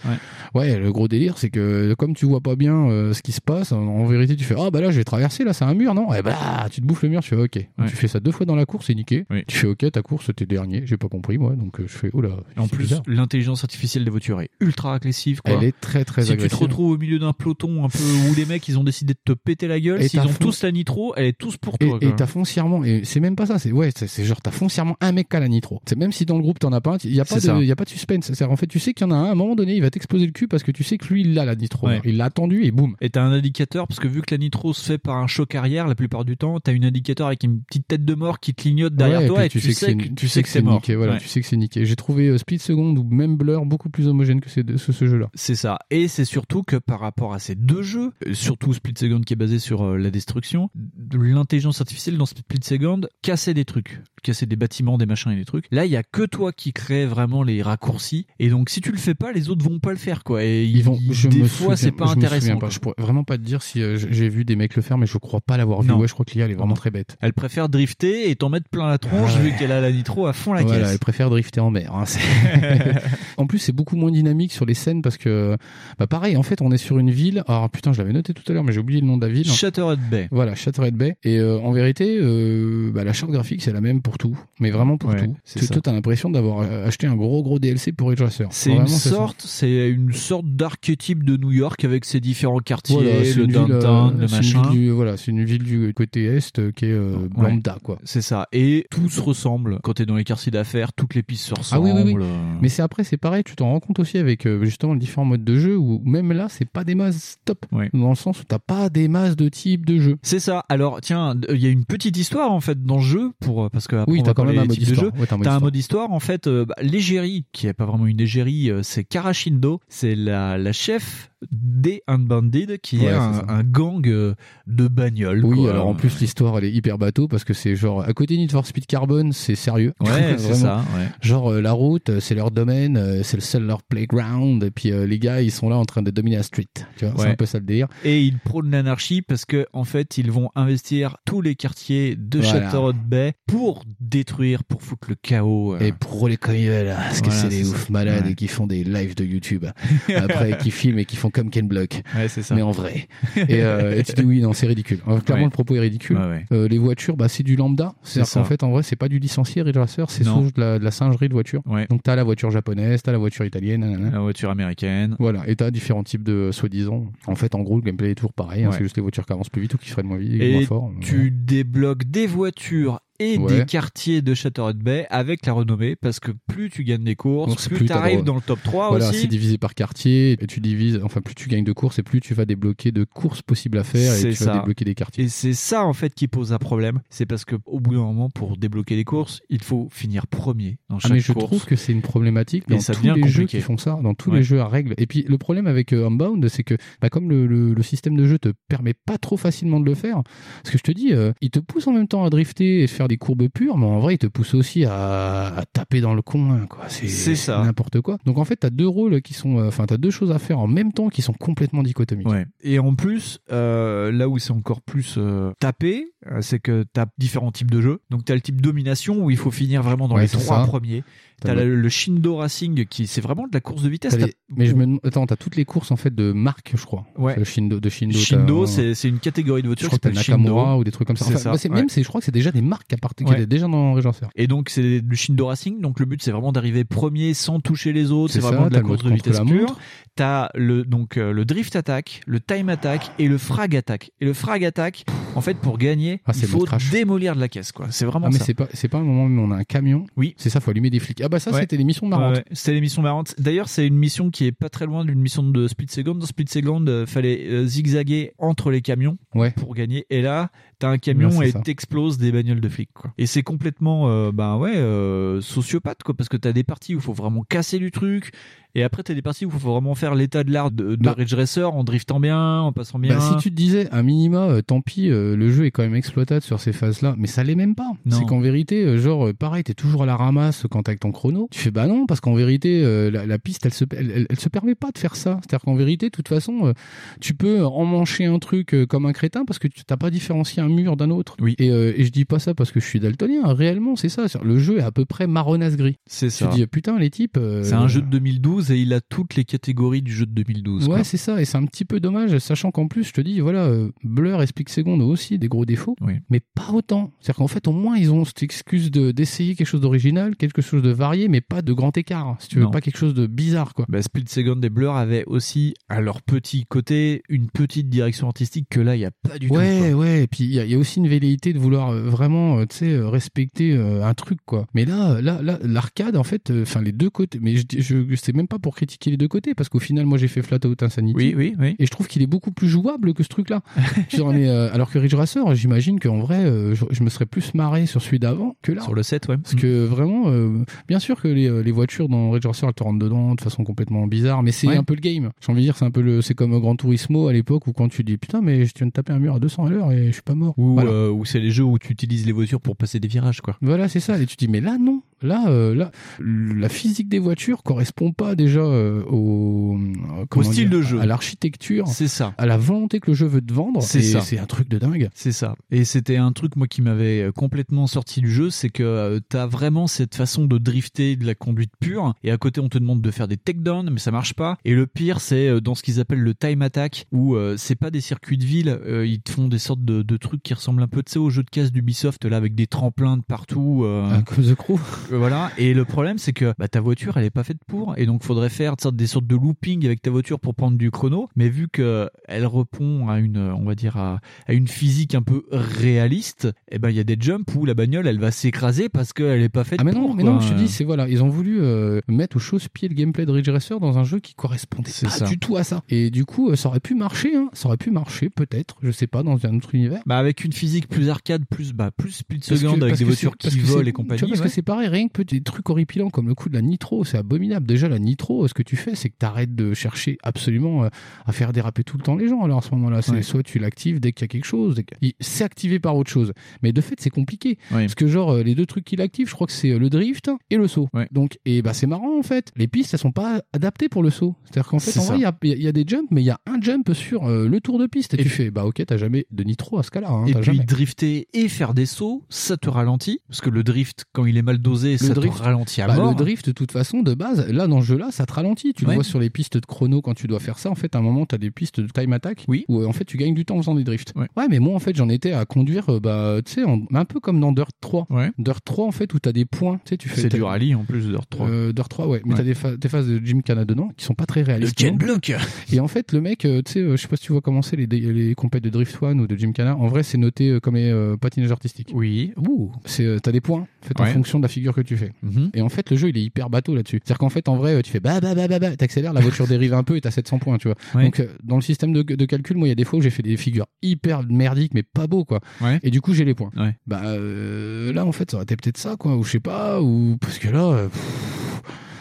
Ouais. 0.55 0.61
Ouais. 0.61 0.79
le 0.79 0.93
gros 0.93 1.09
délire, 1.09 1.39
c'est 1.39 1.51
que 1.51 1.95
comme 1.95 2.15
tu 2.15 2.27
vois 2.27 2.41
pas 2.41 2.57
bien 2.57 2.89
euh, 2.89 3.13
ce 3.13 3.23
qui 3.23 3.33
se 3.33 3.41
passe, 3.41 3.73
en, 3.73 3.79
en 3.87 4.05
vérité, 4.07 4.37
tu 4.37 4.45
fais, 4.45 4.55
ah 4.59 4.71
bah 4.71 4.81
là, 4.81 4.91
je 4.91 4.97
vais 4.99 5.05
traverser, 5.05 5.45
là, 5.45 5.53
c'est 5.53 5.65
un 5.65 5.75
mur, 5.75 5.95
non? 5.95 6.13
Et 6.15 6.23
bah, 6.23 6.67
tu 6.71 6.81
te 6.81 6.87
bouffes 6.87 7.03
le 7.03 7.09
mur, 7.11 7.21
tu 7.23 7.31
fais, 7.31 7.37
ok. 7.37 7.59
Tu 7.89 7.97
fais 7.97 8.09
ça 8.09 8.21
deux 8.21 8.33
fois 8.33 8.47
dans 8.47 8.57
la 8.57 8.67
course, 8.67 8.87
c'est 8.87 8.95
niqué. 8.95 9.25
Tu 9.47 9.57
fais, 9.59 9.67
ok, 9.67 9.91
ta 9.93 10.03
course, 10.03 10.31
t'es 10.35 10.47
dernier, 10.47 10.83
j'ai 10.87 10.97
pas 10.97 11.09
compris, 11.09 11.39
moi, 11.39 11.55
donc 11.55 11.81
je 11.81 11.87
fais, 11.87 12.11
oula. 12.13 12.31
En 12.57 12.65
c'est 12.67 12.77
plus, 12.77 12.95
l'intelligence 13.07 13.65
artificielle 13.65 14.05
des 14.05 14.11
voitures 14.11 14.41
est 14.41 14.51
ultra 14.61 14.95
agressive. 14.95 15.41
Quoi. 15.43 15.55
Elle 15.55 15.65
est 15.65 15.75
très, 15.81 16.05
très 16.05 16.23
si 16.23 16.33
agressive. 16.33 16.51
tu 16.53 16.57
te 16.59 16.63
retrouves 16.63 16.93
au 16.93 16.99
milieu 16.99 17.19
d'un 17.19 17.33
peloton 17.33 17.85
un 17.85 17.89
peu 17.89 17.99
où 18.31 18.35
les 18.35 18.45
mecs 18.47 18.67
ils 18.69 18.79
ont 18.79 18.85
décidé 18.85 19.15
de 19.15 19.19
te 19.25 19.33
péter 19.33 19.67
la 19.69 19.81
gueule, 19.81 20.03
s'ils 20.09 20.21
ont 20.21 20.27
tous 20.41 20.63
la 20.63 20.73
nitro, 20.73 21.13
elle 21.17 21.27
est 21.27 21.39
tous 21.39 21.57
pour 21.57 21.79
toi. 21.79 21.99
et 22.01 22.13
t'as 22.15 22.27
foncièrement, 22.27 22.85
et 22.85 23.03
c'est 23.05 23.21
même 23.27 23.37
pas 23.37 23.47
ça, 23.47 23.59
c'est 23.59 23.73
ouais, 23.73 23.91
c'est 23.95 24.25
genre 24.25 24.41
t'as 24.41 24.51
foncièrement 24.51 24.97
un 25.01 25.13
mec 25.13 25.35
a 25.35 25.41
la 25.41 25.49
nitro. 25.49 25.81
C'est 25.87 25.97
même 25.97 26.13
si 26.13 26.25
dans 26.27 26.37
le 26.37 26.43
groupe 26.43 26.59
t'en 26.59 26.73
as 26.73 26.81
pas, 26.81 26.97
il 27.05 27.15
y 27.15 27.21
a 27.21 27.25
pas 27.25 27.39
de, 27.41 27.63
y 27.65 27.71
a 27.73 27.77
pas 27.77 27.85
de 27.85 27.89
suspense. 27.91 28.33
C'est 28.33 28.45
en 28.45 28.57
fait 28.57 28.67
tu 28.67 28.79
sais 28.79 28.95
qu'il 28.95 29.07
y 29.07 29.11
en 29.11 29.13
a 29.13 29.17
un, 29.17 29.25
à 29.27 29.31
un 29.33 29.35
moment 29.35 29.55
donné, 29.57 29.75
il 29.77 29.83
va 29.83 29.91
t'exploser 29.91 30.27
le 30.27 30.33
cul 30.33 30.49
parce 30.49 30.63
que 30.63 30.71
tu 30.71 30.83
sais 30.85 30.99
que 30.99 31.13
lui 31.13 31.23
il 31.23 31.39
a 31.39 31.45
la 31.45 31.55
nitro. 31.55 31.87
Ouais. 31.89 32.01
Il 32.05 32.17
l'a 32.17 32.27
attendu 32.27 32.65
et 32.65 32.71
boum. 32.71 32.97
Et 33.01 33.11
t'as 33.11 33.23
un 33.23 33.33
indicateur, 33.33 33.87
parce 33.87 34.01
que 34.01 34.09
vu 34.09 34.23
que 34.23 34.35
la 34.35 34.39
nitro 34.39 34.73
se 34.73 34.85
fait 34.85 34.99
par 34.99 35.17
un 35.17 35.27
choc 35.27 35.55
arrière, 35.55 35.87
la 35.87 35.95
plupart 35.95 36.25
du 36.25 36.37
temps, 36.37 36.59
t'as 36.61 36.73
un 36.73 36.83
indicateur 36.83 37.27
avec 37.27 37.43
une 37.45 37.61
petite 37.63 37.87
tête 37.87 38.05
de 38.05 38.15
mort 38.15 38.41
qui 38.41 38.55
clignote 38.55 38.95
derrière 38.95 39.21
Ouais, 39.21 39.27
toi 39.27 39.45
et 39.47 39.49
tu, 39.49 39.61
sais 39.61 39.69
que, 39.69 40.03
c'est- 40.03 40.15
tu 40.15 40.29
sais 40.29 40.43
que 40.43 40.49
c'est 40.49 40.63
mort. 40.63 40.75
niqué, 40.77 40.95
voilà, 40.95 41.15
Ouais. 41.15 41.19
tu 41.21 41.29
sais 41.29 41.41
que 41.41 41.47
c'est 41.47 41.57
niqué. 41.57 41.85
J'ai 41.85 41.97
trouvé 41.97 42.29
euh, 42.29 42.39
Split 42.39 42.59
Second 42.59 42.95
ou 42.97 43.05
même 43.05 43.37
Blur 43.37 43.65
beaucoup 43.67 43.91
plus 43.91 44.07
homogène 44.09 44.41
que 44.41 44.61
deux- 44.61 44.77
ce, 44.77 44.93
ce 44.93 45.07
jeu-là. 45.07 45.29
C'est 45.35 45.55
ça. 45.55 45.79
Et 45.91 46.09
c'est 46.09 46.25
surtout 46.25 46.63
que 46.63 46.77
par 46.77 47.01
rapport 47.01 47.35
à 47.35 47.39
ces 47.39 47.55
deux 47.55 47.83
jeux, 47.83 48.13
euh, 48.27 48.35
surtout 48.35 48.73
Split 48.75 48.95
Second 48.99 49.21
qui 49.21 49.33
est 49.33 49.37
basé 49.37 49.59
sur 49.59 49.83
euh, 49.83 49.97
la 49.97 50.11
destruction, 50.11 50.71
de 50.75 51.19
l'intelligence 51.19 51.81
artificielle 51.81 52.17
dans 52.19 52.27
Split 52.27 52.61
Second 52.63 53.01
cassait 53.23 53.55
des 53.55 53.65
trucs, 53.65 54.01
cassait 54.23 54.47
des 54.47 54.55
bâtiments, 54.57 54.99
des 54.99 55.07
machins 55.07 55.33
et 55.33 55.37
des 55.37 55.45
trucs. 55.45 55.67
Là, 55.73 55.85
il 55.85 55.91
y 55.91 55.97
a 55.97 56.03
que 56.05 56.23
toi 56.27 56.53
qui 56.53 56.73
crée 56.73 57.07
vraiment 57.07 57.43
les 57.43 57.61
raccourcis. 57.63 58.27
Et 58.39 58.49
donc, 58.51 58.71
si 58.71 58.81
tu 58.81 58.93
le 58.93 58.99
fais 58.99 59.15
pas, 59.15 59.33
les 59.33 59.49
autres 59.51 59.65
vont 59.65 59.79
pas 59.81 59.91
le 59.91 59.97
faire, 59.97 60.23
quoi. 60.23 60.45
Et 60.45 60.65
Ils 60.65 60.85
vont, 60.85 60.99
je 61.11 61.29
des 61.29 61.41
me 61.43 61.47
fois, 61.49 61.77
c'est 61.77 61.91
pas 61.93 62.07
je 62.07 62.13
intéressant. 62.13 62.57
pas. 62.59 62.71
Je 62.71 62.79
pourrais 62.79 62.95
vraiment 62.99 63.25
pas 63.25 63.37
te 63.37 63.43
dire 63.43 63.63
si 63.63 63.83
euh, 63.83 63.97
j'ai 63.97 64.29
vu 64.29 64.45
des 64.45 64.55
mecs 64.55 64.77
le 64.77 64.83
faire, 64.83 64.97
mais 64.99 65.07
je 65.07 65.19
crois 65.19 65.41
pas 65.41 65.57
l'avoir 65.57 65.83
vu. 65.83 65.91
Ouais, 65.93 66.07
je 66.07 66.13
crois 66.13 66.25
que 66.25 66.33
l'IA 66.35 66.45
elle 66.45 66.53
est 66.53 66.55
vraiment 66.55 66.69
Non. 66.69 66.75
très 66.75 66.91
bête. 66.91 67.17
Elle 67.21 67.33
préfère 67.33 67.69
drifter 67.69 68.31
et 68.31 68.37
t'en 68.37 68.49
mettre 68.49 68.69
plein 68.69 68.89
la 68.89 68.99
tronche 68.99 69.35
Ouais. 69.37 69.43
vu 69.51 69.53
qu'elle 69.57 69.73
a 69.73 69.81
la 69.81 69.91
nitro 69.91 70.27
à 70.27 70.33
fond 70.33 70.53
la 70.53 70.63
Voilà, 70.63 70.83
caisse. 70.85 70.93
elle 70.93 70.99
préfère 70.99 71.29
drifter 71.31 71.61
en 71.61 71.71
mer. 71.71 71.93
hein, 71.95 72.05
en 73.37 73.47
plus, 73.47 73.59
c'est 73.59 73.73
beaucoup 73.73 73.97
moins 73.97 74.11
dynamique 74.11 74.53
sur 74.53 74.67
les 74.67 74.75
scènes 74.75 75.03
parce 75.03 75.17
que, 75.17 75.57
bah 75.99 76.07
pareil, 76.07 76.37
en 76.37 76.43
fait, 76.43 76.61
on 76.63 76.71
est 76.71 76.77
sur 76.77 76.99
une 76.99 77.11
ville. 77.11 77.43
Alors 77.49 77.69
putain, 77.71 77.93
je 77.93 77.99
l'avais 77.99 78.13
noté 78.13 78.35
tout 78.35 78.43
à 78.49 78.53
l'heure, 78.55 78.65
mais 78.65 78.73
j'ai 78.73 78.81
oublié 78.81 79.01
le 79.01 79.07
nom 79.07 79.17
de 79.17 79.27
la 79.27 79.33
ville. 79.33 79.51
Shattered 79.51 80.01
Bay. 80.11 80.29
Voilà, 80.31 80.55
Shattered 80.55 80.95
Bay. 80.95 81.17
Et 81.25 81.39
euh, 81.39 81.59
en 81.59 81.73
vérité, 81.73 82.19
euh, 82.21 82.91
bah, 82.97 83.05
la 83.05 83.13
charte 83.13 83.31
graphique, 83.31 83.63
c'est 83.63 83.73
la 83.73 83.81
même 83.81 84.03
pour 84.03 84.19
tout, 84.19 84.37
mais 84.59 84.71
vraiment 84.71 84.97
pour 84.97 85.11
Ouais, 85.11 85.27
tout. 85.27 85.37
c'est 85.45 85.67
toi, 85.71 85.81
t'as 85.83 85.93
l'impression 85.93 86.31
d'avoir 86.31 86.61
euh, 86.61 86.87
acheté 86.87 87.07
un 87.07 87.15
gros 87.15 87.43
gros 87.43 87.59
DLC 87.59 87.93
pour 87.93 88.09
Ridge 88.11 88.21
Racer. 88.23 88.49
C'est 88.51 88.73
une 88.73 88.87
sorte, 88.89 89.43
c'est 89.47 89.89
une 89.91 90.13
sorte 90.13 90.47
d'archétype 90.47 91.23
de 91.23 91.37
New 91.37 91.53
York 91.53 91.85
avec 91.85 92.05
ses 92.05 92.21
différents 92.21 92.59
quartiers, 92.59 92.97
Voilà, 92.97 93.25
c'est 93.25 93.35
le 93.35 93.45
une 93.45 93.53
ville, 93.53 93.67
downtown, 93.69 94.15
euh, 94.17 94.21
le 94.23 94.29
c'est 94.29 94.37
une 94.37 94.43
machin. 94.57 94.71
ville 94.71 94.81
du- 94.81 94.91
voilà, 94.91 95.17
c'est 95.17 95.31
une 95.31 95.45
ville 95.45 95.63
du 95.63 95.93
côté 95.95 96.25
est 96.25 96.59
euh, 96.59 96.73
qui 96.73 96.87
est 96.87 96.91
euh, 96.93 97.17
Ouais. 97.37 97.51
lambda, 97.51 97.79
quoi. 97.83 97.99
C'est 98.05 98.23
ça. 98.23 98.49
Et 98.53 98.87
tout 98.91 99.09
se 99.09 99.21
ressemble. 99.21 99.79
Quand 99.83 99.95
t'es 99.95 100.07
dans 100.07 100.17
les 100.17 100.25
quartiers 100.25 100.51
d'affaires, 100.53 100.93
toutes 100.93 101.15
les 101.15 101.23
pistes 101.23 101.45
se 101.47 101.53
Ah 101.55 101.59
ressemblent. 101.59 101.85
oui, 101.85 101.93
oui, 101.95 102.13
oui. 102.17 102.23
euh. 102.25 102.55
Mais 102.63 102.69
c'est 102.69 102.83
après, 102.83 103.05
c'est 103.05 103.17
pareil, 103.19 103.43
tu 103.45 103.55
t'en 103.57 103.71
rends 103.71 103.81
compte 103.81 103.99
aussi 103.99 104.19
avec 104.19 104.47
euh, 104.47 104.65
justement 104.65 104.95
les 104.95 105.01
différents 105.01 105.25
modes 105.27 105.45
de 105.45 105.57
jeu 105.59 105.77
où 105.77 106.01
même 106.05 106.33
là, 106.33 106.47
c'est 106.49 106.69
pas 106.69 106.85
des 106.85 106.95
masses 106.95 107.37
top. 107.45 107.67
Dans 107.93 108.09
le 108.11 108.15
sens 108.15 108.41
où 108.41 108.45
t'as 108.45 108.59
pas 108.59 108.89
des 108.89 109.09
masses 109.09 109.37
de 109.37 109.49
types 109.49 109.85
de 109.85 109.99
jeu. 110.01 110.17
C'est 110.23 110.41
ça. 110.41 110.65
Alors 110.69 111.01
tiens, 111.01 111.35
il 111.51 111.59
y 111.59 111.67
a 111.67 111.71
une 111.71 111.85
petite 111.85 112.17
histoire 112.17 112.51
en 112.53 112.61
fait 112.61 112.85
dans 112.87 112.97
le 112.97 113.03
jeu 113.03 113.33
pour 113.41 113.71
parce 113.71 113.87
que 113.87 113.97
après, 113.97 114.13
Oui, 114.13 114.23
t'as 114.23 114.33
quand 114.35 114.45
même 114.45 114.59
un 114.59 114.65
mode 114.65 114.79
histoire. 114.79 115.13
Ouais, 115.19 115.27
t'as 115.27 115.35
un 115.37 115.39
un 115.39 115.43
histoire. 115.43 115.61
mode 115.61 115.77
histoire 115.77 116.13
en 116.13 116.21
fait. 116.21 116.47
euh, 116.47 116.65
bah, 116.65 116.75
l'égérie 116.81 117.45
qui 117.53 117.67
est 117.67 117.73
pas 117.75 117.85
vraiment 117.85 118.07
une 118.07 118.21
égérie, 118.21 118.71
euh, 118.71 118.83
c'est 118.83 119.05
Karashindo, 119.05 119.81
c'est 119.89 120.15
la, 120.15 120.57
la 120.59 120.73
chef 120.73 121.31
des 121.53 122.03
Unbounded 122.07 122.79
qui 122.81 122.99
Ouais, 122.99 123.07
est 123.07 123.13
un, 123.13 123.63
gang 123.63 124.07
euh, 124.09 124.35
de 124.67 124.89
bagnoles. 124.89 125.45
Oui, 125.45 125.57
quoi. 125.59 125.71
alors 125.71 125.87
en 125.89 125.95
plus 125.95 126.19
l'histoire 126.21 126.57
elle 126.59 126.65
est 126.65 126.73
hyper 126.73 126.97
bateau 126.99 127.29
parce 127.29 127.45
que 127.45 127.53
c'est 127.53 127.77
genre 127.77 128.03
à 128.03 128.13
côté 128.15 128.37
Need 128.39 128.51
for 128.51 128.67
Speed 128.67 128.87
Carbon 128.87 129.31
c'est 129.33 129.55
sérieux. 129.55 129.93
Ouais, 130.01 130.35
c'est 130.39 130.55
ça, 130.55 130.79
ouais. 130.97 131.07
Genre 131.21 131.53
euh, 131.53 131.61
la 131.61 131.73
route 131.73 132.09
euh, 132.09 132.21
c'est 132.21 132.35
leur 132.35 132.51
domaine, 132.51 132.97
euh, 132.97 133.23
c'est 133.23 133.37
le 133.37 133.43
seul 133.43 133.65
leur 133.65 133.83
playground 133.83 134.63
et 134.65 134.71
puis 134.71 134.93
euh, 134.93 135.07
les 135.07 135.19
gars 135.19 135.43
ils 135.43 135.51
sont 135.53 135.69
là 135.69 135.77
en 135.77 135.85
train 135.85 136.03
de 136.03 136.11
dominer 136.11 136.37
la 136.37 136.43
street. 136.43 136.67
Tu 136.97 137.05
vois, 137.05 137.15
c'est 137.19 137.29
un 137.31 137.35
peu 137.35 137.47
ça 137.47 137.59
le 137.59 137.65
délire. 137.65 137.89
Et 138.05 138.23
ils 138.23 138.39
prônent 138.39 138.71
l'anarchie 138.71 139.21
parce 139.23 139.45
que 139.45 139.67
en 139.75 139.85
fait 139.85 140.17
ils 140.19 140.31
vont 140.31 140.51
investir 140.55 141.17
tous 141.27 141.43
les 141.43 141.55
quartiers 141.55 142.17
de 142.17 142.41
Voilà. 142.41 142.61
Shattered 142.77 142.97
Bay 143.09 143.33
pour 143.47 143.85
détruire, 144.01 144.65
pour 144.65 144.83
foutre 144.83 145.09
le 145.09 145.15
chaos. 145.21 145.75
euh. 145.75 145.79
Et 145.81 145.93
pour 145.93 146.29
les 146.29 146.37
cognoles, 146.37 146.87
parce 146.95 147.21
que 147.21 147.27
Voilà, 147.27 147.41
c'est 147.43 147.49
des 147.49 147.65
c'est 147.65 147.71
ouf 147.71 147.87
ça. 147.87 147.93
malades 147.93 148.25
Ouais. 148.27 148.33
et 148.33 148.35
qui 148.35 148.49
font 148.49 148.67
des 148.67 148.85
lives 148.85 149.15
de 149.15 149.25
YouTube. 149.25 149.65
Après, 150.17 150.59
qui 150.59 150.71
filment 150.71 150.99
et 151.01 151.05
qui 151.05 151.17
font 151.17 151.31
comme 151.31 151.51
Ken 151.51 151.67
Block. 151.69 152.03
Ouais, 152.15 152.29
c'est 152.29 152.43
ça. 152.43 152.55
Mais 152.55 152.63
en 152.63 152.71
vrai. 152.73 153.09
Et, 153.37 153.63
euh, 153.63 153.97
et 153.99 154.03
tu 154.03 154.13
dis 154.13 154.23
oui, 154.25 154.41
non, 154.41 154.53
c'est 154.53 154.67
ridicule. 154.67 154.99
Alors, 155.07 155.23
clairement, 155.23 155.43
Ouais. 155.45 155.47
le 155.49 155.53
propos 155.53 155.75
est 155.77 155.81
ridicule. 155.81 156.19
Euh, 156.53 156.69
les 156.69 156.79
voitures, 156.79 157.17
bah, 157.17 157.29
c'est 157.29 157.43
du 157.43 157.57
lambda. 157.57 157.95
C'est-à-dire 158.03 158.33
qu'en 158.33 158.45
fait, 158.45 158.63
en 158.63 158.71
vrai, 158.71 158.83
c'est 158.83 158.97
pas 158.97 159.09
du 159.09 159.19
licencié 159.19 159.63
Racer, 159.63 160.11
c'est 160.11 160.25
de 160.25 160.61
la, 160.61 160.79
de 160.79 160.85
la 160.85 160.91
singerie 160.91 161.29
de 161.29 161.35
voiture. 161.35 161.63
Donc, 161.91 162.03
t'as 162.03 162.17
la 162.17 162.25
voiture 162.25 162.51
japonaise, 162.51 163.03
t'as 163.03 163.13
la 163.13 163.19
voiture 163.19 163.45
italienne, 163.45 163.81
nanana. 163.81 164.11
La 164.11 164.21
voiture 164.21 164.51
américaine. 164.51 165.17
Voilà, 165.19 165.43
et 165.49 165.57
t'as 165.57 165.71
différents 165.71 166.03
types 166.05 166.23
de 166.23 166.51
soi-disant. 166.53 167.05
En 167.27 167.35
fait, 167.35 167.55
en 167.55 167.61
gros, 167.63 167.77
le 167.77 167.83
gameplay 167.83 168.11
est 168.13 168.15
toujours 168.15 168.33
pareil. 168.33 168.65
hein, 168.65 168.71
c'est 168.73 168.83
juste 168.83 168.97
les 168.97 169.03
voitures 169.03 169.25
qui 169.27 169.33
avancent 169.33 169.51
plus 169.51 169.63
vite 169.63 169.75
ou 169.75 169.79
qui 169.79 169.89
freinent 169.91 170.07
moins 170.07 170.17
vite, 170.19 170.31
moins 170.33 170.61
Et 170.61 170.65
fort. 170.65 170.91
tu 171.01 171.31
débloques 171.31 172.05
des 172.05 172.27
voitures 172.27 172.66
sur 172.67 173.01
et 173.19 173.39
Ouais. 173.39 173.59
des 173.61 173.65
quartiers 173.67 174.23
de 174.23 174.35
Shattered 174.35 174.77
Bay 174.79 175.07
avec 175.11 175.47
la 175.47 175.53
renommée 175.53 175.97
parce 175.97 176.21
que 176.21 176.33
plus 176.47 176.71
tu 176.71 176.85
gagnes 176.85 177.05
des 177.05 177.17
courses, 177.17 177.49
Donc, 177.49 177.59
plus, 177.67 177.77
plus 177.77 177.87
tu 177.87 177.93
arrives 177.93 178.23
dans 178.25 178.35
le 178.35 178.41
top 178.41 178.59
3 178.63 178.89
voilà, 178.91 179.09
aussi. 179.11 179.21
c'est 179.23 179.27
divisé 179.27 179.59
par 179.59 179.75
quartier 179.75 180.33
et 180.41 180.47
tu 180.47 180.61
divises, 180.61 181.01
enfin 181.03 181.21
plus 181.21 181.35
tu 181.35 181.49
gagnes 181.49 181.65
de 181.65 181.73
courses 181.73 181.99
et 181.99 182.03
plus 182.03 182.21
tu 182.21 182.35
vas 182.35 182.45
débloquer 182.45 182.93
de 182.93 183.05
courses 183.05 183.43
possibles 183.43 183.79
à 183.79 183.85
faire 183.85 184.15
et 184.15 184.21
tu 184.31 184.35
ça. 184.35 184.53
vas 184.53 184.59
débloquer 184.61 184.85
des 184.85 184.95
quartiers. 184.95 185.25
Et 185.25 185.29
c'est 185.29 185.53
ça 185.55 185.85
en 185.85 185.93
fait 185.93 186.15
qui 186.15 186.29
pose 186.29 186.53
un 186.53 186.59
problème. 186.59 187.01
C'est 187.11 187.27
parce 187.27 187.45
que 187.45 187.57
au 187.67 187.81
bout 187.81 187.93
d'un 187.95 188.01
moment, 188.03 188.31
pour 188.31 188.57
débloquer 188.57 188.97
les 188.97 189.05
courses, 189.05 189.41
il 189.49 189.63
faut 189.63 189.89
finir 189.91 190.27
premier 190.27 190.79
dans 190.89 190.97
Ah, 190.97 191.01
chaque 191.01 191.13
mais 191.13 191.21
je 191.21 191.33
course. 191.33 191.47
trouve 191.47 191.65
que 191.67 191.77
c'est 191.77 191.93
une 191.93 192.03
problématique 192.03 192.65
Et 192.69 192.75
dans 192.75 192.81
ça 192.81 192.95
tous 192.95 193.03
les 193.15 193.29
jeux 193.29 193.45
qui 193.47 193.61
font 193.61 193.77
ça, 193.79 193.99
dans 194.03 194.15
tous 194.15 194.31
Ouais. 194.31 194.39
les 194.39 194.43
jeux 194.43 194.61
à 194.61 194.69
règles. 194.69 194.95
Et 194.99 195.07
puis 195.07 195.25
le 195.29 195.39
problème 195.39 195.67
avec 195.67 195.93
euh, 195.93 196.07
Unbound, 196.07 196.49
c'est 196.49 196.65
que 196.65 196.75
bah, 197.01 197.09
comme 197.11 197.29
le, 197.31 197.47
le- 197.47 197.75
le 197.75 197.83
système 197.83 198.17
de 198.17 198.25
jeu 198.27 198.39
te 198.39 198.51
permet 198.69 198.95
pas 198.95 199.19
trop 199.19 199.37
facilement 199.37 199.81
de 199.81 199.85
le 199.87 199.95
faire, 199.95 200.23
parce 200.63 200.71
que 200.73 200.79
je 200.79 200.83
te 200.83 200.91
dis, 200.93 201.13
euh, 201.13 201.33
il 201.41 201.51
te 201.51 201.59
pousse 201.59 201.87
en 201.87 201.93
même 201.93 202.09
temps 202.09 202.25
à 202.25 202.31
drifter 202.31 202.83
et 202.83 202.87
faire 202.87 203.06
des 203.09 203.17
courbes 203.19 203.49
pures, 203.49 203.77
mais 203.79 203.87
en 203.87 203.99
vrai, 204.01 204.15
il 204.15 204.19
te 204.19 204.27
pousse 204.27 204.55
aussi 204.55 204.85
à, 204.85 205.57
à 205.57 205.65
taper 205.67 206.01
dans 206.01 206.15
le 206.15 206.23
coin. 206.23 206.67
quoi. 206.69 206.85
C'est 206.89 207.09
C'est 207.09 207.35
ça. 207.37 207.63
n'importe 207.65 208.01
quoi. 208.01 208.19
Donc 208.25 208.39
en 208.39 208.45
fait, 208.45 208.57
t'as 208.57 208.71
deux 208.71 208.87
rôles 208.89 209.23
qui 209.23 209.35
sont, 209.35 209.59
euh, 209.59 209.69
enfin, 209.69 209.87
t'as 209.87 209.97
deux 209.97 210.11
choses 210.11 210.31
à 210.33 210.39
faire 210.39 210.59
en 210.59 210.67
même 210.67 210.93
temps 210.93 211.09
qui 211.09 211.23
sont 211.23 211.33
complètement 211.35 211.83
dichotomiques. 211.83 212.29
Ouais. 212.29 212.47
Et 212.63 212.79
en 212.79 212.95
plus, 212.95 213.39
euh, 213.53 214.11
là 214.13 214.29
où 214.29 214.39
c'est 214.39 214.53
encore 214.53 214.81
plus 214.83 215.15
euh, 215.19 215.53
tapé, 215.61 216.13
euh, 216.31 216.41
c'est 216.41 216.59
que 216.59 216.85
tu 216.93 217.01
as 217.01 217.07
différents 217.19 217.53
types 217.53 217.71
de 217.71 217.81
jeux. 217.81 218.01
Donc 218.11 218.25
tu 218.25 218.33
as 218.33 218.35
le 218.35 218.41
type 218.41 218.61
domination 218.61 219.25
où 219.25 219.31
il 219.31 219.37
faut 219.37 219.51
finir 219.51 219.83
vraiment 219.83 220.09
dans 220.09 220.17
Ouais, 220.17 220.23
les 220.23 220.29
trois 220.29 220.61
ça. 220.63 220.67
premiers. 220.67 221.03
T'as 221.41 221.55
le- 221.55 221.89
Shindo 221.89 222.37
Racing 222.37 222.87
qui 222.87 223.07
c'est 223.07 223.21
vraiment 223.21 223.45
de 223.47 223.53
la 223.53 223.61
course 223.61 223.83
de 223.83 223.89
vitesse. 223.91 224.17
Les- 224.17 224.35
Mais 224.57 224.67
je 224.67 224.75
me 224.75 224.99
attends, 225.05 225.27
t'as 225.27 225.37
toutes 225.37 225.57
les 225.57 225.65
courses 225.65 225.91
en 225.91 225.97
fait 225.97 226.15
de 226.15 226.33
marque, 226.33 226.73
je 226.75 226.85
crois. 226.85 227.07
Ouais. 227.19 227.37
Le 227.37 227.45
Shindo, 227.45 227.79
de 227.79 227.89
Shindo. 227.91 228.19
Shindo, 228.19 228.67
c'est 228.67 228.95
c'est 228.95 229.09
une 229.09 229.19
catégorie 229.19 229.61
de 229.63 229.67
Je 229.67 229.69
voiture 229.69 229.89
crois 229.89 229.99
que 229.99 230.09
Nakamura 230.15 230.79
ou 230.79 230.85
des 230.85 230.91
trucs 230.93 231.07
comme 231.07 231.17
ça. 231.17 231.25
C'est 231.27 231.33
Enfin, 231.35 231.39
ça, 231.57 231.69
bah, 231.69 231.75
ouais. 231.75 231.81
Même, 231.81 231.89
c'est- 231.91 232.03
je 232.03 232.09
crois 232.09 232.21
que 232.21 232.25
c'est 232.25 232.33
déjà 232.33 232.51
des 232.53 232.63
marques 232.63 232.93
à 232.93 232.97
partir, 232.97 233.27
Ouais. 233.27 233.35
qui 233.35 233.41
étaient 233.43 233.47
déjà 233.47 233.69
dans 233.69 233.93
Ridge 233.93 234.07
Racer. 234.07 234.29
Et 234.35 234.47
donc 234.47 234.71
c'est 234.71 235.01
du 235.03 235.15
Shindo 235.17 235.47
Racing, 235.47 235.81
donc 235.81 236.01
le 236.01 236.07
but 236.07 236.23
c'est 236.23 236.31
vraiment 236.33 236.53
d'arriver 236.53 236.85
premier 236.85 237.35
sans 237.35 237.61
toucher 237.61 237.93
les 237.93 238.11
autres, 238.13 238.33
c'est 238.33 238.41
vraiment 238.41 238.65
ça, 238.65 238.71
de 238.71 238.75
la 238.75 238.81
course 238.81 239.05
de 239.05 239.11
vitesse 239.11 239.41
pure. 239.47 239.79
T'as 240.15 240.49
le 240.55 240.85
donc 240.85 241.19
euh, 241.19 241.33
le 241.33 241.45
drift 241.45 241.77
attack, 241.77 242.23
le 242.27 242.41
time 242.41 242.71
attack 242.71 243.11
et 243.19 243.29
le 243.29 243.37
frag 243.37 243.77
attack. 243.77 244.11
Et 244.21 244.25
le 244.25 244.33
frag 244.33 244.65
attack, 244.65 245.05
En 245.37 245.41
fait, 245.43 245.59
pour 245.59 245.79
gagner, 245.79 246.21
Ah, 246.27 246.33
il 246.35 246.47
faut 246.47 246.67
démolir 246.91 247.35
de 247.37 247.41
la 247.41 247.49
caisse, 247.49 247.71
quoi. 247.73 247.87
C'est 247.91 248.05
vraiment 248.07 248.27
Ah, 248.27 248.31
mais 248.33 248.39
ça. 248.39 248.45
c'est 248.45 248.55
pas, 248.55 248.69
c'est 248.73 248.89
pas 248.89 248.99
un 248.99 249.05
moment 249.05 249.25
où 249.25 249.47
on 249.47 249.51
a 249.53 249.57
un 249.57 249.65
camion. 249.65 250.05
Oui. 250.17 250.35
C'est 250.39 250.51
ça, 250.51 250.61
faut 250.61 250.71
allumer 250.71 250.91
des 250.91 250.99
flics. 250.99 251.21
Ah 251.23 251.29
bah 251.29 251.39
ça, 251.39 251.53
Ouais. 251.53 251.61
c'était 251.61 251.77
l'émission 251.77 252.07
marrante. 252.09 252.33
Ouais, 252.33 252.39
ouais. 252.39 252.45
C'était 252.53 252.73
l'émission 252.75 253.03
marrante. 253.03 253.35
D'ailleurs, 253.39 253.69
c'est 253.69 253.87
une 253.87 253.97
mission 253.97 254.31
qui 254.31 254.47
est 254.47 254.53
pas 254.53 254.69
très 254.69 254.87
loin 254.87 255.05
d'une 255.05 255.21
mission 255.21 255.43
de 255.43 255.69
Split 255.69 255.87
Second. 255.91 256.15
Dans 256.15 256.27
Split 256.27 256.47
Second, 256.49 256.85
euh, 256.89 257.07
fallait 257.07 257.47
euh, 257.47 257.67
zigzaguer 257.67 258.33
entre 258.39 258.71
les 258.71 258.81
camions 258.83 259.19
Ouais. 259.35 259.51
pour 259.51 259.75
gagner. 259.75 260.07
Et 260.11 260.23
là, 260.23 260.51
t'as 260.79 260.89
un 260.91 260.99
camion 260.99 261.31
Ouais, 261.31 261.49
et 261.51 261.53
t'exploses 261.53 262.19
des 262.19 262.33
bagnoles 262.33 262.61
de 262.61 262.69
flics. 262.69 262.91
Quoi. 262.95 263.13
Et 263.19 263.27
c'est 263.27 263.43
complètement, 263.43 264.09
euh, 264.09 264.31
ben 264.33 264.57
ouais, 264.57 264.77
euh, 264.77 265.41
sociopathe, 265.41 266.03
quoi, 266.03 266.15
parce 266.15 266.29
que 266.29 266.37
t'as 266.37 266.53
des 266.53 266.65
parties 266.65 266.95
où 266.95 266.99
il 266.99 267.03
faut 267.03 267.13
vraiment 267.13 267.43
casser 267.49 267.79
du 267.79 267.91
truc. 267.91 268.33
Et 268.75 268.83
après, 268.83 269.03
t'as 269.03 269.15
des 269.15 269.23
parties 269.23 269.47
où 269.47 269.49
il 269.49 269.59
faut 269.59 269.73
vraiment 269.73 269.95
faire 269.95 270.15
l'état 270.15 270.45
de 270.45 270.53
l'art 270.53 270.71
de, 270.71 270.97
de 270.97 271.03
Bah. 271.03 271.15
Ridge 271.17 271.33
Racer 271.33 271.73
en 271.75 271.83
driftant 271.83 272.21
bien, 272.21 272.61
en 272.61 272.73
passant 272.73 272.99
bien. 272.99 273.17
Bah, 273.17 273.21
si 273.27 273.37
tu 273.43 273.51
te 273.51 273.55
disais, 273.57 273.89
un 273.91 274.03
minima, 274.03 274.41
euh, 274.49 274.61
tant 274.61 274.83
pis, 274.83 275.09
le 275.09 275.51
jeu 275.51 275.65
est 275.65 275.71
quand 275.71 275.83
même 275.83 275.95
exploitable 275.95 276.43
sur 276.43 276.61
ces 276.61 276.75
phases-là, 276.75 277.15
mais 277.17 277.27
ça 277.27 277.43
l'est 277.43 277.55
même 277.55 277.75
pas. 277.75 277.93
C'est 278.11 278.27
qu'en 278.27 278.41
vérité, 278.41 278.99
genre, 278.99 279.31
pareil, 279.39 279.65
t'es 279.65 279.73
toujours 279.73 280.03
à 280.03 280.07
la 280.07 280.15
ramasse 280.17 280.67
quand 280.71 280.87
avec 280.89 281.01
ton 281.01 281.11
chrono. 281.11 281.49
Tu 281.51 281.59
fais, 281.61 281.71
bah 281.71 281.87
non, 281.87 282.05
parce 282.07 282.21
qu'en 282.21 282.35
vérité, 282.35 282.83
la, 283.11 283.25
la 283.25 283.39
piste, 283.39 283.65
elle 283.65 283.73
se, 283.73 283.85
elle, 283.97 284.11
elle- 284.11 284.27
elle 284.29 284.39
se 284.41 284.49
permet 284.51 284.75
pas 284.75 284.91
de 284.91 284.99
faire 284.99 285.17
ça. 285.17 285.39
C'est-à-dire 285.41 285.65
qu'en 285.65 285.75
vérité, 285.75 286.07
de 286.07 286.11
toute 286.11 286.29
façon, 286.29 286.75
tu 287.21 287.33
peux 287.35 287.65
emmancher 287.65 288.27
un 288.27 288.39
truc 288.39 288.77
comme 288.91 289.07
un 289.07 289.13
crétin 289.13 289.45
parce 289.47 289.59
que 289.59 289.69
tu 289.69 289.85
t'as 289.85 289.97
pas 289.97 290.11
différencié 290.11 290.63
un 290.67 290.69
mur 290.69 290.97
d'un 290.97 291.11
autre. 291.11 291.37
Oui. 291.41 291.55
Et, 291.59 291.71
euh, 291.71 291.93
et 291.97 292.05
je 292.05 292.11
dis 292.11 292.25
pas 292.25 292.39
ça 292.39 292.55
parce 292.55 292.73
que 292.73 292.81
je 292.81 292.87
suis 292.87 293.01
daltonien. 293.01 293.53
Réellement, 293.53 293.97
c'est 293.97 294.09
ça. 294.09 294.27
Le 294.43 294.59
jeu 294.59 294.79
est 294.79 294.83
à 294.83 294.93
peu 294.93 295.05
près 295.05 295.27
marronasse 295.27 295.77
gris. 295.77 295.97
C'est 296.07 296.27
Tu 296.29 296.33
ça. 296.33 296.49
te 296.49 296.55
dis, 296.55 296.67
putain, 296.67 296.99
les 296.99 297.11
types. 297.11 297.37
euh, 297.37 297.63
C'est 297.63 297.75
un 297.75 297.89
jeu 297.89 298.03
de 298.03 298.07
2012 298.09 298.71
et 298.71 298.79
il 298.81 298.93
a 298.93 299.01
toutes 299.01 299.35
les 299.37 299.45
catégories 299.45 300.03
du 300.03 300.13
jeu 300.13 300.27
de 300.27 300.33
2012. 300.33 300.89
Ouais, 300.89 301.05
c'est 301.05 301.17
ça, 301.17 301.41
et 301.41 301.45
c'est 301.45 301.57
un 301.57 301.65
petit 301.67 301.85
peu 301.85 302.01
dommage, 302.01 302.37
sachant 302.39 302.71
qu'en 302.71 302.89
plus, 302.89 303.05
je 303.05 303.13
te 303.13 303.21
dis, 303.21 303.41
voilà, 303.41 303.65
euh, 303.67 303.91
Blur 304.05 304.43
et 304.43 304.47
Split 304.47 304.65
Second 304.69 305.01
ont 305.01 305.07
aussi 305.09 305.39
des 305.39 305.49
gros 305.49 305.65
défauts, 305.65 305.97
Oui. 306.01 306.15
mais 306.31 306.41
pas 306.55 306.71
autant. 306.73 307.13
C'est-à-dire 307.21 307.37
qu'en 307.37 307.49
fait, 307.49 307.69
au 307.69 307.73
moins, 307.73 307.97
ils 307.97 308.11
ont 308.13 308.25
cette 308.25 308.43
excuse 308.43 308.91
de 308.91 309.11
d'essayer 309.13 309.55
quelque 309.55 309.67
chose 309.67 309.81
d'original, 309.81 310.37
quelque 310.37 310.63
chose 310.63 310.83
de 310.83 310.91
varié, 310.91 311.29
mais 311.29 311.41
pas 311.41 311.63
de 311.63 311.73
grand 311.73 311.97
écart. 311.97 312.37
Si 312.41 312.49
tu 312.49 312.57
veux, 312.57 312.65
Non. 312.65 312.71
pas 312.71 312.81
quelque 312.81 312.99
chose 312.99 313.15
de 313.15 313.27
bizarre, 313.27 313.73
quoi. 313.75 313.87
Bah, 313.89 314.03
Split 314.03 314.25
Second 314.29 314.61
et 314.63 314.69
Blur 314.69 314.95
avaient 314.95 315.25
aussi, 315.27 315.75
à 315.89 316.01
leur 316.01 316.23
petit 316.23 316.65
côté, 316.67 317.23
une 317.29 317.49
petite 317.51 317.89
direction 317.89 318.27
artistique 318.27 318.67
que 318.71 318.81
là, 318.81 318.97
il 318.97 319.01
n'y 319.01 319.05
a 319.05 319.11
pas 319.11 319.39
du 319.39 319.49
Ouais, 319.49 319.91
tout. 319.93 319.99
ouais, 319.99 320.23
et 320.25 320.27
puis 320.27 320.56
y, 320.65 320.71
y 320.71 320.75
a 320.75 320.79
aussi 320.79 320.99
une 321.01 321.09
velléité 321.09 321.53
de 321.53 321.59
vouloir 321.59 321.91
euh, 321.91 322.03
vraiment, 322.09 322.59
euh, 322.59 322.65
tu 322.67 322.77
sais, 322.77 322.93
euh, 322.93 323.09
respecter 323.09 323.77
un 323.77 324.15
truc, 324.15 324.39
quoi. 324.47 324.67
Mais 324.75 324.85
là, 324.85 325.21
là, 325.21 325.41
là, 325.43 325.59
l'arcade, 325.63 326.17
en 326.17 326.25
fait, 326.25 326.53
enfin 326.63 326.81
les 326.83 326.93
deux 326.93 327.11
côtés. 327.11 327.39
Mais 327.43 327.57
je, 327.57 327.65
je 327.79 328.15
c'est 328.17 328.35
même 328.35 328.49
pas 328.49 328.59
pour 328.59 328.75
critiquer 328.75 329.11
les 329.11 329.17
deux 329.17 329.29
côtés, 329.29 329.55
parce 329.55 329.69
qu'au 329.69 329.79
final, 329.79 330.07
moi, 330.07 330.19
j'ai 330.19 330.29
fait 330.29 330.43
Flat 330.43 330.65
Out 330.67 330.83
Insanity. 330.83 331.15
Oui, 331.17 331.35
oui, 331.37 331.55
oui. 331.59 331.77
Et 331.79 331.87
je 331.87 331.91
trouve 331.91 332.07
qu'il 332.09 332.23
est 332.23 332.27
beaucoup 332.27 332.53
plus 332.53 332.69
jouable 332.69 333.15
que 333.15 333.23
ce 333.23 333.29
truc-là. 333.29 333.63
Alors 334.73 334.91
que 334.91 334.99
Ridge 334.99 335.15
Racer, 335.15 335.55
j'imagine 335.55 335.99
qu'en 336.01 336.19
vrai, 336.19 336.45
je, 336.75 336.85
je 336.91 337.03
me 337.03 337.09
serais 337.11 337.27
plus 337.27 337.55
marré 337.55 337.87
sur 337.87 338.03
celui 338.03 338.19
d'avant 338.19 338.57
que 338.63 338.73
là. 338.73 338.83
Sur 338.83 338.95
le 338.95 339.03
7, 339.03 339.29
ouais. 339.29 339.37
Parce 339.39 339.55
que 339.55 339.85
vraiment, 339.85 340.25
euh, 340.27 340.65
bien 340.89 340.99
sûr 340.99 341.21
que 341.21 341.29
les, 341.29 341.63
les 341.63 341.73
voitures 341.73 342.09
dans 342.09 342.31
Ridge 342.31 342.47
Racer, 342.47 342.69
elles 342.69 342.75
te 342.75 342.83
rentrent 342.83 342.99
dedans 342.99 343.35
de 343.35 343.41
façon 343.41 343.65
complètement 343.65 344.07
bizarre, 344.07 344.43
mais 344.43 344.53
c'est 344.53 344.67
Ouais. 344.67 344.77
un 344.77 344.83
peu 344.85 344.95
le 344.95 345.01
game. 345.01 345.31
J'ai 345.41 345.53
envie 345.53 345.61
de 345.63 345.67
dire, 345.67 345.77
c'est 345.77 345.85
un 345.85 345.91
peu 345.91 346.01
le, 346.03 346.23
c'est 346.23 346.35
comme 346.35 346.59
Gran 346.59 346.75
Turismo 346.77 347.29
à 347.29 347.33
l'époque 347.33 347.67
où 347.67 347.73
quand 347.73 347.89
tu 347.89 348.03
dis 348.03 348.17
putain, 348.17 348.41
mais 348.41 348.65
je 348.67 348.73
viens 348.77 348.87
de 348.87 348.93
taper 348.93 349.13
un 349.13 349.19
mur 349.19 349.35
à 349.35 349.39
200 349.41 349.67
à 349.67 349.71
l'heure 349.71 349.93
et 349.93 350.07
je 350.09 350.13
suis 350.13 350.23
pas 350.23 350.35
mort. 350.35 350.46
Ou, 350.57 350.75
Voilà. 350.75 350.91
euh, 350.91 351.11
ou 351.11 351.25
c'est 351.25 351.41
les 351.41 351.51
jeux 351.51 351.65
où 351.65 351.79
tu 351.79 351.93
utilises 351.93 352.27
les 352.27 352.33
voitures 352.33 352.61
pour 352.61 352.77
passer 352.77 353.01
des 353.01 353.09
virages, 353.09 353.41
quoi. 353.41 353.57
Voilà, 353.63 353.89
c'est 353.89 354.01
ça. 354.01 354.21
Et 354.21 354.27
tu 354.27 354.37
te 354.37 354.45
dis, 354.45 354.51
mais 354.51 354.61
là, 354.61 354.77
non. 354.79 355.03
Là, 355.23 355.47
euh, 355.49 355.75
là, 355.75 355.91
la 356.21 356.69
physique 356.69 357.09
des 357.09 357.19
voitures 357.19 357.63
correspond 357.63 358.13
pas 358.13 358.35
déjà 358.35 358.61
euh, 358.61 359.03
au, 359.05 359.77
euh, 359.79 360.27
comment 360.29 360.45
style 360.45 360.69
dire, 360.69 360.79
de 360.79 360.83
jeu. 360.83 361.01
à 361.01 361.07
l'architecture, 361.07 361.87
C'est 361.89 362.07
ça. 362.09 362.35
à 362.37 362.45
la 362.45 362.59
volonté 362.59 363.01
que 363.01 363.11
le 363.11 363.17
jeu 363.17 363.27
veut 363.27 363.41
te 363.41 363.53
vendre. 363.53 363.83
C'est 363.83 364.03
ça. 364.03 364.21
C'est 364.21 364.39
un 364.39 364.45
truc 364.47 364.69
de 364.69 364.79
dingue. 364.79 365.09
C'est 365.15 365.33
ça. 365.33 365.57
Et 365.71 365.85
c'était 365.85 366.19
un 366.19 366.33
truc, 366.33 366.55
moi, 366.57 366.67
qui 366.67 366.83
m'avait 366.83 367.31
complètement 367.35 367.87
sorti 367.87 368.21
du 368.21 368.31
jeu, 368.31 368.51
c'est 368.51 368.69
que 368.69 368.83
euh, 368.83 369.21
t'as 369.27 369.47
vraiment 369.47 369.87
cette 369.87 370.15
façon 370.15 370.45
de 370.45 370.59
drifter 370.59 371.17
de 371.17 371.25
la 371.27 371.35
conduite 371.35 371.73
pure, 371.81 372.15
et 372.23 372.31
à 372.31 372.37
côté, 372.37 372.61
on 372.61 372.69
te 372.69 372.79
demande 372.79 373.01
de 373.01 373.11
faire 373.11 373.27
des 373.27 373.39
takedowns, 373.39 373.89
mais 373.91 373.99
ça 373.99 374.11
marche 374.11 374.35
pas. 374.35 374.59
Et 374.67 374.75
le 374.75 374.87
pire, 374.87 375.21
c'est 375.21 375.61
dans 375.63 375.75
ce 375.75 375.83
qu'ils 375.83 375.99
appellent 375.99 376.21
le 376.21 376.35
time 376.35 376.61
attack, 376.61 377.07
où 377.13 377.37
c'est 377.57 377.77
pas 377.77 377.91
des 377.91 378.01
circuits 378.03 378.39
de 378.39 378.45
ville, 378.45 378.79
ils 379.05 379.21
te 379.23 379.31
font 379.31 379.49
des 379.49 379.59
sortes 379.59 379.85
de, 379.85 380.03
de 380.03 380.17
trucs 380.19 380.43
qui 380.43 380.53
ressemblent 380.53 380.83
un 380.83 380.89
peu, 380.89 381.03
tu 381.03 381.13
sais, 381.13 381.19
au 381.19 381.31
jeu 381.31 381.43
de 381.43 381.51
caisse 381.51 381.73
d'Ubisoft, 381.73 382.25
là, 382.27 382.37
avec 382.37 382.55
des 382.55 382.67
tremplins 382.67 383.17
de 383.17 383.23
partout. 383.23 383.87
Ah, 383.87 384.23
comme 384.27 384.45
The 384.45 384.55
Crew. 384.55 384.79
Euh, 385.13 385.19
voilà. 385.19 385.51
Et 385.59 385.75
le 385.75 385.85
problème, 385.85 386.19
c'est 386.19 386.33
que 386.33 386.55
bah, 386.59 386.69
ta 386.69 386.81
voiture, 386.81 387.17
elle 387.17 387.25
est 387.25 387.31
pas 387.31 387.45
faite 387.45 387.59
pour. 387.67 387.95
Et 387.97 388.07
donc, 388.07 388.23
faudrait 388.23 388.49
faire 388.49 388.77
des 388.93 389.07
sortes 389.07 389.27
de 389.27 389.37
looping 389.37 389.85
avec 389.87 390.03
ta 390.03 390.11
voiture 390.11 390.41
pour 390.41 390.55
prendre 390.55 390.77
du 390.77 390.91
chrono. 390.91 391.29
Mais 391.37 391.49
vu 391.49 391.69
que 391.69 392.09
elle 392.29 392.47
répond 392.47 393.09
à 393.09 393.19
une, 393.19 393.39
on 393.39 393.65
va 393.65 393.75
dire, 393.75 393.97
à, 393.97 394.21
à 394.47 394.53
une 394.53 394.69
physique 394.69 395.15
un 395.15 395.23
peu 395.23 395.45
réaliste, 395.51 396.49
et 396.71 396.79
ben, 396.79 396.91
il 396.91 396.97
y 396.97 397.01
a 397.01 397.05
des 397.05 397.17
jumps 397.19 397.55
où 397.55 397.65
la 397.65 397.75
bagnole, 397.75 398.07
elle 398.07 398.19
va 398.19 398.31
s'écraser 398.31 398.89
parce 398.89 399.13
qu'elle 399.13 399.43
est 399.43 399.49
pas 399.49 399.65
faite 399.65 399.79
Ah 399.81 399.85
mais 399.85 399.93
non, 399.93 400.07
pour. 400.07 400.15
mais 400.15 400.23
quoi. 400.23 400.33
non, 400.33 400.41
je 400.41 400.53
te 400.53 400.59
dis, 400.59 400.69
c'est 400.69 400.85
voilà, 400.85 401.09
ils 401.09 401.23
ont 401.23 401.29
voulu 401.29 401.61
euh, 401.61 402.01
mettre 402.09 402.37
au 402.37 402.41
chausse-pied 402.41 402.89
le 402.89 402.95
gameplay 402.95 403.27
de 403.27 403.31
Ridge 403.33 403.49
Racer 403.49 403.81
dans 403.81 403.99
un 403.99 404.05
jeu 404.05 404.21
qui 404.21 404.35
correspondait 404.35 404.91
pas 405.03 405.11
ça. 405.11 405.27
du 405.27 405.39
tout 405.39 405.57
à 405.57 405.65
ça. 405.65 405.83
Et 405.89 406.11
du 406.11 406.25
coup, 406.25 406.51
euh, 406.51 406.57
ça 406.57 406.69
aurait 406.69 406.81
pu 406.81 406.95
marcher, 406.95 407.37
hein. 407.37 407.49
ça 407.53 407.69
aurait 407.69 407.77
pu 407.77 407.91
marcher 407.91 408.31
peut-être, 408.31 408.77
je 408.83 408.91
sais 408.91 409.07
pas, 409.07 409.23
dans 409.23 409.45
un 409.47 409.57
autre 409.57 409.75
univers. 409.75 410.01
Bah, 410.07 410.19
avec 410.19 410.45
une 410.45 410.53
physique 410.53 410.89
plus 410.89 411.09
arcade, 411.09 411.45
plus, 411.49 411.73
bah, 411.73 411.91
plus 411.97 412.13
split 412.13 412.41
second, 412.43 412.81
avec 412.81 412.97
des 412.97 413.05
voitures 413.05 413.37
qui 413.37 413.59
volent 413.61 413.87
et 413.87 413.93
compagnie. 413.93 414.19
Tu 414.19 414.25
vois, 414.25 414.31
parce 414.31 414.41
ouais. 414.41 414.47
que 414.47 414.53
c'est 414.53 414.63
pareil, 414.63 414.89
rien 414.97 415.09
que 415.09 415.23
des 415.23 415.41
trucs 415.41 415.69
horripilants 415.71 416.11
comme 416.11 416.29
le 416.29 416.35
coup 416.35 416.49
de 416.49 416.55
la 416.55 416.63
nitro, 416.63 417.05
c'est 417.05 417.19
abominable. 417.19 417.67
Déjà, 417.67 417.89
la 417.89 417.99
nitro, 417.99 418.47
ce 418.49 418.55
que 418.55 418.63
tu 418.63 418.77
fais, 418.77 418.95
c'est 418.95 419.09
que 419.11 419.17
tu 419.19 419.27
arrêtes 419.27 419.55
de 419.55 419.75
chercher 419.75 420.19
absolument 420.23 420.85
euh, 420.85 420.89
à 421.27 421.33
faire 421.33 421.53
déraper 421.53 421.85
tout 421.85 421.97
le 421.97 422.03
temps 422.03 422.17
les 422.17 422.29
gens. 422.29 422.43
Alors 422.43 422.59
à 422.59 422.63
ce 422.63 422.71
moment-là, 422.75 423.03
c'est 423.03 423.13
Ouais. 423.13 423.23
soit 423.23 423.43
tu 423.43 423.59
l'actives 423.59 424.01
dès 424.01 424.13
qu'il 424.13 424.23
y 424.25 424.27
a 424.27 424.29
quelque 424.29 424.45
chose, 424.45 424.77
que- 424.77 425.07
c'est 425.21 425.45
activé 425.45 425.79
par 425.79 425.97
autre 425.97 426.11
chose. 426.11 426.33
Mais 426.63 426.73
de 426.73 426.81
fait, 426.81 426.97
c'est 427.01 427.11
compliqué. 427.11 427.59
Parce 427.71 427.95
que 427.95 428.07
genre, 428.07 428.31
euh, 428.33 428.43
les 428.43 428.55
deux 428.55 428.67
trucs 428.67 428.85
qu'il 428.85 429.01
active, 429.01 429.29
je 429.29 429.35
crois 429.35 429.47
que 429.47 429.53
c'est 429.53 429.71
euh, 429.71 429.79
le 429.79 429.89
drift 429.91 430.31
et 430.51 430.57
le 430.57 430.67
saut. 430.69 430.89
Ouais. 430.95 431.09
Donc, 431.13 431.39
et 431.45 431.63
bah 431.63 431.73
c'est 431.75 431.87
marrant 431.87 432.19
en 432.19 432.23
fait. 432.23 432.51
Les 432.57 432.69
pistes, 432.69 432.95
elles 432.95 433.01
sont 433.01 433.13
pas 433.13 433.43
adaptées 433.53 433.89
pour 433.89 434.03
le 434.03 434.11
saut. 434.11 434.35
C'est-à-dire 434.45 434.69
qu'en 434.69 434.79
fait, 434.79 434.99
en 434.99 435.03
vrai, 435.05 435.17
il 435.19 435.23
y 435.23 435.25
a, 435.25 435.37
il 435.43 435.63
y 435.63 435.69
a 435.69 435.73
des 435.73 435.85
jumps, 435.87 436.09
mais 436.11 436.23
il 436.23 436.27
y 436.27 436.31
a 436.31 436.41
un 436.47 436.61
jump 436.61 436.93
sur 436.95 437.25
euh, 437.27 437.49
le 437.49 437.61
tour 437.61 437.79
de 437.79 437.87
piste. 437.87 438.15
Et, 438.15 438.21
Et 438.21 438.23
tu 438.23 438.29
fais, 438.29 438.51
bah 438.51 438.65
ok, 438.65 438.83
t'as 438.87 438.97
jamais 438.97 439.27
de 439.31 439.45
nitro 439.45 439.79
à 439.79 439.83
ce 439.83 439.91
cas-là. 439.91 440.11
Hein, 440.11 440.27
Et 440.27 440.35
puis 440.35 440.43
jamais. 440.45 440.65
drifter 440.65 441.29
et 441.35 441.49
faire 441.49 441.75
des 441.75 441.87
sauts, 441.87 442.25
ça 442.29 442.57
te 442.57 442.69
ralentit. 442.69 443.21
Parce 443.29 443.41
que 443.41 443.51
le 443.51 443.63
drift, 443.63 444.05
quand 444.13 444.25
il 444.27 444.37
est 444.37 444.43
mal 444.43 444.59
dosé, 444.59 444.86
ça 444.99 445.15
drift, 445.15 445.37
te 445.39 445.43
ralentit 445.43 445.83
à 445.83 445.87
Bah, 445.89 445.97
mort. 445.97 446.09
le 446.11 446.15
drift, 446.15 446.47
de 446.47 446.53
toute 446.53 446.73
façon, 446.73 447.03
de 447.03 447.15
base, 447.15 447.49
là, 447.51 447.67
dans 447.67 447.81
ce 447.81 447.87
jeu-là, 447.87 448.11
ça 448.11 448.27
te 448.27 448.33
ralentit. 448.33 448.73
Tu 448.75 448.85
Ouais. 448.85 448.91
le 448.91 448.95
vois 448.97 449.05
sur 449.05 449.19
les 449.21 449.31
pistes 449.31 449.57
de 449.59 449.67
chrono 449.67 450.01
quand 450.03 450.15
tu 450.15 450.27
dois 450.27 450.41
faire 450.41 450.59
ça. 450.59 450.71
En 450.71 450.75
fait, 450.75 450.95
à 450.95 450.99
un 450.99 451.03
moment, 451.03 451.27
tu 451.27 451.35
as 451.35 451.39
des 451.39 451.51
pistes 451.51 451.81
de 451.81 451.87
time 451.89 452.13
attack 452.13 452.45
Oui. 452.49 452.65
où, 452.69 452.81
euh, 452.81 452.87
en 452.87 452.93
fait, 452.93 453.05
tu 453.05 453.17
gagnes 453.17 453.35
du 453.35 453.45
temps 453.45 453.57
en 453.57 453.63
faisant 453.63 453.75
des 453.75 453.85
drifts. 453.85 454.13
Ouais. 454.17 454.27
mais 454.49 454.59
moi, 454.59 454.75
en 454.75 454.79
fait, 454.79 454.95
j'en 454.97 455.09
étais 455.09 455.33
à 455.33 455.45
conduire, 455.45 455.89
euh, 455.91 456.01
bah, 456.01 456.37
tu 456.45 456.53
sais, 456.53 456.63
un 456.63 457.05
peu 457.05 457.21
comme 457.21 457.41
dans 457.41 457.53
Dirt 457.53 457.71
3. 457.81 458.07
Ouais. 458.11 458.31
Dirt 458.39 458.61
3, 458.65 458.87
en 458.87 458.93
fait, 458.93 459.13
où 459.15 459.19
tu 459.19 459.29
as 459.29 459.33
des 459.33 459.45
points. 459.45 459.77
Tu 459.85 459.91
sais, 459.91 459.97
tu 459.97 460.09
fais. 460.09 460.21
C'est 460.23 460.29
du 460.35 460.43
rallye 460.43 460.75
en 460.75 460.85
plus 460.85 461.09
Dirt 461.09 461.29
3. 461.29 461.49
Euh, 461.49 461.73
Dirt 461.73 461.89
3, 461.89 462.07
ouais. 462.07 462.21
Mais 462.25 462.33
Ouais. 462.33 462.37
t'as 462.39 462.45
des, 462.45 462.55
pha- 462.55 462.77
des 462.77 462.89
phases 462.89 463.09
de 463.09 463.21
Jim 463.25 463.41
Cana 463.45 463.65
dedans 463.65 463.91
qui 463.97 464.05
sont 464.05 464.15
pas 464.15 464.27
très 464.27 464.41
le 464.41 464.47
réalistes. 464.47 464.75
Ken 464.77 464.91
non 464.93 464.97
Block 464.97 465.33
Et 465.73 465.81
en 465.81 465.89
fait, 465.89 466.13
le 466.13 466.21
mec, 466.21 466.45
euh, 466.45 466.63
tu 466.65 466.73
sais, 466.73 466.81
je 466.91 466.97
sais 466.97 467.09
pas 467.09 467.17
si 467.17 467.25
tu 467.25 467.33
vois 467.33 467.41
comment 467.41 467.63
c'est 467.63 467.77
les, 467.77 467.87
les 467.87 468.35
compètes 468.35 468.63
de 468.65 468.71
Drift 468.71 469.03
One 469.03 469.21
ou 469.21 469.27
de 469.27 469.37
Jim 469.37 469.53
Cana. 469.53 469.77
En 469.77 469.89
vrai, 469.89 470.03
c'est 470.03 470.19
noté 470.19 470.59
comme 470.63 470.77
les 470.77 470.91
euh, 470.91 471.17
patinages 471.17 471.51
artistiques. 471.53 471.91
Oui. 471.95 472.33
Ouh. 472.37 472.71
C'est, 472.85 473.21
t'as 473.23 473.33
des 473.33 473.41
points, 473.41 473.61
en 473.83 473.87
fait, 473.87 474.01
en 474.01 474.05
Ouais. 474.05 474.13
fonction 474.13 474.39
de 474.39 474.43
la 474.45 474.49
figure 474.49 474.75
que 474.83 474.89
tu 474.89 474.97
fais. 474.97 475.13
Mhm. 475.23 475.51
Et 475.55 475.63
en 475.63 475.69
fait, 475.69 475.91
le 475.91 475.97
jeu, 475.97 476.09
il 476.09 476.19
est 476.19 476.23
hyper 476.23 476.51
bateau 476.51 476.75
là-dessus. 476.75 477.01
C'est-à-dire 477.03 477.19
qu'en 477.19 477.29
fait, 477.29 477.49
en 477.49 477.57
vrai, 477.57 477.75
euh, 477.75 477.83
tu 477.83 477.91
fais 477.91 478.01
bah 478.01 478.21
bah 478.21 478.35
bah 478.35 478.49
bah 478.49 478.59
bah, 478.59 478.77
t'accélères, 478.77 479.13
la 479.13 479.21
voiture 479.21 479.47
dérive 479.47 479.75
un 479.75 479.83
peu 479.83 479.97
et 479.97 480.01
t'as 480.01 480.11
700 480.11 480.39
points, 480.39 480.59
tu 480.59 480.69
vois. 480.69 480.77
Ouais. 480.95 481.05
Donc, 481.05 481.21
euh, 481.21 481.29
dans 481.43 481.57
le 481.57 481.63
système 481.63 481.93
de, 481.93 482.03
de 482.03 482.25
calcul, 482.25 482.57
moi, 482.57 482.69
il 482.69 482.71
y 482.71 482.73
a 482.73 482.77
des 482.77 482.85
fois 482.85 482.99
où 482.99 483.03
j'ai 483.03 483.11
fait 483.11 483.23
des 483.23 483.37
figures 483.37 483.67
hyper 483.83 484.23
merdiques, 484.25 484.75
mais 484.75 484.83
pas 484.83 485.07
beau, 485.07 485.25
quoi. 485.25 485.41
Ouais. 485.61 485.79
Et 485.83 485.91
du 485.91 486.01
coup, 486.01 486.15
j'ai 486.15 486.25
les 486.25 486.35
points. 486.35 486.51
Ouais. 486.57 486.77
Bah 486.87 487.03
euh, 487.05 487.93
là, 487.93 488.07
en 488.07 488.13
fait, 488.13 488.31
ça 488.31 488.37
aurait 488.37 488.45
été 488.45 488.57
peut-être 488.57 488.79
ça, 488.79 488.97
quoi, 488.97 489.17
ou 489.17 489.25
je 489.25 489.33
sais 489.33 489.41
pas, 489.41 489.81
ou 489.83 490.17
parce 490.21 490.39
que 490.39 490.49
là. 490.49 490.89
pff, 490.89 491.36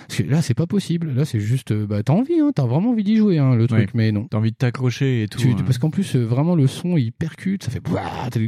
parce 0.07 0.19
que 0.21 0.23
là, 0.29 0.41
c'est 0.41 0.53
pas 0.53 0.67
possible. 0.67 1.11
Là, 1.13 1.25
c'est 1.25 1.39
juste, 1.39 1.71
euh, 1.71 1.85
bah, 1.87 2.03
t'as 2.03 2.13
envie, 2.13 2.39
hein, 2.39 2.51
t'as 2.53 2.65
vraiment 2.65 2.91
envie 2.91 3.03
d'y 3.03 3.17
jouer, 3.17 3.37
hein, 3.37 3.55
le 3.55 3.67
truc, 3.67 3.79
Ouais. 3.79 3.87
mais 3.93 4.11
non. 4.11 4.27
T'as 4.29 4.37
envie 4.37 4.51
de 4.51 4.55
t'accrocher 4.55 5.23
et 5.23 5.27
tout. 5.27 5.39
Tu- 5.39 5.49
hein. 5.51 5.55
parce 5.65 5.77
qu'en 5.77 5.89
plus, 5.89 6.15
euh, 6.15 6.23
vraiment, 6.23 6.55
le 6.55 6.67
son, 6.67 6.97
il 6.97 7.11
percute, 7.11 7.63
ça 7.63 7.71
fait, 7.71 7.81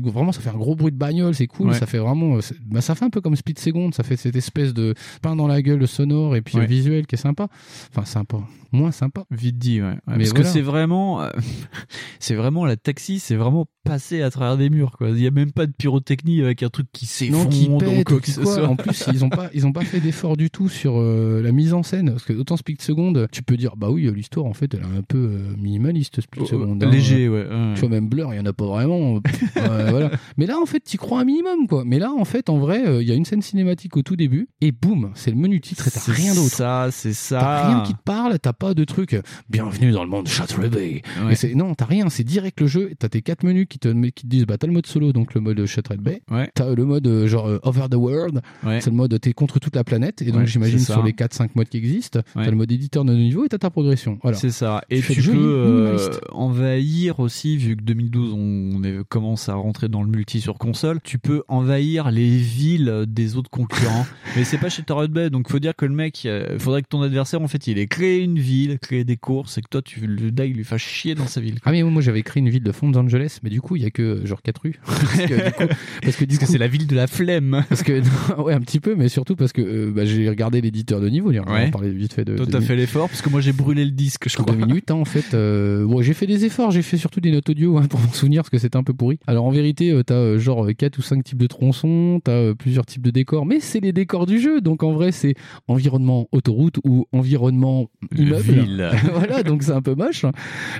vraiment, 0.01 0.31
ça 0.31 0.41
fait 0.41 0.49
un 0.49 0.57
gros 0.57 0.75
bruit 0.75 0.91
de 0.91 0.97
bagnole, 0.97 1.35
c'est 1.35 1.47
cool, 1.47 1.69
Ouais. 1.69 1.73
ça 1.75 1.85
fait 1.85 1.97
vraiment, 1.99 2.37
euh, 2.37 2.39
bah, 2.65 2.81
ça 2.81 2.95
fait 2.95 3.05
un 3.05 3.09
peu 3.09 3.21
comme 3.21 3.35
Speed 3.35 3.59
Second, 3.59 3.91
ça 3.91 4.03
fait 4.03 4.15
cette 4.17 4.35
espèce 4.35 4.73
de 4.73 4.93
pain 5.21 5.35
dans 5.35 5.47
la 5.47 5.61
gueule 5.61 5.87
sonore 5.87 6.35
et 6.35 6.41
puis 6.41 6.57
Ouais. 6.57 6.65
visuel 6.65 7.05
qui 7.07 7.15
est 7.15 7.17
sympa. 7.17 7.47
Enfin, 7.91 8.05
sympa. 8.05 8.37
Moins 8.73 8.91
sympa. 8.91 9.23
Vite 9.31 9.57
dit, 9.57 9.81
ouais. 9.81 9.95
Mais 10.07 10.17
Parce 10.17 10.29
voilà. 10.31 10.43
que 10.43 10.49
c'est 10.49 10.61
vraiment, 10.61 11.21
euh, 11.21 11.29
c'est 12.19 12.35
vraiment 12.35 12.65
la 12.65 12.75
taxi, 12.75 13.19
c'est 13.19 13.35
vraiment 13.35 13.65
passé 13.85 14.21
à 14.21 14.29
travers 14.29 14.57
des 14.57 14.69
murs, 14.69 14.91
quoi. 14.97 15.09
Il 15.09 15.21
y 15.21 15.27
a 15.27 15.31
même 15.31 15.51
pas 15.53 15.65
de 15.65 15.71
pyrotechnie 15.71 16.41
avec 16.41 16.63
un 16.63 16.69
truc 16.69 16.87
qui 16.91 17.05
s'effondre 17.05 17.49
qui 17.49 17.69
ou 17.69 17.77
pète 17.77 18.03
quoi 18.05 18.17
ou 18.17 18.19
que 18.19 18.25
qui 18.25 18.31
ce 18.31 18.41
quoi. 18.41 18.55
soit. 18.55 18.67
En 18.67 18.75
plus, 18.75 19.05
ils 19.13 19.23
ont 19.23 19.29
pas, 19.29 19.49
ils 19.53 19.65
ont 19.65 19.71
pas 19.71 19.85
fait 19.85 20.01
d'effort 20.01 20.35
du 20.35 20.49
tout 20.49 20.67
sur 20.67 20.95
euh, 20.99 21.41
la 21.41 21.51
mise 21.57 21.73
en 21.73 21.83
scène. 21.83 22.11
Parce 22.11 22.23
que 22.23 22.33
autant 22.33 22.55
Split 22.55 22.77
Second, 22.79 23.13
tu 23.31 23.43
peux 23.43 23.57
dire, 23.57 23.75
bah 23.75 23.89
oui, 23.89 24.09
l'histoire, 24.15 24.45
en 24.45 24.53
fait, 24.53 24.73
elle 24.73 24.81
est 24.81 24.97
un 24.97 25.01
peu 25.01 25.17
euh, 25.17 25.55
minimaliste, 25.57 26.21
Split 26.21 26.41
Oh, 26.43 26.45
Second. 26.45 26.79
euh, 26.79 26.85
hein. 26.85 26.89
léger, 26.89 27.27
ouais. 27.27 27.45
Tu 27.75 27.81
vois, 27.81 27.89
même 27.89 28.07
Blur, 28.07 28.33
il 28.33 28.37
y 28.37 28.39
en 28.39 28.45
a 28.45 28.53
pas 28.53 28.65
vraiment. 28.65 29.19
Euh, 29.57 29.87
voilà. 29.89 30.11
Mais 30.37 30.45
là, 30.45 30.57
en 30.61 30.65
fait, 30.65 30.81
tu 30.83 30.97
crois 30.97 31.21
un 31.21 31.25
minimum, 31.25 31.67
quoi. 31.67 31.83
Mais 31.85 31.97
là, 31.99 32.11
en 32.11 32.25
fait, 32.25 32.49
en 32.49 32.57
vrai, 32.59 32.85
euh, 32.87 33.01
il 33.01 33.07
y 33.07 33.11
a 33.11 33.15
une 33.15 33.25
scène 33.25 33.41
cinématique 33.41 33.97
au 33.97 34.03
tout 34.03 34.15
début, 34.15 34.47
et 34.61 34.71
boum, 34.71 35.11
c'est 35.15 35.31
le 35.31 35.37
menu 35.37 35.59
titre, 35.61 35.87
et 35.87 35.91
t'as 35.91 36.11
rien 36.11 36.35
d'autre. 36.35 36.47
Ça, 36.55 36.89
c'est 36.91 37.13
ça. 37.13 37.39
T'as 37.39 37.67
rien 37.67 37.83
qui 37.83 37.93
te 37.93 38.01
parle, 38.03 38.37
t'as 38.39 38.53
pas 38.53 38.73
de 38.73 38.83
truc. 38.83 39.13
euh, 39.13 39.21
Bienvenue 39.49 39.91
dans 39.91 40.03
le 40.03 40.09
monde 40.09 40.25
de 40.25 40.67
Bay. 40.67 41.01
Ouais. 41.25 41.55
Non, 41.55 41.73
t'as 41.73 41.85
rien, 41.85 42.09
c'est 42.09 42.23
direct 42.23 42.61
le 42.61 42.67
jeu. 42.67 42.91
T'as 42.99 43.09
tes 43.09 43.21
quatre 43.21 43.43
menus 43.43 43.65
qui 43.69 43.79
te, 43.79 43.87
qui 44.09 44.23
te 44.23 44.27
disent, 44.27 44.45
bah 44.45 44.57
t'as 44.57 44.67
le 44.67 44.73
mode 44.73 44.85
solo, 44.85 45.11
donc 45.11 45.33
le 45.33 45.41
mode 45.41 45.65
Shattered 45.65 46.01
Bay. 46.01 46.21
Ouais. 46.29 46.49
T'as 46.53 46.73
le 46.73 46.85
mode 46.85 47.07
euh, 47.07 47.27
genre 47.27 47.47
euh, 47.47 47.59
Over 47.63 47.85
the 47.89 47.95
World. 47.95 48.41
Ouais. 48.63 48.79
C'est 48.81 48.89
le 48.91 48.95
mode 48.95 49.19
t'es 49.19 49.33
contre 49.33 49.59
toute 49.59 49.75
la 49.75 49.83
planète. 49.83 50.21
Et 50.21 50.31
donc 50.31 50.45
j'imagine 50.45 50.79
sur 50.79 51.03
les 51.03 51.13
4-5 51.37 51.49
modes 51.55 51.69
qui 51.69 51.77
existent, 51.77 52.19
Ouais. 52.35 52.45
t'as 52.45 52.51
le 52.51 52.57
mode 52.57 52.71
éditeur 52.71 53.05
de 53.05 53.13
niveau 53.13 53.45
et 53.45 53.49
t'as 53.49 53.57
ta 53.57 53.69
progression. 53.69 54.19
Voilà. 54.21 54.37
C'est 54.37 54.49
ça. 54.51 54.81
Et 54.89 55.01
tu 55.01 55.21
peux 55.21 55.31
euh, 55.37 55.97
envahir 56.31 57.19
aussi, 57.19 57.57
vu 57.57 57.75
que 57.75 57.81
2012 57.83 58.33
on 58.33 58.83
est- 58.83 59.03
commence 59.09 59.49
à 59.49 59.55
rentrer 59.55 59.87
dans 59.89 60.03
le 60.03 60.09
multi 60.09 60.41
sur 60.41 60.57
console, 60.57 60.99
tu 61.03 61.19
peux 61.19 61.43
envahir 61.47 62.11
les 62.11 62.37
villes 62.37 63.05
des 63.07 63.35
autres 63.37 63.49
concurrents. 63.49 64.05
Mais 64.35 64.43
c'est 64.43 64.57
pas 64.57 64.69
chez 64.69 64.83
Torrent 64.83 65.07
Bay, 65.07 65.29
donc 65.29 65.49
faut 65.49 65.59
dire 65.59 65.75
que 65.75 65.85
le 65.85 65.93
mec, 65.93 66.23
euh, 66.25 66.57
faudrait 66.59 66.81
que 66.81 66.87
ton 66.87 67.01
adversaire 67.01 67.41
en 67.41 67.47
fait 67.47 67.67
il 67.67 67.77
ait 67.79 67.87
créé 67.87 68.19
une 68.23 68.39
ville, 68.39 68.77
créé 68.79 69.03
des 69.03 69.17
courses 69.17 69.57
et 69.57 69.61
que 69.61 69.67
toi 69.69 69.81
tu 69.81 70.05
le 70.05 70.31
die 70.31 70.53
lui 70.53 70.63
fasse 70.63 70.81
chier 70.81 71.15
dans 71.15 71.27
sa 71.27 71.41
ville. 71.41 71.55
Ah 71.65 71.71
mais 71.71 71.83
moi 71.83 72.01
j'avais 72.01 72.23
créé 72.23 72.41
une 72.41 72.49
ville 72.49 72.63
de 72.63 72.71
Los 72.71 72.97
Angeles, 72.97 73.39
mais 73.43 73.49
du 73.49 73.61
coup 73.61 73.75
il 73.75 73.83
y 73.83 73.85
a 73.85 73.91
que 73.91 74.25
genre 74.25 74.41
4 74.41 74.61
rues. 74.61 74.79
parce 74.85 75.15
que 75.25 75.33
du 75.33 75.51
coup, 75.51 75.75
parce 76.01 76.15
que, 76.17 76.45
c'est 76.45 76.57
la 76.57 76.67
ville 76.67 76.87
de 76.87 76.95
la 76.95 77.07
flemme. 77.07 77.63
Parce 77.69 77.83
que 77.83 78.01
ouais 78.41 78.53
un 78.53 78.61
petit 78.61 78.79
peu, 78.79 78.95
mais 78.95 79.09
surtout 79.09 79.35
parce 79.35 79.51
que 79.53 79.61
euh, 79.61 79.91
bah, 79.91 80.05
j'ai 80.05 80.29
regardé 80.29 80.61
l'éditeur 80.61 81.01
de 81.01 81.09
niveau. 81.09 81.26
On 81.27 81.43
va 81.43 81.53
Ouais. 81.53 81.71
parler 81.71 81.89
vite 81.91 82.13
fait 82.13 82.25
de. 82.25 82.35
Toi 82.35 82.45
t'as 82.49 82.61
fait 82.61 82.75
l'effort 82.75 83.09
parce 83.09 83.21
que 83.21 83.29
moi 83.29 83.41
j'ai 83.41 83.51
brûlé 83.53 83.83
le 83.85 83.91
disque, 83.91 84.29
je 84.29 84.37
Deux 84.37 84.43
crois. 84.43 84.55
minutes 84.55 84.91
hein, 84.91 84.95
en 84.95 85.05
fait. 85.05 85.33
Euh, 85.33 85.87
j'ai 86.01 86.13
fait 86.13 86.27
des 86.27 86.45
efforts, 86.45 86.71
j'ai 86.71 86.81
fait 86.81 86.97
surtout 86.97 87.19
des 87.19 87.31
notes 87.31 87.49
audio 87.49 87.77
hein, 87.77 87.85
pour 87.89 87.99
m'en 88.01 88.11
souvenir 88.13 88.41
parce 88.43 88.49
que 88.49 88.57
c'était 88.57 88.77
un 88.77 88.83
peu 88.83 88.93
pourri. 88.93 89.19
Alors 89.27 89.45
en 89.45 89.51
vérité, 89.51 89.91
euh, 89.91 90.03
t'as 90.03 90.15
euh, 90.15 90.37
genre 90.39 90.67
4 90.75 90.97
ou 90.97 91.01
5 91.01 91.23
types 91.23 91.37
de 91.37 91.47
tronçons, 91.47 92.19
t'as 92.23 92.31
euh, 92.31 92.53
plusieurs 92.53 92.85
types 92.85 93.01
de 93.01 93.11
décors, 93.11 93.45
mais 93.45 93.59
c'est 93.59 93.79
les 93.79 93.93
décors 93.93 94.25
du 94.25 94.39
jeu. 94.39 94.61
Donc 94.61 94.83
en 94.83 94.91
vrai, 94.93 95.11
c'est 95.11 95.33
environnement 95.67 96.27
autoroute 96.31 96.77
ou 96.83 97.05
environnement 97.11 97.89
immeuble. 98.15 98.41
Ville. 98.41 98.89
voilà, 99.13 99.43
donc 99.43 99.63
c'est 99.63 99.71
un 99.71 99.81
peu 99.81 99.95
moche. 99.95 100.25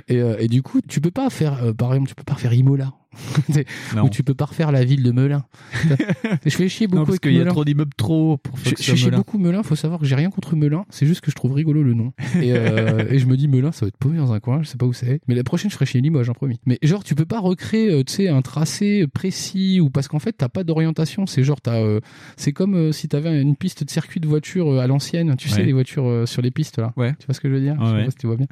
Et, 0.08 0.20
et 0.38 0.48
du 0.48 0.62
coup, 0.62 0.80
tu 0.86 1.00
peux 1.00 1.10
pas 1.10 1.28
faire, 1.30 1.74
par 1.76 1.92
exemple, 1.92 2.08
tu 2.08 2.14
peux 2.14 2.24
pas 2.24 2.34
faire 2.36 2.52
Imola. 2.52 2.92
Ou 4.02 4.08
tu 4.10 4.22
peux 4.22 4.34
pas 4.34 4.44
refaire 4.44 4.70
la 4.72 4.84
ville 4.84 5.02
de 5.02 5.10
Melun. 5.12 5.44
je 6.44 6.50
fais 6.50 6.68
chier 6.68 6.86
beaucoup 6.86 6.98
Non, 7.00 7.04
parce 7.06 7.14
avec 7.14 7.20
qu'il 7.22 7.32
y 7.32 7.36
a 7.36 7.40
Melun. 7.40 7.50
trop 7.52 7.64
d'immeubles 7.64 7.94
trop 7.96 8.36
pour 8.36 8.56
Je, 8.58 8.62
faire 8.64 8.72
je 8.78 8.82
ça 8.82 8.92
fais 8.92 8.96
chier 8.98 9.10
beaucoup 9.10 9.38
Melun, 9.38 9.62
faut 9.62 9.76
savoir 9.76 10.00
que 10.00 10.06
j'ai 10.06 10.14
rien 10.14 10.30
contre 10.30 10.56
Melun, 10.56 10.84
c'est 10.90 11.06
juste 11.06 11.20
que 11.20 11.30
je 11.30 11.36
trouve 11.36 11.52
rigolo 11.52 11.82
le 11.82 11.94
nom. 11.94 12.12
Et, 12.40 12.52
euh, 12.52 13.06
et 13.10 13.18
je 13.18 13.26
me 13.26 13.36
dis 13.36 13.48
Melun, 13.48 13.72
ça 13.72 13.86
va 13.86 13.88
être 13.88 13.96
paumé 13.96 14.18
dans 14.18 14.32
un 14.32 14.40
coin, 14.40 14.62
je 14.62 14.68
sais 14.68 14.76
pas 14.76 14.86
où 14.86 14.92
c'est. 14.92 15.20
Mais 15.28 15.34
la 15.34 15.44
prochaine, 15.44 15.70
je 15.70 15.74
ferai 15.74 15.86
chez 15.86 16.00
Limoges, 16.00 16.28
en 16.28 16.34
promis. 16.34 16.60
Mais 16.66 16.78
genre, 16.82 17.02
tu 17.04 17.14
peux 17.14 17.24
pas 17.24 17.40
recréer, 17.40 17.90
euh, 17.90 18.04
tu 18.04 18.12
sais, 18.12 18.28
un 18.28 18.42
tracé 18.42 19.06
précis 19.06 19.80
ou 19.80 19.90
parce 19.90 20.08
qu'en 20.08 20.18
fait, 20.18 20.32
t'as 20.32 20.48
pas 20.48 20.64
d'orientation. 20.64 21.26
C'est 21.26 21.42
genre, 21.44 21.60
t'as, 21.60 21.76
euh, 21.80 22.00
c'est 22.36 22.52
comme 22.52 22.92
si 22.92 23.08
t'avais 23.08 23.40
une 23.40 23.56
piste 23.56 23.84
de 23.84 23.90
circuit 23.90 24.20
de 24.20 24.26
voiture 24.28 24.78
à 24.80 24.86
l'ancienne, 24.86 25.34
tu 25.36 25.48
sais, 25.48 25.62
les 25.64 25.72
voitures 25.72 26.22
sur 26.26 26.42
les 26.42 26.50
pistes 26.50 26.78
là. 26.78 26.92
Ouais. 26.96 27.14
Tu 27.18 27.26
vois 27.26 27.34
ce 27.34 27.40
que 27.40 27.48
je 27.48 27.54
veux 27.54 27.60
dire? 27.60 27.76
Je 27.80 27.86
sais 27.86 27.92
Ouais. 27.92 28.04
pas 28.04 28.10
si 28.10 28.16
tu 28.16 28.26
vois 28.26 28.36
bien. 28.36 28.46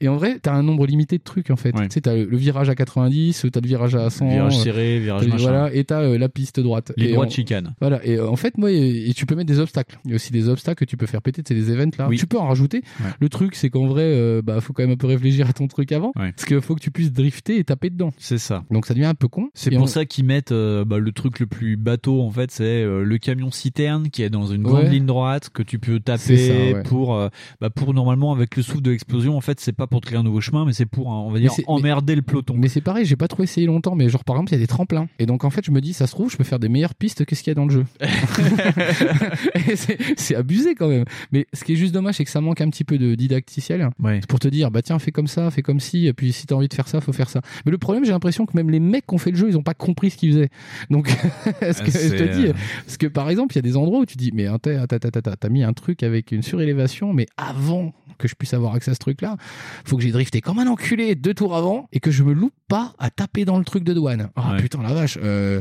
Et 0.00 0.08
en 0.08 0.16
vrai, 0.16 0.38
t'as 0.40 0.52
un 0.54 0.62
nombre 0.62 0.86
limité 0.86 1.16
de 1.18 1.22
trucs 1.22 1.50
en 1.50 1.56
fait. 1.56 1.74
Ouais. 1.76 1.88
Tu 1.88 1.94
sais, 1.94 2.00
t'as 2.02 2.14
le, 2.14 2.24
le 2.26 2.36
virage 2.36 2.68
à 2.68 2.74
90, 2.74 3.46
t'as 3.52 3.60
le 3.60 3.66
virage 3.66 3.94
à 3.94 4.01
100. 4.10 4.28
Virage 4.30 4.56
euh, 4.58 4.62
serré, 4.62 4.98
virage 5.00 5.22
t'as- 5.22 5.28
machin. 5.28 5.42
Voilà, 5.42 5.74
et 5.74 5.84
t'as 5.84 6.00
euh, 6.02 6.18
la 6.18 6.28
piste 6.28 6.60
droite. 6.60 6.92
Les 6.96 7.10
Et 7.10 7.16
de 7.16 7.28
chicane. 7.30 7.74
voilà, 7.80 8.04
et 8.06 8.16
euh, 8.16 8.28
en 8.28 8.36
fait, 8.36 8.58
moi, 8.58 8.70
et, 8.70 9.08
et 9.08 9.14
tu 9.14 9.26
peux 9.26 9.34
mettre 9.34 9.48
des 9.48 9.58
obstacles. 9.60 9.98
Il 10.04 10.10
y 10.10 10.12
a 10.12 10.16
aussi 10.16 10.32
des 10.32 10.48
obstacles 10.48 10.78
que 10.84 10.84
tu 10.88 10.96
peux 10.96 11.06
faire 11.06 11.22
péter, 11.22 11.42
c'est 11.46 11.54
des 11.54 11.70
events 11.70 11.90
là. 11.98 12.08
Oui. 12.08 12.16
Tu 12.18 12.26
peux 12.26 12.38
en 12.38 12.46
rajouter. 12.48 12.82
Ouais. 13.00 13.10
Le 13.20 13.28
truc, 13.28 13.54
c'est 13.54 13.70
qu'en 13.70 13.86
vrai, 13.86 14.02
euh, 14.04 14.42
bah, 14.42 14.60
faut 14.60 14.72
quand 14.72 14.82
même 14.82 14.92
un 14.92 14.96
peu 14.96 15.06
réfléchir 15.06 15.48
à 15.48 15.52
ton 15.52 15.66
truc 15.68 15.92
avant. 15.92 16.12
Ouais. 16.16 16.32
Parce 16.32 16.44
qu'il 16.44 16.60
faut 16.60 16.74
que 16.74 16.80
tu 16.80 16.90
puisses 16.90 17.12
drifter 17.12 17.58
et 17.58 17.64
taper 17.64 17.90
dedans. 17.90 18.12
C'est 18.18 18.38
ça. 18.38 18.64
Donc 18.70 18.86
ça 18.86 18.94
devient 18.94 19.06
un 19.06 19.14
peu 19.14 19.28
con. 19.28 19.48
C'est 19.54 19.70
pour 19.70 19.82
on- 19.82 19.86
ça 19.86 20.04
qu'ils 20.04 20.24
mettent 20.24 20.52
euh, 20.52 20.84
bah, 20.84 20.98
le 20.98 21.12
truc 21.12 21.40
le 21.40 21.46
plus 21.46 21.76
bateau 21.76 22.20
en 22.22 22.30
fait, 22.30 22.50
c'est 22.50 22.64
euh, 22.64 23.04
le 23.04 23.18
camion 23.18 23.50
citerne 23.50 24.08
qui 24.10 24.22
est 24.22 24.30
dans 24.30 24.46
une 24.46 24.62
grande 24.62 24.84
Ouais. 24.84 24.88
ligne 24.90 25.06
droite 25.06 25.50
que 25.50 25.62
tu 25.62 25.78
peux 25.78 25.96
ça, 26.06 26.16
taper 26.18 26.74
pour 26.84 27.14
euh, 27.14 27.28
bah, 27.60 27.70
pour 27.70 27.94
normalement 27.94 28.32
avec 28.32 28.56
le 28.56 28.62
souffle 28.62 28.82
de 28.82 28.90
l'explosion 28.90 29.36
en 29.36 29.40
fait 29.40 29.60
c'est 29.60 29.72
pas 29.72 29.86
pour 29.86 30.00
te 30.00 30.06
créer 30.06 30.18
un 30.18 30.22
nouveau 30.22 30.40
chemin 30.40 30.64
mais 30.64 30.72
c'est 30.72 30.86
pour 30.86 31.06
on 31.08 31.30
va 31.30 31.38
dire 31.38 31.52
Mais 31.58 31.64
emmerder 31.66 32.14
le 32.14 32.22
peloton. 32.22 32.54
Mais 32.56 32.68
c'est 32.68 32.80
pareil, 32.80 33.04
j'ai 33.04 33.16
pas 33.16 33.28
trop 33.28 33.42
essayé 33.42 33.66
longtemps, 33.66 33.91
mais 33.96 34.08
genre 34.08 34.24
par 34.24 34.36
exemple, 34.36 34.52
il 34.52 34.54
y 34.54 34.58
a 34.58 34.60
des 34.60 34.66
tremplins. 34.66 35.08
Et 35.18 35.26
donc 35.26 35.44
en 35.44 35.50
fait, 35.50 35.64
je 35.64 35.70
me 35.70 35.80
dis, 35.80 35.92
ça 35.92 36.06
se 36.06 36.12
trouve, 36.12 36.30
je 36.30 36.36
peux 36.36 36.44
faire 36.44 36.58
des 36.58 36.68
meilleures 36.68 36.94
pistes 36.94 37.24
que 37.24 37.34
ce 37.34 37.42
qu'il 37.42 37.50
y 37.50 37.52
a 37.52 37.54
dans 37.54 37.66
le 37.66 37.70
jeu. 37.70 37.84
C'est 40.16 40.34
abusé 40.34 40.74
quand 40.74 40.88
même. 40.88 41.04
Mais 41.32 41.46
ce 41.52 41.64
qui 41.64 41.72
est 41.72 41.76
juste 41.76 41.92
dommage, 41.92 42.16
c'est 42.16 42.24
que 42.24 42.30
ça 42.30 42.40
manque 42.40 42.60
un 42.60 42.70
petit 42.70 42.84
peu 42.84 42.98
de 42.98 43.14
didacticiel. 43.14 43.90
Ouais. 44.02 44.20
Pour 44.28 44.38
te 44.38 44.48
dire, 44.48 44.70
bah 44.70 44.82
tiens, 44.82 44.98
fais 44.98 45.12
comme 45.12 45.26
ça, 45.26 45.50
fais 45.50 45.62
comme 45.62 45.80
ci, 45.80 46.06
et 46.06 46.12
puis 46.12 46.32
si 46.32 46.46
t'as 46.46 46.54
envie 46.54 46.68
de 46.68 46.74
faire 46.74 46.88
ça, 46.88 47.00
faut 47.00 47.12
faire 47.12 47.30
ça. 47.30 47.40
Mais 47.64 47.72
le 47.72 47.78
problème, 47.78 48.04
j'ai 48.04 48.12
l'impression 48.12 48.46
que 48.46 48.56
même 48.56 48.70
les 48.70 48.80
mecs 48.80 49.06
qui 49.06 49.14
ont 49.14 49.18
fait 49.18 49.30
le 49.30 49.36
jeu, 49.36 49.48
ils 49.48 49.56
ont 49.56 49.62
pas 49.62 49.74
compris 49.74 50.10
ce 50.10 50.16
qu'ils 50.16 50.32
faisaient. 50.32 50.50
Donc, 50.90 51.08
ce 51.60 51.82
que 51.82 51.90
je 51.90 52.16
te 52.16 52.36
dis, 52.36 52.46
euh, 52.48 52.52
parce 52.86 52.96
que 52.96 53.06
par 53.06 53.30
exemple, 53.30 53.54
il 53.54 53.56
y 53.56 53.60
a 53.60 53.62
des 53.62 53.76
endroits 53.76 54.00
où 54.00 54.06
tu 54.06 54.16
dis, 54.16 54.30
mais 54.32 54.46
t'as 54.60 55.48
mis 55.48 55.62
un 55.62 55.72
truc 55.72 56.02
avec 56.02 56.32
une 56.32 56.42
surélévation, 56.42 57.12
mais 57.12 57.26
avant 57.36 57.92
que 58.18 58.28
je 58.28 58.34
puisse 58.34 58.54
avoir 58.54 58.74
accès 58.74 58.90
à 58.90 58.94
ce 58.94 59.00
truc-là, 59.00 59.36
faut 59.84 59.96
que 59.96 60.02
j'ai 60.02 60.12
drifté 60.12 60.40
comme 60.40 60.58
un 60.58 60.66
enculé 60.66 61.14
deux 61.14 61.34
tours 61.34 61.56
avant 61.56 61.88
et 61.92 62.00
que 62.00 62.10
je 62.10 62.22
me 62.22 62.32
loupe 62.32 62.54
pas 62.68 62.94
à 62.98 63.10
taper 63.10 63.44
dans 63.44 63.58
le 63.58 63.64
truc 63.64 63.81
de 63.84 63.94
douane. 63.94 64.30
Oh 64.36 64.40
Ouais. 64.52 64.58
putain 64.60 64.82
la 64.82 64.92
vache. 64.92 65.18
Euh, 65.22 65.60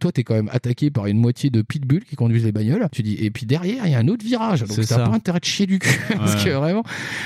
toi, 0.00 0.10
t'es 0.12 0.24
quand 0.24 0.34
même 0.34 0.48
attaqué 0.52 0.90
par 0.90 1.06
une 1.06 1.18
moitié 1.18 1.50
de 1.50 1.62
pitbull 1.62 2.04
qui 2.04 2.16
conduisent 2.16 2.44
les 2.44 2.52
bagnoles. 2.52 2.86
Tu 2.92 3.02
dis, 3.02 3.14
et 3.20 3.30
puis 3.30 3.46
derrière, 3.46 3.86
il 3.86 3.92
y 3.92 3.94
a 3.94 3.98
un 3.98 4.08
autre 4.08 4.24
virage. 4.24 4.60
Donc 4.60 4.70
C'est 4.72 4.86
t'as 4.86 5.04
pas 5.06 5.14
intérêt 5.14 5.40
de 5.40 5.44
chier 5.44 5.66
du 5.66 5.78
cul. 5.78 5.88
parce 6.16 6.42
que 6.42 6.50
vraiment, 6.50 6.82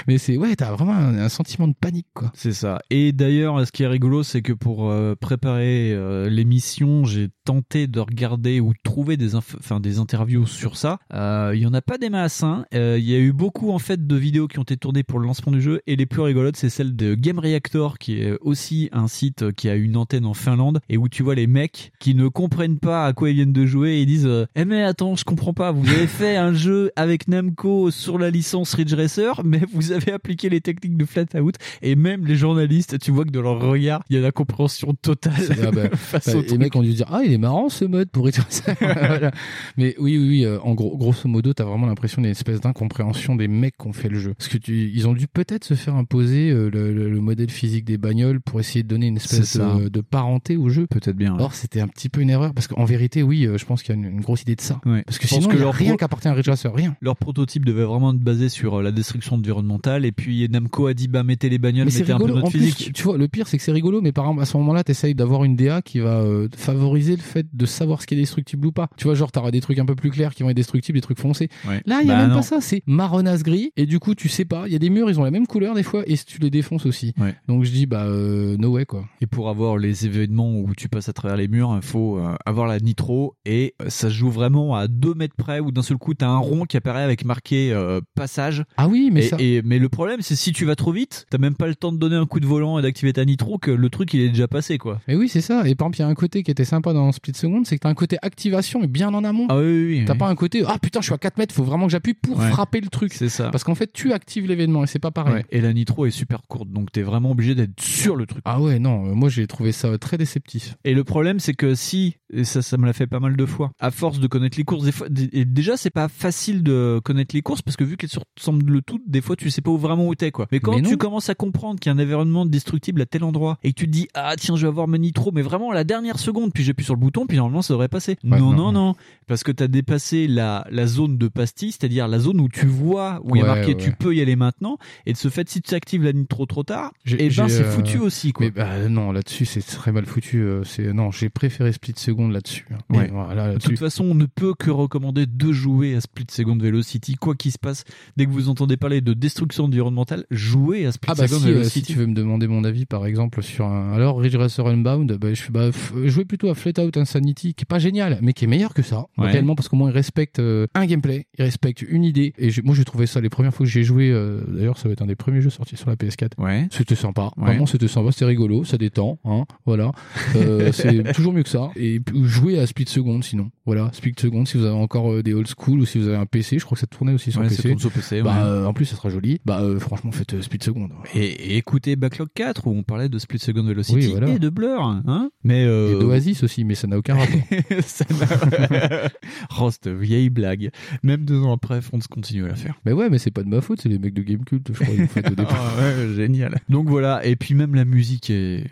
mais 0.06 0.18
c'est, 0.18 0.36
ouais, 0.36 0.54
t'as 0.56 0.72
vraiment 0.72 0.94
un, 0.94 1.16
un 1.18 1.28
sentiment 1.28 1.68
de 1.68 1.74
panique, 1.78 2.08
quoi. 2.14 2.30
C'est 2.34 2.52
ça. 2.52 2.80
Et 2.90 3.12
d'ailleurs, 3.12 3.66
ce 3.66 3.72
qui 3.72 3.82
est 3.82 3.86
rigolo, 3.86 4.22
c'est 4.22 4.42
que 4.42 4.52
pour 4.52 4.90
euh, 4.90 5.14
préparer 5.18 5.92
euh, 5.92 6.28
l'émission, 6.28 7.04
j'ai 7.04 7.28
tenté 7.44 7.86
de 7.86 8.00
regarder 8.00 8.60
ou 8.60 8.72
de 8.72 8.78
trouver 8.82 9.16
des, 9.16 9.34
enfin, 9.34 9.80
des 9.80 9.98
interviews 9.98 10.46
sur 10.46 10.76
ça. 10.76 10.98
Euh, 11.14 11.52
Il 11.54 11.60
y 11.60 11.66
en 11.66 11.74
a 11.74 11.80
pas 11.82 11.98
des 11.98 12.10
masses. 12.10 12.42
hein. 12.42 12.64
Il 12.72 12.98
y 13.08 13.14
a 13.14 13.18
eu 13.18 13.32
beaucoup 13.32 13.70
en 13.72 13.78
fait 13.78 14.06
de 14.06 14.16
vidéos 14.16 14.48
qui 14.48 14.58
ont 14.58 14.62
été 14.62 14.76
tournées 14.76 15.02
pour 15.02 15.18
le 15.18 15.26
lancement 15.26 15.52
du 15.52 15.60
jeu, 15.62 15.80
et 15.86 15.96
les 15.96 16.06
plus 16.06 16.20
rigolotes, 16.22 16.56
c'est 16.56 16.68
celle 16.70 16.94
de 16.96 17.14
Game 17.14 17.38
Reactor, 17.38 17.98
qui 17.98 18.20
est 18.20 18.36
aussi 18.40 18.88
un 18.92 19.08
site 19.08 19.52
qui 19.52 19.68
a 19.68 19.74
une 19.74 19.96
antenne 19.96 20.26
en 20.28 20.34
Finlande, 20.34 20.80
et 20.88 20.96
où 20.96 21.08
tu 21.08 21.22
vois 21.22 21.34
les 21.34 21.46
mecs 21.46 21.92
qui 21.98 22.14
ne 22.14 22.28
comprennent 22.28 22.78
pas 22.78 23.06
à 23.06 23.12
quoi 23.12 23.30
ils 23.30 23.34
viennent 23.36 23.52
de 23.52 23.66
jouer, 23.66 23.92
et 23.96 24.02
ils 24.02 24.06
disent 24.06 24.28
Eh 24.54 24.64
mais 24.64 24.82
attends, 24.82 25.16
je 25.16 25.24
comprends 25.24 25.52
pas. 25.54 25.72
Vous 25.72 25.88
avez 25.88 26.06
fait 26.06 26.36
un 26.36 26.52
jeu 26.52 26.90
avec 26.96 27.28
Namco 27.28 27.90
sur 27.90 28.18
la 28.18 28.30
licence 28.30 28.74
Ridge 28.74 28.94
Racer, 28.94 29.42
mais 29.44 29.60
vous 29.72 29.92
avez 29.92 30.12
appliqué 30.12 30.48
les 30.48 30.60
techniques 30.60 30.96
de 30.96 31.04
flat 31.04 31.24
out 31.40 31.54
et 31.82 31.96
même 31.96 32.26
les 32.26 32.36
journalistes, 32.36 32.98
tu 32.98 33.10
vois 33.10 33.24
que 33.24 33.30
dans 33.30 33.42
leur 33.42 33.60
regard, 33.60 34.02
il 34.10 34.16
y 34.16 34.18
a 34.18 34.22
la 34.22 34.32
compréhension 34.32 34.94
totale 35.00 35.32
Ah 35.62 35.70
bah, 35.72 35.88
face 35.94 36.26
bah, 36.34 36.40
les 36.48 36.58
mecs 36.58 36.74
ont 36.76 36.82
dû 36.82 36.92
dire 36.92 37.06
ah 37.10 37.20
il 37.24 37.32
est 37.32 37.38
marrant 37.38 37.68
ce 37.68 37.84
mode 37.84 38.10
pour 38.10 38.28
être 38.28 38.44
ça 38.50 38.74
Voilà. 38.80 39.30
mais 39.76 39.94
oui 39.98 40.18
oui, 40.18 40.28
oui 40.28 40.44
euh, 40.44 40.58
en 40.62 40.74
gros 40.74 40.96
grosso 40.96 41.28
modo 41.28 41.52
t'as 41.52 41.64
vraiment 41.64 41.86
l'impression 41.86 42.20
d'une 42.22 42.30
espèce 42.30 42.60
d'incompréhension 42.60 43.36
des 43.36 43.48
mecs 43.48 43.76
qui 43.78 43.86
ont 43.86 43.92
fait 43.92 44.08
le 44.08 44.18
jeu 44.18 44.34
parce 44.34 44.48
que 44.48 44.58
tu, 44.58 44.90
ils 44.94 45.06
ont 45.08 45.12
dû 45.12 45.26
peut-être 45.28 45.64
se 45.64 45.74
faire 45.74 45.94
imposer 45.94 46.50
euh, 46.50 46.70
le, 46.70 46.92
le- 46.92 47.08
le 47.08 47.20
modèle 47.20 47.50
physique 47.50 47.84
des 47.84 47.98
bagnoles 47.98 48.40
pour 48.40 48.60
essayer 48.60 48.82
de 48.82 48.88
donner 48.88 49.06
une 49.06 49.16
espèce 49.16 49.56
de, 49.56 49.88
de 49.88 50.00
parenté 50.18 50.56
au 50.56 50.68
jeu 50.68 50.86
peut-être 50.88 51.16
bien 51.16 51.36
ouais. 51.36 51.42
or 51.42 51.54
c'était 51.54 51.80
un 51.80 51.86
petit 51.88 52.08
peu 52.08 52.20
une 52.20 52.30
erreur 52.30 52.52
parce 52.54 52.66
qu'en 52.66 52.84
vérité 52.84 53.22
oui 53.22 53.46
euh, 53.46 53.56
je 53.58 53.64
pense 53.64 53.82
qu'il 53.82 53.94
y 53.94 53.98
a 53.98 54.00
une, 54.00 54.08
une 54.16 54.20
grosse 54.20 54.42
idée 54.42 54.56
de 54.56 54.60
ça 54.60 54.80
Ouais. 54.84 55.02
parce 55.06 55.18
que 55.18 55.28
Je 55.28 55.34
pense 55.34 55.38
sinon 55.42 55.48
que 55.50 55.56
il 55.56 55.58
y 55.58 55.62
a 55.62 55.64
leur 55.64 55.74
rien 55.74 55.90
pro- 55.90 55.98
qui 55.98 56.04
appartient 56.04 56.28
à 56.28 56.32
Ridge 56.32 56.48
Racer 56.48 56.72
rien 56.74 56.96
Leur 57.00 57.16
prototype 57.16 57.64
devait 57.64 57.84
vraiment 57.84 58.12
être 58.12 58.18
basé 58.20 58.48
sur 58.48 58.76
euh, 58.78 58.82
la 58.82 58.90
destruction 58.90 59.36
environnementale 59.36 60.04
et 60.04 60.12
puis 60.12 60.48
Namco 60.48 60.86
a 60.88 60.94
dit 60.94 61.06
bah 61.08 61.22
mettez 61.22 61.48
les 61.48 61.58
bagnoles, 61.58 61.86
mais 61.86 61.92
mettez 61.98 62.12
un 62.12 62.18
peu 62.18 62.24
rigolo. 62.24 62.34
notre 62.34 62.48
En 62.48 62.50
plus, 62.50 62.60
physique. 62.72 62.92
tu 62.94 63.02
vois, 63.04 63.16
le 63.18 63.28
pire, 63.28 63.46
c'est 63.48 63.56
que 63.58 63.62
c'est 63.62 63.72
rigolo, 63.72 64.00
mais 64.00 64.12
par 64.12 64.24
exemple, 64.24 64.42
à 64.42 64.44
ce 64.44 64.56
moment-là, 64.56 64.82
t'essayes 64.84 65.14
d'avoir 65.14 65.44
une 65.44 65.56
DA 65.56 65.82
qui 65.82 66.00
va 66.00 66.20
euh, 66.20 66.48
favoriser 66.56 67.16
le 67.16 67.22
fait 67.22 67.46
de 67.52 67.66
savoir 67.66 68.02
ce 68.02 68.06
qui 68.06 68.14
est 68.14 68.16
destructible 68.18 68.66
ou 68.66 68.72
pas. 68.72 68.88
Tu 68.96 69.04
vois, 69.04 69.14
genre, 69.14 69.30
t'auras 69.32 69.50
des 69.50 69.60
trucs 69.60 69.78
un 69.78 69.84
peu 69.86 69.94
plus 69.94 70.10
clairs 70.10 70.34
qui 70.34 70.42
vont 70.42 70.50
être 70.50 70.56
destructibles, 70.56 70.96
des 70.98 71.02
trucs 71.02 71.18
foncés. 71.20 71.48
Ouais. 71.68 71.80
Là, 71.86 72.00
il 72.02 72.08
y 72.08 72.10
a 72.10 72.14
Bah 72.14 72.20
même 72.22 72.30
non. 72.30 72.36
pas 72.36 72.42
ça, 72.42 72.60
c'est 72.60 72.82
marronasse 72.86 73.42
gris, 73.42 73.72
et 73.76 73.86
du 73.86 73.98
coup, 73.98 74.14
tu 74.14 74.28
sais 74.28 74.44
pas, 74.44 74.64
il 74.66 74.72
y 74.72 74.76
a 74.76 74.78
des 74.78 74.90
murs, 74.90 75.10
ils 75.10 75.20
ont 75.20 75.24
la 75.24 75.30
même 75.30 75.46
couleur 75.46 75.74
des 75.74 75.82
fois, 75.82 76.02
et 76.06 76.16
tu 76.16 76.38
les 76.40 76.50
défonces 76.50 76.86
aussi. 76.86 77.12
Donc 77.46 77.64
je 77.64 77.70
dis, 77.70 77.86
bah, 77.86 78.06
no 78.08 78.70
way, 78.70 78.84
quoi. 78.86 79.04
Et 79.20 79.26
pour 79.26 79.48
avoir 79.48 79.76
les 79.78 80.06
événements 80.08 80.54
où 80.56 80.72
tu 80.76 80.88
passes 80.88 81.08
à 81.08 81.12
travers 81.12 81.36
les 81.36 81.48
murs, 81.48 81.72
il 81.76 81.82
faut 81.86 82.18
euh, 82.18 82.34
avoir 82.46 82.66
la 82.66 82.78
nitro 82.80 83.34
et 83.44 83.74
euh, 83.82 83.88
ça 83.88 84.08
se 84.08 84.14
joue 84.14 84.30
vraiment 84.30 84.74
à 84.74 84.88
2 84.88 85.14
mètres 85.14 85.34
près 85.36 85.60
où 85.60 85.70
d'un 85.72 85.82
seul 85.82 85.96
coup 85.98 86.14
t'as 86.14 86.28
un 86.28 86.38
rond 86.38 86.64
qui 86.64 86.76
apparaît 86.76 87.02
avec 87.02 87.24
marqué 87.24 87.72
euh, 87.72 88.00
passage. 88.14 88.64
Ah 88.76 88.88
oui, 88.88 89.10
mais 89.12 89.24
et, 89.24 89.28
ça. 89.28 89.36
et- 89.38 89.62
mais 89.64 89.78
le 89.78 89.88
problème 89.88 90.20
c'est 90.22 90.36
si 90.36 90.52
tu 90.52 90.64
vas 90.64 90.74
trop 90.76 90.92
vite, 90.92 91.26
t'as 91.30 91.38
même 91.38 91.54
pas 91.54 91.66
le 91.66 91.74
temps 91.74 91.92
de 91.92 91.98
donner 91.98 92.16
un 92.16 92.26
coup 92.26 92.40
de 92.40 92.46
volant 92.46 92.78
et 92.78 92.82
d'activer 92.82 93.12
ta 93.12 93.24
nitro 93.24 93.58
que 93.58 93.70
le 93.70 93.90
truc 93.90 94.12
il 94.14 94.20
est 94.20 94.28
déjà 94.28 94.48
passé 94.48 94.78
quoi. 94.78 95.00
Mais 95.08 95.14
oui, 95.14 95.28
c'est 95.28 95.40
ça. 95.40 95.66
Et 95.68 95.74
par 95.74 95.86
exemple, 95.86 95.96
il 95.98 96.00
y 96.00 96.04
a 96.04 96.08
un 96.08 96.14
côté 96.14 96.42
qui 96.42 96.50
était 96.50 96.64
sympa 96.64 96.92
dans 96.92 97.12
Split 97.12 97.34
Second, 97.34 97.62
c'est 97.64 97.76
que 97.76 97.80
t'as 97.82 97.88
un 97.90 97.94
côté 97.94 98.16
activation, 98.22 98.80
mais 98.80 98.86
bien 98.86 99.12
en 99.14 99.24
amont. 99.24 99.46
Ah 99.48 99.56
oui, 99.58 99.64
oui, 99.64 99.86
oui, 100.00 100.04
T'as 100.06 100.12
oui. 100.14 100.18
pas 100.18 100.28
un 100.28 100.34
côté, 100.34 100.62
ah 100.66 100.78
putain, 100.80 101.00
je 101.00 101.06
suis 101.06 101.14
à 101.14 101.18
4 101.18 101.38
mètres, 101.38 101.54
faut 101.54 101.64
vraiment 101.64 101.86
que 101.86 101.92
j'appuie 101.92 102.14
pour 102.14 102.38
Ouais. 102.38 102.50
frapper 102.50 102.80
le 102.80 102.88
truc. 102.88 103.12
C'est 103.12 103.28
ça. 103.28 103.50
Parce 103.50 103.64
qu'en 103.64 103.74
fait, 103.74 103.92
tu 103.92 104.12
actives 104.12 104.46
l'événement 104.46 104.84
et 104.84 104.86
c'est 104.86 104.98
pas 104.98 105.10
pareil. 105.10 105.34
Ouais. 105.34 105.44
Et 105.50 105.60
la 105.60 105.72
nitro 105.72 106.06
est 106.06 106.10
super 106.10 106.42
courte 106.48 106.68
donc 106.70 106.92
t'es 106.92 107.02
vraiment 107.02 107.30
obligé 107.32 107.54
d'être 107.54 107.80
sur 107.80 108.14
le 108.16 108.26
truc. 108.26 108.42
Ah 108.44 108.60
ouais, 108.60 108.78
non, 108.78 109.14
moi 109.14 109.28
j'ai 109.28 109.46
trouvé 109.46 109.72
ça 109.72 109.97
très 109.98 110.18
déceptif. 110.18 110.76
Et 110.84 110.94
le 110.94 111.04
problème, 111.04 111.40
c'est 111.40 111.54
que 111.54 111.74
si, 111.74 112.16
et 112.32 112.44
ça, 112.44 112.62
ça 112.62 112.76
me 112.76 112.86
l'a 112.86 112.92
fait 112.92 113.06
pas 113.06 113.20
mal 113.20 113.36
de 113.36 113.46
fois, 113.46 113.70
à 113.78 113.90
force 113.90 114.20
de 114.20 114.26
connaître 114.26 114.58
les 114.58 114.64
courses, 114.64 114.84
des 114.84 114.92
fois, 114.92 115.08
et 115.32 115.44
déjà, 115.44 115.76
c'est 115.76 115.90
pas 115.90 116.08
facile 116.08 116.62
de 116.62 117.00
connaître 117.04 117.34
les 117.34 117.42
courses 117.42 117.62
parce 117.62 117.76
que 117.76 117.84
vu 117.84 117.96
qu'elles 117.96 118.10
se 118.10 118.18
ressemblent 118.36 118.70
le 118.70 118.82
tout, 118.82 119.00
des 119.06 119.20
fois, 119.20 119.36
tu 119.36 119.50
sais 119.50 119.60
pas 119.60 119.70
où 119.70 119.78
vraiment 119.78 120.06
où 120.06 120.14
t'es, 120.14 120.30
quoi. 120.30 120.46
Mais 120.52 120.60
quand 120.60 120.76
Mais 120.76 120.82
tu 120.82 120.96
commences 120.96 121.28
à 121.28 121.34
comprendre 121.34 121.80
qu'il 121.80 121.90
y 121.90 121.94
a 121.94 121.98
un 121.98 122.02
environnement 122.02 122.46
destructible 122.46 123.02
à 123.02 123.06
tel 123.06 123.24
endroit 123.24 123.58
et 123.62 123.72
que 123.72 123.78
tu 123.78 123.86
te 123.86 123.90
dis, 123.90 124.08
ah, 124.14 124.34
tiens, 124.38 124.56
je 124.56 124.62
vais 124.62 124.68
avoir 124.68 124.88
mon 124.88 124.98
nitro, 124.98 125.30
mais 125.32 125.42
vraiment 125.42 125.70
à 125.70 125.74
la 125.74 125.84
dernière 125.84 126.18
seconde, 126.18 126.52
puis 126.52 126.64
j'appuie 126.64 126.84
sur 126.84 126.94
le 126.94 127.00
bouton, 127.00 127.26
puis 127.26 127.36
normalement, 127.36 127.62
ça 127.62 127.74
devrait 127.74 127.88
passer. 127.88 128.16
Ouais, 128.24 128.38
non, 128.38 128.52
non, 128.52 128.72
non, 128.72 128.72
non, 128.72 128.94
parce 129.26 129.42
que 129.42 129.52
t'as 129.52 129.68
dépassé 129.68 130.26
la, 130.26 130.66
la 130.70 130.86
zone 130.86 131.18
de 131.18 131.28
pastille, 131.28 131.72
c'est-à-dire 131.72 132.08
la 132.08 132.18
zone 132.18 132.40
où 132.40 132.48
tu 132.48 132.66
vois, 132.66 133.20
où 133.24 133.36
il 133.36 133.40
y 133.40 133.42
a 133.42 133.46
marqué, 133.46 133.68
ouais. 133.68 133.76
tu 133.76 133.92
peux 133.92 134.14
y 134.14 134.20
aller 134.20 134.36
maintenant, 134.36 134.78
et 135.06 135.12
de 135.12 135.18
ce 135.18 135.28
fait, 135.28 135.48
si 135.48 135.60
tu 135.62 135.74
actives 135.74 136.02
la 136.02 136.12
nitro 136.12 136.46
trop 136.46 136.62
tard, 136.62 136.92
et 137.06 137.16
ben, 137.16 137.30
j'ai, 137.30 137.48
c'est 137.48 137.64
euh, 137.64 137.70
foutu 137.70 137.98
aussi, 137.98 138.32
quoi. 138.32 138.46
Mais 138.46 138.50
bah, 138.50 138.88
non, 138.88 139.12
là-dessus, 139.12 139.44
c'est 139.44 139.62
très 139.62 139.87
mal 139.92 140.06
foutu. 140.06 140.38
euh, 140.42 140.62
C'est 140.64 140.92
non, 140.92 141.10
j'ai 141.10 141.28
préféré 141.28 141.72
Split 141.72 141.94
Second 141.96 142.28
là-dessus. 142.28 142.66
hein. 142.72 142.78
Ouais. 142.90 143.08
Voilà, 143.12 143.54
De 143.54 143.58
toute 143.58 143.78
façon, 143.78 144.04
on 144.04 144.14
ne 144.14 144.26
peut 144.26 144.54
que 144.54 144.70
recommander 144.70 145.26
de 145.26 145.52
jouer 145.52 145.94
à 145.94 146.00
Split 146.00 146.26
Second 146.30 146.56
Velocity, 146.58 147.14
quoi 147.16 147.34
qu'il 147.34 147.52
se 147.52 147.58
passe. 147.58 147.84
Dès 148.16 148.26
que 148.26 148.30
vous 148.30 148.48
entendez 148.48 148.76
parler 148.76 149.00
de 149.00 149.12
destruction 149.14 149.64
environnementale, 149.64 150.24
jouez 150.30 150.86
à 150.86 150.92
Split 150.92 151.10
Ah 151.12 151.14
bah 151.16 151.28
Second 151.28 151.40
si, 151.40 151.46
euh, 151.46 151.48
si 151.48 151.54
Velocity. 151.54 151.92
tu 151.92 151.98
veux 151.98 152.06
me 152.06 152.14
demander 152.14 152.46
mon 152.46 152.64
avis 152.64 152.86
par 152.86 153.06
exemple 153.06 153.42
sur 153.42 153.66
un 153.66 153.92
alors 153.92 154.18
Ridge 154.20 154.36
Racer 154.36 154.66
Unbound, 154.66 155.12
bah, 155.18 155.32
je 155.34 155.42
fais 155.42 155.52
bah, 155.52 155.70
jouer 156.04 156.24
plutôt 156.24 156.48
à 156.48 156.54
Flat 156.54 156.72
Out 156.84 156.96
Insanity 156.96 157.54
qui 157.54 157.62
est 157.62 157.68
pas 157.68 157.78
génial 157.78 158.18
mais 158.22 158.32
qui 158.32 158.44
est 158.44 158.48
meilleur 158.48 158.74
que 158.74 158.82
ça 158.82 159.06
Ouais. 159.16 159.30
réellement 159.30 159.54
parce 159.54 159.68
qu'au 159.68 159.76
moins 159.76 159.90
il 159.90 159.94
respecte 159.94 160.38
euh, 160.38 160.66
un 160.74 160.86
gameplay, 160.86 161.26
il 161.38 161.44
respecte 161.44 161.82
une 161.82 162.04
idée 162.04 162.32
et 162.38 162.50
moi 162.64 162.74
j'ai 162.74 162.84
trouvé 162.84 163.06
ça 163.06 163.20
les 163.20 163.28
premières 163.28 163.52
fois 163.54 163.64
que 163.66 163.70
j'ai 163.72 163.82
joué 163.84 164.10
euh, 164.10 164.40
d'ailleurs 164.48 164.78
ça 164.78 164.88
va 164.88 164.92
être 164.92 165.02
un 165.02 165.06
des 165.06 165.16
premiers 165.16 165.40
jeux 165.40 165.50
sortis 165.50 165.76
sur 165.76 165.88
la 165.90 165.96
PS4. 165.96 166.32
Ouais. 166.38 166.68
C'était 166.70 166.94
sympa, 166.94 167.30
Ouais. 167.36 167.46
vraiment 167.46 167.66
c'était 167.66 167.88
sympa, 167.88 168.12
c'était 168.12 168.24
rigolo, 168.26 168.64
ça 168.64 168.78
détend 168.78 169.18
hein, 169.24 169.44
voilà. 169.68 169.92
Euh, 170.36 170.70
c'est 170.72 171.12
toujours 171.12 171.32
mieux 171.32 171.42
que 171.42 171.48
ça 171.48 171.70
et 171.76 172.00
jouer 172.22 172.58
à 172.58 172.66
Split 172.66 172.86
Second 172.88 173.22
sinon. 173.22 173.50
Voilà, 173.66 173.90
Split 173.92 174.14
Second 174.18 174.44
si 174.44 174.56
vous 174.56 174.64
avez 174.64 174.74
encore 174.74 175.12
euh, 175.12 175.22
des 175.22 175.34
old 175.34 175.46
school 175.46 175.80
ou 175.80 175.86
si 175.86 175.98
vous 175.98 176.08
avez 176.08 176.16
un 176.16 176.26
PC, 176.26 176.58
je 176.58 176.64
crois 176.64 176.74
que 176.76 176.80
ça 176.80 176.86
tournait 176.86 177.12
aussi 177.12 177.30
sur 177.32 177.40
Ouais, 177.40 177.48
PC. 177.48 177.74
sur 177.78 177.90
PC, 177.90 178.22
Bah 178.22 178.30
ouais. 178.32 178.42
euh, 178.42 178.66
en 178.66 178.72
plus 178.72 178.84
ça 178.86 178.96
sera 178.96 179.10
joli. 179.10 179.40
Bah 179.44 179.60
euh, 179.62 179.78
franchement 179.78 180.10
faites 180.12 180.40
Split 180.40 180.58
Second. 180.62 180.88
Et, 181.14 181.26
et 181.26 181.56
écoutez 181.56 181.96
Backlog 181.96 182.28
4 182.34 182.66
où 182.66 182.70
on 182.70 182.82
parlait 182.82 183.08
de 183.08 183.18
Split 183.18 183.38
Second 183.38 183.62
Velocity 183.64 183.96
Oui, 183.98 184.06
voilà. 184.06 184.28
et 184.30 184.38
de 184.38 184.48
Blur, 184.48 184.82
hein. 184.82 185.30
Mais. 185.44 185.62
Et 185.64 185.98
d'Oasis 185.98 186.42
aussi, 186.42 186.64
mais 186.64 186.74
ça 186.74 186.86
n'a 186.86 186.98
aucun 186.98 187.14
rapport. 187.16 187.40
ça 187.84 188.04
n'a- 188.10 189.08
oh, 189.60 189.70
cette 189.70 189.88
vieille 189.88 190.30
blague. 190.30 190.70
Même 191.02 191.24
deux 191.24 191.40
ans 191.42 191.52
après, 191.52 191.80
Fonds 191.82 191.98
continue 192.10 192.44
à 192.44 192.48
la 192.48 192.54
faire. 192.54 192.74
Mais 192.86 192.92
ouais, 192.92 193.08
mais 193.10 193.18
c'est 193.18 193.30
pas 193.30 193.42
de 193.42 193.48
ma 193.48 193.60
faute, 193.60 193.80
c'est 193.82 193.88
les 193.88 193.98
mecs 193.98 194.14
de 194.14 194.22
Gamecult, 194.22 194.66
je 194.68 194.72
crois, 194.72 194.94
ils 194.94 195.00
l'ont 195.00 195.06
fait 195.08 195.26
au 195.30 195.34
départ. 195.34 195.74
Ah 195.78 195.80
ouais, 195.82 196.14
génial. 196.14 196.58
Donc 196.68 196.88
voilà, 196.88 197.24
et 197.26 197.36
puis 197.36 197.54
même 197.54 197.74
la 197.74 197.84
musique 197.84 198.30
est. 198.30 198.64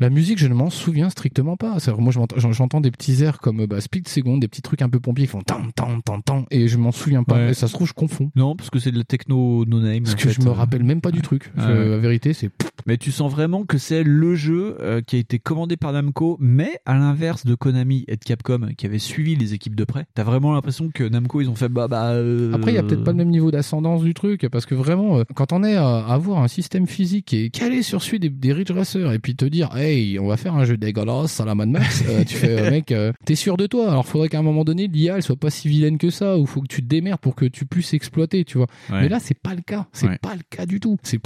La 0.00 0.10
musique, 0.10 0.31
je 0.38 0.48
ne 0.48 0.54
m'en 0.54 0.70
souviens 0.70 1.10
strictement 1.10 1.56
pas. 1.56 1.76
Moi, 1.98 2.12
j'entends 2.36 2.80
des 2.80 2.90
petits 2.90 3.22
airs 3.22 3.38
comme 3.38 3.66
bah, 3.66 3.80
Speed 3.80 4.08
Second, 4.08 4.38
des 4.38 4.48
petits 4.48 4.62
trucs 4.62 4.82
un 4.82 4.88
peu 4.88 5.00
pompiers 5.00 5.26
qui 5.26 5.30
font 5.30 5.42
tan 5.42 5.62
tan 5.74 6.00
tan 6.00 6.20
tan, 6.20 6.44
et 6.50 6.68
je 6.68 6.76
m'en 6.78 6.92
souviens 6.92 7.24
pas. 7.24 7.36
Ouais. 7.36 7.50
Et 7.50 7.54
ça 7.54 7.68
se 7.68 7.72
trouve, 7.72 7.88
je 7.88 7.92
confonds. 7.92 8.30
Non, 8.36 8.56
parce 8.56 8.70
que 8.70 8.78
c'est 8.78 8.92
de 8.92 8.98
la 8.98 9.04
techno 9.04 9.64
no 9.64 9.80
name. 9.80 10.04
Parce 10.04 10.14
que 10.14 10.28
fait. 10.28 10.40
je 10.40 10.46
me 10.46 10.50
rappelle 10.50 10.84
même 10.84 11.00
pas 11.00 11.10
du 11.10 11.22
truc. 11.22 11.50
Ah 11.56 11.68
ouais. 11.72 11.88
La 11.88 11.98
vérité, 11.98 12.32
c'est. 12.32 12.50
Mais 12.86 12.96
tu 12.96 13.12
sens 13.12 13.30
vraiment 13.30 13.64
que 13.64 13.78
c'est 13.78 14.02
le 14.02 14.34
jeu 14.34 14.76
euh, 14.80 15.00
qui 15.02 15.16
a 15.16 15.18
été 15.20 15.38
commandé 15.38 15.76
par 15.76 15.92
Namco, 15.92 16.36
mais 16.40 16.80
à 16.84 16.94
l'inverse 16.94 17.46
de 17.46 17.54
Konami 17.54 18.04
et 18.08 18.16
de 18.16 18.24
Capcom 18.24 18.70
qui 18.76 18.86
avaient 18.86 18.98
suivi 18.98 19.36
les 19.36 19.54
équipes 19.54 19.76
de 19.76 19.84
près. 19.84 20.06
T'as 20.14 20.24
vraiment 20.24 20.52
l'impression 20.52 20.90
que 20.92 21.04
Namco 21.04 21.40
ils 21.40 21.48
ont 21.48 21.54
fait 21.54 21.68
bah 21.68 21.86
bah. 21.86 22.10
euh, 22.10 22.52
Après, 22.52 22.72
il 22.72 22.74
y 22.74 22.78
a 22.78 22.82
peut-être 22.82 23.04
pas 23.04 23.12
le 23.12 23.18
même 23.18 23.30
niveau 23.30 23.50
d'ascendance 23.50 24.02
du 24.02 24.14
truc, 24.14 24.48
parce 24.50 24.66
que 24.66 24.74
vraiment, 24.74 25.18
euh, 25.18 25.24
quand 25.34 25.52
on 25.52 25.62
est 25.62 25.76
à 25.76 25.98
avoir 25.98 26.42
un 26.42 26.48
système 26.48 26.86
physique 26.86 27.32
est 27.34 27.50
calé 27.50 27.82
sur 27.82 28.02
celui 28.02 28.18
des, 28.18 28.30
des 28.30 28.52
Ridge 28.52 28.72
Racers, 28.72 29.12
et 29.12 29.18
puis 29.18 29.36
te 29.36 29.44
dire, 29.44 29.76
hey, 29.76 30.18
on 30.22 30.28
va 30.28 30.36
faire 30.36 30.54
un 30.54 30.64
jeu 30.64 30.76
dégueulasse 30.76 31.40
à 31.40 31.44
la 31.44 31.54
Mad 31.54 31.68
Max, 31.68 32.02
euh, 32.08 32.24
tu 32.24 32.36
fais, 32.36 32.58
euh, 32.60 32.70
mec, 32.70 32.92
euh, 32.92 33.12
t'es 33.24 33.34
sûr 33.34 33.56
de 33.56 33.66
toi. 33.66 33.90
Alors, 33.90 34.06
faudrait 34.06 34.28
qu'à 34.28 34.38
un 34.38 34.42
moment 34.42 34.64
donné, 34.64 34.86
l'IA, 34.86 35.16
elle 35.16 35.22
soit 35.22 35.36
pas 35.36 35.50
si 35.50 35.68
vilaine 35.68 35.98
que 35.98 36.10
ça, 36.10 36.38
ou 36.38 36.46
faut 36.46 36.60
que 36.60 36.68
tu 36.68 36.82
te 36.82 36.86
démerdes 36.88 37.20
pour 37.20 37.34
que 37.34 37.44
tu 37.44 37.66
puisses 37.66 37.92
exploiter, 37.94 38.44
tu 38.44 38.58
vois. 38.58 38.66
Ouais. 38.90 39.02
Mais 39.02 39.08
là, 39.08 39.18
c'est 39.20 39.38
pas 39.38 39.54
le 39.54 39.62
cas. 39.62 39.86
C'est 39.92 40.06
Ouais. 40.08 40.18
pas 40.22 40.34
le 40.34 40.42
cas 40.48 40.66
du 40.66 40.80
tout. 40.80 40.96
C'est. 41.02 41.18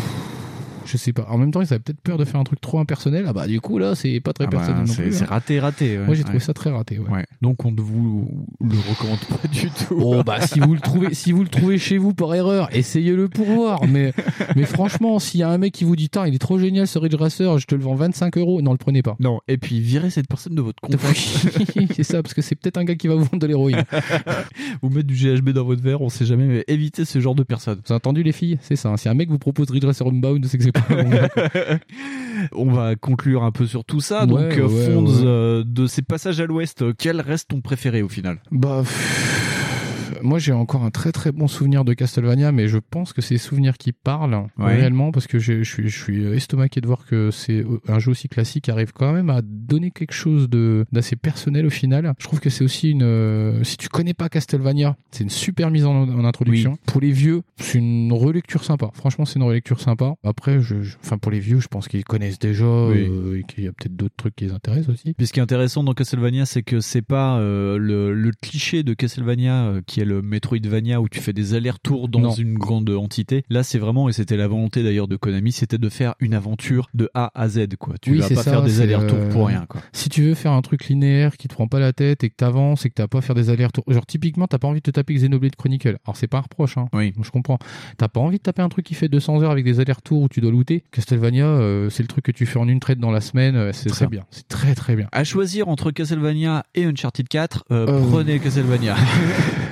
Je 0.87 0.97
sais 0.97 1.13
pas. 1.13 1.27
En 1.29 1.39
même 1.39 1.51
temps, 1.51 1.61
ils 1.61 1.67
avaient 1.73 1.79
peut-être 1.79 2.01
peur 2.01 2.17
de 2.19 2.25
faire 2.25 2.41
un 2.41 2.45
truc 2.45 2.61
trop 2.61 2.79
impersonnel. 2.79 3.25
Ah 3.29 3.33
bah, 3.33 3.47
du 3.47 3.61
coup, 3.61 3.79
là, 3.79 3.95
c'est 3.95 4.21
pas 4.21 4.33
très 4.33 4.45
Ah 4.45 4.49
bah, 4.51 4.57
personnel 4.59 4.81
non 4.87 4.93
c'est 4.93 5.03
plus. 5.03 5.13
c'est 5.13 5.25
hein. 5.25 5.29
raté, 5.31 5.61
raté. 5.61 5.99
ouais. 5.99 6.05
Moi, 6.07 6.15
j'ai 6.15 6.23
trouvé 6.23 6.37
Ouais. 6.39 6.45
ça 6.45 6.53
très 6.55 6.71
raté, 6.71 6.99
ouais. 6.99 7.25
Donc 7.43 7.65
on 7.65 7.73
ne 7.73 7.81
vous 7.81 8.29
le 8.61 8.77
recommande 8.91 9.19
pas 9.21 9.49
du 9.49 9.69
tout. 9.71 9.99
Oh 10.01 10.23
bah 10.25 10.41
si 10.47 10.61
vous 10.61 10.75
le 10.75 10.81
trouvez 10.81 11.15
si 11.15 11.33
vous 11.33 11.43
le 11.43 11.49
trouvez 11.49 11.79
chez 11.79 11.99
vous 11.99 12.13
par 12.15 12.35
erreur, 12.35 12.69
essayez-le 12.75 13.29
pour 13.29 13.47
voir. 13.47 13.87
Mais 13.87 14.13
mais 14.55 14.65
franchement, 14.65 15.19
s'il 15.19 15.41
y 15.41 15.43
a 15.43 15.49
un 15.51 15.59
mec 15.59 15.73
qui 15.73 15.85
vous 15.85 15.97
dit 15.97 16.09
il 16.27 16.35
est 16.35 16.39
trop 16.39 16.59
génial 16.59 16.87
ce 16.87 16.99
Ridge 16.99 17.15
Racer, 17.15 17.59
je 17.59 17.67
te 17.67 17.75
le 17.75 17.83
vends 17.83 17.95
25 17.95 18.37
euros, 18.39 18.61
non 18.63 18.73
le 18.73 18.79
prenez 18.79 19.03
pas. 19.03 19.17
Non. 19.21 19.41
Et 19.49 19.59
puis 19.59 19.81
virez 19.81 20.11
cette 20.11 20.29
personne 20.29 20.55
de 20.55 20.61
votre. 20.63 20.79
Oui, 20.89 21.89
c'est 21.95 22.03
ça 22.05 22.23
parce 22.23 22.35
que 22.35 22.43
c'est 22.43 22.55
peut-être 22.55 22.77
un 22.79 22.85
gars 22.85 22.95
qui 22.97 23.09
va 23.09 23.15
vous 23.15 23.25
vendre 23.25 23.39
de 23.39 23.47
l'héroïne. 23.47 23.85
Ou 24.83 24.89
mettre 24.89 25.07
du 25.07 25.15
GHB 25.15 25.51
dans 25.51 25.65
votre 25.65 25.83
verre, 25.83 26.01
on 26.01 26.09
sait 26.09 26.25
jamais. 26.27 26.45
Mais 26.47 26.65
évitez 26.69 27.05
ce 27.05 27.21
genre 27.21 27.35
de 27.35 27.43
personnes. 27.43 27.77
Vous 27.87 27.93
avez 27.93 27.97
entendu 27.97 28.23
les 28.23 28.33
filles? 28.33 28.59
C'est 28.63 28.77
ça. 28.77 28.91
hein. 28.91 28.97
Si 28.97 29.09
un 29.09 29.15
mec 29.15 29.29
vous 29.31 29.39
propose 29.39 29.71
Ridge 29.71 29.85
Racer 29.85 30.07
Unbound, 30.07 30.45
c'est 30.47 30.59
que 30.59 30.65
c'est 30.65 30.73
On 32.53 32.71
va 32.71 32.97
conclure 32.97 33.43
un 33.45 33.51
peu 33.53 33.67
sur 33.67 33.85
tout 33.85 34.01
ça. 34.01 34.21
Ouais, 34.21 34.27
Donc, 34.27 34.59
euh, 34.59 34.67
ouais, 34.69 34.87
Fonds, 34.93 35.07
ouais. 35.07 35.23
euh, 35.25 35.65
de 35.67 35.87
ces 35.87 36.03
passages 36.03 36.41
à 36.41 36.47
l'ouest, 36.47 36.83
euh, 36.83 36.93
quel 36.97 37.21
reste 37.21 37.49
ton 37.49 37.61
préféré 37.61 38.03
au 38.03 38.09
final? 38.09 38.39
Bah 38.51 38.81
pff, 38.83 39.46
moi 40.23 40.39
j'ai 40.39 40.53
encore 40.53 40.85
un 40.85 40.91
très 40.91 41.13
très 41.13 41.33
bon 41.33 41.49
souvenir 41.49 41.85
de 41.85 41.95
Castlevania, 41.95 42.53
mais 42.53 42.69
je 42.69 42.79
pense 42.79 43.13
que 43.13 43.21
c'est 43.23 43.35
les 43.35 43.39
souvenirs 43.39 43.77
qui 43.79 43.93
parlent 43.93 44.47
Ouais. 44.59 44.75
réellement 44.77 45.13
parce 45.13 45.27
que 45.27 45.39
je 45.39 45.63
suis 45.63 45.89
je 45.89 46.03
suis 46.03 46.25
estomaqué 46.27 46.81
de 46.81 46.87
voir 46.87 47.05
que 47.07 47.31
c'est 47.31 47.65
un 47.89 47.99
jeu 47.99 48.11
aussi 48.11 48.29
classique 48.29 48.65
qui 48.65 48.71
arrive 48.71 48.93
quand 48.93 49.13
même 49.13 49.31
à 49.31 49.41
donner 49.43 49.91
quelque 49.91 50.13
chose 50.15 50.49
de 50.49 50.85
d'assez 50.93 51.17
personnel 51.17 51.67
au 51.67 51.71
final. 51.71 52.13
Je 52.19 52.25
trouve 52.25 52.41
que 52.41 52.51
c'est 52.51 52.65
aussi 52.65 52.91
une 52.91 53.03
euh, 53.03 53.63
si 53.65 53.77
tu 53.77 53.89
connais 53.89 54.15
pas 54.15 54.29
Castlevania, 54.29 54.97
c'est 55.11 55.25
une 55.25 55.31
super 55.31 55.71
mise 55.71 55.85
en, 55.87 56.09
en 56.09 56.25
introduction. 56.25 56.79
Pour 56.87 57.01
les 57.01 57.13
vieux, 57.13 57.43
c'est 57.57 57.79
une 57.79 58.13
relecture 58.13 58.65
sympa. 58.65 58.91
Franchement, 58.95 59.25
c'est 59.25 59.37
une 59.39 59.43
relecture 59.45 59.81
sympa. 59.81 60.15
Après, 60.25 60.61
je, 60.61 60.83
je- 60.83 60.97
enfin 61.05 61.19
pour 61.19 61.31
les 61.33 61.41
vieux, 61.41 61.61
je 61.61 61.69
pense 61.69 61.89
qu'ils 61.89 62.05
connaissent 62.05 62.39
déjà 62.39 62.65
Oui. 62.65 63.07
euh, 63.09 63.39
et 63.39 63.43
qu'il 63.45 63.65
y 63.65 63.69
a 63.69 63.73
peut-être 63.73 63.97
d'autres 63.97 64.15
trucs 64.17 64.35
qui 64.37 64.45
les 64.47 64.53
intéressent 64.53 64.95
aussi. 64.95 65.15
Puis 65.15 65.27
ce 65.27 65.33
qui 65.33 65.41
est 65.41 65.43
intéressant 65.43 65.85
dans 65.85 65.93
Castlevania, 65.95 66.47
c'est 66.47 66.63
que 66.63 66.81
c'est 66.81 67.03
pas 67.03 67.39
euh, 67.39 67.79
le, 67.79 68.15
le 68.15 68.31
cliché 68.41 68.83
de 68.83 68.95
Castlevania 68.95 69.75
qui 69.87 70.01
est 70.01 70.05
le 70.07 70.23
Metroidvania 70.23 71.01
où 71.01 71.09
tu 71.09 71.21
fais 71.21 71.33
des 71.33 71.55
allers-retours 71.55 72.09
dans 72.09 72.21
Non. 72.21 72.35
une 72.35 72.55
grande 72.57 72.89
entité. 72.91 73.45
Là, 73.51 73.63
c'est 73.63 73.79
vraiment, 73.79 74.09
et 74.09 74.13
c'était 74.13 74.37
la 74.37 74.49
volonté 74.49 74.83
d'ailleurs 74.83 75.09
de 75.09 75.17
Konami, 75.17 75.53
c'était 75.53 75.79
de 75.79 75.89
faire 75.89 76.15
une 76.21 76.33
aventure 76.35 76.89
de 76.95 77.11
A 77.15 77.31
à 77.35 77.49
Z, 77.49 77.77
quoi. 77.79 77.95
Tu 78.01 78.13
Oui, 78.13 78.19
vas 78.19 78.29
pas 78.29 78.35
ça, 78.37 78.43
faire 78.51 78.63
des 78.63 78.81
allers-retours 78.81 79.19
euh, 79.19 79.29
pour 79.31 79.47
rien, 79.49 79.67
quoi. 79.69 79.81
Si 79.93 80.09
tu 80.09 80.23
veux 80.23 80.35
faire 80.35 80.53
un 80.53 80.63
truc 80.63 80.87
linéaire 80.89 81.37
qui 81.37 81.49
te 81.49 81.55
prend 81.55 81.67
pas 81.69 81.81
la 81.81 81.93
tête 81.93 82.25
et 82.25 82.31
que 82.31 82.37
t'avances 82.37 82.87
et 82.87 82.89
que 82.89 82.95
t'as 82.95 83.09
pas 83.09 83.19
à 83.19 83.21
faire 83.23 83.35
des 83.35 83.51
allers-retours, 83.51 83.85
genre 83.89 84.07
typiquement 84.07 84.47
t'as 84.47 84.59
pas 84.59 84.69
envie 84.69 84.81
de 84.81 84.85
te 84.85 84.91
taper 84.91 85.15
Xenoblade 85.15 85.57
Chronicle. 85.57 85.99
Alors 86.07 86.17
c'est 86.17 86.27
pas 86.29 86.39
un 86.39 86.43
reproche, 86.43 86.79
hein. 86.79 86.87
Oui. 86.93 87.13
Je 87.21 87.31
comprends. 87.31 87.59
T'as 87.99 88.09
pas 88.09 88.21
envie 88.21 88.39
de 88.39 88.43
taper 88.43 88.63
un 88.63 88.69
truc 88.69 88.87
qui 88.87 88.95
fait 88.95 89.09
200 89.09 89.43
heures 89.43 89.51
avec 89.51 89.65
des 89.65 89.81
allers-retours 89.81 90.23
où 90.23 90.29
tu 90.29 90.41
dois 90.41 90.51
looter. 90.51 90.85
Castlevania, 90.93 91.47
euh, 91.47 91.91
c'est 91.91 92.03
le 92.03 92.09
truc 92.09 92.25
que 92.25 92.33
tu 92.33 92.47
fais 92.47 92.59
en 92.59 92.69
une 92.69 92.81
traite 92.81 92.99
dans 92.99 93.11
la 93.11 93.21
semaine. 93.21 93.57
euh, 93.57 93.71
C'est 93.73 93.89
très 93.89 94.05
ça. 94.05 94.07
bien. 94.07 94.25
C'est 94.31 94.47
très 94.49 94.75
très 94.75 94.95
bien. 94.97 95.09
À 95.13 95.25
choisir 95.25 95.69
entre 95.69 95.91
Castlevania 95.91 96.65
et 96.75 96.85
Uncharted 96.85 97.27
4, 97.29 97.65
euh, 97.71 97.87
Euh. 97.89 98.01
prenez 98.11 98.39
Castlevania. 98.39 98.95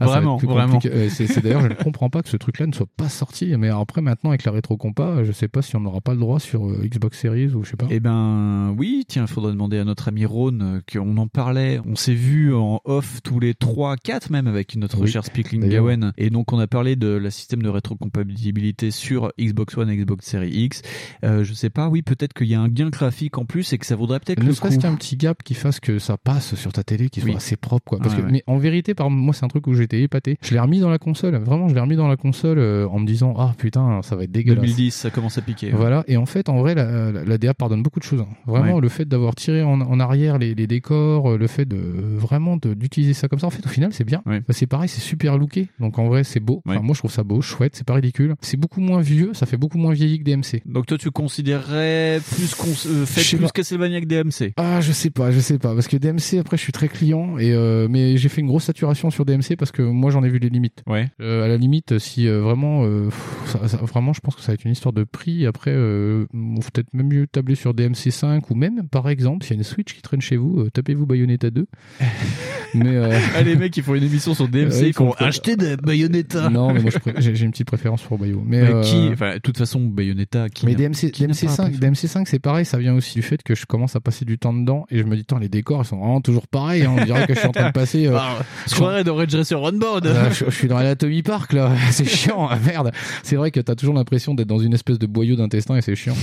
Ah, 0.00 0.06
vraiment, 0.06 0.36
vraiment. 0.36 0.78
Euh, 0.86 1.08
c'est 1.10 1.40
d'ailleurs, 1.42 1.62
je 1.62 1.68
ne 1.68 1.74
comprends 1.74 2.10
pas 2.10 2.22
que 2.22 2.28
ce 2.28 2.36
truc-là 2.36 2.66
ne 2.66 2.72
soit 2.72 2.86
pas 2.96 3.08
sorti. 3.08 3.54
Mais 3.56 3.68
après, 3.68 4.00
maintenant, 4.00 4.30
avec 4.30 4.44
la 4.44 4.52
rétro 4.52 4.76
compa, 4.76 5.24
je 5.24 5.32
sais 5.32 5.48
pas 5.48 5.62
si 5.62 5.76
on 5.76 5.80
n'aura 5.80 6.00
pas 6.00 6.12
le 6.14 6.20
droit 6.20 6.40
sur 6.40 6.66
euh, 6.68 6.82
Xbox 6.84 7.18
Series 7.18 7.48
ou 7.54 7.64
je 7.64 7.70
sais 7.70 7.76
pas. 7.76 7.86
Eh 7.90 8.00
ben 8.00 8.74
oui, 8.78 9.04
tiens, 9.08 9.22
il 9.24 9.28
faudrait 9.32 9.52
demander 9.52 9.78
à 9.78 9.84
notre 9.84 10.08
ami 10.08 10.24
Ron 10.26 10.58
euh, 10.60 10.80
qu'on 10.90 11.16
en 11.16 11.26
parlait. 11.28 11.80
On 11.86 11.96
s'est 11.96 12.14
vu 12.14 12.54
en 12.54 12.80
off 12.84 13.20
tous 13.22 13.40
les 13.40 13.54
3, 13.54 13.96
4 13.96 14.30
même 14.30 14.46
avec 14.46 14.76
notre 14.76 15.00
Oui, 15.00 15.08
cher 15.10 15.24
Speakling. 15.24 15.68
Gawen. 15.68 16.12
Et 16.18 16.30
donc 16.30 16.52
on 16.52 16.58
a 16.58 16.66
parlé 16.66 16.96
de 16.96 17.08
la 17.08 17.30
système 17.30 17.62
de 17.62 17.68
rétrocompatibilité 17.68 18.90
sur 18.90 19.32
Xbox 19.40 19.76
One 19.76 19.90
et 19.90 19.96
Xbox 19.96 20.26
Series 20.26 20.50
X. 20.50 20.82
Euh, 21.24 21.44
je 21.44 21.52
sais 21.54 21.70
pas, 21.70 21.88
oui, 21.88 22.02
peut-être 22.02 22.32
qu'il 22.32 22.46
y 22.48 22.54
a 22.54 22.60
un 22.60 22.68
gain 22.68 22.88
graphique 22.90 23.38
en 23.38 23.44
plus 23.44 23.72
et 23.72 23.78
que 23.78 23.86
ça 23.86 23.96
vaudrait 23.96 24.20
peut-être 24.20 24.40
ne 24.42 24.46
le 24.48 24.54
serait-ce 24.54 24.76
coup. 24.76 24.82
qu'un 24.82 24.94
petit 24.94 25.16
gap 25.16 25.42
qui 25.42 25.54
fasse 25.54 25.80
que 25.80 25.98
ça 25.98 26.16
passe 26.16 26.54
sur 26.54 26.72
ta 26.72 26.82
télé, 26.84 27.08
qui 27.10 27.20
soit 27.20 27.30
Oui. 27.30 27.36
assez 27.36 27.56
propre, 27.56 27.84
quoi. 27.84 27.98
Parce 27.98 28.14
Ouais, 28.14 28.20
que, 28.20 28.26
ouais. 28.26 28.32
mais 28.32 28.42
en 28.46 28.58
vérité, 28.58 28.94
par 28.94 29.10
moi, 29.10 29.34
c'est 29.34 29.44
un 29.48 29.50
truc 29.50 29.66
où 29.66 29.74
j'étais 29.74 30.02
épaté. 30.02 30.36
Je 30.42 30.52
l'ai 30.52 30.60
remis 30.60 30.78
dans 30.80 30.90
la 30.90 30.98
console. 30.98 31.34
Vraiment, 31.36 31.68
je 31.68 31.74
l'ai 31.74 31.80
remis 31.80 31.96
dans 31.96 32.08
la 32.08 32.16
console 32.16 32.58
euh, 32.58 32.86
en 32.88 32.98
me 32.98 33.06
disant, 33.06 33.34
ah 33.38 33.54
putain, 33.56 34.00
ça 34.02 34.14
va 34.16 34.24
être 34.24 34.30
dégueulasse. 34.32 34.60
2010, 34.62 34.90
ça 34.94 35.10
commence 35.10 35.38
à 35.38 35.42
piquer. 35.42 35.70
Voilà, 35.70 36.04
et 36.06 36.16
en 36.16 36.26
fait, 36.26 36.48
en 36.48 36.58
vrai, 36.58 36.74
la, 36.74 37.10
la, 37.12 37.24
la 37.24 37.38
DA 37.38 37.54
pardonne 37.54 37.82
beaucoup 37.82 37.98
de 38.00 38.04
choses. 38.04 38.20
hein. 38.20 38.28
Vraiment, 38.46 38.74
Ouais. 38.76 38.80
le 38.82 38.88
fait 38.88 39.06
d'avoir 39.06 39.34
tiré 39.34 39.62
en, 39.62 39.80
en 39.80 40.00
arrière 40.00 40.38
les, 40.38 40.54
les 40.54 40.66
décors, 40.66 41.32
euh, 41.32 41.38
le 41.38 41.46
fait 41.46 41.64
de 41.64 41.76
vraiment 41.76 42.56
d'utiliser 42.56 43.14
ça 43.14 43.28
comme 43.28 43.38
ça, 43.38 43.46
en 43.46 43.50
fait, 43.50 43.64
au 43.64 43.68
final, 43.70 43.92
c'est 43.92 44.04
bien. 44.04 44.22
Ouais. 44.26 44.42
C'est 44.50 44.66
pareil, 44.66 44.88
c'est 44.88 45.00
super 45.00 45.38
looké. 45.38 45.68
Donc 45.80 45.98
en 45.98 46.06
vrai, 46.08 46.24
c'est 46.24 46.40
beau. 46.40 46.62
Enfin, 46.66 46.80
moi, 46.80 46.94
je 46.94 47.00
trouve 47.00 47.10
ça 47.12 47.24
beau, 47.24 47.40
chouette, 47.40 47.74
c'est 47.76 47.86
pas 47.86 47.94
ridicule. 47.94 48.34
C'est 48.42 48.56
beaucoup 48.58 48.80
moins 48.80 49.00
vieux, 49.00 49.30
ça 49.34 49.46
fait 49.46 49.56
beaucoup 49.56 49.78
moins 49.78 49.92
vieilli 49.92 50.18
que 50.18 50.24
DMC. 50.24 50.62
Donc 50.66 50.86
toi, 50.86 50.98
tu 50.98 51.10
considérerais 51.10 52.20
plus 52.30 52.54
euh, 52.86 53.06
fait 53.06 53.36
plus. 53.36 53.46
Castlevania 53.52 54.00
que 54.00 54.06
DMC. 54.06 54.52
Ah, 54.56 54.80
je 54.80 54.92
sais 54.92 55.10
pas, 55.10 55.30
je 55.30 55.40
sais 55.40 55.58
pas, 55.58 55.74
parce 55.74 55.88
que 55.88 55.96
DMC 55.96 56.38
après, 56.40 56.56
je 56.56 56.62
suis 56.62 56.72
très 56.72 56.88
client 56.88 57.38
et 57.38 57.52
euh, 57.52 57.86
mais 57.88 58.16
j'ai 58.16 58.28
fait 58.28 58.40
une 58.40 58.46
grosse 58.46 58.64
saturation 58.64 59.10
sur 59.10 59.24
DMC 59.24 59.37
parce 59.56 59.72
que 59.72 59.82
moi 59.82 60.10
j'en 60.10 60.22
ai 60.24 60.28
vu 60.28 60.38
les 60.38 60.48
limites. 60.48 60.82
Ouais. 60.86 61.08
Euh, 61.20 61.44
à 61.44 61.48
la 61.48 61.56
limite, 61.56 61.98
si 61.98 62.26
euh, 62.28 62.40
vraiment, 62.40 62.84
euh, 62.84 63.06
pff, 63.06 63.46
ça- 63.46 63.68
ça- 63.68 63.76
vraiment, 63.78 64.12
je 64.12 64.20
pense 64.20 64.34
que 64.34 64.40
ça 64.42 64.48
va 64.48 64.54
être 64.54 64.64
une 64.64 64.72
histoire 64.72 64.92
de 64.92 65.04
prix. 65.04 65.46
Après, 65.46 65.72
euh, 65.72 66.26
on 66.34 66.60
faut 66.60 66.70
peut-être 66.72 66.92
même 66.92 67.08
mieux 67.08 67.26
tabler 67.26 67.54
sur 67.54 67.74
DMC5 67.74 68.42
ou 68.50 68.54
même, 68.54 68.88
par 68.88 69.08
exemple, 69.08 69.44
s'il 69.44 69.54
y 69.54 69.56
a 69.56 69.58
une 69.58 69.64
Switch 69.64 69.94
qui 69.94 70.02
traîne 70.02 70.20
chez 70.20 70.36
vous, 70.36 70.60
euh, 70.60 70.70
tapez-vous 70.70 71.06
Bayonetta 71.06 71.50
2. 71.50 71.66
Mais 72.74 72.96
euh, 72.96 73.18
Ah, 73.36 73.42
les 73.42 73.56
mecs, 73.56 73.76
ils 73.76 73.82
font 73.82 73.94
une 73.94 74.02
émission 74.04 74.34
sur 74.34 74.46
DMC, 74.48 74.92
font 74.92 75.12
faut- 75.12 75.24
acheter 75.24 75.56
des 75.56 75.76
Bayonetta. 75.76 76.50
non, 76.50 76.72
mais 76.74 76.80
moi 76.82 76.90
j'ai 77.18 77.44
une 77.44 77.50
petite 77.50 77.66
préférence 77.66 78.02
pour 78.02 78.18
Bayo. 78.18 78.42
Mais, 78.46 78.62
Mais 78.62 78.70
euh, 78.70 78.82
qui, 78.82 79.08
enfin, 79.12 79.34
de 79.34 79.38
toute 79.38 79.56
façon, 79.56 79.80
Bayonetta, 79.80 80.48
qui 80.50 80.66
mais 80.66 80.74
DMC, 80.74 81.10
qui 81.10 81.22
n'a 81.22 81.28
pas 81.28 81.34
DMC5, 81.34 81.60
apprécié 81.76 82.08
DMC5 82.08 82.24
c'est 82.26 82.38
pareil, 82.38 82.64
ça 82.66 82.76
vient 82.78 82.94
aussi 82.94 83.14
du 83.14 83.22
fait 83.22 83.42
que 83.42 83.54
je 83.54 83.64
commence 83.64 83.96
à 83.96 84.00
passer 84.00 84.24
du 84.26 84.38
temps 84.38 84.52
dedans 84.52 84.84
et 84.90 84.98
je 84.98 85.04
me 85.04 85.16
dis, 85.16 85.24
Tain, 85.24 85.38
les 85.38 85.48
décors 85.48 85.82
ils 85.82 85.86
sont 85.86 85.96
vraiment 85.98 86.20
toujours 86.20 86.46
pareils. 86.46 86.82
hein. 86.82 86.94
On 86.98 87.04
dirait 87.04 87.26
que 87.26 87.34
je 87.34 87.38
suis 87.38 87.48
en 87.48 87.52
train 87.52 87.68
de 87.68 87.72
passer. 87.72 88.06
euh, 88.06 88.16
Ah, 88.18 88.38
je 88.68 88.74
croirais 88.74 89.02
dans 89.04 89.16
Red 89.28 89.34
Racer 89.34 89.60
Runboard. 89.60 90.06
Euh, 90.06 90.30
je, 90.30 90.46
je 90.46 90.50
suis 90.50 90.68
dans 90.68 90.78
l'Anatomy 90.78 91.22
Park 91.22 91.52
là, 91.52 91.72
c'est 91.90 92.06
chiant, 92.06 92.48
merde. 92.66 92.92
C'est 93.22 93.36
vrai 93.36 93.50
que 93.50 93.60
t'as 93.60 93.74
toujours 93.74 93.94
l'impression 93.94 94.34
d'être 94.34 94.48
dans 94.48 94.58
une 94.58 94.74
espèce 94.74 94.98
de 94.98 95.06
boyau 95.06 95.36
d'intestin 95.36 95.76
et 95.76 95.82
c'est 95.82 95.94
chiant. 95.94 96.16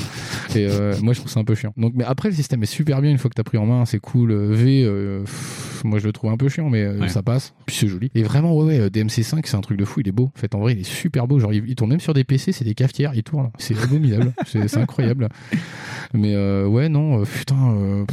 Et 0.56 0.68
euh, 0.68 0.96
moi 1.02 1.14
je 1.14 1.20
trouve 1.20 1.32
ça 1.32 1.40
un 1.40 1.44
peu 1.44 1.56
chiant. 1.56 1.74
Donc, 1.78 1.94
mais 1.96 2.04
après 2.04 2.30
le 2.30 2.36
système 2.36 2.64
est 2.64 2.68
super 2.68 3.02
bien 3.02 3.12
une 3.12 3.18
fois 3.18 3.30
que 3.30 3.36
t'as 3.36 3.44
pris 3.44 3.58
en 3.58 3.66
main, 3.66 3.86
c'est 3.86 4.00
cool. 4.00 4.32
Euh, 4.32 4.48
V, 4.52 4.84
euh, 4.84 5.24
moi 5.86 6.00
je 6.00 6.06
le 6.08 6.14
trouve 6.14 6.32
un 6.32 6.38
peu 6.38 6.50
chiant, 6.50 6.70
mais 6.70 6.84
euh, 6.84 7.00
Ouais. 7.00 7.10
ça 7.10 7.22
passe. 7.24 7.54
Puis 7.66 7.76
c'est 7.76 7.88
joli. 7.88 8.10
Et 8.16 8.24
vraiment, 8.24 8.56
ouais, 8.58 8.66
ouais, 8.66 8.80
euh, 8.80 8.90
DMC5 8.90 9.42
c'est 9.46 9.56
un 9.56 9.62
truc 9.62 9.78
de 9.78 9.86
fou, 9.86 10.02
il 10.02 10.08
est 10.08 10.12
beau. 10.12 10.32
En 10.36 10.40
fait, 10.40 10.54
en 10.56 10.60
vrai, 10.60 10.74
il 10.74 10.80
est 10.80 10.84
super 10.84 11.28
beau. 11.28 11.40
Genre, 11.40 11.54
il, 11.54 11.64
il 11.68 11.76
tourne 11.76 11.92
même 11.92 12.00
sur 12.00 12.14
des 12.14 12.24
PC, 12.24 12.52
c'est 12.52 12.66
des 12.66 12.76
cafetières, 12.76 13.14
il 13.16 13.24
tourne. 13.24 13.52
C'est 13.58 13.78
abominable, 13.82 14.34
c'est 14.46 14.78
incroyable. 14.78 15.30
Mais 16.14 16.34
euh, 16.36 16.68
ouais, 16.68 16.90
non, 16.90 17.24
putain. 17.24 18.06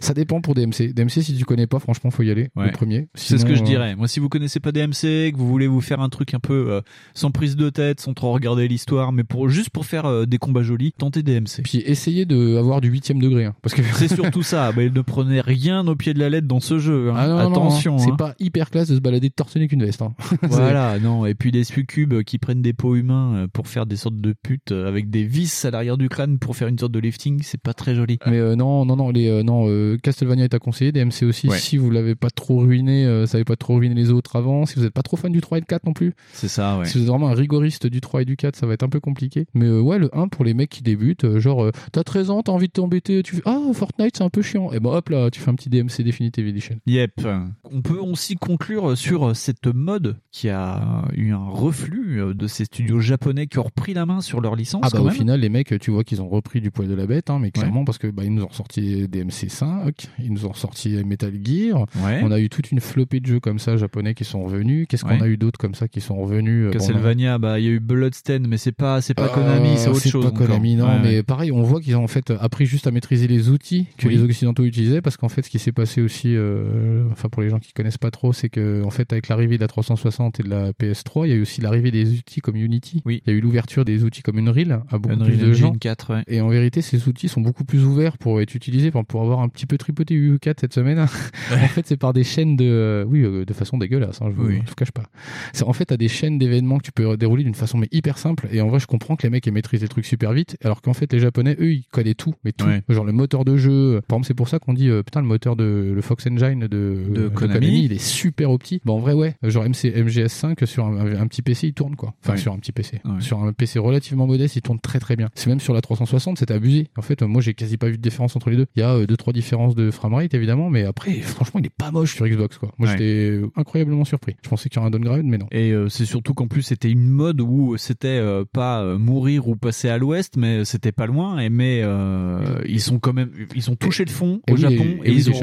ça 0.00 0.14
dépend 0.14 0.40
pour 0.40 0.54
DMC. 0.54 0.92
DMC, 0.94 1.10
si 1.22 1.36
tu 1.36 1.44
connais 1.44 1.66
pas, 1.68 1.78
franchement, 1.78 2.10
faut 2.10 2.22
y 2.24 2.30
aller. 2.30 2.48
Ouais. 2.56 2.66
Le 2.66 2.72
premier. 2.72 3.08
C'est 3.14 3.38
ce 3.38 3.44
que 3.44 3.54
je 3.54 3.62
dirais. 3.62 3.94
Moi, 3.94 4.08
si 4.08 4.18
vous 4.20 4.28
connaissez 4.28 4.58
pas 4.58 4.72
DMC, 4.72 5.30
que 5.32 5.36
vous 5.36 5.46
voulez 5.48 5.68
vous 5.68 5.80
faire 5.80 6.00
un 6.00 6.08
truc 6.08 6.34
un 6.34 6.40
peu 6.40 6.66
euh, 6.70 6.80
sans 7.14 7.30
prise 7.30 7.54
de 7.56 7.70
tête, 7.70 8.00
sans 8.00 8.12
trop 8.12 8.32
regarder 8.32 8.66
l'histoire, 8.66 9.12
mais 9.12 9.22
pour 9.22 9.48
juste 9.48 9.70
pour 9.70 9.86
faire 9.86 10.06
euh, 10.06 10.26
des 10.26 10.38
combats 10.38 10.62
jolis, 10.64 10.92
tentez 10.98 11.22
DMC. 11.22 11.62
Puis 11.62 11.78
essayez 11.86 12.24
de 12.26 12.56
avoir 12.56 12.80
du 12.80 12.88
huitième 12.88 13.20
degré, 13.20 13.44
hein, 13.44 13.54
parce 13.62 13.74
que 13.74 13.82
C'est 13.82 14.12
surtout 14.12 14.42
ça. 14.42 14.72
Bah, 14.76 14.82
ne 14.82 15.00
prenez 15.02 15.40
rien 15.40 15.86
au 15.86 15.94
pied 15.94 16.11
de 16.14 16.18
la 16.18 16.28
lettre 16.30 16.46
dans 16.48 16.60
ce 16.60 16.78
jeu. 16.78 17.10
hein. 17.10 17.14
Ah 17.16 17.28
non, 17.28 17.38
Attention. 17.38 17.94
hein. 17.96 17.98
c'est 17.98 18.10
hein. 18.10 18.16
pas 18.16 18.34
hyper 18.38 18.70
classe 18.70 18.88
de 18.88 18.94
se 18.96 19.00
balader 19.00 19.28
de 19.28 19.34
torse 19.34 19.56
nu 19.56 19.68
qu'une 19.68 19.84
veste. 19.84 20.02
hein. 20.02 20.14
Voilà, 20.42 20.98
non. 20.98 21.26
Et 21.26 21.34
puis 21.34 21.50
des 21.52 21.64
succubes 21.64 22.22
qui 22.22 22.38
prennent 22.38 22.62
des 22.62 22.72
peaux 22.72 22.94
humains 22.96 23.34
euh, 23.34 23.46
pour 23.52 23.66
faire 23.68 23.86
des 23.86 23.96
sortes 23.96 24.16
de 24.20 24.34
putes 24.42 24.72
euh, 24.72 24.86
avec 24.88 25.10
des 25.10 25.24
vis 25.24 25.64
à 25.64 25.70
l'arrière 25.70 25.96
du 25.96 26.08
crâne 26.08 26.38
pour 26.38 26.56
faire 26.56 26.68
une 26.68 26.78
sorte 26.78 26.92
de 26.92 26.98
lifting, 26.98 27.40
c'est 27.42 27.60
pas 27.60 27.74
très 27.74 27.94
joli. 27.94 28.18
Mais 28.26 28.38
euh, 28.38 28.56
non, 28.56 28.84
non, 28.84 28.96
non, 28.96 29.10
les, 29.10 29.28
euh, 29.28 29.42
non, 29.42 29.64
euh, 29.68 29.96
Castlevania 30.02 30.44
est 30.44 30.54
à 30.54 30.58
conseiller, 30.58 30.92
DMC 30.92 31.24
aussi. 31.24 31.48
Ouais. 31.48 31.58
Si 31.58 31.76
vous 31.76 31.90
l'avez 31.90 32.14
pas 32.14 32.30
trop 32.30 32.58
ruiné, 32.60 33.04
ça 33.26 33.36
avait 33.36 33.44
pas 33.44 33.56
trop 33.56 33.76
ruiné 33.76 33.94
les 33.94 34.10
autres 34.10 34.36
avant. 34.36 34.66
Si 34.66 34.76
vous 34.78 34.84
êtes 34.84 34.92
pas 34.94 35.02
trop 35.02 35.16
fan 35.16 35.32
du 35.32 35.40
3 35.40 35.58
et 35.58 35.60
du 35.60 35.66
4 35.66 35.84
non 35.86 35.92
plus. 35.92 36.14
C'est 36.32 36.48
ça, 36.48 36.78
ouais. 36.78 36.84
Si 36.86 36.98
vous 36.98 37.04
êtes 37.04 37.10
vraiment 37.10 37.28
un 37.28 37.34
rigoriste 37.34 37.86
du 37.86 38.00
3 38.00 38.22
et 38.22 38.24
du 38.24 38.36
4, 38.36 38.56
ça 38.56 38.66
va 38.66 38.74
être 38.74 38.82
un 38.82 38.88
peu 38.88 39.00
compliqué. 39.00 39.46
Mais 39.54 39.68
ouais, 39.70 39.98
le 39.98 40.10
1 40.16 40.28
pour 40.28 40.44
les 40.44 40.54
mecs 40.54 40.70
qui 40.70 40.82
débutent, 40.82 41.38
genre, 41.38 41.70
t'as 41.92 42.02
13 42.04 42.30
ans, 42.30 42.42
t'as 42.42 42.52
envie 42.52 42.68
de 42.68 42.72
t'embêter, 42.72 43.22
tu 43.22 43.36
fais 43.36 43.42
Ah, 43.44 43.58
Fortnite, 43.72 44.16
c'est 44.18 44.24
un 44.24 44.30
peu 44.30 44.42
chiant. 44.42 44.72
Et 44.72 44.80
ben 44.80 44.90
hop 44.90 45.08
là, 45.08 45.30
tu 45.30 45.40
fais 45.40 45.50
un 45.50 45.54
petit 45.54 45.68
DMC 45.70 46.01
Definitive 46.02 46.46
Edition. 46.46 46.76
Yep. 46.86 47.26
On 47.70 47.82
peut 47.82 47.98
aussi 47.98 48.36
conclure 48.36 48.96
sur 48.96 49.34
cette 49.36 49.66
mode 49.66 50.16
qui 50.30 50.48
a 50.48 51.04
eu 51.16 51.32
un 51.32 51.48
reflux 51.48 52.20
euh, 52.20 52.34
de 52.34 52.46
ces 52.46 52.64
studios 52.64 53.00
japonais 53.00 53.46
qui 53.46 53.58
ont 53.58 53.62
repris 53.64 53.94
la 53.94 54.06
main 54.06 54.20
sur 54.20 54.40
leur 54.40 54.56
licence. 54.56 54.82
Ah 54.84 54.88
bah 54.90 54.98
quand 54.98 55.02
au 55.04 55.06
même. 55.06 55.14
final 55.14 55.40
les 55.40 55.48
mecs 55.48 55.78
tu 55.80 55.90
vois 55.90 56.04
qu'ils 56.04 56.20
ont 56.22 56.28
repris 56.28 56.60
du 56.60 56.70
poil 56.70 56.88
de 56.88 56.94
la 56.94 57.06
bête 57.06 57.30
hein, 57.30 57.38
mais 57.40 57.50
clairement 57.50 57.84
parce 57.84 57.98
que 57.98 58.06
bah 58.08 58.22
ils 58.24 58.34
nous 58.34 58.42
ont 58.44 58.50
sorti 58.52 59.06
DMC 59.08 59.48
5 59.48 59.94
ils 60.18 60.32
nous 60.32 60.46
ont 60.46 60.54
sorti 60.54 60.90
Metal 61.04 61.32
Gear 61.42 61.86
Ouais. 62.04 62.20
on 62.22 62.30
a 62.30 62.40
eu 62.40 62.48
toute 62.48 62.70
une 62.70 62.80
flopée 62.80 63.20
de 63.20 63.26
jeux 63.26 63.40
comme 63.40 63.58
ça 63.58 63.76
japonais 63.76 64.14
qui 64.14 64.24
sont 64.24 64.42
revenus 64.42 64.86
qu'est-ce 64.88 65.04
qu'on 65.04 65.10
Ouais. 65.12 65.22
a 65.22 65.28
eu 65.28 65.36
d'autres 65.36 65.58
comme 65.58 65.74
ça 65.74 65.88
qui 65.88 66.00
sont 66.00 66.16
revenus 66.16 66.66
euh, 66.66 66.70
bon, 66.70 66.78
Castlevania, 66.78 67.38
bah 67.38 67.58
il 67.58 67.64
y 67.64 67.68
a 67.68 67.70
eu 67.72 67.80
Bloodstained, 67.80 68.46
mais 68.48 68.56
c'est 68.56 68.72
pas 68.72 69.00
c'est 69.00 69.14
pas 69.14 69.28
Konami, 69.28 69.76
c'est 69.76 69.88
autre 69.88 70.06
chose. 70.06 70.24
pas. 70.24 70.30
Konami, 70.30 70.76
non, 70.76 70.98
mais 71.02 71.22
pareil, 71.22 71.52
on 71.52 71.62
voit 71.62 71.80
qu'ils 71.80 71.96
ont 71.96 72.04
en 72.04 72.08
fait 72.08 72.30
appris 72.40 72.66
juste 72.66 72.86
à 72.86 72.90
maîtriser 72.90 73.26
les 73.28 73.48
outils 73.50 73.86
que 73.98 74.08
Oui. 74.08 74.14
les 74.16 74.22
occidentaux 74.22 74.64
utilisaient, 74.64 75.00
parce 75.02 75.16
qu'en 75.16 75.28
fait, 75.28 75.42
ce 75.42 75.50
qui 75.50 75.58
s'est 75.58 75.72
passé 75.72 75.81
aussi, 76.00 76.34
euh, 76.36 77.04
enfin 77.10 77.28
pour 77.28 77.42
les 77.42 77.48
gens 77.48 77.58
qui 77.58 77.72
connaissent 77.72 77.98
pas 77.98 78.10
trop, 78.10 78.32
c'est 78.32 78.48
que 78.48 78.82
en 78.84 78.90
fait, 78.90 79.12
avec 79.12 79.28
l'arrivée 79.28 79.56
de 79.56 79.62
la 79.62 79.68
360 79.68 80.40
et 80.40 80.42
de 80.42 80.48
la 80.48 80.72
PS3, 80.72 81.26
il 81.26 81.30
y 81.30 81.32
a 81.32 81.36
eu 81.36 81.42
aussi 81.42 81.60
l'arrivée 81.60 81.90
des 81.90 82.18
outils 82.18 82.40
comme 82.40 82.56
Unity. 82.56 83.02
Oui. 83.04 83.22
Il 83.26 83.32
y 83.32 83.34
a 83.34 83.38
eu 83.38 83.40
l'ouverture 83.40 83.84
des 83.84 84.04
outils 84.04 84.22
comme 84.22 84.38
Unreal 84.38 84.82
à 84.90 84.98
beaucoup 84.98 85.14
Unreal 85.14 85.32
plus 85.32 85.38
de 85.38 85.50
Engine 85.50 85.66
gens. 85.66 85.72
4, 85.72 86.14
ouais. 86.14 86.22
Et 86.28 86.40
en 86.40 86.48
vérité, 86.48 86.82
ces 86.82 87.08
outils 87.08 87.28
sont 87.28 87.40
beaucoup 87.40 87.64
plus 87.64 87.84
ouverts 87.84 88.18
pour 88.18 88.40
être 88.40 88.54
utilisés, 88.54 88.90
pour, 88.90 89.22
avoir 89.22 89.40
un 89.40 89.48
petit 89.48 89.66
peu 89.66 89.78
tripoté 89.78 90.14
U4 90.14 90.54
cette 90.60 90.74
semaine. 90.74 90.98
en 91.50 91.68
fait, 91.68 91.86
c'est 91.86 91.96
par 91.96 92.12
des 92.12 92.24
chaînes 92.24 92.56
de, 92.56 93.04
oui, 93.08 93.22
euh, 93.22 93.44
de 93.44 93.52
façon 93.52 93.78
dégueulasse. 93.78 94.20
Hein, 94.22 94.26
je 94.30 94.36
vous, 94.36 94.46
Oui. 94.46 94.60
je 94.64 94.68
vous 94.68 94.76
cache 94.76 94.92
pas. 94.92 95.04
C'est 95.52 95.64
en 95.64 95.72
fait 95.72 95.86
t'as 95.86 95.96
des 95.96 96.08
chaînes 96.08 96.38
d'événements 96.38 96.78
que 96.78 96.84
tu 96.84 96.92
peux 96.92 97.16
dérouler 97.16 97.44
d'une 97.44 97.54
façon 97.54 97.78
mais 97.78 97.88
hyper 97.90 98.18
simple. 98.18 98.48
Et 98.52 98.60
en 98.60 98.68
vrai, 98.68 98.78
je 98.80 98.86
comprends 98.86 99.16
que 99.16 99.22
les 99.24 99.30
mecs 99.30 99.46
aient 99.46 99.52
maîtrisé 99.52 99.84
le 99.84 99.88
truc 99.88 100.04
super 100.04 100.32
vite, 100.32 100.56
alors 100.62 100.82
qu'en 100.82 100.92
fait 100.92 101.12
les 101.12 101.18
Japonais, 101.18 101.56
eux, 101.58 101.72
ils 101.72 101.86
connaissent 101.90 102.12
tout, 102.16 102.34
mais 102.44 102.52
tout. 102.52 102.66
Ouais. 102.66 102.82
Genre 102.88 103.04
le 103.04 103.12
moteur 103.12 103.44
de 103.44 103.56
jeu. 103.56 104.00
Par 104.08 104.16
exemple, 104.16 104.26
c'est 104.26 104.34
pour 104.34 104.48
ça 104.48 104.58
qu'on 104.58 104.74
dit 104.74 104.88
euh, 104.88 105.02
putain 105.02 105.20
le 105.20 105.26
moteur 105.26 105.56
de 105.56 105.71
le 105.94 106.00
Fox 106.02 106.26
Engine 106.26 106.60
de, 106.66 106.96
de 107.10 107.28
Konami. 107.28 107.84
il 107.84 107.92
est 107.92 108.02
super 108.02 108.50
opti. 108.50 108.80
Bah 108.84 108.92
en 108.92 108.98
vrai, 108.98 109.12
ouais. 109.12 109.34
Genre 109.42 109.64
MC, 109.64 109.84
MGS5 109.94 110.64
sur 110.66 110.84
un, 110.86 111.14
un 111.20 111.26
petit 111.26 111.42
PC, 111.42 111.68
il 111.68 111.74
tourne 111.74 111.96
quoi. 111.96 112.14
Enfin 112.24 112.36
sur 112.36 112.52
un 112.52 112.58
petit 112.58 112.72
PC, 112.72 113.00
sur 113.20 113.42
un 113.42 113.52
PC 113.52 113.78
relativement 113.78 114.26
modeste, 114.26 114.56
il 114.56 114.62
tourne 114.62 114.78
très 114.80 114.98
très 114.98 115.16
bien. 115.16 115.28
C'est 115.34 115.48
même 115.48 115.60
sur 115.60 115.74
la 115.74 115.80
360, 115.80 116.38
c'était 116.38 116.54
abusé. 116.54 116.88
En 116.96 117.02
fait, 117.02 117.22
moi 117.22 117.40
j'ai 117.40 117.54
quasi 117.54 117.76
pas 117.76 117.88
vu 117.88 117.96
de 117.96 118.02
différence 118.02 118.36
entre 118.36 118.50
les 118.50 118.56
deux. 118.56 118.66
Il 118.76 118.80
y 118.80 118.82
a 118.82 118.94
euh, 118.94 119.06
deux 119.06 119.16
trois 119.16 119.32
différences 119.32 119.74
de 119.74 119.90
framerate 119.90 120.34
évidemment, 120.34 120.70
mais 120.70 120.84
après, 120.84 121.12
franchement, 121.20 121.60
il 121.60 121.66
est 121.66 121.70
pas 121.76 121.90
moche 121.90 122.14
sur 122.14 122.26
Xbox 122.26 122.58
quoi. 122.58 122.70
Moi 122.78 122.88
Ouais. 122.88 122.96
j'étais 122.98 123.40
incroyablement 123.56 124.04
surpris. 124.04 124.34
Je 124.42 124.48
pensais 124.48 124.68
qu'il 124.68 124.76
y 124.76 124.78
aurait 124.80 124.88
un 124.88 124.90
downgrade, 124.90 125.24
mais 125.24 125.38
non. 125.38 125.46
Et 125.52 125.70
euh, 125.72 125.88
c'est 125.88 126.04
surtout 126.04 126.34
qu'en 126.34 126.48
plus 126.48 126.62
c'était 126.62 126.90
une 126.90 127.06
mode 127.08 127.40
où 127.40 127.76
c'était 127.76 128.08
euh, 128.08 128.44
pas 128.50 128.82
euh, 128.82 128.98
mourir 128.98 129.48
ou 129.48 129.56
passer 129.56 129.88
à 129.88 129.98
l'ouest, 129.98 130.36
mais 130.36 130.64
c'était 130.64 130.92
pas 130.92 131.06
loin. 131.06 131.38
Et 131.38 131.48
mais 131.50 131.80
euh, 131.82 132.58
ils 132.66 132.80
sont 132.80 132.98
quand 132.98 133.12
même, 133.12 133.30
ils 133.54 133.70
ont 133.70 133.76
touché 133.76 134.04
le 134.04 134.10
fond 134.10 134.40
Et 134.48 134.52
au 134.52 134.54
oui, 134.56 134.60
Japon 134.60 134.74
et- 135.04 135.08
et, 135.08 135.10
et 135.10 135.14
oui, 135.14 135.16
ils 135.18 135.30
ont 135.30 135.34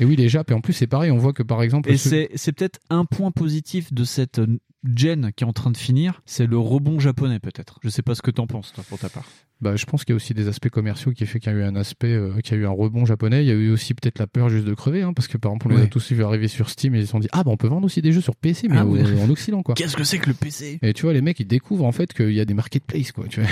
Et 0.00 0.04
oui, 0.04 0.16
les 0.16 0.28
Japs, 0.28 0.50
et 0.50 0.54
en 0.54 0.60
plus 0.60 0.72
c'est 0.72 0.86
pareil, 0.86 1.10
on 1.10 1.18
voit 1.18 1.32
que 1.32 1.42
par 1.42 1.62
exemple. 1.62 1.88
Et 1.90 1.96
ce- 1.96 2.28
c'est 2.34 2.52
peut-être 2.52 2.80
un 2.90 3.04
point 3.04 3.30
positif 3.30 3.92
de 3.92 4.04
cette 4.04 4.40
gen 4.96 5.30
qui 5.36 5.44
est 5.44 5.46
en 5.46 5.52
train 5.52 5.70
de 5.70 5.76
finir, 5.76 6.22
c'est 6.26 6.46
le 6.46 6.58
rebond 6.58 6.98
japonais 6.98 7.38
peut-être. 7.38 7.78
Je 7.82 7.88
sais 7.88 8.02
pas 8.02 8.14
ce 8.14 8.22
que 8.22 8.30
t'en 8.30 8.46
penses 8.46 8.72
toi 8.72 8.84
pour 8.88 8.98
ta 8.98 9.08
part. 9.08 9.26
Bah, 9.62 9.76
je 9.76 9.84
pense 9.86 10.04
qu'il 10.04 10.12
y 10.12 10.14
a 10.14 10.16
aussi 10.16 10.34
des 10.34 10.48
aspects 10.48 10.68
commerciaux 10.68 11.12
qui 11.12 11.24
fait 11.24 11.38
qu'il 11.40 11.52
y 11.52 11.54
a 11.54 11.58
eu 11.58 11.62
un 11.62 11.76
aspect, 11.76 12.12
euh, 12.12 12.38
qu'il 12.42 12.56
y 12.56 12.58
a 12.58 12.62
eu 12.62 12.66
un 12.66 12.70
rebond 12.70 13.04
japonais. 13.04 13.44
Il 13.44 13.48
y 13.48 13.50
a 13.50 13.54
eu 13.54 13.70
aussi 13.70 13.94
peut-être 13.94 14.18
la 14.18 14.26
peur 14.26 14.48
juste 14.48 14.64
de 14.66 14.74
crever, 14.74 15.02
hein, 15.02 15.12
parce 15.14 15.28
que 15.28 15.38
par 15.38 15.52
exemple, 15.52 15.68
on 15.70 15.76
les 15.76 15.84
a 15.84 15.86
tous 15.86 16.12
vu 16.12 16.22
arriver 16.24 16.48
sur 16.48 16.68
Steam 16.68 16.94
et 16.94 16.98
ils 16.98 17.06
se 17.06 17.12
sont 17.12 17.20
dit, 17.20 17.28
ah 17.32 17.44
bah 17.44 17.50
on 17.52 17.56
peut 17.56 17.68
vendre 17.68 17.86
aussi 17.86 18.02
des 18.02 18.12
jeux 18.12 18.20
sur 18.20 18.34
PC, 18.36 18.66
mais 18.68 18.76
Ah 18.78 18.84
au- 18.86 18.90
ouais. 18.96 19.02
en 19.22 19.30
Occident 19.30 19.62
quoi. 19.62 19.74
Qu'est-ce 19.74 19.96
que 19.96 20.04
c'est 20.04 20.18
que 20.18 20.28
le 20.28 20.34
PC 20.34 20.78
Et 20.82 20.92
tu 20.92 21.02
vois, 21.02 21.12
les 21.12 21.20
mecs, 21.22 21.38
ils 21.40 21.46
découvrent 21.46 21.84
en 21.84 21.92
fait 21.92 22.12
qu'il 22.12 22.32
y 22.32 22.40
a 22.40 22.44
des 22.44 22.54
marketplaces, 22.54 23.12
quoi. 23.12 23.24
Tu 23.28 23.40
vois. 23.40 23.48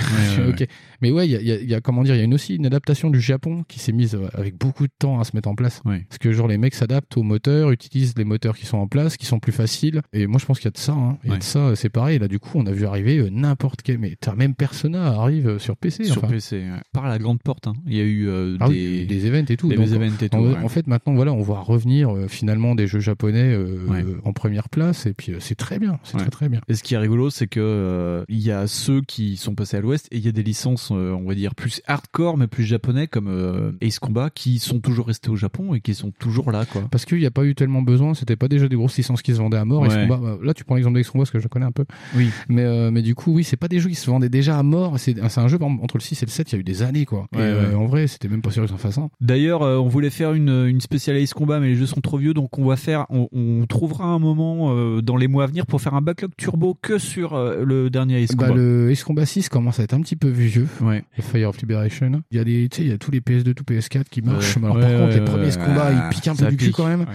ouais. 0.47 0.69
Mais 1.03 1.11
ouais, 1.11 1.27
il 1.29 1.31
y 1.33 1.37
a, 1.37 1.41
y 1.43 1.53
a- 1.53 1.61
il 1.61 1.69
y 1.71 1.75
a, 1.75 1.81
comment 1.81 2.03
dire, 2.03 2.15
il 2.15 2.19
y 2.19 2.23
a 2.23 2.25
une, 2.25 2.35
aussi 2.35 2.57
une 2.57 2.67
adaptation 2.67 3.09
du 3.11 3.21
Japon 3.21 3.65
qui 3.69 3.79
s'est 3.79 3.93
mise 3.93 4.15
euh, 4.15 4.29
avec 4.35 4.57
beaucoup 4.59 4.87
de 4.87 4.93
temps 4.99 5.21
à 5.21 5.25
se 5.25 5.31
mettre 5.37 5.49
en 5.49 5.55
place. 5.55 5.81
Parce 5.85 6.19
que 6.19 6.33
genre 6.33 6.49
les 6.49 6.59
mecs 6.59 6.75
s'adaptent 6.75 7.17
aux 7.17 7.23
moteurs, 7.23 7.71
utilisent 7.71 8.15
les 8.19 8.25
moteurs 8.25 8.57
qui 8.57 8.67
sont 8.67 8.79
en 8.79 8.87
place, 8.89 9.17
qui 9.17 9.27
sont 9.27 9.39
plus 9.39 9.53
faciles. 9.53 10.03
Et 10.13 10.27
moi, 10.27 10.39
je 10.41 10.47
pense 10.47 10.59
qu'il 10.59 10.67
y 10.67 10.69
a 10.69 10.73
de 10.73 10.79
ça. 10.79 10.93
Hein. 10.93 11.19
Il 11.23 11.29
y 11.29 11.31
a 11.31 11.35
Ouais. 11.35 11.39
de 11.39 11.45
ça, 11.45 11.77
c'est 11.77 11.89
pareil. 11.89 12.19
Là, 12.19 12.27
du 12.29 12.39
coup, 12.41 12.51
on 12.57 12.67
a 12.67 12.73
vu 12.73 12.85
arriver 12.87 13.19
euh, 13.19 13.29
n'importe 13.31 13.83
quel. 13.83 13.99
Mais 13.99 14.17
t'as 14.21 14.35
même 14.35 14.55
Persona 14.55 15.07
arrive 15.09 15.49
euh, 15.49 15.59
sur 15.59 15.77
PC. 15.77 16.00
Sur 16.05 16.19
enfin. 16.25 16.29
PC, 16.35 16.57
ouais. 16.59 16.67
par 16.93 17.09
la 17.09 17.19
grande 17.19 17.41
porte. 17.43 17.67
hein. 17.67 17.75
Il 17.87 17.95
y 17.97 18.01
a 18.01 18.05
eu 18.05 18.29
euh, 18.29 18.57
Ah 18.61 18.69
des... 18.69 18.75
oui, 18.75 19.07
des 19.07 19.27
events 19.27 19.45
et 19.49 19.57
tout. 19.57 19.69
Des 19.69 19.77
Donc, 19.77 19.87
events 19.87 20.17
et 20.23 20.29
tout. 20.29 20.37
en, 20.37 20.43
ouais. 20.43 20.57
en 20.63 20.69
fait, 20.69 20.87
maintenant, 20.87 21.15
voilà, 21.15 21.33
on 21.33 21.41
voit 21.43 21.61
revenir 21.61 22.15
euh, 22.15 22.29
finalement 22.29 22.75
des 22.75 22.87
jeux 22.87 23.01
japonais 23.01 23.53
euh, 23.55 23.79
Ouais. 23.89 24.05
en 24.25 24.33
première 24.33 24.69
place. 24.69 25.07
Et 25.07 25.13
puis, 25.15 25.33
c'est 25.41 25.55
très 25.55 25.79
bien. 25.79 25.99
C'est 26.05 26.19
très 26.19 26.31
très 26.31 26.49
bien. 26.49 26.61
Et 26.69 26.75
ce 26.75 26.83
qui 26.83 26.95
est 26.95 26.99
rigolo, 26.99 27.31
c'est 27.31 27.47
que 27.47 28.25
il 28.29 28.41
y 28.41 28.51
a 28.51 28.67
ceux 28.67 29.01
qui 29.03 29.37
sont 29.37 29.55
passés 29.55 29.77
à 29.77 29.81
l'Ouest 29.81 30.09
et 30.13 30.17
il 30.19 30.25
y 30.25 30.29
a 30.29 30.33
des 30.33 30.43
licences, 30.43 30.91
on 30.91 31.25
va 31.27 31.35
dire 31.35 31.55
plus 31.55 31.81
hardcore 31.87 32.37
mais 32.37 32.47
plus 32.47 32.65
japonais 32.65 33.07
comme 33.07 33.77
Ace 33.81 33.99
Combat 33.99 34.31
qui 34.31 34.59
sont 34.59 34.81
toujours 34.81 35.07
restés 35.07 35.31
au 35.31 35.37
Japon 35.37 35.75
et 35.75 35.81
qui 35.81 35.95
sont 35.95 36.11
toujours 36.19 36.53
là, 36.53 36.65
quoi. 36.67 36.83
Parce 36.91 37.05
qu'il 37.05 37.19
n'y 37.19 37.27
a 37.27 37.31
pas 37.31 37.45
eu 37.45 37.55
tellement 37.55 37.83
besoin, 37.83 38.15
c'était 38.15 38.37
pas 38.37 38.49
déjà 38.49 38.69
des 38.69 38.77
grosses 38.77 38.97
licences 38.97 39.23
qui 39.23 39.33
se 39.33 39.39
vendaient 39.39 39.57
à 39.57 39.65
mort. 39.65 39.83
Ouais. 39.83 39.89
Ace 39.89 39.95
Combat, 39.97 40.17
bah, 40.19 40.39
là, 40.43 40.55
tu 40.55 40.65
prends 40.65 40.75
l'exemple 40.77 40.97
d'Ace 40.99 41.11
Combat 41.11 41.23
parce 41.23 41.31
que 41.31 41.39
je 41.41 41.49
connais 41.49 41.67
un 41.67 41.73
peu. 41.73 41.85
Oui. 42.17 42.31
Mais, 42.49 42.91
mais 42.91 43.03
du 43.03 43.15
coup, 43.15 43.33
oui, 43.33 43.45
c'est 43.45 43.57
pas 43.57 43.69
des 43.69 43.81
jeux 43.81 43.89
qui 43.89 43.95
se 43.95 44.07
vendaient 44.11 44.29
déjà 44.29 44.59
à 44.59 44.63
mort. 44.63 44.99
C'est 44.99 45.17
un 45.39 45.49
jeu, 45.49 45.59
entre 45.91 45.97
le 45.99 46.03
6 46.03 46.23
et 46.23 46.27
le 46.27 46.31
7, 46.31 46.53
il 46.53 46.55
y 46.55 46.59
a 46.59 46.61
eu 46.61 46.65
des 46.65 46.83
années, 46.83 47.05
quoi. 47.05 47.27
Ouais, 47.35 47.41
et 47.41 47.43
euh, 47.43 47.69
ouais. 47.71 47.75
en 47.75 47.87
vrai, 47.87 48.07
c'était 48.07 48.29
même 48.29 48.43
pas 48.43 48.51
sûr 48.53 48.65
qu'ils 48.65 48.73
en 48.75 48.79
fassent 48.79 48.99
un. 48.99 49.11
D'ailleurs, 49.21 49.63
euh, 49.63 49.77
on 49.79 49.89
voulait 49.89 50.11
faire 50.11 50.35
une, 50.35 50.67
une 50.69 50.81
spéciale 50.81 51.17
Ace 51.17 51.35
Combat, 51.35 51.59
mais 51.59 51.67
les 51.69 51.75
jeux 51.75 51.87
sont 51.87 52.01
trop 52.01 52.17
vieux, 52.19 52.33
donc 52.35 52.59
on 52.59 52.65
va 52.65 52.77
faire, 52.77 53.07
on, 53.11 53.29
on 53.33 53.67
trouvera 53.67 54.05
un 54.05 54.19
moment 54.21 54.73
euh, 54.75 55.03
dans 55.03 55.17
les 55.17 55.27
mois 55.27 55.45
à 55.45 55.47
venir 55.49 55.67
pour 55.67 55.81
faire 55.81 55.95
un 55.95 56.01
backlog 56.03 56.31
turbo 56.37 56.77
que 56.81 56.99
sur 56.99 57.37
le 57.37 57.91
dernier 57.91 58.23
Ace 58.23 58.37
Bah, 58.37 58.49
Combat. 58.49 58.61
le 58.61 58.91
Ace 58.91 59.03
Combat 59.05 59.27
6 59.27 59.49
commence 59.49 59.81
à 59.81 59.83
être 59.83 59.95
un 59.95 60.01
petit 60.01 60.17
peu 60.17 60.29
vieux. 60.29 60.69
Ouais. 60.81 61.03
Le 61.17 61.23
Fire 61.23 61.49
of 61.49 61.61
Liberation. 61.61 62.23
Il 62.31 62.37
y 62.37 62.41
a 62.41 62.45
des, 62.45 62.69
tu 62.71 62.77
sais, 62.79 62.83
il 62.85 62.89
y 62.91 62.93
a 62.93 62.99
tous 62.99 63.11
les 63.11 63.21
PS2, 63.21 63.53
tous 63.55 63.65
PS4 63.65 64.05
qui 64.11 64.23
marchent. 64.23 64.57
Ouais. 64.57 64.65
Alors, 64.65 64.77
Ouais, 64.77 64.83
par 64.83 65.01
contre, 65.01 65.15
les 65.17 65.25
premiers 65.25 65.47
Ace 65.49 65.57
Combat, 65.57 65.91
ils 65.93 66.09
piquent 66.15 66.29
un 66.29 66.37
peu 66.37 66.47
du 66.47 66.57
cul 66.57 66.71
quand 66.71 66.87
même. 66.87 67.07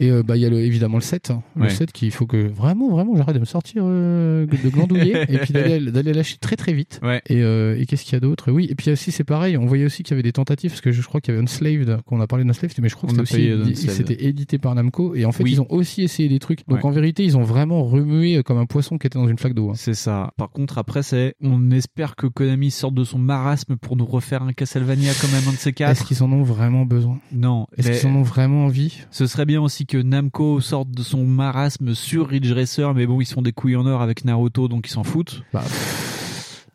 Et 0.00 0.10
euh, 0.10 0.22
bah, 0.22 0.36
il 0.36 0.42
y 0.42 0.46
a 0.46 0.50
le, 0.50 0.58
évidemment 0.60 0.96
le 0.96 1.02
7. 1.02 1.30
hein. 1.30 1.42
Le 1.56 1.62
Ouais. 1.64 1.70
7 1.70 1.92
qu'il 1.92 2.10
faut 2.10 2.26
que 2.26 2.48
vraiment, 2.48 2.88
vraiment, 2.90 3.14
j'arrête 3.16 3.34
de 3.34 3.40
me 3.40 3.44
sortir 3.44 3.82
euh, 3.84 4.46
de 4.46 4.68
glandouiller 4.70 5.16
et 5.28 5.38
puis 5.38 5.52
d'aller 5.52 5.80
d'aller 5.90 6.12
lâcher 6.12 6.36
très 6.40 6.56
très 6.56 6.72
vite. 6.72 7.00
Et, 7.28 7.42
euh, 7.42 7.76
et 7.78 7.86
qu'est-ce 7.86 8.04
qu'il 8.04 8.11
y 8.12 8.16
a 8.16 8.20
d'autre 8.20 8.50
Oui, 8.52 8.66
et 8.70 8.74
puis 8.74 8.90
aussi 8.90 9.10
c'est 9.12 9.24
pareil, 9.24 9.56
on 9.56 9.66
voyait 9.66 9.84
aussi 9.84 10.02
qu'il 10.02 10.12
y 10.12 10.14
avait 10.14 10.22
des 10.22 10.32
tentatives 10.32 10.70
parce 10.70 10.80
que 10.80 10.92
je 10.92 11.02
crois 11.02 11.20
qu'il 11.20 11.32
y 11.32 11.36
avait 11.36 11.42
Unslaved, 11.44 12.02
qu'on 12.06 12.20
a 12.20 12.26
parlé 12.26 12.44
d'Unslaved, 12.44 12.74
mais 12.80 12.88
je 12.88 12.94
crois 12.96 13.08
que 13.10 13.24
c'était 13.24 14.24
édité 14.24 14.58
par 14.58 14.74
Namco 14.74 15.14
et 15.14 15.24
en 15.24 15.32
fait 15.32 15.44
Oui. 15.44 15.52
ils 15.52 15.60
ont 15.60 15.66
aussi 15.70 16.02
essayé 16.02 16.28
des 16.28 16.38
trucs. 16.38 16.66
Donc 16.68 16.78
Ouais. 16.78 16.84
en 16.86 16.90
vérité 16.90 17.24
ils 17.24 17.36
ont 17.36 17.42
vraiment 17.42 17.84
remué 17.84 18.36
euh, 18.36 18.42
comme 18.42 18.58
un 18.58 18.66
poisson 18.66 18.98
qui 18.98 19.06
était 19.06 19.18
dans 19.18 19.28
une 19.28 19.38
flaque 19.38 19.54
d'eau. 19.54 19.70
hein. 19.70 19.74
C'est 19.76 19.94
ça. 19.94 20.32
Par 20.36 20.50
contre, 20.50 20.78
après, 20.78 21.02
c'est, 21.02 21.34
on 21.42 21.70
espère 21.70 22.16
que 22.16 22.26
Konami 22.26 22.70
sorte 22.70 22.94
de 22.94 23.04
son 23.04 23.18
marasme 23.18 23.76
pour 23.76 23.96
nous 23.96 24.04
refaire 24.06 24.42
un 24.42 24.52
Castlevania 24.52 25.12
quand 25.20 25.28
même 25.28 25.42
un 25.48 25.52
de 25.52 25.56
ces 25.56 25.72
quatre. 25.72 25.90
Est-ce 25.90 26.04
qu'ils 26.04 26.22
en 26.22 26.32
ont 26.32 26.42
vraiment 26.42 26.84
besoin? 26.84 27.18
Non. 27.32 27.66
Est-ce 27.76 27.88
mais 27.88 27.98
qu'ils 27.98 28.08
en 28.08 28.14
ont 28.16 28.22
vraiment 28.22 28.64
envie? 28.66 28.98
Ce 29.10 29.26
serait 29.26 29.46
bien 29.46 29.60
aussi 29.60 29.86
que 29.86 29.98
Namco 29.98 30.60
sorte 30.60 30.90
de 30.90 31.02
son 31.02 31.24
marasme 31.26 31.94
sur 31.94 32.28
Ridge 32.28 32.52
Racer, 32.52 32.94
mais 32.94 33.06
bon, 33.06 33.20
ils 33.20 33.26
sont 33.26 33.42
des 33.42 33.52
couilles 33.52 33.76
en 33.76 33.86
or 33.86 34.02
avec 34.02 34.24
Naruto, 34.24 34.68
donc 34.68 34.86
ils 34.88 34.92
s'en 34.92 35.04
foutent. 35.04 35.42
Bah, 35.52 35.62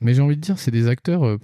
Mais 0.01 0.13
j'ai 0.13 0.21
envie 0.21 0.35
de 0.35 0.41
dire, 0.41 0.59
c'est 0.59 0.71
des 0.71 0.87
acteurs. 0.87 1.25
euh, 1.25 1.37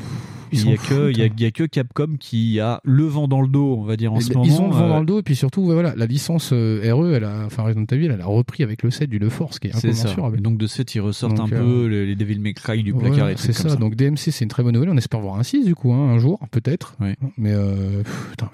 Il 0.54 0.70
y, 0.70 0.74
a 0.74 0.78
que, 0.78 1.12
il, 1.12 1.18
y 1.18 1.22
a, 1.22 1.26
il 1.26 1.42
y 1.42 1.46
a 1.46 1.52
que 1.52 1.64
Capcom 1.64 2.16
qui 2.20 2.60
a 2.60 2.80
le 2.84 3.04
vent 3.06 3.28
dans 3.28 3.42
le 3.42 3.48
dos, 3.48 3.76
on 3.80 3.84
va 3.84 3.98
dire, 3.98 4.14
en 4.14 4.20
ce 4.20 4.30
ils 4.32 4.38
moment. 4.38 4.60
ont 4.62 4.68
le 4.70 4.74
vent 4.74 4.86
Euh, 4.86 4.90
dans 4.90 5.00
le 5.00 5.06
dos 5.06 5.20
et 5.20 5.24
puis 5.24 5.36
surtout 5.36 5.66
voilà 5.66 5.94
la 5.96 6.06
licence 6.06 6.52
euh, 6.54 6.82
RE 6.94 7.14
elle 7.14 7.24
a 7.24 7.44
enfin 7.46 7.64
Resident 7.64 7.86
Evil 7.92 8.06
elle 8.14 8.22
a 8.22 8.26
repris 8.26 8.64
avec 8.64 8.84
le 8.84 8.92
set 8.92 9.10
du 9.10 9.20
Le 9.20 9.30
Force 9.30 9.60
qui 9.60 9.68
est 9.68 9.76
incommensurable 9.76 10.42
donc 10.42 10.58
de 10.58 10.68
ce 10.68 10.78
fait, 10.78 10.96
ils 10.96 11.02
ressortent 11.02 11.36
Donc, 11.38 11.52
un 11.52 11.56
euh, 11.56 11.60
peu 11.60 11.86
les, 11.88 12.06
les 12.06 12.16
Devil 12.16 12.40
May 12.40 12.54
Cry 12.54 12.84
du 12.84 12.94
placard 12.94 13.26
Ouais, 13.26 13.34
et 13.34 13.38
c'est 13.38 13.54
ça. 13.54 13.70
ça. 13.70 13.76
Donc 13.76 13.96
DMC, 13.96 14.18
c'est 14.18 14.42
une 14.44 14.50
très 14.50 14.64
bonne 14.64 14.74
nouvelle. 14.74 14.90
On 14.90 14.98
espère 14.98 15.20
voir 15.20 15.38
un 15.40 15.44
6 15.44 15.66
du 15.66 15.76
coup, 15.76 15.94
hein, 15.94 16.10
un 16.12 16.18
jour, 16.20 16.40
peut-être. 16.52 16.96
Oui. 17.00 17.14
Mais 17.38 17.52
euh, 17.52 18.04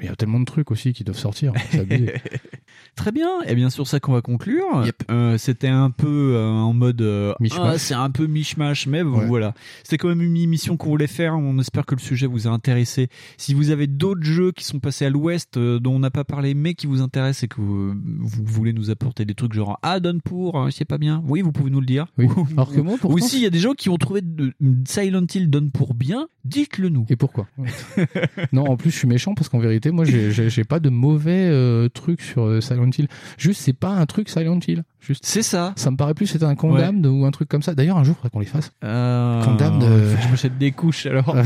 il 0.01 0.05
y 0.05 0.09
a 0.09 0.15
tellement 0.15 0.39
de 0.39 0.45
trucs 0.45 0.71
aussi 0.71 0.93
qui 0.93 1.03
doivent 1.03 1.17
sortir. 1.17 1.53
Abusé. 1.73 2.13
Très 2.95 3.11
bien, 3.11 3.29
et 3.47 3.55
bien 3.55 3.69
sur 3.69 3.87
ça 3.87 3.99
qu'on 3.99 4.13
va 4.13 4.21
conclure. 4.21 4.83
Euh, 5.09 5.37
C'était 5.37 5.67
un 5.67 5.89
peu 5.89 6.33
euh, 6.35 6.49
en 6.49 6.73
mode 6.73 7.01
euh, 7.01 7.33
ah, 7.57 7.77
c'est 7.77 7.93
un 7.93 8.09
peu 8.09 8.27
mishmash, 8.27 8.87
mais 8.87 9.01
Ouais. 9.01 9.25
voilà. 9.25 9.53
C'était 9.83 9.97
quand 9.97 10.09
même 10.09 10.21
une 10.21 10.35
émission 10.37 10.75
qu'on 10.77 10.89
voulait 10.89 11.07
faire. 11.07 11.35
On 11.37 11.57
espère 11.59 11.85
que 11.89 11.95
le 11.95 12.01
sujet 12.01 12.27
vous 12.27 12.47
a 12.47 12.51
intéressé. 12.51 13.07
Si 13.37 13.53
vous 13.53 13.71
avez 13.71 13.87
d'autres 13.87 14.23
jeux 14.23 14.51
qui 14.51 14.63
sont 14.63 14.79
passés 14.79 15.05
à 15.05 15.09
l'ouest 15.09 15.57
euh, 15.57 15.79
dont 15.79 15.93
on 15.95 15.99
n'a 15.99 16.11
pas 16.11 16.23
parlé 16.23 16.53
mais 16.53 16.75
qui 16.75 16.85
vous 16.87 17.01
intéressent 17.01 17.43
et 17.43 17.47
que 17.47 17.59
vous, 17.59 17.93
vous 17.93 18.43
voulez 18.45 18.73
nous 18.73 18.91
apporter 18.91 19.25
des 19.25 19.33
trucs 19.33 19.53
genre 19.53 19.79
ah 19.81 19.99
donne 19.99 20.21
pour, 20.21 20.59
euh, 20.61 20.65
je 20.69 20.75
sais 20.75 20.85
pas 20.85 20.97
bien. 20.97 21.23
Oui, 21.25 21.41
vous 21.41 21.51
pouvez 21.51 21.71
nous 21.71 21.79
le 21.79 21.85
dire. 21.87 22.05
Oui. 22.17 22.27
Alors 22.53 22.71
que 22.71 22.79
moi, 22.79 22.95
pourtant, 22.99 23.15
Ou 23.15 23.19
s'il 23.19 23.41
y 23.41 23.45
a 23.45 23.49
des 23.49 23.59
gens 23.59 23.73
qui 23.73 23.89
ont 23.89 23.97
trouvé 23.97 24.21
de- 24.21 24.53
Silent 24.87 25.25
Hill 25.33 25.49
donne 25.49 25.71
pour 25.71 25.93
bien, 25.95 26.27
dites-le 26.45 26.89
nous. 26.89 27.05
Et 27.09 27.15
pourquoi? 27.15 27.47
Non, 28.53 28.65
en 28.65 28.77
plus, 28.77 28.91
je 28.91 28.97
suis 28.97 29.07
méchant 29.07 29.33
parce 29.33 29.49
qu'en 29.49 29.59
vérité, 29.59 29.91
moi, 29.91 30.05
j'ai- 30.05 30.63
pas 30.63 30.79
de 30.79 30.89
mauvais 30.89 31.47
euh, 31.49 31.89
trucs 31.89 32.21
sur 32.21 32.43
euh, 32.43 32.61
Silent 32.61 32.89
Hill. 32.95 33.07
Juste, 33.37 33.61
c'est 33.61 33.73
pas 33.73 33.89
un 33.89 34.05
truc 34.05 34.29
Silent 34.29 34.59
Hill. 34.67 34.83
Juste. 34.99 35.25
C'est 35.25 35.41
ça. 35.41 35.73
Ça 35.77 35.89
me 35.91 35.95
paraît 35.97 36.13
plus 36.13 36.27
c'est 36.27 36.43
un 36.43 36.55
Condamned 36.55 37.05
ou 37.05 37.25
un 37.25 37.31
truc 37.31 37.47
comme 37.47 37.61
ça. 37.61 37.73
D'ailleurs, 37.73 37.97
un 37.97 38.03
jour, 38.03 38.15
il 38.15 38.17
faudrait 38.17 38.29
qu'on 38.31 38.39
les 38.39 38.45
fasse. 38.45 38.71
Euh, 38.83 39.43
que 39.43 40.21
je 40.21 40.27
m'achète 40.29 40.57
des 40.57 40.71
couches 40.71 41.05
alors. 41.05 41.35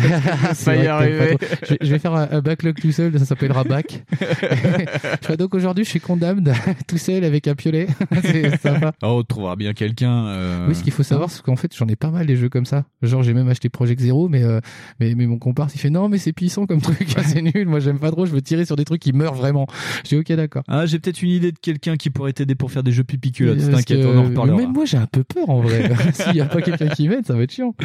Pas 0.65 0.75
y 0.75 0.85
pas 0.85 0.93
arriver. 0.95 1.37
je, 1.63 1.69
vais, 1.69 1.77
je 1.81 1.91
vais 1.91 1.99
faire 1.99 2.13
un, 2.13 2.27
un 2.31 2.41
backlog 2.41 2.79
tout 2.79 2.91
seul, 2.91 3.17
ça 3.19 3.25
s'appellera 3.25 3.63
Back. 3.63 4.03
donc 5.37 5.55
aujourd'hui, 5.55 5.83
je 5.83 5.89
suis 5.89 5.99
Condamned 5.99 6.53
tout 6.87 6.97
seul 6.97 7.23
avec 7.23 7.47
un 7.47 7.55
piolet. 7.55 7.87
c'est 8.21 8.57
sympa. 8.59 8.93
Oh, 9.03 9.17
on 9.19 9.23
trouvera 9.23 9.55
bien 9.55 9.73
quelqu'un. 9.73 10.25
euh, 10.27 10.67
Oui, 10.67 10.75
ce 10.75 10.83
qu'il 10.83 10.93
faut 10.93 11.03
savoir, 11.03 11.29
c'est 11.31 11.41
qu'en 11.41 11.55
fait, 11.55 11.75
j'en 11.75 11.87
ai 11.87 11.95
pas 11.95 12.09
mal 12.09 12.25
des 12.25 12.35
jeux 12.35 12.49
comme 12.49 12.65
ça. 12.65 12.85
Genre, 13.01 13.23
j'ai 13.23 13.33
même 13.33 13.49
acheté 13.49 13.69
Project 13.69 14.01
Zero, 14.01 14.29
mais, 14.29 14.43
euh, 14.43 14.59
mais, 14.99 15.15
mais 15.15 15.25
mon 15.25 15.37
comparse, 15.39 15.75
il 15.75 15.79
fait 15.79 15.89
non, 15.89 16.09
mais 16.09 16.17
c'est 16.17 16.33
puissant 16.33 16.65
comme 16.65 16.81
truc, 16.81 17.15
c'est 17.25 17.41
nul. 17.41 17.67
Moi, 17.67 17.79
j'aime 17.79 17.99
pas 17.99 18.11
trop, 18.11 18.25
je 18.25 18.31
veux 18.31 18.41
tirer 18.41 18.65
sur 18.65 18.75
des 18.75 18.85
trucs 18.85 19.01
qui 19.01 19.13
meurent 19.13 19.33
vraiment. 19.35 19.67
J'ai 20.03 20.17
ok, 20.17 20.31
d'accord. 20.33 20.63
Ah, 20.67 20.85
j'ai 20.85 20.99
peut-être 20.99 21.21
une 21.21 21.29
idée 21.31 21.51
de 21.51 21.59
quelqu'un 21.59 21.95
qui 21.97 22.09
pourrait 22.09 22.33
t'aider 22.33 22.55
pour 22.55 22.71
faire 22.71 22.83
des 22.83 22.91
jeux 22.91 23.03
pipi 23.03 23.31
culottes. 23.31 23.59
T'inquiète, 23.71 24.05
on 24.05 24.17
en 24.17 24.23
reparlera. 24.23 24.57
Même 24.57 24.73
moi, 24.73 24.85
j'ai 24.85 24.97
un 24.97 25.07
peu 25.07 25.23
peur 25.23 25.49
en 25.49 25.61
vrai. 25.61 25.91
S'il 26.13 26.35
y 26.35 26.41
a 26.41 26.45
pas 26.45 26.61
quelqu'un 26.61 26.87
qui 26.87 27.07
m'aide, 27.07 27.25
ça 27.25 27.33
va 27.33 27.43
être 27.43 27.51
chiant. 27.51 27.75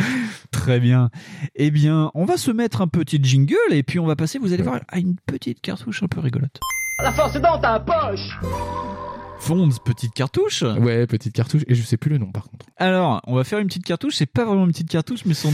Très 0.51 0.81
bien. 0.81 1.11
Eh 1.55 1.71
bien, 1.71 2.11
on 2.15 2.25
va 2.29 2.37
se 2.37 2.51
mettre 2.51 2.83
un 2.83 2.89
petit 2.89 3.19
jingle 3.23 3.57
et 3.71 3.83
puis 3.83 3.99
on 3.99 4.07
va 4.07 4.15
passer, 4.15 4.39
vous 4.39 4.53
allez 4.53 4.63
voir, 4.63 4.81
à 4.89 4.99
une 4.99 5.17
petite 5.17 5.63
cartouche 5.63 6.03
un 6.03 6.09
peu 6.09 6.21
rigolote. 6.21 6.61
La 7.03 7.11
force 7.11 7.35
est 7.35 7.41
dans 7.41 7.59
ta 7.59 7.81
poche 7.81 8.39
Fonds, 9.41 9.71
petite 9.83 10.13
cartouche. 10.13 10.63
Ouais, 10.63 11.07
petite 11.07 11.33
cartouche, 11.33 11.63
et 11.67 11.75
je 11.75 11.83
sais 11.83 11.97
plus 11.97 12.11
le 12.11 12.19
nom 12.19 12.31
par 12.31 12.43
contre. 12.51 12.67
Alors, 12.77 13.23
on 13.27 13.35
va 13.35 13.45
faire 13.45 13.61
une 13.61 13.69
petite 13.69 13.85
cartouche. 13.85 14.17
C'est 14.17 14.27
pas 14.27 14.45
vraiment 14.45 14.65
une 14.65 14.73
petite 14.73 14.91
cartouche, 14.91 15.25
mais 15.25 15.33
son. 15.33 15.53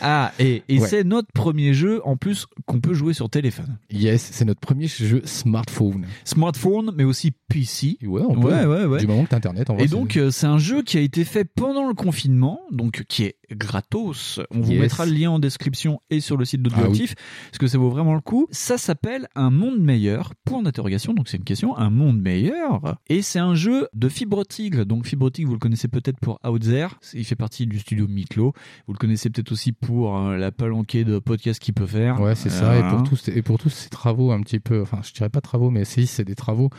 Ah, 0.00 0.32
et, 0.38 0.62
et 0.68 0.80
Ouais. 0.80 0.86
c'est 0.88 1.04
notre 1.04 1.30
premier 1.32 1.74
jeu 1.74 2.00
en 2.06 2.16
plus 2.16 2.46
qu'on 2.66 2.80
peut 2.80 2.94
jouer 2.94 3.12
sur 3.12 3.28
téléphone. 3.28 3.78
Yes, 3.90 4.30
c'est 4.32 4.44
notre 4.44 4.60
premier 4.60 4.86
jeu 4.88 5.22
smartphone. 5.24 6.06
Smartphone, 6.24 6.92
mais 6.96 7.04
aussi 7.04 7.32
PC. 7.48 7.98
Ouais, 8.02 8.22
on 8.26 8.40
peut. 8.40 8.48
Ouais, 8.48 8.64
ouais, 8.64 8.84
ouais. 8.86 9.00
Du 9.00 9.06
moment 9.06 9.24
que 9.24 9.30
t'as 9.30 9.36
internet, 9.36 9.68
en 9.70 9.74
vrai. 9.74 9.84
Et 9.84 9.88
donc, 9.88 10.16
euh, 10.16 10.30
c'est 10.30 10.46
un 10.46 10.58
jeu 10.58 10.82
qui 10.82 10.96
a 10.98 11.00
été 11.00 11.24
fait 11.24 11.44
pendant 11.44 11.86
le 11.88 11.94
confinement, 11.94 12.60
donc 12.70 13.04
qui 13.08 13.24
est 13.24 13.36
gratos. 13.50 14.40
On 14.50 14.60
vous 14.60 14.72
mettra 14.74 15.04
le 15.06 15.12
lien 15.12 15.30
en 15.30 15.38
description 15.38 16.00
et 16.10 16.20
sur 16.20 16.36
le 16.36 16.44
site 16.44 16.60
Ah 16.64 16.68
d'Audioactif, 16.68 17.14
parce 17.50 17.58
que 17.58 17.66
ça 17.66 17.78
vaut 17.78 17.90
vraiment 17.90 18.14
le 18.14 18.20
coup. 18.20 18.46
Ça 18.50 18.78
s'appelle 18.78 19.26
Un 19.34 19.50
monde 19.50 19.80
meilleur, 19.80 20.32
point 20.44 20.62
d'interrogation, 20.62 21.12
donc 21.14 21.28
c'est 21.28 21.36
une 21.36 21.44
question, 21.44 21.76
un 21.76 21.90
monde 21.90 22.20
meilleur. 22.20 22.96
Et 23.08 23.22
c'est 23.22 23.38
un 23.40 23.54
jeu 23.54 23.88
de 23.92 24.08
Fibre 24.08 24.44
Tigre. 24.44 24.84
Donc 24.86 25.06
Fibre 25.06 25.30
Tigre, 25.30 25.48
vous 25.48 25.54
le 25.56 25.60
connaissez 25.60 25.88
peut-être 25.88 26.18
pour 26.20 26.38
Out 26.46 26.62
There, 26.62 26.88
il 27.14 27.24
fait 27.24 27.34
partie 27.36 27.66
du 27.66 27.78
studio 27.80 28.06
Miklo. 28.08 28.52
Vous 28.86 28.92
le 28.92 28.98
connaissez 28.98 29.30
peut-être 29.30 29.52
aussi 29.52 29.72
pour 29.72 29.89
euh, 29.90 30.36
la 30.36 30.52
palanquée 30.52 31.04
de 31.04 31.18
podcasts 31.18 31.60
qu'il 31.60 31.74
peut 31.74 31.86
faire. 31.86 32.20
Ouais, 32.20 32.34
c'est 32.34 32.50
ça. 32.50 32.76
Et 32.76 32.82
Euh, 32.82 32.90
pour 32.90 33.02
tous, 33.02 33.28
et 33.28 33.42
pour 33.42 33.58
tous 33.58 33.68
ces 33.70 33.88
travaux 33.90 34.32
un 34.32 34.40
petit 34.40 34.60
peu, 34.60 34.80
enfin, 34.82 35.00
je 35.02 35.12
dirais 35.12 35.28
pas 35.28 35.40
travaux, 35.40 35.70
mais 35.70 35.84
si, 35.84 36.06
c'est 36.06 36.24
des 36.24 36.34
travaux. 36.34 36.70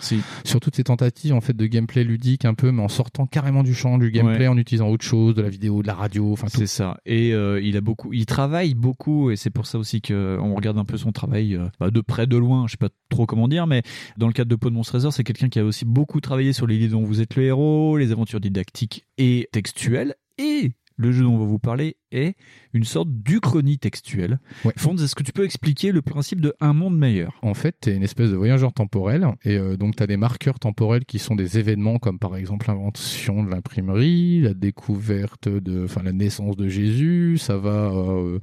Sur 0.45 0.59
toutes 0.59 0.75
ces 0.75 0.83
tentatives, 0.83 1.33
en 1.33 1.41
fait, 1.41 1.55
de 1.55 1.65
gameplay 1.65 2.03
ludique 2.03 2.45
un 2.45 2.53
peu, 2.53 2.71
mais 2.71 2.81
en 2.81 2.87
sortant 2.87 3.25
carrément 3.25 3.63
du 3.63 3.73
champ 3.73 3.97
du 3.97 4.11
gameplay, 4.11 4.39
Ouais. 4.41 4.47
en 4.47 4.57
utilisant 4.57 4.89
autre 4.89 5.05
chose, 5.05 5.35
de 5.35 5.41
la 5.41 5.49
vidéo, 5.49 5.81
de 5.81 5.87
la 5.87 5.93
radio, 5.95 6.31
enfin. 6.31 6.47
C'est 6.49 6.67
ça. 6.67 6.97
Et 7.05 7.33
euh, 7.33 7.61
il 7.61 7.77
a 7.77 7.81
beaucoup, 7.81 8.13
il 8.13 8.25
travaille 8.25 8.73
beaucoup, 8.73 9.31
et 9.31 9.35
c'est 9.35 9.49
pour 9.49 9.65
ça 9.65 9.77
aussi 9.77 10.01
que 10.01 10.37
on 10.41 10.55
regarde 10.55 10.77
un 10.77 10.85
peu 10.85 10.97
son 10.97 11.11
travail 11.11 11.55
euh, 11.55 11.65
bah, 11.79 11.91
de 11.91 12.01
près, 12.01 12.27
de 12.27 12.37
loin. 12.37 12.65
Je 12.67 12.71
sais 12.71 12.77
pas 12.77 12.89
trop 13.09 13.25
comment 13.25 13.47
dire, 13.47 13.67
mais 13.67 13.83
dans 14.17 14.27
le 14.27 14.33
cadre 14.33 14.49
de 14.49 14.55
Pod 14.55 14.73
Monster 14.73 14.93
Razor, 14.93 15.13
c'est 15.13 15.23
quelqu'un 15.23 15.49
qui 15.49 15.59
a 15.59 15.63
aussi 15.65 15.85
beaucoup 15.85 16.21
travaillé 16.21 16.53
sur 16.53 16.67
l'idée 16.67 16.87
dont 16.87 17.03
vous 17.03 17.21
êtes 17.21 17.35
le 17.35 17.43
héros, 17.43 17.97
les 17.97 18.11
aventures 18.11 18.39
didactiques 18.39 19.05
et 19.17 19.47
textuelles, 19.51 20.15
et 20.37 20.71
le 20.95 21.11
jeu 21.11 21.23
dont 21.23 21.35
on 21.35 21.39
va 21.39 21.45
vous 21.45 21.59
parler 21.59 21.97
est 22.11 22.35
une 22.73 22.83
sorte 22.83 23.09
d'uchronie 23.09 23.77
textuelle. 23.77 24.39
Fonds, 24.77 24.95
est-ce 24.95 25.15
que 25.15 25.23
tu 25.23 25.31
peux 25.31 25.43
expliquer 25.43 25.91
le 25.91 26.01
principe 26.01 26.41
de 26.41 26.53
un 26.59 26.73
monde 26.73 26.97
meilleur? 26.97 27.37
En 27.41 27.53
fait, 27.53 27.75
t'es 27.79 27.95
une 27.95 28.03
espèce 28.03 28.31
de 28.31 28.35
voyageur 28.35 28.73
temporel, 28.73 29.27
et 29.43 29.57
euh, 29.57 29.77
donc 29.77 29.95
t'as 29.95 30.07
des 30.07 30.17
marqueurs 30.17 30.59
temporels 30.59 31.05
qui 31.05 31.19
sont 31.19 31.35
des 31.35 31.59
événements 31.59 31.99
comme 31.99 32.19
par 32.19 32.35
exemple 32.37 32.67
l'invention 32.67 33.43
de 33.43 33.49
l'imprimerie, 33.49 34.41
la 34.41 34.53
découverte 34.53 35.49
de, 35.49 35.85
enfin 35.85 36.03
la 36.03 36.13
naissance 36.13 36.55
de 36.55 36.67
Jésus, 36.67 37.37
ça 37.37 37.57
va, 37.57 37.91
euh, 37.91 38.39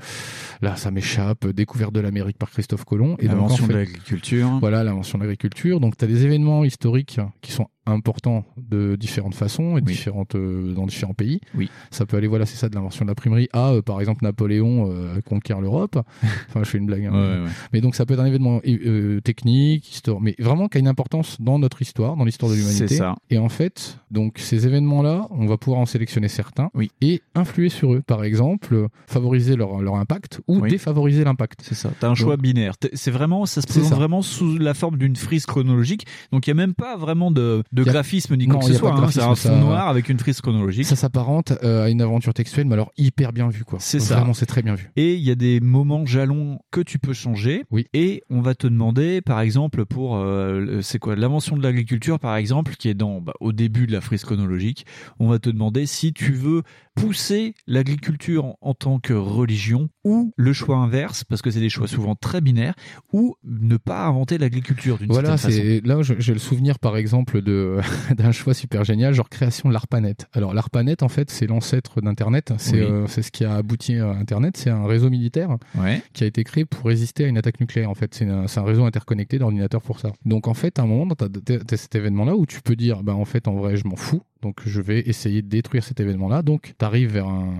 là 0.61 0.77
ça 0.77 0.91
m'échappe, 0.91 1.47
découverte 1.47 1.95
de 1.95 2.01
l'Amérique 2.01 2.39
par 2.39 2.51
Christophe 2.51 2.85
Colomb, 2.85 3.17
et 3.19 3.29
en 3.29 3.39
L'invention 3.39 3.67
de 3.67 3.73
l'agriculture. 3.73 4.59
Voilà, 4.61 4.85
l'invention 4.85 5.19
de 5.19 5.23
l'agriculture. 5.23 5.81
Donc, 5.81 5.97
tu 5.97 6.05
as 6.05 6.09
des 6.09 6.25
événements 6.25 6.65
historiques 6.65 7.21
qui 7.41 7.53
sont 7.53 7.69
importants 7.87 8.45
de 8.57 8.97
différentes 8.97 9.35
façons 9.35 9.79
et 9.79 9.81
différentes, 9.81 10.35
euh, 10.35 10.75
dans 10.75 10.87
différents 10.87 11.15
pays. 11.15 11.41
Oui. 11.55 11.71
Ça 11.91 12.05
peut 12.05 12.17
aller, 12.17 12.27
voilà, 12.27 12.47
c'est 12.47 12.57
ça, 12.57 12.69
de 12.69 12.75
l'invention 12.75 13.05
de 13.05 13.11
l'imprimerie 13.11 13.49
à, 13.67 13.73
euh, 13.75 13.83
par 13.83 14.01
exemple, 14.01 14.25
Napoléon 14.25 14.91
euh, 14.91 15.21
conquiert 15.23 15.61
l'Europe. 15.61 15.99
enfin, 16.49 16.61
je 16.63 16.69
fais 16.69 16.79
une 16.79 16.87
blague. 16.87 17.07
hein. 17.07 17.13
Ouais, 17.13 17.45
ouais. 17.45 17.51
Mais 17.73 17.81
donc, 17.81 17.95
ça 17.95 18.07
peut 18.07 18.15
être 18.15 18.21
un 18.21 18.27
événement 18.27 18.61
euh, 18.67 19.21
technique, 19.21 19.91
histoire, 19.93 20.21
mais 20.21 20.35
vraiment 20.39 20.69
qui 20.69 20.79
a 20.79 20.81
une 20.81 20.89
importance 20.89 21.41
dans 21.41 21.59
notre 21.59 21.83
histoire, 21.83 22.17
dans 22.17 22.25
l'histoire 22.25 22.51
de 22.53 22.57
l'humanité. 22.57 22.89
C'est 22.89 22.97
ça. 22.97 23.17
Et 23.31 23.39
en 23.39 23.49
fait, 23.49 23.99
donc, 24.11 24.39
ces 24.39 24.67
événements-là, 24.67 25.27
on 25.31 25.47
va 25.47 25.57
pouvoir 25.57 25.81
en 25.81 25.87
sélectionner 25.87 26.29
certains 26.29 26.71
et 27.01 27.23
influer 27.35 27.69
sur 27.69 27.93
eux. 27.95 28.03
Par 28.07 28.25
exemple, 28.25 28.87
favoriser 29.07 29.57
leur, 29.57 29.81
leur 29.81 29.97
impact 29.97 30.41
ou 30.49 30.61
Oui. 30.61 30.71
défavoriser 30.71 31.25
l'impact. 31.25 31.61
C'est 31.63 31.75
ça. 31.75 31.91
T'as 32.01 32.09
un 32.09 32.15
choix 32.15 32.37
binaire. 32.37 32.75
C'est 32.95 33.11
vraiment, 33.11 33.47
ça 33.47 33.61
se 33.61 33.67
présente 33.67 33.91
ça. 33.91 33.95
vraiment 33.95 34.23
sous 34.23 34.59
la 34.59 34.75
forme 34.75 34.97
d'une 34.99 35.17
frise 35.17 35.47
chronologique. 35.47 36.07
Donc 36.33 36.47
il 36.47 36.51
y 36.51 36.53
a 36.53 36.55
même 36.55 36.75
pas 36.75 36.97
vraiment 36.97 37.31
de, 37.31 37.63
de 37.73 37.83
a- 37.83 37.85
graphisme 37.85 38.37
ni 38.37 38.47
quoi 38.47 38.61
que 38.61 38.67
ce 38.67 38.75
soit. 38.75 38.93
hein. 38.93 39.09
C'est 39.11 39.21
un 39.21 39.29
fond 39.29 39.35
ça- 39.35 39.57
noir 39.57 39.89
avec 39.89 40.09
une 40.09 40.19
frise 40.19 40.41
chronologique. 40.41 40.87
Ça 40.87 40.97
s'apparente 40.97 41.53
euh, 41.63 41.85
à 41.85 41.91
une 41.91 42.01
aventure 42.03 42.35
textuelle, 42.35 42.67
mais 42.67 42.75
alors 42.75 42.93
hyper 42.97 43.33
bien 43.33 43.48
vue, 43.49 43.65
quoi. 43.65 43.79
C'est 43.81 44.01
ça. 44.01 44.17
Vraiment, 44.17 44.35
c'est 44.35 44.47
très 44.47 44.63
bien 44.63 44.75
vu. 44.75 44.91
Et 44.97 45.15
il 45.15 45.23
y 45.23 45.31
a 45.31 45.35
des 45.35 45.61
moments 45.61 46.07
jalons 46.07 46.59
que 46.71 46.81
tu 46.81 46.99
peux 46.99 47.13
changer. 47.13 47.65
Oui. 47.71 47.87
Et 47.93 48.23
on 48.31 48.41
va 48.41 48.55
te 48.55 48.67
demander, 48.67 49.21
par 49.21 49.41
exemple, 49.41 49.85
pour 49.85 50.17
euh, 50.17 50.81
c'est 50.83 50.99
quoi 50.99 51.17
l'invention 51.17 51.57
de 51.57 51.63
l'agriculture, 51.63 52.19
par 52.19 52.37
exemple, 52.37 52.75
qui 52.77 52.89
est 52.89 52.95
dans 52.95 53.21
bah, 53.21 53.35
au 53.41 53.53
début 53.53 53.87
de 53.87 53.93
la 53.93 54.01
frise 54.01 54.25
chronologique. 54.25 54.87
On 55.19 55.29
va 55.29 55.39
te 55.39 55.51
demander 55.51 55.87
si 55.87 56.13
tu 56.13 56.33
veux 56.33 56.63
pousser 57.01 57.55
l'agriculture 57.67 58.57
en, 58.61 58.75
tant 58.75 58.99
que 59.01 59.13
religion 59.13 59.89
ou 60.05 60.33
le 60.37 60.53
choix 60.53 60.77
inverse, 60.77 61.25
parce 61.25 61.43
que 61.43 61.51
c'est 61.51 61.61
des 61.61 61.69
choix 61.69 61.87
souvent 61.89 62.15
très 62.15 62.41
binaires, 62.41 62.75
ou 63.13 63.35
ne 63.45 63.77
pas 63.77 64.05
inventer 64.07 64.39
l'agriculture 64.39 64.99
d'une 64.99 65.09
Voilà, 65.11 65.37
certaine 65.37 65.57
façon. 65.59 65.69
c'est 65.83 65.87
là 65.87 66.17
j'ai 66.19 66.33
le 66.33 66.39
souvenir 66.39 66.79
par 66.79 66.97
exemple 66.97 67.43
de 67.43 67.79
d'un 68.17 68.33
choix 68.33 68.55
super 68.55 68.85
génial, 68.85 69.15
genre 69.15 69.29
création 69.29 69.69
de 69.69 69.75
l'ARPANET. 69.75 70.17
Alors 70.33 70.55
l'ARPANET 70.55 71.03
en 71.03 71.09
fait 71.09 71.31
c'est 71.31 71.47
l'ancêtre 71.47 72.01
d'Internet, 72.01 72.53
c'est 72.59 72.77
Oui. 72.81 72.87
euh, 72.91 73.07
ce 73.07 73.31
qui 73.31 73.45
a 73.45 73.55
abouti 73.57 73.97
à 73.97 74.11
Internet, 74.11 74.57
c'est 74.57 74.71
un 74.71 74.87
réseau 74.87 75.11
militaire 75.11 75.57
Ouais. 75.79 76.03
qui 76.13 76.25
a 76.25 76.27
été 76.27 76.45
créé 76.45 76.65
pour 76.65 76.87
résister 76.87 77.25
à 77.25 77.29
une 77.29 77.39
attaque 77.39 77.61
nucléaire. 77.61 77.91
En 77.91 77.95
fait, 77.95 78.15
c'est 78.15 78.27
un, 78.27 78.47
réseau 78.63 78.85
interconnecté 78.85 79.39
d'ordinateurs 79.39 79.83
pour 79.83 80.01
ça. 80.01 80.13
Donc 80.25 80.49
en 80.49 80.55
fait, 80.55 80.79
à 80.79 80.83
un 80.83 80.87
moment, 80.87 81.15
t'as 81.15 81.29
t'as- 81.29 81.59
t'as 81.59 81.77
cet 81.77 81.95
événement-là 81.95 82.37
où 82.37 82.47
tu 82.47 82.61
peux 82.61 82.77
dire, 82.77 83.03
bah 83.03 83.15
en 83.15 83.25
fait, 83.25 83.49
en 83.49 83.55
vrai, 83.55 83.77
je 83.77 83.87
m'en 83.87 83.97
fous 83.97 84.23
Donc 84.43 84.61
je 84.67 84.81
vais 84.81 85.01
essayer 85.01 85.43
de 85.43 85.49
détruire 85.49 85.83
cet 85.83 85.99
événement-là. 86.01 86.43
Donc 86.43 86.75
tu 86.79 86.85
arrives 86.89 87.13
vers 87.13 87.29
un, 87.29 87.55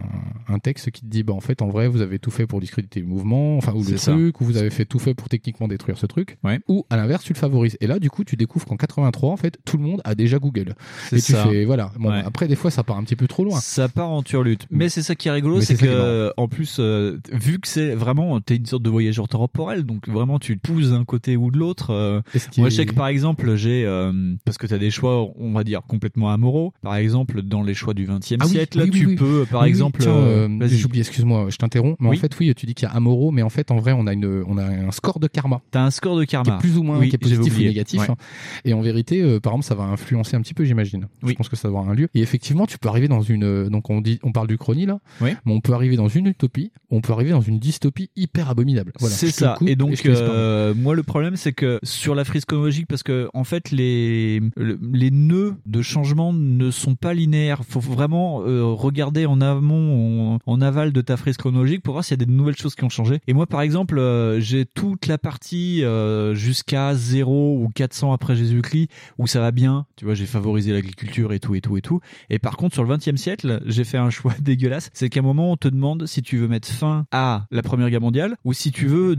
un 0.49 0.59
texte 0.59 0.91
qui 0.91 1.03
te 1.03 1.07
dit 1.07 1.23
bah 1.23 1.33
en 1.35 1.41
fait 1.41 1.63
en 1.63 1.69
vrai 1.69 1.89
vous 1.89 2.01
avez 2.01 2.19
tout 2.19 2.31
fait 2.31 2.47
pour 2.47 2.61
discréditer 2.61 3.01
le 3.01 3.07
mouvement, 3.07 3.57
enfin 3.57 3.73
ou 3.75 3.85
le 3.85 3.97
ça. 3.97 4.13
truc, 4.13 4.41
ou 4.41 4.45
vous 4.45 4.57
avez 4.57 4.71
fait 4.71 4.85
tout 4.85 4.99
fait 4.99 5.15
pour 5.15 5.29
techniquement 5.29 5.69
détruire 5.69 5.99
ce 5.99 6.07
truc. 6.07 6.39
Ou 6.69 6.85
à 6.91 6.97
l'inverse 6.97 7.25
tu 7.25 7.33
le 7.33 7.39
favorises. 7.39 7.77
Et 7.81 7.87
là 7.87 7.99
du 7.99 8.11
coup 8.11 8.25
tu 8.25 8.37
découvres 8.37 8.67
qu'en 8.67 8.77
83 8.77 9.31
en 9.31 9.37
fait 9.37 9.59
tout 9.65 9.77
le 9.77 9.85
monde 9.85 10.01
a 10.05 10.15
déjà 10.15 10.39
Google. 10.39 10.75
Et 11.13 11.17
tu 11.21 11.33
ça. 11.33 11.45
fais 11.47 11.65
voilà. 11.65 11.93
Bon, 11.99 12.09
Ouais. 12.11 12.23
après 12.25 12.49
des 12.49 12.57
fois 12.57 12.71
ça 12.71 12.83
part 12.83 12.97
un 12.97 13.05
petit 13.05 13.17
peu 13.17 13.27
trop 13.29 13.45
loin. 13.45 13.61
Ça 13.61 13.89
part 13.89 14.11
en 14.11 14.23
turlute. 14.23 14.67
Mais 14.71 14.89
c'est 14.89 15.03
ça 15.03 15.15
qui 15.15 15.29
est 15.29 15.31
rigolo, 15.31 15.61
c'est 15.61 15.77
que, 15.77 16.33
en 16.37 16.49
plus, 16.49 16.77
euh, 16.81 17.19
vu 17.33 17.59
que 17.61 17.69
c'est 17.69 17.95
vraiment, 17.95 18.41
t'es 18.41 18.57
une 18.57 18.67
sorte 18.67 18.83
de 18.83 18.91
voyageur 18.91 19.29
temporel, 19.29 19.85
donc 19.85 20.09
vraiment 20.09 20.39
tu 20.39 20.57
pousses 20.57 20.91
d'un 20.91 21.05
côté 21.05 21.37
ou 21.37 21.51
de 21.51 21.59
l'autre. 21.59 21.91
euh, 21.91 22.21
moi, 22.57 22.69
je 22.71 22.77
sais 22.77 22.87
que 22.87 22.95
par 22.95 23.09
exemple, 23.09 23.55
j'ai, 23.57 23.85
euh, 23.85 24.13
parce 24.45 24.57
que 24.59 24.67
t'as 24.67 24.79
des 24.79 24.91
choix, 24.91 25.29
on 25.37 25.53
va 25.53 25.65
dire, 25.65 25.83
complètement 25.87 26.31
amoraux. 26.31 26.73
Par 26.83 26.97
exemple, 26.97 27.43
dans 27.43 27.63
les 27.63 27.75
choix 27.75 27.93
du 27.95 28.07
20 28.07 28.17
e 28.33 28.37
Ah 28.41 28.47
siècle, 28.47 28.79
oui, 28.83 28.91
oui, 28.93 28.99
tu 29.01 29.07
oui. 29.07 29.17
Peux, 29.19 29.47
par 29.51 29.63
Oui, 29.63 29.69
exemple, 29.69 30.03
euh, 30.07 30.49
euh, 30.49 30.69
j'oublie, 30.69 31.01
excuse-moi, 31.01 31.47
je 31.51 31.57
t'interromps, 31.57 31.97
mais 32.01 32.09
Oui. 32.11 32.17
en 32.17 32.21
fait, 32.21 32.33
oui, 32.39 32.55
tu 32.55 32.67
dis 32.67 32.75
qu'il 32.75 32.89
y 32.89 32.91
a 32.91 32.95
Amoro, 32.95 33.31
mais 33.31 33.43
en 33.43 33.49
fait, 33.51 33.71
en 33.71 33.77
vrai, 33.77 33.93
on 33.93 34.07
a 34.07 34.13
une, 34.13 34.45
on 34.47 34.59
a 34.59 34.65
un 34.65 34.91
score 34.91 35.19
de 35.21 35.27
karma. 35.27 35.61
T'as 35.71 35.83
un 35.83 35.91
score 35.91 36.17
de 36.17 36.25
karma. 36.25 36.45
Qui 36.45 36.57
est 36.57 36.61
plus 36.71 36.79
ou 36.79 36.83
moins, 36.83 36.99
Oui, 36.99 37.09
qui 37.09 37.17
est 37.17 37.19
positif 37.19 37.57
ou 37.57 37.61
négatif. 37.61 38.01
Ouais. 38.01 38.11
hein. 38.11 38.17
Et 38.65 38.73
en 38.75 38.81
vérité, 38.81 39.21
euh, 39.23 39.41
par 39.41 39.53
exemple, 39.53 39.67
ça 39.67 39.75
va 39.75 39.85
influencer 39.85 40.37
un 40.37 40.41
petit 40.41 40.55
peu, 40.55 40.65
j'imagine. 40.65 41.07
Je 41.25 41.33
pense 41.35 41.49
que 41.49 41.57
ça 41.57 41.69
doit 41.69 41.79
avoir 41.79 41.91
un 41.91 41.95
lieu. 41.95 42.09
Et 42.15 42.21
effectivement, 42.21 42.67
tu 42.67 42.79
peux 42.79 42.89
arriver 42.89 43.09
dans 43.09 43.23
une, 43.23 43.45
euh, 43.45 43.69
donc 43.69 43.91
on 43.91 44.01
dit, 44.01 44.19
on 44.23 44.33
parle 44.33 44.47
du 44.49 44.59
chronie 44.59 44.87
là. 44.87 44.99
Oui. 45.21 45.31
Mais 45.47 45.53
on 45.53 45.61
peut 45.61 45.73
arriver 45.73 45.97
dans 45.97 46.09
une 46.09 46.27
utopie, 46.27 46.73
on 46.91 47.01
peut 47.01 47.13
arriver 47.13 47.31
dans 47.31 47.41
une 47.41 47.59
dystopie 47.59 48.11
hyper 48.17 48.49
abominable. 48.51 48.93
Voilà. 49.01 49.15
c'est 49.15 49.31
ça. 49.31 49.57
et 49.67 49.77
donc, 49.77 50.01
euh, 50.07 50.75
moi, 50.75 50.95
le 50.95 51.03
problème, 51.03 51.37
c'est 51.37 51.53
que 51.53 51.79
sur 51.83 52.15
la 52.15 52.25
frise 52.25 52.45
chronologique, 52.45 52.87
parce 52.89 53.03
que 53.03 53.29
en 53.35 53.45
fait, 53.45 53.71
les 53.71 54.41
le- 54.57 54.79
les 54.93 55.11
nœuds 55.11 55.55
de 55.67 55.83
changement 55.83 56.33
ne 56.33 56.71
sont 56.71 56.95
pas 56.95 57.15
linéaires. 57.15 57.63
Faut 57.69 57.81
vraiment 57.81 58.43
euh, 58.47 58.63
regarder 58.99 59.27
en 59.27 59.41
amont, 59.41 60.41
en, 60.45 60.61
aval 60.61 60.93
de 60.93 61.01
ta 61.01 61.17
frise 61.17 61.37
chronologique 61.37 61.83
pour 61.85 61.93
voir 61.93 62.05
s'il 62.05 62.19
y 62.19 62.21
a 62.21 62.27
des 62.27 62.33
nouvelles 62.33 62.57
choses 62.57 62.75
qui 62.75 62.83
ont 62.83 62.89
changé. 62.89 63.21
Et 63.29 63.33
moi, 63.33 63.47
par 63.47 63.61
exemple, 63.61 63.97
euh, 63.97 64.41
j'ai 64.41 64.65
toute 64.65 65.07
la 65.07 65.19
partie 65.19 65.85
euh, 65.85 66.35
jusqu'à 66.35 66.97
0 66.97 67.63
ou 67.63 67.69
400 67.73 68.13
après 68.13 68.35
Jésus-Christ 68.35 68.89
où 69.17 69.29
ça 69.29 69.39
va 69.39 69.53
bien. 69.53 69.87
Tu 69.95 70.05
vois, 70.05 70.15
j'ai 70.15 70.27
favorisé 70.27 70.73
l'agriculture 70.73 71.33
et 71.33 71.39
tout 71.39 71.55
et 71.55 71.61
tout 71.61 71.77
et 71.77 71.81
tout. 71.81 72.01
Et 72.29 72.41
par 72.41 72.57
contre, 72.57 72.75
sur 72.75 72.83
le 72.83 72.93
20e 72.93 73.17
siècle, 73.17 73.63
j'ai 73.67 73.85
fait 73.85 73.99
un 73.99 74.11
choix 74.11 74.35
dégueulasse. 74.41 74.91
C'est 74.95 75.09
qu'à 75.09 75.21
un 75.21 75.23
moment, 75.23 75.53
on 75.53 75.57
te 75.57 75.69
demande 75.69 76.07
si 76.07 76.21
tu 76.21 76.37
veux 76.37 76.49
mettre 76.49 76.67
fin 76.67 77.07
à 77.13 77.47
la 77.53 77.63
Première 77.63 77.91
Guerre 77.91 78.01
mondiale 78.01 78.37
ou 78.45 78.53
si 78.53 78.73
tu 78.73 78.89
veux 78.89 79.17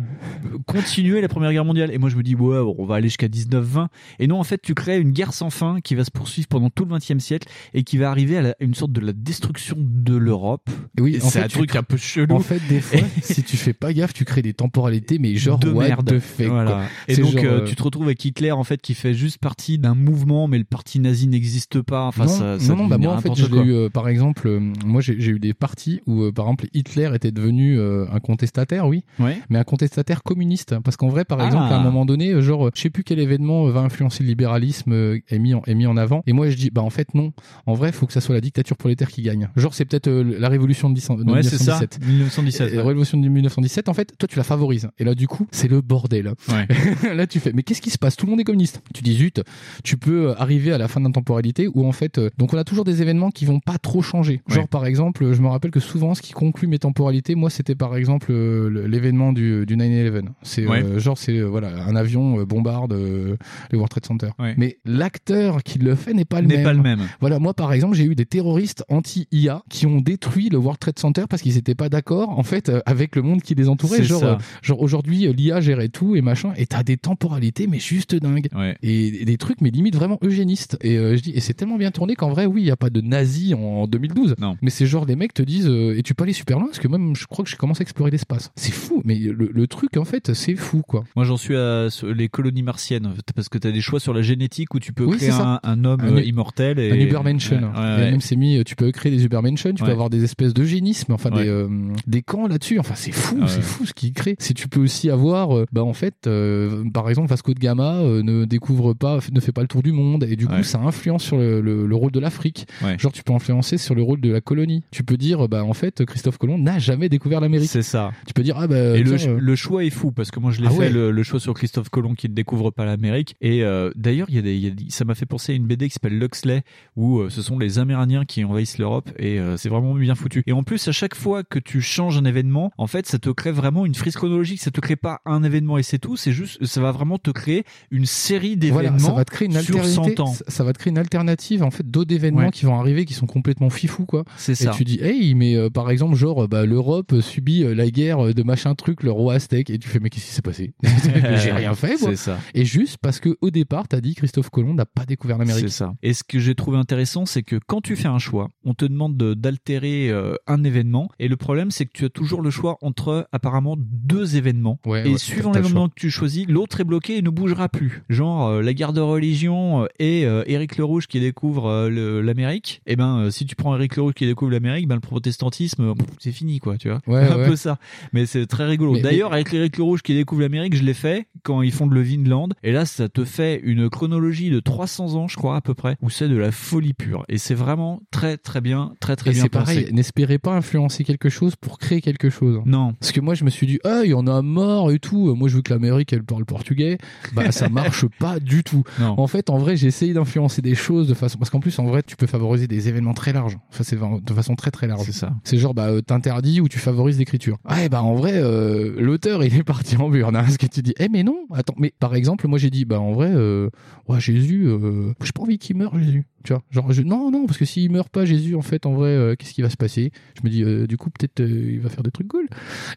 continuer 0.66 1.22
la 1.22 1.30
Première 1.30 1.54
Guerre 1.54 1.66
mondiale. 1.66 1.92
Et 1.94 2.00
moi, 2.00 2.10
je 2.10 2.18
me 2.18 2.24
dis, 2.24 2.36
ouais, 2.36 2.58
on 2.78 2.84
va 2.84 2.96
aller 2.96 3.08
jusqu'à 3.08 3.28
19-20. 3.28 3.88
Et 4.20 4.28
non, 4.28 4.42
en 4.42 4.44
fait, 4.44 4.62
tu 4.62 4.74
crées 4.74 5.00
une 5.00 5.12
guerre 5.12 5.32
sans 5.32 5.50
fin 5.50 5.80
qui 5.80 5.96
va 5.96 6.04
se 6.04 6.12
poursuivre 6.12 6.50
pendant 6.50 6.70
tout 6.70 6.84
le 6.84 6.98
20e 6.98 7.20
siècle 7.20 7.48
et 7.74 7.84
qui 7.84 7.98
va 7.98 8.10
arriver 8.10 8.38
à 8.38 8.56
une 8.60 8.74
sorte 8.74 8.92
de 8.92 9.00
la 9.00 9.14
destruction 9.14 9.69
de 9.78 10.16
l'Europe. 10.16 10.70
Oui, 11.00 11.18
c'est 11.22 11.30
fait, 11.40 11.40
un 11.44 11.48
truc 11.48 11.76
un 11.76 11.84
peu 11.84 11.98
chelou. 11.98 12.36
En 12.36 12.40
fait, 12.40 12.62
des 12.70 12.80
fois, 12.82 13.00
si 13.22 13.44
tu 13.44 13.58
fais 13.58 13.74
pas 13.74 13.94
gaffe, 13.94 14.14
tu 14.14 14.26
crées 14.26 14.42
des 14.42 14.54
temporalités, 14.54 15.20
mais 15.20 15.36
genre 15.36 15.60
de 15.60 15.70
what 15.70 15.88
merde. 15.88 16.10
the 16.10 16.20
fuck, 16.20 16.48
Voilà. 16.48 16.72
quoi. 16.72 16.84
Et 17.08 17.16
donc 17.18 17.32
genre, 17.34 17.44
euh, 17.46 17.48
euh, 17.62 17.66
tu 17.66 17.76
te 17.76 17.84
retrouves 17.84 18.06
avec 18.06 18.24
Hitler 18.24 18.52
en 18.52 18.64
fait 18.64 18.82
qui 18.82 18.94
fait 18.94 19.14
juste 19.14 19.38
partie 19.38 19.78
d'un 19.80 19.96
mouvement, 19.96 20.48
mais 20.48 20.58
le 20.58 20.64
parti 20.64 21.00
nazi 21.00 21.28
n'existe 21.28 21.82
pas. 21.82 22.06
Enfin, 22.06 22.26
non, 22.26 22.30
ça, 22.32 22.60
ça 22.60 22.68
non, 22.76 22.84
non, 22.84 22.88
bah 22.88 22.98
moi 22.98 23.14
en 23.14 23.22
fait, 23.22 23.30
l'ai 23.30 23.60
eu, 23.64 23.74
euh, 23.74 23.90
par 23.90 24.08
exemple, 24.10 24.48
euh, 24.48 24.60
moi 24.86 25.02
j'ai 25.02 25.20
j'ai 25.20 25.32
eu 25.32 25.40
des 25.40 25.54
parties 25.54 26.02
où, 26.08 26.32
par 26.32 26.46
exemple, 26.46 26.68
Hitler 26.74 27.10
était 27.16 27.32
devenu 27.32 27.80
un 27.80 28.20
contestataire, 28.20 28.88
oui, 28.88 29.04
Ouais. 29.20 29.38
mais 29.50 29.58
un 29.60 29.64
contestataire 29.64 30.24
communiste. 30.24 30.76
Parce 30.84 30.98
qu'en 30.98 31.10
vrai, 31.10 31.26
par 31.26 31.40
Ah. 31.40 31.46
exemple, 31.48 31.72
à 31.74 31.78
un 31.78 31.84
moment 31.84 32.06
donné, 32.06 32.42
genre, 32.42 32.70
je 32.74 32.82
sais 32.82 32.90
plus 32.90 33.04
quel 33.04 33.20
événement 33.20 33.66
va 33.70 33.82
influencer 33.82 34.24
le 34.24 34.30
libéralisme 34.30 34.94
est 34.94 35.40
mis 35.40 35.54
en, 35.54 35.62
est 35.66 35.76
mis 35.76 35.86
en 35.88 35.98
avant. 35.98 36.24
Et 36.28 36.34
moi 36.34 36.50
je 36.50 36.56
dis, 36.56 36.70
bah 36.70 36.82
en 36.82 36.90
fait 36.90 37.14
non, 37.14 37.32
en 37.66 37.74
vrai, 37.74 37.90
il 37.90 37.94
faut 37.94 38.06
que 38.06 38.14
ça 38.14 38.22
soit 38.22 38.36
la 38.36 38.42
dictature 38.42 38.78
prolétaire 38.78 39.10
qui 39.10 39.22
gagne. 39.22 39.50
Genre, 39.60 39.74
c'est 39.74 39.86
peut-être 39.86 40.08
euh, 40.08 40.36
la 40.40 40.50
révolution 40.50 40.90
de, 40.90 40.96
10 40.96 41.08
de 41.10 41.32
Ouais, 41.32 41.44
c'est 41.44 41.58
ça. 41.58 41.80
1917. 41.80 42.00
1917. 42.08 42.74
Et 42.74 42.76
la 42.78 42.84
révolution 42.84 43.18
de 43.20 43.28
1917, 43.28 43.90
en 43.90 43.94
fait, 43.94 44.14
toi 44.18 44.28
tu 44.28 44.38
la 44.38 44.44
favorises. 44.44 44.90
Et 45.00 45.04
là, 45.04 45.16
du 45.16 45.28
coup, 45.28 45.48
c'est 45.52 45.68
le 45.68 45.82
bordel. 45.82 46.34
là, 47.16 47.28
tu 47.28 47.40
fais, 47.40 47.52
mais 47.54 47.64
qu'est-ce 47.64 47.82
qui 47.82 47.90
se 47.90 47.98
passe? 47.98 48.16
Tout 48.16 48.26
le 48.26 48.32
monde 48.32 48.40
est 48.40 48.44
communiste. 48.44 48.82
Tu 48.94 49.04
dis, 49.04 49.14
zut, 49.16 49.42
tu 49.84 49.98
peux 49.98 50.30
euh, 50.30 50.42
arriver 50.42 50.72
à 50.72 50.78
la 50.78 50.88
fin 50.88 51.02
d'intemporalité 51.02 51.68
où 51.74 51.86
en 51.86 51.92
fait, 51.92 52.18
euh, 52.18 52.30
donc 52.38 52.54
on 52.54 52.58
a 52.58 52.64
toujours 52.64 52.86
des 52.86 53.02
événements 53.02 53.32
qui 53.32 53.46
vont 53.46 53.60
pas 53.60 53.78
trop 53.78 54.02
changer. 54.02 54.42
Genre, 54.48 54.68
par 54.68 54.86
exemple, 54.86 55.34
je 55.34 55.42
me 55.42 55.48
rappelle 55.48 55.72
que 55.72 55.80
souvent, 55.80 56.16
ce 56.16 56.22
qui 56.22 56.34
conclut 56.34 56.68
mes 56.68 56.80
temporalités, 56.80 57.36
moi, 57.36 57.50
c'était 57.50 57.76
par 57.76 57.96
exemple 57.96 58.32
euh, 58.32 58.70
le- 58.70 58.88
l'événement 58.88 59.34
du, 59.34 59.66
du 59.66 59.76
9-11. 59.78 60.24
C'est 60.44 60.66
genre, 61.00 61.18
c'est 61.18 61.42
voilà, 61.42 61.70
un 61.86 61.96
avion 61.96 62.44
bombarde 62.44 62.94
euh, 62.94 63.36
le 63.72 63.78
World 63.78 63.90
Trade 63.92 64.06
Center. 64.06 64.30
Mais 64.58 64.78
l'acteur 64.86 65.64
qui 65.64 65.80
le 65.80 65.96
fait 65.96 66.14
n'est 66.14 66.26
pas 66.26 66.42
le 66.42 66.48
N'est 66.48 66.56
même. 66.58 66.64
pas 66.64 66.74
le 66.74 66.82
même. 66.82 67.00
Voilà, 67.20 67.40
moi 67.40 67.54
par 67.54 67.74
exemple, 67.74 67.96
j'ai 67.96 68.06
eu 68.06 68.16
des 68.16 68.26
terroristes 68.26 68.84
anti-IA 68.90 69.49
qui 69.70 69.86
ont 69.86 70.02
détruit 70.02 70.50
le 70.50 70.58
World 70.58 70.80
Trade 70.80 71.00
Center 71.00 71.24
parce 71.30 71.42
qu'ils 71.42 71.56
n'étaient 71.56 71.76
pas 71.76 71.90
d'accord 71.90 72.30
en 72.38 72.44
fait 72.44 72.70
euh, 72.70 72.82
avec 72.86 73.16
le 73.16 73.22
monde 73.22 73.42
qui 73.42 73.56
les 73.56 73.70
entourait. 73.70 74.04
Genre, 74.04 74.24
euh, 74.24 74.36
genre 74.62 74.82
aujourd'hui, 74.82 75.28
euh, 75.28 75.34
l'IA 75.34 75.62
gérait 75.62 75.90
tout 75.90 76.16
et 76.16 76.22
machin, 76.22 76.54
et 76.58 76.66
t'as 76.66 76.84
des 76.84 76.98
temporalités 76.98 77.68
mais 77.68 77.80
juste 77.80 78.16
dingues. 78.16 78.48
Et, 78.84 79.22
et 79.22 79.26
des 79.26 79.38
trucs 79.38 79.62
mais 79.62 79.70
limite 79.70 79.96
vraiment 79.96 80.18
eugénistes. 80.24 80.78
Et 80.82 80.98
euh, 80.98 81.16
je 81.18 81.22
dis, 81.22 81.32
et 81.32 81.40
c'est 81.40 81.54
tellement 81.54 81.78
bien 81.78 81.92
tourné 81.92 82.16
qu'en 82.16 82.30
vrai, 82.30 82.46
oui, 82.46 82.62
il 82.62 82.68
y 82.68 82.72
a 82.72 82.78
pas 82.78 82.90
de 82.90 83.02
nazis 83.02 83.54
en, 83.54 83.60
en 83.60 83.88
2012. 83.88 84.36
Mais 84.62 84.70
c'est 84.70 84.86
genre 84.86 85.06
les 85.06 85.16
mecs 85.16 85.34
te 85.34 85.42
disent, 85.44 85.68
euh, 85.68 85.98
et 85.98 86.04
tu 86.04 86.14
peux 86.16 86.24
aller 86.24 86.34
super 86.34 86.58
loin? 86.60 86.68
Parce 86.68 86.80
que 86.80 86.88
même 86.88 87.16
je 87.16 87.26
crois 87.26 87.44
que 87.44 87.52
j'ai 87.52 87.58
commencé 87.58 87.82
à 87.82 87.84
explorer 87.84 88.12
l'espace. 88.12 88.52
C'est 88.56 88.72
fou, 88.74 89.02
mais 89.06 89.16
le, 89.16 89.50
le 89.54 89.68
truc 89.68 89.98
en 89.98 90.06
fait, 90.06 90.34
c'est 90.34 90.56
fou 90.56 90.82
quoi. 90.88 91.04
Moi, 91.16 91.26
j'en 91.26 91.38
suis 91.38 91.56
à 91.56 91.88
les 92.16 92.30
colonies 92.30 92.64
martiennes 92.64 93.14
parce 93.36 93.50
que 93.50 93.58
tu 93.58 93.68
as 93.68 93.72
des 93.72 93.82
choix 93.82 94.00
sur 94.00 94.14
la 94.14 94.22
génétique 94.22 94.74
où 94.76 94.80
tu 94.80 94.94
peux 94.94 95.06
Oui, 95.06 95.18
créer 95.18 95.30
un, 95.32 95.60
un 95.64 95.84
homme 95.86 96.02
Un- 96.02 96.22
immortel 96.22 96.80
et 96.80 96.92
un 96.92 96.96
Ubermenschen. 96.96 97.64
Ouais, 97.64 97.80
ouais, 97.80 98.08
Et 98.08 98.12
même 98.12 98.22
c'est 98.22 98.36
mis, 98.36 98.64
tu 98.64 98.76
peux 98.76 98.92
créer 98.92 99.12
des 99.12 99.24
Ubermenschen, 99.40 99.74
tu 99.76 99.84
Ouais. 99.84 99.88
peux 99.90 99.94
avoir 99.94 100.10
des 100.10 100.24
espèces 100.24 100.54
d'eugénisme, 100.54 101.14
enfin 101.14 101.32
Ouais. 101.32 101.44
des, 101.44 101.50
euh, 101.50 101.68
des 102.08 102.22
camps 102.22 102.48
là-dessus. 102.48 102.80
Enfin, 102.80 102.94
c'est 102.96 103.12
fou, 103.12 103.38
Ah 103.42 103.48
c'est 103.48 103.58
ouais. 103.58 103.62
fou 103.62 103.86
ce 103.86 103.94
qu'ils 103.94 104.14
créent. 104.14 104.36
Si 104.40 104.54
tu 104.54 104.68
peux 104.68 104.80
aussi 104.82 105.10
avoir, 105.10 105.56
euh, 105.58 105.66
bah 105.72 105.84
en 105.84 105.94
fait, 105.94 106.28
euh, 106.28 106.84
par 106.94 107.10
exemple, 107.10 107.30
Vasco 107.30 107.54
de 107.54 107.60
Gama 107.60 108.02
ne 108.04 108.46
découvre 108.46 108.94
pas, 108.94 109.20
ne 109.32 109.40
fait 109.40 109.52
pas 109.52 109.62
le 109.62 109.68
tour 109.68 109.84
du 109.84 109.92
monde, 109.92 110.24
et 110.30 110.36
du 110.36 110.48
coup, 110.48 110.64
ça 110.64 110.80
influence 110.80 111.24
sur 111.24 111.38
le, 111.38 111.62
le- 111.62 111.86
le 111.86 111.96
rôle 111.96 112.12
de 112.12 112.20
l'Afrique. 112.20 112.68
Genre, 112.98 113.12
tu 113.12 113.24
peux 113.24 113.34
influencer 113.34 113.78
sur 113.78 113.96
le 113.96 114.02
rôle 114.04 114.22
de 114.22 114.32
la 114.32 114.42
colonie. 114.42 114.84
Tu 114.92 115.04
peux 115.04 115.18
dire, 115.18 115.48
bah 115.48 115.64
en 115.64 115.74
fait, 115.74 116.06
Christophe 116.06 116.38
Colomb 116.38 116.58
n'a 116.58 116.80
jamais 116.80 117.10
découvert 117.10 117.40
l'Amérique. 117.42 117.70
C'est 117.70 117.82
ça. 117.82 118.12
Tu 118.28 118.34
peux 118.34 118.44
dire, 118.44 118.56
ah 118.58 118.68
bah. 118.68 118.98
et 118.98 119.04
le, 119.04 119.16
tiens, 119.16 119.30
euh, 119.32 119.38
le 119.40 119.56
choix 119.56 119.84
est 119.84 119.90
fou 119.90 120.12
parce 120.12 120.32
que 120.32 120.40
moi 120.40 120.52
je 120.52 120.62
l'ai 120.62 120.68
Ah 120.68 120.72
fait 120.72 120.90
le, 120.90 121.12
le 121.12 121.24
choix 121.24 121.40
sur 121.40 121.54
Christophe 121.54 121.90
Colomb 121.90 122.14
qui 122.16 122.28
ne 122.30 122.34
découvre 122.34 122.72
pas 122.72 122.86
l'Amérique 122.86 123.36
et 123.42 123.64
d'ailleurs 123.96 124.28
il 124.30 124.36
y 124.36 124.40
a 124.40 124.42
des, 124.42 124.56
il 124.56 124.62
y 124.64 124.68
a 124.68 124.72
des- 124.72 124.86
ça 124.90 125.06
m'a 125.06 125.16
fait 125.16 125.26
penser 125.26 125.54
à 125.54 125.56
une 125.56 125.66
BD 125.66 125.88
qui 125.88 125.94
s'appelle 125.94 126.18
Luxley 126.18 126.64
où 126.96 127.30
ce 127.30 127.42
sont 127.42 127.58
les 127.60 127.80
Amérindiens 127.80 128.26
qui 128.26 128.44
envahissent 128.44 128.78
l'Europe 128.78 129.10
et 129.18 129.29
euh, 129.38 129.58
c'est 129.58 129.70
vraiment 129.70 129.94
bien 129.94 130.16
foutu 130.16 130.44
et 130.48 130.52
en 130.54 130.64
plus 130.64 130.88
à 130.88 130.92
chaque 130.92 131.16
fois 131.16 131.44
que 131.44 131.60
tu 131.60 131.82
changes 131.82 132.18
un 132.18 132.26
événement 132.26 132.72
en 132.78 132.88
fait 132.88 133.06
ça 133.06 133.20
te 133.20 133.30
crée 133.30 133.52
vraiment 133.52 133.86
une 133.86 133.96
frise 133.96 134.16
chronologique 134.16 134.60
ça 134.62 134.72
te 134.72 134.80
crée 134.80 134.96
pas 134.96 135.20
un 135.26 135.44
événement 135.44 135.78
et 135.78 135.84
c'est 135.84 136.00
tout 136.00 136.18
c'est 136.18 136.32
juste 136.32 136.64
ça 136.66 136.82
va 136.82 136.92
vraiment 136.92 137.18
te 137.18 137.32
créer 137.32 137.64
une 137.92 138.06
série 138.06 138.58
d'événements 138.58 138.98
Voilà, 138.98 139.00
ça 139.00 139.14
va 139.14 139.26
te 139.26 139.32
créer 139.32 139.48
une 139.48 139.60
sur 139.62 139.76
alternative. 139.80 140.16
100 140.18 140.20
ans 140.24 140.34
Ça, 140.34 140.44
ça 140.48 140.64
va 140.64 140.74
te 140.74 140.80
créer 140.80 140.92
une 140.92 140.98
alternative 140.98 141.64
en 141.64 141.72
fait 141.72 141.90
d'autres 141.90 142.14
événements 142.14 142.40
Ouais. 142.40 142.52
qui 142.52 142.66
vont 142.66 142.80
arriver 142.80 143.06
qui 143.06 143.14
sont 143.14 143.26
complètement 143.28 143.70
fifous 143.70 144.06
quoi. 144.06 144.24
C'est 144.38 144.54
Et 144.54 144.56
ça. 144.56 144.72
tu 144.72 144.84
dis 144.86 145.00
hey 145.02 145.36
mais 145.36 145.56
euh, 145.56 145.70
par 145.70 145.90
exemple 145.92 146.16
genre 146.16 146.46
euh, 146.46 146.48
bah 146.48 146.66
l'Europe 146.66 147.20
subit 147.22 147.64
euh, 147.64 147.76
la 147.76 147.90
guerre 147.92 148.28
euh, 148.28 148.34
de 148.34 148.44
machin 148.44 148.74
truc 148.76 149.04
le 149.04 149.12
roi 149.12 149.34
aztèque 149.36 149.70
et 149.70 149.78
tu 149.78 149.90
fais 149.90 150.00
mais 150.00 150.10
qu'est-ce 150.10 150.26
qui 150.28 150.32
s'est 150.32 150.42
passé? 150.42 150.74
J'ai 150.84 151.52
rien 151.52 151.74
fait. 151.76 151.98
C'est 151.98 152.16
ça. 152.16 152.38
Et 152.54 152.66
juste 152.66 152.98
parce 153.02 153.20
que 153.20 153.38
au 153.42 153.50
départ 153.50 153.88
t'as 153.88 154.00
dit 154.02 154.16
Christophe 154.16 154.50
Colomb 154.50 154.74
n'a 154.74 154.86
pas 154.86 155.06
découvert 155.06 155.38
l'Amérique. 155.38 155.66
C'est 155.70 155.74
ça. 155.76 155.94
Et 156.02 156.14
ce 156.14 156.24
que 156.24 156.40
j'ai 156.40 156.56
trouvé 156.56 156.78
intéressant, 156.78 157.26
c'est 157.26 157.44
que 157.44 157.58
quand 157.68 157.82
tu 157.82 157.96
fais 157.96 158.08
un 158.08 158.20
choix, 158.20 158.50
on 158.64 158.74
te 158.74 158.86
demande 158.86 159.18
de- 159.18 159.19
d'altérer 159.20 160.10
euh, 160.10 160.36
un 160.48 160.64
événement. 160.64 161.10
Et 161.20 161.28
le 161.28 161.38
problème, 161.38 161.72
c'est 161.72 161.86
que 161.86 161.92
tu 161.94 162.06
as 162.06 162.10
toujours 162.10 162.42
le 162.42 162.50
choix 162.50 162.78
entre 162.82 163.28
apparemment 163.32 163.76
deux 163.78 164.36
événements. 164.36 164.80
Ouais, 164.86 165.08
et 165.08 165.12
ouais, 165.12 165.18
suivant 165.18 165.52
l'événement 165.52 165.90
que 165.90 165.96
tu 165.96 166.10
choisis, 166.10 166.48
l'autre 166.48 166.82
est 166.82 166.84
bloqué 166.84 167.18
et 167.18 167.22
ne 167.22 167.30
bougera 167.30 167.70
plus. 167.70 168.04
Genre 168.10 168.48
euh, 168.48 168.62
la 168.62 168.74
guerre 168.74 168.94
de 168.94 169.02
religion 169.02 169.84
euh, 169.84 169.88
et 170.00 170.26
euh, 170.26 170.44
Éric 170.48 170.78
le 170.78 170.84
Rouge 170.84 171.08
qui 171.08 171.20
découvre 171.20 171.68
euh, 171.68 172.22
l'Amérique. 172.22 172.82
Et 172.86 172.96
ben 172.96 173.20
euh, 173.20 173.32
si 173.32 173.46
tu 173.46 173.56
prends 173.56 173.76
Éric 173.76 173.96
le 173.96 174.04
Rouge 174.04 174.14
qui 174.14 174.26
découvre 174.26 174.52
l'Amérique, 174.52 174.88
ben 174.88 174.96
le 174.96 175.02
protestantisme, 175.02 175.94
c'est 176.20 176.32
fini 176.32 176.60
quoi, 176.60 176.78
tu 176.78 176.90
vois. 176.90 177.00
Ouais, 177.08 177.28
un 177.28 177.48
peu 177.48 177.56
ça. 177.56 177.78
Mais 178.14 178.26
c'est 178.26 178.46
très 178.48 178.66
rigolo. 178.66 179.00
D'ailleurs, 179.00 179.34
avec 179.34 179.54
Éric 179.54 179.78
le 179.78 179.84
Rouge 179.84 180.02
qui 180.02 180.14
découvre 180.14 180.42
l'Amérique, 180.42 180.76
je 180.76 180.84
l'ai 180.84 180.94
fait 180.94 181.28
quand 181.44 181.62
ils 181.62 181.72
font 181.72 181.88
de 181.88 181.94
le 181.94 182.02
Vinland. 182.02 182.50
Et 182.64 182.72
là, 182.72 182.86
ça 182.86 183.10
te 183.10 183.26
fait 183.26 183.60
une 183.64 183.90
chronologie 183.90 184.50
de 184.50 184.60
300 184.60 185.16
ans, 185.16 185.28
je 185.28 185.36
crois, 185.36 185.56
à 185.56 185.62
peu 185.62 185.74
près, 185.74 185.98
où 186.02 186.10
c'est 186.10 186.28
de 186.28 186.38
la 186.38 186.52
folie 186.52 186.94
pure. 186.94 187.26
Et 187.30 187.38
c'est 187.38 187.56
vraiment 187.56 188.02
très, 188.12 188.38
très 188.38 188.62
bien, 188.62 188.94
très, 189.00 189.09
très 189.16 189.32
Et 189.32 189.34
bien 189.34 189.44
c'est 189.44 189.50
pareil, 189.50 189.90
n'espérez 189.92 190.38
pas 190.38 190.56
influencer 190.56 191.04
quelque 191.04 191.30
chose 191.30 191.56
pour 191.56 191.78
créer 191.78 192.02
quelque 192.02 192.30
chose. 192.30 192.62
Non. 192.66 192.94
Parce 193.00 193.12
que 193.12 193.22
moi 193.22 193.34
je 193.36 193.44
me 193.44 193.50
suis 193.50 193.68
dit, 193.68 193.80
ah 193.84 194.02
il 194.04 194.12
y 194.12 194.14
en 194.14 194.28
a 194.28 194.42
mort 194.42 194.92
et 194.92 195.00
tout. 195.00 195.36
Moi 195.36 195.50
je 195.50 195.58
veux 195.58 195.62
que 195.62 195.74
l'Amérique 195.74 196.14
elle 196.14 196.24
parle 196.24 196.46
portugais. 196.46 196.98
Bah 197.34 197.52
ça 197.52 197.70
marche 197.70 198.06
pas 198.20 198.40
du 198.40 198.64
tout. 198.64 198.84
Non. 199.00 199.16
En 199.20 199.28
fait, 199.28 199.50
en 199.50 199.58
vrai, 199.58 199.78
j'ai 199.78 199.88
essayé 199.88 200.14
d'influencer 200.14 200.62
des 200.62 200.76
choses 200.76 201.08
de 201.08 201.14
façon 201.14 201.38
parce 201.38 201.50
qu'en 201.50 201.60
plus 201.60 201.78
en 201.80 201.86
vrai 201.86 202.04
tu 202.04 202.16
peux 202.16 202.28
favoriser 202.28 202.68
des 202.68 202.88
événements 202.88 203.14
très 203.14 203.34
larges. 203.34 203.58
Enfin 203.70 203.84
c'est 203.84 203.98
de 203.98 204.34
façon 204.34 204.56
très 204.56 204.72
très 204.72 204.88
large. 204.88 205.04
C'est 205.06 205.12
ça. 205.12 205.34
C'est 205.44 205.58
genre 205.58 205.74
bah 205.74 205.88
euh, 205.88 206.02
t'interdis 206.02 206.62
ou 206.62 206.68
tu 206.68 206.80
favorises 206.80 207.18
l'écriture. 207.18 207.58
Ouais 207.70 207.90
bah 207.90 208.04
en 208.04 208.16
vrai 208.16 208.34
euh, 208.36 208.96
l'auteur 209.00 209.44
il 209.44 209.56
est 209.56 209.64
parti 209.64 209.98
en 209.98 210.10
burn. 210.10 210.36
Hein, 210.36 210.44
parce 210.44 210.58
que 210.58 210.68
tu 210.68 210.82
dis, 210.82 210.94
eh 211.00 211.10
mais 211.10 211.24
non, 211.24 211.46
attends. 211.54 211.76
Mais 211.78 211.94
par 212.00 212.16
exemple 212.16 212.48
moi 212.48 212.58
j'ai 212.58 212.70
dit 212.70 212.86
bah 212.86 213.00
en 213.00 213.14
vrai, 213.14 213.32
euh, 213.34 213.70
ouais 214.08 214.20
Jésus, 214.20 214.66
euh, 214.66 215.14
j'ai 215.24 215.32
pas 215.32 215.42
envie 215.42 215.58
qu'il 215.58 215.78
meure 215.78 215.98
Jésus. 216.00 216.26
Tu 216.44 216.54
vois, 216.54 216.62
genre, 216.72 216.92
je, 216.92 217.02
non, 217.02 217.32
non, 217.32 217.46
parce 217.46 217.58
que 217.58 217.66
s'il 217.66 217.92
meurt 217.92 218.10
pas, 218.10 218.24
Jésus, 218.26 218.56
en 218.56 218.62
fait, 218.62 218.86
en 218.86 218.94
vrai, 218.94 219.10
euh, 219.10 219.36
qu'est-ce 219.36 219.54
qui 219.54 219.62
va 219.62 219.70
se 219.70 219.76
passer? 219.78 220.12
Je 220.36 220.42
me 220.48 220.50
dis, 220.50 220.64
euh, 220.64 220.88
du 220.88 220.96
coup, 220.98 221.10
peut-être 221.10 221.42
euh, 221.42 221.72
il 221.74 221.80
va 221.82 221.90
faire 221.90 222.04
des 222.04 222.12
trucs 222.12 222.28
cool. 222.30 222.48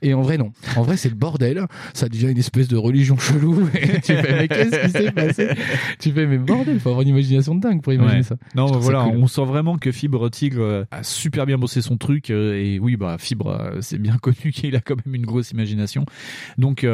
Et 0.01 0.15
en 0.15 0.23
vrai, 0.23 0.39
non. 0.39 0.53
En 0.77 0.83
vrai, 0.83 0.97
c'est 0.97 1.09
le 1.09 1.15
bordel. 1.17 1.67
Ça 1.93 2.09
devient 2.09 2.29
une 2.31 2.39
espèce 2.39 2.69
de 2.69 2.77
religion 2.77 3.17
chelou. 3.19 3.69
Et 3.75 4.01
tu 4.01 4.15
fais, 4.15 4.33
mais 4.41 4.49
qu'est-ce 4.49 4.85
qui 4.85 4.91
s'est 4.91 5.11
passé? 5.13 5.49
Tu 5.99 6.13
fais, 6.13 6.27
mais 6.27 6.39
bordel, 6.39 6.79
faut 6.79 6.91
avoir 6.91 7.03
une 7.03 7.09
imagination 7.09 7.55
de 7.55 7.61
dingue 7.61 7.83
pour 7.83 7.93
imaginer 7.93 8.19
Ouais. 8.19 8.23
ça. 8.23 8.37
Non, 8.55 8.71
bah 8.71 8.79
voilà, 8.79 9.05
cool. 9.05 9.19
on 9.19 9.27
sent 9.27 9.45
vraiment 9.45 9.79
que 9.79 9.91
Fibre 9.91 10.29
Tigre 10.31 10.87
a 10.91 11.03
super 11.03 11.47
bien 11.47 11.57
bossé 11.59 11.81
son 11.83 11.97
truc 11.97 12.31
et 12.31 12.79
oui, 12.81 12.97
bah 12.97 13.17
Fibre, 13.19 13.73
c'est 13.81 13.99
bien 13.99 14.19
connu 14.23 14.53
qu'il 14.53 14.77
a 14.77 14.81
quand 14.81 14.97
même 15.05 15.15
une 15.15 15.25
grosse 15.27 15.51
imagination. 15.53 16.05
Donc 16.59 16.87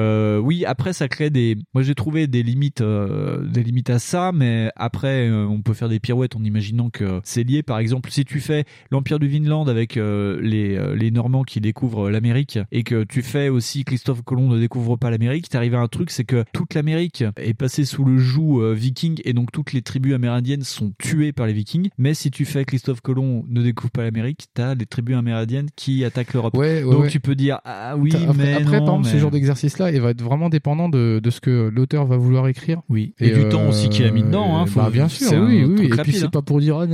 oui, 0.43 0.65
après 0.65 0.93
ça 0.93 1.09
crée 1.09 1.31
des, 1.31 1.57
moi 1.75 1.83
j'ai 1.83 1.95
trouvé 1.95 2.27
des 2.27 2.43
limites, 2.43 2.83
des 2.83 3.63
limites 3.63 3.91
à 3.91 3.99
ça, 3.99 4.31
mais 4.33 4.71
après 4.77 5.29
on 5.31 5.61
peut 5.63 5.75
faire 5.75 5.89
des 5.89 5.99
pirouettes 6.01 6.37
en 6.39 6.45
imaginant 6.45 6.91
que 6.91 7.21
c'est 7.25 7.43
lié. 7.45 7.63
Par 7.63 7.79
exemple, 7.79 8.11
si 8.11 8.25
tu 8.25 8.41
fais 8.41 8.65
l'Empire 8.91 9.19
du 9.19 9.29
Vinland 9.29 9.67
avec 9.69 9.97
euh, 9.97 10.39
les 10.43 10.77
euh, 10.77 10.95
les 10.95 11.11
Normands 11.11 11.43
qui 11.43 11.61
découvrent 11.61 12.11
l'Amérique 12.11 12.59
et 12.73 12.83
que 12.83 13.05
tu 13.05 13.23
fais 13.23 13.49
aussi 13.49 13.85
Christophe 13.85 14.23
Colomb 14.23 14.49
ne 14.49 14.59
découvre 14.59 14.97
pas 14.97 15.11
l'Amérique, 15.11 15.49
t'arrives 15.49 15.75
à 15.75 15.81
un 15.81 15.89
truc, 15.89 16.11
c'est 16.11 16.25
que 16.25 16.45
toute 16.53 16.75
l'Amérique 16.75 17.25
est 17.37 17.55
passée 17.55 17.85
sous 17.85 18.05
le 18.05 18.19
joug 18.19 18.61
euh, 18.61 18.73
viking 18.75 19.21
et 19.25 19.33
donc 19.33 19.53
toutes 19.53 19.73
les 19.73 19.83
tribus 19.83 20.15
amérindiennes 20.15 20.63
sont 20.63 20.93
tuées 20.99 21.33
par 21.33 21.47
les 21.47 21.53
vikings. 21.53 21.89
Mais 21.99 22.15
si 22.15 22.31
tu 22.31 22.45
fais 22.45 22.65
Christophe 22.65 23.01
Colomb 23.01 23.45
ne 23.49 23.63
découvre 23.63 23.91
pas 23.91 24.03
l'Amérique, 24.03 24.47
t'as 24.55 24.75
des 24.75 24.87
tribus 24.87 25.17
amérindiennes 25.17 25.69
qui 25.77 26.05
attaquent 26.05 26.35
l'Europe. 26.35 26.57
Ouais, 26.57 26.83
ouais, 26.83 26.91
donc 26.91 27.03
ouais. 27.03 27.09
tu 27.09 27.21
peux 27.21 27.35
dire 27.35 27.59
ah 27.65 27.97
oui, 27.97 28.11
Après, 28.15 28.35
mais 28.35 28.53
après, 28.55 28.65
non, 28.65 28.71
par 28.71 28.79
exemple, 28.81 29.07
mais- 29.07 29.13
ce 29.13 29.19
genre 29.19 29.31
d'exercice-là, 29.31 29.91
il 29.91 30.01
va 30.01 30.11
être 30.11 30.23
vraiment 30.23 30.49
dépendant 30.49 30.89
de, 30.89 31.21
de 31.23 31.31
ce 31.31 31.41
que 31.41 31.71
l'auteur 31.75 32.07
va 32.07 32.17
vouloir 32.17 32.49
écrire. 32.49 32.81
Oui. 32.89 33.15
Et 33.21 33.31
du 33.31 33.49
temps 33.49 33.69
aussi 33.69 33.89
qu'il 33.89 34.05
a 34.05 34.11
mis 34.11 34.23
dedans, 34.23 34.57
hein, 34.59 34.67
faut- 34.67 34.81
bah, 34.81 34.91
bien 34.91 35.09
sûr, 35.09 35.33
oui, 35.33 35.65
oui. 35.65 35.87
Et 35.87 35.95
rapide, 35.95 36.03
puis 36.05 36.13
c'est 36.29 36.33
pas 36.33 36.43
pour 36.43 36.61
dire 36.61 36.77
ah, 36.79 36.87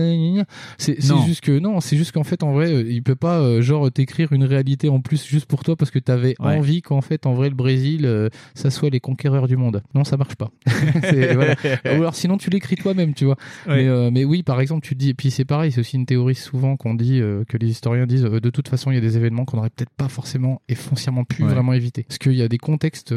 c'est 0.78 0.96
juste 1.26 1.40
que 1.42 1.58
non, 1.58 1.80
c'est 1.80 1.96
juste 1.96 2.12
qu'en 2.12 2.24
fait 2.24 2.42
en 2.42 2.52
vrai, 2.52 2.72
euh, 2.72 2.84
il 2.88 3.02
peut 3.02 3.14
pas 3.16 3.38
euh, 3.40 3.60
genre 3.62 3.90
t'écrire 3.90 4.32
une 4.32 4.44
réalité 4.44 4.88
en 4.88 5.00
plus 5.00 5.24
juste 5.26 5.46
pour 5.46 5.62
toi 5.64 5.76
parce 5.76 5.90
que 5.90 5.98
t'avais 5.98 6.34
Ouais. 6.40 6.56
envie 6.56 6.82
qu'en 6.82 7.00
fait 7.00 7.26
en 7.26 7.34
vrai 7.34 7.48
le 7.48 7.54
Brésil 7.54 8.02
euh, 8.06 8.28
ça 8.54 8.70
soit 8.70 8.90
les 8.90 9.00
conquéreurs 9.00 9.46
du 9.48 9.56
monde. 9.56 9.82
Non, 9.94 10.04
ça 10.04 10.16
marche 10.16 10.34
pas. 10.36 10.50
Voilà. 11.02 11.54
Ou 11.84 11.88
alors 12.00 12.14
sinon 12.14 12.36
tu 12.38 12.50
l'écris 12.50 12.76
toi-même, 12.76 13.14
tu 13.14 13.24
vois. 13.24 13.36
Ouais. 13.66 13.76
Mais 13.84 13.88
euh, 13.88 14.10
mais 14.12 14.24
oui, 14.24 14.42
par 14.42 14.60
exemple, 14.60 14.86
tu 14.86 14.94
te 14.94 14.98
dis 15.00 15.10
et 15.10 15.14
puis 15.14 15.30
c'est 15.30 15.44
pareil, 15.44 15.72
c'est 15.72 15.80
aussi 15.80 15.96
une 15.96 16.06
théorie 16.06 16.34
souvent 16.34 16.76
qu'on 16.76 16.94
dit 16.94 17.20
euh, 17.20 17.44
que 17.48 17.56
les 17.56 17.68
historiens 17.68 18.06
disent 18.06 18.22
de 18.22 18.50
toute 18.50 18.68
façon 18.68 18.90
il 18.90 18.94
y 18.94 18.98
a 18.98 19.00
des 19.00 19.16
événements 19.16 19.44
qu'on 19.44 19.58
aurait 19.58 19.70
peut-être 19.70 19.90
pas 19.96 20.08
forcément 20.08 20.60
et 20.68 20.74
foncièrement 20.74 21.24
pu 21.24 21.42
Ouais. 21.44 21.50
vraiment 21.52 21.72
éviter. 21.72 22.04
Parce 22.04 22.18
qu'il 22.18 22.34
y 22.34 22.42
a 22.42 22.48
des 22.48 22.58
contextes 22.58 23.14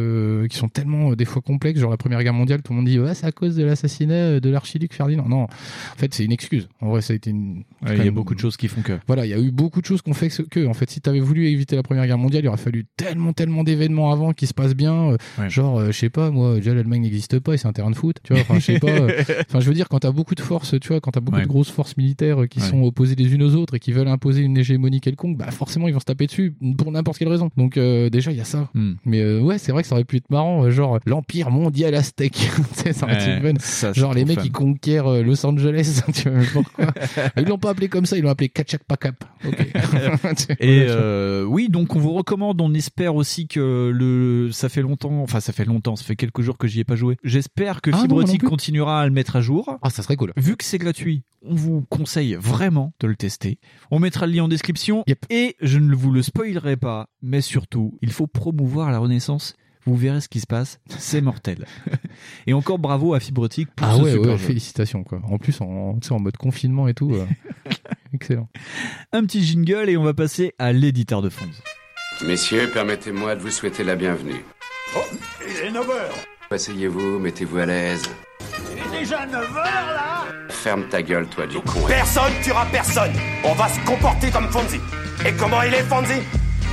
qui 0.49 0.57
sont 0.57 0.69
tellement 0.69 1.13
des 1.13 1.25
fois 1.25 1.41
complexes, 1.41 1.79
genre 1.79 1.91
la 1.91 1.97
Première 1.97 2.21
Guerre 2.23 2.33
mondiale, 2.33 2.61
tout 2.61 2.73
le 2.73 2.77
monde 2.77 2.87
dit 2.87 2.99
ouais 2.99 3.13
c'est 3.13 3.25
à 3.27 3.31
cause 3.31 3.55
de 3.55 3.63
l'assassinat 3.63 4.39
de 4.39 4.49
l'archiduc 4.49 4.93
Ferdinand. 4.93 5.27
Non, 5.29 5.43
en 5.43 5.47
fait 5.97 6.06
c'est 6.13 6.23
une 6.25 6.31
excuse. 6.31 6.67
En 6.81 6.89
vrai 6.89 7.01
ça 7.01 7.13
a 7.13 7.15
été 7.15 7.29
une. 7.29 7.63
Ouais, 7.85 7.97
il 7.97 8.05
y 8.05 8.07
a 8.07 8.11
beaucoup 8.11 8.35
de 8.35 8.39
choses 8.39 8.57
qui 8.57 8.67
font 8.67 8.81
que. 8.81 8.93
Voilà, 9.07 9.25
il 9.25 9.29
y 9.29 9.33
a 9.33 9.39
eu 9.39 9.51
beaucoup 9.51 9.81
de 9.81 9.85
choses 9.85 10.01
qu'on 10.01 10.13
fait 10.13 10.29
que, 10.49 10.65
en 10.67 10.73
fait 10.73 10.89
si 10.89 11.01
t'avais 11.01 11.19
voulu 11.19 11.47
éviter 11.47 11.75
la 11.75 11.83
Première 11.83 12.05
Guerre 12.07 12.17
mondiale, 12.17 12.43
il 12.43 12.47
aurait 12.47 12.57
fallu 12.57 12.85
tellement 12.97 13.33
tellement 13.33 13.63
d'événements 13.63 14.11
avant 14.11 14.33
qui 14.33 14.47
se 14.47 14.53
passent 14.53 14.75
bien. 14.75 15.11
euh, 15.11 15.49
Genre 15.49 15.79
euh, 15.79 15.87
je 15.91 15.97
sais 15.97 16.09
pas 16.09 16.29
moi, 16.31 16.55
déjà 16.55 16.73
l'Allemagne 16.73 17.01
n'existe 17.01 17.39
pas 17.39 17.53
et 17.53 17.57
c'est 17.57 17.67
un 17.67 17.73
terrain 17.73 17.91
de 17.91 17.95
foot. 17.95 18.17
Tu 18.23 18.33
vois, 18.33 18.41
enfin 18.41 18.55
je 18.59 18.65
sais 18.65 18.79
pas. 18.79 18.87
euh, 18.89 19.23
Enfin 19.49 19.59
je 19.59 19.67
veux 19.67 19.73
dire 19.73 19.87
quand 19.89 19.99
t'as 19.99 20.11
beaucoup 20.11 20.35
de 20.35 20.41
forces, 20.41 20.75
tu 20.79 20.87
vois, 20.89 20.99
quand 21.01 21.11
t'as 21.11 21.19
beaucoup 21.19 21.37
Ouais. 21.37 21.43
de 21.43 21.47
grosses 21.47 21.69
forces 21.71 21.95
militaires 21.97 22.47
qui 22.49 22.59
sont 22.61 22.81
opposées 22.83 23.15
les 23.15 23.33
unes 23.33 23.43
aux 23.43 23.55
autres 23.55 23.75
et 23.75 23.79
qui 23.79 23.91
veulent 23.91 24.07
imposer 24.07 24.41
une 24.41 24.57
hégémonie 24.57 25.01
quelconque, 25.01 25.37
bah 25.37 25.51
forcément 25.51 25.87
ils 25.87 25.93
vont 25.93 25.99
se 25.99 26.05
taper 26.05 26.25
dessus 26.25 26.53
pour 26.77 26.91
n'importe 26.91 27.17
quelle 27.19 27.27
raison. 27.27 27.49
Donc 27.57 27.77
déjà 27.77 28.31
il 28.31 28.37
y 28.37 28.41
a 28.41 28.45
ça. 28.45 28.69
Hmm. 28.73 28.93
Mais 29.05 29.39
ouais, 29.39 29.57
c'est 29.57 29.71
vrai 29.71 29.81
que 29.83 29.87
ça 29.87 29.95
aurait 29.95 30.03
pu 30.03 30.17
être 30.17 30.29
marrant, 30.29 30.69
genre 30.69 30.99
l'empire 31.05 31.51
mondial 31.51 31.93
aztèque. 31.95 32.37
Tu 32.77 32.83
sais, 32.83 32.93
ça 32.93 33.05
aurait 33.05 33.15
été 33.15 33.43
Ouais, 33.45 33.53
fun. 33.53 33.59
ça, 33.59 33.93
c'est 33.93 33.99
genre 33.99 34.13
les 34.13 34.25
mecs 34.25 34.39
qui 34.41 34.49
conquièrent 34.51 35.23
Los 35.23 35.45
Angeles. 35.45 35.96
tu 36.13 36.29
vois, 36.29 36.43
pourquoi 36.53 36.93
Ils 37.37 37.45
l'ont 37.45 37.57
pas 37.57 37.71
appelé 37.71 37.89
comme 37.89 38.05
ça, 38.05 38.17
ils 38.17 38.23
l'ont 38.23 38.29
appelé 38.29 38.49
Kachakpakap. 38.49 39.23
Ok. 39.45 39.59
Et 40.59 40.85
Voilà, 40.85 40.91
euh, 40.93 41.43
oui, 41.43 41.69
donc 41.69 41.95
on 41.95 41.99
vous 41.99 42.13
recommande, 42.13 42.59
on 42.61 42.73
espère 42.73 43.15
aussi 43.15 43.47
que 43.47 43.91
le, 43.93 44.51
ça 44.51 44.69
fait 44.69 44.81
longtemps, 44.81 45.21
enfin 45.21 45.39
ça 45.39 45.53
fait 45.53 45.65
longtemps, 45.65 45.95
ça 45.95 46.03
fait 46.03 46.15
quelques 46.15 46.41
jours 46.41 46.57
que 46.57 46.67
j'y 46.67 46.79
ai 46.79 46.83
pas 46.83 46.95
joué. 46.95 47.17
J'espère 47.23 47.81
que 47.81 47.91
Ah, 47.93 48.05
continuera 48.47 49.01
à 49.01 49.05
le 49.05 49.11
mettre 49.11 49.35
à 49.35 49.41
jour. 49.41 49.77
Ah, 49.81 49.89
ça 49.89 50.03
serait 50.03 50.15
cool. 50.15 50.33
Vu 50.37 50.55
que 50.55 50.63
c'est 50.63 50.77
gratuit, 50.77 51.23
on 51.43 51.55
vous 51.55 51.85
conseille 51.89 52.35
vraiment 52.35 52.93
de 52.99 53.07
le 53.07 53.15
tester. 53.15 53.59
On 53.91 53.99
mettra 53.99 54.27
le 54.27 54.33
lien 54.33 54.43
en 54.43 54.47
description. 54.47 55.03
Et 55.29 55.55
je 55.61 55.79
ne 55.79 55.95
vous 55.95 56.11
le 56.11 56.21
spoilerai 56.21 56.77
pas, 56.77 57.09
mais 57.21 57.41
surtout, 57.41 57.97
il 58.01 58.11
faut 58.11 58.27
promouvoir 58.27 58.91
la 58.91 58.99
Renaissance. 58.99 59.55
Vous 59.87 59.95
verrez 59.95 60.19
ce 60.21 60.27
qui 60.27 60.41
se 60.41 60.45
passe, 60.47 60.79
c'est 60.89 61.21
mortel. 61.21 61.65
Et 62.45 62.53
encore 62.53 62.77
bravo 62.77 63.13
à 63.13 63.19
Fibrotique 63.21 63.69
pour 63.73 63.87
Ah 63.87 63.95
ce 63.95 64.01
ouais, 64.01 64.11
super 64.11 64.31
ouais, 64.33 64.37
jeu. 64.37 64.45
félicitations 64.45 65.03
quoi. 65.03 65.21
En 65.23 65.37
plus 65.37 65.59
en, 65.61 65.97
tu 65.99 66.09
sais, 66.09 66.13
en 66.13 66.19
mode 66.19 66.35
confinement 66.37 66.87
et 66.89 66.93
tout. 66.93 67.13
euh, 67.15 67.25
excellent. 68.13 68.49
Un 69.13 69.23
petit 69.23 69.43
jingle 69.45 69.89
et 69.89 69.95
on 69.97 70.03
va 70.03 70.13
passer 70.13 70.53
à 70.59 70.73
l'éditeur 70.73 71.21
de 71.21 71.29
Fonds. 71.29 71.45
Messieurs, 72.27 72.69
permettez-moi 72.73 73.35
de 73.35 73.41
vous 73.41 73.49
souhaiter 73.49 73.83
la 73.85 73.95
bienvenue. 73.95 74.43
Oh, 74.95 74.99
il 75.47 75.65
est 75.67 75.71
9h 75.71 75.93
Asseyez-vous, 76.51 77.19
mettez-vous 77.19 77.57
à 77.59 77.65
l'aise. 77.65 78.03
Il 78.73 78.97
est 78.97 78.99
déjà 78.99 79.25
9h 79.25 79.55
là 79.55 80.25
Ferme 80.49 80.83
ta 80.89 81.01
gueule, 81.01 81.27
toi, 81.27 81.47
du 81.47 81.59
con. 81.59 81.79
Personne 81.87 82.33
tuera 82.43 82.65
personne. 82.65 83.11
On 83.45 83.53
va 83.53 83.69
se 83.69 83.79
comporter 83.85 84.29
comme 84.31 84.49
Fonzie. 84.49 84.79
Et 85.25 85.31
comment 85.33 85.61
il 85.61 85.73
est, 85.73 85.83
Fonzie? 85.83 86.21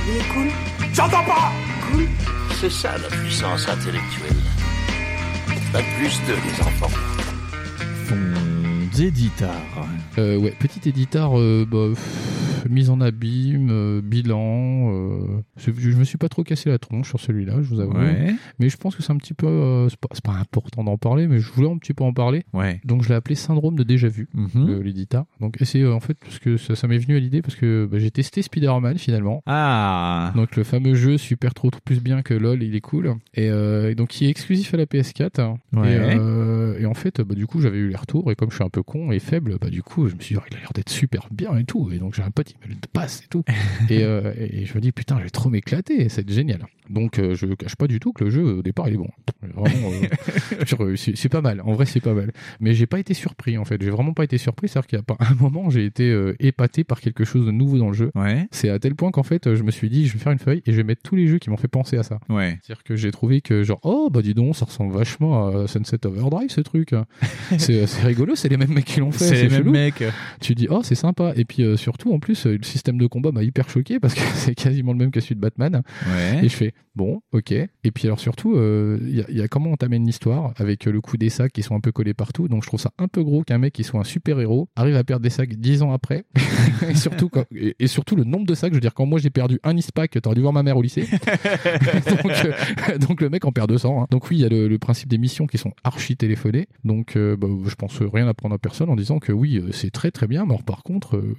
Il 0.07 0.17
est 0.17 0.33
cool. 0.33 0.47
J'entends 0.93 1.23
pas 1.23 1.51
Cool. 1.91 2.07
C'est 2.61 2.71
ça 2.71 2.97
la 2.97 3.09
puissance 3.09 3.67
intellectuelle. 3.67 4.37
Pas 5.73 5.81
plus 5.97 6.19
de 6.27 6.33
les 6.33 6.61
enfants. 6.61 6.89
Fonds 8.05 9.01
éditeur. 9.03 9.51
Euh, 10.17 10.37
ouais, 10.37 10.51
petit 10.51 10.87
éditeur, 10.89 11.37
euh, 11.37 11.65
bah, 11.69 11.99
mise 12.69 12.89
en 12.89 13.01
abîme, 13.01 13.69
euh, 13.71 14.01
bilan. 14.01 14.91
euh, 14.91 15.41
je, 15.57 15.71
je 15.77 15.97
me 15.97 16.03
suis 16.03 16.17
pas 16.17 16.29
trop 16.29 16.43
cassé 16.43 16.69
la 16.69 16.77
tronche 16.79 17.09
sur 17.09 17.19
celui-là, 17.19 17.55
je 17.61 17.69
vous 17.69 17.79
avoue. 17.79 17.97
Ouais. 17.97 18.33
Mais 18.59 18.69
je 18.69 18.77
pense 18.77 18.95
que 18.95 19.03
c'est 19.03 19.11
un 19.11 19.17
petit 19.17 19.33
peu, 19.33 19.47
euh, 19.47 19.89
c'est 19.89 19.99
pas, 19.99 20.07
pas 20.23 20.37
important 20.39 20.83
d'en 20.83 20.97
parler, 20.97 21.27
mais 21.27 21.39
je 21.39 21.51
voulais 21.51 21.69
un 21.69 21.77
petit 21.77 21.93
peu 21.93 22.03
en 22.03 22.13
parler. 22.13 22.43
Ouais. 22.53 22.81
Donc 22.85 23.03
je 23.03 23.09
l'ai 23.09 23.15
appelé 23.15 23.35
syndrome 23.35 23.75
de 23.75 23.83
déjà 23.83 24.07
vu, 24.07 24.27
euh, 24.55 24.81
l'éditeur. 24.83 25.25
Donc 25.39 25.61
et 25.61 25.65
c'est 25.65 25.81
euh, 25.81 25.93
en 25.93 25.99
fait 25.99 26.17
parce 26.19 26.39
que 26.39 26.57
ça, 26.57 26.75
ça 26.75 26.87
m'est 26.87 26.97
venu 26.97 27.15
à 27.15 27.19
l'idée 27.19 27.41
parce 27.41 27.55
que 27.55 27.87
bah, 27.89 27.99
j'ai 27.99 28.11
testé 28.11 28.41
Spider-Man 28.41 28.97
finalement. 28.97 29.41
Ah. 29.45 30.31
Donc 30.35 30.55
le 30.55 30.63
fameux 30.63 30.95
jeu 30.95 31.17
super 31.17 31.53
trop, 31.53 31.69
trop 31.69 31.81
plus 31.83 32.01
bien 32.01 32.21
que 32.21 32.33
LOL, 32.33 32.61
il 32.63 32.75
est 32.75 32.81
cool. 32.81 33.15
Et, 33.33 33.49
euh, 33.49 33.93
donc 33.95 34.19
il 34.21 34.27
est 34.27 34.29
exclusif 34.29 34.73
à 34.73 34.77
la 34.77 34.85
PS4. 34.85 35.41
hein. 35.41 35.57
Ouais. 35.73 35.93
Et, 35.93 35.97
euh, 36.19 36.79
et 36.79 36.85
en 36.85 36.93
fait, 36.93 37.21
bah, 37.21 37.35
du 37.35 37.47
coup, 37.47 37.61
j'avais 37.61 37.77
eu 37.77 37.89
les 37.89 37.95
retours 37.95 38.31
et 38.31 38.35
comme 38.35 38.49
je 38.49 38.55
suis 38.55 38.63
un 38.63 38.69
peu 38.69 38.83
con 38.83 39.11
et 39.11 39.19
faible, 39.19 39.57
bah 39.59 39.69
du 39.69 39.83
coup, 39.83 40.07
je 40.07 40.15
me 40.15 40.19
suis 40.21 40.35
dit, 40.35 40.41
oh, 40.43 40.47
il 40.51 40.57
a 40.57 40.59
l'air 40.59 40.71
d'être 40.73 40.89
super 40.89 41.27
bien 41.31 41.57
et 41.57 41.63
tout. 41.63 41.89
Et 41.91 41.97
donc 41.99 42.13
j'ai 42.15 42.23
un 42.23 42.31
pote, 42.31 42.53
il 42.63 42.69
me 42.69 42.73
le 42.73 42.79
passe 42.91 43.21
et 43.23 43.27
tout. 43.27 43.43
et, 43.89 44.03
euh, 44.03 44.33
et 44.37 44.65
je 44.65 44.73
me 44.75 44.79
dis, 44.79 44.91
putain, 44.91 45.17
je 45.19 45.23
vais 45.23 45.29
trop 45.29 45.49
m'éclater, 45.49 46.09
c'est 46.09 46.29
génial. 46.29 46.65
Donc 46.89 47.19
euh, 47.19 47.35
je 47.35 47.47
cache 47.47 47.75
pas 47.75 47.87
du 47.87 47.99
tout 47.99 48.13
que 48.13 48.25
le 48.25 48.29
jeu 48.29 48.43
au 48.43 48.61
départ 48.61 48.87
il 48.87 48.95
est 48.95 48.97
bon. 48.97 49.09
Vraiment, 49.41 49.89
euh, 49.91 50.65
euh, 50.79 50.95
c'est 50.95 51.29
pas 51.29 51.41
mal. 51.41 51.61
En 51.61 51.73
vrai, 51.73 51.85
c'est 51.85 51.99
pas 51.99 52.13
mal. 52.13 52.31
Mais 52.59 52.73
j'ai 52.73 52.85
pas 52.85 52.99
été 52.99 53.13
surpris 53.13 53.57
en 53.57 53.65
fait. 53.65 53.81
J'ai 53.81 53.89
vraiment 53.89 54.13
pas 54.13 54.23
été 54.23 54.37
surpris. 54.37 54.67
C'est-à-dire 54.67 54.87
qu'il 54.87 54.97
y 54.97 54.99
a 54.99 55.03
pas 55.03 55.17
un 55.19 55.35
moment, 55.35 55.69
j'ai 55.69 55.85
été 55.85 56.33
épaté 56.39 56.83
par 56.83 57.01
quelque 57.01 57.23
chose 57.23 57.45
de 57.45 57.51
nouveau 57.51 57.77
dans 57.77 57.87
le 57.87 57.93
jeu. 57.93 58.11
Ouais. 58.15 58.47
C'est 58.51 58.69
à 58.69 58.79
tel 58.79 58.95
point 58.95 59.11
qu'en 59.11 59.23
fait, 59.23 59.55
je 59.55 59.63
me 59.63 59.71
suis 59.71 59.89
dit, 59.89 60.07
je 60.07 60.13
vais 60.13 60.19
faire 60.19 60.31
une 60.31 60.39
feuille 60.39 60.61
et 60.65 60.71
je 60.71 60.77
vais 60.77 60.83
mettre 60.83 61.01
tous 61.03 61.15
les 61.15 61.27
jeux 61.27 61.39
qui 61.39 61.49
m'ont 61.49 61.57
fait 61.57 61.67
penser 61.67 61.97
à 61.97 62.03
ça. 62.03 62.19
Ouais. 62.29 62.57
C'est-à-dire 62.61 62.83
que 62.83 62.95
j'ai 62.95 63.11
trouvé 63.11 63.41
que 63.41 63.63
genre, 63.63 63.79
oh 63.83 64.09
bah 64.11 64.21
dis 64.21 64.33
donc, 64.33 64.55
ça 64.55 64.65
ressemble 64.65 64.93
vachement 64.93 65.47
à 65.47 65.67
Sunset 65.67 66.05
Overdrive 66.05 66.49
ce 66.49 66.61
truc. 66.61 66.91
c'est 67.57 67.85
rigolo, 68.03 68.35
c'est 68.35 68.49
les 68.49 68.57
mêmes 68.57 68.73
mecs 68.73 68.85
qui 68.85 68.99
l'ont 68.99 69.11
fait. 69.11 69.25
C'est 69.25 69.47
les 69.47 69.49
mêmes 69.49 69.71
mecs. 69.71 70.03
Tu 70.41 70.55
dis, 70.55 70.67
oh 70.69 70.81
c'est 70.83 70.95
sympa. 70.95 71.33
Et 71.35 71.45
puis 71.45 71.77
surtout, 71.77 72.13
en 72.13 72.19
plus, 72.19 72.44
le 72.49 72.63
système 72.63 72.97
de 72.97 73.07
combat 73.07 73.31
m'a 73.31 73.43
hyper 73.43 73.69
choqué 73.69 73.99
parce 73.99 74.13
que 74.13 74.21
c'est 74.35 74.55
quasiment 74.55 74.91
le 74.93 74.97
même 74.97 75.11
que 75.11 75.19
celui 75.19 75.35
de 75.35 75.41
Batman. 75.41 75.81
Ouais. 76.07 76.45
Et 76.45 76.49
je 76.49 76.55
fais, 76.55 76.73
bon, 76.95 77.21
ok. 77.31 77.51
Et 77.51 77.69
puis 77.93 78.05
alors 78.07 78.19
surtout, 78.19 78.55
euh, 78.55 78.97
il 79.01 79.15
y, 79.15 79.21
a- 79.21 79.25
il 79.29 79.37
y 79.37 79.41
a 79.41 79.47
comment 79.47 79.71
on 79.71 79.75
t'amène 79.77 80.05
l'histoire 80.05 80.53
avec 80.57 80.87
euh, 80.87 80.91
le 80.91 81.01
coup 81.01 81.17
des 81.17 81.29
sacs 81.29 81.51
qui 81.51 81.63
sont 81.63 81.75
un 81.75 81.79
peu 81.79 81.91
collés 81.91 82.13
partout. 82.13 82.47
Donc 82.47 82.63
je 82.63 82.67
trouve 82.67 82.79
ça 82.79 82.91
un 82.97 83.07
peu 83.07 83.23
gros 83.23 83.43
qu'un 83.43 83.57
mec 83.57 83.73
qui 83.73 83.83
soit 83.83 83.99
un 83.99 84.03
super 84.03 84.39
héros 84.39 84.69
arrive 84.75 84.95
à 84.95 85.03
perdre 85.03 85.23
des 85.23 85.29
sacs 85.29 85.53
dix 85.55 85.81
ans 85.81 85.91
après. 85.91 86.25
et 86.89 86.95
surtout 86.95 87.29
quand- 87.29 87.45
et, 87.55 87.75
et 87.79 87.87
surtout 87.87 88.15
le 88.15 88.23
nombre 88.23 88.45
de 88.45 88.55
sacs. 88.55 88.71
Je 88.71 88.75
veux 88.75 88.81
dire, 88.81 88.93
quand 88.93 89.05
moi 89.05 89.19
j'ai 89.19 89.29
perdu 89.29 89.59
un 89.63 89.75
Ispac, 89.75 90.11
t'aurais 90.21 90.35
dû 90.35 90.41
voir 90.41 90.53
ma 90.53 90.63
mère 90.63 90.77
au 90.77 90.81
lycée. 90.81 91.07
donc, 92.23 92.31
euh, 92.45 92.97
donc 92.97 93.21
le 93.21 93.29
mec 93.29 93.45
en 93.45 93.51
perd 93.51 93.69
200. 93.69 94.01
hein. 94.03 94.07
Donc 94.11 94.29
oui, 94.29 94.37
il 94.37 94.41
y 94.41 94.45
a 94.45 94.49
le, 94.49 94.67
le 94.67 94.79
principe 94.79 95.09
des 95.09 95.17
missions 95.17 95.47
qui 95.47 95.57
sont 95.57 95.73
archi 95.83 96.15
téléphonées. 96.17 96.67
Donc 96.83 97.15
euh, 97.15 97.35
bah, 97.37 97.47
je 97.67 97.75
pense 97.75 97.99
rien 98.01 98.27
apprendre 98.27 98.55
à 98.55 98.57
personne 98.59 98.89
en 98.89 98.95
disant 98.95 99.19
que 99.19 99.31
oui, 99.31 99.61
c'est 99.71 99.91
très 99.91 100.11
très 100.11 100.27
bien. 100.27 100.43
Mais 100.45 100.51
alors, 100.53 100.63
par 100.63 100.83
contre, 100.83 101.17
euh, 101.17 101.35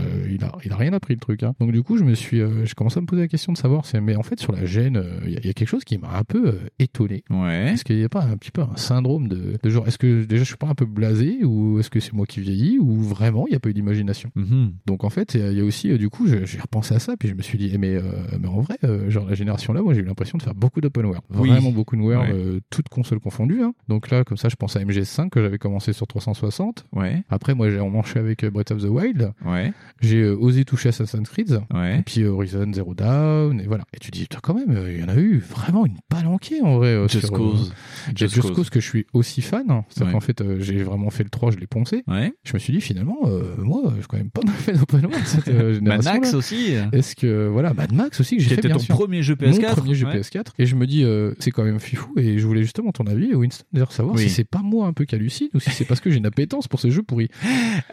euh, 0.00 0.28
il 0.30 0.42
a, 0.44 0.52
il 0.64 0.72
a 0.72 0.76
rien 0.76 0.92
appris 0.92 1.14
le 1.14 1.20
truc. 1.20 1.42
Hein. 1.42 1.54
Donc 1.60 1.72
du 1.72 1.82
coup, 1.82 1.96
je 1.96 2.04
me 2.04 2.14
suis, 2.14 2.40
euh, 2.40 2.64
j'ai 2.64 2.74
commencé 2.74 2.98
à 2.98 3.00
me 3.00 3.06
poser 3.06 3.22
la 3.22 3.28
question 3.28 3.52
de 3.52 3.58
savoir, 3.58 3.84
c'est, 3.86 4.00
mais 4.00 4.16
en 4.16 4.22
fait 4.22 4.40
sur 4.40 4.52
la 4.52 4.64
gêne, 4.64 4.96
euh, 4.96 5.20
il 5.24 5.30
y, 5.32 5.36
a- 5.36 5.40
il 5.40 5.46
y 5.46 5.50
a 5.50 5.52
quelque 5.52 5.68
chose 5.68 5.84
qui 5.84 5.98
m'a 5.98 6.16
un 6.16 6.24
peu 6.24 6.48
euh, 6.48 6.52
étonné. 6.78 7.24
Ouais. 7.30 7.72
Est-ce 7.72 7.84
qu'il 7.84 7.96
n'y 7.96 8.04
a 8.04 8.08
pas 8.08 8.22
un 8.24 8.36
petit 8.36 8.50
peu 8.50 8.62
un 8.62 8.76
syndrome 8.76 9.28
de, 9.28 9.58
de 9.62 9.70
genre, 9.70 9.86
est-ce 9.88 9.98
que 9.98 10.24
déjà 10.24 10.42
je 10.42 10.48
suis 10.48 10.56
pas 10.56 10.68
un 10.68 10.74
peu 10.74 10.86
blasé 10.86 11.44
ou 11.44 11.78
est-ce 11.80 11.90
que 11.90 12.00
c'est 12.00 12.12
moi 12.12 12.26
qui 12.26 12.40
vieillis 12.40 12.78
ou 12.78 13.00
vraiment 13.00 13.46
il 13.46 13.50
n'y 13.50 13.56
a 13.56 13.60
pas 13.60 13.70
eu 13.70 13.74
d'imagination? 13.74 14.30
Mhm. 14.34 14.72
Donc 14.86 15.04
en 15.04 15.10
fait, 15.10 15.34
il 15.34 15.52
y 15.52 15.60
a- 15.60 15.64
aussi, 15.64 15.96
du 15.98 16.08
coup, 16.08 16.26
je- 16.26 16.44
j'ai 16.44 16.58
repensé 16.60 16.94
à 16.94 16.98
ça 16.98 17.16
puis 17.16 17.28
je 17.28 17.34
me 17.34 17.42
suis 17.42 17.58
dit, 17.58 17.70
eh, 17.72 17.78
mais, 17.78 17.98
mais 18.40 18.48
en 18.48 18.60
vrai, 18.60 18.78
genre 19.08 19.26
la 19.28 19.34
génération 19.34 19.72
là, 19.72 19.82
moi 19.82 19.94
j'ai 19.94 20.00
eu 20.00 20.04
l'impression 20.04 20.38
de 20.38 20.42
faire 20.42 20.54
beaucoup 20.54 20.80
d'open 20.80 21.04
world, 21.06 21.22
Oui. 21.34 21.48
vraiment 21.50 21.70
beaucoup 21.72 21.96
de 21.96 22.00
world, 22.02 22.32
Ouais. 22.34 22.60
toutes 22.70 22.88
consoles 22.88 23.20
confondues. 23.20 23.62
hein. 23.62 23.74
Donc 23.88 24.10
là, 24.10 24.24
comme 24.24 24.36
ça, 24.38 24.48
je 24.48 24.56
pense 24.56 24.76
à 24.76 24.80
MGS5 24.80 25.28
que 25.30 25.40
j'avais 25.42 25.58
commencé 25.58 25.92
sur 25.92 26.06
360. 26.06 26.86
Ouais. 26.92 27.22
Après, 27.28 27.54
moi, 27.54 27.70
j'ai 27.70 27.80
emmanché 27.80 28.18
avec 28.18 28.44
Breath 28.46 28.70
of 28.70 28.82
the 28.82 28.86
Wild. 28.88 29.32
Ouais. 29.44 29.72
J'ai 30.00 30.22
euh, 30.22 30.34
osé 30.36 30.64
toucher 30.64 30.88
Assassin's 30.90 31.28
Creed. 31.28 31.60
Ouais. 31.74 31.98
Et 31.98 32.02
puis 32.02 32.22
euh, 32.22 32.30
Horizon 32.30 32.72
Zero 32.72 32.94
Dawn. 32.94 33.60
Et 33.60 33.66
voilà. 33.66 33.84
Et 33.94 33.98
tu 33.98 34.10
te 34.10 34.16
dis, 34.16 34.22
putain, 34.24 34.38
quand 34.42 34.54
même, 34.54 34.70
euh, 34.70 34.92
il 34.92 35.00
y 35.00 35.04
en 35.04 35.08
a 35.08 35.16
eu 35.16 35.38
vraiment 35.38 35.84
une 35.86 35.98
palanquée 36.08 36.60
en 36.62 36.78
vrai. 36.78 36.96
Just 37.08 37.26
sur, 37.26 37.36
Cause. 37.36 37.72
Just 38.14 38.34
Just, 38.34 38.46
Cause. 38.48 38.56
Cause 38.56 38.70
que 38.70 38.80
je 38.80 38.86
suis 38.88 39.06
aussi 39.12 39.42
fan. 39.42 39.64
hein. 39.70 39.84
C'est-à-dire 39.88 40.08
Ouais. 40.08 40.12
qu'en 40.14 40.20
fait, 40.20 40.42
j'ai 40.60 40.82
vraiment 40.82 41.10
fait 41.10 41.22
le 41.24 41.30
3, 41.30 41.50
je 41.50 41.58
l'ai 41.58 41.66
poncé. 41.66 42.02
Ouais. 42.08 42.32
Je 42.44 42.54
me 42.54 42.58
suis 42.58 42.72
dit, 42.72 42.80
finalement, 42.80 43.18
euh, 43.26 43.42
moi, 43.58 43.92
j'ai 43.96 44.06
quand 44.08 44.16
même 44.16 44.30
pas 44.30 44.40
mal 44.44 44.54
fait 44.54 44.72
d'open 44.72 45.04
world 45.06 45.26
cette 45.26 45.48
euh, 45.48 45.72
Mad 45.80 46.02
génération. 46.02 46.12
Max 46.12 46.34
aussi. 46.34 46.72
Est-ce 46.92 47.14
que, 47.16 47.48
voilà, 47.48 47.74
Mad 47.74 47.92
Max 47.92 48.20
aussi 48.20 48.36
que 48.36 48.42
j'ai 48.42 48.48
Qui 48.48 48.54
fait 48.54 48.60
était 48.60 48.68
bien 48.68 48.76
ton 48.78 48.82
sûr. 48.82 48.94
premier 48.96 49.22
jeu 49.22 49.34
PS4, 49.34 49.60
Mon 49.68 49.74
premier 49.74 49.94
jeu 49.94 50.06
ouais. 50.06 50.20
PS4. 50.20 50.46
Et 50.58 50.66
je 50.66 50.76
me 50.76 50.86
dis, 50.86 51.04
euh, 51.04 51.32
c'est 51.38 51.50
quand 51.50 51.64
même 51.64 51.80
fifou. 51.80 52.12
Et 52.16 52.38
je 52.38 52.46
voulais 52.46 52.62
justement 52.62 52.90
ton 52.92 53.04
avis, 53.06 53.34
Winston, 53.34 53.64
d'ailleurs, 53.72 53.92
savoir 53.92 54.16
Oui. 54.16 54.22
si 54.22 54.30
c'est 54.30 54.44
pas 54.48 54.62
moi 54.62 54.86
un 54.86 54.92
peu 54.92 55.04
qu'hallucine 55.04 55.48
ou 55.54 55.60
si 55.60 55.70
c'est 55.70 55.84
parce 55.84 56.00
que 56.00 56.10
j'ai 56.10 56.16
une 56.18 56.26
appétence 56.26 56.68
pour 56.68 56.80
ces 56.80 56.90
jeux 56.90 57.02
pourris. 57.02 57.28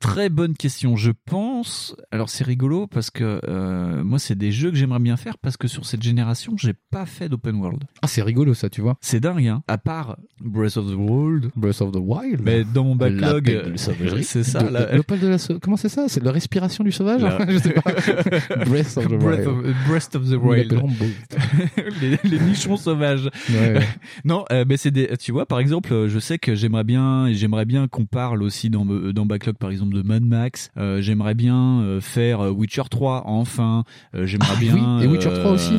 Très 0.00 0.28
bonne 0.28 0.54
question. 0.56 0.85
Je 0.94 1.10
pense. 1.10 1.96
Alors 2.12 2.28
c'est 2.28 2.44
rigolo 2.44 2.86
parce 2.86 3.10
que 3.10 3.40
euh, 3.48 4.04
moi 4.04 4.18
c'est 4.20 4.36
des 4.36 4.52
jeux 4.52 4.70
que 4.70 4.76
j'aimerais 4.76 5.00
bien 5.00 5.16
faire 5.16 5.38
parce 5.38 5.56
que 5.56 5.66
sur 5.66 5.84
cette 5.86 6.02
génération 6.02 6.54
j'ai 6.56 6.74
pas 6.92 7.06
fait 7.06 7.28
d'open 7.28 7.56
world. 7.56 7.82
Ah 8.02 8.06
c'est 8.06 8.22
rigolo 8.22 8.54
ça, 8.54 8.68
tu 8.70 8.80
vois. 8.82 8.96
C'est 9.00 9.18
dingue 9.20 9.46
hein. 9.48 9.62
À 9.66 9.78
part 9.78 10.16
Breath 10.40 10.76
of 10.76 10.86
the 10.86 10.94
Wild. 10.96 11.50
Breath 11.56 11.80
of 11.80 11.92
the 11.92 11.98
Wild. 12.00 12.42
Mais 12.44 12.62
dans 12.62 12.84
mon 12.84 12.94
backlog, 12.94 13.72
sauvagerie. 13.76 14.22
c'est 14.24 14.44
ça. 14.44 14.62
De- 14.62 14.72
la- 14.72 14.96
de 14.98 15.58
Comment 15.58 15.76
c'est 15.76 15.88
ça? 15.88 16.04
C'est 16.08 16.22
la 16.22 16.30
respiration 16.32 16.84
du 16.84 16.92
sauvage? 16.92 17.22
La- 17.22 17.38
Je 17.50 17.58
sais 17.58 17.72
pas. 17.72 17.82
Breath 18.66 18.96
of 18.98 19.06
the 19.08 19.14
Breath 19.18 19.46
Wild. 19.46 19.48
of, 19.48 19.86
Breath 19.88 20.14
of 20.14 20.28
the 20.30 20.34
Wild. 20.36 20.72
les, 22.00 22.18
les 22.24 22.38
nichons 22.40 22.76
sauvages. 22.76 23.28
Ouais, 23.50 23.74
ouais. 23.78 23.86
non, 24.24 24.44
euh, 24.52 24.64
mais 24.68 24.76
c'est 24.76 24.90
des. 24.90 25.08
Tu 25.18 25.32
vois, 25.32 25.46
par 25.46 25.58
exemple, 25.58 25.92
euh, 25.92 26.08
je 26.08 26.18
sais 26.18 26.38
que 26.38 26.54
j'aimerais 26.54 26.84
bien, 26.84 27.32
j'aimerais 27.32 27.64
bien 27.64 27.88
qu'on 27.88 28.06
parle 28.06 28.42
aussi 28.42 28.70
dans 28.70 28.86
euh, 28.86 29.12
dans 29.12 29.26
backlog, 29.26 29.56
par 29.56 29.70
exemple, 29.70 29.94
de 29.94 30.02
Mad 30.02 30.22
Max. 30.22 30.70
Euh, 30.78 31.00
j'aimerais 31.00 31.34
bien 31.34 31.80
euh, 31.80 32.00
faire 32.00 32.40
euh, 32.40 32.50
Witcher 32.50 32.82
3 32.90 33.24
enfin. 33.26 33.84
Euh, 34.14 34.26
j'aimerais 34.26 34.48
Ah 34.56 34.60
bien. 34.60 34.98
oui, 34.98 35.04
et 35.04 35.06
Witcher 35.08 35.32
3 35.32 35.50
aussi. 35.52 35.74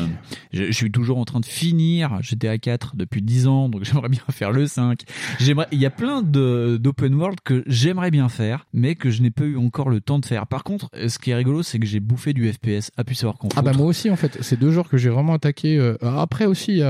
Je, 0.52 0.64
je 0.66 0.72
suis 0.72 0.90
toujours 0.90 1.18
en 1.18 1.24
train 1.24 1.40
de 1.40 1.46
finir 1.46 2.18
GTA 2.22 2.58
4 2.58 2.96
depuis 2.96 3.22
10 3.22 3.46
ans, 3.46 3.68
donc 3.68 3.84
j'aimerais 3.86 4.08
bien 4.08 4.22
faire 4.30 4.50
le 4.52 4.66
5. 4.66 5.00
J'aimerais. 5.38 5.66
Il 5.72 5.78
y 5.78 5.86
a 5.86 5.90
plein 5.90 6.22
de 6.22 6.78
d'open 6.80 7.14
world 7.14 7.38
que 7.44 7.62
j'aimerais 7.66 8.10
bien 8.10 8.28
faire, 8.28 8.66
mais 8.72 8.94
que 8.94 9.10
je 9.10 9.22
n'ai 9.22 9.30
pas 9.30 9.44
eu 9.44 9.56
encore 9.56 9.88
le 9.88 10.00
temps 10.00 10.18
de 10.18 10.26
faire. 10.26 10.46
Par 10.46 10.64
contre, 10.64 10.90
ce 11.08 11.18
qui 11.18 11.30
est 11.30 11.34
rigolo, 11.34 11.62
c'est 11.62 11.78
que 11.78 11.86
j'ai 11.86 12.00
bouffé 12.00 12.32
du 12.32 12.50
FPS. 12.52 12.90
A 12.96 13.04
pu 13.04 13.14
savoir 13.14 13.38
qu'on. 13.38 13.48
Ah 13.56 13.62
bah 13.62 13.72
moi 13.76 13.86
aussi 13.86 14.10
en 14.10 14.16
fait, 14.16 14.38
c'est 14.40 14.58
deux 14.58 14.70
genres 14.72 14.88
que 14.88 14.96
j'ai 14.96 15.10
vraiment 15.10 15.34
attaqué. 15.34 15.78
Après 16.02 16.46
aussi, 16.46 16.80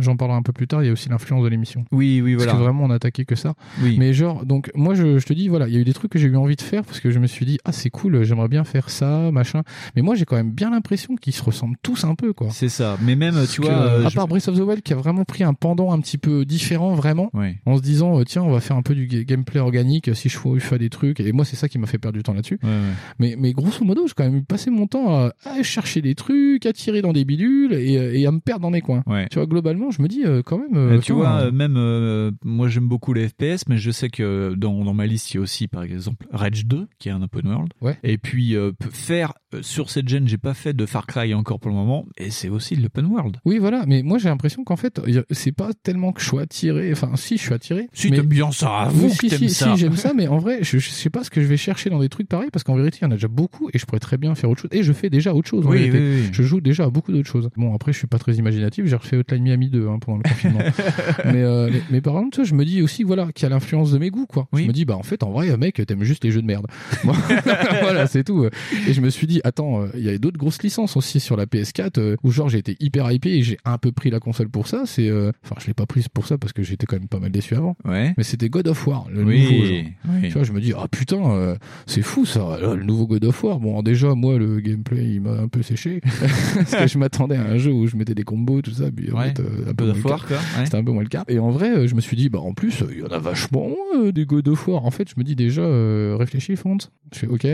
j'en 0.00 0.16
parlerai 0.16 0.38
un 0.38 0.42
peu 0.42 0.52
plus 0.52 0.66
tard, 0.66 0.82
il 0.82 0.86
y 0.86 0.90
a 0.90 0.92
aussi 0.92 1.08
l'influence 1.08 1.42
de 1.42 1.48
l'émission. 1.48 1.84
Oui, 1.92 2.20
oui, 2.22 2.34
voilà. 2.34 2.52
Parce 2.52 2.58
que 2.58 2.64
vraiment 2.64 2.84
on 2.84 2.90
a 2.90 2.94
attaqué 2.96 3.24
que 3.24 3.34
ça. 3.34 3.54
Oui. 3.82 3.96
Mais 3.98 4.12
genre, 4.12 4.44
donc 4.44 4.70
moi 4.74 4.94
je, 4.94 5.18
je 5.18 5.26
te 5.26 5.32
dis, 5.32 5.48
voilà, 5.48 5.68
il 5.68 5.74
y 5.74 5.76
a 5.76 5.80
eu 5.80 5.84
des 5.84 5.92
trucs 5.94 6.12
que 6.12 6.18
j'ai 6.18 6.28
eu 6.28 6.36
envie 6.36 6.56
de 6.56 6.62
faire 6.62 6.84
parce 6.84 7.00
que 7.00 7.10
je 7.10 7.18
me 7.18 7.26
suis 7.26 7.37
dit, 7.46 7.58
ah 7.64 7.72
c'est 7.72 7.90
cool, 7.90 8.22
j'aimerais 8.24 8.48
bien 8.48 8.64
faire 8.64 8.90
ça, 8.90 9.30
machin. 9.32 9.62
Mais 9.96 10.02
moi 10.02 10.14
j'ai 10.14 10.24
quand 10.24 10.36
même 10.36 10.52
bien 10.52 10.70
l'impression 10.70 11.16
qu'ils 11.16 11.34
se 11.34 11.42
ressemblent 11.42 11.76
tous 11.82 12.04
un 12.04 12.14
peu 12.14 12.32
quoi. 12.32 12.48
C'est 12.50 12.68
ça. 12.68 12.96
Mais 13.02 13.16
même, 13.16 13.34
tu 13.50 13.60
que, 13.60 13.66
vois. 13.66 13.74
euh, 13.76 14.06
à 14.06 14.08
je- 14.08 14.14
part 14.14 14.28
Breath 14.28 14.48
of 14.48 14.56
the 14.56 14.60
Wild 14.62 14.82
qui 14.82 14.92
a 14.92 14.96
vraiment 14.96 15.24
pris 15.24 15.44
un 15.44 15.54
pendant 15.54 15.92
un 15.92 16.00
petit 16.00 16.18
peu 16.18 16.44
différent 16.44 16.94
vraiment 16.94 17.30
en 17.66 17.76
se 17.76 17.82
disant 17.82 18.18
euh, 18.20 18.24
tiens 18.24 18.42
on 18.42 18.50
va 18.50 18.60
faire 18.60 18.76
un 18.76 18.82
peu 18.82 18.94
du 18.94 19.06
ga- 19.06 19.24
gameplay 19.24 19.60
organique 19.60 20.14
si 20.14 20.28
je 20.28 20.38
fais, 20.38 20.48
je 20.58 20.74
des 20.76 20.90
trucs 20.90 21.20
et 21.20 21.32
moi 21.32 21.44
c'est 21.44 21.56
ça 21.56 21.68
qui 21.68 21.78
m'a 21.78 21.86
fait 21.86 21.98
perdre 21.98 22.16
du 22.16 22.22
temps 22.22 22.34
là-dessus 22.34 22.58
Ouais, 22.62 22.68
ouais. 22.68 22.76
mais, 23.18 23.34
mais 23.38 23.52
grosso 23.52 23.84
modo 23.84 24.06
j'ai 24.06 24.12
quand 24.16 24.24
même 24.30 24.44
passé 24.44 24.70
mon 24.70 24.86
temps 24.86 25.12
à, 25.14 25.32
à 25.44 25.62
chercher 25.62 26.02
des 26.02 26.14
trucs 26.14 26.66
à 26.66 26.72
tirer 26.72 27.02
dans 27.02 27.12
des 27.12 27.24
bidules 27.24 27.72
et, 27.72 27.96
euh, 27.98 28.14
et 28.14 28.26
à 28.26 28.30
me 28.32 28.38
perdre 28.40 28.62
dans 28.62 28.70
mes 28.70 28.80
coins 28.80 29.02
Ouais. 29.06 29.26
tu 29.30 29.38
vois 29.38 29.46
globalement 29.46 29.90
je 29.90 30.02
me 30.02 30.08
dis 30.08 30.22
quand 30.44 30.58
même 30.58 31.00
tu 31.00 31.12
vois, 31.12 31.50
même 31.50 31.74
euh, 31.76 32.30
moi 32.44 32.68
j'aime 32.68 32.86
beaucoup 32.88 33.12
les 33.12 33.28
FPS, 33.28 33.64
mais 33.68 33.76
je 33.78 33.90
sais 33.90 34.08
que 34.08 34.54
dans, 34.56 34.84
dans 34.84 34.94
ma 34.94 35.06
liste 35.06 35.32
il 35.32 35.36
y 35.36 35.38
a 35.38 35.40
aussi 35.40 35.66
par 35.68 35.82
exemple 35.82 36.26
Rage 36.32 36.66
2 36.66 36.86
qui 36.98 37.08
est 37.08 37.12
un 37.12 37.22
open 37.32 37.46
world. 37.50 37.72
Ouais. 37.80 37.96
Et 38.02 38.18
puis 38.18 38.56
euh, 38.56 38.72
faire 38.90 39.32
euh, 39.54 39.62
sur 39.62 39.90
cette 39.90 40.08
gen, 40.08 40.26
j'ai 40.28 40.38
pas 40.38 40.54
fait 40.54 40.74
de 40.74 40.86
Far 40.86 41.06
Cry 41.06 41.34
encore 41.34 41.60
pour 41.60 41.70
le 41.70 41.76
moment, 41.76 42.06
et 42.16 42.30
c'est 42.30 42.48
aussi 42.48 42.76
de 42.76 42.82
l'open 42.82 43.06
world. 43.06 43.36
oui 43.44 43.58
voilà 43.58 43.84
mais 43.86 44.02
moi 44.02 44.18
j'ai 44.18 44.28
l'impression 44.28 44.64
qu'en 44.64 44.76
fait 44.76 45.00
c'est 45.30 45.52
pas 45.52 45.70
tellement 45.82 46.12
que 46.12 46.20
je 46.20 46.28
suis 46.28 46.38
attiré 46.38 46.90
enfin 46.92 47.12
si 47.16 47.36
je 47.36 47.42
suis 47.42 47.54
attiré 47.54 47.88
Si 47.92 48.10
mais... 48.10 48.16
t'aimes 48.16 48.26
bien 48.26 48.50
ça, 48.52 48.78
avoue 48.80 49.06
Oui, 49.06 49.12
si, 49.12 49.30
si, 49.30 49.48
ça. 49.50 49.72
si, 49.74 49.80
j'aime 49.80 49.96
ça, 49.96 50.12
mais 50.14 50.28
en 50.28 50.38
vrai, 50.38 50.58
je, 50.62 50.78
je 50.78 50.90
sais 50.90 51.10
pas 51.10 51.24
ce 51.24 51.30
que 51.30 51.40
je 51.40 51.46
vais 51.46 51.56
chercher 51.56 51.90
dans 51.90 51.98
des 52.00 52.08
trucs 52.08 52.28
pareils 52.28 52.50
parce 52.52 52.64
qu'en 52.64 52.76
vérité, 52.76 52.98
il 53.02 53.04
y 53.04 53.06
en 53.06 53.10
a 53.10 53.14
déjà 53.14 53.28
beaucoup 53.28 53.68
et 53.72 53.78
je 53.78 53.86
pourrais 53.86 54.00
très 54.00 54.16
bien 54.16 54.34
faire 54.34 54.50
autre 54.50 54.62
chose. 54.62 54.70
Et 54.72 54.82
je 54.82 54.92
fais 54.92 55.10
déjà 55.10 55.34
autre 55.34 55.48
chose. 55.48 55.64
Oui, 55.66 55.90
oui, 55.92 55.98
oui. 55.98 56.28
Je 56.32 56.42
joue 56.42 56.60
déjà 56.60 56.84
à 56.84 56.90
beaucoup 56.90 57.12
d'autres 57.12 57.28
choses. 57.28 57.48
Bon, 57.56 57.74
après, 57.74 57.92
je 57.92 57.98
suis 57.98 58.06
pas 58.06 58.18
très 58.18 58.34
imaginatif. 58.34 58.86
J'ai 58.86 58.96
refait 58.96 59.16
Hotline 59.16 59.42
Miami 59.42 59.68
2 59.70 59.88
hein, 59.88 59.98
pendant 60.00 60.18
le 60.18 60.22
confinement. 60.28 60.60
mais, 61.24 61.42
euh, 61.42 61.70
mais, 61.72 61.82
mais 61.90 62.00
par 62.00 62.14
vois, 62.14 62.44
je 62.44 62.54
me 62.54 62.64
dis 62.64 62.82
aussi, 62.82 63.02
voilà, 63.02 63.30
qu'il 63.32 63.44
y 63.44 63.46
a 63.46 63.50
l'influence 63.50 63.92
de 63.92 63.98
mes 63.98 64.10
goûts, 64.10 64.26
quoi. 64.26 64.48
Je 64.52 64.62
me 64.62 64.72
dis, 64.72 64.84
bah, 64.84 64.96
en 64.96 65.02
fait, 65.02 65.22
en 65.22 65.30
vrai, 65.30 65.56
mec, 65.56 65.80
t'aimes 65.86 66.04
juste 66.04 66.24
les 66.24 66.30
jeux 66.30 66.42
de 66.42 66.46
merde. 66.46 66.66
Moi, 67.04 67.14
voilà, 67.82 68.06
c'est 68.06 68.24
tout. 68.24 68.46
Et 68.86 68.92
je 68.92 69.00
me 69.00 69.10
suis 69.10 69.26
dit, 69.26 69.40
attends, 69.44 69.82
euh, 69.82 69.86
il 69.94 70.02
y 70.04 70.08
a 70.10 70.16
d'autres 70.18 70.38
grosses 70.38 70.62
licences 70.62 70.96
aussi 70.96 71.20
sur 71.20 71.36
la 71.36 71.46
PS4 71.46 71.98
euh, 71.98 72.16
où, 72.22 72.30
genre, 72.30 72.48
j'ai 72.48 72.58
été 72.58 72.76
hyper 72.80 73.10
hypé 73.10 73.30
et 73.36 73.42
j'ai 73.42 73.58
un 73.64 73.78
peu 73.78 73.92
pris 73.92 74.10
la 74.10 74.20
console 74.20 74.48
pour 74.48 74.66
ça. 74.68 74.82
C'est, 74.86 75.08
euh, 75.08 75.32
enfin, 75.44 75.56
je 75.60 75.66
l'ai 75.66 75.74
pas 75.74 75.86
prise 75.86 76.08
pour 76.08 76.26
ça 76.26 76.38
parce 76.38 76.52
que 76.52 76.62
j'étais 76.62 76.86
quand 76.86 76.96
même 76.98 77.08
pas 77.08 77.18
mal 77.20 77.30
déçu 77.30 77.54
avant. 77.54 77.76
Ouais. 77.84 78.14
Mais 78.16 78.24
c'était 78.24 78.48
God 78.48 78.68
of 78.68 78.86
War, 78.86 79.06
le 79.10 79.24
Oui, 79.24 79.42
nouveau. 79.42 79.64
genre. 79.64 79.84
oui. 80.22 80.28
Tu 80.28 80.32
vois, 80.32 80.42
je 80.44 80.52
me 80.52 80.60
dis, 80.60 80.72
ah 80.76 80.86
putain, 80.88 81.56
c'est 81.86 82.02
fou 82.02 82.24
ça, 82.26 82.58
là, 82.60 82.74
le 82.74 82.84
nouveau 82.84 83.06
God 83.06 83.24
of 83.24 83.42
War. 83.44 83.58
Bon, 83.60 83.82
déjà, 83.82 84.14
moi, 84.14 84.38
le 84.38 84.60
gameplay, 84.60 85.04
il 85.14 85.20
m'a 85.20 85.32
un 85.32 85.48
peu 85.48 85.62
séché. 85.62 86.00
parce 86.54 86.74
que 86.74 86.86
je 86.86 86.98
m'attendais 86.98 87.36
à 87.36 87.42
un 87.44 87.58
jeu 87.58 87.70
où 87.72 87.86
je 87.86 87.96
mettais 87.96 88.14
des 88.14 88.24
combos, 88.24 88.62
tout 88.62 88.70
ça. 88.72 88.90
Puis, 88.90 89.10
en 89.12 89.18
Ouais, 89.18 89.28
fait, 89.34 89.40
un 89.40 89.72
God 89.72 89.76
peu 89.76 89.84
moins 89.86 89.94
of. 89.94 90.04
War, 90.04 90.26
ouais. 90.30 90.64
C'était 90.64 90.76
un 90.76 90.84
peu 90.84 90.92
moins 90.92 91.02
le 91.02 91.08
cas. 91.08 91.24
Et 91.28 91.38
en 91.38 91.50
vrai, 91.50 91.86
je 91.88 91.94
me 91.94 92.00
suis 92.00 92.16
dit, 92.16 92.28
bah 92.28 92.40
en 92.40 92.52
plus, 92.54 92.82
il 92.90 92.98
y 93.00 93.02
en 93.02 93.08
a 93.08 93.18
vachement 93.18 93.70
euh, 93.96 94.12
des 94.12 94.24
God 94.26 94.48
of 94.48 94.66
War. 94.68 94.84
En 94.84 94.90
fait, 94.90 95.08
je 95.08 95.14
me 95.16 95.24
dis 95.24 95.36
déjà, 95.36 95.62
euh, 95.62 96.16
réfléchis, 96.18 96.56
Font. 96.56 96.78
Je 97.12 97.18
fais, 97.20 97.26
ok. 97.26 97.46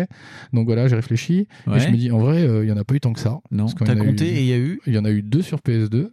Donc 0.53 0.67
voilà, 0.67 0.89
j'ai 0.89 0.97
réfléchi. 0.97 1.47
Ouais. 1.67 1.77
Et 1.77 1.81
je 1.81 1.89
me 1.89 1.97
dis, 1.97 2.11
en 2.11 2.19
vrai, 2.19 2.43
euh, 2.43 2.65
il 2.65 2.69
y 2.69 2.73
en 2.73 2.77
a 2.77 2.85
pas 2.85 2.95
eu 2.95 3.01
tant 3.01 3.13
que 3.13 3.21
ça. 3.21 3.39
Non, 3.51 3.67
t'as 3.67 3.95
compté 3.97 4.27
eu- 4.33 4.37
et 4.37 4.41
il 4.41 4.47
y 4.47 4.53
a 4.53 4.59
eu 4.59 4.81
Il 4.87 4.95
y 4.95 4.99
en 4.99 5.05
a 5.05 5.11
eu 5.11 5.23
deux 5.23 5.43
sur 5.43 5.59
PS2. 5.61 6.11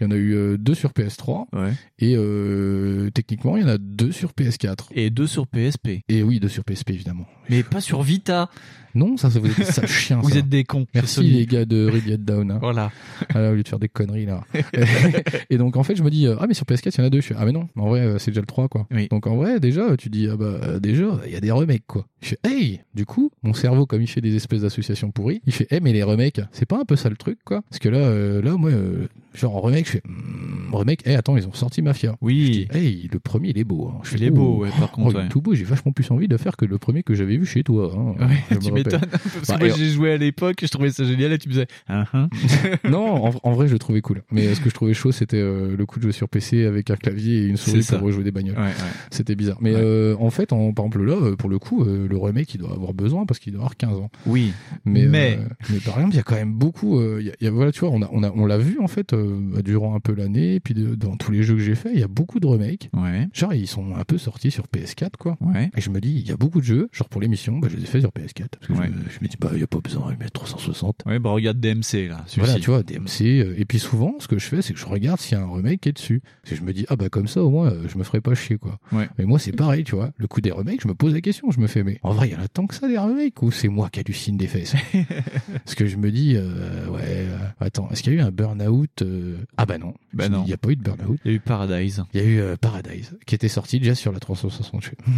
Il 0.00 0.04
y 0.04 0.06
en 0.06 0.10
a 0.10 0.16
eu 0.16 0.34
euh, 0.34 0.56
deux 0.58 0.74
sur 0.74 0.90
PS3. 0.92 1.46
Ouais. 1.52 1.72
Et 1.98 2.14
euh, 2.16 3.10
techniquement, 3.10 3.56
il 3.56 3.62
y 3.62 3.64
en 3.64 3.68
a 3.68 3.78
deux 3.78 4.12
sur 4.12 4.32
PS4. 4.32 4.88
et 4.92 5.10
deux 5.10 5.26
sur 5.26 5.46
PSP. 5.46 6.00
Et 6.08 6.22
oui, 6.22 6.40
deux 6.40 6.48
sur 6.48 6.64
PSP, 6.64 6.90
évidemment. 6.90 7.26
Mais 7.48 7.62
pas 7.62 7.80
sur 7.80 8.02
Vita. 8.02 8.50
Non, 8.94 9.16
ça, 9.16 9.30
ça 9.30 9.38
vous 9.40 9.48
êtes 9.48 9.80
des 9.80 9.86
chiens. 9.86 10.20
Vous 10.22 10.30
ça. 10.30 10.38
êtes 10.38 10.48
des 10.48 10.64
cons. 10.64 10.86
Merci 10.94 11.22
les 11.22 11.46
gars 11.46 11.64
de 11.64 11.88
Red 11.90 12.24
Down. 12.24 12.50
hein. 12.50 12.58
Voilà. 12.60 12.90
Ah 13.34 13.40
là, 13.40 13.50
au 13.50 13.54
lieu 13.54 13.62
de 13.62 13.68
faire 13.68 13.78
des 13.78 13.88
conneries 13.88 14.26
là. 14.26 14.44
et 15.50 15.58
donc 15.58 15.76
en 15.76 15.82
fait, 15.82 15.96
je 15.96 16.02
me 16.02 16.10
dis 16.10 16.26
euh, 16.26 16.36
ah 16.40 16.46
mais 16.46 16.54
sur 16.54 16.64
PS4 16.66 16.92
il 16.96 17.00
y 17.00 17.02
en 17.02 17.06
a 17.06 17.10
deux. 17.10 17.20
Je 17.20 17.26
fais 17.26 17.34
ah 17.38 17.44
mais 17.44 17.52
non, 17.52 17.68
en 17.76 17.88
vrai 17.88 18.00
euh, 18.00 18.18
c'est 18.18 18.30
déjà 18.30 18.40
le 18.40 18.46
3 18.46 18.68
quoi. 18.68 18.86
Oui. 18.90 19.08
Donc 19.10 19.26
en 19.26 19.36
vrai 19.36 19.60
déjà 19.60 19.96
tu 19.96 20.08
dis 20.10 20.28
ah 20.30 20.36
bah 20.36 20.58
euh, 20.62 20.78
déjà 20.80 21.06
il 21.26 21.32
y 21.32 21.36
a 21.36 21.40
des 21.40 21.50
remakes 21.50 21.86
quoi. 21.86 22.06
Je 22.22 22.28
fais 22.30 22.38
hey 22.44 22.80
du 22.94 23.04
coup 23.06 23.30
mon 23.42 23.54
cerveau 23.54 23.86
comme 23.86 24.02
il 24.02 24.06
fait 24.08 24.20
des 24.20 24.34
espèces 24.36 24.62
d'associations 24.62 25.10
pourries, 25.10 25.40
il 25.46 25.52
fait 25.52 25.66
hey 25.70 25.80
mais 25.82 25.92
les 25.92 26.02
remakes 26.02 26.40
c'est 26.52 26.66
pas 26.66 26.78
un 26.80 26.84
peu 26.84 26.96
ça 26.96 27.08
le 27.10 27.16
truc 27.16 27.38
quoi? 27.44 27.62
Parce 27.68 27.78
que 27.78 27.88
là 27.88 27.98
euh, 27.98 28.42
là 28.42 28.52
moi 28.56 28.70
euh, 28.70 29.08
genre 29.34 29.56
en 29.56 29.60
remake 29.60 29.86
je 29.86 29.90
fais 29.92 30.02
hmm, 30.06 30.74
remake 30.74 31.06
hey 31.06 31.16
attends 31.16 31.36
ils 31.36 31.46
ont 31.46 31.52
sorti 31.52 31.82
Mafia. 31.82 32.16
Oui. 32.20 32.44
Je 32.46 32.50
dis 32.76 32.78
hey 32.78 33.08
le 33.12 33.18
premier 33.18 33.50
il 33.50 33.58
est 33.58 33.64
beau. 33.64 33.88
Hein. 33.92 34.00
Je 34.04 34.10
fais, 34.10 34.16
Il 34.16 34.24
est 34.24 34.30
oh, 34.30 34.34
beau, 34.34 34.56
ouais, 34.62 34.70
par 34.70 34.90
oh, 34.92 34.94
contre, 34.96 35.16
est 35.16 35.22
ouais. 35.22 35.28
tout 35.28 35.40
beau. 35.40 35.54
J'ai 35.54 35.64
vachement 35.64 35.92
plus 35.92 36.10
envie 36.10 36.28
de 36.28 36.36
faire 36.36 36.56
que 36.56 36.64
le 36.64 36.78
premier 36.78 37.02
que 37.02 37.14
j'avais 37.14 37.36
vu 37.36 37.46
chez 37.46 37.62
toi. 37.62 37.92
hein. 37.96 38.26
Ouais, 38.26 38.58
tu. 38.60 38.83
M'étonnes. 38.84 39.00
Parce 39.10 39.48
Bah, 39.48 39.54
que 39.58 39.66
moi 39.66 39.74
j'ai 39.76 39.88
joué 39.90 40.12
à 40.12 40.16
l'époque, 40.16 40.56
je 40.62 40.66
trouvais 40.68 40.90
ça 40.90 41.04
génial 41.04 41.32
et 41.32 41.38
tu 41.38 41.48
me 41.48 41.54
disais 41.54 41.66
ah, 41.88 42.04
ah. 42.12 42.28
non, 42.88 43.26
en, 43.26 43.32
en 43.42 43.52
vrai, 43.52 43.68
je 43.68 43.72
le 43.72 43.78
trouvais 43.78 44.00
cool. 44.00 44.22
Mais 44.30 44.46
euh, 44.46 44.54
ce 44.54 44.60
que 44.60 44.68
je 44.70 44.74
trouvais 44.74 44.94
chaud, 44.94 45.12
c'était 45.12 45.36
euh, 45.40 45.76
le 45.76 45.86
coup 45.86 45.98
de 45.98 46.04
jouer 46.04 46.12
sur 46.12 46.28
PC 46.28 46.64
avec 46.64 46.90
un 46.90 46.96
clavier 46.96 47.42
et 47.42 47.46
une 47.46 47.56
souris 47.56 47.86
pour 47.88 48.00
rejouer 48.00 48.24
des 48.24 48.30
bagnoles. 48.32 48.56
Ouais, 48.56 48.62
ouais. 48.64 48.72
C'était 49.10 49.34
bizarre. 49.34 49.58
Mais 49.60 49.74
Ouais. 49.74 49.80
euh, 49.82 50.16
en 50.20 50.30
fait, 50.30 50.52
en, 50.52 50.72
par 50.72 50.86
exemple, 50.86 51.04
là, 51.04 51.36
pour 51.36 51.48
le 51.50 51.58
coup, 51.58 51.82
euh, 51.84 52.06
le 52.08 52.16
remake, 52.16 52.54
il 52.54 52.58
doit 52.58 52.72
avoir 52.72 52.94
besoin 52.94 53.26
parce 53.26 53.38
qu'il 53.40 53.52
doit 53.52 53.60
avoir 53.62 53.76
15 53.76 53.96
ans. 53.98 54.10
Oui. 54.26 54.52
Mais, 54.84 55.06
Mais- 55.06 55.38
mais 55.70 55.78
par 55.78 55.94
exemple, 55.96 56.14
il 56.14 56.16
y 56.16 56.20
a 56.20 56.22
quand 56.22 56.34
même 56.36 56.52
beaucoup. 56.54 57.00
y 57.00 57.30
a- 57.30 57.34
y 57.40 57.46
a- 57.46 57.50
voilà, 57.50 57.72
tu 57.72 57.80
vois, 57.80 57.90
on 57.90 58.02
a, 58.02 58.08
on 58.12 58.22
a, 58.22 58.30
on 58.34 58.46
l'a 58.46 58.58
vu 58.58 58.78
en 58.80 58.86
fait 58.88 59.14
durant 59.64 59.94
un 59.94 60.00
peu 60.00 60.14
l'année. 60.14 60.60
Puis 60.60 60.74
de- 60.74 60.94
dans 60.94 61.16
tous 61.16 61.32
les 61.32 61.42
jeux 61.42 61.54
que 61.54 61.60
j'ai 61.62 61.74
fait, 61.74 61.90
il 61.94 62.00
y 62.00 62.02
a 62.04 62.08
beaucoup 62.08 62.40
de 62.40 62.46
remakes. 62.46 62.90
Genre, 63.32 63.54
ils 63.54 63.66
sont 63.66 63.94
un 63.96 64.04
peu 64.04 64.18
sortis 64.18 64.50
sur 64.50 64.66
PS4, 64.68 65.16
quoi. 65.18 65.36
Et 65.76 65.80
je 65.80 65.90
me 65.90 66.00
dis, 66.00 66.12
il 66.12 66.28
y 66.28 66.32
a 66.32 66.36
beaucoup 66.36 66.60
de 66.60 66.64
jeux. 66.66 66.88
Genre 66.92 67.08
pour 67.08 67.20
l'émission, 67.20 67.58
bah, 67.58 67.68
je 67.70 67.76
les 67.76 67.82
ai 67.82 67.86
fait 67.86 68.00
sur 68.00 68.10
PS4 68.12 68.48
parce 68.60 68.66
que 68.68 68.73
Ouais. 68.78 68.86
je, 68.86 68.92
me- 68.92 69.10
je 69.10 69.18
me 69.22 69.28
dis, 69.28 69.36
bah, 69.40 69.50
il 69.54 69.60
y 69.60 69.62
a 69.62 69.66
pas 69.66 69.80
besoin 69.80 70.12
de 70.12 70.16
mettre 70.18 70.32
360. 70.32 71.02
Ouais, 71.06 71.18
bah 71.18 71.30
regarde 71.30 71.58
DMC 71.60 72.08
là. 72.08 72.24
Voilà, 72.36 72.54
tu 72.54 72.70
vois, 72.70 72.82
DMC. 72.82 73.22
euh, 73.40 73.54
Et 73.56 73.64
puis 73.64 73.78
souvent, 73.78 74.14
ce 74.18 74.28
que 74.28 74.38
je 74.38 74.46
fais, 74.46 74.62
c'est 74.62 74.72
que 74.74 74.78
je 74.80 74.86
regarde 74.86 75.20
s'il 75.20 75.36
y 75.38 75.40
a 75.40 75.44
un 75.44 75.52
remake 75.52 75.80
qui 75.82 75.88
est 75.88 75.92
dessus. 75.92 76.22
Que 76.44 76.54
je 76.56 76.62
me 76.62 76.72
dis, 76.72 76.86
ah 76.88 76.96
bah 76.96 77.08
comme 77.08 77.26
ça, 77.28 77.42
au 77.42 77.50
moins, 77.50 77.70
euh, 77.70 77.86
je 77.88 77.96
me 77.98 78.04
ferai 78.04 78.20
pas 78.20 78.34
chier, 78.34 78.58
quoi. 78.58 78.78
Ouais. 78.92 79.08
Mais 79.18 79.24
moi, 79.24 79.38
c'est 79.38 79.52
pareil, 79.52 79.84
tu 79.84 79.94
vois. 79.94 80.10
Le 80.18 80.26
coup 80.26 80.40
des 80.40 80.50
remakes, 80.50 80.80
je 80.82 80.88
me 80.88 80.94
pose 80.94 81.14
la 81.14 81.20
question. 81.20 81.50
Je 81.50 81.60
me 81.60 81.66
fais, 81.66 81.82
mais 81.84 81.98
en 82.02 82.12
vrai, 82.12 82.28
il 82.28 82.32
y 82.32 82.36
en 82.36 82.40
a 82.42 82.48
tant 82.48 82.66
que 82.66 82.74
ça 82.74 82.88
des 82.88 82.98
remakes. 82.98 83.14
remake 83.16 83.42
ou 83.42 83.50
c'est 83.50 83.68
moi 83.68 83.88
qui 83.90 84.00
hallucine 84.00 84.36
des 84.36 84.46
fesses? 84.46 84.74
Parce 85.64 85.74
que 85.74 85.86
je 85.86 85.96
me 85.96 86.10
dis, 86.10 86.34
euh, 86.36 86.88
ouais, 86.88 87.00
euh, 87.04 87.36
attends, 87.60 87.88
est-ce 87.90 88.02
qu'il 88.02 88.12
y 88.14 88.16
a 88.16 88.20
eu 88.20 88.22
un 88.22 88.30
Burnout 88.30 89.02
euh, 89.02 89.36
Ah 89.56 89.66
bah 89.66 89.78
non, 89.78 89.94
Bah 90.12 90.28
non. 90.28 90.42
il 90.44 90.48
n'y 90.48 90.52
a 90.52 90.56
pas 90.58 90.70
eu 90.70 90.76
de 90.76 90.82
Burnout. 90.82 91.18
Il 91.24 91.30
y 91.30 91.34
a 91.34 91.36
eu 91.36 91.40
Paradise. 91.40 92.04
Il 92.14 92.20
y 92.20 92.24
a 92.24 92.26
eu 92.52 92.56
Paradise 92.56 93.16
qui 93.26 93.34
était 93.34 93.48
sorti 93.48 93.78
déjà 93.78 93.94
sur 93.94 94.12
la 94.12 94.20
360. 94.20 94.82
Je 94.82 94.88
fais, 94.90 94.96
Hmm, 95.06 95.10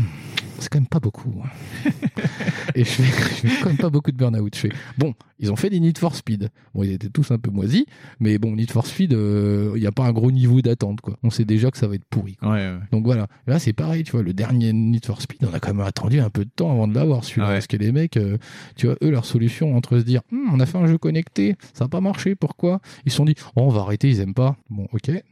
c'est 0.58 0.68
quand 0.68 0.78
même 0.80 0.86
pas 0.88 1.00
beaucoup. 1.00 1.32
hein. 1.44 1.90
Et 2.74 2.84
je 2.84 2.90
fais, 2.90 3.02
je 3.04 3.45
quand 3.62 3.68
même 3.70 3.78
pas 3.78 3.90
beaucoup 3.90 4.10
de 4.10 4.16
Burnout. 4.16 4.55
Je 4.56 4.68
bon, 4.98 5.14
ils 5.38 5.50
ont 5.52 5.56
fait 5.56 5.70
des 5.70 5.80
Need 5.80 5.98
for 5.98 6.14
Speed. 6.14 6.50
Bon, 6.74 6.82
ils 6.82 6.92
étaient 6.92 7.08
tous 7.08 7.30
un 7.30 7.38
peu 7.38 7.50
moisis, 7.50 7.84
mais 8.20 8.38
bon, 8.38 8.54
Need 8.56 8.70
for 8.70 8.86
Speed, 8.86 9.12
euh, 9.14 9.72
il 9.76 9.80
n'y 9.80 9.86
a 9.86 9.92
pas 9.92 10.04
un 10.04 10.12
gros 10.12 10.30
niveau 10.30 10.60
d'attente, 10.62 11.00
quoi. 11.00 11.16
On 11.22 11.30
sait 11.30 11.44
déjà 11.44 11.70
que 11.70 11.78
ça 11.78 11.86
va 11.88 11.94
être 11.94 12.04
pourri. 12.08 12.36
quoi. 12.36 12.50
Ouais, 12.50 12.54
ouais. 12.68 12.78
Donc 12.92 13.04
voilà. 13.04 13.26
Là, 13.46 13.58
c'est 13.58 13.72
pareil, 13.72 14.04
tu 14.04 14.12
vois, 14.12 14.22
le 14.22 14.32
dernier 14.32 14.72
Need 14.72 15.04
for 15.06 15.20
Speed, 15.20 15.44
on 15.50 15.54
a 15.54 15.60
quand 15.60 15.74
même 15.74 15.86
attendu 15.86 16.20
un 16.20 16.30
peu 16.30 16.44
de 16.44 16.50
temps 16.54 16.70
avant 16.72 16.88
de 16.88 16.94
l'avoir, 16.94 17.24
celui-là. 17.24 17.48
Parce 17.48 17.66
que 17.66 17.76
les 17.76 17.92
mecs, 17.92 18.16
euh, 18.16 18.38
tu 18.76 18.86
vois, 18.86 18.96
eux, 19.02 19.10
leur 19.10 19.24
solution 19.24 19.76
entre 19.76 19.98
se 19.98 20.04
dire, 20.04 20.20
Hmm, 20.30 20.48
on 20.52 20.60
a 20.60 20.66
fait 20.66 20.78
un 20.78 20.86
jeu 20.86 20.98
connecté, 20.98 21.56
ça 21.74 21.84
n'a 21.84 21.88
pas 21.88 22.00
marché, 22.00 22.34
pourquoi? 22.34 22.80
Ils 23.04 23.10
se 23.12 23.16
sont 23.18 23.24
dit, 23.24 23.34
oh, 23.56 23.62
on 23.62 23.68
va 23.68 23.80
arrêter, 23.82 24.08
ils 24.08 24.20
aiment 24.20 24.34
pas. 24.34 24.56
Bon, 24.70 24.86
ok. 24.92 25.10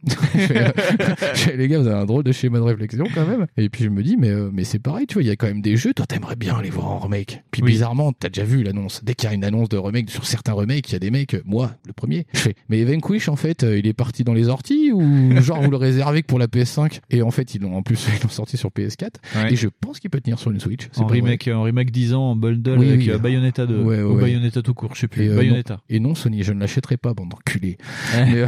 Euh, 0.51 0.71
les 1.57 1.69
gars, 1.69 1.79
vous 1.79 1.87
avez 1.87 1.97
un 2.01 2.05
drôle 2.07 2.25
de 2.25 2.33
schéma 2.33 2.59
de 2.59 2.65
réflexion 2.65 3.07
quand 3.15 3.27
même. 3.27 3.47
Et 3.57 3.69
puis 3.69 3.85
je 3.85 3.89
me 3.89 4.03
dis, 4.03 4.17
mais, 4.17 4.29
euh, 4.31 4.51
mais 4.53 4.65
c'est 4.65 4.79
pareil, 4.79 5.07
tu 5.07 5.15
vois, 5.15 5.23
il 5.23 5.27
y 5.27 5.31
a 5.31 5.37
quand 5.37 5.47
même 5.47 5.63
des 5.63 5.77
jeux, 5.77 5.95
toi, 5.95 6.07
t'aimerais 6.07 6.37
bien 6.37 6.61
les 6.61 6.71
voir 6.71 6.87
en 6.91 6.99
remake. 6.99 7.43
Puis 7.51 7.63
Oui. 7.63 7.71
bizarrement, 7.73 8.13
t'as 8.13 8.29
déjà 8.29 8.45
vu 8.45 8.63
l'annonce. 8.63 9.03
Dès 9.05 9.15
qu'il 9.15 9.29
y 9.29 9.33
a 9.33 9.35
une 9.35 9.45
annonce 9.45 9.69
de 9.69 9.77
remake 9.77 9.94
sur 10.09 10.27
certains 10.27 10.53
remakes, 10.53 10.89
il 10.91 10.93
y 10.93 10.97
a 10.97 10.99
des 10.99 11.11
mecs, 11.11 11.37
moi, 11.45 11.73
le 11.87 11.93
premier, 11.93 12.27
je 12.33 12.39
fais, 12.41 12.55
mais 12.69 12.83
Vanquish, 12.85 13.29
en 13.29 13.37
fait, 13.37 13.65
euh, 13.65 13.79
il 13.79 13.87
est 13.87 13.93
parti 13.93 14.25
dans 14.25 14.35
les 14.35 14.49
orties 14.49 14.93
ou 14.93 15.03
genre 15.41 15.63
vous 15.63 15.71
le 15.71 15.77
réservez 15.77 16.23
que 16.23 16.27
pour 16.27 16.39
la 16.39 16.47
PS5 16.47 17.01
Et 17.11 17.23
en 17.23 17.31
fait, 17.31 17.55
ils 17.55 17.61
l'ont 17.63 17.77
en 17.77 17.83
plus, 17.83 18.07
ils 18.19 18.23
l'ont 18.23 18.29
sorti 18.29 18.57
sur 18.57 18.71
PS4. 18.71 19.09
Ouais. 19.37 19.53
Et 19.53 19.57
je 19.57 19.69
pense 19.69 20.01
qu'il 20.01 20.11
peut 20.11 20.21
tenir 20.21 20.39
sur 20.39 20.51
une 20.51 20.61
Switch. 20.61 20.89
C'est 20.93 21.01
En 21.03 21.07
remake, 21.07 21.49
en 21.53 21.63
remake 21.63 21.91
10 21.91 22.15
ans, 22.15 22.31
en 22.31 22.37
bundle 22.37 22.79
Oui, 22.79 22.89
avec 22.89 23.01
oui. 23.01 23.11
euh, 23.11 23.19
Bayonetta 23.19 23.67
2. 23.67 23.79
Ouais, 23.83 23.97
ouais, 23.97 24.03
ou. 24.03 24.17
Bayonetta 24.21 24.63
tout 24.63 24.75
court, 24.75 24.95
je 24.95 25.01
sais 25.01 25.09
plus. 25.09 25.25
Et, 25.25 25.29
euh, 25.29 25.37
Bayonetta. 25.37 25.75
non, 25.75 25.81
et 25.89 26.01
non, 26.01 26.15
Sony, 26.15 26.43
je 26.43 26.53
ne 26.53 26.61
l'achèterai 26.61 26.97
pas, 26.97 27.15
bande 27.15 27.31
d'enculés. 27.31 27.77
mais, 28.15 28.35
euh, 28.43 28.47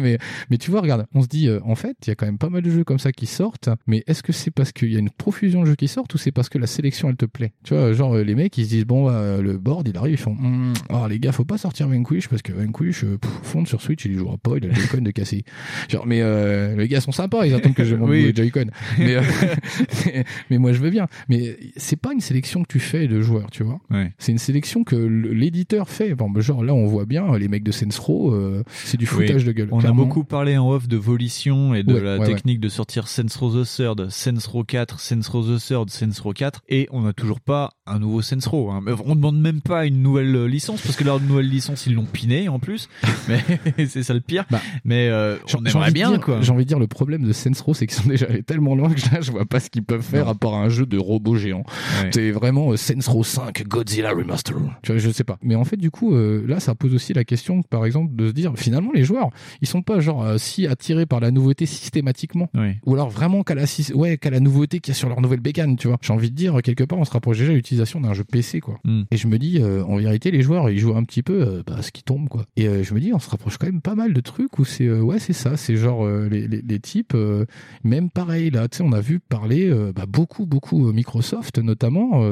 mais, 0.00 0.18
mais 0.50 0.58
tu 0.58 0.70
vois, 0.70 0.80
regarde, 0.80 1.06
on 1.14 1.22
se 1.22 1.28
dit, 1.28 1.48
euh, 1.48 1.60
en 1.64 1.74
fait, 1.74 1.96
il 2.06 2.08
y 2.08 2.10
a 2.10 2.14
quand 2.14 2.26
même 2.26 2.38
pas 2.38 2.48
mal 2.50 2.62
de 2.62 2.70
jeux 2.70 2.84
comme 2.84 2.98
ça 2.98 3.12
qui 3.12 3.26
sortent, 3.26 3.68
mais 3.86 4.02
est-ce 4.06 4.22
que 4.22 4.32
c'est 4.32 4.50
parce 4.50 4.72
qu'il 4.72 4.92
y 4.92 4.96
a 4.96 4.98
une 4.98 5.10
profusion 5.10 5.62
de 5.62 5.66
jeux 5.66 5.74
qui 5.76 5.88
sortent 5.88 6.12
ou 6.14 6.18
c'est 6.18 6.32
parce 6.32 6.48
que 6.48 6.58
la 6.58 6.66
sélection, 6.66 7.08
elle 7.08 7.16
te 7.16 7.26
plaît? 7.26 7.52
Tu 7.64 7.74
vois, 7.74 7.92
genre, 7.92 8.16
les 8.16 8.34
mecs, 8.34 8.56
ils 8.58 8.64
se 8.64 8.70
disent, 8.70 8.86
bon, 8.86 9.08
euh, 9.10 9.40
le 9.42 9.58
board, 9.58 9.88
il 9.88 9.96
arrive, 9.96 10.14
ils 10.14 10.16
font, 10.18 10.36
Hum, 10.38 10.74
ah, 10.90 11.06
les 11.08 11.18
gars, 11.18 11.32
faut 11.32 11.44
pas 11.44 11.58
sortir 11.58 11.88
Vanquish 11.88 12.28
parce 12.28 12.42
que 12.42 12.52
Vanquish, 12.52 13.04
euh, 13.04 13.18
pff, 13.18 13.30
fonde 13.42 13.66
sur 13.68 13.80
Switch, 13.82 14.04
il 14.04 14.12
y 14.12 14.14
jouera 14.14 14.36
pas, 14.38 14.52
il 14.56 14.64
a 14.64 14.68
le 14.68 14.74
Joy-Con 14.74 15.02
de 15.02 15.10
casser. 15.10 15.44
Genre, 15.88 16.06
mais 16.06 16.20
euh, 16.22 16.76
les 16.76 16.88
gars 16.88 17.00
sont 17.00 17.12
sympas, 17.12 17.46
ils 17.46 17.54
attendent 17.54 17.74
que 17.74 17.84
je 17.84 17.94
monte 17.94 18.10
Oui. 18.10 18.24
le 18.24 18.34
Joy-Con. 18.34 18.66
Mais, 18.98 19.16
euh, 19.16 19.22
mais, 20.06 20.24
mais 20.50 20.58
moi, 20.58 20.72
je 20.72 20.80
veux 20.80 20.90
bien. 20.90 21.06
Mais 21.28 21.56
c'est 21.76 21.96
pas 22.00 22.12
une 22.12 22.20
sélection 22.20 22.62
que 22.62 22.68
tu 22.68 22.80
fais 22.80 23.08
de 23.08 23.20
joueurs, 23.20 23.50
tu 23.50 23.62
vois. 23.62 23.80
Ouais. 23.90 24.12
C'est 24.18 24.32
une 24.32 24.38
sélection 24.38 24.84
que 24.84 24.96
l'éditeur 24.96 25.88
fait. 25.88 26.14
Bon, 26.14 26.30
bah, 26.30 26.40
genre 26.40 26.62
là, 26.64 26.74
on 26.74 26.86
voit 26.86 27.06
bien 27.06 27.36
les 27.38 27.48
mecs 27.48 27.64
de 27.64 27.72
Saints 27.72 27.88
Row, 28.00 28.32
euh, 28.34 28.62
c'est 28.84 28.96
du 28.96 29.06
foutage 29.06 29.42
Oui. 29.42 29.44
de 29.48 29.52
gueule. 29.52 29.68
On 29.72 29.78
clairement. 29.78 30.02
a 30.02 30.06
beaucoup 30.06 30.24
parlé 30.24 30.56
en 30.56 30.70
off 30.70 30.88
de 30.88 30.96
volition 30.96 31.74
et 31.74 31.82
de 31.82 31.94
Ouais, 31.94 32.00
la 32.00 32.18
ouais, 32.18 32.26
technique 32.26 32.60
de 32.60 32.68
sortir 32.68 33.08
Saints 33.08 33.26
Row 33.38 33.62
the 33.62 33.66
Third, 33.66 34.08
Saints 34.10 34.46
Row 34.50 34.64
4, 34.64 35.00
Saints 35.00 35.20
Row 35.30 35.42
the 35.42 35.60
Third, 35.60 35.90
Saints 35.90 36.20
Row 36.22 36.32
4, 36.32 36.62
et 36.68 36.88
on 36.90 37.02
n'a 37.02 37.12
toujours 37.12 37.40
pas 37.40 37.70
un 37.86 37.98
nouveau 37.98 38.22
Saints 38.22 38.38
Row. 38.46 38.70
Hein. 38.70 38.82
On 39.04 39.14
demande 39.16 39.40
même 39.40 39.60
pas 39.60 39.86
une 39.86 40.02
nouvelle 40.02 40.34
euh, 40.34 40.46
licence 40.76 40.86
parce 40.86 40.96
que 40.96 41.04
leur 41.04 41.20
nouvelle 41.20 41.48
licence 41.48 41.86
ils 41.86 41.94
l'ont 41.94 42.04
piné 42.04 42.48
en 42.48 42.58
plus. 42.58 42.88
Mais 43.28 43.42
c'est 43.88 44.02
ça 44.02 44.14
le 44.14 44.20
pire. 44.20 44.44
mais 44.84 45.08
euh, 45.08 45.36
on 45.54 45.64
aimerait 45.64 45.90
bien 45.90 46.10
dire- 46.10 46.20
quoi. 46.20 46.40
J'ai 46.40 46.52
envie 46.52 46.64
de 46.64 46.68
dire 46.68 46.78
le 46.78 46.86
problème 46.86 47.22
de 47.24 47.32
Saints 47.32 47.50
Row, 47.64 47.74
c'est 47.74 47.86
qu'ils 47.86 48.00
sont 48.02 48.08
déjà 48.08 48.26
allés 48.26 48.42
tellement 48.42 48.74
loin 48.74 48.90
que 48.90 49.00
là, 49.12 49.20
je 49.20 49.30
vois 49.32 49.44
pas 49.44 49.60
ce 49.60 49.70
qu'ils 49.70 49.82
peuvent 49.82 50.02
faire 50.02 50.28
à 50.28 50.34
part 50.34 50.54
un 50.54 50.68
jeu 50.68 50.86
de 50.86 50.98
robots 50.98 51.36
géants. 51.36 51.64
Ouais. 52.02 52.10
C'est 52.12 52.30
vraiment 52.30 52.72
euh, 52.72 52.76
Saints 52.76 53.08
Row 53.08 53.24
5 53.24 53.66
Godzilla 53.66 54.10
Remaster. 54.10 54.56
Tu 54.82 54.92
vois, 54.92 55.00
je 55.00 55.10
sais 55.10 55.24
pas. 55.24 55.38
Mais 55.42 55.54
en 55.54 55.64
fait, 55.64 55.76
du 55.76 55.90
coup, 55.90 56.14
euh, 56.14 56.44
là, 56.46 56.60
ça 56.60 56.74
pose 56.74 56.94
aussi 56.94 57.12
la 57.12 57.24
question, 57.24 57.62
par 57.62 57.84
exemple, 57.84 58.14
de 58.14 58.28
se 58.28 58.32
dire 58.32 58.52
finalement 58.56 58.92
les 58.94 59.04
joueurs, 59.04 59.30
ils 59.60 59.68
sont 59.68 59.82
pas 59.82 60.00
genre 60.00 60.22
euh, 60.22 60.38
si 60.38 60.66
attirés 60.66 61.06
par 61.06 61.20
la 61.20 61.30
nouveauté 61.30 61.66
systématiquement, 61.66 62.48
ou 62.84 62.94
alors 62.94 63.10
vraiment 63.10 63.42
qu'à 63.42 63.54
la 63.54 63.64
ouais 63.94 64.18
qu'à 64.18 64.30
la 64.30 64.40
nouveauté 64.40 64.80
qu'il 64.80 64.92
y 64.92 64.96
a 64.96 64.98
sur 64.98 65.08
leur 65.08 65.20
nouvelle 65.20 65.40
bécane. 65.40 65.76
Tu 65.76 65.88
vois, 65.88 65.98
j'ai 66.00 66.12
envie 66.12 66.30
de 66.30 66.36
dire 66.36 66.60
quelque 66.62 66.84
part, 66.84 66.98
on 66.98 67.04
se 67.04 67.10
rapproche 67.10 67.38
déjà 67.38 67.50
de 67.50 67.56
l'utilisation 67.56 68.00
d'un 68.00 68.14
jeu 68.14 68.24
PC 68.24 68.60
quoi. 68.60 68.78
Mm. 68.84 69.02
Et 69.10 69.16
je 69.16 69.26
me 69.26 69.38
dis, 69.38 69.58
euh, 69.60 69.84
en 69.84 69.96
vérité, 69.96 70.30
les 70.30 70.42
joueurs, 70.42 70.65
ils 70.70 70.78
jouent 70.78 70.96
un 70.96 71.04
petit 71.04 71.22
peu 71.22 71.42
euh, 71.42 71.62
bah, 71.66 71.82
ce 71.82 71.90
qui 71.92 72.02
tombe, 72.02 72.28
quoi. 72.28 72.44
Et 72.56 72.68
euh, 72.68 72.82
je 72.82 72.94
me 72.94 73.00
dis, 73.00 73.12
on 73.12 73.18
se 73.18 73.30
rapproche 73.30 73.58
quand 73.58 73.66
même 73.66 73.80
pas 73.80 73.94
mal 73.94 74.12
de 74.12 74.20
trucs 74.20 74.58
où 74.58 74.64
c'est, 74.64 74.86
euh, 74.86 75.00
ouais, 75.00 75.18
c'est 75.18 75.32
ça, 75.32 75.56
c'est 75.56 75.76
genre 75.76 76.06
les, 76.06 76.46
les, 76.48 76.62
les 76.62 76.80
types, 76.80 77.16
même 77.84 78.10
pareil 78.10 78.50
là, 78.50 78.68
tu 78.68 78.78
sais, 78.78 78.84
on 78.84 78.92
a 78.92 79.00
vu 79.00 79.18
parler 79.20 79.70
bah, 79.94 80.04
beaucoup, 80.06 80.46
beaucoup 80.46 80.92
Microsoft 80.92 81.58
notamment 81.58 82.22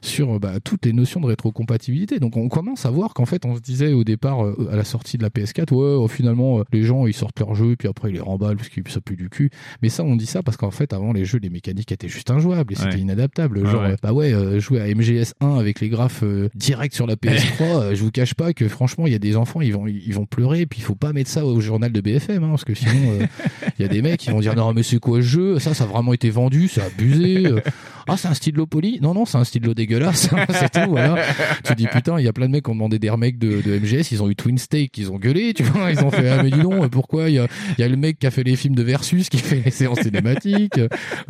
sur 0.00 0.38
bah, 0.40 0.60
toutes 0.60 0.86
les 0.86 0.92
notions 0.92 1.20
de 1.20 1.26
rétrocompatibilité. 1.26 2.18
Donc 2.18 2.36
on 2.36 2.48
commence 2.48 2.86
à 2.86 2.90
voir 2.90 3.14
qu'en 3.14 3.26
fait, 3.26 3.44
on 3.44 3.56
se 3.56 3.60
disait 3.60 3.92
au 3.92 4.04
départ 4.04 4.40
à 4.70 4.76
la 4.76 4.84
sortie 4.84 5.18
de 5.18 5.22
la 5.22 5.30
PS4, 5.30 5.72
ouais, 5.72 5.96
oh, 5.98 6.08
finalement, 6.08 6.62
les 6.72 6.82
gens 6.82 7.06
ils 7.06 7.14
sortent 7.14 7.38
leur 7.40 7.54
jeu 7.54 7.76
puis 7.76 7.88
après 7.88 8.10
ils 8.10 8.14
les 8.14 8.20
remballent 8.20 8.56
parce 8.56 8.68
qu'ils 8.68 8.86
ça 8.88 9.00
pue 9.00 9.16
du 9.16 9.28
cul. 9.28 9.50
Mais 9.82 9.88
ça, 9.88 10.02
on 10.02 10.16
dit 10.16 10.26
ça 10.26 10.42
parce 10.42 10.56
qu'en 10.56 10.70
fait, 10.70 10.92
avant 10.92 11.12
les 11.12 11.24
jeux, 11.24 11.38
les 11.38 11.50
mécaniques 11.50 11.92
étaient 11.92 12.08
juste 12.08 12.30
injouables 12.30 12.72
et 12.72 12.76
c'était 12.76 12.98
inadaptable. 12.98 13.66
Genre, 13.66 13.82
ouais. 13.82 13.96
bah 14.02 14.12
ouais, 14.12 14.60
jouer 14.60 14.80
à 14.80 14.86
MGS 14.94 15.34
1 15.40 15.54
avec 15.58 15.80
les 15.80 15.88
graphes 15.88 16.22
euh, 16.22 16.48
direct 16.54 16.94
sur 16.94 17.06
la 17.06 17.16
PS3, 17.16 17.69
euh, 17.76 17.94
je 17.94 18.02
vous 18.02 18.10
cache 18.10 18.34
pas 18.34 18.52
que 18.52 18.68
franchement, 18.68 19.06
il 19.06 19.12
y 19.12 19.16
a 19.16 19.18
des 19.18 19.36
enfants, 19.36 19.60
ils 19.60 19.72
vont, 19.72 19.86
ils 19.86 20.12
vont 20.14 20.26
pleurer, 20.26 20.66
puis 20.66 20.80
il 20.80 20.82
faut 20.82 20.94
pas 20.94 21.12
mettre 21.12 21.30
ça 21.30 21.44
au 21.44 21.60
journal 21.60 21.92
de 21.92 22.00
BFM, 22.00 22.44
hein, 22.44 22.48
parce 22.50 22.64
que 22.64 22.74
sinon, 22.74 22.92
euh, 23.20 23.26
il 23.78 23.82
y 23.82 23.84
a 23.84 23.88
des 23.88 24.02
mecs 24.02 24.20
qui 24.20 24.30
vont 24.30 24.40
dire 24.40 24.54
non 24.54 24.72
mais 24.72 24.82
c'est 24.82 24.98
quoi 24.98 25.18
ce 25.18 25.26
jeu? 25.26 25.58
Ça, 25.58 25.74
ça 25.74 25.84
a 25.84 25.86
vraiment 25.86 26.12
été 26.12 26.30
vendu, 26.30 26.68
c'est 26.68 26.82
abusé. 26.82 27.46
euh. 27.46 27.60
Ah, 28.08 28.16
c'est 28.16 28.28
un 28.28 28.34
stylo 28.34 28.66
poli? 28.66 28.98
Non, 29.00 29.14
non, 29.14 29.24
c'est 29.24 29.38
un 29.38 29.44
stylo 29.44 29.72
dégueulasse. 29.72 30.30
c'est 30.50 30.70
tout, 30.72 30.90
voilà. 30.90 31.22
Tu 31.64 31.74
dis 31.76 31.86
putain, 31.86 32.18
il 32.18 32.24
y 32.24 32.28
a 32.28 32.32
plein 32.32 32.46
de 32.46 32.50
mecs 32.52 32.64
qui 32.64 32.70
ont 32.70 32.74
demandé 32.74 32.98
des 32.98 33.08
remakes 33.10 33.38
de, 33.38 33.60
de 33.62 33.78
MGS, 33.78 34.10
ils 34.10 34.22
ont 34.22 34.28
eu 34.28 34.34
Twin 34.34 34.58
Stake, 34.58 34.96
ils 34.98 35.12
ont 35.12 35.16
gueulé, 35.16 35.54
tu 35.54 35.62
vois, 35.62 35.92
ils 35.92 36.02
ont 36.02 36.10
fait 36.10 36.28
ah 36.28 36.42
mais 36.42 36.50
dis 36.50 36.60
donc, 36.60 36.88
pourquoi 36.88 37.28
il 37.28 37.36
y 37.36 37.38
a, 37.38 37.46
y 37.78 37.82
a 37.82 37.88
le 37.88 37.96
mec 37.96 38.18
qui 38.18 38.26
a 38.26 38.30
fait 38.32 38.42
les 38.42 38.56
films 38.56 38.74
de 38.74 38.82
Versus, 38.82 39.28
qui 39.28 39.38
fait 39.38 39.62
les 39.64 39.70
séances 39.70 40.00
cinématiques, 40.00 40.80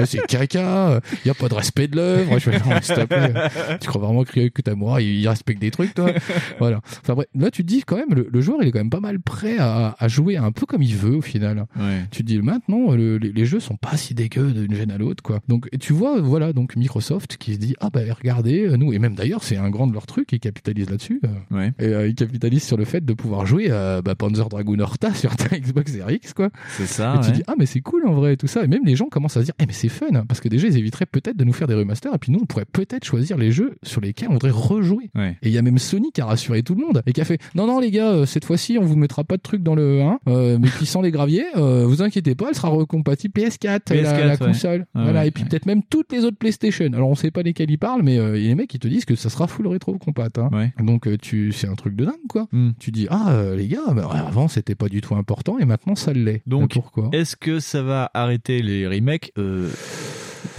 c'est 0.04 0.24
caca, 0.26 1.00
il 1.24 1.28
y 1.28 1.30
a 1.30 1.34
pas 1.34 1.48
de 1.48 1.54
respect 1.54 1.88
de 1.88 1.96
l'œuvre. 1.96 2.38
Je 2.38 2.50
fais 2.50 2.58
non, 2.58 2.66
mais 2.70 2.80
s'il 2.82 2.94
te 2.94 3.04
plaît, 3.04 3.32
tu 3.80 3.88
crois 3.88 4.00
vraiment 4.00 4.24
que 4.24 4.48
que 4.48 4.62
ta 4.62 4.74
moi, 4.74 5.02
il 5.02 5.28
respecte 5.28 5.60
des 5.60 5.70
trucs, 5.70 5.92
toi? 5.94 6.12
Voilà. 6.58 6.80
Enfin 7.02 7.14
bref, 7.14 7.26
là 7.34 7.50
tu 7.50 7.62
te 7.62 7.68
dis 7.68 7.82
quand 7.82 7.96
même, 7.96 8.12
le, 8.14 8.28
le 8.30 8.40
joueur 8.40 8.58
il 8.62 8.68
est 8.68 8.72
quand 8.72 8.78
même 8.80 8.90
pas 8.90 9.00
mal 9.00 9.20
prêt 9.20 9.56
à, 9.58 9.94
à 9.98 10.08
jouer 10.08 10.36
un 10.36 10.52
peu 10.52 10.66
comme 10.66 10.82
il 10.82 10.94
veut 10.96 11.16
au 11.16 11.20
final. 11.22 11.66
Ouais. 11.78 12.04
Tu 12.10 12.22
te 12.22 12.26
dis 12.28 12.38
maintenant, 12.40 12.92
le- 12.94 13.18
les, 13.18 13.32
les 13.32 13.44
jeux 13.46 13.60
sont 13.60 13.76
pas 13.76 13.96
si 13.96 14.14
dégueux 14.14 14.52
d'une 14.52 14.74
gêne 14.74 14.90
à 14.90 14.98
l'autre, 14.98 15.22
quoi. 15.22 15.40
Donc 15.48 15.68
et 15.72 15.78
tu 15.78 15.92
vois, 15.92 16.20
voilà, 16.20 16.52
donc 16.52 16.76
Microsoft 16.76 17.36
qui 17.36 17.54
se 17.54 17.58
dit 17.58 17.74
ah 17.80 17.90
bah 17.90 18.00
regardez, 18.18 18.66
euh, 18.68 18.76
nous 18.76 18.92
et 18.92 18.98
même 18.98 19.14
d'ailleurs 19.14 19.42
c'est 19.42 19.56
un 19.56 19.70
grand 19.70 19.86
de 19.86 19.92
leur 19.92 20.06
truc, 20.06 20.32
ils 20.32 20.40
capitalisent 20.40 20.90
là-dessus. 20.90 21.20
euh, 21.24 21.28
Ouais. 21.56 21.72
et 21.78 21.86
euh, 21.86 22.08
ils 22.08 22.14
capitalisent 22.14 22.64
sur 22.64 22.76
le 22.76 22.84
fait 22.84 23.04
de 23.04 23.12
pouvoir 23.14 23.46
jouer 23.46 23.70
à 23.70 24.02
bah, 24.02 24.14
Panzer 24.14 24.48
Dragoon 24.48 24.78
Horta 24.80 25.12
sur 25.14 25.34
ta 25.36 25.58
Xbox 25.58 25.92
Series 25.92 26.16
X, 26.16 26.32
quoi. 26.34 26.50
C'est 26.76 26.86
ça. 26.86 27.16
et 27.20 27.24
tu 27.24 27.32
dis 27.32 27.42
ah 27.46 27.54
mais 27.58 27.66
c'est 27.66 27.80
cool 27.80 28.06
en 28.06 28.14
vrai 28.14 28.34
et 28.34 28.36
tout 28.36 28.46
ça 28.46 28.62
et 28.64 28.66
même 28.66 28.84
les 28.84 28.96
gens 28.96 29.06
commencent 29.06 29.36
à 29.36 29.40
se 29.40 29.46
dire 29.46 29.54
eh 29.60 29.66
mais 29.66 29.72
c'est 29.72 29.88
fun 29.88 30.06
hein, 30.14 30.24
parce 30.28 30.40
que 30.40 30.48
déjà 30.48 30.66
ils 30.68 30.76
éviteraient 30.76 31.06
peut-être 31.06 31.36
de 31.36 31.44
nous 31.44 31.52
faire 31.52 31.66
des 31.68 31.74
remasters 31.74 32.14
et 32.14 32.18
puis 32.18 32.32
nous 32.32 32.40
on 32.42 32.46
pourrait 32.46 32.64
peut-être 32.70 33.04
choisir 33.04 33.36
les 33.36 33.50
jeux 33.52 33.76
sur 33.82 34.00
lesquels 34.00 34.28
on 34.28 34.34
voudrait 34.34 34.50
rejouer 34.50 35.10
et 35.42 35.48
il 35.48 35.50
y 35.52 35.58
a 35.58 35.62
même 35.62 35.78
Sony 35.78 36.10
qui 36.20 36.22
a 36.22 36.26
rassuré 36.26 36.62
tout 36.62 36.74
le 36.74 36.84
monde 36.84 37.02
et 37.06 37.12
qui 37.12 37.20
a 37.20 37.24
fait 37.24 37.40
non 37.54 37.66
non 37.66 37.80
les 37.80 37.90
gars 37.90 38.10
euh, 38.10 38.26
cette 38.26 38.44
fois-ci 38.44 38.76
on 38.78 38.84
vous 38.84 38.96
mettra 38.96 39.24
pas 39.24 39.36
de 39.38 39.42
trucs 39.42 39.62
dans 39.62 39.74
le 39.74 40.02
1 40.02 40.18
euh, 40.28 40.58
mais 40.60 40.68
qui 40.78 40.84
sans 40.84 41.00
les 41.00 41.10
graviers 41.10 41.46
euh, 41.56 41.86
vous 41.86 42.02
inquiétez 42.02 42.34
pas 42.34 42.46
elle 42.50 42.54
sera 42.54 42.68
recompatible 42.68 43.32
PS4, 43.40 43.94
la, 43.94 44.02
PS4, 44.02 44.18
la 44.26 44.28
ouais. 44.32 44.36
console 44.36 44.86
Ah 44.94 45.02
voilà 45.04 45.20
ouais, 45.20 45.28
et 45.28 45.30
puis 45.30 45.44
peut-être 45.44 45.64
même 45.66 45.82
toutes 45.88 46.12
les 46.12 46.24
autres 46.26 46.36
PlayStation 46.36 46.86
alors 46.92 47.08
on 47.08 47.14
sait 47.14 47.30
pas 47.30 47.42
lesquels 47.42 47.70
ils 47.70 47.78
parlent 47.78 48.02
mais 48.02 48.18
euh, 48.18 48.36
il 48.36 48.42
y 48.42 48.46
a 48.46 48.48
les 48.50 48.54
mecs 48.54 48.68
qui 48.68 48.78
te 48.78 48.86
disent 48.88 49.04
que 49.06 49.14
ça 49.16 49.30
sera 49.30 49.46
full 49.46 49.66
rétro 49.66 49.96
compat 49.98 50.28
hein. 50.36 50.50
Ouais. 50.52 50.72
donc 50.84 51.08
tu 51.22 51.52
c'est 51.52 51.68
un 51.68 51.74
truc 51.74 51.96
de 51.96 52.04
dingue 52.04 52.14
quoi 52.28 52.46
Hmm. 52.52 52.70
tu 52.78 52.90
dis 52.90 53.06
ah 53.10 53.40
les 53.56 53.68
gars 53.68 53.92
bah, 53.94 54.08
avant 54.12 54.48
c'était 54.48 54.74
pas 54.74 54.88
du 54.88 55.00
tout 55.00 55.14
important 55.14 55.58
et 55.58 55.64
maintenant 55.64 55.94
ça 55.94 56.12
l'est 56.12 56.42
Donc, 56.46 56.72
pourquoi? 56.72 57.08
Est-ce 57.12 57.36
que 57.36 57.60
ça 57.60 57.82
va 57.82 58.10
arrêter 58.14 58.60
les 58.62 58.86
remakes? 58.88 59.32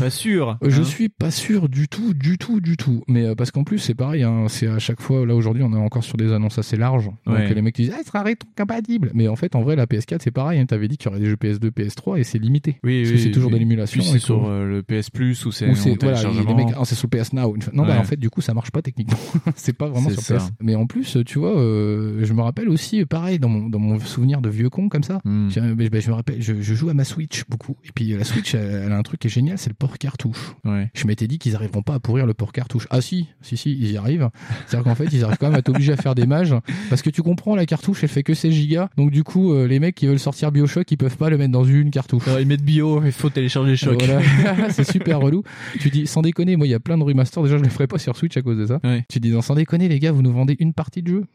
Pas 0.01 0.09
sûr. 0.09 0.57
Euh, 0.63 0.69
Je 0.69 0.81
hein. 0.81 0.83
suis 0.83 1.09
pas 1.09 1.29
sûr 1.31 1.69
du 1.69 1.87
tout, 1.87 2.13
du 2.13 2.37
tout, 2.37 2.59
du 2.59 2.75
tout. 2.75 3.03
Mais 3.07 3.25
euh, 3.25 3.35
parce 3.35 3.51
qu'en 3.51 3.63
plus, 3.63 3.77
c'est 3.77 3.93
pareil, 3.93 4.23
hein, 4.23 4.45
c'est 4.47 4.67
à 4.67 4.79
chaque 4.79 4.99
fois, 4.99 5.25
là 5.25 5.35
aujourd'hui, 5.35 5.61
on 5.63 5.71
est 5.73 5.77
encore 5.79 6.03
sur 6.03 6.17
des 6.17 6.31
annonces 6.33 6.57
assez 6.57 6.75
larges. 6.75 7.05
Donc 7.25 7.35
Ouais. 7.35 7.53
les 7.53 7.61
mecs 7.61 7.75
disent, 7.75 7.91
ah, 7.93 7.99
il 8.01 8.05
sera 8.07 8.23
rétro-compatible. 8.23 9.11
Mais 9.13 9.27
en 9.27 9.35
fait, 9.35 9.55
en 9.55 9.61
vrai, 9.61 9.75
la 9.75 9.85
PS4, 9.85 10.19
c'est 10.23 10.31
pareil. 10.31 10.59
Hein, 10.59 10.65
T'avais 10.65 10.87
dit 10.87 10.97
qu'il 10.97 11.05
y 11.05 11.09
aurait 11.09 11.19
des 11.19 11.27
jeux 11.29 11.35
PS2, 11.35 11.69
PS3 11.69 12.19
et 12.19 12.23
c'est 12.23 12.39
limité. 12.39 12.77
Oui, 12.83 13.01
parce 13.01 13.11
oui, 13.11 13.15
que 13.17 13.21
c'est 13.23 13.31
toujours 13.31 13.51
de 13.51 13.57
l'émulation. 13.57 14.01
C'est 14.01 14.17
sur 14.19 14.47
euh, 14.47 14.65
le 14.65 14.81
PS 14.83 15.09
Plus 15.11 15.45
ou 15.45 15.51
c'est 15.51 15.67
voilà, 15.67 15.95
téléchargement. 15.97 16.49
les 16.57 16.65
mecs, 16.65 16.73
ah, 16.75 16.81
c'est 16.85 16.95
sur 16.95 17.07
PS 17.09 17.33
Now. 17.33 17.55
Non, 17.73 17.83
bah 17.85 17.91
Ouais. 17.93 17.97
en 17.97 18.03
fait, 18.03 18.17
du 18.17 18.29
coup, 18.29 18.41
ça 18.41 18.53
marche 18.53 18.71
pas 18.71 18.81
techniquement. 18.81 19.17
c'est 19.55 19.73
pas 19.77 19.87
vraiment 19.87 20.09
sur 20.09 20.21
ça. 20.21 20.37
PS. 20.37 20.51
Mais 20.61 20.73
en 20.75 20.87
plus, 20.87 21.17
tu 21.25 21.37
vois, 21.39 21.55
euh, 21.59 22.19
je 22.23 22.33
me 22.33 22.41
rappelle 22.41 22.69
aussi, 22.69 23.05
pareil, 23.05 23.37
dans 23.37 23.49
mon, 23.49 23.69
dans 23.69 23.79
mon 23.79 23.99
souvenir 23.99 24.41
de 24.41 24.49
vieux 24.49 24.69
con 24.69 24.89
comme 24.89 25.03
ça. 25.03 25.21
Bah, 25.23 25.29
je 25.51 26.09
me 26.09 26.13
rappelle, 26.13 26.41
je, 26.41 26.59
je 26.61 26.73
joue 26.73 26.89
à 26.89 26.93
ma 26.95 27.03
Switch 27.03 27.43
beaucoup. 27.47 27.75
Et 27.85 27.89
puis 27.93 28.07
la 28.17 28.23
Switch, 28.23 28.55
elle, 28.55 28.83
elle 28.85 28.91
a 28.91 28.97
un 28.97 29.03
truc 29.03 29.19
qui 29.19 29.27
est 29.27 29.31
génial, 29.31 29.57
c'est 29.59 29.69
le 29.69 29.75
port 29.75 29.90
cartouche. 29.97 30.55
Je 30.93 31.07
m'étais 31.07 31.27
dit 31.27 31.39
qu'ils 31.39 31.55
arriveront 31.55 31.81
pas 31.81 31.95
à 31.95 31.99
pourrir 31.99 32.25
le 32.25 32.33
port 32.33 32.51
cartouche. 32.51 32.87
Ah 32.89 33.01
si, 33.01 33.27
si, 33.41 33.57
si, 33.57 33.71
ils 33.71 33.91
y 33.91 33.97
arrivent. 33.97 34.29
C'est-à-dire 34.67 34.83
qu'en 34.83 34.95
fait, 34.95 35.05
ils 35.11 35.23
arrivent 35.23 35.37
quand 35.39 35.47
même 35.49 35.57
à 35.57 35.61
t'obliger 35.61 35.93
à 35.93 35.97
faire 35.97 36.15
des 36.15 36.25
mages. 36.25 36.55
Parce 36.89 37.01
que 37.01 37.09
tu 37.09 37.21
comprends, 37.23 37.55
la 37.55 37.65
cartouche, 37.65 38.03
elle 38.03 38.09
fait 38.09 38.23
que 38.23 38.33
16 38.33 38.51
gigas. 38.53 38.89
Donc 38.97 39.11
du 39.11 39.23
coup, 39.23 39.53
euh, 39.53 39.67
les 39.67 39.79
mecs 39.79 39.95
qui 39.95 40.07
veulent 40.07 40.19
sortir 40.19 40.51
Bioshock, 40.51 40.89
ils 40.91 40.97
peuvent 40.97 41.17
pas 41.17 41.29
le 41.29 41.37
mettre 41.37 41.51
dans 41.51 41.63
une 41.63 41.91
cartouche. 41.91 42.23
ils 42.39 42.45
mettent 42.47 42.63
bio, 42.63 43.03
il 43.03 43.11
faut 43.11 43.29
télécharger 43.29 43.75
Shock. 43.75 44.01
Voilà. 44.03 44.69
c'est 44.69 44.89
super 44.89 45.19
relou. 45.19 45.43
Tu 45.79 45.89
dis, 45.89 46.07
sans 46.07 46.21
déconner, 46.21 46.55
moi, 46.55 46.67
il 46.67 46.71
y 46.71 46.73
a 46.75 46.79
plein 46.79 46.97
de 46.97 47.03
remasters. 47.03 47.43
Déjà, 47.43 47.57
je 47.57 47.63
les 47.63 47.69
ferai 47.69 47.87
pas 47.87 47.97
sur 47.97 48.15
Switch 48.15 48.35
à 48.37 48.41
cause 48.41 48.57
de 48.57 48.65
ça. 48.65 48.79
Tu 49.09 49.19
dis, 49.19 49.31
non, 49.31 49.41
sans 49.41 49.55
déconner, 49.55 49.87
les 49.87 49.99
gars, 49.99 50.11
vous 50.11 50.21
nous 50.21 50.31
vendez 50.33 50.55
une 50.59 50.73
partie 50.73 51.01
de 51.01 51.07
jeu. 51.09 51.25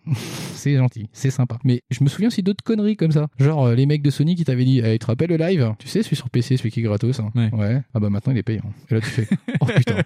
c'est 0.54 0.76
gentil, 0.76 1.08
c'est 1.12 1.30
sympa. 1.30 1.58
Mais 1.64 1.82
je 1.90 2.02
me 2.02 2.08
souviens 2.08 2.28
aussi 2.28 2.42
d'autres 2.42 2.64
conneries 2.64 2.96
comme 2.96 3.12
ça. 3.12 3.28
Genre, 3.38 3.66
euh, 3.66 3.74
les 3.74 3.86
mecs 3.86 4.02
de 4.02 4.10
Sony 4.10 4.34
qui 4.34 4.44
t'avaient 4.44 4.64
dit, 4.64 4.80
eh, 4.84 4.92
tu 4.92 4.98
te 5.00 5.06
rappelles 5.06 5.30
le 5.30 5.36
live? 5.36 5.74
Tu 5.78 5.88
sais, 5.88 6.02
celui 6.02 6.16
sur 6.16 6.30
PC, 6.30 6.56
celui 6.56 6.70
qui 6.70 6.80
est 6.80 6.82
gratos. 6.82 7.20
hein. 7.20 7.30
Ouais. 7.52 7.80
Ah 7.94 8.00
bah 8.00 8.10
maintenant, 8.10 8.32
il 8.32 8.38
est 8.38 8.42
payant. 8.46 8.62
Et 8.90 8.94
là, 8.94 9.00
tu 9.00 9.06
fais, 9.08 9.28
oh 9.60 9.66
putain. 9.66 9.96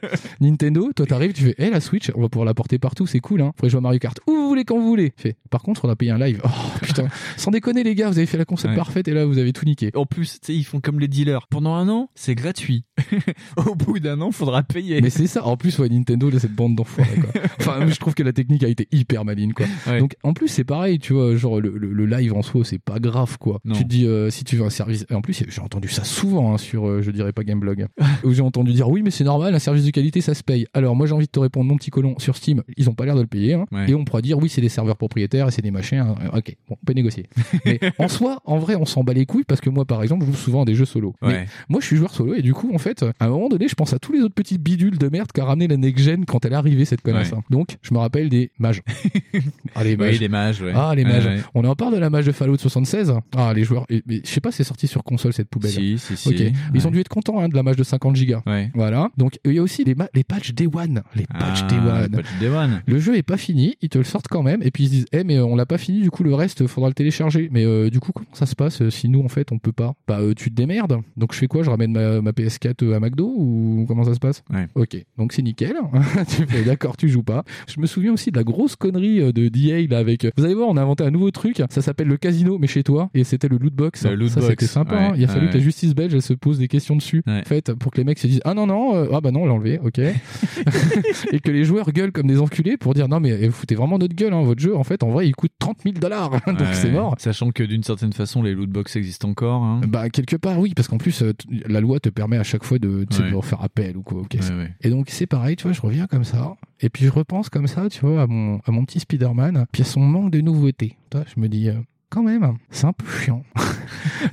Nintendo, 0.41 0.91
toi, 0.95 1.07
t'arrives, 1.07 1.33
tu 1.33 1.45
fais, 1.45 1.55
eh, 1.59 1.71
la 1.71 1.81
Switch, 1.81 2.11
on 2.15 2.21
va 2.23 2.29
pouvoir 2.29 2.47
la 2.47 2.55
porter 2.55 2.79
partout, 2.79 3.07
c'est 3.07 3.21
cool, 3.21 3.41
hein. 3.43 3.53
Faudrait 3.57 3.71
jouer 3.71 3.79
à 3.79 3.83
Mario 3.83 3.99
Kart 3.99 4.19
où 4.27 4.33
vous 4.33 4.49
voulez, 4.49 4.65
quand 4.65 4.77
vous 4.79 4.87
voulez. 4.89 5.13
Fait, 5.17 5.37
par 5.51 5.63
contre, 5.63 5.85
on 5.85 5.89
a 5.89 5.97
payé 5.97 6.11
un 6.11 6.19
live. 6.19 6.41
Oh 6.45 6.49
putain. 6.83 7.09
Sans 7.37 7.51
déconner, 7.51 7.83
les 7.85 7.95
gars, 7.95 8.09
vous 8.11 8.19
avez 8.19 8.27
fait 8.27 8.39
la 8.39 8.45
console 8.45 8.71
Ouais. 8.73 8.77
parfaite 8.77 9.09
et 9.09 9.13
là, 9.15 9.25
vous 9.27 9.39
avez 9.39 9.53
tout 9.53 9.65
niqué. 9.65 9.91
En 9.95 10.07
plus, 10.07 10.35
tu 10.41 10.47
sais, 10.47 10.55
ils 10.55 10.65
font 10.65 10.81
comme 10.81 10.99
les 11.01 11.09
dealers. 11.09 11.47
Pendant 11.49 11.75
un 11.75 11.89
an, 11.89 12.11
c'est 12.15 12.35
gratuit. 12.35 12.85
Au 13.57 13.75
bout 13.75 13.99
d'un 14.01 14.21
an, 14.21 14.31
faudra 14.33 14.63
payer. 14.63 15.01
Mais 15.01 15.11
c'est 15.11 15.27
ça. 15.27 15.45
En 15.45 15.57
plus, 15.57 15.79
ouais, 15.79 15.89
Nintendo, 15.89 16.31
là, 16.31 16.39
cette 16.39 16.55
bande 16.55 16.75
d'enfoirés, 16.77 17.17
quoi. 17.21 17.43
Enfin, 17.61 17.87
je 17.87 17.97
trouve 17.99 18.15
que 18.15 18.23
la 18.23 18.33
technique 18.33 18.63
a 18.65 18.69
été 18.69 18.89
hyper 18.93 19.25
maline, 19.25 19.53
quoi. 19.53 19.67
Donc, 19.99 20.15
en 20.23 20.33
plus, 20.33 20.49
c'est 20.49 20.65
pareil, 20.65 20.99
tu 20.99 21.13
vois, 21.13 21.37
genre, 21.37 21.61
le, 21.61 21.77
le- 21.77 21.93
le 21.93 22.07
live 22.07 22.33
en 22.33 22.43
soi, 22.43 22.65
c'est 22.65 22.79
pas 22.79 22.99
grave, 22.99 23.37
quoi. 23.39 23.61
Non. 23.65 23.75
Tu 23.75 23.83
te 23.85 23.89
dis, 23.89 24.07
euh, 24.07 24.31
si 24.31 24.45
tu 24.45 24.57
veux 24.57 24.65
un 24.65 24.71
service. 24.71 25.05
En 25.13 25.21
plus, 25.21 25.43
j'ai 25.47 25.61
entendu 25.61 25.89
ça 25.89 26.05
souvent, 26.05 26.55
hein, 26.55 26.59
sur, 26.59 26.87
euh, 26.89 27.03
je 27.03 27.11
dirais 27.11 27.33
pas 27.33 27.45
Gameblog, 27.45 27.87
où 28.25 28.33
j'ai 28.33 28.43
entendu 28.43 28.73
dire, 28.73 28.89
oui, 28.89 29.03
mais 29.03 29.11
c'est 29.11 29.25
normal, 29.25 29.55
un 29.55 29.59
service 29.59 29.85
de 29.85 29.91
qualité, 29.91 30.21
ça 30.21 30.35
se 30.35 30.43
paye. 30.43 30.67
Alors, 30.75 30.95
moi, 30.97 31.07
j'ai 31.07 31.13
envie 31.15 31.27
de 31.27 31.31
te 31.31 31.41
répondre, 31.41 31.67
mon 31.69 31.77
petit 31.77 31.91
colon, 31.91 32.19
sur 32.19 32.37
Steam, 32.37 32.63
ils 32.77 32.89
ont 32.89 32.95
pas 32.95 33.05
l'air 33.05 33.17
de 33.17 33.21
le 33.21 33.27
payer, 33.27 33.55
hein. 33.55 33.67
Ouais. 33.73 33.91
Et 33.91 33.95
on 33.95 34.05
pourra 34.05 34.23
dire, 34.23 34.39
oui, 34.39 34.49
c'est 34.49 34.61
des 34.61 34.69
serveurs 34.69 34.97
propriétaires 34.97 35.49
et 35.49 35.51
c'est 35.51 35.63
des 35.63 35.71
machins. 35.71 35.99
hein. 35.99 36.15
Ok, 36.35 36.57
bon, 36.69 36.77
on 36.81 36.85
peut 36.87 36.93
négocier. 36.93 37.27
mais 37.65 37.81
en 37.99 38.09
soi, 38.09 38.41
en 38.45 38.59
vrai, 38.59 38.75
on 38.77 38.85
s'en 38.85 39.05
bat 39.05 39.13
les 39.13 39.27
couilles 39.27 39.45
parce 39.45 39.61
que 39.61 39.71
moi, 39.71 39.85
par 39.85 40.03
exemple, 40.03 40.25
je 40.27 40.31
joue 40.33 40.37
souvent 40.37 40.63
à 40.63 40.65
des 40.65 40.75
jeux 40.75 40.85
solo. 40.85 41.15
Mais 41.23 41.47
moi, 41.69 41.81
je 41.81 41.87
suis 41.87 41.97
joueur 41.97 42.13
solo 42.15 42.35
et 42.35 42.43
du 42.43 42.55
coup, 42.55 42.71
en 42.75 42.79
fait, 42.79 43.05
à 43.19 43.27
un 43.27 43.29
moment 43.29 43.49
donné, 43.49 43.69
je 43.69 43.75
pense 43.75 43.93
à 43.93 43.99
tous 43.99 44.13
les 44.13 44.21
autres 44.21 44.35
petits 44.35 44.59
bidules 44.59 44.99
de 44.99 45.09
merde 45.09 45.31
qu'a 45.33 45.45
ramené 45.45 45.69
la 45.69 45.77
next 45.77 46.05
gen 46.05 46.25
quand 46.25 46.45
elle 46.45 46.53
est 46.53 46.57
arrivée, 46.57 46.85
cette 46.85 47.01
connasse. 47.03 47.31
Ouais. 47.33 47.39
hein. 47.39 47.43
Donc, 47.51 47.77
je 47.83 47.95
me 47.95 47.99
rappelle 47.99 48.29
des 48.29 48.51
mages. 48.59 48.83
ah, 49.75 49.85
les 49.85 49.97
mages. 49.97 50.13
Oui, 50.15 50.19
les 50.19 50.29
mages. 50.29 50.65
Ah, 50.75 50.95
les 50.95 51.05
mages. 51.05 51.29
On 51.55 51.65
en 51.65 51.75
parle 51.75 51.95
de 51.95 51.99
la 51.99 52.11
mage 52.11 52.27
de 52.27 52.33
Fallout 52.33 52.57
76. 52.59 53.15
Ah, 53.37 53.53
les 53.55 53.65
joueurs. 53.65 53.87
je 53.91 54.21
sais 54.25 54.41
pas, 54.41 54.53
c'est 54.53 54.65
sorti 54.65 54.87
sur 54.87 55.05
console 55.05 55.33
cette 55.33 55.49
poubelle. 55.49 55.71
Si, 55.71 55.99
si, 55.99 56.17
si. 56.17 56.53
Ils 56.75 56.87
ont 56.87 56.91
dû 56.91 57.01
être 57.01 57.09
contents 57.09 57.41
hein, 57.41 57.49
de 57.49 57.55
la 57.57 57.63
mage 57.63 57.77
de 57.77 57.85
50 57.85 58.10
gigas. 58.15 58.43
Ouais. 58.47 58.71
Voilà. 58.75 59.11
Donc, 59.17 59.39
il 59.45 59.53
y 59.53 59.59
a 59.59 59.63
aussi 59.63 59.85
les, 59.85 59.95
les 60.15 60.25
patchs 60.25 60.53
Day 60.55 60.67
One. 60.73 61.03
Les 61.15 61.27
patchs 61.27 61.63
Ah, 61.63 61.67
Day 61.69 61.77
One. 61.79 62.03
le 62.13 62.17
patch 62.19 62.39
Day 62.41 62.49
One. 62.49 62.83
Le 62.87 62.99
jeu 62.99 63.17
est 63.17 63.23
pas 63.23 63.37
fini, 63.37 63.77
ils 63.83 63.89
te 63.89 63.99
le 63.99 64.05
sortent 64.05 64.29
quand 64.29 64.43
même, 64.43 64.63
et 64.63 64.71
puis 64.71 64.85
ils 64.85 64.87
se 64.87 64.93
disent, 64.93 65.07
eh 65.13 65.25
mais 65.25 65.37
euh, 65.37 65.45
on 65.45 65.57
l'a 65.57 65.67
pas 65.67 65.79
fini, 65.79 66.01
du 66.03 66.11
coup 66.11 66.23
le 66.23 66.35
reste 66.35 66.67
faudra 66.67 66.89
le 66.89 66.95
télécharger. 66.95 67.49
Mais 67.53 67.65
euh, 67.65 67.91
du 67.91 68.01
coup 68.01 68.13
comment 68.13 68.29
ça 68.33 68.47
se 68.47 68.55
passe 68.55 68.83
euh, 68.83 68.91
si 68.91 69.09
nous 69.09 69.23
en 69.23 69.29
fait 69.29 69.53
on 69.53 69.59
peut 69.59 69.73
pas? 69.73 69.95
Bah 70.09 70.19
euh, 70.21 70.35
tu 70.35 70.51
te 70.51 70.55
démerdes. 70.55 70.99
Donc 71.17 71.33
je 71.33 71.39
fais 71.39 71.47
quoi? 71.47 71.63
Je 71.63 71.71
ramène 71.71 71.93
ma, 71.93 72.21
ma 72.21 72.31
PS4 72.33 72.85
euh, 72.85 72.97
à 72.97 73.01
McDo 73.01 73.33
ou 73.37 73.85
comment 73.89 74.05
ça 74.05 74.15
se 74.15 74.19
passe? 74.21 74.43
Ouais. 74.53 74.67
Ok, 74.75 74.97
donc 75.19 75.33
c'est 75.33 75.43
nickel. 75.43 75.75
tu 76.29 76.47
fais 76.47 76.63
d'accord, 76.65 76.97
tu 76.97 77.09
joues 77.09 77.23
pas. 77.23 77.45
Je 77.69 77.81
me 77.81 77.87
souviens 77.87 78.13
aussi 78.13 78.31
de 78.31 78.37
la 78.37 78.45
grosse 78.45 78.77
connerie 78.77 79.33
de 79.33 79.49
DA 79.49 79.87
là 79.91 79.99
avec. 79.99 80.27
Vous 80.37 80.45
allez 80.45 80.55
voir, 80.55 80.69
on 80.69 80.77
a 80.77 80.83
inventé 80.83 81.05
un 81.05 81.11
nouveau 81.11 81.31
truc. 81.31 81.63
Ça 81.71 81.83
s'appelle 81.83 82.09
le 82.09 82.17
casino 82.17 82.59
mais 82.59 82.67
chez 82.67 82.83
toi, 82.83 83.11
et 83.15 83.25
c'était 83.25 83.49
le 83.49 83.57
loot 83.59 83.75
box. 83.75 84.05
Le 84.07 84.15
loot 84.15 84.29
ça 84.31 84.41
c'était 84.43 84.67
sympa. 84.67 84.95
ouais, 84.95 85.01
hein. 85.03 85.13
Il 85.17 85.25
a 85.25 85.29
fallu 85.29 85.49
que 85.49 85.55
la 85.55 85.61
justice 85.61 85.95
belge 85.95 86.15
elle 86.15 86.23
se 86.23 86.35
pose 86.35 86.59
des 86.59 86.69
questions 86.69 86.97
dessus. 86.97 87.23
En 87.27 87.43
fait, 87.45 87.73
pour 87.75 87.93
que 87.93 88.00
les 88.01 88.05
mecs 88.05 88.19
se 88.19 88.27
disent 88.27 88.41
ah 88.45 88.55
non 88.55 88.67
non 88.67 88.95
euh, 88.97 89.07
ah 89.13 89.21
bah 89.21 89.31
non 89.31 89.43
on 89.43 89.47
l'a 89.47 89.53
enlevé, 89.55 89.79
ok. 89.83 89.99
et 91.33 91.41
que 91.41 91.51
les 91.51 91.65
joueurs 91.65 91.91
gueulent 91.93 92.13
comme 92.13 92.27
des 92.27 92.39
enculés 92.41 92.77
pour 92.77 92.95
dire 92.95 93.09
non 93.09 93.21
mais 93.21 93.47
vous 93.47 93.53
foutez 93.53 93.75
vraiment 93.75 93.99
notre 93.99 94.15
gueule 94.15 94.33
hein, 94.33 94.43
votre 94.43 94.61
jeu 94.61 94.77
en 94.77 94.85
fait 94.85 95.03
en 95.03 95.11
vrai 95.11 95.27
il 95.29 95.35
coûte 95.35 95.53
30 95.59 95.79
000 95.85 95.95
dollars 95.99 96.31
donc 96.47 96.61
Ouais. 96.61 96.67
c'est 96.75 96.91
mort 96.91 97.15
Sachant 97.19 97.51
que 97.51 97.63
d'une 97.63 97.83
certaine 97.83 98.13
façon, 98.13 98.43
les 98.43 98.55
lootbox 98.55 98.97
existent 98.97 99.29
encore. 99.29 99.63
hein. 99.63 99.81
bah 99.89 100.09
quelque 100.11 100.37
part 100.37 100.59
oui 100.59 100.73
parce 100.75 100.89
qu'en 100.89 100.99
plus 100.99 101.23
euh, 101.23 101.33
la 101.67 101.81
loi 101.81 102.01
te 102.01 102.09
permet 102.09 102.37
à 102.37 102.43
chaque 102.45 102.65
fois 102.65 102.79
de, 102.79 103.07
Ouais. 103.21 103.31
de 103.31 103.35
refaire 103.35 103.63
appel 103.63 103.97
ou 103.97 104.03
quoi 104.03 104.21
ok 104.23 104.35
Ouais, 104.41 104.57
ouais. 104.57 104.71
et 104.83 104.91
donc 104.91 105.07
c'est 105.11 105.27
pareil 105.27 105.57
tu 105.57 105.65
vois 105.65 105.73
je 105.73 105.81
reviens 105.81 106.07
comme 106.07 106.25
ça 106.25 106.55
et 106.81 106.89
puis 106.89 107.05
je 107.05 107.11
repense 107.11 107.49
comme 107.49 107.67
ça 107.67 107.89
tu 107.89 108.01
vois 108.07 108.23
à 108.23 108.27
mon 108.27 108.61
à 108.67 108.71
mon 108.71 108.85
petit 108.85 109.01
Spider-Man 109.01 109.67
puis 109.73 109.83
à 109.83 109.85
son 109.85 110.01
manque 110.01 110.31
de 110.31 110.41
nouveautés 110.41 110.97
Tu 111.11 111.17
vois, 111.17 111.27
je 111.35 111.41
me 111.41 111.49
dis 111.49 111.69
euh, 111.69 111.75
quand 112.11 112.23
même, 112.23 112.57
c'est 112.71 112.87
un 112.87 112.93
peu 112.93 113.07
chiant. 113.07 113.43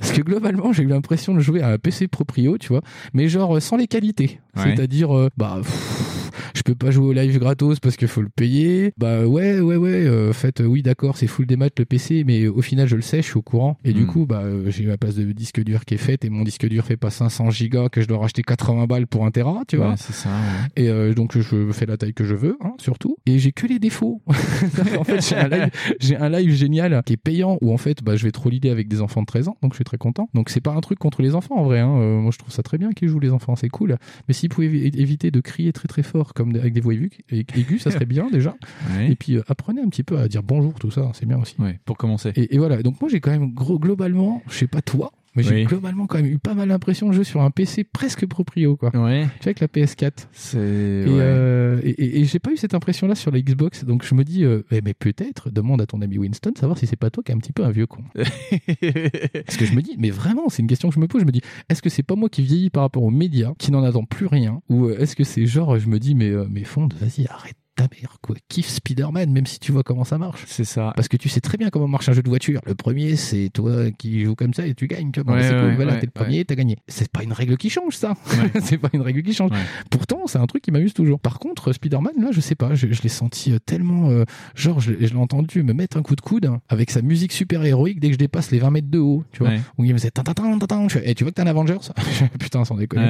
Parce 0.00 0.12
que 0.12 0.20
globalement, 0.20 0.72
j'ai 0.72 0.82
eu 0.82 0.88
l'impression 0.88 1.32
de 1.34 1.40
jouer 1.40 1.62
à 1.62 1.68
un 1.68 1.78
PC 1.78 2.08
proprio, 2.08 2.58
tu 2.58 2.68
vois, 2.68 2.82
mais 3.14 3.28
genre 3.28 3.56
euh, 3.56 3.60
sans 3.60 3.76
les 3.76 3.86
qualités. 3.86 4.40
Ouais. 4.56 4.74
C'est-à-dire, 4.74 5.16
euh, 5.16 5.30
bah, 5.36 5.58
pff, 5.62 6.17
je 6.54 6.62
peux 6.62 6.74
pas 6.74 6.90
jouer 6.90 7.06
au 7.06 7.12
live 7.12 7.38
gratos 7.38 7.80
parce 7.80 7.96
qu'il 7.96 8.08
faut 8.08 8.22
le 8.22 8.28
payer. 8.28 8.92
Bah 8.98 9.26
ouais, 9.26 9.60
ouais, 9.60 9.76
ouais. 9.76 10.04
euh, 10.06 10.30
En 10.30 10.32
fait, 10.32 10.60
oui, 10.64 10.82
d'accord, 10.82 11.16
c'est 11.16 11.26
full 11.26 11.46
des 11.46 11.56
maths 11.56 11.78
le 11.78 11.84
PC, 11.84 12.24
mais 12.26 12.46
au 12.46 12.62
final, 12.62 12.86
je 12.88 12.96
le 12.96 13.02
sais, 13.02 13.18
je 13.22 13.26
suis 13.28 13.36
au 13.38 13.42
courant. 13.42 13.78
Et 13.84 13.92
du 13.92 14.02
Mm. 14.02 14.06
coup, 14.06 14.26
bah, 14.26 14.40
euh, 14.44 14.70
j'ai 14.70 14.84
ma 14.86 14.96
place 14.96 15.14
de 15.14 15.30
disque 15.32 15.62
dur 15.62 15.84
qui 15.84 15.94
est 15.94 15.98
faite 15.98 16.24
et 16.24 16.30
mon 16.30 16.42
disque 16.42 16.66
dur 16.68 16.84
fait 16.84 16.96
pas 16.96 17.10
500 17.10 17.50
gigas 17.50 17.88
que 17.88 18.00
je 18.00 18.06
dois 18.08 18.18
racheter 18.18 18.42
80 18.42 18.86
balles 18.86 19.06
pour 19.06 19.24
un 19.26 19.30
Tera, 19.30 19.62
tu 19.68 19.76
vois. 19.76 19.90
Ouais, 19.90 19.94
c'est 19.96 20.12
ça. 20.12 20.28
ouais. 20.28 20.82
Et 20.84 20.88
euh, 20.88 21.14
donc 21.14 21.36
je 21.38 21.70
fais 21.72 21.86
la 21.86 21.96
taille 21.96 22.14
que 22.14 22.24
je 22.24 22.34
veux, 22.34 22.56
hein, 22.62 22.72
surtout. 22.78 23.16
Et 23.26 23.38
j'ai 23.38 23.52
que 23.52 23.66
les 23.66 23.78
défauts. 23.78 24.22
en 24.98 25.04
fait, 25.04 25.20
j'ai 25.26 25.36
un 25.36 25.48
live, 25.48 25.70
j'ai 26.00 26.16
un 26.16 26.28
live 26.28 26.52
génial 26.54 27.02
qui 27.04 27.14
est 27.14 27.16
payant 27.18 27.58
où 27.60 27.72
en 27.72 27.76
fait, 27.78 28.02
bah, 28.02 28.16
je 28.16 28.24
vais 28.24 28.32
trop 28.32 28.48
l'idée 28.50 28.70
avec 28.70 28.88
des 28.88 29.00
enfants 29.00 29.20
de 29.22 29.26
13 29.26 29.48
ans, 29.48 29.56
donc 29.62 29.72
je 29.72 29.76
suis 29.76 29.84
très 29.84 29.98
content. 29.98 30.28
Donc 30.34 30.50
c'est 30.50 30.60
pas 30.60 30.72
un 30.72 30.80
truc 30.80 30.98
contre 30.98 31.22
les 31.22 31.34
enfants 31.34 31.56
en 31.56 31.64
vrai. 31.64 31.80
Hein. 31.80 31.96
Euh, 31.98 32.20
moi, 32.20 32.30
je 32.32 32.38
trouve 32.38 32.52
ça 32.52 32.62
très 32.62 32.78
bien 32.78 32.92
qu'ils 32.92 33.08
jouent 33.08 33.20
les 33.20 33.30
enfants, 33.32 33.56
c'est 33.56 33.68
cool. 33.68 33.96
Mais 34.28 34.34
s'ils 34.34 34.48
pouvaient 34.48 34.68
évi- 34.68 34.98
éviter 34.98 35.30
de 35.30 35.40
crier 35.40 35.72
très 35.72 35.88
très 35.88 36.02
fort 36.02 36.34
comme 36.38 36.54
avec 36.56 36.72
des 36.72 36.80
voix 36.80 36.94
aigu- 36.94 37.10
aiguës, 37.30 37.82
ça 37.82 37.90
serait 37.90 38.06
bien 38.06 38.30
déjà. 38.32 38.56
Ouais. 38.96 39.10
Et 39.12 39.16
puis 39.16 39.36
euh, 39.36 39.42
apprenez 39.48 39.82
un 39.82 39.88
petit 39.88 40.02
peu 40.04 40.18
à 40.18 40.28
dire 40.28 40.42
bonjour, 40.42 40.72
tout 40.74 40.90
ça, 40.90 41.10
c'est 41.14 41.26
bien 41.26 41.38
aussi. 41.38 41.56
Ouais, 41.58 41.78
pour 41.84 41.96
commencer. 41.98 42.32
Et, 42.36 42.54
et 42.54 42.58
voilà. 42.58 42.82
Donc 42.82 43.00
moi, 43.00 43.10
j'ai 43.10 43.20
quand 43.20 43.30
même 43.30 43.52
gros 43.52 43.78
globalement, 43.78 44.40
je 44.48 44.54
sais 44.58 44.66
pas 44.68 44.80
toi. 44.80 45.12
Mais 45.38 45.42
j'ai 45.44 45.54
Oui. 45.54 45.64
globalement 45.64 46.06
quand 46.06 46.18
même 46.18 46.26
eu 46.26 46.38
pas 46.38 46.54
mal 46.54 46.68
l'impression 46.68 47.08
de 47.08 47.14
jouer 47.14 47.24
sur 47.24 47.40
un 47.42 47.50
PC 47.50 47.84
presque 47.84 48.26
proprio, 48.26 48.76
quoi. 48.76 48.90
Ouais. 48.94 49.22
Tu 49.40 49.44
vois, 49.44 49.54
avec 49.56 49.60
la 49.60 49.68
PS4. 49.68 50.28
C'est. 50.32 50.58
Et, 50.58 51.04
ouais. 51.04 51.08
euh, 51.20 51.80
et, 51.82 51.90
et- 51.90 52.20
et 52.20 52.24
j'ai 52.24 52.38
pas 52.38 52.50
eu 52.52 52.56
cette 52.56 52.74
impression-là 52.74 53.14
sur 53.14 53.30
la 53.30 53.40
Xbox, 53.40 53.84
donc 53.84 54.04
je 54.04 54.14
me 54.14 54.24
dis, 54.24 54.44
euh, 54.44 54.62
eh, 54.70 54.80
mais 54.84 54.94
peut-être, 54.94 55.50
demande 55.50 55.80
à 55.80 55.86
ton 55.86 56.02
ami 56.02 56.18
Winston, 56.18 56.52
savoir 56.58 56.76
si 56.78 56.86
c'est 56.86 56.96
pas 56.96 57.10
toi 57.10 57.22
qui 57.22 57.32
est 57.32 57.34
un 57.34 57.38
petit 57.38 57.52
peu 57.52 57.64
un 57.64 57.70
vieux 57.70 57.86
con. 57.86 58.02
Parce 58.14 59.56
que 59.56 59.64
je 59.64 59.74
me 59.74 59.80
dis, 59.82 59.94
mais 59.98 60.10
vraiment, 60.10 60.48
c'est 60.48 60.62
une 60.62 60.68
question 60.68 60.88
que 60.88 60.94
je 60.94 61.00
me 61.00 61.06
pose, 61.08 61.20
je 61.22 61.26
me 61.26 61.32
dis, 61.32 61.42
est-ce 61.68 61.82
que 61.82 61.88
c'est 61.90 62.02
pas 62.02 62.16
moi 62.16 62.28
qui 62.28 62.42
vieillis 62.42 62.70
par 62.70 62.82
rapport 62.82 63.02
aux 63.02 63.10
médias, 63.10 63.52
qui 63.58 63.70
n'en 63.70 63.82
attend 63.84 64.04
plus 64.04 64.26
rien, 64.26 64.60
ou 64.68 64.86
euh, 64.86 64.98
est-ce 64.98 65.16
que 65.16 65.24
c'est 65.24 65.46
genre, 65.46 65.78
je 65.78 65.88
me 65.88 65.98
dis, 65.98 66.14
mais, 66.14 66.30
euh, 66.30 66.46
mais 66.50 66.64
Fonde, 66.64 66.94
vas-y, 67.00 67.26
arrête 67.28 67.56
ta 67.78 67.88
mère, 68.00 68.16
quoi. 68.20 68.34
Kiffe 68.48 68.68
Spider-Man, 68.68 69.30
même 69.30 69.46
si 69.46 69.58
tu 69.60 69.70
vois 69.72 69.82
comment 69.84 70.04
ça 70.04 70.18
marche. 70.18 70.42
C'est 70.46 70.64
ça. 70.64 70.92
Parce 70.96 71.06
que 71.08 71.16
tu 71.16 71.28
sais 71.28 71.40
très 71.40 71.56
bien 71.56 71.70
comment 71.70 71.86
marche 71.88 72.08
un 72.08 72.12
jeu 72.12 72.22
de 72.22 72.28
voiture. 72.28 72.60
Le 72.66 72.74
premier, 72.74 73.14
c'est 73.16 73.50
toi 73.54 73.90
qui 73.96 74.24
joues 74.24 74.34
comme 74.34 74.52
ça 74.52 74.66
et 74.66 74.74
tu 74.74 74.86
gagnes. 74.88 75.12
Tu 75.12 75.20
vois. 75.20 75.32
Bon, 75.34 75.38
Ouais, 75.40 75.48
cool, 75.48 75.68
ouais, 75.68 75.74
voilà, 75.76 75.92
ouais, 75.94 75.98
t'es 76.00 76.06
le 76.06 76.12
premier, 76.12 76.44
t'as 76.44 76.54
gagné. 76.56 76.76
C'est 76.88 77.10
pas 77.10 77.22
une 77.22 77.32
règle 77.32 77.56
qui 77.56 77.70
change, 77.70 77.94
ça. 77.96 78.14
C'est 78.60 78.78
pas 78.78 78.90
une 78.92 79.00
règle 79.02 79.22
qui 79.22 79.32
change. 79.32 79.50
Pourtant, 79.90 80.26
c'est 80.26 80.38
un 80.38 80.46
truc 80.46 80.62
qui 80.62 80.70
m'amuse 80.72 80.92
toujours. 80.94 81.20
Par 81.20 81.38
contre, 81.38 81.72
Spider-Man, 81.72 82.12
là, 82.20 82.28
je 82.32 82.40
sais 82.40 82.54
pas, 82.54 82.74
je, 82.74 82.88
je 82.90 83.02
l'ai 83.02 83.08
senti 83.08 83.52
euh, 83.52 83.58
tellement, 83.64 84.10
euh, 84.10 84.24
genre, 84.54 84.80
je, 84.80 84.90
l'ai- 84.92 85.06
je 85.06 85.12
l'ai 85.14 85.20
entendu 85.20 85.62
me 85.62 85.72
mettre 85.72 85.96
un 85.96 86.02
coup 86.02 86.16
de 86.16 86.20
coude 86.20 86.46
hein, 86.46 86.60
avec 86.68 86.90
sa 86.90 87.00
musique 87.02 87.32
super 87.32 87.64
héroïque 87.64 88.00
dès 88.00 88.08
que 88.08 88.14
je 88.14 88.18
dépasse 88.18 88.50
les 88.50 88.58
20 88.58 88.70
mètres 88.70 88.90
de 88.90 88.98
haut, 88.98 89.24
tu 89.32 89.40
vois. 89.44 89.52
Où 89.78 89.84
il 89.84 89.92
me 89.92 89.98
faisait 89.98 90.10
tin, 90.10 90.22
tin, 90.24 90.34
tin, 90.34 90.58
tin, 90.58 90.66
tin. 90.66 90.88
Je 90.88 90.98
fais, 90.98 91.02
Eh, 91.10 91.14
tu 91.14 91.24
vois 91.24 91.30
que 91.30 91.36
t'es 91.36 91.42
un 91.42 91.46
Avengers? 91.46 91.78
Putain, 92.40 92.64
sans 92.64 92.74
déconner. 92.76 93.04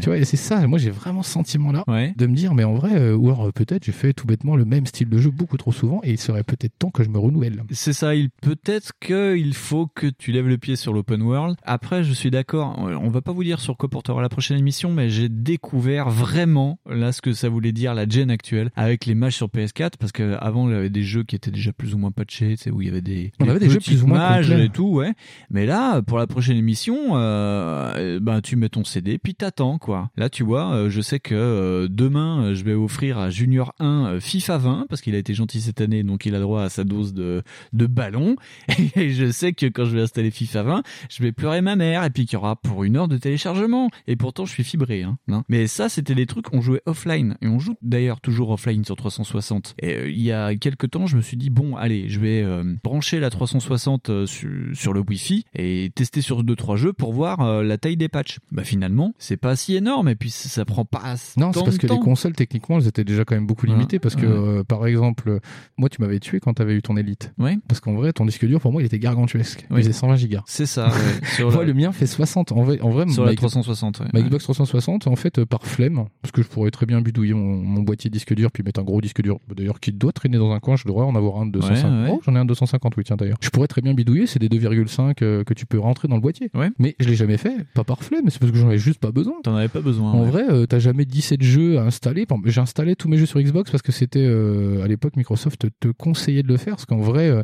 Tu 0.00 0.06
vois, 0.08 0.18
et 0.18 0.24
c'est 0.24 0.36
ça, 0.36 0.66
moi 0.66 0.78
j'ai 0.78 0.90
vraiment 0.90 1.22
ce 1.22 1.30
sentiment-là 1.30 1.84
de 2.16 2.26
me 2.26 2.34
dire, 2.34 2.54
mais 2.54 2.64
en 2.64 2.74
vrai, 2.74 2.90
euh, 2.94 3.14
ou 3.16 3.28
alors 3.30 3.52
peut-être 3.52 3.84
j'ai 3.84 3.92
fait 3.92 4.09
tout 4.14 4.26
bêtement 4.26 4.56
le 4.56 4.64
même 4.64 4.86
style 4.86 5.08
de 5.08 5.18
jeu 5.18 5.30
beaucoup 5.30 5.56
trop 5.56 5.72
souvent 5.72 6.00
et 6.02 6.10
il 6.12 6.18
serait 6.18 6.44
peut-être 6.44 6.78
temps 6.78 6.90
que 6.90 7.02
je 7.02 7.08
me 7.08 7.18
renouvelle. 7.18 7.62
C'est 7.70 7.92
ça, 7.92 8.14
il 8.14 8.30
peut-être 8.30 8.92
qu'il 9.00 9.54
faut 9.54 9.86
que 9.86 10.06
tu 10.06 10.32
lèves 10.32 10.48
le 10.48 10.58
pied 10.58 10.76
sur 10.76 10.92
l'open 10.92 11.22
world. 11.22 11.56
Après, 11.62 12.04
je 12.04 12.12
suis 12.12 12.30
d'accord, 12.30 12.78
on 12.78 13.08
va 13.08 13.22
pas 13.22 13.32
vous 13.32 13.44
dire 13.44 13.60
sur 13.60 13.76
quoi 13.76 13.88
portera 13.88 14.22
la 14.22 14.28
prochaine 14.28 14.58
émission, 14.58 14.92
mais 14.92 15.10
j'ai 15.10 15.28
découvert 15.28 16.10
vraiment 16.10 16.78
là 16.88 17.12
ce 17.12 17.22
que 17.22 17.32
ça 17.32 17.48
voulait 17.48 17.72
dire 17.72 17.94
la 17.94 18.08
gen 18.08 18.30
actuelle 18.30 18.70
avec 18.76 19.06
les 19.06 19.14
matchs 19.14 19.36
sur 19.36 19.48
PS4 19.48 19.92
parce 19.98 20.12
que 20.12 20.36
avant 20.40 20.68
il 20.68 20.74
y 20.74 20.76
avait 20.76 20.90
des 20.90 21.02
jeux 21.02 21.22
qui 21.24 21.36
étaient 21.36 21.50
déjà 21.50 21.72
plus 21.72 21.94
ou 21.94 21.98
moins 21.98 22.10
patchés, 22.10 22.56
tu 22.56 22.64
sais 22.64 22.70
où 22.70 22.80
il 22.80 22.88
y 22.88 22.90
avait 22.90 23.00
des, 23.00 23.32
On 23.40 23.48
avait 23.48 23.58
des 23.58 23.70
jeux 23.70 23.80
plus 23.80 24.02
ou 24.02 24.06
moins 24.06 24.40
et 24.40 24.68
tout, 24.68 24.88
ouais. 24.88 25.12
Mais 25.50 25.66
là, 25.66 26.02
pour 26.02 26.18
la 26.18 26.26
prochaine 26.26 26.56
émission, 26.56 27.16
euh, 27.16 28.20
ben 28.20 28.40
tu 28.40 28.56
mets 28.56 28.68
ton 28.68 28.84
CD 28.84 29.18
puis 29.18 29.34
t'attends 29.34 29.78
quoi. 29.78 30.10
Là, 30.16 30.28
tu 30.28 30.42
vois, 30.42 30.72
euh, 30.72 30.90
je 30.90 31.00
sais 31.00 31.20
que 31.20 31.34
euh, 31.34 31.88
demain 31.90 32.54
je 32.54 32.64
vais 32.64 32.74
offrir 32.74 33.18
à 33.18 33.30
Junior 33.30 33.74
1 33.78 33.99
euh, 34.06 34.20
FIFA 34.20 34.58
20 34.58 34.86
parce 34.88 35.00
qu'il 35.00 35.14
a 35.14 35.18
été 35.18 35.34
gentil 35.34 35.60
cette 35.60 35.80
année, 35.80 36.02
donc 36.02 36.26
il 36.26 36.34
a 36.34 36.40
droit 36.40 36.62
à 36.62 36.68
sa 36.68 36.84
dose 36.84 37.14
de 37.14 37.42
de 37.72 37.86
ballon. 37.86 38.36
Et 38.96 39.10
je 39.10 39.30
sais 39.30 39.52
que 39.52 39.66
quand 39.66 39.84
je 39.84 39.96
vais 39.96 40.02
installer 40.02 40.30
FIFA 40.30 40.62
20, 40.62 40.82
je 41.08 41.22
vais 41.22 41.32
pleurer 41.32 41.60
ma 41.60 41.76
mère 41.76 42.04
et 42.04 42.10
puis 42.10 42.26
qu'il 42.26 42.34
y 42.34 42.36
aura 42.36 42.56
pour 42.56 42.84
une 42.84 42.96
heure 42.96 43.08
de 43.08 43.16
téléchargement. 43.16 43.90
Et 44.06 44.16
pourtant, 44.16 44.44
je 44.44 44.52
suis 44.52 44.64
fibré. 44.64 45.02
Hein, 45.02 45.18
hein. 45.30 45.44
Mais 45.48 45.66
ça, 45.66 45.88
c'était 45.88 46.14
des 46.14 46.26
trucs 46.26 46.52
on 46.52 46.60
jouait 46.60 46.82
offline 46.86 47.36
et 47.42 47.46
on 47.46 47.58
joue 47.58 47.74
d'ailleurs 47.82 48.20
toujours 48.20 48.50
offline 48.50 48.84
sur 48.84 48.96
360. 48.96 49.74
Et 49.80 49.94
euh, 49.94 50.10
il 50.10 50.20
y 50.22 50.32
a 50.32 50.54
quelques 50.56 50.90
temps, 50.90 51.06
je 51.06 51.16
me 51.16 51.22
suis 51.22 51.36
dit 51.36 51.50
bon, 51.50 51.76
allez, 51.76 52.08
je 52.08 52.20
vais 52.20 52.42
euh, 52.42 52.74
brancher 52.82 53.20
la 53.20 53.30
360 53.30 54.10
euh, 54.10 54.26
sur, 54.26 54.50
sur 54.74 54.92
le 54.92 55.00
Wi-Fi 55.00 55.44
et 55.54 55.90
tester 55.94 56.20
sur 56.20 56.42
deux 56.44 56.56
trois 56.56 56.76
jeux 56.76 56.92
pour 56.92 57.12
voir 57.12 57.62
la 57.62 57.78
taille 57.78 57.96
des 57.96 58.08
patchs. 58.08 58.38
Bah 58.52 58.64
finalement, 58.64 59.14
c'est 59.18 59.36
pas 59.36 59.56
si 59.56 59.74
énorme 59.76 60.08
et 60.08 60.14
puis 60.14 60.30
ça, 60.30 60.48
ça 60.48 60.64
prend 60.64 60.84
pas 60.84 61.14
Non, 61.36 61.52
c'est 61.52 61.58
tant 61.58 61.64
parce 61.64 61.76
de 61.76 61.80
que 61.80 61.86
les 61.86 61.94
temps. 61.94 62.00
consoles, 62.00 62.34
techniquement, 62.34 62.78
elles 62.78 62.86
étaient 62.88 63.04
déjà 63.04 63.24
quand 63.24 63.34
même 63.34 63.46
beaucoup 63.46 63.66
limitées. 63.66 63.89
Parce 63.98 64.16
que, 64.16 64.26
euh, 64.26 64.64
par 64.64 64.86
exemple, 64.86 65.40
moi, 65.78 65.88
tu 65.88 66.00
m'avais 66.00 66.20
tué 66.20 66.40
quand 66.40 66.54
t'avais 66.54 66.74
eu 66.74 66.82
ton 66.82 66.96
Elite. 66.96 67.32
Ouais. 67.38 67.58
Parce 67.68 67.80
qu'en 67.80 67.94
vrai, 67.94 68.12
ton 68.12 68.24
disque 68.24 68.46
dur, 68.46 68.60
pour 68.60 68.72
moi, 68.72 68.82
il 68.82 68.86
était 68.86 68.98
gargantuesque. 68.98 69.66
Il 69.70 69.76
faisait 69.78 69.92
120 69.92 70.16
gigas. 70.16 70.42
C'est 70.46 70.66
ça. 70.66 70.88
ouais. 70.88 71.26
Sur 71.36 71.50
Moi, 71.50 71.62
le- 71.62 71.68
le 71.68 71.74
mien 71.74 71.92
fait 71.92 72.06
60. 72.06 72.52
En 72.52 72.62
vrai, 72.62 72.80
en 72.80 72.90
vrai 72.90 73.08
Sur 73.08 73.22
ma 73.24 73.28
la 73.30 73.34
Xbox- 73.34 73.38
360, 73.52 74.00
ouais. 74.00 74.06
Ma. 74.12 74.20
Xbox 74.22 74.44
360, 74.44 75.06
en 75.06 75.16
fait, 75.16 75.38
euh, 75.38 75.46
par 75.46 75.66
flemme, 75.66 76.04
parce 76.22 76.32
que 76.32 76.42
je 76.42 76.48
pourrais 76.48 76.70
très 76.70 76.86
bien 76.86 77.00
bidouiller 77.00 77.34
mon, 77.34 77.56
mon 77.56 77.82
boîtier 77.82 78.10
disque 78.10 78.34
dur 78.34 78.50
puis 78.52 78.62
mettre 78.62 78.80
un 78.80 78.84
gros 78.84 79.00
disque 79.00 79.22
dur, 79.22 79.38
d'ailleurs, 79.54 79.80
qui 79.80 79.92
doit 79.92 80.12
traîner 80.12 80.38
dans 80.38 80.52
un 80.52 80.60
coin. 80.60 80.76
Je 80.76 80.84
devrais 80.86 81.04
en 81.04 81.14
avoir 81.16 81.40
un 81.40 81.46
de 81.46 81.52
250. 81.52 81.90
Ouais, 81.92 82.04
ouais. 82.10 82.10
Oh, 82.12 82.20
j'en 82.24 82.34
ai 82.34 82.38
un 82.38 82.44
de 82.44 82.48
250, 82.48 82.96
oui, 82.96 83.04
tiens, 83.04 83.16
d'ailleurs. 83.16 83.38
Je 83.40 83.50
pourrais 83.50 83.68
très 83.68 83.80
bien 83.82 83.94
bidouiller, 83.94 84.26
c'est 84.26 84.38
des 84.38 84.48
2,5 84.48 85.22
euh, 85.22 85.44
que 85.44 85.54
tu 85.54 85.66
peux 85.66 85.78
rentrer 85.78 86.08
dans 86.08 86.16
le 86.16 86.20
boîtier. 86.20 86.50
Mais 86.78 86.94
je 87.00 87.08
l'ai 87.08 87.14
jamais 87.16 87.36
fait, 87.36 87.54
pas 87.74 87.84
par 87.84 88.02
flemme, 88.04 88.28
c'est 88.28 88.38
parce 88.38 88.52
que 88.52 88.58
j'en 88.58 88.68
avais 88.68 88.78
juste 88.78 89.00
pas 89.00 89.10
besoin. 89.12 89.34
T'en 89.42 89.54
avais 89.56 89.68
pas 89.68 89.80
besoin. 89.80 90.12
En 90.12 90.24
vrai, 90.24 90.44
euh, 90.50 90.66
t'as 90.66 90.78
jamais 90.78 91.04
17 91.04 91.42
jeux 91.42 91.78
à 91.78 91.82
installer. 91.82 92.26
J'ai 92.46 92.60
installé 92.60 92.96
tous 92.96 93.08
mes 93.08 93.16
jeux 93.16 93.26
sur 93.26 93.40
Xbox 93.40 93.70
parce 93.70 93.79
que 93.82 93.92
c'était 93.92 94.24
euh, 94.24 94.82
à 94.84 94.88
l'époque 94.88 95.16
Microsoft 95.16 95.66
te, 95.80 95.88
conseillait 95.88 96.42
de 96.42 96.48
le 96.48 96.56
faire 96.56 96.74
parce 96.74 96.86
qu'en 96.86 96.98
vrai, 96.98 97.28
euh, 97.28 97.42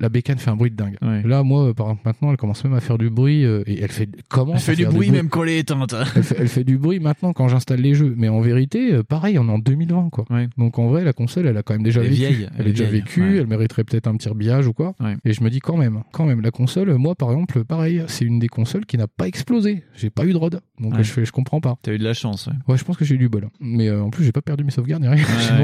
la 0.00 0.08
bécane 0.08 0.38
fait 0.38 0.50
un 0.50 0.56
bruit 0.56 0.70
de 0.70 0.76
dingue. 0.76 0.96
Là, 1.24 1.42
moi, 1.42 1.68
euh, 1.68 1.74
par 1.74 1.86
exemple, 1.86 2.02
maintenant, 2.04 2.30
elle 2.30 2.36
commence 2.36 2.62
même 2.64 2.74
à 2.74 2.80
faire 2.80 2.98
du 2.98 3.10
bruit 3.10 3.42
et 3.44 3.82
elle 3.82 3.90
fait 3.90 4.08
comment 4.28 4.54
Elle 4.54 4.60
fait 4.60 4.76
du 4.76 4.86
bruit 4.86 5.10
même 5.10 5.28
quand 5.28 5.42
elle 5.44 5.50
est 5.50 5.58
éteinte. 5.60 5.94
elle, 6.16 6.22
fait, 6.22 6.36
elle 6.38 6.48
fait 6.48 6.64
du 6.64 6.78
bruit 6.78 7.00
maintenant 7.00 7.32
quand 7.32 7.48
j'installe 7.48 7.80
les 7.80 7.94
jeux. 7.94 8.14
Mais 8.16 8.28
en 8.28 8.40
vérité, 8.40 9.02
pareil, 9.08 9.38
on 9.38 9.48
est 9.48 9.52
en 9.52 9.58
2020, 9.58 10.10
quoi. 10.10 10.24
Donc 10.58 10.78
en 10.78 10.88
vrai, 10.88 11.04
la 11.04 11.12
console, 11.12 11.46
elle 11.46 11.56
a 11.56 11.62
quand 11.62 11.74
même 11.74 11.82
déjà 11.82 12.00
Elle 12.00 12.08
vécu. 12.08 12.16
vieille, 12.20 12.48
elle 12.54 12.60
elle 12.60 12.66
est 12.66 12.70
est 12.70 12.72
déjà 12.72 12.84
vieille, 12.84 13.00
vécue. 13.00 13.22
ouais. 13.22 13.36
Elle 13.38 13.46
mériterait 13.46 13.84
peut-être 13.84 14.06
un 14.06 14.16
petit 14.16 14.28
rebillage 14.28 14.66
ou 14.66 14.72
quoi. 14.72 14.94
Et 15.24 15.32
je 15.32 15.42
me 15.42 15.50
dis 15.50 15.60
quand 15.60 15.76
même, 15.76 16.02
quand 16.12 16.26
même, 16.26 16.40
la 16.40 16.50
console, 16.50 16.94
moi, 16.94 17.14
par 17.14 17.30
exemple, 17.30 17.64
pareil, 17.64 18.02
c'est 18.06 18.24
une 18.24 18.38
des 18.38 18.48
consoles 18.48 18.86
qui 18.86 18.98
n'a 18.98 19.06
pas 19.08 19.26
explosé. 19.26 19.84
J'ai 19.96 20.10
pas 20.10 20.24
eu 20.24 20.32
de 20.32 20.38
rod. 20.38 20.60
Donc 20.80 20.96
je 20.98 21.02
fais, 21.04 21.24
je 21.24 21.32
comprends 21.32 21.60
pas. 21.60 21.76
T'as 21.82 21.92
eu 21.92 21.98
de 21.98 22.04
la 22.04 22.14
chance. 22.14 22.48
Ouais. 22.68 22.76
Je 22.76 22.84
pense 22.84 22.96
que 22.96 23.04
j'ai 23.04 23.14
eu 23.14 23.18
du 23.18 23.28
bol. 23.28 23.48
Mais 23.60 23.90
en 23.90 24.10
plus, 24.10 24.24
j'ai 24.24 24.32
pas 24.32 24.42
perdu 24.42 24.64
mes 24.64 24.70
sauvegardes 24.70 25.02
ni 25.02 25.08
rien. 25.08 25.24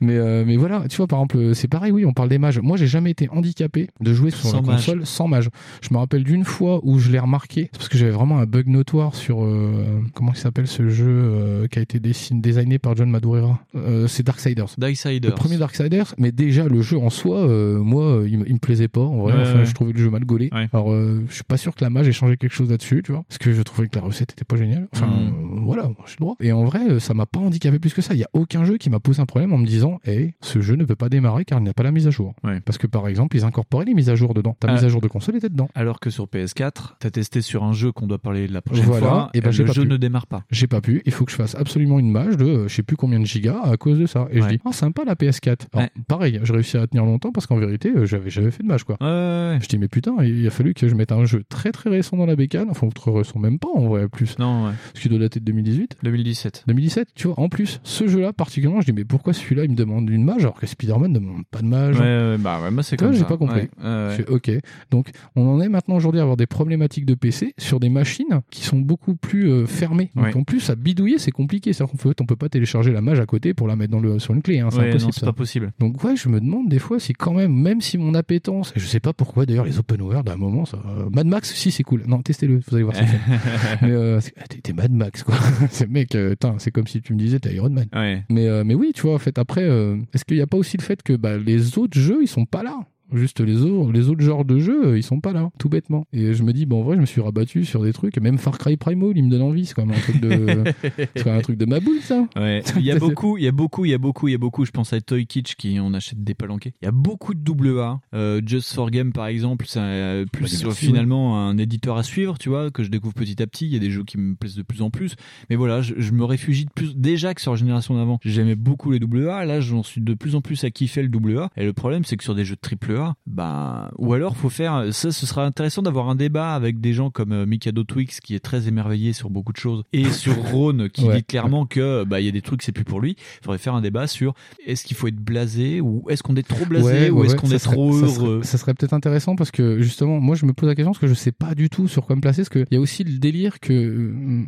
Mais, 0.00 0.16
euh, 0.16 0.44
mais 0.46 0.56
voilà, 0.56 0.84
tu 0.88 0.96
vois, 0.96 1.06
par 1.06 1.18
exemple, 1.20 1.54
c'est 1.54 1.68
pareil, 1.68 1.92
oui, 1.92 2.04
on 2.04 2.12
parle 2.12 2.28
des 2.28 2.38
mages. 2.38 2.58
Moi, 2.60 2.76
j'ai 2.76 2.86
jamais 2.86 3.10
été 3.10 3.28
handicapé 3.30 3.88
de 4.00 4.12
jouer 4.14 4.30
sur 4.30 4.48
Sans 4.48 4.56
la 4.56 4.62
mage. 4.62 4.76
console 4.76 5.06
sans 5.06 5.28
mage. 5.28 5.48
Je 5.82 5.88
me 5.92 5.98
rappelle 5.98 6.24
d'une 6.24 6.44
fois 6.44 6.80
où 6.82 6.98
je 6.98 7.10
l'ai 7.10 7.18
remarqué. 7.18 7.68
C'est 7.72 7.78
parce 7.78 7.88
que 7.88 7.98
j'avais 7.98 8.10
vraiment 8.12 8.38
un 8.38 8.46
bug 8.46 8.66
notoire 8.68 9.14
sur, 9.14 9.42
euh, 9.44 10.00
comment 10.14 10.32
il 10.32 10.38
s'appelle 10.38 10.66
ce 10.66 10.88
jeu 10.88 11.06
euh, 11.08 11.66
qui 11.68 11.78
a 11.78 11.82
été 11.82 12.00
designé 12.00 12.78
par 12.78 12.96
John 12.96 13.10
Madureira. 13.10 13.60
Euh, 13.74 14.06
c'est 14.06 14.22
Darksiders. 14.24 14.74
Darksiders. 14.78 15.30
Le 15.30 15.34
premier 15.34 15.56
Darksiders, 15.58 16.14
mais 16.18 16.32
déjà 16.32 16.66
le 16.66 16.80
jeu 16.82 16.98
en 16.98 17.10
soi, 17.10 17.38
euh, 17.38 17.78
moi, 17.78 18.04
euh, 18.20 18.28
il, 18.28 18.38
me- 18.38 18.58
plaisait 18.58 18.88
pas. 18.88 19.00
En 19.00 19.18
vrai, 19.22 19.34
enfin, 19.42 19.64
je 19.64 19.72
trouvais 19.74 19.92
le 19.92 19.98
jeu 19.98 20.10
mal 20.10 20.24
gaulé. 20.24 20.48
Alors, 20.72 20.90
euh, 20.92 21.22
je 21.28 21.34
suis 21.34 21.44
pas 21.44 21.56
sûr 21.56 21.74
que 21.74 21.84
la 21.84 21.90
mage 21.90 22.08
ait 22.08 22.12
changé 22.12 22.36
quelque 22.36 22.52
chose 22.54 22.70
là-dessus, 22.70 23.02
tu 23.04 23.12
vois, 23.12 23.24
parce 23.28 23.38
que 23.38 23.52
je 23.52 23.60
trouvais 23.62 23.88
que 23.88 23.96
la 23.98 24.02
recette 24.04 24.32
était 24.32 24.44
pas 24.44 24.56
géniale. 24.56 24.88
Enfin, 24.94 25.06
Mm. 25.06 25.28
euh, 25.28 25.60
voilà, 25.64 25.90
j'ai 26.06 26.14
le 26.18 26.24
droit. 26.24 26.36
Et 26.40 26.52
en 26.52 26.64
vrai, 26.64 26.80
euh, 26.88 26.98
ça 27.00 27.12
m'a 27.14 27.26
pas 27.26 27.40
handicapé 27.40 27.78
plus 27.78 27.92
que 27.92 28.00
ça. 28.02 28.14
Il 28.14 28.20
y 28.20 28.24
a 28.24 28.28
aucun 28.32 28.64
jeu 28.64 28.76
qui 28.78 28.88
m'a 28.90 29.00
posé 29.00 29.20
un 29.20 29.23
problème 29.26 29.52
en 29.52 29.58
me 29.58 29.66
disant, 29.66 29.98
hey, 30.04 30.34
ce 30.40 30.60
jeu 30.60 30.76
ne 30.76 30.84
peut 30.84 30.96
pas 30.96 31.08
démarrer 31.08 31.44
car 31.44 31.58
il 31.58 31.62
n'y 31.64 31.68
a 31.68 31.74
pas 31.74 31.82
la 31.82 31.92
mise 31.92 32.06
à 32.06 32.10
jour. 32.10 32.34
Parce 32.64 32.78
que 32.78 32.86
par 32.86 33.08
exemple, 33.08 33.36
ils 33.36 33.44
incorporaient 33.44 33.84
les 33.84 33.94
mises 33.94 34.10
à 34.10 34.14
jour 34.14 34.34
dedans. 34.34 34.56
Ta 34.60 34.68
Ah. 34.68 34.72
mise 34.74 34.84
à 34.84 34.88
jour 34.88 35.00
de 35.00 35.08
console 35.08 35.36
était 35.36 35.48
dedans. 35.48 35.68
Alors 35.74 36.00
que 36.00 36.10
sur 36.10 36.26
PS4, 36.26 36.96
t'as 36.98 37.10
testé 37.10 37.40
sur 37.40 37.64
un 37.64 37.72
jeu 37.72 37.92
qu'on 37.92 38.06
doit 38.06 38.18
parler 38.18 38.46
la 38.48 38.60
prochaine 38.62 38.84
Voilà, 38.84 39.06
fois, 39.06 39.30
et 39.34 39.40
ben 39.40 39.50
j'ai 39.50 39.62
le 39.62 39.68
pas 39.68 39.72
jeu 39.72 39.82
pu. 39.82 39.88
ne 39.88 39.96
démarre 39.96 40.26
pas. 40.26 40.44
J'ai 40.50 40.66
pas 40.66 40.80
pu. 40.80 41.02
Il 41.06 41.12
faut 41.12 41.24
que 41.24 41.30
je 41.30 41.36
fasse 41.36 41.54
absolument 41.54 41.98
une 41.98 42.10
mage 42.10 42.36
de 42.36 42.44
euh, 42.44 42.68
je 42.68 42.74
sais 42.74 42.82
plus 42.82 42.96
combien 42.96 43.20
de 43.20 43.24
gigas 43.26 43.60
à 43.62 43.76
cause 43.76 43.98
de 43.98 44.06
ça. 44.06 44.28
Et 44.30 44.40
je 44.40 44.46
dis, 44.48 44.58
ah, 44.64 44.72
sympa 44.72 45.04
la 45.04 45.14
PS4. 45.14 45.66
Alors, 45.72 45.88
pareil, 46.08 46.40
j'ai 46.42 46.52
réussi 46.52 46.76
à 46.76 46.86
tenir 46.86 47.04
longtemps 47.04 47.32
parce 47.32 47.46
qu'en 47.46 47.56
vérité, 47.56 47.90
euh, 47.94 48.06
j'avais 48.06 48.30
jamais 48.30 48.50
fait 48.50 48.62
de 48.62 48.68
mage, 48.68 48.84
quoi. 48.84 48.96
Je 49.00 49.66
dis, 49.68 49.78
mais 49.78 49.88
putain, 49.88 50.16
il 50.22 50.46
a 50.46 50.50
fallu 50.50 50.74
que 50.74 50.88
je 50.88 50.94
mette 50.94 51.12
un 51.12 51.24
jeu 51.24 51.42
très 51.48 51.72
très 51.72 51.90
récent 51.90 52.16
dans 52.16 52.26
la 52.26 52.36
bécane. 52.36 52.68
Enfin, 52.70 52.88
très 52.88 53.10
récent, 53.10 53.38
même 53.38 53.58
pas 53.58 53.68
en 53.74 53.86
vrai, 53.88 54.08
plus. 54.08 54.38
Non, 54.38 54.66
ouais. 54.66 54.72
Parce 54.92 55.00
qu'il 55.02 55.10
doit 55.10 55.20
dater 55.20 55.40
de 55.40 55.44
2018. 55.44 55.96
2017. 56.02 56.64
2017, 56.66 57.08
tu 57.14 57.28
vois, 57.28 57.38
en 57.40 57.48
plus, 57.48 57.80
ce 57.82 58.06
jeu-là 58.08 58.32
particulièrement, 58.32 58.80
je 58.80 58.86
dis, 58.86 58.92
mais 58.92 59.04
pourquoi 59.14 59.32
celui-là 59.32 59.64
il 59.64 59.70
me 59.70 59.76
demande 59.76 60.10
une 60.10 60.24
mage 60.24 60.42
alors 60.42 60.54
que 60.58 60.66
Spider-Man 60.66 61.12
ne 61.12 61.18
demande 61.20 61.44
pas 61.50 61.60
de 61.60 61.66
mage 61.66 61.96
Ouais, 62.00 62.02
ouais, 62.02 62.36
bah 62.38 62.60
ouais, 62.62 62.70
moi 62.72 62.82
c'est 62.82 62.96
comme 62.96 63.12
j'ai 63.12 63.20
ça. 63.20 63.24
pas 63.26 63.36
compris. 63.36 63.68
Ouais, 63.82 63.88
ouais, 64.18 64.24
ok. 64.28 64.50
Donc, 64.90 65.10
on 65.36 65.46
en 65.48 65.60
est 65.60 65.68
maintenant 65.68 65.94
aujourd'hui 65.96 66.18
à 66.18 66.22
avoir 66.22 66.36
des 66.36 66.46
problématiques 66.46 67.06
de 67.06 67.14
PC 67.14 67.54
sur 67.58 67.78
des 67.80 67.88
machines 67.88 68.40
qui 68.50 68.62
sont 68.64 68.78
beaucoup 68.78 69.14
plus 69.14 69.48
euh, 69.50 69.66
fermées. 69.66 70.10
Donc, 70.16 70.34
en 70.36 70.42
plus, 70.42 70.68
à 70.70 70.74
bidouiller, 70.74 71.18
c'est 71.18 71.30
compliqué. 71.30 71.72
C'est-à-dire 71.72 71.92
qu'on 71.92 71.96
peut, 71.98 72.14
on 72.20 72.26
peut 72.26 72.34
pas 72.36 72.48
télécharger 72.48 72.92
la 72.92 73.00
mage 73.00 73.20
à 73.20 73.26
côté 73.26 73.54
pour 73.54 73.68
la 73.68 73.76
mettre 73.76 73.92
dans 73.92 74.00
le, 74.00 74.18
sur 74.18 74.34
une 74.34 74.42
clé. 74.42 74.58
Hein. 74.60 74.68
C'est 74.72 74.78
impossible. 74.80 75.04
non, 75.04 75.12
c'est 75.12 75.20
ça. 75.20 75.26
pas 75.26 75.32
possible. 75.32 75.72
Donc, 75.78 76.02
ouais, 76.02 76.16
je 76.16 76.28
me 76.28 76.40
demande 76.40 76.68
des 76.68 76.78
fois 76.80 76.98
si 76.98 77.12
quand 77.12 77.34
même, 77.34 77.52
même 77.54 77.80
si 77.80 77.96
mon 77.98 78.14
appétence, 78.14 78.72
et 78.76 78.80
je 78.80 78.86
sais 78.86 79.00
pas 79.00 79.12
pourquoi 79.12 79.46
d'ailleurs, 79.46 79.64
les 79.64 79.78
open 79.78 80.02
world, 80.02 80.28
à 80.28 80.32
un 80.32 80.36
moment, 80.36 80.64
ça. 80.64 80.78
euh, 80.98 81.08
Mad 81.12 81.26
Max, 81.26 81.54
si, 81.54 81.70
c'est 81.70 81.82
cool. 81.84 82.02
Non, 82.06 82.20
testez-le, 82.22 82.60
vous 82.66 82.74
allez 82.74 82.82
voir 82.84 82.96
c'est 82.96 83.06
fait. 83.06 83.18
Mais, 83.82 83.90
euh, 83.92 84.20
c'est- 84.20 84.34
ah, 84.40 84.44
t'es 84.48 84.72
Mad 84.72 84.92
Max, 84.92 85.22
quoi. 85.22 85.34
c'est 85.70 85.88
mec, 85.88 86.16
c'est 86.58 86.70
comme 86.70 86.86
si 86.86 87.00
tu 87.00 87.12
me 87.14 87.18
disais, 87.18 87.38
t'es 87.38 87.54
Iron 87.54 87.70
Man. 87.70 87.86
Mais, 88.28 88.64
mais 88.64 88.74
oui, 88.74 88.92
tu 88.94 89.02
vois, 89.06 89.14
en 89.14 89.18
fait, 89.18 89.38
après, 89.38 89.62
euh, 89.62 89.96
est-ce 90.12 90.24
qu'il 90.24 90.36
n'y 90.36 90.42
a 90.42 90.46
pas 90.46 90.56
aussi 90.56 90.76
le 90.76 90.82
fait 90.82 91.02
que 91.02 91.14
bah, 91.14 91.36
les 91.38 91.78
autres 91.78 91.98
jeux, 91.98 92.22
ils 92.22 92.28
sont 92.28 92.46
pas 92.46 92.62
là? 92.62 92.80
Juste 93.14 93.40
les 93.40 93.62
autres, 93.62 93.92
les 93.92 94.08
autres 94.08 94.22
genres 94.22 94.44
de 94.44 94.58
jeux, 94.58 94.88
euh, 94.88 94.98
ils 94.98 95.02
sont 95.02 95.20
pas 95.20 95.32
là, 95.32 95.50
tout 95.58 95.68
bêtement. 95.68 96.06
Et 96.12 96.34
je 96.34 96.42
me 96.42 96.52
dis, 96.52 96.66
bon, 96.66 96.80
en 96.80 96.84
vrai, 96.84 96.96
je 96.96 97.00
me 97.00 97.06
suis 97.06 97.20
rabattu 97.20 97.64
sur 97.64 97.82
des 97.82 97.92
trucs, 97.92 98.18
même 98.18 98.38
Far 98.38 98.58
Cry 98.58 98.76
Primal, 98.76 99.12
il 99.14 99.24
me 99.24 99.30
donne 99.30 99.42
envie, 99.42 99.66
c'est 99.66 99.74
quand 99.74 99.86
même 99.86 99.96
un 99.96 100.00
truc 100.00 100.20
de, 100.20 100.64
c'est 101.16 101.30
un 101.30 101.40
truc 101.40 101.56
de 101.56 101.64
ma 101.64 101.80
boule, 101.80 102.00
ça. 102.00 102.26
Ouais. 102.36 102.62
Il 102.76 102.84
y 102.84 102.90
a 102.90 102.98
beaucoup, 102.98 103.38
il 103.38 103.44
y 103.44 103.48
a 103.48 103.52
beaucoup, 103.52 103.84
il 103.84 103.90
y 103.90 103.94
a 103.94 103.98
beaucoup, 103.98 104.28
il 104.28 104.32
y 104.32 104.34
a 104.34 104.38
beaucoup. 104.38 104.64
Je 104.64 104.70
pense 104.70 104.92
à 104.92 105.00
Toy 105.00 105.26
Kitsch 105.26 105.54
qui 105.54 105.78
on 105.80 105.94
achète 105.94 106.22
des 106.22 106.34
palanquets. 106.34 106.74
Il 106.82 106.84
y 106.84 106.88
a 106.88 106.92
beaucoup 106.92 107.34
de 107.34 107.40
double 107.40 107.78
A. 107.78 108.00
Euh, 108.14 108.40
Just 108.44 108.74
for 108.74 108.90
Game 108.90 109.12
par 109.12 109.26
exemple, 109.26 109.64
c'est 109.68 109.78
euh, 109.80 110.24
plus 110.30 110.60
Bah, 110.60 110.68
merci, 110.68 110.86
finalement 110.86 111.48
un 111.48 111.56
éditeur 111.56 111.96
à 111.96 112.02
suivre, 112.02 112.38
tu 112.38 112.48
vois, 112.48 112.70
que 112.70 112.82
je 112.82 112.90
découvre 112.90 113.14
petit 113.14 113.40
à 113.42 113.46
petit. 113.46 113.66
Il 113.66 113.72
y 113.72 113.76
a 113.76 113.78
des 113.78 113.90
jeux 113.90 114.04
qui 114.04 114.18
me 114.18 114.34
plaisent 114.34 114.56
de 114.56 114.62
plus 114.62 114.82
en 114.82 114.90
plus. 114.90 115.14
Mais 115.50 115.56
voilà, 115.56 115.82
je, 115.82 115.94
je 115.96 116.12
me 116.12 116.24
réfugie 116.24 116.64
de 116.64 116.70
plus. 116.70 116.96
Déjà 116.96 117.34
que 117.34 117.40
sur 117.40 117.52
la 117.52 117.56
génération 117.56 117.94
d'avant, 117.94 118.18
j'aimais 118.24 118.56
beaucoup 118.56 118.90
les 118.90 118.98
double 118.98 119.28
A. 119.28 119.44
Là, 119.44 119.60
j'en 119.60 119.82
suis 119.82 120.00
de 120.00 120.14
plus 120.14 120.34
en 120.34 120.40
plus 120.40 120.64
à 120.64 120.70
kiffer 120.70 121.02
le 121.02 121.08
double 121.08 121.38
A. 121.38 121.50
Et 121.56 121.64
le 121.64 121.72
problème, 121.72 122.04
c'est 122.04 122.16
que 122.16 122.24
sur 122.24 122.34
des 122.34 122.44
jeux 122.44 122.56
de 122.56 122.60
triple 122.60 122.96
A, 122.96 123.03
bah, 123.26 123.90
ou 123.98 124.12
alors 124.14 124.36
faut 124.36 124.48
faire 124.50 124.92
ça. 124.92 125.12
Ce 125.12 125.26
sera 125.26 125.44
intéressant 125.44 125.82
d'avoir 125.82 126.08
un 126.08 126.14
débat 126.14 126.54
avec 126.54 126.80
des 126.80 126.92
gens 126.92 127.10
comme 127.10 127.32
euh, 127.32 127.46
Mikado 127.46 127.84
Twix 127.84 128.20
qui 128.20 128.34
est 128.34 128.40
très 128.40 128.68
émerveillé 128.68 129.12
sur 129.12 129.30
beaucoup 129.30 129.52
de 129.52 129.58
choses 129.58 129.82
et 129.92 130.04
sur 130.10 130.34
Rhône 130.50 130.88
qui 130.90 131.04
Ouais. 131.04 131.16
dit 131.16 131.24
clairement 131.24 131.66
que 131.66 132.04
bah 132.04 132.20
il 132.20 132.26
y 132.26 132.28
a 132.28 132.32
des 132.32 132.42
trucs 132.42 132.62
c'est 132.62 132.72
plus 132.72 132.84
pour 132.84 133.00
lui. 133.00 133.16
Il 133.40 133.44
faudrait 133.44 133.58
faire 133.58 133.74
un 133.74 133.80
débat 133.82 134.06
sur 134.06 134.34
est-ce 134.66 134.84
qu'il 134.84 134.96
faut 134.96 135.06
être 135.08 135.16
blasé 135.16 135.80
ou 135.80 136.04
est-ce 136.08 136.22
qu'on 136.22 136.36
est 136.36 136.46
trop 136.46 136.64
blasé 136.66 136.84
Ouais, 136.86 137.10
ou 137.10 137.20
ouais, 137.20 137.26
est-ce 137.26 137.36
qu'on 137.36 137.50
est 137.50 137.58
serait- 137.58 137.74
trop 137.74 137.92
ça 137.92 138.08
serait- 138.08 138.24
heureux? 138.26 138.42
Ça 138.42 138.58
serait 138.58 138.74
peut-être 138.74 138.94
intéressant 138.94 139.36
parce 139.36 139.50
que 139.50 139.80
justement, 139.80 140.20
moi 140.20 140.34
je 140.36 140.46
me 140.46 140.52
pose 140.52 140.68
la 140.68 140.74
question 140.74 140.92
parce 140.92 141.00
que 141.00 141.06
je 141.06 141.14
sais 141.14 141.32
pas 141.32 141.54
du 141.54 141.68
tout 141.70 141.88
sur 141.88 142.04
quoi 142.06 142.16
me 142.16 142.20
placer. 142.20 142.42
Parce 142.42 142.48
qu'il 142.50 142.66
y 142.70 142.76
a 142.76 142.80
aussi 142.80 143.04
le 143.04 143.18
délire 143.18 143.60
que 143.60 143.72
euh, 143.72 144.42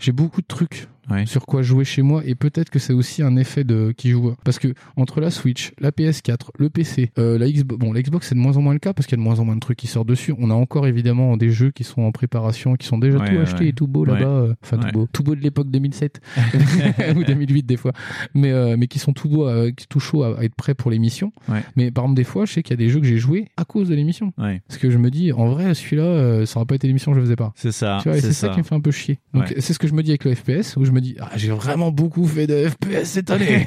j'ai 0.00 0.12
beaucoup 0.12 0.40
de 0.40 0.46
trucs 0.46 0.88
sur 1.26 1.44
quoi 1.44 1.62
jouer 1.62 1.84
chez 1.84 2.02
moi 2.02 2.22
et 2.24 2.36
peut-être 2.36 2.70
que 2.70 2.78
c'est 2.78 2.92
aussi 2.92 3.20
un 3.20 3.34
effet 3.36 3.64
de 3.64 3.92
qui 3.96 4.10
joue 4.10 4.34
parce 4.44 4.60
que 4.60 4.68
entre 4.96 5.20
la 5.20 5.32
Switch, 5.32 5.72
la 5.80 5.90
PS4, 5.90 6.50
le 6.56 6.70
PC, 6.70 7.10
euh, 7.18 7.36
la 7.36 7.50
Xbox, 7.50 7.80
bon 7.80 7.92
la 7.92 8.00
Xbox 8.00 8.28
c'est 8.28 8.36
de 8.36 8.40
moins 8.40 8.56
en 8.56 8.62
moins 8.62 8.74
le 8.74 8.78
cas 8.78 8.92
parce 8.92 9.08
qu'il 9.08 9.18
y 9.18 9.20
a 9.20 9.22
de 9.24 9.28
moins 9.28 9.40
en 9.40 9.44
moins 9.44 9.56
de 9.56 9.60
trucs 9.60 9.76
qui 9.78 9.88
sortent 9.88 10.06
dessus. 10.06 10.32
On 10.38 10.50
a 10.50 10.54
encore 10.54 10.86
évidemment 10.86 11.36
des 11.36 11.50
jeux 11.50 11.72
qui 11.72 11.82
sont 11.82 12.02
en 12.02 12.12
préparation, 12.12 12.76
qui 12.76 12.86
sont 12.86 12.96
déjà 12.98 13.18
Ouais, 13.18 13.26
tout 13.26 13.34
ouais, 13.34 13.40
achetés 13.40 13.66
et 13.66 13.72
tout 13.72 13.88
beau 13.88 14.04
Ouais. 14.06 14.12
là-bas, 14.12 14.30
euh, 14.30 14.54
enfin 14.62 14.76
tout 14.76 14.88
beau, 14.92 15.08
tout 15.12 15.24
beau 15.24 15.34
de 15.34 15.40
l'époque 15.40 15.68
2007 15.68 16.20
ou 17.16 17.24
2008 17.24 17.66
des 17.66 17.76
fois, 17.76 17.90
mais 18.34 18.52
euh, 18.52 18.76
mais 18.78 18.86
qui 18.86 19.00
sont 19.00 19.12
tout 19.12 19.28
beaux, 19.28 19.48
euh, 19.48 19.72
tout 19.88 19.98
chauds 19.98 20.22
à, 20.22 20.38
à 20.38 20.44
être 20.44 20.54
prêts 20.54 20.74
pour 20.74 20.92
l'émission. 20.92 21.32
Mais 21.74 21.90
par 21.90 22.04
exemple 22.04 22.16
des 22.18 22.24
fois, 22.24 22.44
je 22.44 22.52
sais 22.52 22.62
qu'il 22.62 22.70
y 22.70 22.74
a 22.80 22.84
des 22.84 22.88
jeux 22.88 23.00
que 23.00 23.06
j'ai 23.06 23.18
joués 23.18 23.48
à 23.56 23.64
cause 23.64 23.88
de 23.88 23.96
l'émission. 23.96 24.32
Parce 24.36 24.78
que 24.78 24.90
je 24.90 24.98
me 24.98 25.10
dis, 25.10 25.32
en 25.32 25.48
vrai, 25.48 25.74
celui-là, 25.74 26.46
ça 26.46 26.58
aurait 26.60 26.66
pas 26.66 26.76
été 26.76 26.86
l'émission, 26.86 27.12
je 27.14 27.18
le 27.18 27.24
faisais 27.24 27.34
pas. 27.36 27.52
C'est 27.56 27.72
ça. 27.72 27.98
Tu 28.00 28.08
vois, 28.08 28.16
et 28.16 28.20
c'est 28.20 28.32
ça. 28.32 28.50
qui 28.50 28.58
me 28.58 28.62
fait 28.62 28.76
un 28.76 28.80
peu 28.80 28.92
chier. 28.92 29.18
Donc, 29.34 29.52
c'est 29.58 29.72
ce 29.72 29.78
que 29.80 29.88
je 29.90 29.94
me 29.94 30.02
dis 30.02 30.10
avec 30.10 30.24
le 30.24 30.34
FPS, 30.34 30.76
où 30.76 30.84
je 30.84 30.90
me 30.92 31.00
dis, 31.00 31.16
ah, 31.20 31.30
j'ai 31.36 31.50
vraiment 31.50 31.90
beaucoup 31.90 32.26
fait 32.26 32.46
de 32.46 32.68
FPS 32.68 33.04
cette 33.04 33.30
année. 33.30 33.66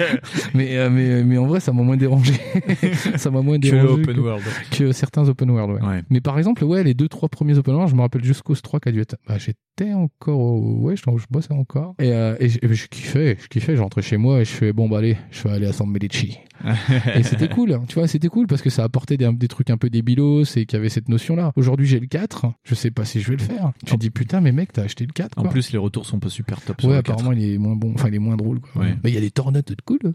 mais, 0.54 0.76
euh, 0.76 0.90
mais, 0.90 1.22
mais 1.24 1.38
en 1.38 1.46
vrai, 1.46 1.60
ça 1.60 1.72
m'a 1.72 1.82
moins 1.82 1.96
dérangé. 1.96 2.34
ça 3.16 3.30
m'a 3.30 3.42
moins 3.42 3.56
Que 3.58 3.62
dérangé. 3.70 3.88
open 4.02 4.14
que, 4.16 4.20
world. 4.20 4.42
que 4.70 4.92
certains 4.92 5.28
open 5.28 5.50
world, 5.50 5.82
ouais. 5.82 6.02
Mais 6.10 6.20
par 6.20 6.38
exemple, 6.38 6.64
ouais, 6.64 6.82
les 6.84 6.94
deux, 6.94 7.08
trois 7.08 7.28
premiers 7.28 7.56
open 7.58 7.74
world, 7.74 7.90
je 7.90 7.96
me 7.96 8.00
rappelle 8.02 8.24
jusqu'au 8.24 8.54
3 8.54 8.80
qui 8.80 8.88
a 8.88 8.92
dû 8.92 9.00
être, 9.00 9.16
bah, 9.26 9.36
j'étais 9.38 9.92
encore, 9.94 10.38
au- 10.38 10.78
ouais, 10.80 10.96
je, 10.96 11.02
je 11.02 11.26
bossais 11.30 11.52
encore. 11.52 11.94
Et, 11.98 12.12
euh, 12.12 12.36
et, 12.40 12.48
je, 12.48 12.58
et 12.62 12.74
je 12.74 12.88
kiffais, 12.88 13.36
je 13.40 13.48
kiffais, 13.48 13.76
je 13.76 13.80
rentrais 13.82 14.02
chez 14.02 14.16
moi 14.16 14.40
et 14.40 14.44
je 14.44 14.50
fais, 14.50 14.72
bon, 14.72 14.88
bah, 14.88 14.98
allez, 14.98 15.16
je 15.30 15.42
vais 15.44 15.50
aller 15.54 15.66
à 15.66 15.72
San 15.72 15.88
Medici. 15.88 16.38
et 17.14 17.22
c'était 17.22 17.48
cool, 17.48 17.72
hein. 17.72 17.82
tu 17.88 17.94
vois, 17.98 18.06
c'était 18.08 18.28
cool 18.28 18.46
parce 18.46 18.62
que 18.62 18.70
ça 18.70 18.84
apportait 18.84 19.16
des, 19.16 19.30
des 19.32 19.48
trucs 19.48 19.70
un 19.70 19.76
peu 19.76 19.90
débilos 19.90 20.44
et 20.56 20.66
qu'il 20.66 20.76
y 20.76 20.80
avait 20.80 20.88
cette 20.88 21.08
notion-là. 21.08 21.52
Aujourd'hui, 21.56 21.86
j'ai 21.86 22.00
le 22.00 22.06
4, 22.06 22.46
je 22.64 22.74
sais 22.74 22.90
pas 22.90 23.04
si 23.04 23.20
je 23.20 23.30
vais 23.30 23.36
le 23.36 23.42
faire. 23.42 23.72
Tu 23.86 23.94
te 23.94 23.98
dis, 23.98 24.10
putain, 24.10 24.40
mais 24.40 24.52
mec, 24.52 24.72
t'as 24.72 24.82
acheté 24.82 25.04
le 25.06 25.12
4. 25.12 25.38
En 25.38 25.44
plus, 25.44 25.72
les 25.72 25.78
retours 25.78 26.06
sont 26.06 26.18
pas 26.20 26.28
super 26.28 26.60
top. 26.60 26.80
sur 26.80 26.90
Ouais, 26.90 26.96
le 26.96 27.02
4. 27.02 27.10
apparemment, 27.14 27.32
il 27.38 27.54
est 27.54 27.58
moins 27.58 27.76
bon, 27.76 27.92
enfin, 27.94 28.08
il 28.08 28.14
est 28.14 28.18
moins 28.18 28.36
drôle, 28.36 28.60
quoi. 28.60 28.82
Ouais. 28.82 28.94
Mais 29.02 29.10
il 29.10 29.14
y 29.14 29.18
a 29.18 29.20
des 29.22 29.30
tornades 29.30 29.64
de 29.64 29.76
cool, 29.84 29.98
euh, 30.04 30.12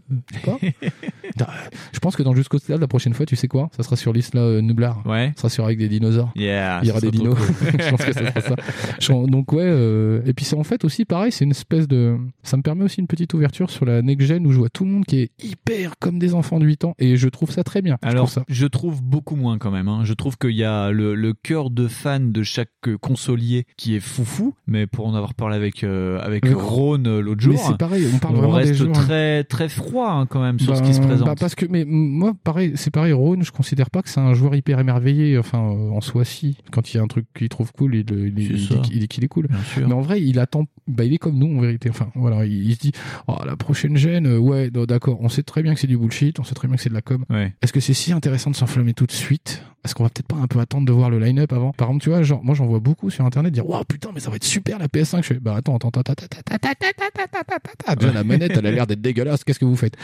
je 1.92 1.98
pense 2.00 2.16
que 2.16 2.22
dans 2.22 2.34
Jusqu'au 2.34 2.58
Stade, 2.58 2.80
la 2.80 2.86
prochaine 2.88 3.14
fois, 3.14 3.24
tu 3.26 3.34
sais 3.36 3.48
quoi? 3.48 3.70
Ça 3.76 3.82
sera 3.82 3.96
sur 3.96 4.12
l'isla 4.12 4.40
euh, 4.42 4.60
Nublar. 4.60 5.04
Ouais. 5.06 5.32
Ça 5.36 5.48
sera 5.48 5.68
avec 5.68 5.78
des 5.78 5.88
dinosaures. 5.88 6.32
Yeah, 6.36 6.80
il 6.82 6.88
y 6.88 6.90
aura 6.90 7.00
des 7.00 7.10
dinos. 7.10 7.34
cool. 7.38 7.70
je 7.80 7.90
pense 7.90 8.04
que 8.04 8.12
ça 8.12 8.26
sera 8.30 8.40
ça. 8.40 8.56
Je- 9.00 9.26
Donc, 9.30 9.52
ouais, 9.52 9.62
euh, 9.64 10.20
et 10.26 10.34
puis 10.34 10.44
c'est 10.44 10.56
en 10.56 10.64
fait 10.64 10.84
aussi 10.84 11.04
pareil, 11.06 11.32
c'est 11.32 11.44
une 11.44 11.50
espèce 11.52 11.88
de, 11.88 12.16
ça 12.42 12.56
me 12.58 12.62
permet 12.62 12.84
aussi 12.84 13.00
une 13.00 13.06
petite 13.06 13.32
ouverture 13.34 13.70
sur 13.70 13.84
la 13.86 14.02
next 14.02 14.26
gen 14.26 14.46
où 14.46 14.52
je 14.52 14.58
vois 14.58 14.68
tout 14.68 14.84
le 14.84 14.90
monde 14.90 15.04
qui 15.06 15.20
est 15.20 15.30
hyper 15.42 15.94
comme 15.98 16.18
des 16.18 16.34
enfants 16.36 16.58
de 16.60 16.64
8 16.66 16.84
ans 16.84 16.94
et 16.98 17.16
je 17.16 17.28
trouve 17.28 17.50
ça 17.50 17.64
très 17.64 17.82
bien. 17.82 17.98
Je 18.02 18.08
Alors, 18.08 18.26
trouve 18.26 18.34
ça. 18.34 18.44
je 18.48 18.66
trouve 18.66 19.02
beaucoup 19.02 19.36
moins 19.36 19.58
quand 19.58 19.70
même. 19.70 19.88
hein. 19.88 20.00
Je 20.04 20.12
trouve 20.14 20.38
qu'il 20.38 20.52
y 20.56 20.64
a 20.64 20.90
le, 20.90 21.14
le 21.14 21.32
cœur 21.34 21.70
de 21.70 21.88
fan 21.88 22.32
de 22.32 22.42
chaque 22.42 22.70
euh, 22.86 22.96
consolier 22.98 23.66
qui 23.76 23.94
est 23.96 24.00
foufou, 24.00 24.54
mais 24.66 24.86
pour 24.86 25.06
en 25.06 25.14
avoir 25.14 25.34
parlé 25.34 25.56
avec 25.56 25.82
avec, 25.84 26.44
avec 26.44 26.44
euh, 26.46 27.20
l'autre 27.20 27.40
jour, 27.40 27.54
Mais 27.54 27.58
c'est 27.58 27.76
pareil, 27.76 28.06
on 28.14 28.18
parle 28.18 28.36
vraiment 28.36 28.52
reste 28.52 28.72
des 28.72 28.76
joueurs. 28.78 28.92
très 28.92 29.44
très 29.44 29.68
froid 29.68 30.10
hein, 30.10 30.26
quand 30.26 30.40
même 30.42 30.58
sur 30.60 30.76
ce 30.76 30.82
qui 30.82 30.94
se 30.94 31.00
Ben, 31.00 31.06
présente. 31.08 31.26
bah, 31.26 31.34
parce 31.38 31.54
que, 31.54 31.66
mais 31.68 31.84
moi, 31.86 32.34
pareil, 32.44 32.72
c'est 32.76 32.90
pareil, 32.90 33.12
Rhône, 33.12 33.42
je 33.42 33.52
considère 33.52 33.90
pas 33.90 34.02
que 34.02 34.08
c'est 34.08 34.20
un 34.20 34.34
joueur 34.34 34.54
hyper 34.54 34.78
émerveillé, 34.80 35.38
enfin, 35.38 35.58
euh, 35.58 35.90
en 35.90 36.00
soi, 36.00 36.24
si. 36.24 36.56
Quand 36.70 36.92
il 36.92 36.96
y 36.96 37.00
a 37.00 37.02
un 37.02 37.06
truc 37.06 37.26
qu'il 37.36 37.48
trouve 37.48 37.72
cool, 37.72 37.94
il, 37.94 38.04
il, 38.10 38.38
il, 38.38 38.52
il 38.52 38.60
ça. 38.60 38.74
dit 38.76 38.80
qu'il- 38.82 38.94
il 38.96 39.00
dit 39.00 39.08
qu'il 39.08 39.24
est 39.24 39.28
cool. 39.28 39.48
Mais 39.78 39.92
en 39.92 40.00
vrai, 40.00 40.22
il 40.22 40.38
attend, 40.38 40.64
bah, 40.88 41.04
il 41.04 41.12
est 41.14 41.18
comme 41.18 41.36
nous, 41.38 41.56
en 41.56 41.60
vérité. 41.60 41.90
Enfin, 41.90 42.08
voilà, 42.14 42.44
il, 42.46 42.74
se 42.74 42.78
dit, 42.80 42.92
oh, 43.28 43.36
la 43.44 43.56
prochaine 43.56 43.96
gêne, 43.96 44.26
euh, 44.26 44.38
ouais, 44.38 44.70
d'accord, 44.70 45.18
on 45.20 45.28
sait 45.28 45.42
très 45.42 45.62
bien 45.62 45.74
que 45.74 45.80
c'est 45.80 45.86
du 45.86 45.96
bullshit, 45.98 46.25
bullshit, 46.26 46.40
on 46.40 46.44
sait 46.44 46.54
très 46.54 46.68
bien 46.68 46.76
que 46.76 46.82
c'est 46.82 46.88
de 46.88 46.94
la 46.94 47.02
com. 47.02 47.24
Ouais. 47.30 47.52
Est-ce 47.62 47.72
que 47.72 47.80
c'est 47.80 47.94
si 47.94 48.12
intéressant 48.12 48.50
de 48.50 48.56
s'enflammer 48.56 48.94
tout 48.94 49.06
de 49.06 49.12
suite 49.12 49.62
Est-ce 49.84 49.94
qu'on 49.94 50.02
va 50.04 50.10
peut-être 50.10 50.26
pas 50.26 50.36
un 50.36 50.46
peu 50.46 50.58
attendre 50.60 50.86
de 50.86 50.92
voir 50.92 51.10
le 51.10 51.18
line-up 51.18 51.52
avant 51.52 51.72
Par 51.72 51.88
exemple, 51.88 52.02
tu 52.02 52.10
vois, 52.10 52.22
genre, 52.22 52.42
moi 52.42 52.54
j'en 52.54 52.66
vois 52.66 52.80
beaucoup 52.80 53.10
sur 53.10 53.24
internet 53.24 53.52
dire 53.52 53.68
Waouh 53.68 53.84
putain, 53.84 54.10
mais 54.14 54.20
ça 54.20 54.30
va 54.30 54.36
être 54.36 54.44
super 54.44 54.78
la 54.78 54.88
PS5. 54.88 55.22
Je 55.22 55.26
fais 55.28 55.34
Bah 55.40 55.56
attends, 55.56 55.76
attends, 55.76 55.88
attends, 55.88 56.00
attends, 56.00 56.12
attends, 56.12 56.68
attends, 56.68 57.70
attends, 57.86 58.12
la 58.12 58.24
manette, 58.24 58.52
elle 58.56 58.66
a 58.66 58.70
l'air 58.70 58.86
d'être 58.86 59.00
dégueulasse, 59.00 59.44
qu'est-ce 59.44 59.58
que 59.58 59.64
vous 59.64 59.76
faites 59.76 59.96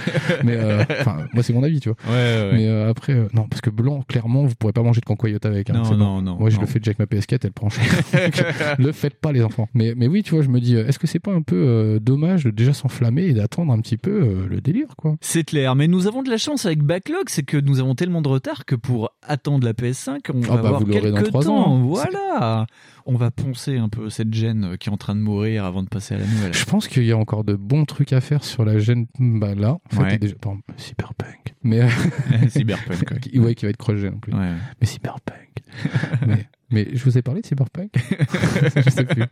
Mais 0.44 0.59
enfin, 1.01 1.26
moi 1.33 1.42
c'est 1.42 1.52
mon 1.52 1.62
avis, 1.62 1.81
tu 1.81 1.89
vois. 1.91 1.99
Mais 2.52 2.68
après, 2.68 3.15
non, 3.33 3.49
parce 3.49 3.60
que 3.60 3.70
blanc, 3.70 4.02
clairement, 4.07 4.44
vous 4.44 4.55
pourrez 4.55 4.73
pas 4.73 4.83
manger 4.83 5.01
de 5.01 5.07
cancoyote 5.07 5.47
avec. 5.47 5.70
non, 5.70 5.97
non, 5.97 6.23
non. 6.23 6.36
Moi 6.39 6.51
je 6.51 6.60
le 6.60 6.67
fais 6.67 6.78
déjà 6.78 6.91
avec 6.91 6.99
ma 6.99 7.07
PS4, 7.07 7.41
elle 7.44 7.52
prend 7.52 7.68
cher. 7.68 7.83
le 8.78 8.92
faites 8.92 9.15
pas, 9.20 9.33
les 9.33 9.42
enfants. 9.42 9.68
Mais, 9.75 9.94
mais 9.97 10.07
oui, 10.07 10.23
tu 10.23 10.34
vois, 10.34 10.42
je 10.42 10.49
me 10.49 10.60
dis, 10.60 10.76
est-ce 10.76 10.99
que 10.99 11.07
c'est 11.07 11.18
pas 11.18 11.33
un 11.33 11.42
peu 11.42 11.99
dommage 12.01 12.44
de 12.44 12.51
déjà 12.51 12.73
s'enflammer 12.73 13.25
et 13.25 13.33
d'attendre 13.33 13.73
un 13.73 13.81
petit 13.81 13.97
peu 13.97 14.47
le 14.49 14.60
délire, 14.60 14.89
quoi 14.97 15.17
C'est 15.20 15.44
clair, 15.44 15.75
mais 15.75 15.89
nous 15.89 16.07
avons 16.12 16.23
de 16.23 16.31
la 16.31 16.36
chance 16.36 16.66
avec 16.66 16.82
Backlog, 16.82 17.24
c'est 17.28 17.42
que 17.42 17.57
nous 17.57 17.81
avons 17.81 17.94
tellement 17.94 18.20
de 18.23 18.28
retard 18.28 18.65
que 18.65 18.74
pour 18.74 19.10
attendre 19.23 19.65
la 19.65 19.73
PS5, 19.73 20.20
on 20.34 20.42
Ah 20.44 20.57
va 20.57 20.62
bah, 20.62 20.68
avoir 20.68 20.84
quelques 20.84 21.31
temps. 21.31 21.73
ans. 21.73 21.78
Voilà, 21.81 22.66
on 23.07 23.16
va 23.16 23.31
poncer 23.31 23.78
un 23.78 23.89
peu 23.89 24.10
cette 24.10 24.32
gêne 24.34 24.76
qui 24.78 24.89
est 24.89 24.92
en 24.92 24.97
train 24.97 25.15
de 25.15 25.20
mourir 25.20 25.65
avant 25.65 25.82
de 25.82 25.89
passer 25.89 26.15
à 26.15 26.18
la 26.18 26.26
nouvelle. 26.26 26.52
Je 26.55 26.65
pense 26.66 26.86
qu'il 26.86 27.05
y 27.05 27.12
a 27.12 27.16
encore 27.16 27.44
de 27.44 27.55
bons 27.55 27.84
trucs 27.86 28.12
à 28.12 28.20
faire 28.20 28.44
sur 28.44 28.65
la 28.65 28.78
gêne 28.78 29.07
bah, 29.18 29.55
là. 29.55 29.73
En 29.73 29.97
fait, 29.97 30.02
Ouais. 30.02 30.18
déjà, 30.18 30.34
par 30.36 30.52
exemple, 30.52 30.73
Cyberpunk. 30.76 31.55
Mais, 31.62 31.81
euh, 31.81 31.89
Cyberpunk, 32.49 33.10
ouais. 33.10 33.39
ouais, 33.39 33.55
qui 33.55 33.65
va 33.65 33.70
être 33.70 33.76
cross-gen 33.78 34.15
en 34.15 34.18
plus. 34.18 34.32
Ouais. 34.34 34.52
Mais 34.81 34.86
Cyberpunk. 34.86 35.49
mais, 36.26 36.47
mais 36.73 36.89
je 36.92 37.05
vous 37.05 37.17
ai 37.18 37.23
parlé 37.23 37.41
de 37.42 37.47
Cyberpunk 37.47 37.91
Je 38.76 38.91
sais 38.91 39.05
plus. 39.05 39.25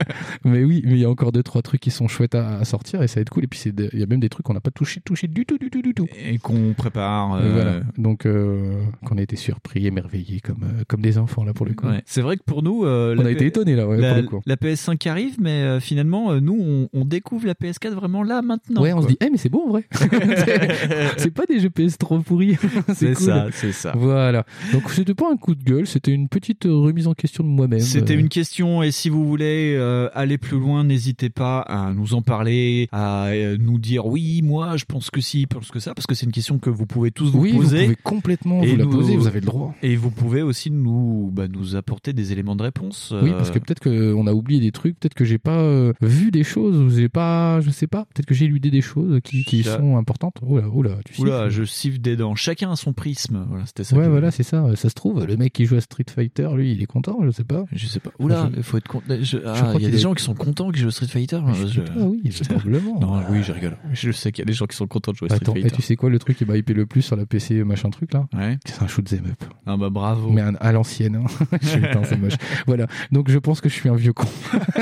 Mais 0.44 0.64
oui, 0.64 0.82
mais 0.84 0.92
il 0.92 0.98
y 0.98 1.04
a 1.04 1.10
encore 1.10 1.32
deux, 1.32 1.42
trois 1.42 1.62
trucs 1.62 1.80
qui 1.80 1.90
sont 1.90 2.08
chouettes 2.08 2.34
à, 2.34 2.58
à 2.58 2.64
sortir 2.64 3.02
et 3.02 3.08
ça 3.08 3.16
va 3.16 3.22
être 3.22 3.30
cool. 3.30 3.44
Et 3.44 3.46
puis, 3.46 3.60
il 3.66 3.98
y 3.98 4.02
a 4.02 4.06
même 4.06 4.20
des 4.20 4.28
trucs 4.28 4.44
qu'on 4.46 4.54
n'a 4.54 4.60
pas 4.60 4.70
touché, 4.70 5.00
touché 5.00 5.26
du 5.28 5.46
tout, 5.46 5.58
du 5.58 5.70
tout, 5.70 5.82
du 5.82 5.94
tout. 5.94 6.06
Et 6.24 6.38
qu'on 6.38 6.74
prépare. 6.74 7.34
Euh, 7.34 7.40
euh, 7.42 7.52
Voilà. 7.52 7.80
Donc, 7.98 8.26
euh, 8.26 8.82
qu'on 9.04 9.18
a 9.18 9.22
été 9.22 9.36
surpris, 9.36 9.86
émerveillés 9.86 10.40
comme, 10.40 10.62
euh, 10.64 10.82
comme 10.88 11.00
des 11.00 11.18
enfants, 11.18 11.44
là, 11.44 11.52
pour 11.52 11.66
le 11.66 11.74
coup. 11.74 11.86
Ouais. 11.86 12.02
C'est 12.06 12.22
vrai 12.22 12.36
que 12.36 12.42
pour 12.44 12.62
nous, 12.62 12.84
euh, 12.84 13.14
On 13.18 13.22
la 13.22 13.28
a 13.28 13.32
été 13.32 13.46
étonnés, 13.46 13.76
là, 13.76 13.86
ouais, 13.86 13.96
la, 13.98 14.12
pour 14.14 14.22
le 14.22 14.28
coup. 14.28 14.42
la 14.46 14.56
PS5 14.56 15.08
arrive, 15.08 15.36
mais 15.40 15.62
euh, 15.62 15.80
finalement, 15.80 16.30
euh, 16.32 16.40
nous, 16.40 16.58
on, 16.60 16.88
on 16.92 17.04
découvre 17.04 17.46
la 17.46 17.54
PS4 17.54 17.90
vraiment 17.94 18.22
là 18.22 18.42
maintenant. 18.42 18.82
ouais, 18.82 18.92
on 18.92 18.96
quoi. 18.98 19.04
se 19.04 19.08
dit, 19.08 19.16
eh, 19.20 19.30
mais 19.30 19.38
c'est 19.38 19.48
beau 19.48 19.62
en 19.66 19.70
vrai. 19.70 19.84
C'est- 21.16 21.30
pas 21.30 21.46
des 21.46 21.60
jeux 21.60 21.70
PS 21.70 21.96
trop 21.96 22.18
pourris. 22.20 22.56
C'est 22.94 23.14
cool. 23.14 23.24
ça, 23.26 23.46
c'est 23.52 23.72
ça. 23.72 23.92
Voilà. 23.96 24.44
Donc, 24.72 24.90
c'était 24.90 25.14
pas 25.14 25.30
un 25.32 25.36
coup 25.36 25.54
de 25.54 25.62
gueule, 25.62 25.86
c'était 25.86 26.12
une 26.12 26.28
petite 26.28 26.66
euh, 26.66 26.74
remise 26.74 27.06
en 27.06 27.14
question 27.14 27.29
de 27.38 27.48
moi-même. 27.48 27.80
C'était 27.80 28.14
Euh, 28.16 28.20
une 28.20 28.28
question 28.28 28.82
et 28.82 28.90
si 28.90 29.08
vous 29.08 29.26
voulez 29.26 29.74
euh, 29.76 30.08
aller 30.14 30.38
plus 30.38 30.58
loin, 30.58 30.84
n'hésitez 30.84 31.30
pas 31.30 31.60
à 31.60 31.92
nous 31.92 32.14
en 32.14 32.22
parler, 32.22 32.88
à 32.92 33.26
euh, 33.28 33.56
nous 33.58 33.78
dire 33.78 34.06
oui, 34.06 34.42
moi 34.42 34.76
je 34.76 34.84
pense 34.84 35.10
que 35.10 35.20
si, 35.20 35.42
je 35.42 35.46
pense 35.46 35.70
que 35.70 35.78
ça, 35.80 35.94
parce 35.94 36.06
que 36.06 36.14
c'est 36.14 36.26
une 36.26 36.32
question 36.32 36.58
que 36.58 36.70
vous 36.70 36.86
pouvez 36.86 37.10
tous 37.10 37.30
vous 37.30 37.40
Oui, 37.40 37.52
vous 37.52 37.62
poser. 37.62 37.84
pouvez 37.84 37.96
complètement 38.02 38.60
vous 38.60 38.76
la 38.76 38.86
poser, 38.86 39.16
vous 39.16 39.26
avez 39.26 39.40
le 39.40 39.46
droit. 39.46 39.74
Et 39.82 39.96
vous 39.96 40.10
pouvez 40.10 40.42
aussi 40.42 40.70
nous, 40.70 41.30
bah, 41.32 41.48
nous 41.48 41.76
apporter 41.76 42.12
des 42.12 42.32
éléments 42.32 42.56
de 42.56 42.62
réponse. 42.62 43.12
Oui, 43.22 43.30
parce 43.30 43.50
que 43.50 43.58
peut-être 43.58 43.80
qu'on 43.80 44.26
a 44.26 44.32
oublié 44.32 44.60
des 44.60 44.72
trucs, 44.72 44.98
peut-être 44.98 45.14
que 45.14 45.24
j'ai 45.24 45.38
pas 45.38 45.92
vu 46.00 46.30
des 46.30 46.44
choses, 46.44 46.76
ou 46.78 46.90
j'ai 46.90 47.08
pas, 47.08 47.60
je 47.60 47.70
sais 47.70 47.86
pas, 47.86 48.04
peut-être 48.14 48.26
que 48.26 48.34
j'ai 48.34 48.46
éludé 48.46 48.70
des 48.70 48.80
choses 48.80 49.20
qui, 49.22 49.44
qui 49.44 49.62
Ça- 49.62 49.78
sont 49.78 49.96
importantes. 49.96 50.36
Oula, 50.42 50.68
oula, 50.68 50.96
tu 51.04 51.20
Oula, 51.20 51.44
siffles. 51.44 51.50
je 51.50 51.64
siffle 51.64 51.98
des 51.98 52.16
dents. 52.16 52.34
Chacun 52.34 52.72
a 52.72 52.76
son 52.76 52.92
prisme. 52.92 53.44
Voilà, 53.48 53.66
c'était 53.66 53.84
ça. 53.84 53.96
Ouais, 53.96 54.08
voilà, 54.08 54.30
c'est 54.30 54.42
ça. 54.42 54.64
Ça 54.76 54.88
se 54.88 54.94
trouve, 54.94 55.24
le 55.24 55.36
mec 55.36 55.52
qui 55.52 55.66
joue 55.66 55.76
à 55.76 55.80
Street 55.80 56.04
Fighter, 56.08 56.48
lui, 56.54 56.72
il 56.72 56.82
est 56.82 56.86
content, 56.86 57.19
je 57.24 57.30
sais 57.30 57.44
pas. 57.44 57.64
Je 57.72 57.86
sais 57.86 58.00
pas. 58.00 58.10
Oula, 58.18 58.48
Je- 58.52 58.58
il 58.58 58.62
faut 58.62 58.76
être 58.76 58.88
content. 58.88 59.14
Je- 59.20 59.38
ah, 59.46 59.54
crois 59.56 59.74
il 59.76 59.82
y 59.82 59.86
a 59.86 59.90
des 59.90 59.98
gens 59.98 60.14
qui 60.14 60.22
sont 60.24 60.34
contents 60.34 60.70
que 60.70 60.78
je 60.78 60.82
joue 60.84 60.90
Street 60.90 61.06
Fighter. 61.06 61.40
Je 61.54 61.66
sais 61.66 61.80
pas, 61.82 61.92
oui, 61.98 62.22
probablement. 62.48 63.00
Non, 63.00 63.22
oui, 63.30 63.42
je 63.42 63.52
rigole. 63.52 63.76
Je 63.92 64.10
sais 64.12 64.32
qu'il 64.32 64.42
y 64.42 64.44
a 64.44 64.46
des 64.46 64.52
gens 64.52 64.66
qui 64.66 64.76
sont 64.76 64.86
contents 64.86 65.12
de 65.12 65.16
jouer 65.16 65.30
à 65.30 65.36
Street 65.36 65.44
Attends, 65.44 65.54
et 65.56 65.62
Fighter. 65.62 65.76
tu 65.76 65.82
sais 65.82 65.96
quoi, 65.96 66.10
le 66.10 66.18
truc 66.18 66.36
qui 66.36 66.44
m'a 66.44 66.56
hypé 66.56 66.74
le 66.74 66.86
plus 66.86 67.02
sur 67.02 67.16
la 67.16 67.26
PC 67.26 67.64
machin 67.64 67.90
truc 67.90 68.12
là 68.12 68.26
Ouais. 68.36 68.58
C'est 68.64 68.82
un 68.82 68.86
shoot 68.86 69.10
'em 69.12 69.26
up. 69.30 69.44
Ah 69.66 69.76
bah 69.76 69.90
bravo. 69.90 70.30
Mais 70.30 70.42
un- 70.42 70.54
à 70.60 70.72
l'ancienne. 70.72 71.16
Hein. 71.16 71.46
Je 71.62 71.78
Putain, 71.78 72.04
c'est 72.04 72.16
moche. 72.18 72.34
Voilà. 72.66 72.86
Donc 73.12 73.30
je 73.30 73.38
pense 73.38 73.60
que 73.60 73.68
je 73.68 73.74
suis 73.74 73.88
un 73.88 73.94
vieux 73.96 74.12
con. 74.12 74.26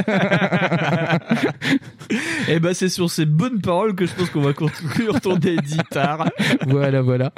Et 2.49 2.61
bah 2.61 2.75
c'est 2.75 2.89
sur 2.89 3.11
ces 3.11 3.27
bonnes 3.27 3.61
paroles 3.61 3.95
que 3.95 4.07
je 4.07 4.15
pense 4.15 4.31
qu'on 4.31 4.41
va 4.41 4.53
conclure 4.53 5.21
ton 5.21 5.37
éditar. 5.39 6.29
voilà, 6.67 7.03
voilà. 7.03 7.33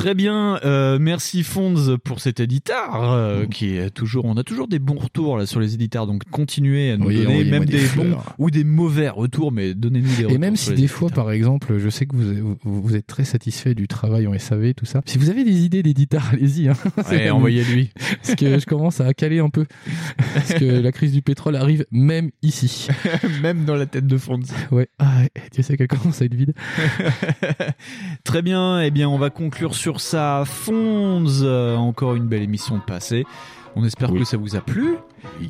Très 0.00 0.14
bien, 0.14 0.58
euh, 0.64 0.96
merci 0.98 1.42
Fonds 1.42 1.98
pour 2.02 2.20
cet 2.20 2.40
éditar 2.40 3.12
euh, 3.12 3.44
qui 3.44 3.76
est 3.76 3.90
toujours. 3.90 4.24
On 4.24 4.38
a 4.38 4.42
toujours 4.42 4.66
des 4.66 4.78
bons 4.78 4.96
retours 4.96 5.36
là 5.36 5.44
sur 5.44 5.60
les 5.60 5.74
éditars, 5.74 6.06
donc 6.06 6.22
continuez 6.30 6.92
à 6.92 6.96
nous 6.96 7.08
Oui, 7.08 7.22
donner 7.22 7.44
même 7.44 7.66
des 7.66 7.86
bons 7.94 8.16
ou 8.38 8.50
des 8.50 8.64
mauvais 8.64 9.10
retours, 9.10 9.52
mais 9.52 9.74
donnez-nous 9.74 10.08
des 10.16 10.24
retours. 10.24 10.32
Et 10.32 10.38
même 10.38 10.56
si 10.56 10.72
des 10.72 10.86
fois, 10.86 11.10
par 11.10 11.30
exemple, 11.30 11.76
je 11.76 11.90
sais 11.90 12.06
que 12.06 12.16
vous, 12.16 12.56
vous, 12.64 12.80
vous 12.80 12.96
êtes 12.96 13.06
très 13.06 13.24
satisfait 13.24 13.74
du 13.74 13.88
travail 13.88 14.26
en 14.26 14.38
SAV, 14.38 14.72
tout 14.72 14.86
ça. 14.86 15.02
Si 15.04 15.18
vous 15.18 15.28
avez 15.28 15.44
des 15.44 15.66
idées 15.66 15.82
d'éditeur, 15.82 16.22
allez-y. 16.32 16.68
Hein. 16.68 16.76
Ouais, 17.10 17.28
envoyez-lui. 17.28 17.90
Parce 18.22 18.36
que 18.36 18.58
je 18.58 18.64
commence 18.64 19.02
à 19.02 19.12
caler 19.12 19.40
un 19.40 19.50
peu. 19.50 19.66
Parce 20.32 20.54
que 20.54 20.64
la 20.64 20.92
crise 20.92 21.12
du 21.12 21.20
pétrole 21.20 21.56
arrive 21.56 21.84
même 21.90 22.30
ici. 22.40 22.88
même 23.42 23.66
dans 23.66 23.76
la 23.76 23.84
tête 23.84 24.06
de 24.06 24.16
Fonds. 24.16 24.40
Ouais. 24.70 24.88
Ah, 24.98 25.24
tu 25.52 25.62
sais 25.62 25.76
qu'elle 25.76 25.88
commence 25.88 26.22
à 26.22 26.24
être 26.24 26.34
vide. 26.34 26.54
Très 28.24 28.40
bien, 28.40 28.80
eh 28.80 28.90
bien 28.90 29.06
on 29.06 29.18
va 29.18 29.28
conclure 29.28 29.74
sur 29.74 29.89
ça. 29.98 30.44
Fonds, 30.44 31.24
euh, 31.42 31.74
encore 31.74 32.14
une 32.14 32.26
belle 32.26 32.42
émission 32.42 32.76
de 32.76 32.82
passé. 32.82 33.24
On 33.74 33.84
espère 33.84 34.12
que 34.12 34.24
ça 34.24 34.36
vous 34.36 34.56
a 34.56 34.60
plu. 34.60 34.96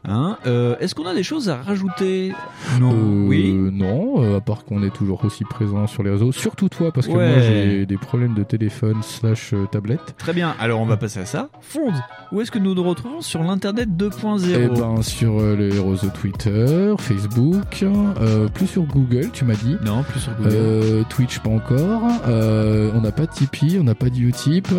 Hein 0.05 0.36
Euh, 0.47 0.76
Est-ce 0.81 0.94
qu'on 0.94 1.07
a 1.07 1.15
des 1.15 1.23
choses 1.23 1.49
à 1.49 1.57
rajouter 1.62 2.32
Non. 2.81 2.92
Euh, 2.92 3.26
oui. 3.26 3.52
Non, 3.52 4.23
euh, 4.23 4.36
à 4.39 4.40
part 4.40 4.65
qu'on 4.65 4.82
est 4.82 4.90
toujours 4.94 5.24
aussi 5.24 5.44
présent 5.44 5.86
sur 5.86 6.02
les 6.02 6.10
réseaux. 6.10 6.32
Surtout 6.32 6.68
toi, 6.68 6.92
parce 6.92 7.07
que 7.07 7.12
Ouais. 7.12 7.31
moi 7.31 7.40
j'ai 7.40 7.86
des 7.86 7.97
problèmes 7.97 8.34
de 8.34 8.42
téléphone 8.42 9.02
slash 9.02 9.52
euh, 9.55 9.66
tablette. 9.70 10.15
Très 10.18 10.32
bien, 10.32 10.55
alors 10.60 10.81
on 10.81 10.86
va 10.86 10.97
passer 10.97 11.20
à 11.20 11.26
ça. 11.26 11.49
Fonds, 11.60 11.92
où 12.32 12.40
est-ce 12.40 12.50
que 12.50 12.58
nous 12.58 12.74
nous 12.74 12.82
retrouvons 12.82 13.20
sur 13.20 13.42
l'internet 13.42 13.89
2.0 13.97 14.47
Eh 14.49 14.68
ben 14.81 15.02
sur 15.02 15.40
euh, 15.40 15.57
les 15.57 15.70
réseaux 15.70 16.08
Twitter, 16.20 16.94
Facebook, 16.99 17.82
euh, 17.82 18.49
plus 18.49 18.66
sur 18.66 18.82
Google, 18.82 19.31
tu 19.32 19.44
m'as 19.44 19.55
dit. 19.55 19.76
Non, 19.84 20.02
plus 20.02 20.20
sur 20.20 20.32
Google. 20.36 20.50
Euh, 20.52 21.02
Twitch 21.08 21.39
pas 21.40 21.50
encore. 21.50 22.02
Euh, 22.28 22.90
on 22.94 23.00
n'a 23.00 23.12
pas 23.12 23.26
de 23.26 23.32
Tipeee, 23.32 23.78
on 23.81 23.84
n'a 23.84 23.94
pas 23.94 24.08
de 24.10 24.16
Utip. 24.18 24.68
Ouais. 24.70 24.78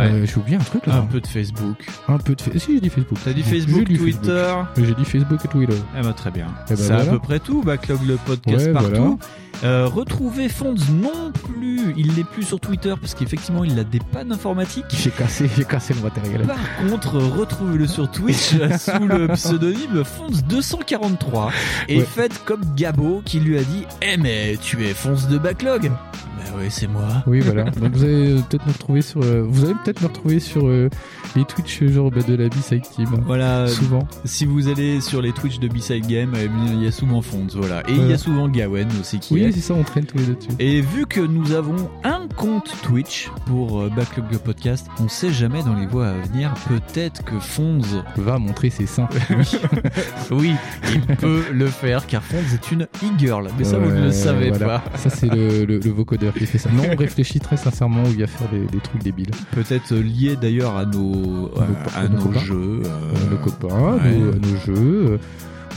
Euh, 0.00 0.26
j'ai 0.26 0.36
oublié 0.36 0.56
un 0.56 0.60
truc 0.64 0.86
là. 0.86 0.96
Un 0.96 1.02
peu 1.06 1.20
de 1.20 1.26
Facebook. 1.26 1.86
Un 2.08 2.18
peu 2.18 2.34
de 2.34 2.40
Facebook. 2.40 2.62
Si 2.62 2.74
j'ai 2.74 2.80
dit 2.80 2.88
Facebook. 2.90 3.18
T'as 3.24 3.32
dit 3.32 3.42
Facebook, 3.42 3.84
dit 3.88 3.96
Twitter. 4.28 4.54
J'ai 4.76 4.94
dit 4.94 5.04
Facebook 5.04 5.44
et 5.44 5.48
Twitter. 5.48 5.76
Eh 5.98 6.02
ben 6.02 6.12
très 6.12 6.30
bien. 6.30 6.46
Eh 6.66 6.70
ben 6.70 6.76
C'est 6.76 6.92
à 6.92 7.04
peu 7.04 7.18
près 7.18 7.38
tout. 7.40 7.62
Backlog 7.62 8.00
le 8.06 8.16
podcast 8.16 8.66
Ouais, 8.66 8.72
partout. 8.72 9.18
Euh, 9.64 9.86
retrouvez 9.86 10.48
Fonds 10.48 10.74
non 11.02 11.32
plus. 11.32 11.92
Il 11.96 12.14
n'est 12.14 12.24
plus 12.24 12.44
sur 12.44 12.60
Twitter 12.60 12.94
parce 13.00 13.14
qu'effectivement 13.14 13.64
il 13.64 13.78
a 13.78 13.84
des 13.84 13.98
pannes 13.98 14.30
informatiques. 14.32 14.84
J'ai 14.90 15.10
cassé, 15.10 15.50
j'ai 15.56 15.64
cassé 15.64 15.94
le 15.94 16.00
matériel. 16.00 16.42
Par 16.46 16.56
contre, 16.88 17.16
retrouvez-le 17.18 17.86
sur 17.88 18.08
Twitch 18.10 18.50
sous 18.78 19.06
le 19.06 19.26
pseudonyme 19.34 20.02
Fonz243 20.02 21.50
et 21.88 21.98
Ouais. 21.98 22.04
faites 22.04 22.44
comme 22.44 22.60
Gabo 22.76 23.22
qui 23.24 23.40
lui 23.40 23.58
a 23.58 23.62
dit 23.62 23.84
Eh 24.02 24.16
mais 24.16 24.56
tu 24.62 24.84
es 24.86 24.94
Fonz 24.94 25.26
de 25.28 25.38
Backlog 25.38 25.90
Bah 25.90 26.44
oui, 26.58 26.66
c'est 26.70 26.86
moi. 26.86 27.02
Oui, 27.26 27.40
voilà. 27.40 27.64
Donc 27.70 27.92
vous 27.94 28.04
allez 28.04 28.32
euh, 28.38 28.40
peut-être 28.48 28.66
me 28.66 28.72
retrouver 28.72 29.02
sur, 29.02 29.22
euh, 29.22 29.44
vous 29.48 29.64
allez 29.64 29.74
peut-être 29.84 30.00
me 30.02 30.06
retrouver 30.06 30.38
sur 30.40 30.66
euh, 30.68 30.88
les 31.36 31.44
Twitch 31.44 31.82
genre 31.84 32.10
bah, 32.10 32.22
de 32.26 32.34
la 32.34 32.48
B-Side 32.48 32.82
Team. 32.94 33.08
Voilà. 33.26 33.66
Souvent. 33.68 34.06
Si 34.24 34.46
vous 34.46 34.68
allez 34.68 35.00
sur 35.00 35.20
les 35.20 35.32
Twitch 35.32 35.58
de 35.58 35.68
B-Side 35.68 36.06
Game, 36.06 36.32
il 36.72 36.82
y 36.82 36.86
a 36.86 36.92
souvent 36.92 37.20
Fonds, 37.22 37.46
voilà. 37.54 37.80
Et 37.88 37.92
il 37.94 38.06
y 38.08 38.12
a 38.12 38.18
souvent 38.18 38.48
Gawen 38.48 38.88
aussi 39.00 39.18
qui 39.18 39.34
Oui, 39.34 39.47
est. 39.48 39.52
c'est 39.52 39.60
ça, 39.60 39.74
on 39.74 39.82
traîne 39.82 40.04
tous 40.04 40.18
les 40.18 40.24
deux 40.26 40.34
dessus. 40.34 40.48
Et 40.58 40.80
vu 40.80 41.06
que 41.06 41.20
nous 41.20 41.52
avons 41.52 41.90
un 42.04 42.26
compte 42.36 42.72
Twitch 42.82 43.30
pour 43.46 43.80
euh, 43.80 43.90
Backlog 43.94 44.26
le 44.32 44.38
podcast, 44.38 44.86
on 45.00 45.08
sait 45.08 45.32
jamais 45.32 45.62
dans 45.62 45.74
les 45.74 45.86
voies 45.86 46.08
à 46.08 46.12
venir, 46.12 46.54
peut-être 46.68 47.24
que 47.24 47.38
Fonds 47.38 47.80
va 48.16 48.38
montrer 48.38 48.70
ses 48.70 48.86
seins. 48.86 49.08
oui, 50.30 50.54
il 50.92 51.00
peut 51.16 51.44
le 51.52 51.66
faire 51.66 52.06
car 52.06 52.22
Fonds 52.22 52.38
est 52.54 52.70
une 52.70 52.82
e-girl. 53.04 53.48
Mais 53.58 53.64
ça, 53.64 53.78
vous 53.78 53.90
ne 53.90 54.04
le 54.04 54.12
savez 54.12 54.50
voilà. 54.50 54.80
pas. 54.80 54.96
Ça, 54.98 55.10
c'est 55.10 55.28
le, 55.28 55.64
le, 55.64 55.78
le 55.78 55.90
vocodeur 55.90 56.32
qui 56.34 56.46
fait 56.46 56.58
ça. 56.58 56.70
Non, 56.70 56.84
on 56.92 56.96
réfléchit 56.98 57.40
très 57.40 57.56
sincèrement 57.56 58.02
où 58.04 58.08
il 58.10 58.20
va 58.20 58.26
faire 58.26 58.48
des, 58.50 58.60
des 58.66 58.78
trucs 58.80 59.02
débiles. 59.02 59.30
Peut-être 59.52 59.94
lié 59.94 60.36
d'ailleurs 60.40 60.76
à 60.76 60.84
nos, 60.84 61.50
à, 61.94 62.00
à 62.00 62.08
nos 62.08 62.16
nos 62.18 62.22
copains. 62.24 62.40
jeux. 62.40 62.82
Euh, 62.84 63.30
nos 63.30 63.36
copains, 63.38 63.94
ouais. 64.04 64.16
nos, 64.16 64.32
nos 64.34 64.56
jeux. 64.64 64.74
euh, 65.12 65.18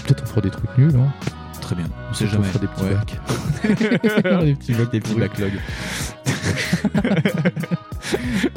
Peut-être 0.05 0.23
on 0.23 0.27
fera 0.27 0.41
des 0.41 0.49
trucs 0.49 0.77
nuls. 0.77 0.95
Hein. 0.95 1.11
Très 1.71 1.81
bien, 1.83 1.89
on 2.09 2.13
sait 2.13 2.27
jamais. 2.27 2.47
fera 2.47 2.59
des 2.59 2.67
petits 2.67 2.83
Ouais. 2.83 2.95
bacs. 2.95 3.19
des 4.43 4.55
petits 4.55 4.73
bacs. 4.73 4.91
Des 4.91 4.99
petits 4.99 5.15
backlogs. 5.15 5.59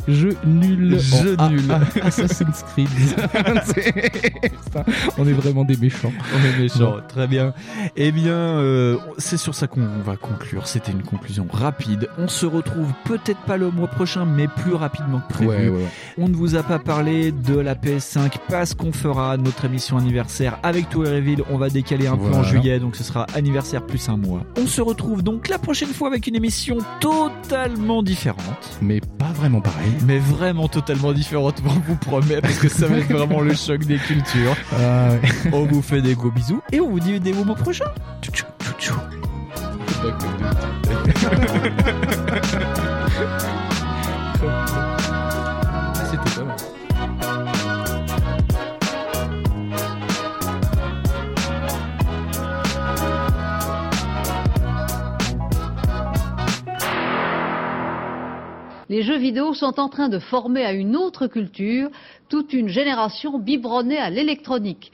Jeu 0.09 0.37
nul. 0.45 0.99
Jeu 0.99 1.37
en 1.39 1.51
nul. 1.51 1.71
A- 1.71 1.81
A- 2.03 2.07
Assassin's 2.07 2.63
Creed. 2.73 2.89
On 5.19 5.27
est 5.27 5.33
vraiment 5.33 5.65
des 5.65 5.77
méchants. 5.77 6.13
On 6.35 6.45
est 6.45 6.59
méchants, 6.63 6.97
très 7.09 7.27
bien. 7.27 7.53
Eh 7.97 8.13
bien, 8.13 8.33
euh, 8.35 8.97
c'est 9.19 9.37
sur 9.37 9.55
ça 9.55 9.67
qu'on 9.67 9.87
va 10.05 10.17
conclure. 10.17 10.67
C'était 10.67 10.93
une 10.93 11.03
conclusion 11.03 11.47
rapide. 11.51 12.09
On 12.19 12.29
se 12.29 12.47
retrouve 12.47 12.89
peut-être 13.05 13.41
pas 13.41 13.57
le 13.57 13.71
mois 13.71 13.89
prochain, 13.89 14.25
mais 14.25 14.49
plus 14.49 14.75
rapidement 14.75 15.21
que 15.21 15.33
prévu. 15.33 15.49
Ouais, 15.51 15.69
ouais, 15.69 15.69
ouais. 15.69 15.87
On 16.19 16.29
ne 16.29 16.35
vous 16.35 16.57
a 16.57 16.63
pas 16.63 16.79
parlé 16.79 17.33
de 17.33 17.57
la 17.59 17.75
PS5 17.75 18.33
parce 18.49 18.75
qu'on 18.75 18.93
fera 18.93 19.37
notre 19.37 19.65
émission 19.65 19.97
anniversaire 19.97 20.59
avec 20.63 20.93
reveal. 20.93 21.43
On 21.51 21.59
va 21.59 21.71
décaler 21.71 22.07
un 22.09 22.17
peu 22.17 22.33
en 22.35 22.43
juillet, 22.43 22.79
donc 22.79 22.97
ce 22.97 23.05
sera 23.05 23.27
anniversaire 23.35 23.85
plus 23.87 24.09
un 24.09 24.17
mois. 24.17 24.43
On 24.59 24.67
se 24.67 24.81
retrouve 24.83 25.23
donc 25.23 25.49
la 25.49 25.59
prochaine 25.59 25.89
fois 25.93 26.09
avec 26.09 26.27
une 26.27 26.35
émission 26.37 26.79
totalement 27.65 28.03
différente. 28.03 28.79
Mais 28.83 29.01
pas 29.01 29.33
vraiment 29.33 29.63
pareil. 29.63 29.91
Mais 30.05 30.19
vraiment 30.19 30.69
totalement 30.69 31.13
différente, 31.15 31.63
on 31.65 31.71
vous 31.71 31.97
promet, 31.97 32.43
parce 32.43 32.59
que 32.59 32.69
ça 32.69 32.87
va 32.87 32.99
être 32.99 33.11
vraiment 33.11 33.41
le 33.41 33.55
choc 33.55 33.85
des 33.85 33.97
cultures. 33.97 34.55
Ah, 34.73 35.11
ouais. 35.13 35.21
On 35.53 35.65
vous 35.65 35.81
fait 35.81 36.03
des 36.03 36.15
gros 36.15 36.31
bisous 36.31 36.61
et 36.73 36.81
on 36.81 36.91
vous 36.91 37.01
dit 37.01 37.19
des 37.21 37.33
mots 37.33 37.55
prochains. 37.55 37.91
Tchou, 38.21 38.33
tchou, 38.33 38.45
tchou. 38.79 38.95
Les 58.89 59.03
jeux 59.03 59.17
vidéo 59.17 59.55
sont 59.55 59.81
en 59.81 59.89
train 59.89 60.09
de 60.09 60.19
former 60.19 60.65
à 60.65 60.73
une 60.73 60.97
autre 60.97 61.27
culture 61.27 61.89
toute 62.29 62.53
une 62.53 62.69
génération 62.69 63.39
biberonnée 63.39 63.99
à 63.99 64.11
l'électronique. 64.11 64.93